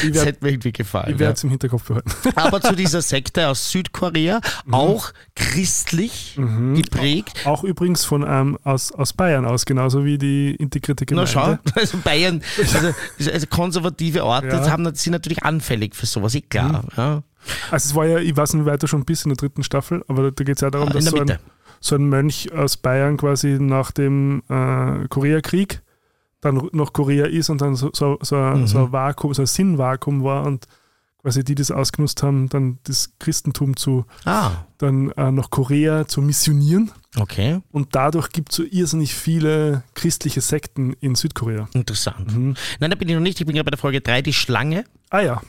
Ich 0.02 0.12
das 0.12 0.26
hätte 0.26 0.44
mir 0.44 0.50
irgendwie 0.50 0.72
gefallen. 0.72 1.06
ich 1.08 1.12
ja. 1.14 1.20
werde 1.20 1.34
es 1.34 1.44
im 1.44 1.50
Hinterkopf 1.50 1.84
behalten. 1.84 2.10
Aber 2.34 2.60
zu 2.60 2.74
dieser 2.74 3.00
Sekte 3.02 3.48
aus 3.48 3.70
Südkorea, 3.70 4.40
auch 4.70 5.12
christlich 5.36 6.34
geprägt. 6.74 7.46
Auch 7.46 7.62
übrigens 7.64 8.04
von 8.04 8.24
ähm, 8.26 8.58
aus, 8.64 8.92
aus 8.92 9.12
Bayern 9.12 9.44
aus, 9.46 9.64
genauso 9.64 10.04
wie 10.04 10.18
die 10.18 10.54
integrierte 10.56 10.83
Na 10.88 10.94
Gemeinde. 10.94 11.30
schau, 11.30 11.58
also 11.80 11.98
Bayern, 11.98 12.42
also, 12.58 13.30
also 13.30 13.46
konservative 13.48 14.24
Orte 14.24 14.48
Ja. 14.48 14.70
haben, 14.70 14.94
sind 14.94 15.12
natürlich 15.12 15.42
anfällig 15.42 15.94
für 15.94 16.06
sowas, 16.06 16.34
eh 16.34 16.40
klar. 16.42 16.84
Ja. 16.96 17.22
Also 17.70 17.88
es 17.90 17.94
war 17.94 18.06
ja, 18.06 18.18
ich 18.18 18.36
weiß 18.36 18.54
nicht, 18.54 18.64
wie 18.64 18.70
weit 18.70 18.82
du 18.82 18.86
schon 18.86 19.04
bist 19.04 19.24
in 19.24 19.30
der 19.30 19.36
dritten 19.36 19.62
Staffel, 19.62 20.02
aber 20.08 20.30
da 20.30 20.44
geht 20.44 20.56
es 20.56 20.60
ja 20.62 20.70
darum, 20.70 20.88
In 20.88 20.94
dass 20.94 21.04
so 21.04 21.16
ein, 21.18 21.38
so 21.80 21.94
ein 21.96 22.08
Mönch 22.08 22.50
aus 22.54 22.76
Bayern 22.78 23.16
quasi 23.18 23.58
nach 23.60 23.90
dem 23.92 24.42
äh, 24.48 25.06
Koreakrieg 25.08 25.82
dann 26.40 26.68
nach 26.72 26.92
Korea 26.92 27.26
ist 27.26 27.48
und 27.50 27.60
dann 27.60 27.74
so, 27.74 27.90
so, 27.92 28.18
so, 28.22 28.36
ein- 28.36 28.62
Mhm. 28.62 28.66
so 28.66 28.78
ein 28.86 28.92
Vakuum, 28.92 29.32
so 29.34 29.42
ein 29.42 29.46
Sinnvakuum 29.46 30.22
war 30.24 30.44
und 30.44 30.66
quasi 31.24 31.42
die 31.42 31.54
das 31.54 31.70
ausgenutzt 31.70 32.22
haben, 32.22 32.48
dann 32.50 32.78
das 32.84 33.14
Christentum 33.18 33.76
zu 33.76 34.04
Ah, 34.26 34.50
dann 34.78 35.10
äh, 35.12 35.32
nach 35.32 35.48
Korea 35.48 36.06
zu 36.06 36.20
missionieren. 36.20 36.90
okay, 37.18 37.60
Und 37.72 37.94
dadurch 37.94 38.28
gibt 38.28 38.50
es 38.52 38.56
so 38.56 38.62
irrsinnig 38.62 39.14
viele 39.14 39.82
christliche 39.94 40.42
Sekten 40.42 40.92
in 41.00 41.14
Südkorea. 41.14 41.66
interessant. 41.72 42.36
Mhm. 42.36 42.54
Nein, 42.78 42.90
da 42.90 42.96
bin 42.96 43.08
ich 43.08 43.14
noch 43.14 43.22
nicht. 43.22 43.40
Ich 43.40 43.46
bin 43.46 43.54
gerade 43.54 43.64
bei 43.64 43.70
der 43.70 43.78
Folge 43.78 44.02
3, 44.02 44.20
die 44.20 44.34
Schlange. 44.34 44.84
Ah 45.14 45.20
ja, 45.20 45.40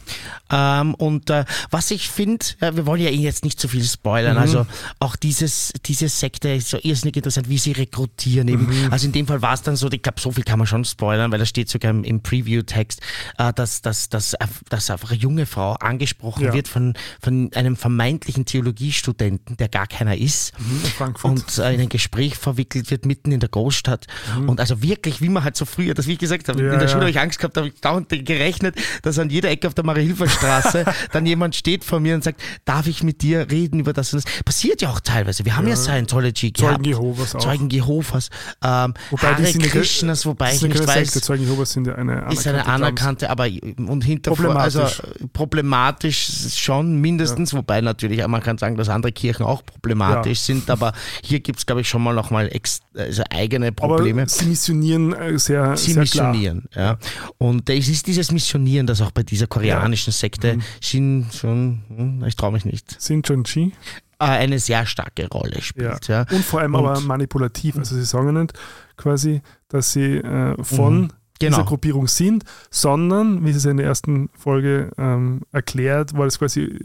Ähm, 0.52 0.94
und 0.94 1.32
äh, 1.32 1.44
was 1.72 1.90
ich 1.90 2.08
finde, 2.08 2.46
äh, 2.60 2.76
wir 2.76 2.86
wollen 2.86 3.02
ja 3.02 3.10
eh 3.10 3.16
jetzt 3.16 3.44
nicht 3.44 3.60
zu 3.60 3.68
viel 3.68 3.84
spoilern, 3.84 4.36
Mhm. 4.36 4.42
also 4.42 4.68
auch 5.00 5.16
dieses, 5.16 5.74
diese 5.88 6.08
Sekte 6.08 6.50
ist 6.50 6.70
so 6.70 6.78
irrsinnig 6.84 7.16
interessant, 7.16 7.50
wie 7.50 7.58
sie 7.58 7.72
rekrutieren 7.72 8.48
eben. 8.48 8.68
Mhm. 8.68 8.92
Also 8.94 9.08
in 9.08 9.12
dem 9.12 9.26
Fall 9.26 9.42
war 9.42 9.56
es 9.56 9.64
dann 9.64 9.76
so, 9.76 9.90
ich 9.92 10.04
glaube, 10.04 10.22
so 10.22 10.32
viel 10.32 10.44
kann 10.44 10.60
man 10.60 10.68
schon 10.68 10.86
spoilern, 10.86 11.32
weil 11.32 11.40
da 11.40 11.48
steht 11.48 11.68
sogar 11.70 11.90
im, 11.90 12.04
im 12.04 12.22
Preview-Text, 12.22 13.02
äh, 13.40 13.52
dass, 13.54 13.82
dass, 13.82 14.08
dass, 14.10 14.36
dass 14.70 14.90
einfach 14.92 15.10
eine 15.10 15.20
junge 15.20 15.48
Frau 15.48 15.74
angesprochen 15.74 16.44
Ja. 16.44 16.54
wird 16.54 16.68
von, 16.68 16.94
von 17.20 17.50
einem 17.56 17.76
vermeintlichen 17.76 18.46
Theologiestudenten, 18.46 19.58
der 19.58 19.68
gar 19.68 19.88
keiner 19.88 20.16
ist. 20.16 20.54
in 20.60 20.90
Frankfurt. 20.92 21.32
und 21.32 21.58
äh, 21.58 21.74
in 21.74 21.82
ein 21.82 21.90
Gespräch 21.90 22.36
verwickelt 22.36 22.92
wird 22.92 23.08
mitten 23.08 23.32
in 23.32 23.40
der 23.40 23.50
Großstadt. 23.50 24.06
Und 24.46 24.60
also 24.60 24.84
wirklich, 24.84 25.22
wie 25.22 25.30
man 25.30 25.44
halt 25.44 25.56
so 25.58 25.66
früher, 25.66 25.96
das 25.96 26.06
wie 26.06 26.14
ich 26.14 26.20
gesagt 26.20 26.50
habe, 26.50 26.60
Mhm. 26.62 26.68
Ja, 26.68 26.74
in 26.74 26.80
der 26.80 26.88
ja. 26.88 26.92
Schule 26.94 27.02
habe 27.02 27.10
ich 27.12 27.20
Angst 27.20 27.40
gehabt, 27.40 27.58
habe 27.58 27.68
ich 27.70 27.82
dauernd 27.82 28.10
gerechnet, 28.10 28.76
dass 29.02 29.18
an 29.18 29.30
jeder 29.32 29.55
Ecke 29.56 29.68
auf 29.68 29.74
der 29.74 29.86
Marie-Hilfer-Straße 29.86 30.86
dann 31.12 31.26
jemand 31.26 31.56
steht 31.56 31.84
vor 31.84 32.00
mir 32.00 32.16
und 32.16 32.24
sagt, 32.24 32.42
darf 32.66 32.88
ich 32.88 33.04
mit 33.04 33.22
dir 33.22 33.50
reden 33.50 33.80
über 33.80 33.94
das 33.94 34.14
und 34.14 34.24
das? 34.24 34.44
Passiert 34.44 34.82
ja 34.82 34.90
auch 34.90 35.00
teilweise. 35.00 35.46
Wir 35.46 35.56
haben 35.58 35.68
ja, 35.68 35.76
Scientology 35.76 36.54
Zeugen 36.54 36.84
gehabt. 36.84 36.88
Jehovas 36.88 37.36
auch. 37.36 37.40
Zeugen 37.40 37.70
Jehovas, 37.70 38.30
ähm, 38.64 38.94
Wobei 39.10 39.34
die 39.34 39.44
Hare 39.44 39.52
ja 39.52 39.52
ke- 39.60 39.70
Krishnas, 39.70 40.26
wobei 40.26 40.52
das 40.52 40.62
ich 40.64 40.70
nicht 40.70 40.88
weiß, 40.88 41.12
Sekte, 41.12 41.22
Zeugen 41.22 41.44
Jehovas 41.44 41.72
sind 41.72 41.88
ja 41.88 41.96
eine 41.96 42.26
ist 42.32 42.48
eine 42.48 42.66
anerkannte 42.66 42.86
anerkannte, 42.86 43.30
aber 43.30 43.48
und 43.90 44.04
hinter 44.04 44.32
Problematisch. 44.32 44.76
also 44.76 45.04
problematisch 45.34 46.30
schon 46.56 47.00
mindestens, 47.02 47.54
wobei 47.54 47.82
natürlich 47.82 48.26
man 48.28 48.42
kann 48.42 48.58
sagen, 48.58 48.76
dass 48.78 48.90
andere 48.90 49.12
Kirchen 49.12 49.46
auch 49.46 49.64
problematisch 49.66 50.40
sind, 50.40 50.70
aber 50.70 50.94
hier 51.24 51.40
gibt 51.40 51.60
es, 51.60 51.66
glaube 51.66 51.82
ich, 51.82 51.90
schon 51.90 52.04
mal 52.04 52.14
nochmal 52.14 52.50
also 52.96 53.24
eigene 53.30 53.72
Probleme. 53.72 54.22
Aber 54.24 54.30
sie 54.30 54.46
missionieren 54.46 55.14
äh, 55.14 55.38
sehr, 55.40 55.76
Sie 55.78 55.94
sehr 55.94 56.02
missionieren, 56.02 56.66
ja. 56.76 56.98
Und 57.38 57.70
es 57.70 57.88
ist 57.88 58.08
dieses 58.08 58.32
Missionieren, 58.32 58.88
das 58.88 59.02
auch 59.02 59.12
bei 59.12 59.24
dieser 59.24 59.45
koreanischen 59.48 60.12
Sekte 60.14 60.58
Shin, 60.82 61.26
schon, 61.34 61.82
hm, 61.96 62.24
ich 62.26 62.36
traue 62.36 62.52
mich 62.52 62.66
nicht. 62.66 63.00
Sind 63.02 63.28
schon 63.28 63.44
Chi. 63.44 63.74
äh, 64.20 64.26
eine 64.26 64.60
sehr 64.60 64.86
starke 64.86 65.28
Rolle 65.30 65.56
Ja. 65.56 65.62
spielt. 65.62 66.08
Ja. 66.08 66.26
Und 66.32 66.44
vor 66.46 66.62
allem 66.62 66.76
Und- 66.76 66.86
aber 66.86 67.00
manipulativ. 67.02 67.78
Also 67.78 67.96
sie 67.96 68.06
sagen 68.06 68.34
nicht 68.40 68.54
quasi, 68.98 69.42
dass 69.68 69.92
sie 69.94 70.18
äh, 70.18 70.56
von 70.64 71.12
Genau. 71.40 71.58
dieser 71.58 71.66
Gruppierung 71.68 72.08
sind, 72.08 72.46
sondern, 72.72 73.44
wie 73.46 73.52
sie 73.52 73.58
es 73.58 73.66
in 73.66 73.76
der 73.76 73.88
ersten 73.88 74.30
Folge 74.38 74.92
ähm, 74.98 75.42
erklärt, 75.52 76.16
war 76.18 76.24
das 76.24 76.40
quasi, 76.40 76.80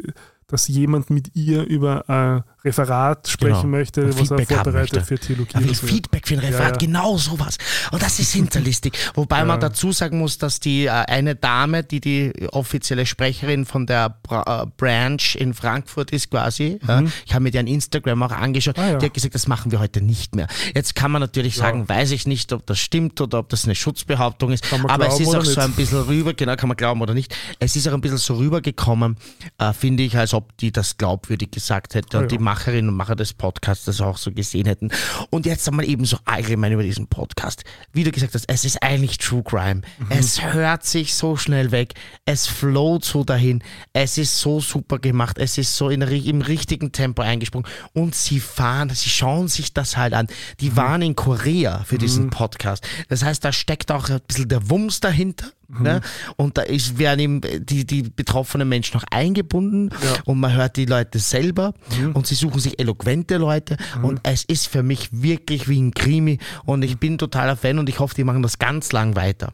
dass 0.51 0.69
jemand 0.69 1.11
mit 1.11 1.35
ihr 1.35 1.63
über 1.65 2.09
ein 2.09 2.43
Referat 2.65 3.27
sprechen 3.29 3.55
Genau. 3.63 3.67
möchte, 3.69 4.07
was 4.09 4.31
er 4.31 4.37
Feedback 4.39 4.51
haben 4.59 4.65
vorbereitet 4.65 5.03
für 5.07 5.19
Theologie. 5.19 5.55
Er 5.55 5.65
will 5.65 5.75
so. 5.75 5.87
Feedback 5.87 6.29
für 6.29 6.35
ein 6.35 6.41
Referat, 6.41 6.73
ja. 6.73 6.87
genau 6.87 7.17
sowas. 7.17 7.57
Und 7.91 8.03
das 8.03 8.19
ist 8.19 8.33
hinterlistig. 8.35 8.93
Wobei 9.15 9.39
Ja. 9.39 9.45
man 9.47 9.61
dazu 9.61 9.93
sagen 9.93 10.19
muss, 10.19 10.37
dass 10.39 10.61
die 10.61 10.85
äh, 10.87 10.91
eine 10.91 11.35
Dame, 11.37 11.85
die 11.85 12.01
die 12.01 12.33
offizielle 12.53 13.07
Sprecherin 13.07 13.65
von 13.65 13.87
der 13.87 14.15
äh, 14.31 14.67
Branch 14.77 15.35
in 15.37 15.55
Frankfurt 15.55 16.11
ist 16.11 16.31
quasi, 16.31 16.79
ja, 16.87 17.03
ich 17.25 17.33
habe 17.33 17.45
mir 17.45 17.51
deren 17.51 17.67
Instagram 17.67 18.23
auch 18.25 18.33
angeschaut, 18.33 18.77
Mhm. 18.77 18.83
Ah, 18.83 18.91
ja. 18.91 18.99
die 18.99 19.07
hat 19.07 19.15
gesagt, 19.15 19.35
das 19.35 19.47
machen 19.47 19.73
wir 19.73 19.81
heute 19.81 20.01
nicht 20.03 20.35
mehr. 20.37 20.47
Jetzt 20.75 20.95
kann 20.95 21.11
man 21.11 21.21
natürlich 21.21 21.57
sagen, 21.57 21.89
weiß 21.89 22.11
ich 22.13 22.27
nicht, 22.27 22.53
ob 22.53 22.67
das 22.67 22.79
stimmt 22.79 23.21
oder 23.21 23.39
ob 23.39 23.49
das 23.49 23.65
eine 23.65 23.75
Schutzbehauptung 23.75 24.53
ist, 24.53 24.65
aber 24.89 25.09
es 25.09 25.19
ist 25.21 25.29
auch 25.29 25.35
oder 25.37 25.45
so 25.45 25.51
nicht. 25.51 25.59
ein 25.61 25.73
bisschen 25.73 26.01
rüber, 26.03 26.35
genau, 26.35 26.57
kann 26.57 26.69
man 26.69 26.77
glauben 26.77 27.01
oder 27.01 27.15
nicht, 27.15 27.35
es 27.59 27.75
ist 27.77 27.89
auch 27.89 27.93
ein 27.95 28.01
bisschen 28.01 28.19
so 28.19 28.35
rübergekommen, 28.35 29.17
äh, 29.59 29.73
finde 29.73 30.03
ich, 30.03 30.17
als 30.17 30.35
ob 30.35 30.40
die 30.61 30.73
das 30.73 30.97
glaubwürdig 30.97 31.51
gesagt 31.51 31.95
hätte 31.95 32.17
Ah, 32.19 32.21
und 32.21 32.33
ja. 32.33 32.39
die 32.39 32.43
Macherinnen 32.43 32.89
und 32.91 32.97
Macher 32.97 33.17
des 33.17 33.33
Podcasts 33.35 33.85
das 33.85 34.01
auch 34.01 34.17
so 34.19 34.33
gesehen 34.33 34.67
hätten. 34.67 34.91
Und 35.31 35.47
jetzt 35.47 35.67
einmal 35.69 35.89
eben 35.89 36.05
so 36.05 36.19
allgemein 36.25 36.73
über 36.73 36.83
diesen 36.83 37.07
Podcast. 37.07 37.65
Wie 37.93 38.05
du 38.05 38.11
gesagt 38.11 38.35
hast, 38.35 38.49
es 38.49 38.65
ist 38.65 38.83
eigentlich 38.83 39.19
True 39.19 39.43
Crime. 39.43 39.83
Mhm. 39.99 40.07
Es 40.11 40.43
hört 40.43 40.85
sich 40.85 41.15
so 41.15 41.37
schnell 41.37 41.71
weg. 41.71 41.95
Es 42.25 42.47
float 42.47 43.05
so 43.05 43.25
dahin. 43.25 43.63
Es 43.93 44.19
ist 44.19 44.39
so 44.39 44.61
super 44.61 44.99
gemacht. 44.99 45.39
Es 45.39 45.59
ist 45.59 45.77
so 45.77 45.89
in, 45.91 46.03
im 46.03 46.41
richtigen 46.43 46.93
Tempo 46.93 47.23
eingesprungen. 47.23 47.69
Und 47.93 48.15
sie 48.15 48.41
fahren, 48.41 48.91
sie 48.91 49.11
schauen 49.11 49.49
sich 49.49 49.73
das 49.75 49.97
halt 49.97 50.15
an. 50.15 50.27
Mhm. 50.27 50.31
Die 50.61 50.77
waren 50.77 51.03
in 51.03 51.17
Korea 51.17 51.85
für 51.85 51.99
diesen 51.99 52.31
Podcast. 52.31 52.87
Das 53.09 53.23
heißt, 53.25 53.45
da 53.45 53.53
steckt 53.53 53.91
auch 53.91 54.09
ein 54.09 54.21
bisschen 54.27 54.49
der 54.49 54.69
Wumms 54.71 55.01
dahinter. 55.01 55.47
Mhm. 55.71 55.83
Ne? 55.83 56.01
Und 56.37 56.59
da 56.59 56.63
ist, 56.63 56.99
werden 56.99 57.21
eben 57.21 57.41
die, 57.65 57.87
die 57.87 58.03
betroffenen 58.03 58.69
Menschen 58.69 58.97
noch 58.97 59.05
eingebunden 59.11 59.91
Ja. 59.91 60.23
und 60.25 60.41
man 60.41 60.53
hört 60.53 60.77
die 60.77 60.87
Leute 60.87 61.19
selber 61.19 61.75
Mhm. 61.99 62.13
und 62.13 62.27
sie 62.27 62.35
suchen 62.35 62.61
sich 62.61 62.79
eloquente 62.81 63.37
Leute 63.37 63.77
und 64.03 64.21
es 64.25 64.45
ist 64.45 64.67
für 64.69 64.83
mich 64.83 65.09
wirklich 65.13 65.69
wie 65.69 65.81
ein 65.81 65.93
Krimi 65.95 66.39
und 66.65 66.83
ich 66.83 66.99
bin 66.99 67.19
totaler 67.19 67.57
Fan 67.57 67.79
und 67.79 67.89
ich 67.89 67.99
hoffe, 68.01 68.15
die 68.15 68.25
machen 68.25 68.43
das 68.43 68.59
ganz 68.59 68.93
lang 68.93 69.17
weiter. 69.17 69.53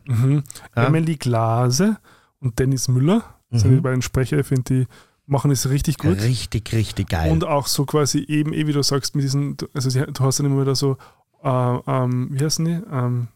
Ja. 0.75 0.87
Emily 0.87 1.17
Glase 1.17 1.97
und 2.41 2.59
Dennis 2.59 2.89
Müller 2.89 3.23
Mhm. 3.51 3.59
sind 3.59 3.71
die 3.77 3.81
beiden 3.81 4.03
Sprecher. 4.03 4.39
Ich 4.39 4.47
finde, 4.47 4.63
die 4.65 4.87
machen 5.27 5.51
es 5.51 5.69
richtig 5.69 5.99
gut. 5.99 6.21
Richtig, 6.21 6.73
richtig 6.73 7.09
geil. 7.09 7.31
Und 7.31 7.45
auch 7.45 7.67
so 7.67 7.85
quasi 7.85 8.19
eben, 8.27 8.53
eh 8.53 8.67
wie 8.67 8.73
du 8.73 8.83
sagst, 8.83 9.15
mit 9.15 9.25
diesen, 9.25 9.57
also 9.75 9.91
du 9.91 10.25
hast 10.25 10.39
dann 10.41 10.47
immer 10.47 10.63
wieder 10.63 10.75
so, 10.75 10.97
äh, 11.45 11.49
ähm, 11.49 12.29
wie 12.33 12.45
heißen 12.45 12.65
die? 12.65 12.79
Ähm, 12.93 13.29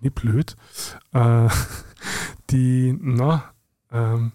bin 0.00 0.08
ich 0.08 0.14
blöd? 0.14 0.56
Äh, 1.12 1.48
die, 2.50 2.96
na, 3.00 3.44
ähm, 3.92 4.32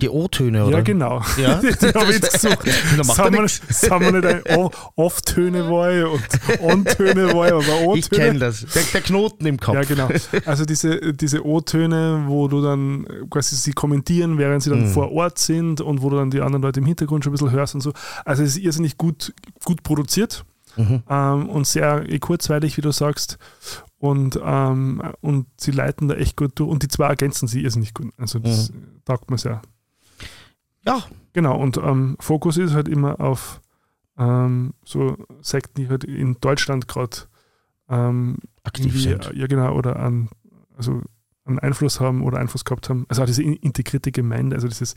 die 0.00 0.08
O-Töne, 0.08 0.64
oder? 0.64 0.78
ja 0.78 0.82
genau. 0.82 1.22
Ja? 1.36 1.56
die 1.60 1.68
die 1.68 1.86
habe 1.88 2.06
ich 2.12 2.20
jetzt 2.22 2.32
gesucht. 2.32 2.66
Sagen 3.04 3.34
wir 3.34 3.42
nicht, 3.42 3.72
sagen 3.74 4.04
wir 4.06 4.12
nicht 4.12 4.46
ein 4.48 4.68
Off-Töne 4.96 5.68
war 5.68 6.10
und 6.10 6.22
On-Töne 6.60 7.34
war, 7.34 7.52
aber 7.52 7.94
Ich 7.96 8.08
kenne 8.10 8.28
O-Töne. 8.30 8.38
das. 8.38 8.64
Der, 8.74 8.82
der 8.84 9.00
Knoten 9.02 9.46
im 9.46 9.60
Kopf. 9.60 9.74
Ja, 9.74 9.82
genau. 9.82 10.08
Also 10.46 10.64
diese, 10.64 11.12
diese 11.12 11.44
O-Töne, 11.44 12.24
wo 12.26 12.48
du 12.48 12.62
dann 12.62 13.06
quasi 13.30 13.54
sie 13.54 13.72
kommentieren, 13.74 14.38
während 14.38 14.62
sie 14.62 14.70
dann 14.70 14.84
Mhm. 14.88 14.92
vor 14.92 15.12
Ort 15.12 15.38
sind 15.38 15.80
und 15.82 16.00
wo 16.02 16.08
du 16.10 16.16
dann 16.16 16.30
die 16.30 16.40
anderen 16.40 16.62
Leute 16.62 16.80
im 16.80 16.86
Hintergrund 16.86 17.22
schon 17.22 17.30
ein 17.32 17.34
bisschen 17.34 17.50
hörst 17.52 17.74
und 17.74 17.82
so. 17.82 17.92
Also 18.24 18.42
es 18.42 18.56
ist 18.56 18.64
irrsinnig 18.64 18.96
gut, 18.96 19.34
gut 19.64 19.82
produziert 19.82 20.44
Mhm. 20.74 21.02
ähm, 21.10 21.50
und 21.50 21.66
sehr 21.66 22.08
eh, 22.10 22.18
kurzweilig, 22.18 22.78
wie 22.78 22.80
du 22.80 22.92
sagst. 22.92 23.36
Und, 24.02 24.36
ähm, 24.42 25.00
und 25.20 25.46
sie 25.60 25.70
leiten 25.70 26.08
da 26.08 26.16
echt 26.16 26.36
gut 26.36 26.58
durch. 26.58 26.68
Und 26.68 26.82
die 26.82 26.88
zwei 26.88 27.06
ergänzen 27.06 27.46
sie 27.46 27.62
irrsinnig 27.62 27.94
gut. 27.94 28.12
Also 28.18 28.40
das 28.40 28.72
Mhm. 28.72 29.00
taugt 29.04 29.30
mir 29.30 29.38
sehr. 29.38 29.62
Ja, 30.84 31.04
Genau, 31.34 31.56
und 31.58 31.76
ähm, 31.78 32.16
Fokus 32.20 32.56
ist 32.58 32.74
halt 32.74 32.88
immer 32.88 33.18
auf 33.20 33.60
ähm, 34.18 34.74
so 34.84 35.16
Sekten, 35.40 35.76
die 35.80 35.88
halt 35.88 36.04
in 36.04 36.36
Deutschland 36.40 36.88
gerade 36.88 37.16
ähm, 37.88 38.36
aktiv 38.64 39.00
sind. 39.00 39.30
äh, 39.30 39.34
ja 39.38 39.46
genau, 39.46 39.74
oder 39.74 39.96
an, 39.96 40.28
also 40.76 41.00
einen 41.46 41.58
Einfluss 41.60 42.00
haben 42.00 42.22
oder 42.22 42.38
Einfluss 42.38 42.64
gehabt 42.66 42.90
haben. 42.90 43.06
Also 43.08 43.22
auch 43.22 43.26
diese 43.26 43.42
in- 43.42 43.54
integrierte 43.54 44.12
Gemeinde, 44.12 44.56
also 44.56 44.68
dieses 44.68 44.94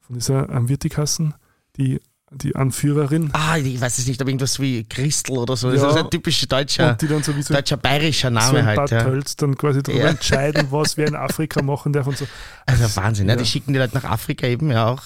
von 0.00 0.14
dieser 0.16 0.48
ähm, 0.48 0.68
Wirtikassen, 0.68 1.34
die 1.76 2.00
die 2.32 2.56
Anführerin. 2.56 3.30
Ah, 3.34 3.56
ich 3.56 3.80
weiß 3.80 3.98
es 3.98 4.06
nicht, 4.08 4.20
aber 4.20 4.30
irgendwas 4.30 4.58
wie 4.58 4.82
Christel 4.82 5.38
oder 5.38 5.56
so. 5.56 5.70
Ja. 5.70 5.76
Das 5.80 5.94
ist 5.94 6.02
ein 6.02 6.10
typischer 6.10 6.46
deutscher, 6.48 6.90
Und 6.90 7.00
die 7.00 7.06
dann 7.06 7.22
so 7.22 7.36
wie 7.36 7.42
so, 7.42 7.54
deutscher 7.54 7.76
bayerischer 7.76 8.28
so 8.30 8.34
Name 8.34 8.58
ein 8.58 8.64
paar 8.64 8.76
halt. 8.78 8.90
Ja. 8.90 9.02
Tölz 9.04 9.36
dann 9.36 9.56
quasi 9.56 9.80
darüber 9.82 10.02
Ja. 10.04 10.10
entscheiden, 10.10 10.66
was 10.70 10.96
wer 10.96 11.06
in 11.06 11.14
Afrika 11.14 11.62
machen 11.62 11.92
darf 11.92 12.08
und 12.08 12.18
so. 12.18 12.26
Also 12.66 12.84
Wahnsinn, 12.96 13.28
ja. 13.28 13.34
Ja. 13.34 13.38
die 13.40 13.46
schicken 13.46 13.72
die 13.72 13.78
Leute 13.78 13.94
nach 13.94 14.02
Afrika 14.04 14.46
eben 14.48 14.72
ja 14.72 14.86
auch. 14.88 15.04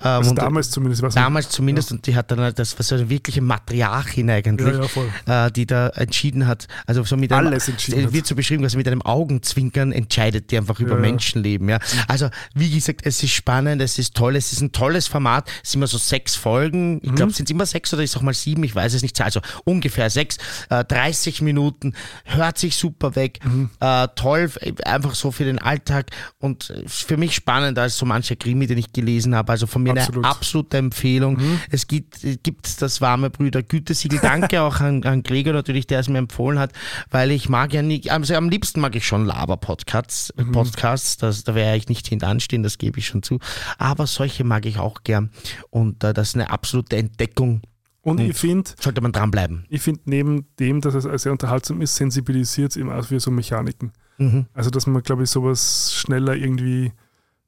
Ähm, 0.00 0.06
Also 0.06 0.30
und 0.30 0.36
damals 0.36 0.70
zumindest. 0.70 1.02
Was 1.02 1.14
damals 1.14 1.50
zumindest, 1.50 1.92
und 1.92 2.06
die 2.06 2.16
hat 2.16 2.30
dann 2.30 2.40
halt, 2.40 2.58
das 2.58 2.78
war 2.78 2.84
so 2.84 2.94
eine 2.94 3.10
wirkliche 3.10 3.42
Matriarchin 3.42 4.30
eigentlich, 4.30 4.66
Ja, 4.74 4.80
ja, 4.80 4.88
voll. 4.88 5.08
äh, 5.26 5.50
die 5.52 5.66
da 5.66 5.88
entschieden 5.88 6.46
hat, 6.46 6.68
also 6.86 7.04
so 7.04 7.18
mit 7.18 7.32
einem, 7.32 7.48
Alles 7.48 7.68
entschieden 7.68 8.06
hat. 8.06 8.12
wird 8.14 8.26
so 8.26 8.34
beschrieben, 8.34 8.64
also 8.64 8.78
mit 8.78 8.86
einem 8.88 9.02
Augenzwinkern 9.02 9.92
entscheidet 9.92 10.50
die 10.50 10.56
einfach 10.56 10.80
über. 10.80 10.96
Menschenleben, 11.02 11.68
ja. 11.68 11.78
Also, 12.08 12.28
wie 12.54 12.70
gesagt, 12.70 13.00
es 13.04 13.22
ist 13.22 13.32
spannend, 13.32 13.82
es 13.82 13.98
ist 13.98 14.14
toll, 14.14 14.36
es 14.36 14.52
ist 14.52 14.60
ein 14.60 14.72
tolles 14.72 15.06
Format, 15.08 15.50
es 15.62 15.72
sind 15.72 15.80
immer 15.80 15.86
so 15.86 15.98
sechs 15.98 16.34
Folgen, 16.36 16.61
ich 16.66 16.72
Mhm. 17.10 17.14
glaube, 17.14 17.32
sind 17.32 17.46
es 17.46 17.50
immer 17.50 17.66
sechs 17.66 17.92
oder 17.94 18.02
ist 18.02 18.16
auch 18.16 18.22
mal 18.22 18.34
sieben, 18.34 18.62
ich 18.64 18.74
weiß 18.74 18.94
es 18.94 19.02
nicht, 19.02 19.20
also 19.20 19.40
ungefähr 19.64 20.10
sechs, 20.10 20.38
äh, 20.70 20.84
30 20.84 21.42
Minuten, 21.42 21.94
hört 22.24 22.58
sich 22.58 22.76
super 22.76 23.14
weg, 23.16 23.40
Mhm. 23.44 23.70
äh, 23.80 24.08
toll, 24.16 24.50
äh, 24.60 24.72
einfach 24.84 25.14
so 25.14 25.30
für 25.32 25.44
den 25.44 25.58
Alltag 25.58 26.10
und 26.38 26.70
äh, 26.70 26.84
für 26.86 27.16
mich 27.16 27.34
spannender 27.34 27.82
als 27.82 27.96
so 27.96 28.06
mancher 28.06 28.36
Krimi, 28.36 28.66
den 28.66 28.78
ich 28.78 28.92
gelesen 28.92 29.34
habe, 29.34 29.52
also 29.52 29.66
von 29.66 29.82
mir 29.82 29.92
Absolut. 29.96 30.24
eine 30.24 30.34
absolute 30.34 30.76
Empfehlung. 30.78 31.38
Es 31.70 31.86
gibt, 31.86 32.22
äh, 32.24 32.36
gibt 32.42 32.80
das 32.82 33.00
warme 33.00 33.30
Brüder 33.30 33.62
Gütesiegel. 33.62 34.18
Danke 34.20 34.62
auch 34.62 34.80
an, 34.80 35.02
an 35.04 35.22
Gregor 35.22 35.52
natürlich, 35.52 35.86
der 35.86 36.00
es 36.00 36.08
mir 36.08 36.18
empfohlen 36.18 36.58
hat, 36.58 36.72
weil 37.10 37.30
ich 37.30 37.48
mag 37.48 37.72
ja 37.72 37.82
nicht, 37.82 38.10
also 38.10 38.34
am 38.34 38.48
liebsten 38.48 38.80
mag 38.80 38.94
ich 38.96 39.06
schon 39.06 39.26
Laber-Podcasts, 39.26 40.32
Mhm. 40.36 40.52
Podcasts, 40.52 41.16
das, 41.16 41.44
da 41.44 41.54
werde 41.54 41.76
ich 41.76 41.88
nicht 41.88 42.06
hintanstehen, 42.08 42.62
das 42.62 42.78
gebe 42.78 42.98
ich 42.98 43.06
schon 43.06 43.22
zu. 43.22 43.38
Aber 43.78 44.06
solche 44.06 44.44
mag 44.44 44.66
ich 44.66 44.78
auch 44.78 45.02
gern 45.04 45.30
und 45.70 46.02
äh, 46.04 46.12
das 46.12 46.28
ist 46.30 46.34
eine 46.34 46.50
absolute 46.52 46.96
Entdeckung. 46.96 47.62
Und 48.02 48.18
ich 48.18 48.36
finde, 48.36 48.70
Sollte 48.80 49.00
man 49.00 49.12
dranbleiben. 49.12 49.64
ich 49.68 49.80
finde 49.80 50.00
neben 50.06 50.46
dem, 50.58 50.80
dass 50.80 50.94
es 50.94 51.22
sehr 51.22 51.30
unterhaltsam 51.32 51.80
ist, 51.80 51.94
sensibilisiert 51.94 52.72
es 52.72 52.76
eben 52.76 52.90
auch 52.90 53.04
für 53.04 53.20
so 53.20 53.30
Mechaniken. 53.30 53.92
Mhm. 54.18 54.46
Also, 54.54 54.70
dass 54.70 54.86
man, 54.86 55.02
glaube 55.02 55.22
ich, 55.22 55.30
sowas 55.30 55.94
schneller 55.94 56.34
irgendwie 56.34 56.92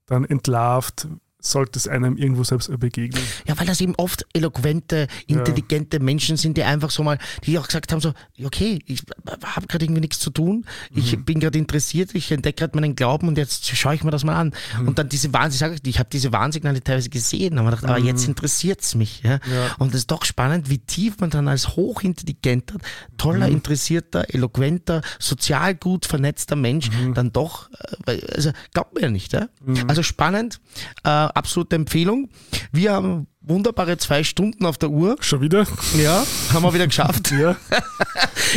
dann 0.06 0.24
entlarvt, 0.24 1.08
sollte 1.46 1.78
es 1.78 1.86
einem 1.88 2.16
irgendwo 2.16 2.44
selbst 2.44 2.70
begegnen. 2.78 3.22
Ja, 3.46 3.58
weil 3.58 3.66
das 3.66 3.80
eben 3.80 3.94
oft 3.96 4.24
eloquente, 4.32 5.06
intelligente 5.26 6.00
Menschen 6.00 6.36
sind, 6.36 6.56
die 6.56 6.62
einfach 6.64 6.90
so 6.90 7.02
mal, 7.02 7.18
die 7.44 7.58
auch 7.58 7.66
gesagt 7.66 7.92
haben, 7.92 8.00
so, 8.00 8.12
okay, 8.42 8.78
ich 8.86 9.02
habe 9.44 9.66
gerade 9.66 9.84
irgendwie 9.84 10.00
nichts 10.00 10.18
zu 10.18 10.30
tun, 10.30 10.64
ich 10.94 11.16
Mhm. 11.16 11.24
bin 11.24 11.40
gerade 11.40 11.58
interessiert, 11.58 12.14
ich 12.14 12.30
entdecke 12.32 12.60
gerade 12.66 12.78
meinen 12.78 12.96
Glauben 12.96 13.28
und 13.28 13.38
jetzt 13.38 13.66
schaue 13.76 13.94
ich 13.94 14.04
mir 14.04 14.10
das 14.10 14.24
mal 14.24 14.36
an. 14.36 14.52
Mhm. 14.80 14.88
Und 14.88 14.98
dann 14.98 15.08
diese 15.08 15.32
Warnsignale, 15.32 15.76
ich 15.84 15.98
habe 15.98 16.08
diese 16.12 16.32
Warnsignale 16.32 16.82
teilweise 16.82 17.10
gesehen, 17.10 17.58
aber 17.58 17.70
gedacht, 17.70 17.84
aber 17.84 17.98
jetzt 17.98 18.26
interessiert 18.26 18.80
es 18.82 18.94
mich. 18.94 19.22
Ja? 19.22 19.36
Mhm. 19.46 19.52
Ja. 19.52 19.74
Und 19.78 19.88
es 19.90 20.00
ist 20.02 20.10
doch 20.10 20.24
spannend, 20.24 20.70
wie 20.70 20.78
tief 20.78 21.18
man 21.20 21.30
dann 21.30 21.48
als 21.48 21.76
hochintelligenter, 21.76 22.76
toller, 23.16 23.46
Mhm. 23.48 23.54
interessierter, 23.54 24.32
eloquenter, 24.34 25.02
sozial 25.18 25.74
gut 25.74 26.06
vernetzter 26.06 26.56
Mensch 26.56 26.90
Mhm. 26.90 27.14
dann 27.14 27.32
doch, 27.32 27.68
äh, 28.06 28.20
also 28.34 28.50
glaubt 28.72 28.94
mir 28.94 29.02
ja 29.02 29.10
nicht. 29.10 29.32
Ja? 29.32 29.48
Also 29.88 30.02
spannend, 30.02 30.60
äh, 31.04 31.08
absolute 31.34 31.76
Empfehlung. 31.76 32.30
Wir 32.72 32.92
haben 32.92 33.26
wunderbare 33.46 33.98
zwei 33.98 34.24
Stunden 34.24 34.66
auf 34.66 34.78
der 34.78 34.90
Uhr. 34.90 35.16
Schon 35.20 35.40
wieder? 35.40 35.66
Ja, 35.96 36.24
haben 36.52 36.62
wir 36.62 36.74
wieder 36.74 36.86
geschafft. 36.86 37.32
Ja. 37.32 37.56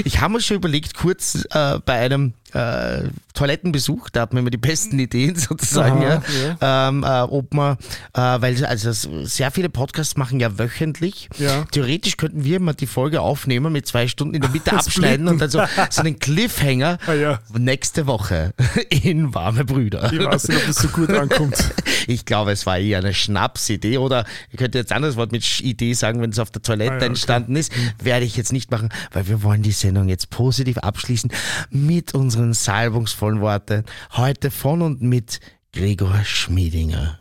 Ich 0.03 0.21
habe 0.21 0.33
mir 0.33 0.41
schon 0.41 0.57
überlegt, 0.57 0.93
kurz 0.93 1.47
äh, 1.49 1.79
bei 1.83 1.93
einem 1.93 2.33
äh, 2.53 3.09
Toilettenbesuch, 3.33 4.09
da 4.09 4.21
hat 4.21 4.33
man 4.33 4.41
immer 4.41 4.49
die 4.49 4.57
besten 4.57 4.97
Ideen 4.99 5.35
sozusagen, 5.35 6.03
Aha, 6.03 6.21
ja, 6.61 6.89
Ähm, 6.89 7.03
äh, 7.03 7.21
ob 7.21 7.53
man, 7.53 7.77
äh, 8.13 8.19
weil 8.19 8.63
also 8.65 8.91
sehr 9.25 9.51
viele 9.51 9.69
Podcasts 9.69 10.17
machen 10.17 10.39
ja 10.39 10.57
wöchentlich. 10.57 11.29
Ja. 11.37 11.65
Theoretisch 11.71 12.17
könnten 12.17 12.43
wir 12.43 12.59
mal 12.59 12.73
die 12.73 12.87
Folge 12.87 13.21
aufnehmen 13.21 13.73
mit 13.73 13.87
zwei 13.87 14.07
Stunden 14.07 14.35
in 14.35 14.41
der 14.41 14.51
Mitte 14.51 14.69
Das 14.71 14.87
abschneiden 14.87 15.27
und 15.27 15.39
dann 15.39 15.49
so, 15.49 15.61
so 15.89 16.01
einen 16.01 16.19
Cliffhanger. 16.19 16.97
Ah 17.07 17.13
ja. 17.13 17.39
Nächste 17.57 18.07
Woche 18.07 18.53
in 18.89 19.33
Warme 19.33 19.65
Brüder. 19.65 20.11
Ich 20.11 20.23
weiß 20.23 20.47
nicht, 20.49 20.59
ob 20.59 20.67
das 20.67 20.77
so 20.77 20.87
gut 20.89 21.09
ankommt. 21.11 21.73
Ich 22.07 22.25
glaube, 22.25 22.51
es 22.51 22.65
war 22.65 22.77
eher 22.77 22.99
eine 22.99 23.13
Schnapsidee 23.13 23.97
oder 23.97 24.25
ich 24.51 24.57
könnte 24.77 24.89
jetzt 24.89 24.95
anderes 24.95 25.15
Wort 25.15 25.31
mit 25.31 25.59
Idee 25.61 25.93
sagen, 25.93 26.21
wenn 26.21 26.29
es 26.29 26.39
auf 26.39 26.51
der 26.51 26.61
Toilette 26.61 26.91
Ah 26.91 26.93
ja, 26.95 26.97
okay. 26.97 27.05
entstanden 27.07 27.55
ist. 27.55 27.71
Werde 28.01 28.25
ich 28.25 28.35
jetzt 28.37 28.53
nicht 28.53 28.71
machen, 28.71 28.89
weil 29.11 29.27
wir 29.27 29.43
wollen 29.43 29.63
die 29.63 29.71
Sendung 29.71 30.07
jetzt 30.09 30.29
positiv 30.29 30.77
abschließen 30.77 31.31
mit 31.69 32.13
unseren 32.13 32.53
salbungsvollen 32.53 33.41
Worten. 33.41 33.83
Heute 34.11 34.51
von 34.51 34.81
und 34.81 35.01
mit 35.01 35.39
Gregor 35.73 36.23
Schmiedinger. 36.23 37.19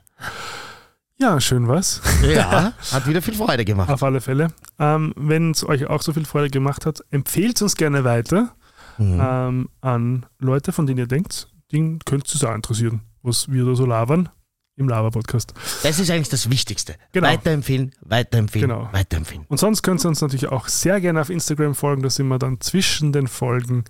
Ja, 1.19 1.41
schön 1.41 1.67
was. 1.67 2.03
Ja, 2.23 2.75
hat 2.93 3.07
wieder 3.07 3.23
viel 3.23 3.35
Freude 3.35 3.65
gemacht. 3.65 3.89
Auf 3.89 4.03
alle 4.03 4.21
Fälle. 4.21 4.49
Ähm, 4.79 5.15
Wenn 5.17 5.53
es 5.53 5.67
euch 5.67 5.87
auch 5.87 6.03
so 6.03 6.13
viel 6.13 6.27
Freude 6.27 6.51
gemacht 6.51 6.85
hat, 6.85 7.01
empfehlt 7.11 7.61
uns 7.63 7.75
gerne 7.77 8.05
weiter 8.05 8.53
Mhm. 8.99 9.21
ähm, 9.23 9.69
an 9.83 10.27
Leute, 10.39 10.73
von 10.73 10.87
denen 10.87 10.99
ihr 11.01 11.07
denkt, 11.07 11.49
den 11.71 11.99
könnte 12.07 12.31
es 12.35 12.43
auch 12.43 12.55
interessieren, 12.55 13.03
was 13.23 13.51
wir 13.53 13.67
da 13.67 13.75
so 13.75 13.85
labern 13.85 14.31
im 14.77 14.89
Lava-Podcast. 14.89 15.55
Das 15.83 15.99
ist 15.99 16.11
eigentlich 16.11 16.29
das 16.29 16.51
Wichtigste. 16.51 16.97
Genau. 17.13 17.29
Weiterempfehlen, 17.29 17.93
weiterempfehlen, 18.01 18.69
Genau. 18.69 18.89
weiterempfehlen. 18.93 19.45
Und 19.49 19.59
sonst 19.59 19.83
könnt 19.83 20.05
ihr 20.05 20.09
uns 20.09 20.21
natürlich 20.21 20.49
auch 20.49 20.69
sehr 20.69 21.01
gerne 21.01 21.21
auf 21.21 21.31
Instagram 21.31 21.75
folgen, 21.75 22.03
da 22.03 22.11
sind 22.11 22.29
wir 22.29 22.39
dann 22.39 22.61
zwischen 22.61 23.13
den 23.13 23.27
Folgen 23.27 23.85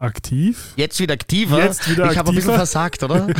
aktiv. 0.00 0.72
Jetzt 0.76 0.98
wieder 1.00 1.14
aktiver. 1.14 1.62
Jetzt 1.62 1.88
wieder 1.90 2.10
ich 2.10 2.18
habe 2.18 2.30
ein 2.30 2.34
bisschen 2.34 2.54
versagt, 2.54 3.02
oder? 3.02 3.28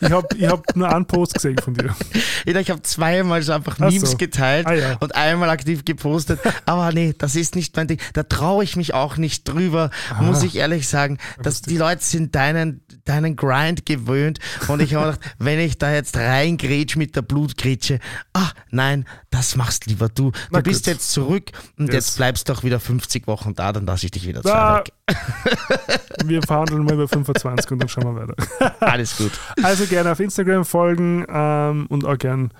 Ich 0.00 0.10
habe 0.10 0.28
ich 0.36 0.46
hab 0.46 0.76
nur 0.76 0.92
einen 0.94 1.06
Post 1.06 1.34
gesehen 1.34 1.58
von 1.58 1.74
dir. 1.74 1.94
ich 2.44 2.70
habe 2.70 2.82
zweimal 2.82 3.42
so 3.42 3.52
einfach 3.52 3.76
Ach 3.80 3.90
Memes 3.90 4.12
so. 4.12 4.16
geteilt 4.16 4.66
Ah 4.66 4.74
ja. 4.74 4.96
und 5.00 5.14
einmal 5.14 5.50
aktiv 5.50 5.84
gepostet. 5.84 6.40
Aber 6.66 6.92
nee, 6.92 7.14
das 7.16 7.36
ist 7.36 7.54
nicht 7.54 7.74
mein 7.76 7.88
Ding. 7.88 7.98
Da 8.12 8.22
traue 8.22 8.64
ich 8.64 8.76
mich 8.76 8.94
auch 8.94 9.16
nicht 9.16 9.48
drüber, 9.48 9.90
muss 10.20 10.42
ich 10.42 10.56
ehrlich 10.56 10.88
sagen. 10.88 11.18
Dass 11.42 11.62
die 11.62 11.76
Leute 11.76 12.04
sind 12.04 12.34
deinen, 12.34 12.82
deinen 13.04 13.36
Grind 13.36 13.86
gewöhnt. 13.86 14.38
Und 14.68 14.80
ich 14.80 14.94
habe 14.94 15.12
gedacht, 15.12 15.34
wenn 15.38 15.58
ich 15.58 15.78
da 15.78 15.92
jetzt 15.92 16.16
reingrätsch 16.16 16.96
mit 16.96 17.16
der 17.16 17.22
Blutgrätsche, 17.22 17.98
ah 18.32 18.50
nein, 18.70 19.06
das 19.34 19.56
machst 19.56 19.86
lieber 19.86 20.08
du. 20.08 20.30
Du 20.30 20.38
Na 20.50 20.60
bist 20.60 20.84
gut. 20.84 20.94
jetzt 20.94 21.10
zurück 21.10 21.50
und 21.78 21.86
Yes. 21.86 21.94
jetzt 21.94 22.16
bleibst 22.18 22.48
du 22.48 22.52
auch 22.52 22.62
wieder 22.62 22.78
50 22.78 23.26
Wochen 23.26 23.54
da, 23.54 23.72
dann 23.72 23.84
lasse 23.84 24.06
ich 24.06 24.12
dich 24.12 24.26
wieder 24.26 24.44
weg. 24.44 24.92
wir 26.24 26.42
verhandeln 26.42 26.84
mal 26.84 26.94
über 26.94 27.08
25 27.08 27.70
und 27.72 27.78
dann 27.80 27.88
schauen 27.88 28.14
wir 28.14 28.28
weiter. 28.28 28.76
Alles 28.80 29.16
gut. 29.16 29.32
Also 29.62 29.86
gerne 29.86 30.12
auf 30.12 30.20
Instagram 30.20 30.64
folgen 30.64 31.24
ähm, 31.28 31.86
und 31.88 32.04
auch 32.04 32.16
gern 32.16 32.52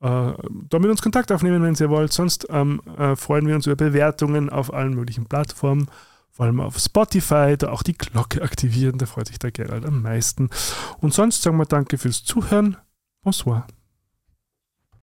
äh, 0.00 0.32
da 0.68 0.78
mit 0.78 0.90
uns 0.90 1.02
Kontakt 1.02 1.32
aufnehmen, 1.32 1.62
wenn 1.62 1.74
ihr 1.74 1.90
wollt. 1.90 2.12
Sonst 2.12 2.46
ähm, 2.50 2.80
äh, 2.96 3.16
freuen 3.16 3.46
wir 3.46 3.54
uns 3.56 3.66
über 3.66 3.76
Bewertungen 3.76 4.48
auf 4.50 4.72
allen 4.72 4.94
möglichen 4.94 5.26
Plattformen, 5.26 5.88
vor 6.30 6.46
allem 6.46 6.60
auf 6.60 6.78
Spotify, 6.78 7.56
da 7.58 7.70
auch 7.70 7.82
die 7.82 7.98
Glocke 7.98 8.40
aktivieren, 8.42 8.98
da 8.98 9.06
freut 9.06 9.26
sich 9.26 9.38
der 9.38 9.50
Gerald 9.50 9.84
am 9.84 10.00
meisten. 10.02 10.48
Und 11.00 11.12
sonst 11.12 11.42
sagen 11.42 11.56
wir 11.58 11.66
danke 11.66 11.98
fürs 11.98 12.24
Zuhören. 12.24 12.76
Bonsoir. 13.22 13.66